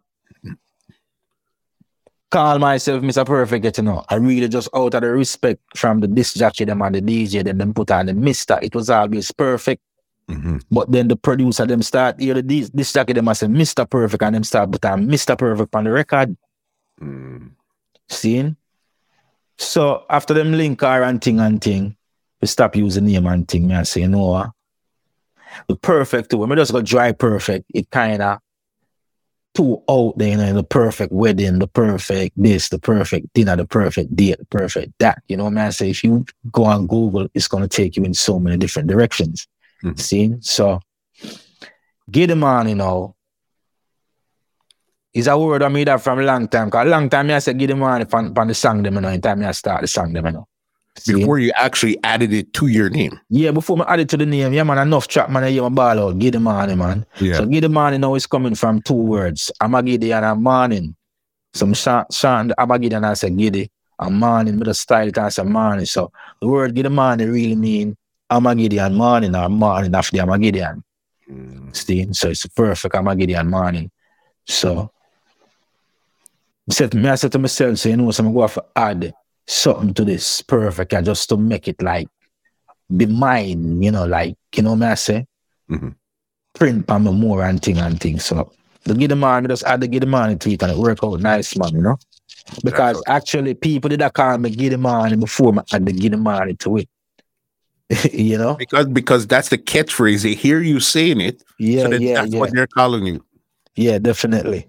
call 2.30 2.60
myself 2.60 3.02
Mr. 3.04 3.26
Perfect, 3.26 3.64
yet, 3.66 3.78
you 3.78 3.84
know. 3.84 4.04
I 4.10 4.16
really 4.16 4.48
just 4.48 4.70
out 4.76 4.94
of 4.94 5.02
the 5.02 5.10
respect 5.12 5.62
from 5.76 6.00
the 6.00 6.08
disc 6.08 6.36
jockey 6.36 6.66
them 6.66 6.82
and 6.82 6.96
the 6.96 7.02
DJ 7.02 7.44
them, 7.44 7.58
them 7.58 7.74
put 7.74 7.92
on 7.92 8.08
the 8.08 8.14
Mr. 8.14 8.62
It 8.62 8.76
was 8.76 8.90
always 8.90 9.32
perfect. 9.32 9.82
Mhm. 10.30 10.62
But 10.70 10.92
then 10.92 11.08
the 11.08 11.16
producer 11.16 11.66
them 11.66 11.82
start 11.82 12.20
hear 12.20 12.34
the 12.34 12.44
disc, 12.44 12.74
disc 12.74 12.94
jockey 12.94 13.14
them 13.14 13.28
and 13.28 13.38
say 13.38 13.48
Mr. 13.48 13.90
Perfect 13.90 14.24
and 14.24 14.36
them 14.36 14.44
start 14.44 14.72
put 14.72 14.84
on 14.86 15.08
Mr. 15.08 15.38
Perfect 15.38 15.74
on 15.74 15.84
the 15.86 15.92
record. 15.92 16.36
Mm. 17.02 17.52
Seeing? 18.10 18.58
So 19.58 20.04
after 20.10 20.34
them 20.34 20.52
link 20.52 20.82
her 20.82 21.04
and 21.04 21.22
thing 21.22 21.40
and 21.40 21.62
thing, 21.62 21.96
we 22.42 22.48
stop 22.48 22.76
using 22.76 23.06
name 23.06 23.26
and 23.26 23.48
thing. 23.48 23.68
Me 23.68 23.76
I 23.76 23.84
say, 23.84 24.02
you 24.02 24.08
know 24.10 24.28
what? 24.28 24.52
The 25.68 25.76
perfect 25.76 26.30
too. 26.30 26.38
When 26.38 26.50
we 26.50 26.56
just 26.58 26.74
go 26.74 26.82
dry 26.82 27.14
perfect, 27.14 27.66
it 27.74 27.90
kinda 27.90 28.40
too 29.58 29.82
out 29.90 30.14
there, 30.18 30.30
you 30.30 30.38
know, 30.38 30.54
the 30.54 30.64
perfect 30.64 31.12
wedding, 31.12 31.58
the 31.58 31.68
perfect 31.68 32.34
this, 32.38 32.70
the 32.70 32.78
perfect 32.78 33.34
dinner, 33.34 33.56
the 33.56 33.66
perfect 33.66 34.16
date, 34.16 34.38
the 34.38 34.46
perfect 34.46 34.94
that. 35.00 35.24
You 35.28 35.38
know 35.38 35.46
what 35.46 35.58
I 35.58 35.72
say? 35.72 35.90
If 35.90 36.04
you 36.04 36.26
go 36.52 36.66
on 36.66 36.86
Google, 36.86 37.28
it's 37.34 37.48
gonna 37.48 37.68
take 37.68 37.98
you 37.98 38.04
in 38.04 38.14
so 38.14 38.40
many 38.40 38.58
different 38.58 38.88
directions. 38.88 39.48
Mhm. 39.84 40.00
See? 40.00 40.36
So 40.42 40.80
get 42.10 42.28
them 42.28 42.44
on, 42.44 42.70
you 42.70 42.76
know. 42.76 43.16
Is 45.14 45.28
a 45.28 45.36
word 45.36 45.64
I 45.64 45.70
made 45.70 45.88
that 45.88 46.02
from 46.02 46.20
a 46.20 46.24
long 46.24 46.48
time. 46.48 46.70
Cause 46.70 46.86
a 46.86 46.90
long 46.90 47.10
time 47.10 47.32
I 47.32 47.40
said 47.40 47.58
get 47.58 47.68
them 47.68 47.82
on 47.82 48.06
from, 48.06 48.36
from 48.36 48.48
the 48.48 48.54
song 48.54 48.84
them, 48.84 48.94
you 48.96 49.02
know, 49.02 49.10
in 49.10 49.22
time 49.22 49.44
I 49.44 49.52
start 49.52 49.82
the 49.82 49.88
song 49.88 50.14
them, 50.14 50.26
you 50.28 50.32
know. 50.34 50.48
Before 51.06 51.40
you 51.40 51.52
actually 51.56 51.98
added 52.04 52.34
it 52.34 52.54
to 52.54 52.68
your 52.68 52.90
name. 52.90 53.20
Yeah, 53.30 53.52
before 53.52 53.88
I 53.88 53.94
added 53.94 54.04
it 54.04 54.10
to 54.10 54.18
the 54.18 54.26
name, 54.26 54.54
yeah, 54.54 54.64
man, 54.64 54.78
enough 54.78 55.08
track, 55.08 55.30
man, 55.30 55.44
my 55.44 55.70
ball 55.70 56.08
out. 56.08 56.20
Giddimani, 56.20 56.78
man. 56.78 57.06
Yeah. 57.20 57.38
So 57.38 57.46
Giddimani 57.46 58.00
now 58.00 58.16
is 58.16 58.26
coming 58.26 58.56
from 58.56 58.82
two 58.82 58.94
words. 58.94 59.52
Amagidi 59.62 60.16
and 60.16 60.26
a 60.26 60.36
morning. 60.36 60.96
Some 61.54 61.74
chant, 61.74 62.12
chant 62.12 62.52
Amagidi 62.58 62.96
and 62.96 63.06
I 63.06 63.14
say 63.14 63.30
giddy. 63.30 63.70
A 64.00 64.10
morning, 64.12 64.60
with 64.60 64.68
a 64.68 64.74
style 64.74 65.08
it 65.08 65.18
and 65.18 65.26
I 65.26 65.30
say. 65.30 65.86
So 65.86 66.12
the 66.40 66.48
word 66.48 66.76
Giddimani 66.76 67.32
really 67.32 67.56
mean 67.56 67.98
Amagidi 68.32 68.86
and 68.86 68.96
morning 68.96 69.36
or 69.36 69.50
morning 69.50 69.96
after 69.96 70.18
the 70.18 70.24
Amagidian. 70.24 70.84
Mm. 71.32 71.76
See? 71.76 72.08
So 72.14 72.30
it's 72.30 72.46
perfect 72.48 72.96
Amagidian 72.96 73.50
morning. 73.50 73.90
So 74.46 74.92
I 76.70 76.74
said, 76.74 76.94
me, 76.94 77.10
I 77.10 77.16
said 77.16 77.32
to 77.32 77.40
myself, 77.40 77.78
so 77.78 77.90
you 77.90 77.98
know, 77.98 78.12
so 78.12 78.24
I'm 78.24 78.34
going 78.34 78.50
to 78.50 78.66
add 78.76 79.14
something 79.48 79.94
to 79.94 80.06
this 80.06 80.42
perfect 80.42 80.94
and 80.94 81.06
just 81.06 81.30
to 81.30 81.38
make 81.38 81.68
it 81.68 81.82
like 81.82 82.08
be 82.96 83.06
mine, 83.06 83.82
you 83.82 83.92
know, 83.92 84.06
like, 84.06 84.36
you 84.56 84.64
know 84.64 84.74
what 84.74 84.84
I 84.84 84.96
say? 84.96 85.26
Mhm. 85.70 85.96
Print 86.54 86.90
on 86.90 87.04
me 87.04 87.12
more 87.12 87.44
and 87.44 87.62
thing 87.62 87.78
and 87.78 88.00
thing. 88.00 88.20
So 88.20 88.52
the 88.84 88.94
get 88.94 89.10
the 89.10 89.16
me 89.16 89.48
just 89.48 89.64
add 89.64 89.82
the 89.82 89.88
get 89.88 90.02
the 90.02 90.06
man 90.06 90.38
to 90.38 90.52
it 90.52 90.62
and 90.64 90.72
it 90.72 90.78
work 90.78 91.00
out 91.04 91.20
nice, 91.20 91.58
man, 91.58 91.74
you 91.74 91.82
know? 91.82 91.98
Because 92.64 93.02
That's 93.06 93.10
actually 93.10 93.54
people 93.54 93.90
did 93.90 94.00
that 94.00 94.14
call 94.14 94.38
me 94.38 94.50
get 94.50 94.70
the 94.70 94.78
man 94.78 95.20
before 95.20 95.54
me 95.54 95.62
add 95.74 95.86
the 95.86 95.94
get 95.94 96.12
the 96.12 96.18
man 96.18 96.56
to 96.58 96.78
it. 96.78 96.90
you 98.14 98.38
know? 98.38 98.56
Because 98.56 98.88
because 98.88 99.28
that's 99.28 99.50
the 99.50 99.58
catchphrase. 99.58 100.24
They 100.24 100.34
hear 100.34 100.60
you 100.62 100.80
saying 100.80 101.22
it. 101.22 101.44
Yeah, 101.60 101.84
so 101.84 101.92
yeah, 101.94 102.22
that's 102.22 102.34
yeah. 102.34 102.40
what 102.40 102.54
they're 102.54 102.68
calling 102.68 103.06
you. 103.06 103.24
Yeah, 103.76 104.00
definitely. 104.00 104.68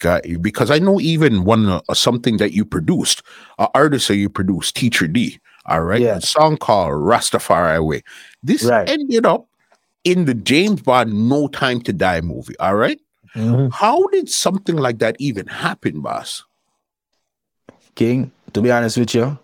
Got 0.00 0.26
you. 0.26 0.38
Because 0.38 0.70
I 0.70 0.78
know 0.78 1.00
even 1.00 1.44
one 1.44 1.68
uh, 1.68 1.80
something 1.92 2.36
that 2.38 2.52
you 2.52 2.64
produced, 2.64 3.22
an 3.58 3.66
artist 3.74 4.08
that 4.08 4.16
you 4.16 4.28
produced, 4.28 4.76
Teacher 4.76 5.08
D. 5.08 5.40
All 5.66 5.82
right. 5.82 6.00
Yeah. 6.00 6.16
A 6.16 6.20
song 6.20 6.56
called 6.56 6.92
Rastafari 6.92 7.84
Way. 7.84 8.02
This 8.42 8.62
Right. 8.64 8.88
ended 8.88 9.26
up 9.26 9.46
in 10.04 10.24
the 10.24 10.34
James 10.34 10.80
Bond 10.82 11.28
No 11.28 11.48
Time 11.48 11.80
to 11.82 11.92
Die 11.92 12.20
movie. 12.22 12.56
All 12.58 12.76
right. 12.76 13.00
Mhm. 13.34 13.72
How 13.72 14.06
did 14.08 14.28
something 14.28 14.76
like 14.76 14.98
that 15.00 15.16
even 15.18 15.46
happen, 15.46 16.00
boss? 16.00 16.44
King, 17.94 18.30
to 18.52 18.62
be 18.62 18.70
honest 18.70 18.96
with 18.96 19.14
you, 19.14 19.38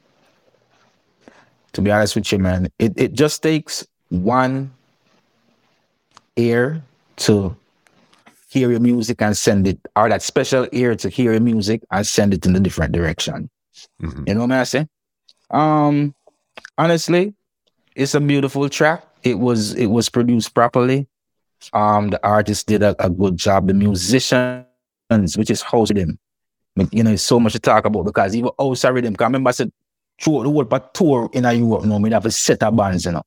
To 1.75 1.83
be 1.83 1.91
honest 1.91 2.15
with 2.15 2.31
you, 2.31 2.39
man, 2.39 2.69
it, 2.79 2.93
it 2.97 3.13
just 3.15 3.43
takes 3.43 3.85
one 4.09 4.71
ear 6.37 6.81
to 7.17 7.57
hear 8.55 8.71
your 8.71 8.81
music 8.81 9.21
and 9.21 9.37
send 9.37 9.67
it, 9.67 9.79
or 9.97 10.09
that 10.09 10.23
special 10.23 10.67
ear 10.73 10.95
to 11.03 11.09
hear 11.17 11.33
your 11.33 11.41
music 11.41 11.83
and 11.91 12.07
send 12.07 12.33
it 12.33 12.47
in 12.47 12.55
a 12.57 12.61
different 12.61 12.93
direction. 12.99 13.51
Mhm. 14.01 14.29
You 14.29 14.35
know 14.35 14.47
what 14.47 14.53
I'm 14.53 14.65
saying? 14.65 14.89
Um, 15.51 16.15
honestly, 16.79 17.35
it's 17.97 18.15
a 18.15 18.21
beautiful 18.21 18.69
track. 18.69 19.05
It 19.23 19.39
was 19.39 19.75
it 19.75 19.87
was 19.97 20.09
produced 20.09 20.55
properly. 20.55 21.07
Um, 21.73 22.11
the 22.11 22.21
artist 22.27 22.67
did 22.67 22.83
a, 22.83 22.95
a 23.05 23.11
good 23.11 23.37
job. 23.37 23.67
The 23.67 23.75
musicians, 23.75 25.37
which 25.37 25.51
is 25.51 25.63
house 25.63 25.91
rhythm, 25.91 26.19
you 26.93 27.03
know, 27.03 27.17
so 27.17 27.41
much 27.41 27.55
to 27.55 27.59
talk 27.59 27.85
about 27.87 28.05
because 28.05 28.37
even 28.37 28.51
house 28.59 28.85
rhythm. 28.85 29.13
Because 29.15 29.25
I 29.25 29.29
remember 29.29 29.49
I 29.49 29.53
said 29.53 29.73
throughout 30.21 30.43
the 30.45 30.51
world, 30.51 30.69
but 30.69 30.95
tour 30.95 31.29
in 31.33 31.45
a 31.45 31.53
Europe, 31.53 31.83
you 31.83 31.89
know, 31.89 31.99
we 31.99 32.11
have 32.11 32.27
a 32.27 32.31
set 32.31 32.63
of 32.63 32.77
bands, 32.77 33.05
you 33.07 33.13
know, 33.13 33.23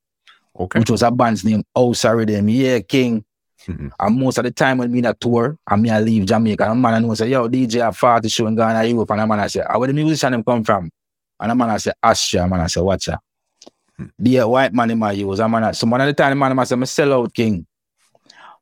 Okay. 0.59 0.79
which 0.79 0.89
was 0.89 1.01
a 1.03 1.11
band's 1.11 1.43
name, 1.43 1.63
House 1.75 2.05
Rhythm. 2.05 2.47
Yeah, 2.49 2.79
King. 2.79 3.23
Mhm. 3.67 3.91
And 3.99 4.19
most 4.19 4.37
of 4.37 4.45
the 4.45 4.51
time 4.51 4.77
when 4.77 4.91
we 4.91 4.99
in 4.99 5.05
a 5.05 5.13
tour, 5.13 5.57
and 5.69 5.81
me 5.81 5.89
I 5.89 5.99
leave 5.99 6.25
Jamaica, 6.25 6.63
and 6.63 6.71
a 6.71 6.75
man 6.75 6.93
I 6.93 6.99
know 6.99 7.13
say, 7.13 7.29
yo, 7.29 7.47
DJ 7.49 7.85
a 7.87 7.91
40 7.91 8.29
show 8.29 8.47
in 8.47 8.55
Ghana, 8.55 8.83
Europe, 8.85 9.11
and 9.11 9.21
a 9.21 9.27
man 9.27 9.39
I 9.41 9.47
say, 9.47 9.61
"Ah, 9.67 9.77
where 9.77 9.87
the 9.87 9.93
musician 9.93 10.31
them 10.31 10.43
come 10.43 10.63
from? 10.63 10.89
And 11.39 11.51
a 11.51 11.55
man 11.55 11.69
I 11.69 11.77
say, 11.77 11.91
Austria, 12.01 12.43
a 12.43 12.47
man 12.47 12.61
I 12.61 12.67
say, 12.67 12.81
watch 12.81 13.07
ya. 13.07 13.17
Be 14.21 14.37
a 14.37 14.47
white 14.47 14.73
man 14.73 14.91
in 14.91 14.97
my 14.99 15.11
use. 15.11 15.39
A 15.39 15.49
man 15.49 15.63
I, 15.65 15.71
so 15.71 15.87
one 15.87 16.01
of 16.01 16.07
the 16.07 16.13
time 16.13 16.31
the 16.31 16.35
man 16.35 16.57
I 16.57 16.63
say, 16.63 16.73
I'm 16.73 16.83
a 16.83 16.85
sellout 16.85 17.33
king. 17.33 17.65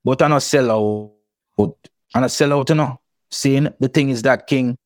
But 0.04 0.22
I'm 0.22 0.32
not 0.32 0.44
sell 0.44 0.72
out. 0.72 1.76
I'm 2.14 2.22
not 2.22 2.32
sell 2.32 2.54
out, 2.54 2.70
you 2.70 2.76
know. 2.76 3.00
Seeing 3.30 3.70
the 3.80 3.88
thing 3.90 4.10
is 4.10 4.22
that 4.24 4.48
king, 4.48 4.78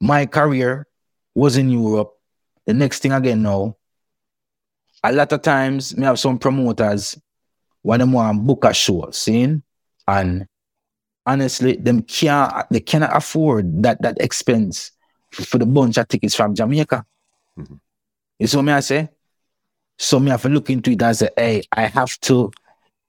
my 0.00 0.26
career 0.26 0.86
was 1.34 1.56
in 1.56 1.70
Europe. 1.70 2.12
The 2.66 2.72
next 2.74 3.00
thing 3.00 3.12
again 3.12 3.42
now, 3.42 3.76
a 5.02 5.12
lot 5.12 5.32
of 5.32 5.42
times 5.42 5.96
me 5.96 6.04
have 6.04 6.18
some 6.18 6.38
promoters 6.38 7.18
when 7.84 8.00
them 8.00 8.12
want 8.12 8.46
book 8.46 8.64
a 8.64 8.72
show, 8.72 9.10
seeing? 9.12 9.62
And 10.08 10.46
honestly, 11.26 11.76
them 11.76 12.02
can't 12.02 12.66
they 12.70 12.80
cannot 12.80 13.14
afford 13.14 13.82
that 13.82 14.00
that 14.00 14.16
expense 14.20 14.90
for 15.30 15.58
the 15.58 15.66
bunch 15.66 15.98
of 15.98 16.08
tickets 16.08 16.34
from 16.34 16.54
Jamaica. 16.54 17.04
Mhm. 17.58 17.78
You 18.38 18.46
see 18.46 18.56
what 18.56 18.64
me 18.64 18.72
I 18.72 18.80
say? 18.80 19.10
So 19.98 20.18
me 20.18 20.30
have 20.30 20.42
to 20.42 20.48
look 20.48 20.70
into 20.70 20.90
it 20.90 21.02
and 21.02 21.16
say, 21.16 21.28
hey, 21.36 21.62
I 21.70 21.82
have 21.86 22.18
to 22.20 22.50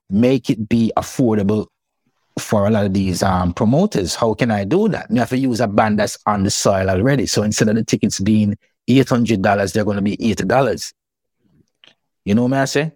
make 0.09 0.49
it 0.49 0.67
be 0.67 0.91
affordable 0.97 1.67
for 2.37 2.67
a 2.67 2.69
lot 2.69 2.85
of 2.85 2.93
these 2.93 3.23
um, 3.23 3.53
promoters. 3.53 4.13
How 4.13 4.33
can 4.33 4.51
I 4.51 4.65
do 4.65 4.89
that? 4.89 5.09
Me 5.09 5.19
have 5.19 5.29
to 5.29 5.37
use 5.37 5.61
a 5.61 5.67
band 5.67 5.99
that's 5.99 6.17
on 6.25 6.43
the 6.43 6.51
soil 6.51 6.89
already. 6.89 7.25
So 7.27 7.43
instead 7.43 7.69
of 7.69 7.75
the 7.75 7.83
tickets 7.85 8.19
being 8.19 8.57
eight 8.89 9.07
hundred 9.07 9.41
dollars, 9.41 9.71
they're 9.71 9.85
going 9.85 9.95
to 9.95 10.03
be 10.03 10.21
eighty 10.21 10.43
dollars. 10.43 10.93
You 12.25 12.35
know 12.35 12.43
what 12.43 12.53
I 12.53 12.65
say? 12.65 12.91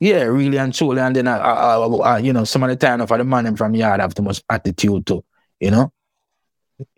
Yeah, 0.00 0.22
really 0.24 0.58
and 0.58 0.72
truly. 0.72 1.00
And 1.00 1.14
then, 1.16 1.26
I, 1.26 1.38
uh, 1.38 1.80
uh, 1.80 1.96
uh, 1.96 2.16
you 2.18 2.32
know, 2.32 2.44
some 2.44 2.62
of 2.62 2.70
the 2.70 2.76
time 2.76 3.04
for 3.06 3.18
the 3.18 3.24
man 3.24 3.56
from 3.56 3.74
yard 3.74 4.00
have 4.00 4.14
too 4.14 4.22
much 4.22 4.42
attitude 4.48 5.06
too. 5.06 5.24
You 5.58 5.72
know. 5.72 5.92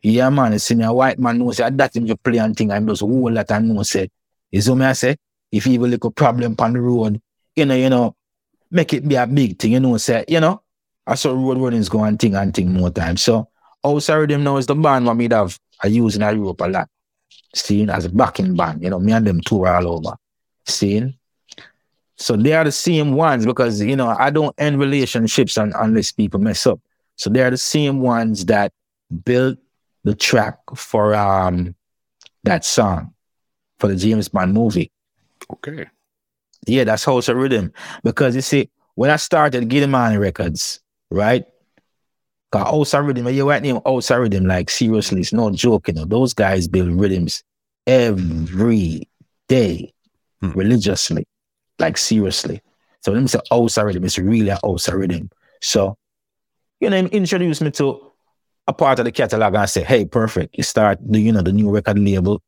Yeah, 0.03 0.29
man. 0.29 0.59
See, 0.59 0.75
me 0.75 0.85
a 0.85 0.93
white 0.93 1.19
man 1.19 1.39
knows 1.39 1.57
say 1.57 1.71
that 1.71 1.97
him 1.97 2.07
just 2.07 2.23
play 2.23 2.39
and 2.39 2.55
thing. 2.55 2.71
I'm 2.71 2.87
just 2.87 3.01
whole 3.01 3.33
lot 3.33 3.51
and 3.51 3.69
know 3.75 3.83
say. 3.83 4.11
You 4.51 4.61
see 4.61 4.71
what 4.71 4.83
I 4.83 4.93
say? 4.93 5.17
If 5.51 5.67
will 5.67 5.89
like 5.91 6.05
a 6.05 6.11
problem 6.11 6.55
on 6.59 6.73
the 6.75 6.81
road, 6.81 7.21
you 7.57 7.65
know, 7.65 7.75
you 7.75 7.89
know, 7.89 8.15
make 8.71 8.93
it 8.93 9.09
be 9.09 9.15
a 9.15 9.27
big 9.27 9.59
thing. 9.59 9.73
You 9.73 9.81
know, 9.81 9.97
say, 9.97 10.25
you 10.29 10.41
know, 10.41 10.63
I 11.07 11.15
saw 11.15 11.33
road 11.33 11.59
runnings 11.59 11.89
go 11.89 12.05
and 12.05 12.19
thing 12.19 12.35
and 12.35 12.55
thing 12.55 12.73
more 12.73 12.91
time. 12.91 13.17
So, 13.17 13.49
outside 13.85 14.29
them 14.29 14.45
now 14.45 14.59
is 14.59 14.67
the 14.67 14.75
band 14.75 15.07
what 15.07 15.15
me 15.15 15.29
have 15.31 15.59
I 15.83 15.87
use 15.87 16.17
in 16.17 16.23
Europe 16.23 16.61
a 16.61 16.69
lot. 16.69 16.89
Seeing 17.55 17.89
as 17.89 18.05
a 18.05 18.11
backing 18.11 18.55
band, 18.55 18.83
you 18.83 18.91
know, 18.91 18.99
me 19.01 19.13
and 19.13 19.27
them 19.27 19.41
tour 19.41 19.69
all 19.69 19.89
over. 19.89 20.17
Seeing. 20.67 21.15
So 22.21 22.37
they 22.37 22.53
are 22.53 22.65
the 22.65 22.73
same 22.73 23.15
ones 23.15 23.47
because 23.47 23.81
you 23.81 23.97
know 23.97 24.09
I 24.09 24.29
don't 24.31 24.55
end 24.59 24.79
relationships 24.79 25.57
un- 25.59 25.73
unless 25.77 26.13
people 26.13 26.39
mess 26.39 26.67
up. 26.67 26.79
So 27.17 27.31
they 27.31 27.43
are 27.43 27.51
the 27.51 27.57
same 27.57 28.01
ones 28.01 28.45
that 28.47 28.73
built 29.25 29.59
the 30.05 30.15
track 30.15 30.59
for 30.77 31.15
um 31.15 31.75
that 32.45 32.65
song 32.65 33.15
for 33.79 33.89
the 33.89 33.97
James 33.97 34.29
Bond 34.29 34.53
movie. 34.53 34.93
Okay. 35.51 35.87
Yeah, 36.67 36.85
that's 36.85 37.05
House 37.05 37.29
of 37.29 37.37
Rhythm. 37.39 37.73
Because 38.05 38.35
you 38.37 38.43
see, 38.43 38.71
when 38.95 39.09
I 39.11 39.17
started 39.17 39.69
getting 39.71 39.91
Gilman 39.91 40.19
Records, 40.19 40.81
right? 41.11 41.45
Cause 42.53 42.65
House 42.69 42.95
of 42.95 43.07
Rhythm, 43.07 43.29
you 43.29 43.49
right 43.49 43.63
name 43.63 43.81
House 43.87 44.11
of 44.11 44.19
Rhythm, 44.21 44.45
like 44.45 44.69
seriously, 44.69 45.21
it's 45.23 45.33
no 45.33 45.51
joke, 45.51 45.89
you 45.89 45.95
know. 45.95 46.05
Those 46.05 46.35
guys 46.35 46.69
build 46.69 46.91
rhythms 47.01 47.43
every 47.87 49.09
day, 49.49 49.93
Hmm. 50.43 50.51
religiously, 50.53 51.27
like 51.81 51.99
seriously. 51.99 52.63
So 53.01 53.13
when 53.13 53.25
I 53.25 53.27
say 53.27 53.41
House 53.51 53.79
Rhythm, 53.79 54.05
it's 54.05 54.19
really 54.19 54.51
a 54.51 54.59
House 54.63 54.89
Rhythm. 54.89 55.31
So, 55.61 55.97
you 56.81 56.91
know, 56.91 56.97
him 56.97 57.07
introduce 57.07 57.61
me 57.61 57.71
to 57.73 58.13
a 58.67 58.73
part 58.73 58.99
of 58.99 59.05
the 59.05 59.13
catalog 59.13 59.55
and 59.55 59.69
say, 59.69 59.83
hey, 59.83 60.05
perfect. 60.05 60.57
You 60.57 60.63
start 60.63 60.99
the, 61.01 61.19
you 61.19 61.33
know, 61.33 61.43
the 61.43 61.53
new 61.53 61.71
record 61.71 61.99
label 61.99 62.43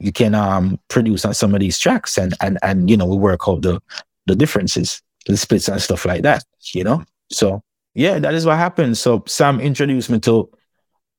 you 0.00 0.12
can 0.12 0.34
um 0.34 0.80
produce 0.88 1.24
on 1.24 1.34
some 1.34 1.54
of 1.54 1.60
these 1.60 1.78
tracks 1.78 2.18
and 2.18 2.34
and 2.40 2.58
and 2.62 2.90
you 2.90 2.96
know 2.96 3.06
we 3.06 3.16
work 3.16 3.42
out 3.46 3.62
the 3.62 3.80
the 4.26 4.34
differences 4.34 5.02
the 5.26 5.36
splits 5.36 5.68
and 5.68 5.80
stuff 5.80 6.04
like 6.06 6.22
that 6.22 6.42
you 6.72 6.82
know 6.82 7.04
so 7.30 7.62
yeah 7.94 8.18
that 8.18 8.34
is 8.34 8.46
what 8.46 8.56
happened 8.56 8.96
so 8.96 9.22
sam 9.26 9.60
introduced 9.60 10.10
me 10.10 10.18
to 10.18 10.50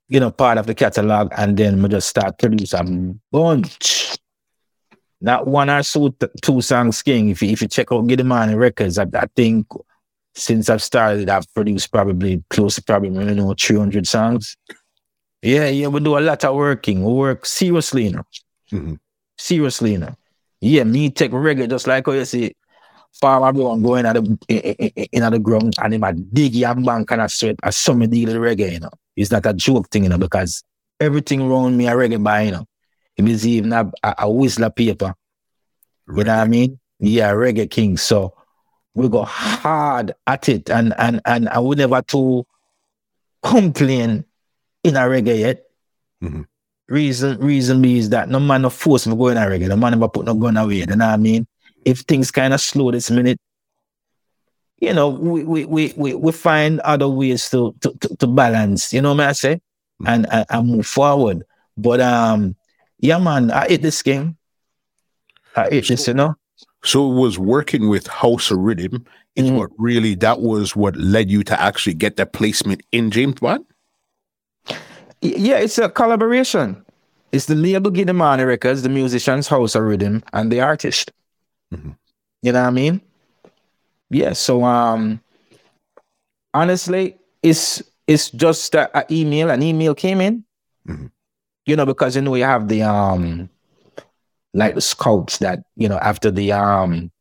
you 0.09 0.19
know 0.19 0.31
part 0.31 0.57
of 0.57 0.65
the 0.65 0.75
catalog 0.75 1.31
and 1.37 1.55
then 1.57 1.81
we 1.81 1.87
just 1.87 2.09
start 2.09 2.37
produce 2.39 2.73
a 2.73 2.83
bunch 3.31 4.00
not 5.21 5.47
one 5.47 5.69
or 5.69 5.83
two, 5.83 6.13
two 6.41 6.61
songs 6.61 7.01
king 7.01 7.29
if 7.29 7.41
you, 7.41 7.49
if 7.49 7.61
you 7.61 7.67
check 7.67 7.91
out 7.91 8.05
Giddimani 8.05 8.57
records 8.57 8.97
I, 8.97 9.05
I 9.13 9.27
think 9.35 9.67
since 10.35 10.69
I've 10.69 10.83
started 10.83 11.29
I've 11.29 11.51
produced 11.53 11.91
probably 11.91 12.43
close 12.49 12.75
to 12.75 12.83
probably 12.83 13.09
you 13.09 13.35
know 13.35 13.53
300 13.57 14.07
songs 14.07 14.57
yeah 15.41 15.67
yeah 15.67 15.87
we 15.87 15.99
do 15.99 16.17
a 16.17 16.19
lot 16.19 16.43
of 16.43 16.55
working 16.55 17.03
we 17.03 17.13
work 17.13 17.45
seriously 17.45 18.05
you 18.05 18.11
know 18.13 18.23
Mhm. 18.71 18.99
Seriously, 19.37 19.93
you 19.93 19.97
know. 19.97 20.15
Yeah, 20.61 20.83
me 20.83 21.09
take 21.09 21.31
reggae 21.31 21.69
just 21.69 21.87
like 21.87 22.05
how 22.05 22.11
you 22.13 22.25
see 22.25 22.53
farmer 23.19 23.51
brown 23.51 23.81
going 23.81 24.05
at 24.05 24.13
the 24.13 24.37
in, 24.47 25.07
in 25.11 25.31
the 25.31 25.39
ground 25.39 25.75
and 25.81 25.93
him 25.93 26.03
a 26.03 26.13
dig 26.13 26.55
your 26.55 26.73
bank 26.75 27.11
and 27.11 27.21
a 27.21 27.27
sweat 27.27 27.57
as 27.63 27.75
some 27.75 27.99
deal 28.07 28.27
with 28.27 28.37
reggae, 28.37 28.73
you 28.73 28.79
know. 28.79 28.91
It's 29.15 29.31
not 29.31 29.45
a 29.45 29.53
joke 29.53 29.89
thing, 29.89 30.03
you 30.03 30.09
know, 30.09 30.17
because 30.17 30.63
everything 30.99 31.41
around 31.41 31.75
me 31.75 31.87
a 31.87 31.91
reggae 31.91 32.23
by, 32.23 32.43
you 32.43 32.51
know. 32.51 32.65
It 33.17 33.27
is 33.27 33.45
even 33.45 33.73
a, 33.73 33.91
a, 34.03 34.31
whistler 34.31 34.69
paper. 34.69 35.13
You 36.07 36.23
know 36.23 36.35
what 36.35 36.41
I 36.41 36.47
mean? 36.47 36.79
Yeah, 36.99 37.31
reggae 37.31 37.69
king. 37.69 37.97
So 37.97 38.33
we 38.93 39.09
go 39.09 39.23
hard 39.23 40.13
at 40.27 40.49
it 40.49 40.69
and 40.69 40.93
and 40.97 41.21
and 41.25 41.49
I 41.49 41.59
would 41.59 41.77
never 41.77 42.01
to 42.01 42.45
complain 43.43 44.25
in 44.83 44.95
a 44.95 45.01
reggae 45.01 45.39
yet. 45.39 45.63
Mhm. 46.23 46.45
Reason 46.87 47.39
reason 47.39 47.81
be 47.81 47.97
is 47.97 48.09
that 48.09 48.29
no 48.29 48.39
man 48.39 48.63
no 48.63 48.69
force 48.69 49.07
me 49.07 49.15
go 49.15 49.27
in 49.27 49.37
a 49.37 49.41
reggae. 49.41 49.67
The 49.67 49.77
man 49.77 49.91
never 49.91 50.09
put 50.09 50.25
no 50.25 50.33
gun 50.33 50.57
away. 50.57 50.75
You 50.75 50.85
know 50.87 51.05
what 51.05 51.13
I 51.13 51.17
mean? 51.17 51.47
If 51.85 51.99
things 52.01 52.31
kind 52.31 52.53
of 52.53 52.61
slow 52.61 52.91
this 52.91 53.09
minute, 53.09 53.39
you 54.81 54.93
know, 54.93 55.09
we 55.09 55.43
we 55.43 55.65
we 55.65 55.93
we, 55.95 56.13
we 56.15 56.31
find 56.31 56.79
other 56.81 57.07
ways 57.07 57.49
to, 57.51 57.73
to 57.81 57.93
to 58.01 58.15
to 58.17 58.27
balance. 58.27 58.91
You 58.91 59.01
know 59.01 59.13
what 59.13 59.27
I 59.27 59.31
say? 59.31 59.61
And, 60.05 60.27
and 60.31 60.45
and 60.49 60.67
move 60.67 60.87
forward. 60.87 61.43
But 61.77 62.01
um, 62.01 62.55
yeah, 63.01 63.17
man, 63.17 63.51
I 63.51 63.67
hate 63.67 63.81
this 63.81 64.01
game. 64.01 64.37
I 65.55 65.69
hate 65.69 65.87
this, 65.87 66.07
you 66.07 66.13
know. 66.13 66.35
So 66.83 67.11
it 67.11 67.15
was 67.15 67.37
working 67.37 67.89
with 67.89 68.07
House 68.07 68.49
of 68.51 68.57
Rhythm 68.59 69.05
is 69.35 69.49
Mhm. 69.49 69.57
what 69.57 69.69
really 69.77 70.15
that 70.15 70.41
was 70.41 70.75
what 70.75 70.95
led 70.95 71.29
you 71.29 71.43
to 71.43 71.59
actually 71.61 71.93
get 71.93 72.15
that 72.17 72.33
placement 72.33 72.81
in 72.91 73.11
James 73.11 73.39
Bond. 73.39 73.65
Yeah, 75.21 75.57
it's 75.57 75.77
a 75.77 75.89
collaboration. 75.89 76.83
It's 77.31 77.45
the 77.45 77.55
label 77.55 77.91
Giddimani 77.91 78.45
Records, 78.45 78.81
the 78.81 78.89
musicians 78.89 79.47
House 79.47 79.75
of 79.75 79.83
Rhythm, 79.83 80.23
and 80.33 80.51
the 80.51 80.59
artist. 80.61 81.11
Mhm. 81.73 81.95
You 82.41 82.51
know 82.51 82.61
what 82.61 82.67
I 82.67 82.71
mean? 82.71 83.01
Yeah. 84.09 84.33
So 84.33 84.63
um, 84.63 85.21
honestly, 86.53 87.15
it's 87.43 87.81
it's 88.07 88.29
just 88.31 88.75
a, 88.75 89.05
email. 89.11 89.49
An 89.49 89.61
email 89.63 89.93
came 89.95 90.19
in. 90.19 90.43
Mhm. 90.87 91.11
You 91.65 91.75
know, 91.75 91.85
because 91.85 92.15
you 92.15 92.21
know 92.21 92.35
you 92.35 92.43
have 92.43 92.67
the 92.67 92.81
um, 92.83 93.49
like 94.53 94.75
the 94.75 94.81
scouts 94.81 95.37
that 95.39 95.59
you 95.75 95.87
know 95.87 95.97
after 95.97 96.31
the 96.31 96.51
um, 96.51 97.11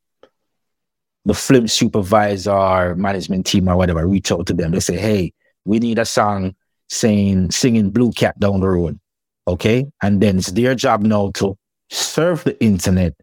the 1.24 1.34
film 1.34 1.68
supervisor 1.68 2.94
management 2.96 3.46
team 3.46 3.68
or 3.68 3.76
whatever 3.76 4.06
reach 4.06 4.32
out 4.32 4.46
to 4.46 4.54
them. 4.54 4.72
They 4.72 4.80
say, 4.80 4.96
"Hey, 4.96 5.32
we 5.64 5.78
need 5.78 5.98
a 5.98 6.04
song 6.04 6.54
saying 6.88 7.50
singing 7.50 7.90
Blue 7.90 8.12
Cat 8.12 8.38
down 8.40 8.60
the 8.60 8.68
road." 8.68 8.98
Okay, 9.46 9.86
and 10.02 10.20
then 10.20 10.38
it's 10.38 10.52
their 10.52 10.74
job 10.74 11.02
now 11.02 11.30
to 11.34 11.56
surf 11.90 12.44
the 12.44 12.60
internet 12.62 13.14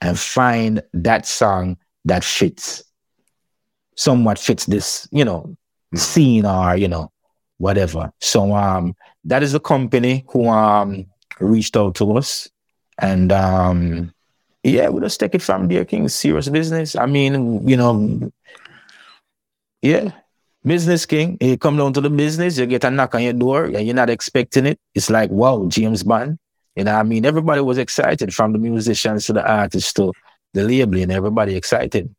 and 0.00 0.18
find 0.18 0.82
that 0.94 1.26
song 1.26 1.76
that 2.04 2.24
fits, 2.24 2.84
somewhat 3.96 4.38
fits 4.38 4.66
this, 4.66 5.08
you 5.10 5.24
know, 5.24 5.56
Mhm. 5.94 5.98
scene 5.98 6.46
or 6.46 6.76
you 6.76 6.88
know, 6.88 7.10
whatever. 7.58 8.12
So 8.20 8.54
um, 8.54 8.94
that 9.24 9.42
is 9.42 9.52
the 9.52 9.60
company 9.60 10.24
who 10.28 10.48
um 10.48 11.06
reached 11.40 11.76
out 11.76 11.94
to 11.96 12.16
us, 12.16 12.48
And 12.98 13.32
um, 13.32 14.12
yeah, 14.62 14.88
we 14.88 15.00
just 15.00 15.20
take 15.20 15.34
it 15.34 15.42
from 15.42 15.68
there, 15.68 15.84
King. 15.84 16.08
Serious 16.08 16.48
business. 16.48 16.96
I 16.96 17.06
mean, 17.06 17.66
you 17.68 17.76
know, 17.76 18.30
yeah, 19.82 20.12
business 20.64 21.06
king. 21.06 21.38
You 21.40 21.56
come 21.56 21.76
down 21.76 21.92
to 21.94 22.00
the 22.00 22.10
business, 22.10 22.58
you 22.58 22.66
get 22.66 22.84
a 22.84 22.90
knock 22.90 23.14
on 23.14 23.22
your 23.22 23.32
door, 23.32 23.64
and 23.64 23.86
you're 23.86 23.94
not 23.94 24.10
expecting 24.10 24.66
it. 24.66 24.78
It's 24.94 25.10
like, 25.10 25.30
wow, 25.30 25.66
James 25.68 26.02
Bond. 26.02 26.38
You 26.74 26.84
know, 26.84 26.94
I 26.94 27.02
mean, 27.04 27.24
everybody 27.24 27.60
was 27.60 27.78
excited 27.78 28.34
from 28.34 28.52
the 28.52 28.58
musicians 28.58 29.26
to 29.26 29.32
the 29.32 29.46
artists 29.46 29.92
to 29.94 30.12
the 30.52 30.64
label, 30.64 30.98
and 30.98 31.12
Everybody 31.12 31.54
excited, 31.54 32.14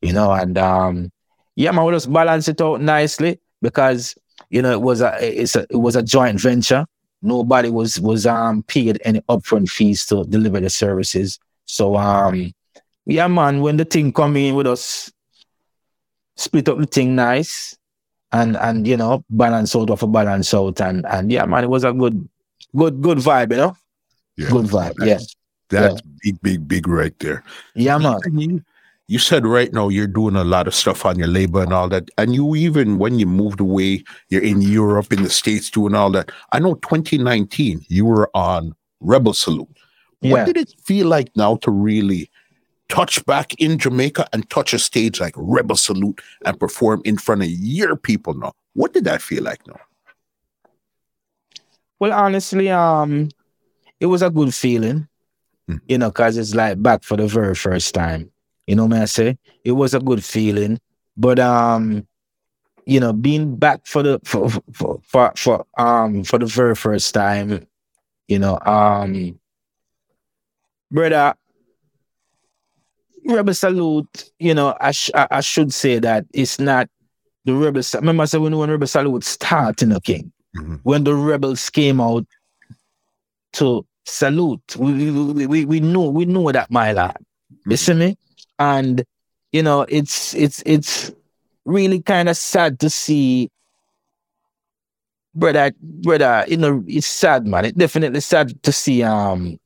you 0.00 0.12
know, 0.12 0.32
and 0.32 0.56
um, 0.58 1.10
yeah, 1.56 1.70
man, 1.72 1.84
we 1.84 1.92
just 1.92 2.12
balance 2.12 2.48
it 2.48 2.60
out 2.60 2.80
nicely 2.80 3.38
because 3.60 4.14
you 4.50 4.60
know 4.62 4.72
it 4.72 4.82
was 4.82 5.00
a 5.00 5.16
it's 5.20 5.56
a 5.56 5.66
it 5.70 5.76
was 5.76 5.96
a 5.96 6.02
joint 6.02 6.40
venture. 6.40 6.84
Nobody 7.22 7.68
was 7.70 8.00
was 8.00 8.26
um 8.26 8.62
paid 8.64 9.00
any 9.04 9.20
upfront 9.28 9.70
fees 9.70 10.06
to 10.06 10.24
deliver 10.24 10.60
the 10.60 10.70
services. 10.70 11.38
So 11.66 11.96
um, 11.96 12.52
yeah, 13.06 13.28
man, 13.28 13.60
when 13.60 13.76
the 13.76 13.84
thing 13.84 14.12
come 14.12 14.36
in 14.36 14.54
with 14.54 14.66
us, 14.66 15.10
split 16.36 16.68
up 16.68 16.78
the 16.78 16.86
thing 16.86 17.14
nice, 17.14 17.76
and 18.32 18.56
and 18.56 18.86
you 18.86 18.96
know 18.96 19.24
balance 19.30 19.74
out 19.76 19.90
of 19.90 20.02
a 20.02 20.06
balance 20.06 20.52
out, 20.54 20.80
and 20.80 21.06
and 21.06 21.30
yeah, 21.30 21.44
man, 21.44 21.64
it 21.64 21.70
was 21.70 21.84
a 21.84 21.92
good 21.92 22.28
good 22.76 23.00
good 23.02 23.18
vibe, 23.18 23.50
you 23.52 23.56
know, 23.58 23.76
Yeah. 24.36 24.50
good 24.50 24.66
vibe. 24.66 24.94
Yeah, 25.04 25.18
That's 25.68 26.00
big, 26.22 26.40
big, 26.42 26.66
big 26.68 26.88
right 26.88 27.16
there. 27.20 27.44
yeah, 27.74 27.98
man. 27.98 28.64
You, 29.10 29.18
said 29.18 29.44
right 29.44 29.72
now 29.72 29.88
you're 29.88 30.06
doing 30.06 30.36
a 30.36 30.44
lot 30.44 30.68
of 30.68 30.74
stuff 30.74 31.04
on 31.04 31.18
your 31.18 31.26
labor 31.26 31.62
and 31.62 31.72
all 31.72 31.88
that. 31.88 32.08
And 32.16 32.32
you 32.32 32.54
even 32.54 32.98
when 32.98 33.18
you 33.18 33.26
moved 33.26 33.58
away, 33.58 34.04
you're 34.28 34.42
in 34.42 34.62
Europe, 34.62 35.12
in 35.12 35.24
the 35.24 35.30
States 35.30 35.68
doing 35.68 35.96
all 35.96 36.10
that. 36.12 36.30
I 36.52 36.60
know 36.60 36.74
2019 36.74 37.84
you 37.88 38.04
were 38.04 38.30
on 38.34 38.74
Rebel 39.00 39.34
Salute. 39.34 39.68
What 40.20 40.46
did 40.46 40.56
it 40.56 40.74
feel 40.84 41.08
like 41.08 41.34
now 41.34 41.56
to 41.56 41.70
really 41.72 42.30
touch 42.88 43.24
back 43.26 43.54
in 43.54 43.78
Jamaica 43.78 44.28
and 44.32 44.48
touch 44.48 44.72
a 44.74 44.78
stage 44.78 45.20
like 45.20 45.34
Rebel 45.36 45.76
Salute 45.76 46.20
and 46.44 46.60
perform 46.60 47.02
in 47.04 47.18
front 47.18 47.42
of 47.42 47.48
your 47.48 47.96
people 47.96 48.34
now? 48.34 48.52
What 48.74 48.92
did 48.92 49.04
that 49.04 49.22
feel 49.22 49.42
like 49.42 49.66
now? 49.66 49.80
Well, 51.98 52.12
honestly, 52.12 52.70
um, 52.70 53.30
it 53.98 54.06
was 54.06 54.22
a 54.22 54.30
good 54.30 54.54
feeling, 54.54 55.08
Mm. 55.68 55.80
you 55.88 55.98
know, 55.98 56.10
cause 56.10 56.36
it's 56.36 56.54
like 56.54 56.82
back 56.82 57.02
for 57.04 57.16
the 57.16 57.26
very 57.26 57.54
first 57.54 57.94
time. 57.94 58.29
You 58.70 58.76
know 58.76 58.86
what 58.86 58.98
I 59.02 59.06
say? 59.06 59.36
It 59.64 59.72
was 59.72 59.94
a 59.94 59.98
good 59.98 60.22
feeling, 60.22 60.78
but 61.16 61.40
um, 61.40 62.06
you 62.86 63.00
know, 63.00 63.12
being 63.12 63.56
back 63.56 63.80
for 63.84 64.04
the 64.04 64.20
for 64.24 64.48
for 64.72 65.00
for, 65.02 65.32
for 65.34 65.66
um 65.76 66.22
for 66.22 66.38
the 66.38 66.46
very 66.46 66.76
first 66.76 67.12
time, 67.12 67.66
you 68.28 68.38
know, 68.38 68.60
um, 68.64 69.40
brother, 70.92 71.34
Rebel 73.26 73.54
Salute, 73.54 74.30
you 74.38 74.54
know, 74.54 74.76
I 74.80 74.92
sh- 74.92 75.10
I, 75.16 75.26
I 75.32 75.40
should 75.40 75.74
say 75.74 75.98
that 75.98 76.26
it's 76.32 76.60
not 76.60 76.88
the 77.44 77.54
Rebel. 77.54 77.82
Sa- 77.82 77.98
Remember, 77.98 78.22
I 78.22 78.26
said 78.26 78.40
when 78.40 78.56
when 78.56 78.70
Rebel 78.70 78.86
Salute 78.86 79.24
started, 79.24 79.92
okay 79.94 80.22
Mhm. 80.56 80.78
when 80.84 81.02
the 81.02 81.14
rebels 81.16 81.70
came 81.70 82.00
out 82.00 82.24
to 83.54 83.84
salute, 84.04 84.76
we 84.76 85.10
we, 85.10 85.46
we, 85.46 85.64
we 85.64 85.80
knew 85.80 86.10
we 86.10 86.24
knew 86.24 86.52
that 86.52 86.70
my 86.70 86.92
lad. 86.92 87.16
You 87.66 87.76
see 87.76 87.94
me? 87.94 88.16
And 88.60 89.04
you 89.52 89.62
know, 89.62 89.82
it's 89.88 90.34
it's 90.34 90.62
it's 90.66 91.12
really 91.64 92.00
kind 92.00 92.28
of 92.28 92.36
sad 92.36 92.78
to 92.80 92.90
see 92.90 93.50
brother 95.34 95.72
brother, 95.82 96.44
you 96.48 96.56
know, 96.56 96.84
it's 96.86 97.06
sad, 97.06 97.46
man. 97.46 97.64
It's 97.66 97.76
definitely 97.78 98.20
sad 98.20 98.62
to 98.62 98.72
see 98.72 99.02
um 99.02 99.58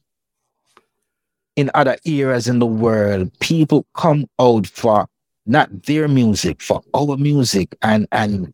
in 1.57 1.71
other 1.75 1.97
eras 2.05 2.49
in 2.49 2.59
the 2.59 2.67
world, 2.67 3.31
people 3.41 3.87
come 3.95 4.27
out 4.41 4.67
for 4.67 5.07
not 5.47 5.85
their 5.85 6.09
music, 6.09 6.63
for 6.63 6.83
our 6.95 7.17
music 7.17 7.77
and 7.83 8.07
and 8.13 8.53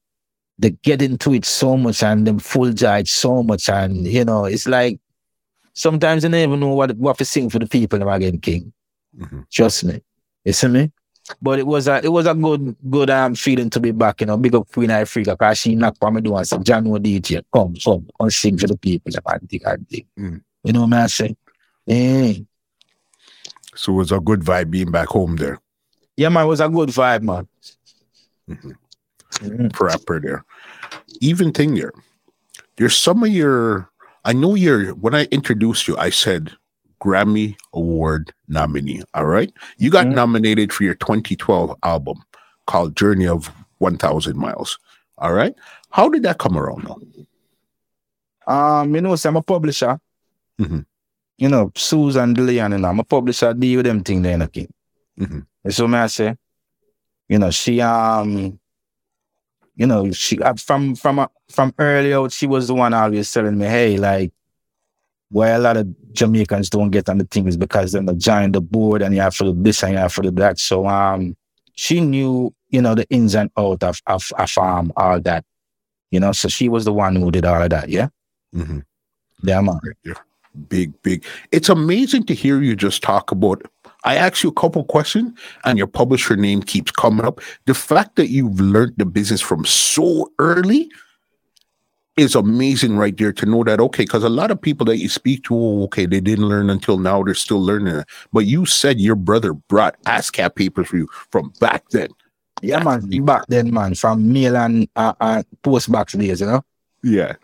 they 0.59 0.71
get 0.83 1.03
into 1.03 1.35
it 1.35 1.45
so 1.45 1.77
much 1.77 2.03
and 2.03 2.27
them 2.27 2.39
full 2.39 2.73
judge 2.73 3.11
so 3.11 3.43
much 3.43 3.69
and 3.71 4.07
you 4.07 4.25
know 4.25 4.45
it's 4.45 4.69
like 4.69 5.01
sometimes 5.75 6.23
they 6.23 6.29
don't 6.29 6.41
even 6.41 6.61
know 6.61 6.75
what 6.75 6.97
what 6.99 7.19
to 7.19 7.25
sing 7.25 7.49
for 7.51 7.59
the 7.59 7.67
people 7.67 7.99
them 7.99 8.09
again 8.09 8.39
king 8.39 8.73
Mhm. 9.19 9.47
trust 9.51 9.85
me 9.85 10.03
you 10.45 10.53
see 10.53 10.69
me 10.69 10.91
but 11.41 11.59
it 11.59 11.67
was 11.67 11.87
a 11.89 12.05
it 12.05 12.09
was 12.11 12.27
a 12.27 12.35
good 12.35 12.75
good 12.91 13.11
um 13.11 13.35
feeling 13.35 13.71
to 13.71 13.79
be 13.81 13.91
back 13.93 14.21
you 14.21 14.27
know 14.27 14.37
big 14.37 14.55
up 14.55 14.71
Queen 14.73 14.89
Ifrica 14.91 15.33
because 15.39 15.59
she 15.59 15.75
knocked 15.75 16.03
on 16.03 16.15
me 16.15 16.21
door 16.21 16.39
and 16.39 16.49
said 16.49 16.65
John 16.65 16.85
no 16.85 16.99
DJ 16.99 17.43
come 17.53 17.75
come 17.85 18.07
and 18.19 18.33
sing 18.33 18.59
for 18.59 18.67
the 18.67 18.77
people 18.77 19.13
them 19.13 19.23
and 19.27 19.49
dig 19.49 19.63
and 19.67 19.87
dig 19.89 20.07
Mm. 20.19 20.41
you 20.65 20.73
know 20.73 20.87
what 20.87 20.95
I'm 20.95 21.09
saying 21.09 21.37
yeah 21.87 22.33
So 23.75 23.93
it 23.93 23.97
was 23.97 24.13
a 24.13 24.21
good 24.21 24.41
vibe 24.41 24.71
being 24.71 24.91
back 24.91 25.09
home 25.09 25.37
there. 25.37 25.61
yeah 26.17 26.29
man 26.31 26.45
it 26.45 26.49
was 26.49 26.61
a 26.61 26.69
good 26.69 26.89
vibe 26.91 27.23
man 27.23 27.47
Mhm. 28.49 28.75
Mhm. 29.43 29.73
proper 29.73 30.21
there. 30.21 30.45
Even 31.21 31.53
thing 31.53 31.75
there. 31.75 31.93
There's 32.77 32.97
some 32.97 33.23
of 33.23 33.31
your 33.31 33.89
I 34.25 34.33
know 34.33 34.55
you're 34.57 34.91
when 34.95 35.15
I 35.15 35.25
introduced 35.31 35.87
you, 35.87 35.97
I 35.97 36.11
said 36.11 36.53
Grammy 37.03 37.57
Award 37.73 38.33
nominee. 38.49 39.03
All 39.15 39.25
right. 39.27 39.53
You 39.79 39.91
got 39.91 40.07
Mhm. 40.07 40.15
nominated 40.15 40.73
for 40.73 40.85
your 40.85 40.95
2012 40.95 41.75
album 41.83 42.23
called 42.67 42.97
Journey 42.97 43.27
of 43.27 43.51
1000 43.79 44.37
Miles. 44.37 44.79
All 45.19 45.33
right. 45.33 45.55
How 45.91 46.09
did 46.09 46.23
that 46.25 46.39
come 46.39 46.57
around 46.59 46.85
now? 46.85 46.99
Um, 48.47 48.95
you 48.95 49.01
know, 49.01 49.17
so 49.17 49.29
I'm 49.29 49.37
a 49.37 49.43
publisher. 49.43 49.99
Mhm. 50.61 50.85
You 51.39 51.49
know, 51.49 51.73
Susan 51.75 52.35
DeLeon, 52.35 52.75
and 52.75 52.87
I'm 52.87 53.01
a 53.01 53.05
publisher, 53.05 53.55
deal 53.55 53.79
with 53.79 53.87
them 53.87 54.03
thing 54.03 54.23
there, 54.23 54.41
okay. 54.43 54.69
Mhm. 55.19 55.47
And 55.65 55.75
so 55.75 55.89
may 55.89 55.99
I 56.01 56.07
say, 56.09 56.37
you 57.29 57.39
know, 57.39 57.51
she 57.51 57.81
um, 57.81 58.59
you 59.77 59.87
know, 59.87 60.11
she 60.13 60.39
uh, 60.43 60.55
from 60.55 60.95
from 60.95 61.19
uh, 61.21 61.29
from 61.49 61.73
early 61.79 62.13
out, 62.13 62.33
she 62.33 62.47
was 62.47 62.69
the 62.69 62.75
one 62.75 62.93
always 62.93 63.33
telling 63.33 63.57
me, 63.57 63.67
hey, 63.67 63.97
like, 63.97 64.33
why 65.31 65.49
a 65.51 65.59
lot 65.59 65.77
of 65.77 65.87
Jamaicans 66.13 66.71
don't 66.71 66.91
get 66.91 67.09
on 67.09 67.19
the 67.19 67.25
things 67.25 67.57
because 67.57 67.93
they're 67.93 68.03
not 68.03 68.19
join 68.19 68.53
the 68.53 68.61
board 68.61 69.03
and 69.03 69.15
you 69.15 69.21
have 69.21 69.37
to 69.37 69.45
do 69.53 69.63
this 69.63 69.83
and 69.83 69.93
you 69.93 69.99
have 69.99 70.15
to 70.17 70.23
do 70.23 70.31
that. 70.33 70.59
So 70.59 70.87
um, 70.87 71.37
she 71.75 72.01
knew, 72.01 72.53
you 72.71 72.83
know, 72.83 72.95
the 72.95 73.09
ins 73.11 73.35
and 73.35 73.51
out 73.57 73.83
of 73.83 74.01
of, 74.07 74.31
of 74.39 74.59
um 74.59 74.93
all 74.97 75.21
that, 75.21 75.45
you 76.11 76.21
know. 76.21 76.33
So 76.33 76.49
she 76.49 76.69
was 76.69 76.85
the 76.85 76.93
one 76.93 77.17
who 77.17 77.31
did 77.31 77.45
all 77.45 77.63
of 77.63 77.71
that, 77.71 77.89
yeah. 77.89 78.09
Mhm. 78.55 78.83
Yeah, 79.43 79.61
man. 79.61 79.81
Big, 80.69 81.01
big. 81.03 81.25
It's 81.53 81.69
amazing 81.69 82.25
to 82.27 82.35
hear 82.35 82.61
you 82.61 82.75
just 82.75 83.03
talk 83.03 83.31
about. 83.31 83.63
I 84.05 84.17
asked 84.17 84.43
you 84.43 84.51
a 84.51 84.55
couple 84.55 84.83
questions 84.85 85.39
and 85.65 85.79
your 85.79 85.87
publisher 85.87 86.35
name 86.35 86.61
keeps 86.63 86.91
coming 86.91 87.25
up. 87.25 87.41
The 87.67 87.75
fact 87.75 88.17
that 88.17 88.31
you've 88.31 88.59
learned 88.61 88.95
the 88.97 89.05
business 89.07 89.41
from 89.41 89.65
so 89.65 90.33
early 90.41 90.91
is 92.21 92.35
amazing 92.35 92.97
right 92.97 93.17
there 93.17 93.33
to 93.33 93.47
know 93.47 93.65
that, 93.65 93.81
okay, 93.81 94.05
because 94.05 94.23
a 94.23 94.29
lot 94.29 94.51
of 94.51 94.61
people 94.61 94.85
that 94.87 94.99
you 94.99 95.09
speak 95.09 95.43
to, 95.45 95.55
oh, 95.57 95.83
okay, 95.85 96.07
they 96.07 96.21
didn't 96.21 96.49
learn 96.49 96.71
until 96.71 96.99
now, 96.99 97.23
they're 97.23 97.35
still 97.35 97.63
learning. 97.63 98.05
But 98.33 98.41
you 98.47 98.67
said 98.67 99.01
your 99.01 99.17
brother 99.17 99.53
brought 99.55 100.01
ASCAP 100.05 100.55
papers 100.55 100.89
for 100.89 100.99
you 100.99 101.09
from 101.31 101.53
back 101.61 101.89
then. 101.91 102.09
Yeah, 102.63 102.83
man. 102.83 103.09
Back 103.25 103.47
then, 103.49 103.73
man, 103.73 103.95
from 103.95 104.33
mail 104.33 104.57
and 104.57 104.89
uh, 104.95 105.15
uh, 105.21 105.43
post 105.63 105.91
box 105.91 106.13
days, 106.13 106.41
you 106.41 106.47
know, 106.47 106.63
Yeah. 107.03 107.37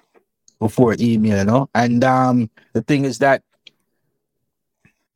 before 0.60 0.94
email, 1.00 1.38
you 1.38 1.44
know. 1.44 1.70
And 1.74 2.04
um, 2.04 2.50
the 2.74 2.82
thing 2.82 3.04
is 3.06 3.18
that, 3.18 3.42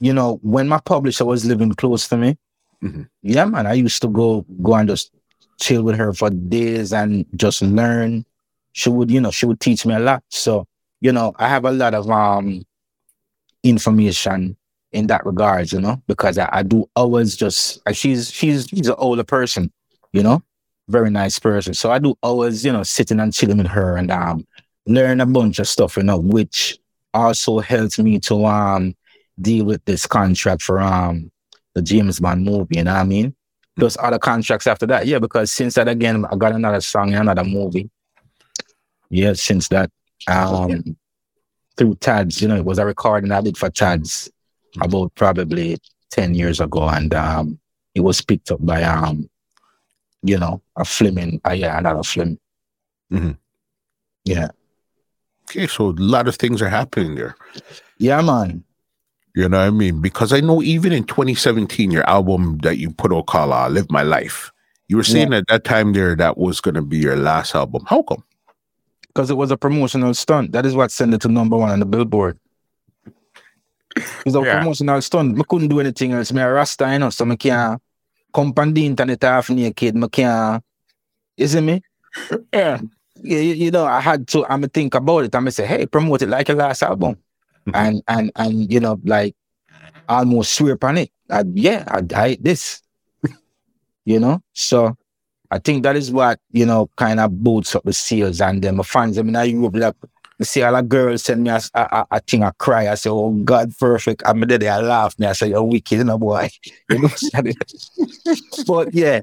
you 0.01 0.15
know, 0.15 0.39
when 0.43 0.69
my 0.69 0.81
publisher 0.81 1.27
was 1.27 1.45
living 1.45 1.73
close 1.75 2.09
to 2.09 2.17
me, 2.17 2.39
Mhm. 2.83 3.09
yeah, 3.23 3.45
man, 3.45 3.67
I 3.67 3.75
used 3.75 4.01
to 4.01 4.09
go 4.09 4.47
go 4.63 4.75
and 4.75 4.89
just 4.89 5.13
chill 5.61 5.83
with 5.83 5.97
her 5.97 6.15
for 6.15 6.31
days 6.31 6.95
and 6.95 7.27
just 7.37 7.61
learn. 7.61 8.25
She 8.73 8.89
would, 8.89 9.11
you 9.11 9.21
know, 9.21 9.31
she 9.31 9.47
would 9.47 9.61
teach 9.61 9.85
me 9.85 9.95
a 9.95 9.99
lot. 9.99 10.23
So, 10.29 10.67
you 11.01 11.13
know, 11.13 11.33
I 11.37 11.49
have 11.49 11.65
a 11.65 11.73
lot 11.73 11.95
of 11.95 12.11
um 12.11 12.63
information 13.63 14.57
in 14.93 15.07
that 15.07 15.25
regards, 15.25 15.73
you 15.73 15.81
know, 15.81 16.03
because 16.07 16.39
I, 16.39 16.49
I 16.53 16.63
do 16.63 16.89
always 16.97 17.37
just 17.37 17.81
uh, 17.87 17.93
she's 17.93 18.31
she's 18.31 18.67
she's 18.69 18.89
an 18.89 18.95
older 18.99 19.25
person, 19.25 19.73
you 20.13 20.23
know, 20.23 20.43
very 20.89 21.11
nice 21.11 21.39
person. 21.39 21.75
So 21.75 21.91
I 21.91 21.99
do 21.99 22.15
always, 22.23 22.65
you 22.65 22.73
know, 22.73 22.83
sitting 22.83 23.21
and 23.21 23.33
chilling 23.33 23.59
with 23.59 23.69
her 23.69 23.97
and 23.97 24.11
um 24.11 24.47
learn 24.87 25.21
a 25.21 25.27
bunch 25.27 25.59
of 25.59 25.69
stuff, 25.69 25.97
you 25.97 26.03
know, 26.03 26.19
which 26.19 26.79
also 27.15 27.59
helps 27.59 27.99
me 27.99 28.19
to 28.21 28.45
um 28.47 28.95
deal 29.41 29.65
with 29.65 29.85
this 29.85 30.07
contract 30.07 30.63
for 30.63 30.81
um 30.81 31.31
the 31.75 31.83
James 31.83 32.19
Bond 32.19 32.45
movie, 32.45 32.77
you 32.79 32.85
know 32.85 32.93
what 32.93 33.01
I 33.01 33.05
mean? 33.05 33.35
Those 33.77 33.97
other 33.99 34.19
contracts 34.19 34.67
after 34.67 34.87
that. 34.87 35.07
Yeah, 35.07 35.21
because 35.21 35.53
since 35.53 35.75
that 35.75 35.89
again 35.89 36.25
I 36.25 36.37
got 36.37 36.53
another 36.53 36.81
song 36.81 37.13
and 37.13 37.29
another 37.29 37.45
movie. 37.45 37.89
Yeah, 39.11 39.33
since 39.35 39.69
that 39.69 39.91
um 40.29 40.97
through 41.77 41.95
Tads, 41.97 42.41
you 42.43 42.49
know, 42.49 42.57
it 42.57 42.65
was 42.65 42.79
a 42.79 42.85
recording 42.87 43.33
I 43.33 43.41
did 43.41 43.57
for 43.57 43.71
Tads 43.71 44.31
about 44.81 45.15
probably 45.15 45.79
10 46.11 46.35
years 46.35 46.61
ago 46.61 46.89
and 46.89 47.13
um 47.15 47.59
it 47.95 48.01
was 48.01 48.21
picked 48.21 48.51
up 48.53 48.65
by 48.65 48.83
um 48.83 49.29
you 50.23 50.39
know 50.39 50.61
a 50.77 50.85
Fleming 50.85 51.41
uh, 51.47 51.53
yeah 51.53 51.79
another 51.79 52.03
film 52.03 52.39
Mhm. 53.13 53.37
yeah 54.25 54.49
Okay. 55.49 55.67
So 55.67 55.89
a 55.91 55.97
lot 55.99 56.29
of 56.29 56.37
things 56.37 56.63
are 56.63 56.69
happening 56.69 57.17
there. 57.17 57.35
yeah 57.99 58.21
man 58.23 58.63
You 59.35 59.49
know 59.49 59.59
what 59.59 59.67
I 59.67 59.71
mean? 59.71 60.01
Because 60.01 60.33
I 60.33 60.41
know 60.41 60.63
even 60.63 60.93
in 60.93 61.05
2017, 61.05 61.91
your 61.91 62.09
album 62.09 62.59
that 62.63 62.79
you 62.79 62.91
put 62.91 63.13
out 63.13 63.27
called 63.27 63.53
uh, 63.53 63.69
Live 63.69 63.91
My 63.91 64.03
Life, 64.03 64.51
you 64.89 64.97
were 64.97 65.05
saying 65.07 65.33
at 65.35 65.47
that 65.49 65.63
time 65.65 65.93
there 65.93 66.15
that 66.17 66.37
was 66.39 66.61
going 66.61 66.75
to 66.75 66.83
be 66.83 66.99
your 66.99 67.17
last 67.17 67.55
album. 67.55 67.85
How 67.87 68.03
come? 68.03 68.23
Because 69.13 69.29
it 69.31 69.37
was 69.37 69.51
a 69.51 69.57
promotional 69.57 70.15
stunt. 70.15 70.53
That 70.53 70.65
is 70.65 70.75
what 70.75 70.91
sent 70.93 71.15
it 71.15 71.21
to 71.23 71.29
number 71.29 71.57
one 71.57 71.71
on 71.71 71.81
the 71.81 71.87
Billboard. 71.87 72.39
It 73.97 74.05
was 74.25 74.37
a 74.37 74.41
Yeah. 74.41 74.59
promotional 74.59 75.03
stunt. 75.03 75.39
I 75.39 75.43
couldn't 75.43 75.69
do 75.69 75.81
anything 75.81 76.13
else. 76.13 76.33
Me 76.33 76.41
a 76.41 76.51
Rasta, 76.53 76.93
you 76.93 76.99
know, 77.01 77.11
so 77.11 77.29
I 77.29 77.35
can't 77.37 77.83
come 78.33 78.53
on 78.57 78.73
the 78.73 78.87
internet 78.87 79.23
half 79.23 79.51
naked. 79.51 80.03
I 80.03 80.09
can't, 80.09 80.65
you 81.37 81.47
see 81.49 81.61
me? 81.61 81.83
Yeah. 82.53 82.81
You, 83.23 83.39
you 83.39 83.71
know, 83.73 83.85
I 83.85 84.01
had 84.01 84.29
to, 84.29 84.47
I'm 84.47 84.63
think 84.69 84.95
about 84.95 85.25
it. 85.25 85.35
I'm 85.35 85.51
say, 85.51 85.67
hey, 85.67 85.87
promote 85.87 86.23
it 86.23 86.29
like 86.29 86.47
your 86.49 86.57
last 86.57 86.83
album. 86.83 87.17
Mhm. 87.67 87.73
And, 87.75 88.03
and, 88.07 88.33
and, 88.37 88.73
you 88.73 88.79
know, 88.81 89.01
like 89.05 89.35
almost 90.09 90.53
swear 90.53 90.75
upon 90.75 90.99
it. 90.99 91.11
I, 91.29 91.43
yeah, 91.53 91.85
I, 91.89 92.03
I 92.15 92.39
this, 92.41 92.83
you 94.05 94.21
know? 94.21 94.41
So 94.53 94.97
I 95.51 95.59
think 95.59 95.83
that 95.83 95.97
is 95.97 96.11
what, 96.13 96.39
you 96.53 96.65
know, 96.67 96.89
kind 96.97 97.19
of 97.21 97.43
boosts 97.43 97.75
up 97.75 97.83
the 97.85 97.93
sales 97.93 98.41
and 98.41 98.63
them. 98.63 98.77
My 98.77 98.83
fans, 98.85 99.19
I 99.19 99.23
mean, 99.23 99.35
I 99.37 99.45
Europe, 99.45 99.75
like, 99.75 99.95
see 100.43 100.63
all 100.63 100.73
the 100.75 100.83
girls 100.83 101.25
send 101.25 101.43
me 101.43 101.51
a, 101.51 101.61
a, 101.75 101.81
a, 101.81 102.07
a 102.13 102.21
thing, 102.21 102.43
I 102.45 102.51
cry. 102.59 102.89
I 102.89 102.95
say, 102.95 103.11
oh, 103.11 103.31
God, 103.45 103.73
perfect. 103.79 104.23
I'm 104.25 104.41
there, 104.41 104.73
I 104.73 104.81
laugh. 104.81 105.19
Me, 105.19 105.27
I 105.27 105.33
say, 105.33 105.49
you're 105.49 105.63
wicked, 105.63 105.99
you 105.99 106.05
know, 106.05 106.19
boy. 106.19 106.49
You 106.91 106.99
know 106.99 107.03
what 107.09 107.13
I'm 107.35 107.53
saying? 107.53 108.37
but 108.67 108.95
yeah, 108.95 109.21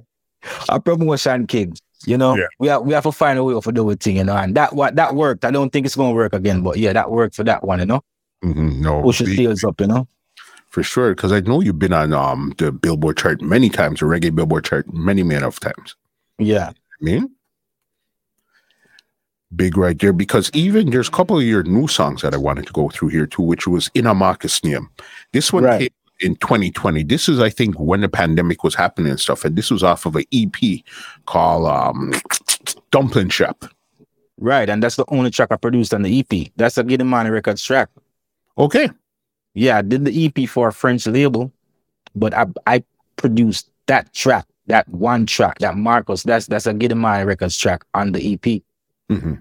a 0.69 0.79
promotion 0.79 1.47
king. 1.47 1.73
You 2.05 2.17
know, 2.17 2.35
Yeah. 2.37 2.45
we 2.59 2.67
have 2.67 2.81
we 2.83 2.93
have 2.93 3.03
to 3.03 3.11
find 3.11 3.39
a 3.39 3.43
way 3.43 3.59
to 3.59 3.71
do 3.71 3.89
a 3.89 3.95
thing, 3.95 4.17
you 4.17 4.23
know, 4.23 4.35
and 4.37 4.55
that 4.55 4.73
what 4.73 4.95
that 4.95 5.15
worked. 5.15 5.43
I 5.43 5.51
don't 5.51 5.71
think 5.73 5.85
it's 5.85 5.95
gonna 5.95 6.13
work 6.13 6.31
again, 6.33 6.61
but 6.61 6.77
yeah, 6.77 6.93
that 6.93 7.09
worked 7.09 7.35
for 7.35 7.43
that 7.45 7.63
one, 7.63 7.79
you 7.79 7.85
know. 7.85 8.01
Mhm, 8.43 8.79
No, 8.79 9.01
Push 9.01 9.19
the- 9.19 9.35
sales 9.35 9.63
up, 9.63 9.81
you 9.81 9.87
know. 9.87 10.07
for 10.69 10.83
sure. 10.83 11.15
Because 11.15 11.31
I 11.31 11.39
know 11.39 11.59
you've 11.61 11.79
been 11.79 11.93
on 11.93 12.13
um 12.13 12.53
the 12.59 12.71
Billboard 12.71 13.17
chart 13.17 13.41
many 13.41 13.69
times, 13.69 13.99
the 13.99 14.05
reggae 14.05 14.33
Billboard 14.33 14.63
chart 14.65 14.85
many, 14.93 15.23
many 15.23 15.43
of 15.43 15.59
times. 15.59 15.95
Yeah, 16.39 16.69
I 16.69 17.03
mean, 17.03 17.31
big 19.55 19.77
right 19.77 19.97
there. 19.99 20.14
Because 20.14 20.49
even 20.53 20.89
there's 20.89 21.07
a 21.07 21.11
couple 21.11 21.38
of 21.38 21.43
your 21.43 21.64
new 21.64 21.88
songs 21.88 22.22
that 22.22 22.34
I 22.34 22.38
wanted 22.38 22.68
to 22.68 22.73
go 22.73 22.89
through 22.89 23.09
here 23.09 23.26
too, 23.26 23.41
which 23.41 23.68
was 23.68 23.89
In 23.93 24.05
a 24.05 24.14
Marcus 24.14 24.61
This 25.34 25.51
one 25.53 25.64
Right. 25.64 25.80
came 25.80 25.89
in 26.31 26.35
2020. 26.38 27.03
This 27.03 27.30
is, 27.30 27.39
I 27.39 27.49
think, 27.49 27.80
when 27.80 28.01
the 28.01 28.09
pandemic 28.09 28.64
was 28.64 28.76
happening 28.76 29.09
and 29.11 29.19
stuff. 29.19 29.45
And 29.45 29.55
this 29.55 29.72
was 29.72 29.84
off 29.84 30.05
of 30.05 30.15
an 30.15 30.26
EP 30.34 30.81
called 31.26 31.68
um, 31.68 32.14
Dumpling 32.91 33.30
Shop. 33.30 33.65
right. 34.39 34.69
And 34.69 34.81
that's 34.84 34.95
the 34.95 35.05
only 35.09 35.31
track 35.31 35.49
I 35.51 35.55
produced 35.57 35.93
on 35.93 36.01
the 36.03 36.19
EP. 36.19 36.51
That's 36.55 36.77
a 36.77 36.84
Giddimani 36.84 37.31
Records 37.31 37.64
track. 37.64 37.89
Okay. 38.57 38.89
Yeah, 39.53 39.77
I 39.77 39.81
did 39.81 40.05
the 40.05 40.26
EP 40.26 40.47
for 40.49 40.68
a 40.68 40.73
French 40.73 41.07
label, 41.07 41.51
but 42.15 42.34
I 42.35 42.45
I 42.68 42.84
produced 43.15 43.69
that 43.88 44.14
track, 44.14 44.45
that 44.68 44.88
one 44.89 45.26
track, 45.26 45.60
that 45.60 45.76
Marcos. 45.77 46.23
That's 46.23 46.48
that's 46.48 46.68
a 46.68 46.73
Money 46.73 47.26
Records 47.26 47.57
track 47.57 47.84
on 47.94 48.11
the 48.11 48.34
EP. 48.34 48.61
hmm 49.10 49.35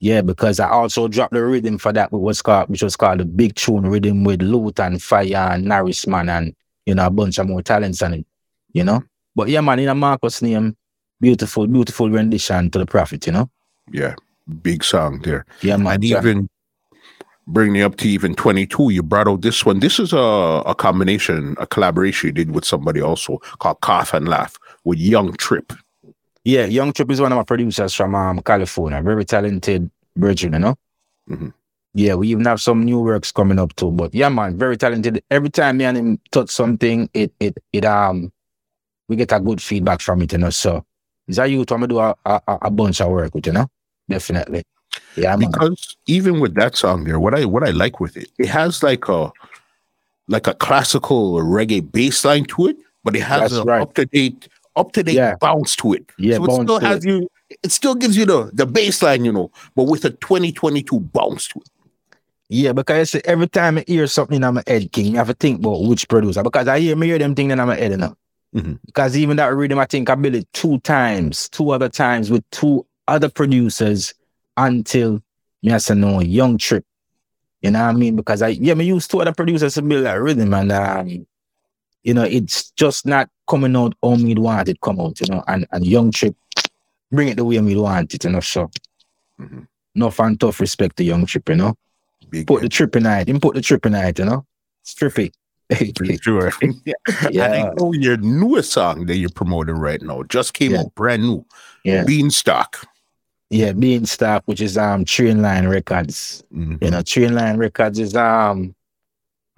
Yeah, 0.00 0.22
because 0.22 0.60
I 0.60 0.68
also 0.70 1.08
dropped 1.08 1.32
the 1.34 1.44
rhythm 1.44 1.78
for 1.78 1.92
that, 1.92 2.12
which 2.12 2.20
was 2.22 2.42
called, 2.42 2.68
which 2.68 2.82
was 2.82 2.96
called 2.96 3.20
the 3.20 3.24
Big 3.24 3.54
Tune 3.54 3.86
Rhythm 3.86 4.24
with 4.24 4.40
Lutan 4.40 4.96
Fyah 4.96 5.54
and 5.54 5.64
Norris 5.64 6.06
Man 6.06 6.28
and 6.28 6.54
you 6.86 6.94
know 6.94 7.06
a 7.06 7.10
bunch 7.10 7.38
of 7.38 7.46
more 7.48 7.62
talents 7.62 8.02
on 8.02 8.14
it. 8.14 8.26
You 8.72 8.84
know, 8.84 9.02
but 9.34 9.48
yeah, 9.48 9.60
man, 9.60 9.78
in 9.80 9.88
a 9.88 9.94
Marcus 9.94 10.42
name, 10.42 10.76
beautiful, 11.20 11.66
beautiful 11.66 12.08
rendition 12.10 12.70
to 12.70 12.78
the 12.78 12.86
Prophet. 12.86 13.26
You 13.26 13.32
know, 13.32 13.50
Yeah. 13.90 14.14
Big 14.62 14.82
song 14.82 15.20
there. 15.22 15.44
yeah, 15.62 15.76
man. 15.76 15.94
and 15.94 16.04
yeah. 16.04 16.18
even 16.18 16.48
bringing 17.46 17.82
up 17.82 17.96
to 17.96 18.08
even 18.08 18.34
22 18.34 18.90
you 18.90 19.02
brought 19.02 19.26
out 19.28 19.42
this 19.42 19.64
one 19.64 19.80
this 19.80 19.98
is 19.98 20.12
a, 20.12 20.62
a 20.66 20.74
combination 20.74 21.56
a 21.58 21.66
collaboration 21.66 22.28
you 22.28 22.32
did 22.32 22.54
with 22.54 22.64
somebody 22.64 23.00
also 23.00 23.38
called 23.58 23.80
cough 23.80 24.12
and 24.14 24.28
laugh 24.28 24.58
with 24.84 24.98
young 24.98 25.32
trip 25.34 25.72
Yeah, 26.44 26.64
Young 26.64 26.92
Trip 26.94 27.10
is 27.10 27.20
one 27.20 27.32
of 27.32 27.36
my 27.36 27.44
producers 27.44 27.92
from 27.94 28.14
um, 28.14 28.40
California. 28.40 29.02
Very 29.02 29.24
talented 29.26 29.90
brethren, 30.16 30.54
you 30.54 30.58
know. 30.58 30.74
Mhm. 31.28 31.52
Yeah, 31.92 32.14
we 32.14 32.28
even 32.28 32.46
have 32.46 32.60
some 32.62 32.82
new 32.84 33.00
works 33.00 33.30
coming 33.32 33.58
up 33.58 33.74
too. 33.76 33.90
But 33.90 34.14
yeah, 34.14 34.30
man, 34.30 34.56
very 34.56 34.76
talented. 34.78 35.22
Every 35.30 35.50
time 35.50 35.76
me 35.76 35.84
and 35.84 35.96
him 35.98 36.18
touch 36.32 36.48
something, 36.48 37.10
it 37.12 37.32
it 37.40 37.58
it 37.72 37.84
um 37.84 38.32
we 39.08 39.16
get 39.16 39.32
a 39.32 39.40
good 39.40 39.60
feedback 39.60 40.00
from 40.00 40.22
it, 40.22 40.32
you 40.32 40.38
know. 40.38 40.50
So 40.50 40.82
it's 41.28 41.36
a 41.38 41.46
youth 41.46 41.70
I'm 41.72 41.80
gonna 41.80 41.88
do 41.88 41.98
a, 41.98 42.14
a, 42.24 42.40
a 42.62 42.70
bunch 42.70 43.00
of 43.02 43.10
work 43.10 43.34
with, 43.34 43.46
you 43.46 43.52
know. 43.52 43.68
Definitely. 44.08 44.64
Yeah, 45.16 45.36
man. 45.36 45.50
because 45.50 45.96
even 46.06 46.40
with 46.40 46.54
that 46.54 46.74
song 46.74 47.04
there 47.04 47.20
what 47.20 47.34
i 47.34 47.44
what 47.44 47.62
i 47.62 47.70
like 47.70 48.00
with 48.00 48.16
it 48.16 48.28
it 48.38 48.48
has 48.48 48.82
like 48.82 49.06
a 49.08 49.30
like 50.26 50.46
a 50.48 50.54
classical 50.54 51.34
reggae 51.42 51.80
bass 51.92 52.24
line 52.24 52.44
to 52.46 52.68
it 52.68 52.76
but 53.04 53.14
it 53.14 53.22
has 53.22 53.52
That's 53.52 53.62
a 53.62 53.64
right. 53.64 53.82
up 53.82 53.94
to 53.94 54.06
date 54.06 54.48
up 54.80 54.92
to 54.92 55.02
date 55.02 55.14
Yeah. 55.14 55.36
bounce 55.40 55.76
to 55.76 55.92
it 55.94 56.04
Yeah, 56.18 56.36
so 56.36 56.44
it 56.44 56.52
still 56.64 56.80
has 56.80 57.04
it. 57.04 57.08
you 57.08 57.28
it 57.64 57.72
still 57.72 57.94
gives 57.94 58.16
you 58.16 58.24
the 58.26 58.50
the 58.52 58.66
baseline, 58.66 59.24
you 59.24 59.32
know 59.32 59.50
but 59.76 59.84
with 59.84 60.04
a 60.04 60.10
2022 60.10 60.98
bounce 61.16 61.48
to 61.48 61.58
it 61.60 61.68
Yeah, 62.48 62.72
because 62.72 63.14
every 63.24 63.46
time 63.48 63.78
I 63.78 63.84
hear 63.86 64.06
something 64.08 64.42
in 64.42 64.54
my 64.54 64.62
head, 64.66 64.90
King, 64.90 65.14
I 65.14 65.18
have 65.18 65.28
to 65.28 65.34
think 65.34 65.60
about 65.60 65.82
which 65.88 66.08
producer. 66.08 66.42
Because 66.42 66.66
I 66.66 66.80
hear 66.80 66.96
me 66.96 67.06
hear 67.06 67.18
them 67.18 67.34
thing 67.36 67.52
in 67.52 67.58
my 67.58 67.76
head, 67.76 67.92
you 67.92 67.96
know. 67.96 68.14
Mhm. 68.58 68.80
Because 68.86 69.16
even 69.16 69.36
that 69.36 69.54
rhythm, 69.54 69.78
I 69.78 69.86
think 69.86 70.10
I 70.10 70.16
built 70.16 70.34
it 70.34 70.48
two 70.52 70.80
times, 70.80 71.48
two 71.48 71.70
other 71.70 71.88
times 71.88 72.28
with 72.28 72.42
two 72.50 72.84
other 73.06 73.28
producers 73.30 74.14
until 74.56 75.22
me 75.62 75.70
I 75.72 75.78
say 75.78 75.94
no 75.94 76.18
young 76.20 76.58
trip. 76.58 76.84
You 77.62 77.70
know 77.70 77.82
what 77.86 77.94
I 77.94 77.98
mean? 78.02 78.16
Because 78.16 78.42
I 78.42 78.48
yeah, 78.48 78.74
me 78.74 78.84
use 78.84 79.06
two 79.06 79.20
other 79.22 79.32
producers 79.40 79.74
to 79.74 79.82
build 79.82 80.04
that 80.06 80.18
rhythm 80.20 80.52
and 80.54 80.72
um, 80.72 81.26
you 82.02 82.14
know, 82.14 82.22
it's 82.24 82.70
just 82.72 83.06
not 83.06 83.28
coming 83.48 83.76
out 83.76 83.94
how 84.02 84.16
me 84.16 84.34
want 84.34 84.68
it 84.68 84.80
come 84.80 85.00
out, 85.00 85.20
you 85.20 85.26
know, 85.28 85.42
and 85.48 85.66
and 85.72 85.86
young 85.86 86.10
trip 86.10 86.34
bring 87.12 87.28
it 87.28 87.36
the 87.36 87.44
way 87.44 87.58
we 87.58 87.76
want 87.76 88.14
it, 88.14 88.24
you 88.24 88.30
know. 88.30 88.40
So 88.40 88.70
Mhm. 89.40 89.66
no 89.94 90.10
fan 90.10 90.36
tough 90.36 90.60
respect 90.60 90.96
to 90.96 91.04
young 91.04 91.26
trip, 91.26 91.48
you 91.48 91.56
know 91.56 91.74
big 92.28 92.46
put 92.46 92.62
the 92.62 92.68
trip 92.68 92.94
in 92.96 93.06
it. 93.06 93.28
Him 93.28 93.40
put 93.40 93.54
the 93.54 93.60
trip 93.62 93.84
in 93.86 93.94
it, 93.94 94.18
you 94.18 94.24
know. 94.24 94.44
It's 94.82 94.94
trippy. 94.94 95.32
for 95.96 96.04
sure 96.20 96.50
And 96.62 96.74
I 97.22 97.28
yeah, 97.30 97.72
know 97.76 97.92
your 97.92 98.16
newest 98.18 98.72
song 98.72 99.06
that 99.06 99.16
you're 99.16 99.30
promoting 99.30 99.76
right 99.76 100.00
now 100.02 100.22
just 100.24 100.52
came 100.54 100.72
Yeah. 100.72 100.80
out 100.80 100.94
brand 100.94 101.22
new. 101.22 101.44
yeah, 101.84 102.04
Beanstalk. 102.04 102.86
yeah. 103.50 103.72
Beanstalk, 103.72 104.42
which 104.46 104.60
is 104.60 104.76
um 104.78 105.04
Train 105.04 105.42
Line 105.42 105.66
Records. 105.68 106.42
Mhm. 106.54 106.82
You 106.82 106.90
know, 106.90 107.02
Train 107.02 107.34
Line 107.34 107.56
Records 107.56 107.98
is 107.98 108.14
um 108.16 108.74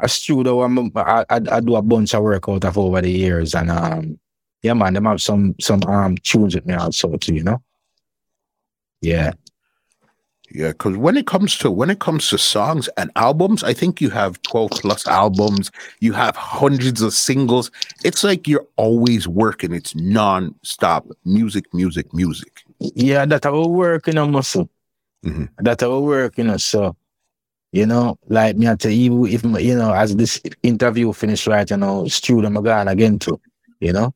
a 0.03 0.09
studio. 0.09 0.63
I'm, 0.63 0.79
I, 0.97 1.25
I 1.31 1.41
I 1.51 1.61
do 1.61 1.77
a 1.77 1.83
bunch 1.83 2.15
of 2.15 2.23
work 2.25 2.49
out 2.49 2.65
of 2.65 2.79
over 2.79 3.01
the 3.03 3.11
years, 3.11 3.55
and 3.55 3.71
um 3.71 4.19
yeah, 4.63 4.75
man, 4.75 4.95
them 4.95 5.07
have 5.07 5.23
some 5.23 5.55
some 5.61 5.83
um 5.85 6.17
tunes 6.19 6.55
with 6.55 6.67
me 6.67 6.75
also 6.75 7.17
too. 7.17 7.35
You 7.35 7.45
know. 7.45 7.63
Yeah, 9.01 9.33
Yeah, 10.55 10.69
because 10.73 10.97
when 10.99 11.17
it 11.17 11.27
comes 11.27 11.57
to 11.59 11.71
when 11.71 11.89
it 11.91 11.99
comes 12.01 12.29
to 12.29 12.39
songs 12.39 12.89
and 12.99 13.11
albums, 13.17 13.65
I 13.65 13.73
think 13.73 14.01
you 14.03 14.11
have 14.11 14.41
12 14.43 14.71
plus 14.73 15.07
albums, 15.07 15.71
you 16.01 16.13
have 16.13 16.37
hundreds 16.37 17.01
of 17.01 17.15
singles. 17.15 17.71
It's 18.05 18.23
like 18.23 18.47
you're 18.47 18.67
always 18.77 19.27
working. 19.27 19.73
It's 19.73 19.95
non-stop 19.97 21.07
music, 21.25 21.73
music, 21.73 22.13
music. 22.13 22.65
yeah. 22.79 23.25
That 23.25 23.47
our 23.47 23.67
work, 23.67 24.07
you 24.09 24.13
know, 24.13 24.27
muscle. 24.27 24.69
Mhm. 25.25 25.49
That 25.59 25.83
our 25.83 26.01
work, 26.01 26.39
you 26.39 26.45
know. 26.45 26.59
So, 26.59 26.97
you 27.73 27.87
know, 27.87 28.19
like 28.29 28.57
me, 28.57 28.69
I 28.69 28.75
tell 28.77 28.91
you, 28.93 29.27
if 29.27 29.43
you 29.45 29.75
know, 29.77 29.93
as 29.95 30.15
this 30.17 30.41
interview 30.63 31.13
finished, 31.13 31.47
right, 31.47 31.69
you 31.71 31.77
know, 31.79 32.07
studio 32.07 32.47
I'm 32.47 32.63
going 32.63 32.89
again 32.89 33.19
too, 33.19 33.41
you 33.81 33.93
know, 33.93 34.15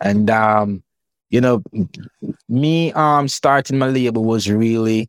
and 0.00 0.28
um, 0.30 0.82
you 1.30 1.40
know, 1.40 1.62
me 2.48 2.92
um 2.92 3.28
starting 3.28 3.78
my 3.78 3.88
label 3.88 4.24
was 4.24 4.50
really 4.50 5.08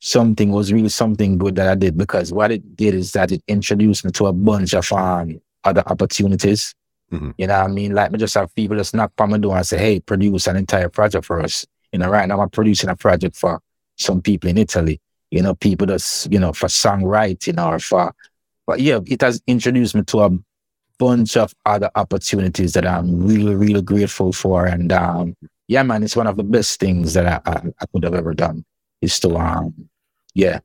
something 0.00 0.50
was 0.50 0.72
really 0.72 0.88
something 0.88 1.38
good 1.38 1.54
that 1.56 1.68
I 1.68 1.74
did 1.74 1.96
because 1.96 2.32
what 2.32 2.50
it 2.50 2.76
did 2.76 2.94
is 2.94 3.12
that 3.12 3.30
it 3.32 3.42
introduced 3.46 4.04
me 4.04 4.10
to 4.12 4.26
a 4.26 4.32
bunch 4.32 4.74
of 4.74 4.90
um 4.92 5.40
other 5.64 5.82
opportunities. 5.86 6.74
Mhm. 7.12 7.34
You 7.38 7.46
know 7.46 7.60
what 7.60 7.70
I 7.70 7.72
mean? 7.72 7.92
Like 7.94 8.10
me 8.10 8.18
just 8.18 8.34
have 8.34 8.54
people 8.54 8.76
just 8.76 8.94
knock 8.94 9.12
on 9.18 9.30
my 9.30 9.38
door 9.38 9.56
and 9.56 9.66
say, 9.66 9.78
Hey, 9.78 10.00
produce 10.00 10.46
an 10.46 10.56
entire 10.56 10.88
project 10.88 11.24
for 11.24 11.40
us. 11.40 11.66
You 11.92 11.98
know, 12.00 12.08
right 12.08 12.26
now 12.26 12.40
I'm 12.40 12.50
producing 12.50 12.90
a 12.90 12.96
project 12.96 13.36
for 13.36 13.60
some 13.96 14.22
people 14.22 14.50
in 14.50 14.58
Italy, 14.58 15.00
you 15.32 15.42
know, 15.42 15.54
people 15.56 15.86
that's, 15.88 16.28
you 16.30 16.38
know, 16.38 16.52
for 16.52 16.68
songwriting 16.68 17.58
or 17.64 17.78
for 17.80 18.14
but 18.66 18.80
yeah, 18.80 19.00
it 19.06 19.20
has 19.22 19.42
introduced 19.48 19.94
me 19.96 20.02
to 20.04 20.20
a 20.22 20.30
bunch 20.98 21.36
of 21.36 21.54
other 21.66 21.90
opportunities 21.96 22.74
that 22.74 22.86
I'm 22.86 23.26
really, 23.26 23.54
really 23.56 23.82
grateful 23.82 24.32
for. 24.32 24.66
And 24.66 24.92
um 24.92 25.36
yeah, 25.68 25.82
man, 25.82 26.02
it's 26.04 26.16
one 26.16 26.28
of 26.28 26.36
the 26.36 26.44
best 26.44 26.78
things 26.80 27.14
that 27.14 27.26
I, 27.26 27.50
I, 27.50 27.62
I 27.80 27.86
could 27.92 28.04
have 28.04 28.14
ever 28.14 28.34
done 28.34 28.64
is 29.00 29.18
to 29.20 29.36
um 29.36 29.88
yeah. 30.34 30.60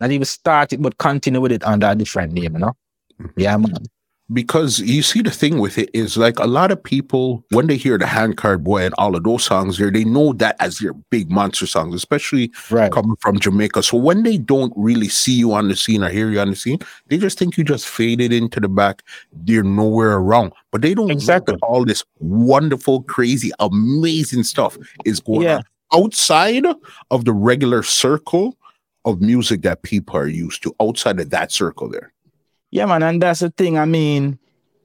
Not 0.00 0.10
even 0.10 0.24
start 0.26 0.72
it, 0.72 0.82
but 0.82 0.98
continue 0.98 1.40
with 1.40 1.52
it 1.52 1.64
under 1.64 1.88
a 1.88 1.94
different 1.94 2.32
name, 2.32 2.54
you 2.54 2.58
know? 2.58 2.74
Mhm. 3.20 3.32
Yeah, 3.36 3.56
man. 3.56 3.84
Because 4.32 4.78
you 4.78 5.02
see 5.02 5.20
the 5.20 5.30
thing 5.30 5.58
with 5.58 5.76
it 5.78 5.90
is 5.92 6.16
like 6.16 6.38
a 6.38 6.46
lot 6.46 6.70
of 6.70 6.82
people 6.82 7.44
when 7.50 7.66
they 7.66 7.76
hear 7.76 7.98
the 7.98 8.06
handcart 8.06 8.62
boy 8.62 8.82
and 8.84 8.94
all 8.96 9.16
of 9.16 9.24
those 9.24 9.44
songs 9.44 9.78
there 9.78 9.90
they 9.90 10.04
know 10.04 10.32
that 10.34 10.56
as 10.60 10.78
their 10.78 10.92
big 11.10 11.30
monster 11.30 11.66
songs 11.66 11.94
especially 11.94 12.50
Right. 12.70 12.90
coming 12.92 13.16
from 13.20 13.38
jamaica 13.40 13.82
so 13.82 13.96
when 13.98 14.22
they 14.22 14.38
don't 14.38 14.72
really 14.76 15.08
see 15.08 15.32
you 15.34 15.52
on 15.52 15.68
the 15.68 15.76
scene 15.76 16.04
or 16.04 16.08
hear 16.08 16.30
you 16.30 16.40
on 16.40 16.50
the 16.50 16.56
scene 16.56 16.78
they 17.08 17.18
just 17.18 17.38
think 17.38 17.56
you 17.58 17.64
just 17.64 17.86
faded 17.88 18.32
into 18.32 18.60
the 18.60 18.68
back 18.68 19.02
they're 19.44 19.64
nowhere 19.64 20.12
around 20.16 20.52
but 20.70 20.82
they 20.82 20.94
don't 20.94 21.10
Exactly. 21.10 21.56
all 21.62 21.84
this 21.84 22.04
wonderful 22.20 23.02
crazy 23.02 23.50
amazing 23.58 24.44
stuff 24.44 24.78
is 25.04 25.20
going 25.20 25.42
Yeah. 25.42 25.56
on 25.90 26.04
outside 26.04 26.64
of 27.10 27.24
the 27.24 27.32
regular 27.32 27.82
circle 27.82 28.56
of 29.04 29.20
music 29.20 29.62
that 29.62 29.82
people 29.82 30.16
are 30.16 30.28
used 30.28 30.62
to 30.62 30.74
outside 30.80 31.18
of 31.20 31.28
that 31.30 31.50
circle 31.52 31.88
there 31.90 32.11
Yeah, 32.72 32.86
man, 32.86 33.02
and 33.02 33.20
that's 33.20 33.40
the 33.40 33.50
thing. 33.50 33.78
I 33.78 33.84
mean, 33.84 34.38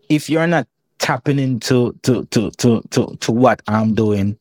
if 0.09 0.29
you're 0.29 0.45
not 0.45 0.67
tapping 0.99 1.39
into 1.39 1.97
to 2.03 2.25
to 2.25 2.51
to 2.51 2.81
to 2.91 3.15
to 3.15 3.31
what 3.31 3.61
I'm 3.65 3.95
doing, 3.95 4.37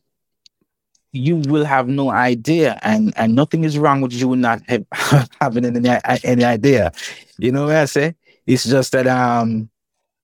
you 1.13 1.37
will 1.37 1.65
have 1.65 1.87
no 1.87 2.11
idea, 2.11 2.77
and 2.83 3.15
and 3.17 3.37
nothing 3.37 3.63
is 3.63 3.79
wrong 3.79 4.01
with 4.01 4.13
you 4.13 4.35
not 4.35 4.63
have, 4.69 4.85
having 5.41 5.65
any 5.65 5.97
any 6.25 6.45
idea. 6.45 6.91
You 7.39 7.53
know 7.53 7.67
what 7.67 7.77
I 7.77 7.85
say? 7.85 8.17
It's 8.49 8.65
just 8.65 8.91
that 8.93 9.07
um, 9.07 9.71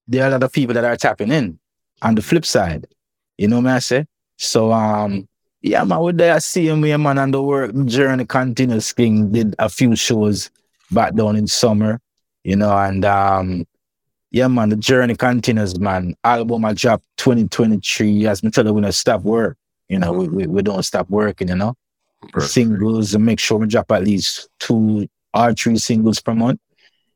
there 0.09 0.25
are 0.25 0.28
a 0.28 0.31
lot 0.33 0.42
of 0.42 0.52
people 0.52 0.75
that 0.75 0.84
are 0.84 0.97
tapping 0.97 1.31
in. 1.31 1.60
On 2.02 2.17
the 2.17 2.23
flip 2.23 2.44
side, 2.44 2.89
you 3.39 3.47
know 3.47 3.60
what 3.60 3.68
I 3.68 3.78
say? 3.78 4.07
So 4.36 4.73
um, 4.73 5.28
yeah, 5.60 5.84
man, 5.84 6.01
we're 6.01 6.10
there 6.10 6.41
seeing 6.41 6.81
me, 6.81 6.97
man, 6.97 7.18
and 7.18 7.33
the 7.33 7.41
work 7.41 7.73
journey 7.84 8.25
continues. 8.25 8.92
King 8.92 9.31
did 9.31 9.55
a 9.60 9.68
few 9.68 9.94
shows 9.94 10.51
back 10.91 11.15
down 11.15 11.36
in 11.36 11.47
summer 11.47 12.01
you 12.44 12.56
know, 12.56 12.76
and 12.76 13.04
um, 13.04 13.66
yeah, 14.30 14.48
man, 14.48 14.70
the 14.70 14.76
journey 14.76 15.14
continues, 15.14 15.78
man. 15.78 16.14
Album 16.24 16.64
I 16.64 16.72
dropped 16.72 17.04
2023. 17.18 18.26
As 18.26 18.42
me 18.42 18.50
tell 18.50 18.64
you, 18.66 18.72
we 18.72 18.80
don't 18.80 18.92
stop 18.92 19.22
work. 19.22 19.56
You 19.88 19.98
know, 19.98 20.12
we, 20.12 20.28
we, 20.28 20.46
we 20.46 20.62
don't 20.62 20.82
stop 20.82 21.08
working, 21.10 21.48
you 21.48 21.56
know. 21.56 21.74
Perfect. 22.32 22.52
Singles 22.52 23.14
and 23.14 23.26
make 23.26 23.40
sure 23.40 23.58
we 23.58 23.66
drop 23.66 23.90
at 23.92 24.04
least 24.04 24.48
two 24.58 25.08
or 25.34 25.52
three 25.52 25.76
singles 25.76 26.20
per 26.20 26.34
month. 26.34 26.60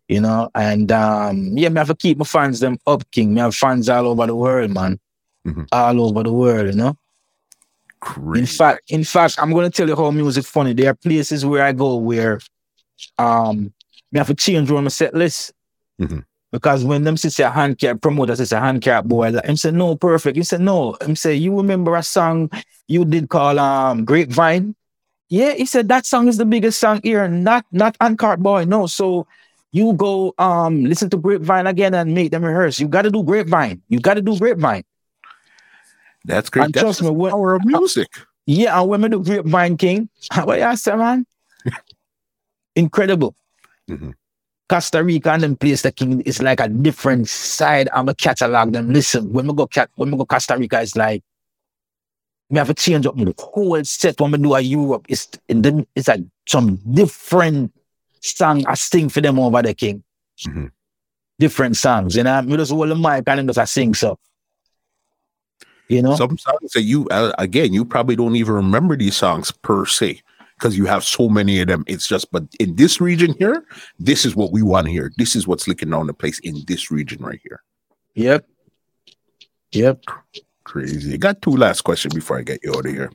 You 0.09 0.21
know, 0.21 0.51
and 0.55 0.93
um, 0.93 1.57
yeah, 1.57 1.69
me 1.69 1.79
have 1.79 1.89
to 1.89 1.95
keep 1.97 2.19
my 2.19 2.25
fans 2.25 2.61
them 2.61 2.79
up, 2.87 3.11
King. 3.11 3.35
Me 3.35 3.41
have 3.41 3.55
fans 3.57 3.89
all 3.89 4.07
over 4.07 4.27
the 4.27 4.37
world, 4.37 4.71
man. 4.71 5.01
Mhm. 5.45 5.67
All 5.73 6.01
over 6.01 6.23
the 6.23 6.33
world, 6.33 6.67
you 6.69 6.75
know. 6.75 6.97
Crazy. 8.01 8.41
In 8.41 8.47
fact, 8.47 8.81
in 8.91 9.05
fact, 9.05 9.37
I'm 9.39 9.53
gonna 9.53 9.71
tell 9.71 9.89
you 9.89 9.97
how 9.97 10.11
music 10.13 10.45
funny. 10.45 10.75
There 10.75 10.91
are 10.91 10.95
places 10.95 11.45
where 11.45 11.65
I 11.65 11.73
go 11.73 11.97
where 11.97 12.41
um 13.19 13.73
me 14.13 14.19
have 14.19 14.29
to 14.29 14.35
change 14.35 14.71
on 14.71 14.85
my 14.85 14.89
set 14.91 15.15
list. 15.15 15.53
Mhm. 16.01 16.25
Because 16.53 16.85
when 16.85 17.03
them 17.05 17.17
say 17.17 17.43
a 17.43 17.51
hand 17.51 17.79
care 17.79 17.97
promoter 17.97 18.35
says 18.37 18.53
a 18.53 18.61
Handcart 18.61 19.07
Boy, 19.09 19.31
like 19.31 19.45
him 19.45 19.57
say 19.57 19.71
no 19.73 19.97
perfect. 19.97 20.37
He 20.37 20.43
said 20.45 20.61
no. 20.61 20.97
Him 21.03 21.17
say 21.17 21.35
you 21.35 21.55
remember 21.57 21.97
a 21.97 22.03
song 22.03 22.51
you 22.89 23.05
did 23.05 23.29
call 23.29 23.59
um 23.59 24.05
Grapevine? 24.05 24.75
Yeah, 25.29 25.55
he 25.55 25.67
said 25.67 25.89
that 25.89 26.07
song 26.07 26.29
is 26.29 26.37
the 26.39 26.47
biggest 26.47 26.79
song 26.79 27.01
here, 27.03 27.27
not 27.29 27.67
not 27.73 27.97
Handcart 28.01 28.41
Boy. 28.41 28.65
No, 28.65 28.87
so 28.87 29.27
you 29.73 29.93
go 29.95 30.33
um 30.39 30.85
listen 30.85 31.11
to 31.11 31.17
Grapevine 31.19 31.67
again 31.67 31.93
and 31.95 32.15
make 32.15 32.31
them 32.31 32.45
rehearse. 32.45 32.79
You 32.81 32.87
got 32.89 33.03
to 33.03 33.11
do 33.11 33.23
Grapevine. 33.25 33.83
You 33.89 33.99
got 34.01 34.15
to 34.15 34.23
do 34.23 34.39
Grapevine. 34.39 34.85
That's 36.25 36.49
great. 36.49 36.67
And 36.67 36.75
That's 36.75 36.83
trust 36.83 37.03
me, 37.03 37.11
when- 37.11 37.33
power 37.33 37.55
of 37.55 37.65
music. 37.65 38.09
Yeah, 38.47 38.79
and 38.81 38.89
when 38.89 39.03
we 39.03 39.09
do 39.09 39.23
Grapevine 39.23 39.77
King, 39.77 40.09
what 40.45 40.61
you 40.61 40.77
say, 40.77 40.95
man? 40.95 41.27
Incredible. 42.77 43.35
Mhm. 43.91 44.15
Costa 44.69 45.03
Rica 45.03 45.31
and 45.31 45.43
them 45.43 45.57
place 45.57 45.83
the 45.83 45.93
king 45.93 46.21
is 46.23 46.43
like 46.43 46.61
a 46.61 46.69
different 46.69 47.29
side. 47.29 47.89
I'm 47.93 48.09
a 48.09 48.15
catalog 48.15 48.73
them. 48.73 48.93
Listen, 48.93 49.33
when 49.33 49.47
we 49.47 49.55
go 49.55 49.67
cat 49.67 49.91
when 49.95 50.11
we 50.11 50.19
go 50.19 50.27
Costa 50.27 50.57
Rica, 50.57 50.83
it's 50.83 50.97
like 50.97 51.23
we 52.51 52.59
have 52.59 52.67
to 52.69 52.75
change 52.75 53.07
up 53.07 53.17
the 53.17 53.35
whole 53.39 53.83
set 53.85 54.21
when 54.21 54.33
we 54.33 54.39
do 54.39 54.55
a 54.55 54.61
Europe. 54.61 55.07
It's 55.09 55.29
and 55.49 55.63
then 55.63 55.87
it's 55.95 56.09
like 56.09 56.23
some 56.49 56.81
different 56.91 57.73
song 58.21 58.67
I 58.67 58.75
sing 58.75 59.09
for 59.09 59.21
them 59.21 59.39
over 59.39 59.63
the 59.63 59.75
king. 59.75 60.03
Mhm. 60.45 60.73
Different 61.39 61.77
songs. 61.77 62.17
You 62.17 62.25
know, 62.25 62.43
we 62.45 62.57
just 62.57 62.73
hold 62.73 62.89
the 62.91 62.97
mic 62.97 63.23
and 63.27 63.39
then 63.39 63.47
just 63.47 63.59
a 63.59 63.67
sing 63.67 63.95
so. 63.95 64.19
You 65.89 66.03
know? 66.03 66.17
Some 66.17 66.37
songs 66.39 66.73
that 66.73 66.83
you, 66.83 67.07
uh, 67.11 67.33
again, 67.39 67.73
you 67.73 67.85
probably 67.85 68.17
don't 68.17 68.35
even 68.35 68.55
remember 68.55 68.97
these 68.97 69.17
songs 69.17 69.53
per 69.53 69.87
se 69.87 70.23
because 70.59 70.77
you 70.77 70.87
have 70.87 71.05
so 71.05 71.29
many 71.29 71.61
of 71.61 71.69
them. 71.69 71.85
It's 71.87 72.09
just, 72.09 72.31
but 72.33 72.45
in 72.59 72.77
this 72.77 73.01
region 73.01 73.35
here, 73.39 73.65
this 73.99 74.25
is 74.25 74.35
what 74.35 74.53
we 74.53 74.63
want 74.63 74.89
here. 74.89 75.13
This 75.17 75.37
is 75.37 75.47
what's 75.47 75.69
licking 75.69 75.91
down 75.91 76.07
the 76.07 76.15
place 76.15 76.39
in 76.41 76.63
this 76.67 76.91
region 76.91 77.23
right 77.23 77.41
here. 77.43 77.63
Yep. 78.15 78.47
Yep. 79.73 80.05
Crazy. 80.65 81.15
I 81.15 81.17
got 81.19 81.43
two 81.43 81.53
last 81.57 81.83
questions 81.83 82.15
before 82.15 82.39
I 82.39 82.43
get 82.43 82.61
you 82.65 82.73
out 82.73 82.87
of 82.87 82.93
here. 82.93 83.13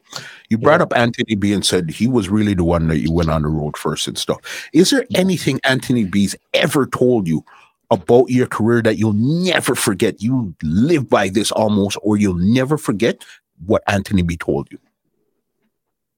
You 0.50 0.58
brought 0.58 0.82
up 0.82 0.96
Anthony 0.96 1.36
B 1.36 1.52
and 1.52 1.66
said 1.66 1.90
he 1.90 2.08
was 2.08 2.30
really 2.30 2.54
the 2.54 2.64
one 2.64 2.88
that 2.88 3.00
you 3.00 3.12
went 3.12 3.30
on 3.30 3.42
the 3.42 3.50
road 3.50 3.76
first 3.76 4.08
and 4.08 4.18
stuff. 4.18 4.70
Is 4.72 4.92
there 4.92 5.06
anything 5.16 5.60
Anthony 5.64 6.06
B's 6.06 6.36
ever 6.54 6.86
told 6.86 7.28
you 7.28 7.44
about 7.90 8.30
your 8.30 8.48
career 8.48 8.82
that 8.84 8.98
you'll 8.98 9.14
never 9.14 9.76
forget? 9.76 10.22
You 10.22 10.56
live 10.64 11.10
by 11.10 11.28
this 11.28 11.52
almost, 11.52 11.98
or 12.04 12.16
you'll 12.16 12.36
never 12.36 12.78
forget 12.78 13.26
what 13.66 13.84
Anthony 13.88 14.22
B 14.22 14.38
told 14.38 14.72
you. 14.72 14.80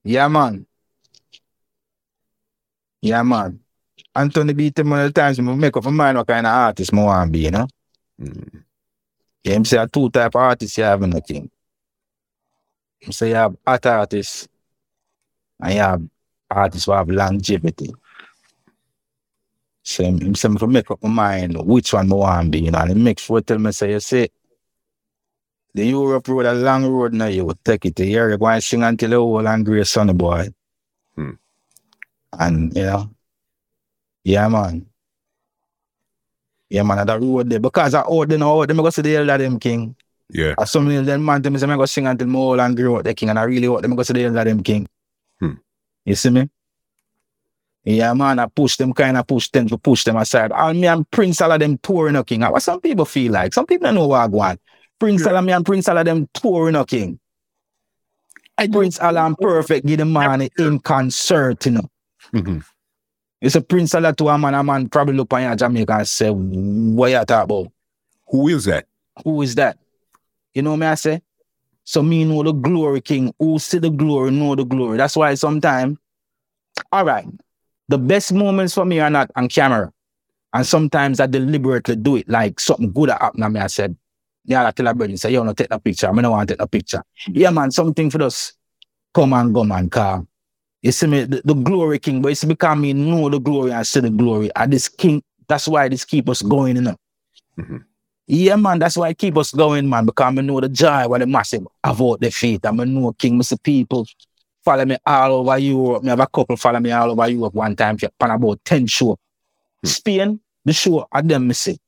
Yeah, 0.04 0.28
man. 0.28 0.66
Yeah, 3.04 3.22
man. 3.22 3.60
Anthony 4.16 4.54
beat 4.54 4.78
him 4.78 4.88
one 4.88 5.00
of 5.00 5.12
the 5.12 5.20
times 5.20 5.38
when 5.38 5.60
make 5.60 5.76
up 5.76 5.84
my 5.84 5.90
mind 5.90 6.16
what 6.16 6.26
kind 6.26 6.46
of 6.46 6.52
artist 6.54 6.94
I 6.94 6.96
want 6.96 7.28
to 7.28 7.32
be, 7.32 7.40
you 7.40 7.50
know? 7.50 7.66
Mm. 8.18 8.64
Yeah, 9.44 9.56
him 9.56 9.64
say 9.66 9.76
a 9.76 9.86
two 9.86 10.08
type 10.08 10.34
of 10.34 10.40
artist 10.40 10.78
you 10.78 10.84
have 10.84 11.02
in 11.02 11.10
the 11.10 11.20
king. 11.20 11.50
Him 13.00 13.12
say 13.12 13.28
you 13.28 13.34
have 13.34 13.54
art 13.66 13.84
artists 13.84 14.48
and 15.60 15.74
you 15.74 15.80
have 15.80 16.02
artists 16.50 16.86
who 16.86 16.92
have 16.92 17.10
longevity. 17.10 17.92
So 19.82 20.02
him, 20.02 20.20
him 20.22 20.34
say 20.34 20.48
me 20.48 20.56
to 20.56 20.66
make 20.66 20.90
up 20.90 21.02
my 21.02 21.10
mind 21.10 21.58
which 21.58 21.92
one 21.92 22.10
I 22.10 22.14
want 22.14 22.44
to 22.46 22.50
be, 22.52 22.64
you 22.64 22.70
know, 22.70 22.78
and 22.78 22.88
he 22.88 22.94
make 22.96 23.18
sure 23.18 23.42
tell 23.42 23.58
me 23.58 23.72
say, 23.72 23.92
you 23.92 24.00
see, 24.00 24.30
the 25.74 25.84
Europe 25.84 26.26
road, 26.26 26.46
a 26.46 26.54
long 26.54 26.86
road 26.86 27.12
now, 27.12 27.26
you 27.26 27.44
will 27.44 27.58
take 27.62 27.84
it 27.84 27.98
here, 27.98 28.30
you 28.30 28.38
go 28.38 28.46
and 28.46 28.64
sing 28.64 28.82
until 28.82 29.10
the 29.10 29.16
whole 29.16 29.46
angry 29.46 29.84
son 29.84 30.16
boy. 30.16 30.48
And, 32.38 32.74
you 32.76 32.82
know, 32.82 33.10
yeah, 34.24 34.48
man. 34.48 34.86
Yeah, 36.70 36.82
man, 36.82 36.98
at 37.00 37.06
the 37.06 37.18
road 37.18 37.50
there. 37.50 37.60
Because 37.60 37.94
I 37.94 38.00
out 38.00 38.28
there 38.28 38.38
now, 38.38 38.64
them 38.64 38.78
go 38.78 38.90
see 38.90 39.02
the 39.02 39.16
elder 39.16 39.38
them 39.38 39.58
king. 39.58 39.94
Yeah. 40.30 40.54
As 40.58 40.70
some 40.70 40.88
of 40.88 41.06
them 41.06 41.24
man 41.24 41.42
tell 41.42 41.52
me 41.52 41.58
say, 41.58 41.66
I 41.66 41.76
go 41.76 41.84
sing 41.84 42.06
until 42.06 42.26
my 42.26 42.38
whole 42.38 42.60
angry 42.60 42.86
out 42.88 43.04
the 43.04 43.14
king. 43.14 43.28
And 43.28 43.38
I 43.38 43.44
really 43.44 43.68
out 43.68 43.82
them 43.82 43.94
go 43.94 44.02
see 44.02 44.14
the 44.14 44.24
elder 44.24 44.44
them 44.44 44.62
king. 44.62 44.88
Hmm. 45.38 45.54
You 46.04 46.14
see 46.14 46.30
me? 46.30 46.48
Yeah, 47.84 48.14
man, 48.14 48.38
I 48.38 48.46
push 48.46 48.76
them 48.78 48.94
kind 48.94 49.16
of 49.18 49.26
push 49.26 49.50
them 49.50 49.68
to 49.68 49.76
push 49.76 50.04
them 50.04 50.16
aside. 50.16 50.52
And 50.54 50.80
me 50.80 50.86
and 50.86 51.08
Prince 51.10 51.42
all 51.42 51.52
of 51.52 51.60
them 51.60 51.76
touring 51.78 52.16
a 52.16 52.24
king. 52.24 52.40
What 52.40 52.62
some 52.62 52.80
people 52.80 53.04
feel 53.04 53.32
like. 53.32 53.52
Some 53.52 53.66
people 53.66 53.86
don't 53.86 53.94
know 53.96 54.06
what 54.06 54.20
I 54.20 54.26
want. 54.26 54.60
Prince 54.98 55.26
all 55.26 55.36
of 55.36 55.44
me 55.44 55.52
and 55.52 55.66
Prince 55.66 55.88
all 55.88 55.98
of 55.98 56.04
them 56.06 56.28
touring 56.32 56.76
a 56.76 56.86
king. 56.86 57.20
I 58.56 58.68
Prince 58.68 59.00
Alan 59.00 59.34
Perfect 59.36 59.84
give 59.84 59.98
the 59.98 60.04
man 60.04 60.48
in 60.58 60.78
concert, 60.78 61.66
you 61.66 61.72
know. 61.72 61.90
Mhm. 62.34 62.64
It's 63.40 63.54
a 63.54 63.60
Prince 63.60 63.94
Alan 63.94 64.14
to 64.16 64.28
a 64.28 64.38
man, 64.38 64.54
a 64.54 64.64
man 64.64 64.88
probably 64.88 65.14
look 65.14 65.32
on 65.32 65.42
you 65.42 65.48
in 65.48 65.58
Jamaica 65.58 65.92
and 65.92 66.08
say, 66.08 66.30
what 66.30 67.10
you 67.10 67.24
talk 67.24 67.44
about? 67.44 67.68
Who 68.28 68.48
is 68.48 68.64
that? 68.64 68.86
Who 69.22 69.42
is 69.42 69.54
that? 69.56 69.78
You 70.54 70.62
know 70.62 70.76
me 70.76 70.86
I 70.86 70.94
say? 70.94 71.20
So 71.84 72.02
me 72.02 72.24
know 72.24 72.42
the 72.42 72.52
glory 72.52 73.02
king. 73.02 73.32
Who 73.38 73.58
see 73.58 73.78
the 73.78 73.90
glory, 73.90 74.30
know 74.30 74.54
the 74.54 74.64
glory. 74.64 74.96
That's 74.96 75.16
why 75.16 75.34
sometimes, 75.34 75.98
all 76.90 77.04
right, 77.04 77.26
the 77.88 77.98
best 77.98 78.32
moments 78.32 78.74
for 78.74 78.84
me 78.84 78.98
are 79.00 79.10
not 79.10 79.30
on 79.36 79.48
camera. 79.48 79.92
And 80.54 80.66
sometimes 80.66 81.20
I 81.20 81.26
deliberately 81.26 81.96
do 81.96 82.16
it 82.16 82.28
like 82.28 82.60
something 82.60 82.92
good 82.92 83.10
happened 83.10 83.42
to 83.42 83.50
me. 83.50 83.60
I 83.60 83.66
said, 83.66 83.96
yeah, 84.46 84.66
I 84.66 84.70
tell 84.70 84.86
a 84.86 84.94
brother, 84.94 85.16
say, 85.16 85.32
yo, 85.32 85.42
no, 85.42 85.52
take 85.52 85.68
a 85.70 85.78
picture. 85.78 86.08
I 86.08 86.12
don't 86.22 86.30
want 86.30 86.48
to 86.48 86.54
take 86.54 86.62
a 86.62 86.66
picture. 86.66 87.02
Yeah, 87.28 87.50
man, 87.50 87.70
something 87.70 88.10
for 88.10 88.22
us 88.22 88.52
come 89.12 89.32
and 89.34 89.52
go, 89.52 89.64
man, 89.64 89.90
car. 89.90 90.24
You 90.84 90.92
see 90.92 91.06
me, 91.06 91.24
the, 91.24 91.40
the 91.42 91.54
glory 91.54 91.98
king, 91.98 92.20
but 92.20 92.32
it's 92.32 92.44
because 92.44 92.76
me 92.76 92.92
know 92.92 93.30
the 93.30 93.40
glory 93.40 93.72
and 93.72 93.86
see 93.86 94.00
the 94.00 94.10
glory. 94.10 94.50
And 94.54 94.70
this 94.70 94.86
king, 94.86 95.22
that's 95.48 95.66
why 95.66 95.88
this 95.88 96.04
keep 96.04 96.28
us 96.28 96.42
going, 96.42 96.76
you 96.76 96.82
know. 96.82 96.96
Mhm. 97.58 97.84
Yeah, 98.26 98.56
man, 98.56 98.78
that's 98.78 98.98
why 98.98 99.08
it 99.08 99.16
keep 99.16 99.34
us 99.38 99.50
going, 99.52 99.88
man, 99.88 100.04
because 100.04 100.26
I 100.26 100.42
know 100.42 100.60
the 100.60 100.68
joy 100.68 101.08
what 101.08 101.20
the 101.20 101.26
massive 101.26 101.66
about 101.82 102.20
the 102.20 102.30
faith. 102.30 102.66
I 102.66 102.70
know 102.70 103.14
king, 103.14 103.38
Mr. 103.38 103.56
people 103.62 104.06
follow 104.62 104.84
me 104.84 104.98
all 105.06 105.32
over 105.32 105.56
Europe. 105.56 106.02
Me 106.02 106.10
have 106.10 106.20
a 106.20 106.26
couple 106.26 106.56
follow 106.58 106.80
me 106.80 106.92
all 106.92 107.12
over 107.12 107.30
Europe 107.30 107.54
one 107.54 107.74
time 107.74 107.96
for 107.96 108.10
pan 108.18 108.32
about 108.32 108.62
10 108.62 108.86
show. 108.86 109.16
Hmm. 109.82 109.88
Spain, 109.88 110.40
the 110.66 110.74
show, 110.74 111.08
at 111.10 111.26
them, 111.26 111.48
me 111.48 111.54
see. 111.54 111.78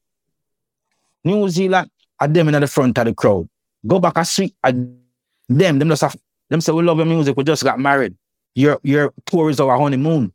New 1.23 1.51
Zealand, 1.51 1.91
at 2.19 2.33
them 2.33 2.49
in 2.49 2.59
the 2.63 2.67
front 2.67 2.97
of 2.97 3.05
the 3.05 3.15
crowd. 3.15 3.47
Go 3.87 3.99
back 3.99 4.17
a 4.17 4.25
sweet 4.25 4.55
at 4.65 4.75
them, 4.75 5.79
them 5.79 5.89
just 5.91 6.01
have, 6.01 6.17
them 6.49 6.63
say, 6.63 6.73
we 6.73 6.83
love 6.83 6.97
your 6.97 7.05
music, 7.05 7.37
we 7.37 7.45
just 7.45 7.63
got 7.63 7.79
married. 7.79 8.17
Your 8.57 8.81
your 8.83 9.13
tour 9.27 9.51
is 9.51 9.61
our 9.61 9.77
honeymoon. 9.79 10.33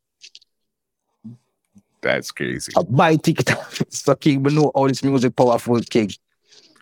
That's 2.02 2.30
crazy. 2.30 2.72
I 2.78 2.84
buy 2.84 3.16
ticket 3.16 3.50
so 3.90 4.16
king, 4.16 4.44
but 4.44 4.54
know 4.54 4.66
all 4.76 4.88
this 4.88 5.04
music 5.04 5.36
powerful 5.36 5.80
king. 5.82 6.12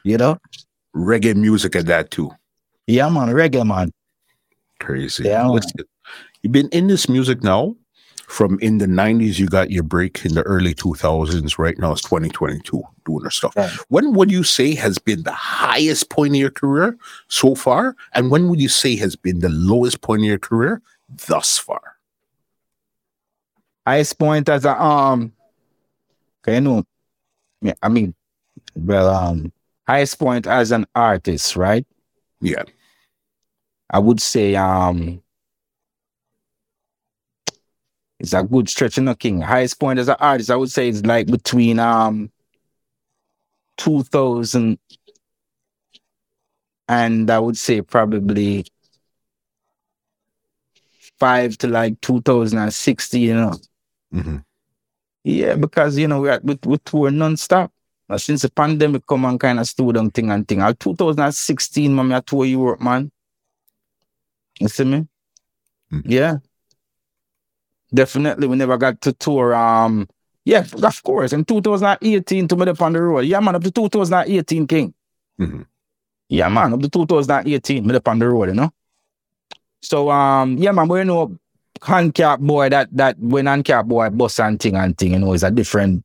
You 0.03 0.17
know? 0.17 0.37
Reggae 0.93 1.35
music 1.35 1.75
and 1.75 1.87
that 1.87 2.11
too. 2.11 2.29
Yeah, 2.87 3.07
man, 3.07 3.29
reggae 3.29 3.65
man. 3.65 3.91
Crazy. 4.81 5.23
Yeah. 5.23 5.57
You've 6.41 6.51
been 6.51 6.69
in 6.69 6.87
this 6.87 7.07
music 7.07 7.41
now 7.41 7.75
from 8.29 8.59
in 8.59 8.77
the 8.77 8.85
90s, 8.85 9.39
you 9.39 9.47
got 9.47 9.71
your 9.71 9.83
break 9.83 10.23
in 10.23 10.35
the 10.35 10.43
early 10.43 10.75
2000s. 10.75 11.57
Right 11.57 11.77
now, 11.79 11.93
it's 11.93 12.01
2022 12.01 12.83
doing 13.05 13.23
our 13.23 13.31
stuff. 13.31 13.55
Right. 13.55 13.69
When 13.89 14.13
would 14.13 14.29
you 14.29 14.43
say 14.43 14.75
has 14.75 14.99
been 14.99 15.23
the 15.23 15.31
highest 15.31 16.09
point 16.09 16.33
of 16.33 16.39
your 16.39 16.51
career 16.51 16.95
so 17.27 17.55
far? 17.55 17.95
And 18.13 18.29
when 18.29 18.47
would 18.47 18.61
you 18.61 18.69
say 18.69 18.95
has 18.97 19.15
been 19.15 19.39
the 19.39 19.49
lowest 19.49 20.01
point 20.01 20.21
of 20.21 20.27
your 20.27 20.37
career 20.37 20.81
thus 21.27 21.57
far? 21.57 21.99
highest 23.89 24.19
point 24.19 24.47
as 24.49 24.65
a 24.65 24.81
um 24.81 25.33
okay, 26.43 26.55
you 26.55 26.61
know 26.61 26.83
yeah, 27.61 27.73
I 27.81 27.89
mean 27.89 28.13
well 28.75 29.09
um 29.09 29.51
highest 29.87 30.19
point 30.19 30.45
as 30.45 30.71
an 30.71 30.85
artist, 30.93 31.55
right? 31.55 31.85
Yeah. 32.41 32.63
I 33.89 33.97
would 33.99 34.21
say 34.21 34.55
um 34.55 35.23
it's 38.19 38.33
a 38.33 38.43
good 38.43 38.69
stretch 38.69 38.97
in 38.97 39.05
the 39.05 39.15
king. 39.15 39.41
Highest 39.41 39.79
point 39.79 39.97
as 39.97 40.09
an 40.09 40.17
artist, 40.19 40.51
I 40.51 40.55
would 40.55 40.69
say 40.71 40.89
it's 40.89 41.05
like 41.05 41.27
between 41.27 41.79
um 41.79 42.31
2000 43.77 44.77
and 46.87 47.29
I 47.31 47.39
would 47.39 47.57
say 47.57 47.81
probably 47.81 48.65
five 51.19 51.57
to 51.59 51.67
like 51.67 51.99
2060, 52.01 53.19
you 53.19 53.33
know. 53.35 53.53
hmm 54.11 54.37
Yeah, 55.23 55.55
because 55.55 55.97
you 55.97 56.07
know 56.07 56.21
we 56.21 56.29
are, 56.29 56.39
we, 56.43 56.57
we 56.65 56.77
tour 56.79 57.11
non-stop. 57.11 57.71
Uh, 58.09 58.17
since 58.17 58.41
the 58.41 58.49
pandemic 58.49 59.05
come 59.05 59.23
and 59.25 59.39
kind 59.39 59.59
of 59.59 59.67
slow 59.67 59.91
down 59.91 60.09
thing 60.09 60.31
and 60.31 60.47
thing. 60.47 60.63
All 60.63 60.73
2016, 60.73 61.95
man, 61.95 62.11
I 62.11 62.21
tour 62.21 62.43
Europe, 62.45 62.81
man. 62.81 63.11
You 64.59 64.67
see 64.67 64.83
me? 64.83 65.07
Mhm. 65.91 66.01
Yeah. 66.05 66.37
Definitely, 67.93 68.47
we 68.47 68.55
never 68.55 68.77
got 68.77 69.01
to 69.01 69.13
tour. 69.13 69.55
Um, 69.55 70.07
yeah, 70.45 70.65
of 70.83 71.03
course. 71.03 71.33
In 71.33 71.43
2018, 71.45 72.47
to 72.47 72.55
me 72.55 72.67
up 72.67 72.81
on 72.81 72.93
the 72.93 73.01
road. 73.01 73.21
Yeah, 73.25 73.39
man, 73.39 73.55
up 73.55 73.63
to 73.63 73.71
2018, 73.71 74.67
King. 74.67 74.93
Mhm. 75.39 75.65
Yeah, 76.29 76.49
man, 76.49 76.73
up 76.73 76.81
to 76.81 76.89
2018, 76.89 77.85
me 77.87 77.95
up 77.95 78.07
on 78.07 78.19
the 78.19 78.29
road, 78.29 78.49
you 78.49 78.55
know. 78.55 78.71
So, 79.81 80.11
um, 80.11 80.57
yeah, 80.57 80.71
man, 80.71 80.87
but 80.87 80.95
you 80.95 81.05
know, 81.05 81.37
Handcart 81.81 82.41
Boy, 82.41 82.69
that 82.69 82.89
that 82.91 83.17
when 83.19 83.45
Handcart 83.45 83.87
Boy 83.87 84.09
bus 84.09 84.39
and 84.39 84.59
thing 84.59 84.75
and 84.75 84.97
thing, 84.97 85.13
you 85.13 85.19
know, 85.19 85.33
is 85.33 85.43
a 85.43 85.51
different 85.51 86.03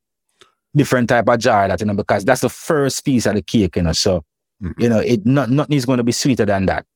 different 0.76 1.08
type 1.08 1.28
of 1.28 1.38
jar 1.38 1.68
that, 1.68 1.80
you 1.80 1.86
know, 1.86 1.94
because 1.94 2.24
that's 2.24 2.40
the 2.40 2.48
first 2.48 3.04
piece 3.04 3.26
of 3.26 3.34
the 3.34 3.42
cake, 3.42 3.76
you 3.76 3.82
know. 3.82 3.92
So, 3.92 4.24
Mhm. 4.62 4.74
you 4.78 4.88
know, 4.88 4.98
it 5.00 5.26
not 5.26 5.50
nothing 5.50 5.76
is 5.76 5.86
gonna 5.86 6.04
be 6.04 6.12
sweeter 6.12 6.44
than 6.46 6.66
that. 6.66 6.86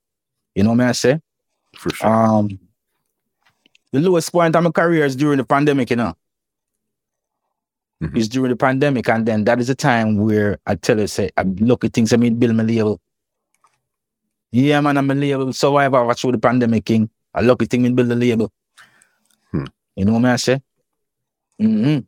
You 0.55 0.63
know 0.65 0.71
what 0.73 0.81
I 0.81 0.93
say? 0.93 1.21
For 1.77 1.91
sure. 1.91 2.09
Um 2.11 2.59
the 3.93 4.01
lowest 4.01 4.33
point 4.33 4.55
of 4.55 4.63
my 4.63 4.71
career 4.71 5.05
is 5.05 5.17
during 5.17 5.39
the 5.39 5.45
pandemic, 5.45 5.91
you 5.91 5.97
know. 5.97 6.15
Mhm. 8.03 8.17
It's 8.17 8.29
during 8.29 8.51
the 8.51 8.57
pandemic, 8.57 9.09
and 9.09 9.27
then 9.27 9.45
that 9.45 9.59
is 9.61 9.67
the 9.67 9.75
time 9.75 10.19
where 10.19 10.59
I 10.67 10.77
tell 10.77 10.99
you, 11.01 11.07
say, 11.09 11.31
I 11.37 11.43
look 11.43 11.85
at 11.85 11.93
things 11.93 12.13
I 12.13 12.17
mean 12.17 12.39
build 12.39 12.55
my 12.55 12.63
label. 12.63 13.01
Yeah, 14.51 14.81
man, 14.81 14.97
I'm 14.97 15.11
a 15.11 15.15
label 15.15 15.53
survivor 15.53 16.15
through 16.15 16.33
the 16.33 16.39
pandemic, 16.39 16.85
king. 16.85 17.11
I 17.35 17.43
look 17.43 17.63
at 17.63 17.71
things 17.71 17.83
me 17.83 17.91
build 17.91 18.09
the 18.09 18.17
label. 18.17 18.51
Hmm. 19.51 19.67
You 19.97 20.05
know 20.07 20.15
what 20.15 20.25
I 20.25 20.37
say? 20.37 20.61
Mm-hmm. 21.61 21.99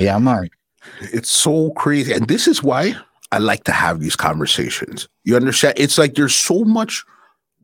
Yeah, 0.00 0.18
man. 0.18 0.50
It's 1.00 1.30
so 1.30 1.70
crazy. 1.72 2.12
And 2.12 2.28
this 2.28 2.46
is 2.46 2.62
why 2.62 2.94
I 3.32 3.38
like 3.38 3.64
to 3.64 3.72
have 3.72 4.00
these 4.00 4.16
conversations. 4.16 5.08
You 5.24 5.36
understand? 5.36 5.74
It's 5.76 5.98
like 5.98 6.14
there's 6.14 6.34
so 6.34 6.64
much 6.64 7.04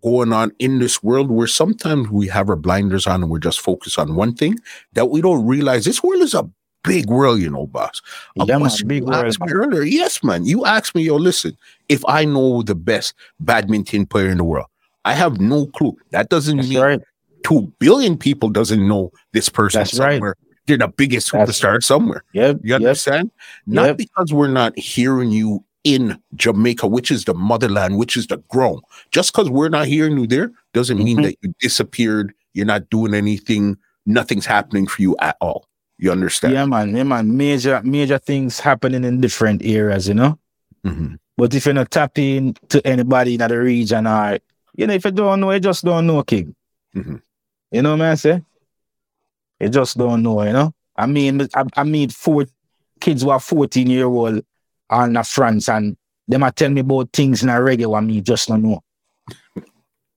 going 0.02 0.32
on 0.32 0.52
in 0.58 0.78
this 0.78 1.02
world 1.02 1.30
where 1.30 1.46
sometimes 1.46 2.08
we 2.10 2.28
have 2.28 2.48
our 2.48 2.56
blinders 2.56 3.06
on 3.06 3.22
and 3.22 3.30
we're 3.30 3.38
just 3.38 3.60
focused 3.60 3.98
on 3.98 4.14
one 4.14 4.34
thing 4.34 4.58
that 4.92 5.06
we 5.06 5.20
don't 5.20 5.46
realize 5.46 5.84
this 5.84 6.02
world 6.02 6.22
is 6.22 6.34
a 6.34 6.48
big 6.86 7.06
world, 7.10 7.40
you 7.40 7.50
know, 7.50 7.66
boss. 7.66 8.00
A 8.40 8.44
Yeah, 8.46 8.58
man, 8.58 8.70
big 8.86 9.04
world. 9.04 9.36
earlier. 9.50 9.82
Yes, 9.82 10.22
man. 10.24 10.46
You 10.46 10.64
asked 10.64 10.94
me, 10.94 11.02
yo, 11.02 11.16
listen, 11.16 11.56
if 11.88 12.02
I 12.08 12.24
know 12.24 12.62
the 12.62 12.74
best 12.74 13.14
badminton 13.40 14.06
player 14.06 14.30
in 14.30 14.38
the 14.38 14.44
world, 14.44 14.66
I 15.04 15.12
have 15.14 15.40
no 15.40 15.66
clue. 15.66 15.96
That 16.10 16.28
doesn't 16.30 16.56
That's 16.56 16.68
mean 16.68 16.80
right. 16.80 17.00
two 17.44 17.72
billion 17.78 18.16
people 18.16 18.48
doesn't 18.48 18.86
know 18.86 19.12
this 19.32 19.48
person 19.48 19.80
That's 19.80 19.98
right. 19.98 20.22
They're 20.66 20.76
the 20.78 20.88
biggest 20.88 21.30
That's- 21.30 21.60
superstar 21.60 21.82
somewhere. 21.82 22.24
Yep. 22.32 22.56
You 22.64 22.70
yep. 22.70 22.80
understand? 22.80 23.30
Not 23.66 23.86
Yep. 23.86 23.96
because 23.98 24.32
we're 24.32 24.48
not 24.48 24.76
hearing 24.76 25.30
you 25.30 25.62
in 25.84 26.18
Jamaica, 26.34 26.88
which 26.88 27.12
is 27.12 27.24
the 27.24 27.34
motherland, 27.34 27.96
which 27.98 28.16
is 28.16 28.26
the 28.26 28.38
grown. 28.48 28.80
Just 29.12 29.32
because 29.32 29.48
we're 29.48 29.68
not 29.68 29.86
hearing 29.86 30.18
you 30.18 30.26
there 30.26 30.50
doesn't 30.74 30.98
mean 30.98 31.18
Mhm. 31.18 31.22
that 31.22 31.36
you 31.42 31.54
disappeared. 31.60 32.34
You're 32.54 32.66
not 32.66 32.90
doing 32.90 33.14
anything. 33.14 33.76
Nothing's 34.06 34.46
happening 34.46 34.88
for 34.88 35.00
you 35.02 35.14
at 35.20 35.36
all. 35.40 35.68
You 35.98 36.12
understand? 36.12 36.54
Yeah, 36.54 36.66
man. 36.66 36.94
Yeah, 36.94 37.04
man. 37.04 37.36
Major, 37.36 37.80
major 37.82 38.18
things 38.18 38.60
happening 38.60 39.04
in 39.04 39.20
different 39.20 39.64
areas, 39.64 40.08
you 40.08 40.14
know. 40.14 40.38
Mhm. 40.84 41.18
But 41.36 41.54
if 41.54 41.66
you're 41.66 41.74
not 41.74 41.90
tapping 41.90 42.54
to 42.68 42.86
anybody 42.86 43.34
in 43.34 43.40
the 43.40 43.58
region 43.58 44.06
or 44.06 44.38
you 44.74 44.86
know, 44.86 44.94
if 44.94 45.04
you 45.04 45.10
don't 45.10 45.40
know, 45.40 45.50
you 45.52 45.60
just 45.60 45.84
don't 45.84 46.06
know, 46.06 46.22
King. 46.22 46.54
Mhm. 46.94 47.22
You 47.72 47.82
know 47.82 47.92
what 47.92 48.02
I 48.02 48.14
say? 48.14 48.42
You 49.58 49.68
just 49.70 49.96
don't 49.96 50.22
know, 50.22 50.42
you 50.42 50.52
know. 50.52 50.72
I 50.94 51.06
mean, 51.06 51.48
I, 51.54 51.64
I 51.76 51.84
meet 51.84 52.12
four 52.12 52.44
kids 53.00 53.22
who 53.22 53.30
are 53.30 53.40
14 53.40 53.88
year 53.88 54.04
old 54.06 54.42
are 54.90 55.06
in 55.06 55.22
France 55.24 55.68
and 55.68 55.96
them 56.28 56.42
are 56.42 56.50
tell 56.50 56.70
me 56.70 56.80
about 56.80 57.10
things 57.12 57.42
in 57.42 57.48
a 57.48 57.52
reggae 57.52 57.86
what 57.86 58.02
me 58.02 58.20
just 58.20 58.48
don't 58.48 58.62
know. 58.62 58.82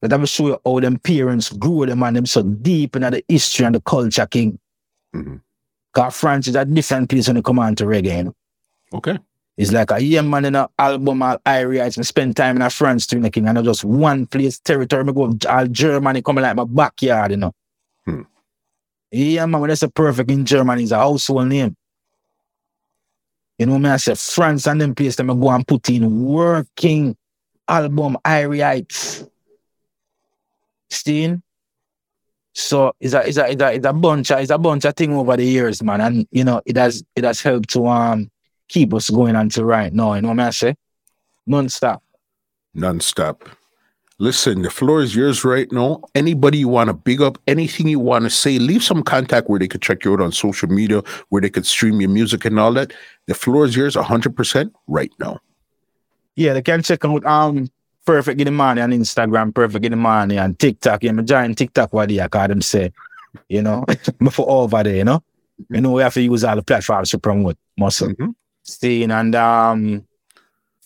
But 0.02 0.14
I 0.14 0.18
will 0.18 0.26
show 0.26 0.48
you 0.48 0.62
how 0.66 0.80
them 0.80 0.98
parents 0.98 1.52
grew 1.52 1.86
them 1.86 2.04
and 2.04 2.18
them 2.18 2.26
so 2.26 2.42
deep 2.44 2.96
in 2.96 3.02
the 3.02 3.24
history 3.28 3.66
and 3.66 3.76
the 3.76 3.82
culture, 3.82 4.26
King. 4.26 4.60
Mhm. 5.16 5.42
Cause 5.92 6.20
France 6.20 6.48
is 6.48 6.56
a 6.56 6.66
different 6.66 7.10
place 7.10 7.28
when 7.28 7.38
you 7.38 7.42
come 7.42 7.60
on 7.60 7.76
to 7.76 7.86
reggae, 7.86 8.18
you 8.18 8.24
know. 8.26 8.36
Okay. 8.94 9.18
It's 9.58 9.74
like 9.74 9.92
a 9.92 10.02
year 10.02 10.24
man 10.24 10.46
in 10.46 10.56
an 10.56 10.68
album 10.78 11.22
all 11.22 11.38
area 11.46 11.84
and 11.84 12.08
spend 12.08 12.38
time 12.38 12.56
in 12.56 12.62
a 12.62 12.70
France 12.70 13.08
doing 13.08 13.24
the 13.24 13.30
king 13.30 13.46
and 13.46 13.56
not 13.56 13.66
just 13.66 13.84
one 13.84 14.26
place 14.26 14.58
territory. 14.60 15.04
Me 15.04 15.12
go 15.12 15.36
all 15.50 15.68
Germany 15.68 16.22
coming 16.22 16.44
like 16.44 16.56
my 16.56 16.64
backyard, 16.64 17.32
you 17.32 17.38
know. 17.38 17.54
Hmm. 18.06 18.22
Yeah, 19.12 19.46
man, 19.48 19.60
when 19.60 19.68
that's 19.68 19.84
a 19.84 19.90
perfect 19.90 20.32
in 20.32 20.46
Germany, 20.46 20.84
it's 20.84 20.92
a 20.92 20.98
household 20.98 21.48
name. 21.48 21.76
You 23.58 23.66
know 23.66 23.78
me, 23.78 23.90
I 23.90 23.98
say 23.98 24.16
France 24.16 24.66
and 24.68 24.80
them 24.80 24.96
place 24.96 25.18
them 25.18 25.30
I 25.30 25.34
go 25.34 25.50
and 25.50 25.68
put 25.68 25.90
in 25.90 26.24
working 26.24 27.18
album 27.68 28.18
area. 28.26 28.82
Steen. 30.90 31.44
So 32.60 32.94
it's 33.00 33.14
a 33.14 33.28
it's 33.28 33.38
a 33.38 33.52
it's 33.52 33.62
a 33.62 33.74
it's 33.74 33.86
a 33.86 33.94
bunch 33.94 34.32
of 34.32 34.40
it's 34.40 34.52
a 34.52 34.58
bunch 34.58 34.86
of 34.86 34.96
thing 34.96 35.14
over 35.14 35.38
the 35.38 35.46
years, 35.46 35.82
man. 35.82 36.02
And 36.02 36.28
you 36.32 36.44
know, 36.44 36.62
it 36.66 36.76
has 36.76 37.04
it 37.16 37.24
has 37.24 37.42
helped 37.42 37.70
to 37.70 37.88
um 37.88 38.30
keep 38.68 38.94
us 38.94 39.10
going 39.10 39.36
until 39.36 39.64
right 39.64 39.94
now. 39.94 40.14
You 40.14 40.22
know 40.22 40.30
what 40.30 40.40
I 40.40 40.50
say? 40.52 40.76
Non-stop. 41.48 42.04
Nonstop. 42.76 43.48
Listen, 44.22 44.62
the 44.62 44.70
floor 44.70 45.02
is 45.02 45.16
yours 45.16 45.46
right 45.46 45.72
now. 45.72 46.02
Anybody 46.14 46.58
you 46.60 46.68
want 46.68 46.90
to 46.90 46.94
big 46.94 47.22
up, 47.22 47.38
anything 47.48 47.88
you 47.88 48.00
want 48.00 48.26
to 48.26 48.30
say, 48.30 48.60
leave 48.60 48.84
some 48.84 49.02
contact 49.02 49.50
where 49.50 49.60
they 49.60 49.68
could 49.68 49.82
check 49.82 50.04
you 50.04 50.14
out 50.14 50.22
on 50.22 50.34
social 50.34 50.68
media, 50.68 51.02
where 51.30 51.42
they 51.42 51.50
could 51.50 51.66
stream 51.66 52.02
your 52.02 52.10
music 52.10 52.44
and 52.44 52.60
all 52.60 52.74
that. 52.74 52.92
The 53.28 53.34
floor 53.34 53.64
is 53.64 53.78
yours 53.78 53.96
100% 53.96 54.72
right 54.88 55.12
now. 55.20 55.40
Yeah, 56.36 56.54
they 56.54 56.62
can 56.62 56.84
check 56.84 57.06
out 57.06 57.26
um 57.26 57.70
Perfect 58.10 58.42
in 58.42 58.46
the 58.46 58.52
Money 58.52 58.82
on 58.82 58.90
Instagram, 58.92 59.54
Perfect 59.54 59.86
in 59.86 59.92
the 59.92 59.96
Money 59.96 60.38
and 60.38 60.58
TikTok. 60.58 61.04
Yeah, 61.04 61.12
me 61.12 61.22
join 61.24 61.54
TikTok 61.54 61.94
what 61.94 62.10
they 62.10 62.18
call 62.28 62.48
them 62.48 62.60
say, 62.60 62.92
you 63.48 63.62
know, 63.62 63.86
before 64.18 64.50
over 64.50 64.82
there, 64.82 64.96
you 64.96 65.04
know. 65.04 65.22
You 65.70 65.80
know, 65.80 65.92
we 65.92 66.02
have 66.02 66.16
to 66.16 66.22
use 66.22 66.44
all 66.44 66.56
the 66.56 66.64
platforms 66.64 67.12
to 67.12 67.20
promote 67.20 67.56
muscle. 67.78 68.08
Mhm. 68.10 68.34
Steen 68.64 69.12
and 69.12 69.36
um 69.36 70.08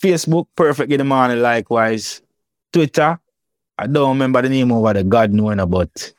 Facebook, 0.02 0.48
Perfect 0.54 0.92
in 0.92 0.98
the 0.98 1.06
Morning, 1.06 1.42
likewise. 1.42 2.22
Twitter, 2.74 3.18
I 3.78 3.88
don't 3.88 4.10
remember 4.10 4.42
the 4.42 4.50
name 4.50 4.74
over 4.74 4.92
there, 4.94 5.04
God 5.04 5.32
knowing 5.32 5.62
about. 5.62 6.12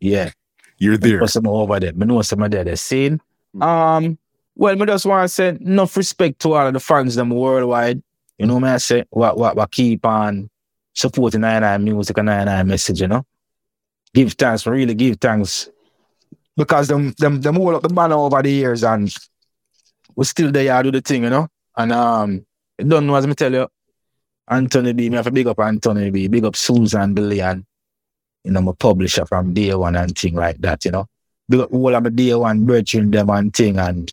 yeah, 0.00 0.30
You're 0.78 0.96
there. 0.96 1.20
know 1.20 1.26
some 1.26 1.46
over 1.46 1.78
there. 1.78 1.92
I 2.00 2.04
know 2.04 2.20
some 2.22 2.42
of 2.42 2.50
there 2.50 2.64
they're 2.64 2.74
saying. 2.74 3.20
Um, 3.60 4.18
well, 4.56 4.74
me 4.74 4.86
just 4.86 5.06
want 5.06 5.22
to 5.22 5.28
say 5.28 5.48
enough 5.50 5.96
respect 5.96 6.40
to 6.40 6.54
all 6.54 6.66
of 6.66 6.72
the 6.72 6.80
fans 6.80 7.14
them 7.14 7.30
worldwide. 7.30 8.02
You 8.38 8.46
know 8.46 8.54
what 8.54 8.64
I 8.64 8.76
say? 8.78 9.04
What 9.10 9.36
what 9.36 9.56
what 9.56 9.70
keep 9.70 10.06
on 10.06 10.48
supporting 10.94 11.44
I 11.44 11.76
music 11.78 12.18
and 12.18 12.30
I 12.30 12.62
message, 12.62 13.00
you 13.00 13.08
know? 13.08 13.24
Give 14.14 14.32
thanks, 14.32 14.66
really 14.66 14.94
give 14.94 15.16
thanks. 15.16 15.68
Because 16.56 16.88
them 16.88 17.14
them 17.18 17.40
them 17.40 17.56
hold 17.56 17.74
up 17.74 17.82
the 17.82 17.88
banner 17.88 18.14
over 18.14 18.42
the 18.42 18.50
years 18.50 18.84
and 18.84 19.12
we 20.16 20.24
still 20.24 20.50
there 20.50 20.82
do 20.82 20.90
the 20.90 21.00
thing, 21.00 21.24
you 21.24 21.30
know? 21.30 21.48
And 21.76 21.92
um 21.92 22.46
don't 22.78 23.06
know 23.06 23.16
as 23.16 23.26
me 23.26 23.34
tell 23.34 23.52
you, 23.52 23.68
Anthony 24.48 24.92
B, 24.92 25.10
me 25.10 25.16
have 25.16 25.26
to 25.26 25.30
big 25.30 25.46
up 25.46 25.58
Anthony 25.58 26.10
B, 26.10 26.28
big 26.28 26.44
up 26.44 26.56
Susan 26.56 27.14
Billy 27.14 27.40
and 27.40 27.64
you 28.44 28.52
know, 28.52 28.62
my 28.62 28.72
publisher 28.78 29.26
from 29.26 29.52
day 29.52 29.74
one 29.74 29.96
and 29.96 30.16
thing 30.16 30.34
like 30.34 30.58
that, 30.58 30.84
you 30.84 30.90
know. 30.92 31.06
big 31.48 31.60
up 31.60 31.72
all 31.72 31.94
of 31.94 32.02
my 32.02 32.10
day 32.10 32.34
one 32.34 32.64
brethren 32.64 33.10
them 33.10 33.30
and 33.30 33.54
thing 33.54 33.78
and 33.78 34.12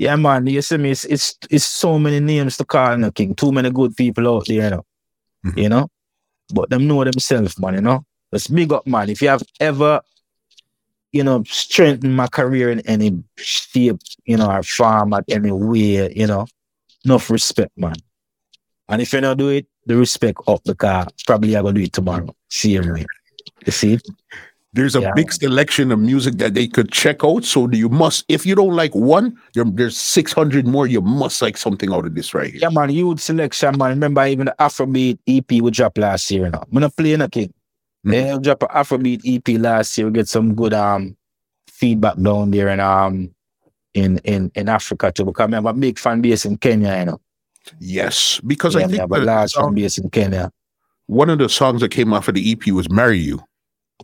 yeah 0.00 0.16
man, 0.16 0.46
you 0.46 0.62
see 0.62 0.78
me, 0.78 0.92
it's 0.92 1.04
it's, 1.04 1.36
it's 1.50 1.66
so 1.66 1.98
many 1.98 2.20
names 2.20 2.56
to 2.56 2.64
call 2.64 2.96
no 2.96 3.10
king. 3.10 3.34
Too 3.34 3.52
many 3.52 3.70
good 3.70 3.94
people 3.94 4.26
out 4.34 4.46
there, 4.46 4.64
you 4.64 4.70
know. 4.70 4.84
Mhm. 5.44 5.56
You 5.62 5.68
know? 5.68 5.88
But 6.54 6.70
them 6.70 6.86
know 6.88 7.04
themselves, 7.04 7.58
man, 7.60 7.74
you 7.74 7.82
know. 7.82 8.04
Let's 8.32 8.48
big 8.48 8.72
up, 8.72 8.86
man. 8.86 9.10
If 9.10 9.20
you 9.20 9.28
have 9.28 9.42
ever, 9.60 10.00
you 11.12 11.22
know, 11.22 11.42
strengthened 11.46 12.16
my 12.16 12.28
career 12.28 12.70
in 12.70 12.80
any 12.80 13.22
shape, 13.36 13.98
you 14.24 14.38
know, 14.38 14.50
or 14.50 14.62
farm 14.62 15.12
at 15.12 15.24
any 15.28 15.52
way, 15.52 16.12
you 16.14 16.26
know, 16.26 16.46
enough 17.04 17.28
respect, 17.28 17.76
man. 17.76 17.96
And 18.88 19.02
if 19.02 19.12
you 19.12 19.20
don't 19.20 19.36
do 19.36 19.50
it, 19.50 19.66
the 19.84 19.96
respect 19.96 20.38
up 20.46 20.64
because 20.64 21.08
probably 21.26 21.56
I'm 21.56 21.64
gonna 21.64 21.74
do 21.74 21.82
it 21.82 21.92
tomorrow. 21.92 22.34
See 22.48 22.72
you, 22.72 22.82
man. 22.82 23.06
You 23.66 23.72
see? 23.72 23.98
There's 24.72 24.94
a 24.94 25.00
Yeah. 25.00 25.12
big 25.16 25.32
selection 25.32 25.90
of 25.90 25.98
music 25.98 26.34
that 26.38 26.54
they 26.54 26.68
could 26.68 26.92
check 26.92 27.24
out. 27.24 27.44
So 27.44 27.68
you 27.72 27.88
must, 27.88 28.24
if 28.28 28.46
you 28.46 28.54
don't 28.54 28.74
like 28.76 28.94
one, 28.94 29.36
there, 29.54 29.64
there's 29.64 29.96
600 29.98 30.66
more. 30.66 30.86
You 30.86 31.00
must 31.00 31.42
like 31.42 31.56
something 31.56 31.92
out 31.92 32.06
of 32.06 32.14
this 32.14 32.32
right 32.34 32.52
here. 32.52 32.60
Yeah, 32.62 32.68
man, 32.68 32.90
youth 32.90 33.20
selection, 33.20 33.76
man. 33.78 33.90
Remember 33.90 34.24
even 34.26 34.46
the 34.46 34.54
Afrobeat 34.60 35.18
EP 35.26 35.60
we 35.60 35.70
dropped 35.72 35.98
last 35.98 36.30
year, 36.30 36.44
you 36.44 36.50
know. 36.50 36.62
I'm 36.72 36.80
not 36.80 36.96
playing 36.96 37.20
a 37.20 37.28
king. 37.28 37.52
Mhm. 38.06 38.10
They 38.12 38.38
dropped 38.38 38.62
an 38.62 38.68
Afrobeat 38.68 39.22
EP 39.24 39.58
last 39.58 39.98
year. 39.98 40.06
We 40.06 40.12
get 40.12 40.28
some 40.28 40.54
good 40.54 40.72
um 40.72 41.16
feedback 41.68 42.16
down 42.20 42.50
there 42.52 42.68
and 42.68 42.80
um 42.80 43.30
in 43.94 44.18
in 44.18 44.52
in 44.54 44.68
Africa 44.68 45.10
too. 45.10 45.24
Because 45.24 45.50
I 45.50 45.54
have 45.56 45.66
a 45.66 45.72
big 45.72 45.98
fan 45.98 46.20
base 46.22 46.44
in 46.44 46.56
Kenya, 46.58 46.96
you 46.98 47.04
know. 47.06 47.20
Yes, 47.80 48.40
because 48.46 48.74
yeah, 48.76 48.82
I 48.82 48.86
think 48.86 49.00
have 49.00 49.10
a 49.10 49.18
large 49.18 49.52
fan 49.52 49.74
base 49.74 49.98
in 49.98 50.10
Kenya. 50.10 50.52
one 51.06 51.28
of 51.28 51.38
the 51.40 51.48
songs 51.48 51.80
that 51.80 51.90
came 51.90 52.12
off 52.12 52.28
of 52.28 52.34
the 52.36 52.52
EP 52.52 52.70
was 52.72 52.88
"Marry 52.88 53.18
You." 53.18 53.40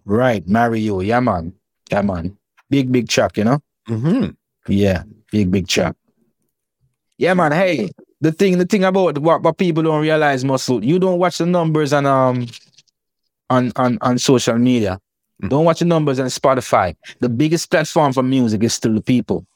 Right, 0.04 0.46
marry 0.46 0.80
you. 0.80 1.00
Yeah, 1.00 1.20
man. 1.20 1.52
Yeah, 1.90 2.02
man. 2.02 2.36
Big, 2.70 2.90
big 2.90 3.08
track, 3.08 3.36
you 3.36 3.44
know? 3.44 3.62
hmm 3.86 4.26
Yeah, 4.66 5.04
big, 5.30 5.50
big 5.50 5.68
track. 5.68 5.94
Yeah, 7.18 7.34
man. 7.34 7.52
Hey, 7.52 7.90
the 8.20 8.32
thing, 8.32 8.58
the 8.58 8.66
thing 8.66 8.84
about 8.84 9.18
what, 9.18 9.42
what 9.42 9.56
people 9.56 9.82
don't 9.82 10.02
realize, 10.02 10.44
Muscle, 10.44 10.84
you 10.84 10.98
don't 10.98 11.18
watch 11.18 11.38
the 11.38 11.46
numbers 11.46 11.92
on 11.92 12.06
um 12.06 12.46
on 13.48 13.72
on 13.76 13.98
on 14.00 14.18
social 14.18 14.58
media. 14.58 15.00
Mm. 15.42 15.50
Don't 15.50 15.64
watch 15.64 15.78
the 15.78 15.84
numbers 15.84 16.18
on 16.18 16.26
Spotify. 16.26 16.96
The 17.20 17.28
biggest 17.28 17.70
platform 17.70 18.12
for 18.12 18.22
music 18.22 18.62
is 18.64 18.74
still 18.74 18.94
the 18.94 19.02
people. 19.02 19.46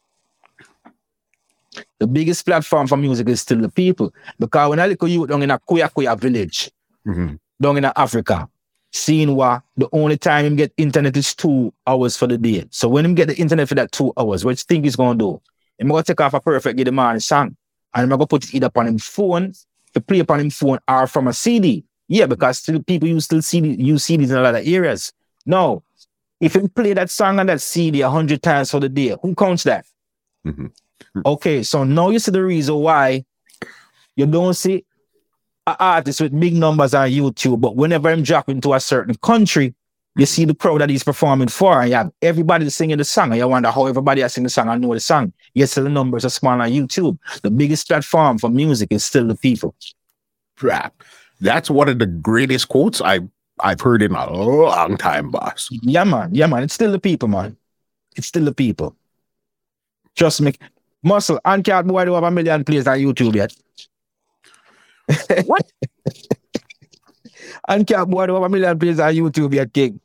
The 1.99 2.07
biggest 2.07 2.45
platform 2.45 2.87
for 2.87 2.97
music 2.97 3.29
is 3.29 3.41
still 3.41 3.61
the 3.61 3.69
people. 3.69 4.13
Because 4.39 4.71
when 4.71 4.81
I 4.81 4.87
look 4.87 5.03
at 5.03 5.11
you 5.11 5.27
down 5.27 5.43
in 5.43 5.51
a 5.51 5.59
Kuya 5.59 5.91
Kuya 5.93 6.19
village, 6.19 6.71
hmm 7.05 7.35
down 7.61 7.77
in 7.77 7.85
Africa, 7.85 8.49
seeing 8.93 9.37
what 9.37 9.63
the 9.77 9.89
only 9.93 10.17
time 10.17 10.45
him 10.45 10.57
get 10.57 10.73
internet 10.77 11.17
is 11.17 11.35
two 11.35 11.73
hours 11.87 12.17
for 12.17 12.27
the 12.27 12.37
day. 12.39 12.67
So 12.71 12.89
when 12.89 13.05
him 13.05 13.15
get 13.15 13.29
the 13.29 13.37
internet 13.37 13.69
for 13.69 13.75
that 13.77 13.93
two 13.93 14.13
hours, 14.17 14.45
what 14.45 14.51
you 14.53 14.57
think 14.57 14.85
he's 14.85 14.97
gonna 14.97 15.19
do? 15.19 15.41
Him 15.79 15.89
gonna 15.89 16.03
take 16.03 16.21
off 16.21 16.35
a 16.35 16.41
perfect 16.41 16.79
Giddimani 16.79 17.23
song. 17.23 17.57
And 17.95 18.03
I'm 18.03 18.09
gonna 18.09 18.27
put 18.27 18.45
it 18.45 18.55
either 18.55 18.67
upon 18.67 18.89
him 18.89 18.99
phone, 18.99 19.53
to 19.95 20.01
play 20.01 20.21
upon 20.21 20.41
him 20.41 20.51
phone, 20.51 20.79
or 20.87 21.07
from 21.07 21.29
a 21.29 21.33
CD. 21.33 21.85
Yeah, 22.09 22.27
because 22.27 22.59
still 22.59 22.83
people 22.83 23.09
use 23.09 23.25
still 23.25 23.43
CD, 23.43 23.71
use 23.71 24.05
CDs 24.05 24.31
in 24.31 24.37
a 24.37 24.43
lot 24.43 24.55
of 24.57 24.67
areas. 24.67 25.13
No. 25.47 25.83
If 26.41 26.57
him 26.57 26.69
play 26.69 26.93
that 26.95 27.11
song 27.11 27.39
on 27.39 27.47
that 27.47 27.61
CD 27.61 28.01
a 28.01 28.11
hundred 28.11 28.43
times 28.43 28.71
for 28.71 28.81
the 28.81 28.89
day, 28.89 29.15
who 29.23 29.35
counts 29.35 29.65
that? 29.65 29.87
Mhm. 30.47 30.73
Okay, 31.25 31.63
so 31.63 31.85
now 31.85 32.11
you 32.11 32.19
see 32.19 32.31
the 32.31 32.43
reason 32.43 32.77
why 32.77 33.25
you 34.17 34.27
don't 34.27 34.55
see 34.55 34.85
an 35.67 35.77
artist 35.79 36.21
with 36.21 36.39
big 36.39 36.55
numbers 36.55 36.95
on 36.95 37.11
YouTube, 37.11 37.61
but 37.61 37.77
whenever 37.77 38.09
I'm 38.09 38.23
dropping 38.23 38.61
to 38.63 38.75
a 38.75 38.81
certain 38.81 39.15
country, 39.17 39.75
you 40.17 40.27
see 40.27 40.45
the 40.45 40.55
crowd 40.55 40.81
that 40.81 40.91
he's 40.91 41.05
performing 41.05 41.49
for, 41.49 41.81
and 41.81 41.91
you 41.91 41.97
have 41.97 42.11
everybody 42.21 42.69
singing 42.69 42.99
the 42.99 43.05
song, 43.05 43.31
and 43.31 43.39
you 43.39 43.47
wonder 43.47 43.71
how 43.71 43.87
everybody 43.87 44.23
has 44.23 44.35
sing 44.35 44.45
the 44.45 44.51
song 44.51 44.69
and 44.69 44.83
know 44.83 44.93
the 44.93 45.01
song. 45.01 45.33
Yes, 45.55 45.75
the 45.75 45.89
numbers 45.89 46.25
are 46.25 46.31
small 46.31 46.61
on 46.61 46.71
YouTube. 46.71 47.19
The 47.43 47.51
biggest 47.51 47.87
platform 47.87 48.39
for 48.39 48.51
music 48.51 48.89
is 48.91 49.05
still 49.05 49.27
the 49.27 49.37
people. 49.37 49.75
Rap. 50.61 51.03
That's 51.41 51.71
one 51.71 51.89
of 51.89 51.99
the 51.99 52.07
greatest 52.07 52.69
quotes 52.69 53.01
I 53.01 53.21
I've 53.63 53.81
heard 53.81 54.03
in 54.03 54.15
a 54.15 54.31
long 54.33 54.97
time, 54.97 55.31
boss. 55.31 55.69
Yeah, 55.83 56.05
man. 56.05 56.35
Yeah, 56.35 56.47
man. 56.47 56.63
It's 56.63 56.75
still 56.75 56.93
the 56.93 56.99
people, 56.99 57.29
man. 57.29 57.57
It's 58.17 58.27
still 58.27 58.45
the 58.45 58.55
people. 58.55 58.97
Trust 60.17 60.41
me. 60.41 60.55
Muscle, 61.03 61.41
Handcart 61.45 61.87
Boy 61.87 62.05
do 62.05 62.15
have 62.15 62.25
a 62.25 62.31
million 62.31 62.65
plays 62.65 62.87
on 62.87 62.99
YouTube 62.99 63.35
yet. 63.35 63.55
What? 65.47 65.71
and 67.69 67.87
boy 67.87 68.27
do 68.27 68.35
have 68.35 68.43
a 68.43 68.49
million 68.49 68.79
plays 68.79 69.01
on 69.01 69.13
YouTube 69.15 69.55
yet, 69.55 69.73
king. 69.73 70.01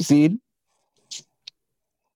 See? 0.00 0.38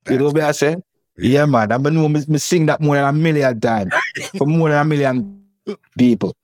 You 0.09 0.19
know 0.19 0.27
what 0.27 0.41
I 0.41 0.53
say? 0.53 0.77
Yeah, 1.17 1.47
man. 1.47 1.73
I 1.73 1.77
know 1.77 2.09
me, 2.09 2.23
me 2.29 2.39
sing 2.39 2.67
that 2.67 2.81
more 2.81 2.97
than 2.97 3.05
a 3.05 3.13
million 3.13 3.61
times 3.61 3.93
for 4.37 4.47
more 4.47 4.69
than 4.71 4.79
a 4.79 4.85
million 4.85 5.43
people. 5.99 6.35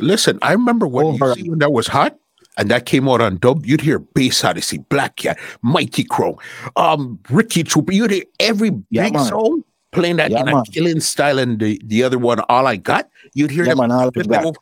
Listen, 0.00 0.38
I 0.42 0.52
remember 0.52 0.86
when 0.86 1.14
you 1.14 1.34
see 1.34 1.48
when 1.50 1.58
that 1.58 1.72
was 1.72 1.86
hot 1.86 2.16
and 2.56 2.70
that 2.70 2.86
came 2.86 3.08
out 3.08 3.20
on 3.20 3.36
dub, 3.38 3.66
you'd 3.66 3.80
hear 3.80 3.98
Bass 3.98 4.42
Odyssey, 4.44 4.78
Black 4.78 5.16
Cat, 5.16 5.38
Mighty 5.62 6.04
Crown, 6.04 6.36
um, 6.76 7.18
Ricky 7.30 7.62
Trooper. 7.64 7.92
You'd 7.92 8.10
hear 8.12 8.24
every 8.40 8.70
Yeah, 8.90 9.04
big 9.04 9.14
man. 9.14 9.24
song 9.26 9.64
playing 9.94 10.16
that 10.16 10.30
Yeah, 10.30 10.42
in 10.42 10.48
a 10.48 10.62
killing 10.64 11.00
style, 11.00 11.38
and 11.38 11.58
the, 11.58 11.80
the 11.84 12.02
other 12.02 12.18
one, 12.18 12.40
All 12.48 12.66
I 12.66 12.76
Got, 12.76 13.08
you'd 13.32 13.50
hear 13.50 13.64
Yeah, 13.64 13.74
them 13.74 13.88
man. 13.88 14.10
Flip 14.12 14.44
over. 14.44 14.58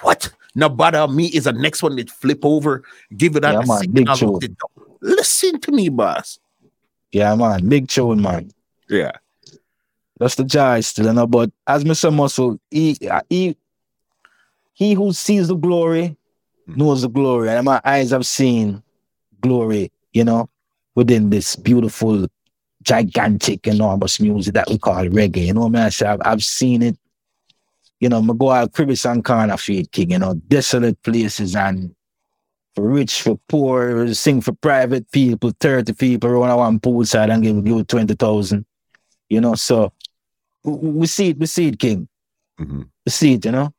What? 0.00 0.32
Nabada 0.56 1.12
Me 1.12 1.26
is 1.26 1.44
the 1.44 1.52
next 1.52 1.82
one 1.82 1.96
that 1.96 2.10
flip 2.10 2.44
over, 2.44 2.82
give 3.16 3.36
it 3.36 3.44
out 3.44 3.54
Yeah, 3.54 3.60
a 3.60 3.66
man. 3.66 3.78
second, 3.78 3.94
Big 3.94 4.08
I'll 4.08 4.16
tune. 4.16 4.30
look 4.30 4.44
it 4.44 4.52
up. 4.64 4.70
Listen 5.00 5.60
to 5.60 5.72
me, 5.72 5.88
boss. 5.88 6.38
Yeah, 7.12 7.34
man. 7.34 7.68
Big 7.68 7.88
tune, 7.88 8.22
man. 8.22 8.50
Yeah. 8.88 9.12
That's 10.18 10.34
the 10.34 10.44
joy 10.44 10.80
still, 10.80 11.06
you 11.06 11.12
know. 11.12 11.26
But 11.26 11.50
as 11.66 11.84
Mr. 11.84 12.12
Muscle, 12.14 12.58
he, 12.70 12.96
he, 13.28 13.56
he 14.74 14.94
who 14.94 15.12
sees 15.12 15.48
the 15.48 15.56
glory 15.56 16.16
hmm. 16.66 16.74
knows 16.76 17.02
the 17.02 17.08
glory. 17.08 17.48
And 17.50 17.64
my 17.64 17.80
eyes 17.84 18.10
have 18.10 18.26
seen 18.26 18.82
glory, 19.40 19.90
you 20.12 20.24
know, 20.24 20.48
within 20.94 21.30
this 21.30 21.56
beautiful, 21.56 22.26
gigantic, 22.82 23.66
enormous 23.66 24.20
music 24.20 24.54
that 24.54 24.68
we 24.68 24.78
call 24.78 25.04
reggae. 25.06 25.46
You 25.46 25.54
know 25.54 25.66
what 25.66 25.76
I 25.76 25.88
say 25.90 26.06
I've, 26.06 26.20
I've 26.24 26.44
seen 26.44 26.82
it. 26.82 26.98
You 28.00 28.08
know, 28.08 28.22
I 28.22 28.34
go 28.36 28.50
out 28.50 28.78
and 28.78 29.24
Corner 29.24 29.56
Feed 29.58 29.92
King, 29.92 30.12
you 30.12 30.18
know, 30.18 30.34
desolate 30.34 31.02
places 31.02 31.54
and 31.54 31.94
for 32.74 32.88
rich, 32.88 33.20
for 33.22 33.38
poor, 33.48 34.12
sing 34.14 34.40
for 34.40 34.52
private 34.52 35.10
people, 35.10 35.52
30 35.60 35.92
people 35.94 36.30
run 36.30 36.56
one 36.56 36.80
poolside 36.80 37.32
and 37.32 37.42
give 37.42 37.66
you 37.66 37.84
20,000. 37.84 38.64
You 39.28 39.40
know, 39.40 39.54
so 39.54 39.92
we- 40.64 41.06
see 41.06 41.30
it, 41.30 41.38
we 41.38 41.46
see 41.46 41.68
it, 41.68 41.78
King. 41.78 42.08
Mhm. 42.58 42.88
We 43.04 43.10
see 43.10 43.34
it, 43.34 43.44
you 43.44 43.52
know. 43.52 43.74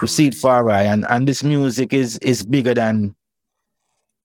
We 0.00 0.08
see 0.08 0.26
it 0.28 0.34
far 0.34 0.64
right, 0.64 0.86
and 0.86 1.04
and 1.08 1.28
this 1.28 1.44
music 1.44 1.92
is 1.92 2.16
is 2.18 2.42
bigger 2.42 2.72
than 2.74 3.14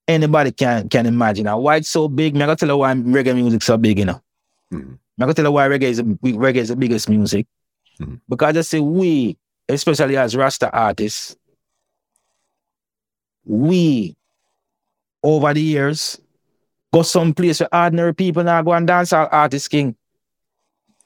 anybody 0.07 0.51
can 0.51 0.89
can 0.89 1.05
imagine. 1.05 1.45
Now, 1.45 1.59
why 1.59 1.77
it's 1.77 1.89
so 1.89 2.07
big? 2.07 2.35
Me 2.35 2.43
I 2.43 2.45
gotta 2.45 2.59
tell 2.65 2.69
you 2.69 2.77
why 2.77 2.93
reggae 2.93 3.35
music 3.35 3.61
so 3.63 3.77
big, 3.77 3.99
you 3.99 4.05
know. 4.05 4.21
Mhm. 4.73 4.89
Me 4.91 4.97
I 5.19 5.25
gotta 5.25 5.33
tell 5.35 5.45
you 5.45 5.51
why 5.51 5.67
reggae 5.67 5.83
is 5.83 6.01
reggae 6.01 6.55
is 6.55 6.69
the 6.69 6.75
biggest 6.75 7.09
music. 7.09 7.47
Mhm. 7.99 8.21
Because 8.29 8.57
I 8.57 8.61
say 8.61 8.79
we, 8.79 9.37
especially 9.69 10.17
as 10.17 10.35
Rasta 10.35 10.71
artists, 10.71 11.35
we 13.45 14.15
over 15.23 15.53
the 15.53 15.61
years 15.61 16.19
go 16.93 17.01
someplace 17.01 17.59
where 17.59 17.73
ordinary 17.73 18.13
people 18.13 18.43
now 18.43 18.61
go 18.61 18.73
and 18.73 18.87
dance 18.87 19.13
our 19.13 19.27
artist 19.33 19.69
king. 19.69 19.95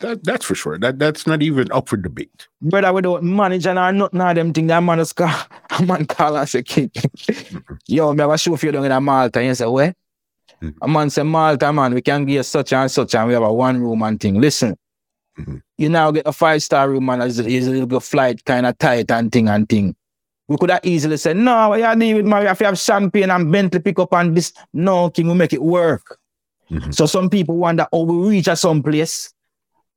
That, 0.01 0.23
that's 0.23 0.45
for 0.45 0.55
sure. 0.55 0.77
That 0.77 0.99
That's 0.99 1.25
not 1.27 1.41
even 1.41 1.71
up 1.71 1.87
for 1.89 1.97
debate. 1.97 2.47
brother 2.61 2.91
without 2.93 3.23
manager 3.23 3.69
or 3.71 3.91
nothing 3.91 4.21
of 4.21 4.35
them 4.35 4.53
thing 4.53 4.67
that 4.67 4.81
man 4.81 4.99
is 4.99 5.13
call 5.13 5.29
a 5.79 5.83
man 5.83 6.05
call 6.05 6.37
and 6.37 6.49
say 6.49 6.63
king. 6.63 6.91
Yo, 7.87 8.13
me 8.13 8.21
have 8.21 8.31
a 8.31 8.37
show 8.37 8.55
for 8.57 8.65
you 8.65 8.71
down 8.71 8.85
in 8.85 8.91
a 8.91 8.99
Malta. 9.01 9.39
And 9.39 9.47
you 9.49 9.55
say, 9.55 9.65
where? 9.65 9.93
Mhm. 10.61 10.75
A 10.81 10.87
man 10.87 11.09
say, 11.09 11.23
Malta, 11.23 11.71
man, 11.71 11.93
we 11.93 12.01
can 12.01 12.25
give 12.25 12.35
you 12.35 12.43
such 12.43 12.73
and 12.73 12.89
such 12.91 13.15
and 13.15 13.27
we 13.27 13.33
have 13.33 13.43
a 13.43 13.53
one 13.53 13.79
room 13.81 14.01
and 14.03 14.19
thing. 14.19 14.39
Listen. 14.41 14.75
Mhm. 15.39 15.61
You 15.77 15.89
now 15.89 16.11
get 16.11 16.27
a 16.27 16.33
five 16.33 16.61
star 16.63 16.89
room 16.89 17.09
and 17.09 17.23
it's, 17.23 17.37
it's 17.39 17.67
a 17.67 17.71
little 17.71 17.99
flight 17.99 18.43
kind 18.45 18.65
of 18.65 18.77
tight 18.77 19.09
and 19.11 19.31
thing 19.31 19.47
and 19.49 19.67
thing. 19.69 19.95
We 20.47 20.57
could 20.57 20.71
have 20.71 20.81
easily 20.83 21.17
said, 21.17 21.37
no, 21.37 21.73
you 21.75 21.95
deal 21.95 22.17
with 22.17 22.25
man, 22.25 22.45
if 22.47 22.59
you 22.59 22.65
have 22.65 22.77
champagne 22.77 23.29
and 23.29 23.51
Bentley 23.51 23.79
pick 23.79 23.97
up 23.99 24.13
and 24.13 24.35
this. 24.35 24.51
No, 24.73 25.09
king, 25.09 25.27
we 25.29 25.33
make 25.35 25.53
it 25.53 25.61
work. 25.61 26.17
Mhm. 26.69 26.93
So 26.93 27.05
some 27.05 27.29
people 27.29 27.57
wonder 27.57 27.87
oh, 27.91 28.03
we 28.03 28.29
reach 28.37 28.47
at 28.47 28.57
some 28.57 28.81
place. 28.83 29.33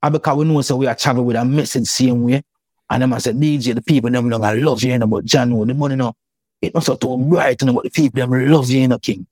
And 0.04 0.12
because 0.12 0.36
we 0.36 0.44
know 0.44 0.60
so 0.60 0.76
we 0.76 0.86
are 0.86 0.94
traveling 0.94 1.24
with 1.24 1.36
a 1.36 1.44
message 1.46 1.86
same 1.86 2.24
way. 2.24 2.42
And 2.90 3.02
them 3.02 3.14
I 3.14 3.18
said, 3.18 3.36
DJ, 3.36 3.74
the 3.74 3.80
people 3.80 4.10
them 4.10 4.28
don't 4.28 4.62
love 4.62 4.82
you, 4.82 4.92
you 4.92 4.98
know, 4.98 5.06
but 5.06 5.24
John, 5.24 5.48
know, 5.48 5.64
the 5.64 5.72
money 5.72 5.96
no. 5.96 6.12
It 6.60 6.74
not 6.74 6.84
so 6.84 6.94
too 6.96 7.16
bright, 7.16 7.62
you 7.62 7.66
know, 7.66 7.72
but 7.72 7.84
the 7.84 7.90
people 7.90 8.20
them 8.20 8.52
love 8.52 8.68
you, 8.68 8.82
you 8.82 8.88
know, 8.88 8.98
King. 8.98 9.26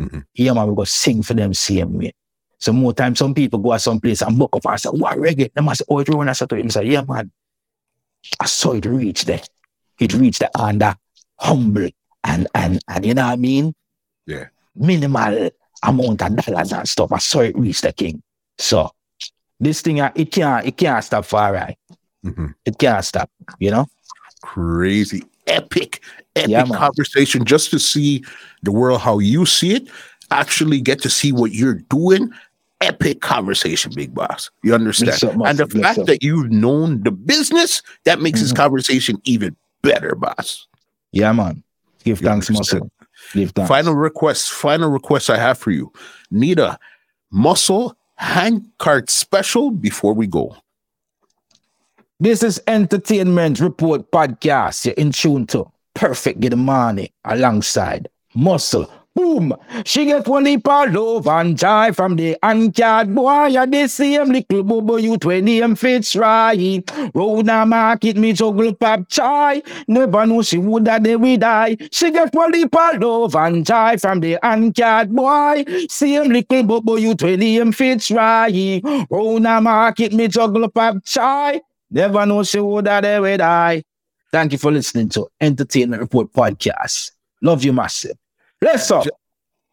Mhm. 0.00 0.24
Yeah, 0.34 0.54
man, 0.54 0.66
we 0.66 0.74
go 0.74 0.84
sing 0.84 1.22
for 1.22 1.34
them 1.34 1.52
same 1.52 1.98
way. 1.98 2.14
So 2.58 2.72
more 2.72 2.94
time, 2.94 3.14
some 3.14 3.34
people 3.34 3.58
go 3.58 3.74
at 3.74 3.82
some 3.82 4.00
place 4.00 4.22
and 4.22 4.38
book 4.38 4.56
up 4.56 4.64
and 4.64 4.80
say, 4.80 4.88
what 4.88 5.18
reggae? 5.18 5.52
Them 5.52 5.68
I 5.68 5.74
say, 5.74 5.84
oh, 5.90 5.98
it 5.98 6.08
run. 6.08 6.30
I 6.30 6.32
said 6.32 6.48
to 6.48 6.56
him, 6.56 6.70
say, 6.70 6.86
yeah, 6.86 7.02
man. 7.06 7.30
I 8.40 8.46
saw 8.46 8.72
it 8.72 8.86
reach 8.86 9.26
there. 9.26 9.42
It 10.00 10.14
reached 10.14 10.38
the 10.38 10.58
under 10.58 10.96
humble 11.38 11.90
and 12.24 12.48
and 12.54 12.80
and 12.88 13.04
you 13.04 13.12
know 13.12 13.26
what 13.26 13.32
I 13.32 13.36
mean? 13.36 13.74
Yeah. 14.26 14.46
Minimal 14.74 15.50
amount 15.82 16.22
of 16.22 16.36
dollars 16.36 16.72
and 16.72 16.88
stuff. 16.88 17.12
I 17.12 17.18
saw 17.18 17.40
it 17.40 17.58
reach 17.58 17.82
the 17.82 17.92
king. 17.92 18.22
So 18.56 18.90
this 19.60 19.80
thing, 19.80 19.98
it 19.98 20.32
can't, 20.32 20.66
it 20.66 20.76
can't 20.76 21.04
stop 21.04 21.24
for 21.24 21.38
right. 21.52 21.76
Mhm. 22.24 22.54
It 22.64 22.78
can't 22.78 23.04
stop, 23.04 23.30
you 23.58 23.70
know? 23.70 23.86
Crazy, 24.42 25.22
epic, 25.46 26.00
epic 26.36 26.50
Yeah, 26.50 26.64
conversation 26.66 27.44
just 27.44 27.70
to 27.70 27.78
see 27.78 28.24
the 28.62 28.72
world 28.72 29.00
how 29.00 29.18
you 29.18 29.46
see 29.46 29.74
it. 29.74 29.88
Actually, 30.30 30.80
get 30.80 31.00
to 31.02 31.10
see 31.10 31.32
what 31.32 31.52
you're 31.52 31.74
doing. 31.90 32.30
Epic 32.80 33.20
conversation, 33.20 33.92
big 33.94 34.14
boss. 34.14 34.50
You 34.62 34.74
understand? 34.74 35.22
Up, 35.24 35.46
and 35.46 35.58
the 35.58 35.66
fact 35.66 36.00
up. 36.00 36.06
that 36.06 36.22
you've 36.22 36.50
known 36.50 37.02
the 37.02 37.10
business 37.10 37.82
that 38.04 38.20
makes 38.20 38.40
this 38.40 38.52
Mhm. 38.52 38.56
conversation 38.56 39.20
even 39.24 39.56
better, 39.82 40.14
boss. 40.14 40.66
Yeah, 41.12 41.32
man. 41.32 41.62
Give 42.04 42.20
You 42.20 42.26
thanks, 42.28 42.50
muscle. 42.50 42.90
Give 43.32 43.50
thanks. 43.52 43.68
Final 43.68 43.94
request, 43.94 44.50
final 44.50 44.90
request 44.90 45.30
I 45.30 45.38
have 45.38 45.56
for 45.56 45.70
you. 45.70 45.92
Need 46.30 46.58
a 46.58 46.78
muscle 47.30 47.96
Handcart 48.24 49.10
special 49.10 49.70
before 49.70 50.14
we 50.14 50.26
go. 50.26 50.56
This 52.18 52.42
is 52.42 52.60
Entertainment 52.66 53.60
Report 53.60 54.10
Podcast. 54.10 54.86
You're 54.86 54.94
in 54.94 55.12
tune 55.12 55.46
to 55.48 55.70
Perfect 55.94 56.40
Giddimani 56.40 57.12
alongside 57.22 58.08
Muscle. 58.34 58.90
Boom! 59.14 59.54
She 59.84 60.06
get 60.06 60.26
one 60.26 60.46
heap 60.46 60.66
of 60.66 60.92
love 60.92 61.28
and 61.28 61.56
joy 61.56 61.92
from 61.92 62.16
the 62.16 62.36
Handcart 62.42 63.14
Boy. 63.14 63.46
Yeah, 63.46 63.64
the 63.64 63.86
same 63.86 64.32
little 64.32 64.64
bubble 64.64 64.98
you 64.98 65.16
20 65.16 65.60
and 65.60 65.78
fits 65.78 66.16
right. 66.16 66.82
Road 67.14 67.48
a 67.48 67.64
market, 67.64 68.16
me 68.16 68.32
juggle 68.32 68.74
pop 68.74 69.08
chai. 69.08 69.62
Never 69.86 70.26
know 70.26 70.42
she 70.42 70.58
would 70.58 70.86
that 70.86 71.04
they 71.04 71.14
will 71.14 71.36
die. 71.36 71.76
She 71.92 72.10
get 72.10 72.34
one 72.34 72.54
heap 72.54 72.74
of 72.74 73.00
love 73.00 73.36
and 73.36 73.64
joy 73.64 73.98
from 73.98 74.18
the 74.18 74.36
Handcart 74.42 75.10
Boy. 75.10 75.64
Same 75.88 76.32
little 76.32 76.64
bubble 76.64 76.98
you 76.98 77.14
20 77.14 77.58
and 77.60 77.76
fits 77.76 78.10
right. 78.10 78.80
Road 79.08 79.46
a 79.46 79.60
market, 79.60 80.12
me 80.12 80.26
juggle 80.26 80.68
pop 80.68 80.96
chai. 81.04 81.60
Never 81.88 82.26
know 82.26 82.42
she 82.42 82.58
would 82.58 82.88
have 82.88 83.04
they 83.04 83.20
will 83.20 83.36
die. 83.36 83.84
Thank 84.32 84.50
you 84.50 84.58
for 84.58 84.72
listening 84.72 85.08
to 85.10 85.28
Entertainment 85.40 86.02
Report 86.02 86.32
Podcast. 86.32 87.12
Love 87.40 87.62
you 87.62 87.72
massive. 87.72 88.16
Let's 88.64 88.90
up. 88.90 89.06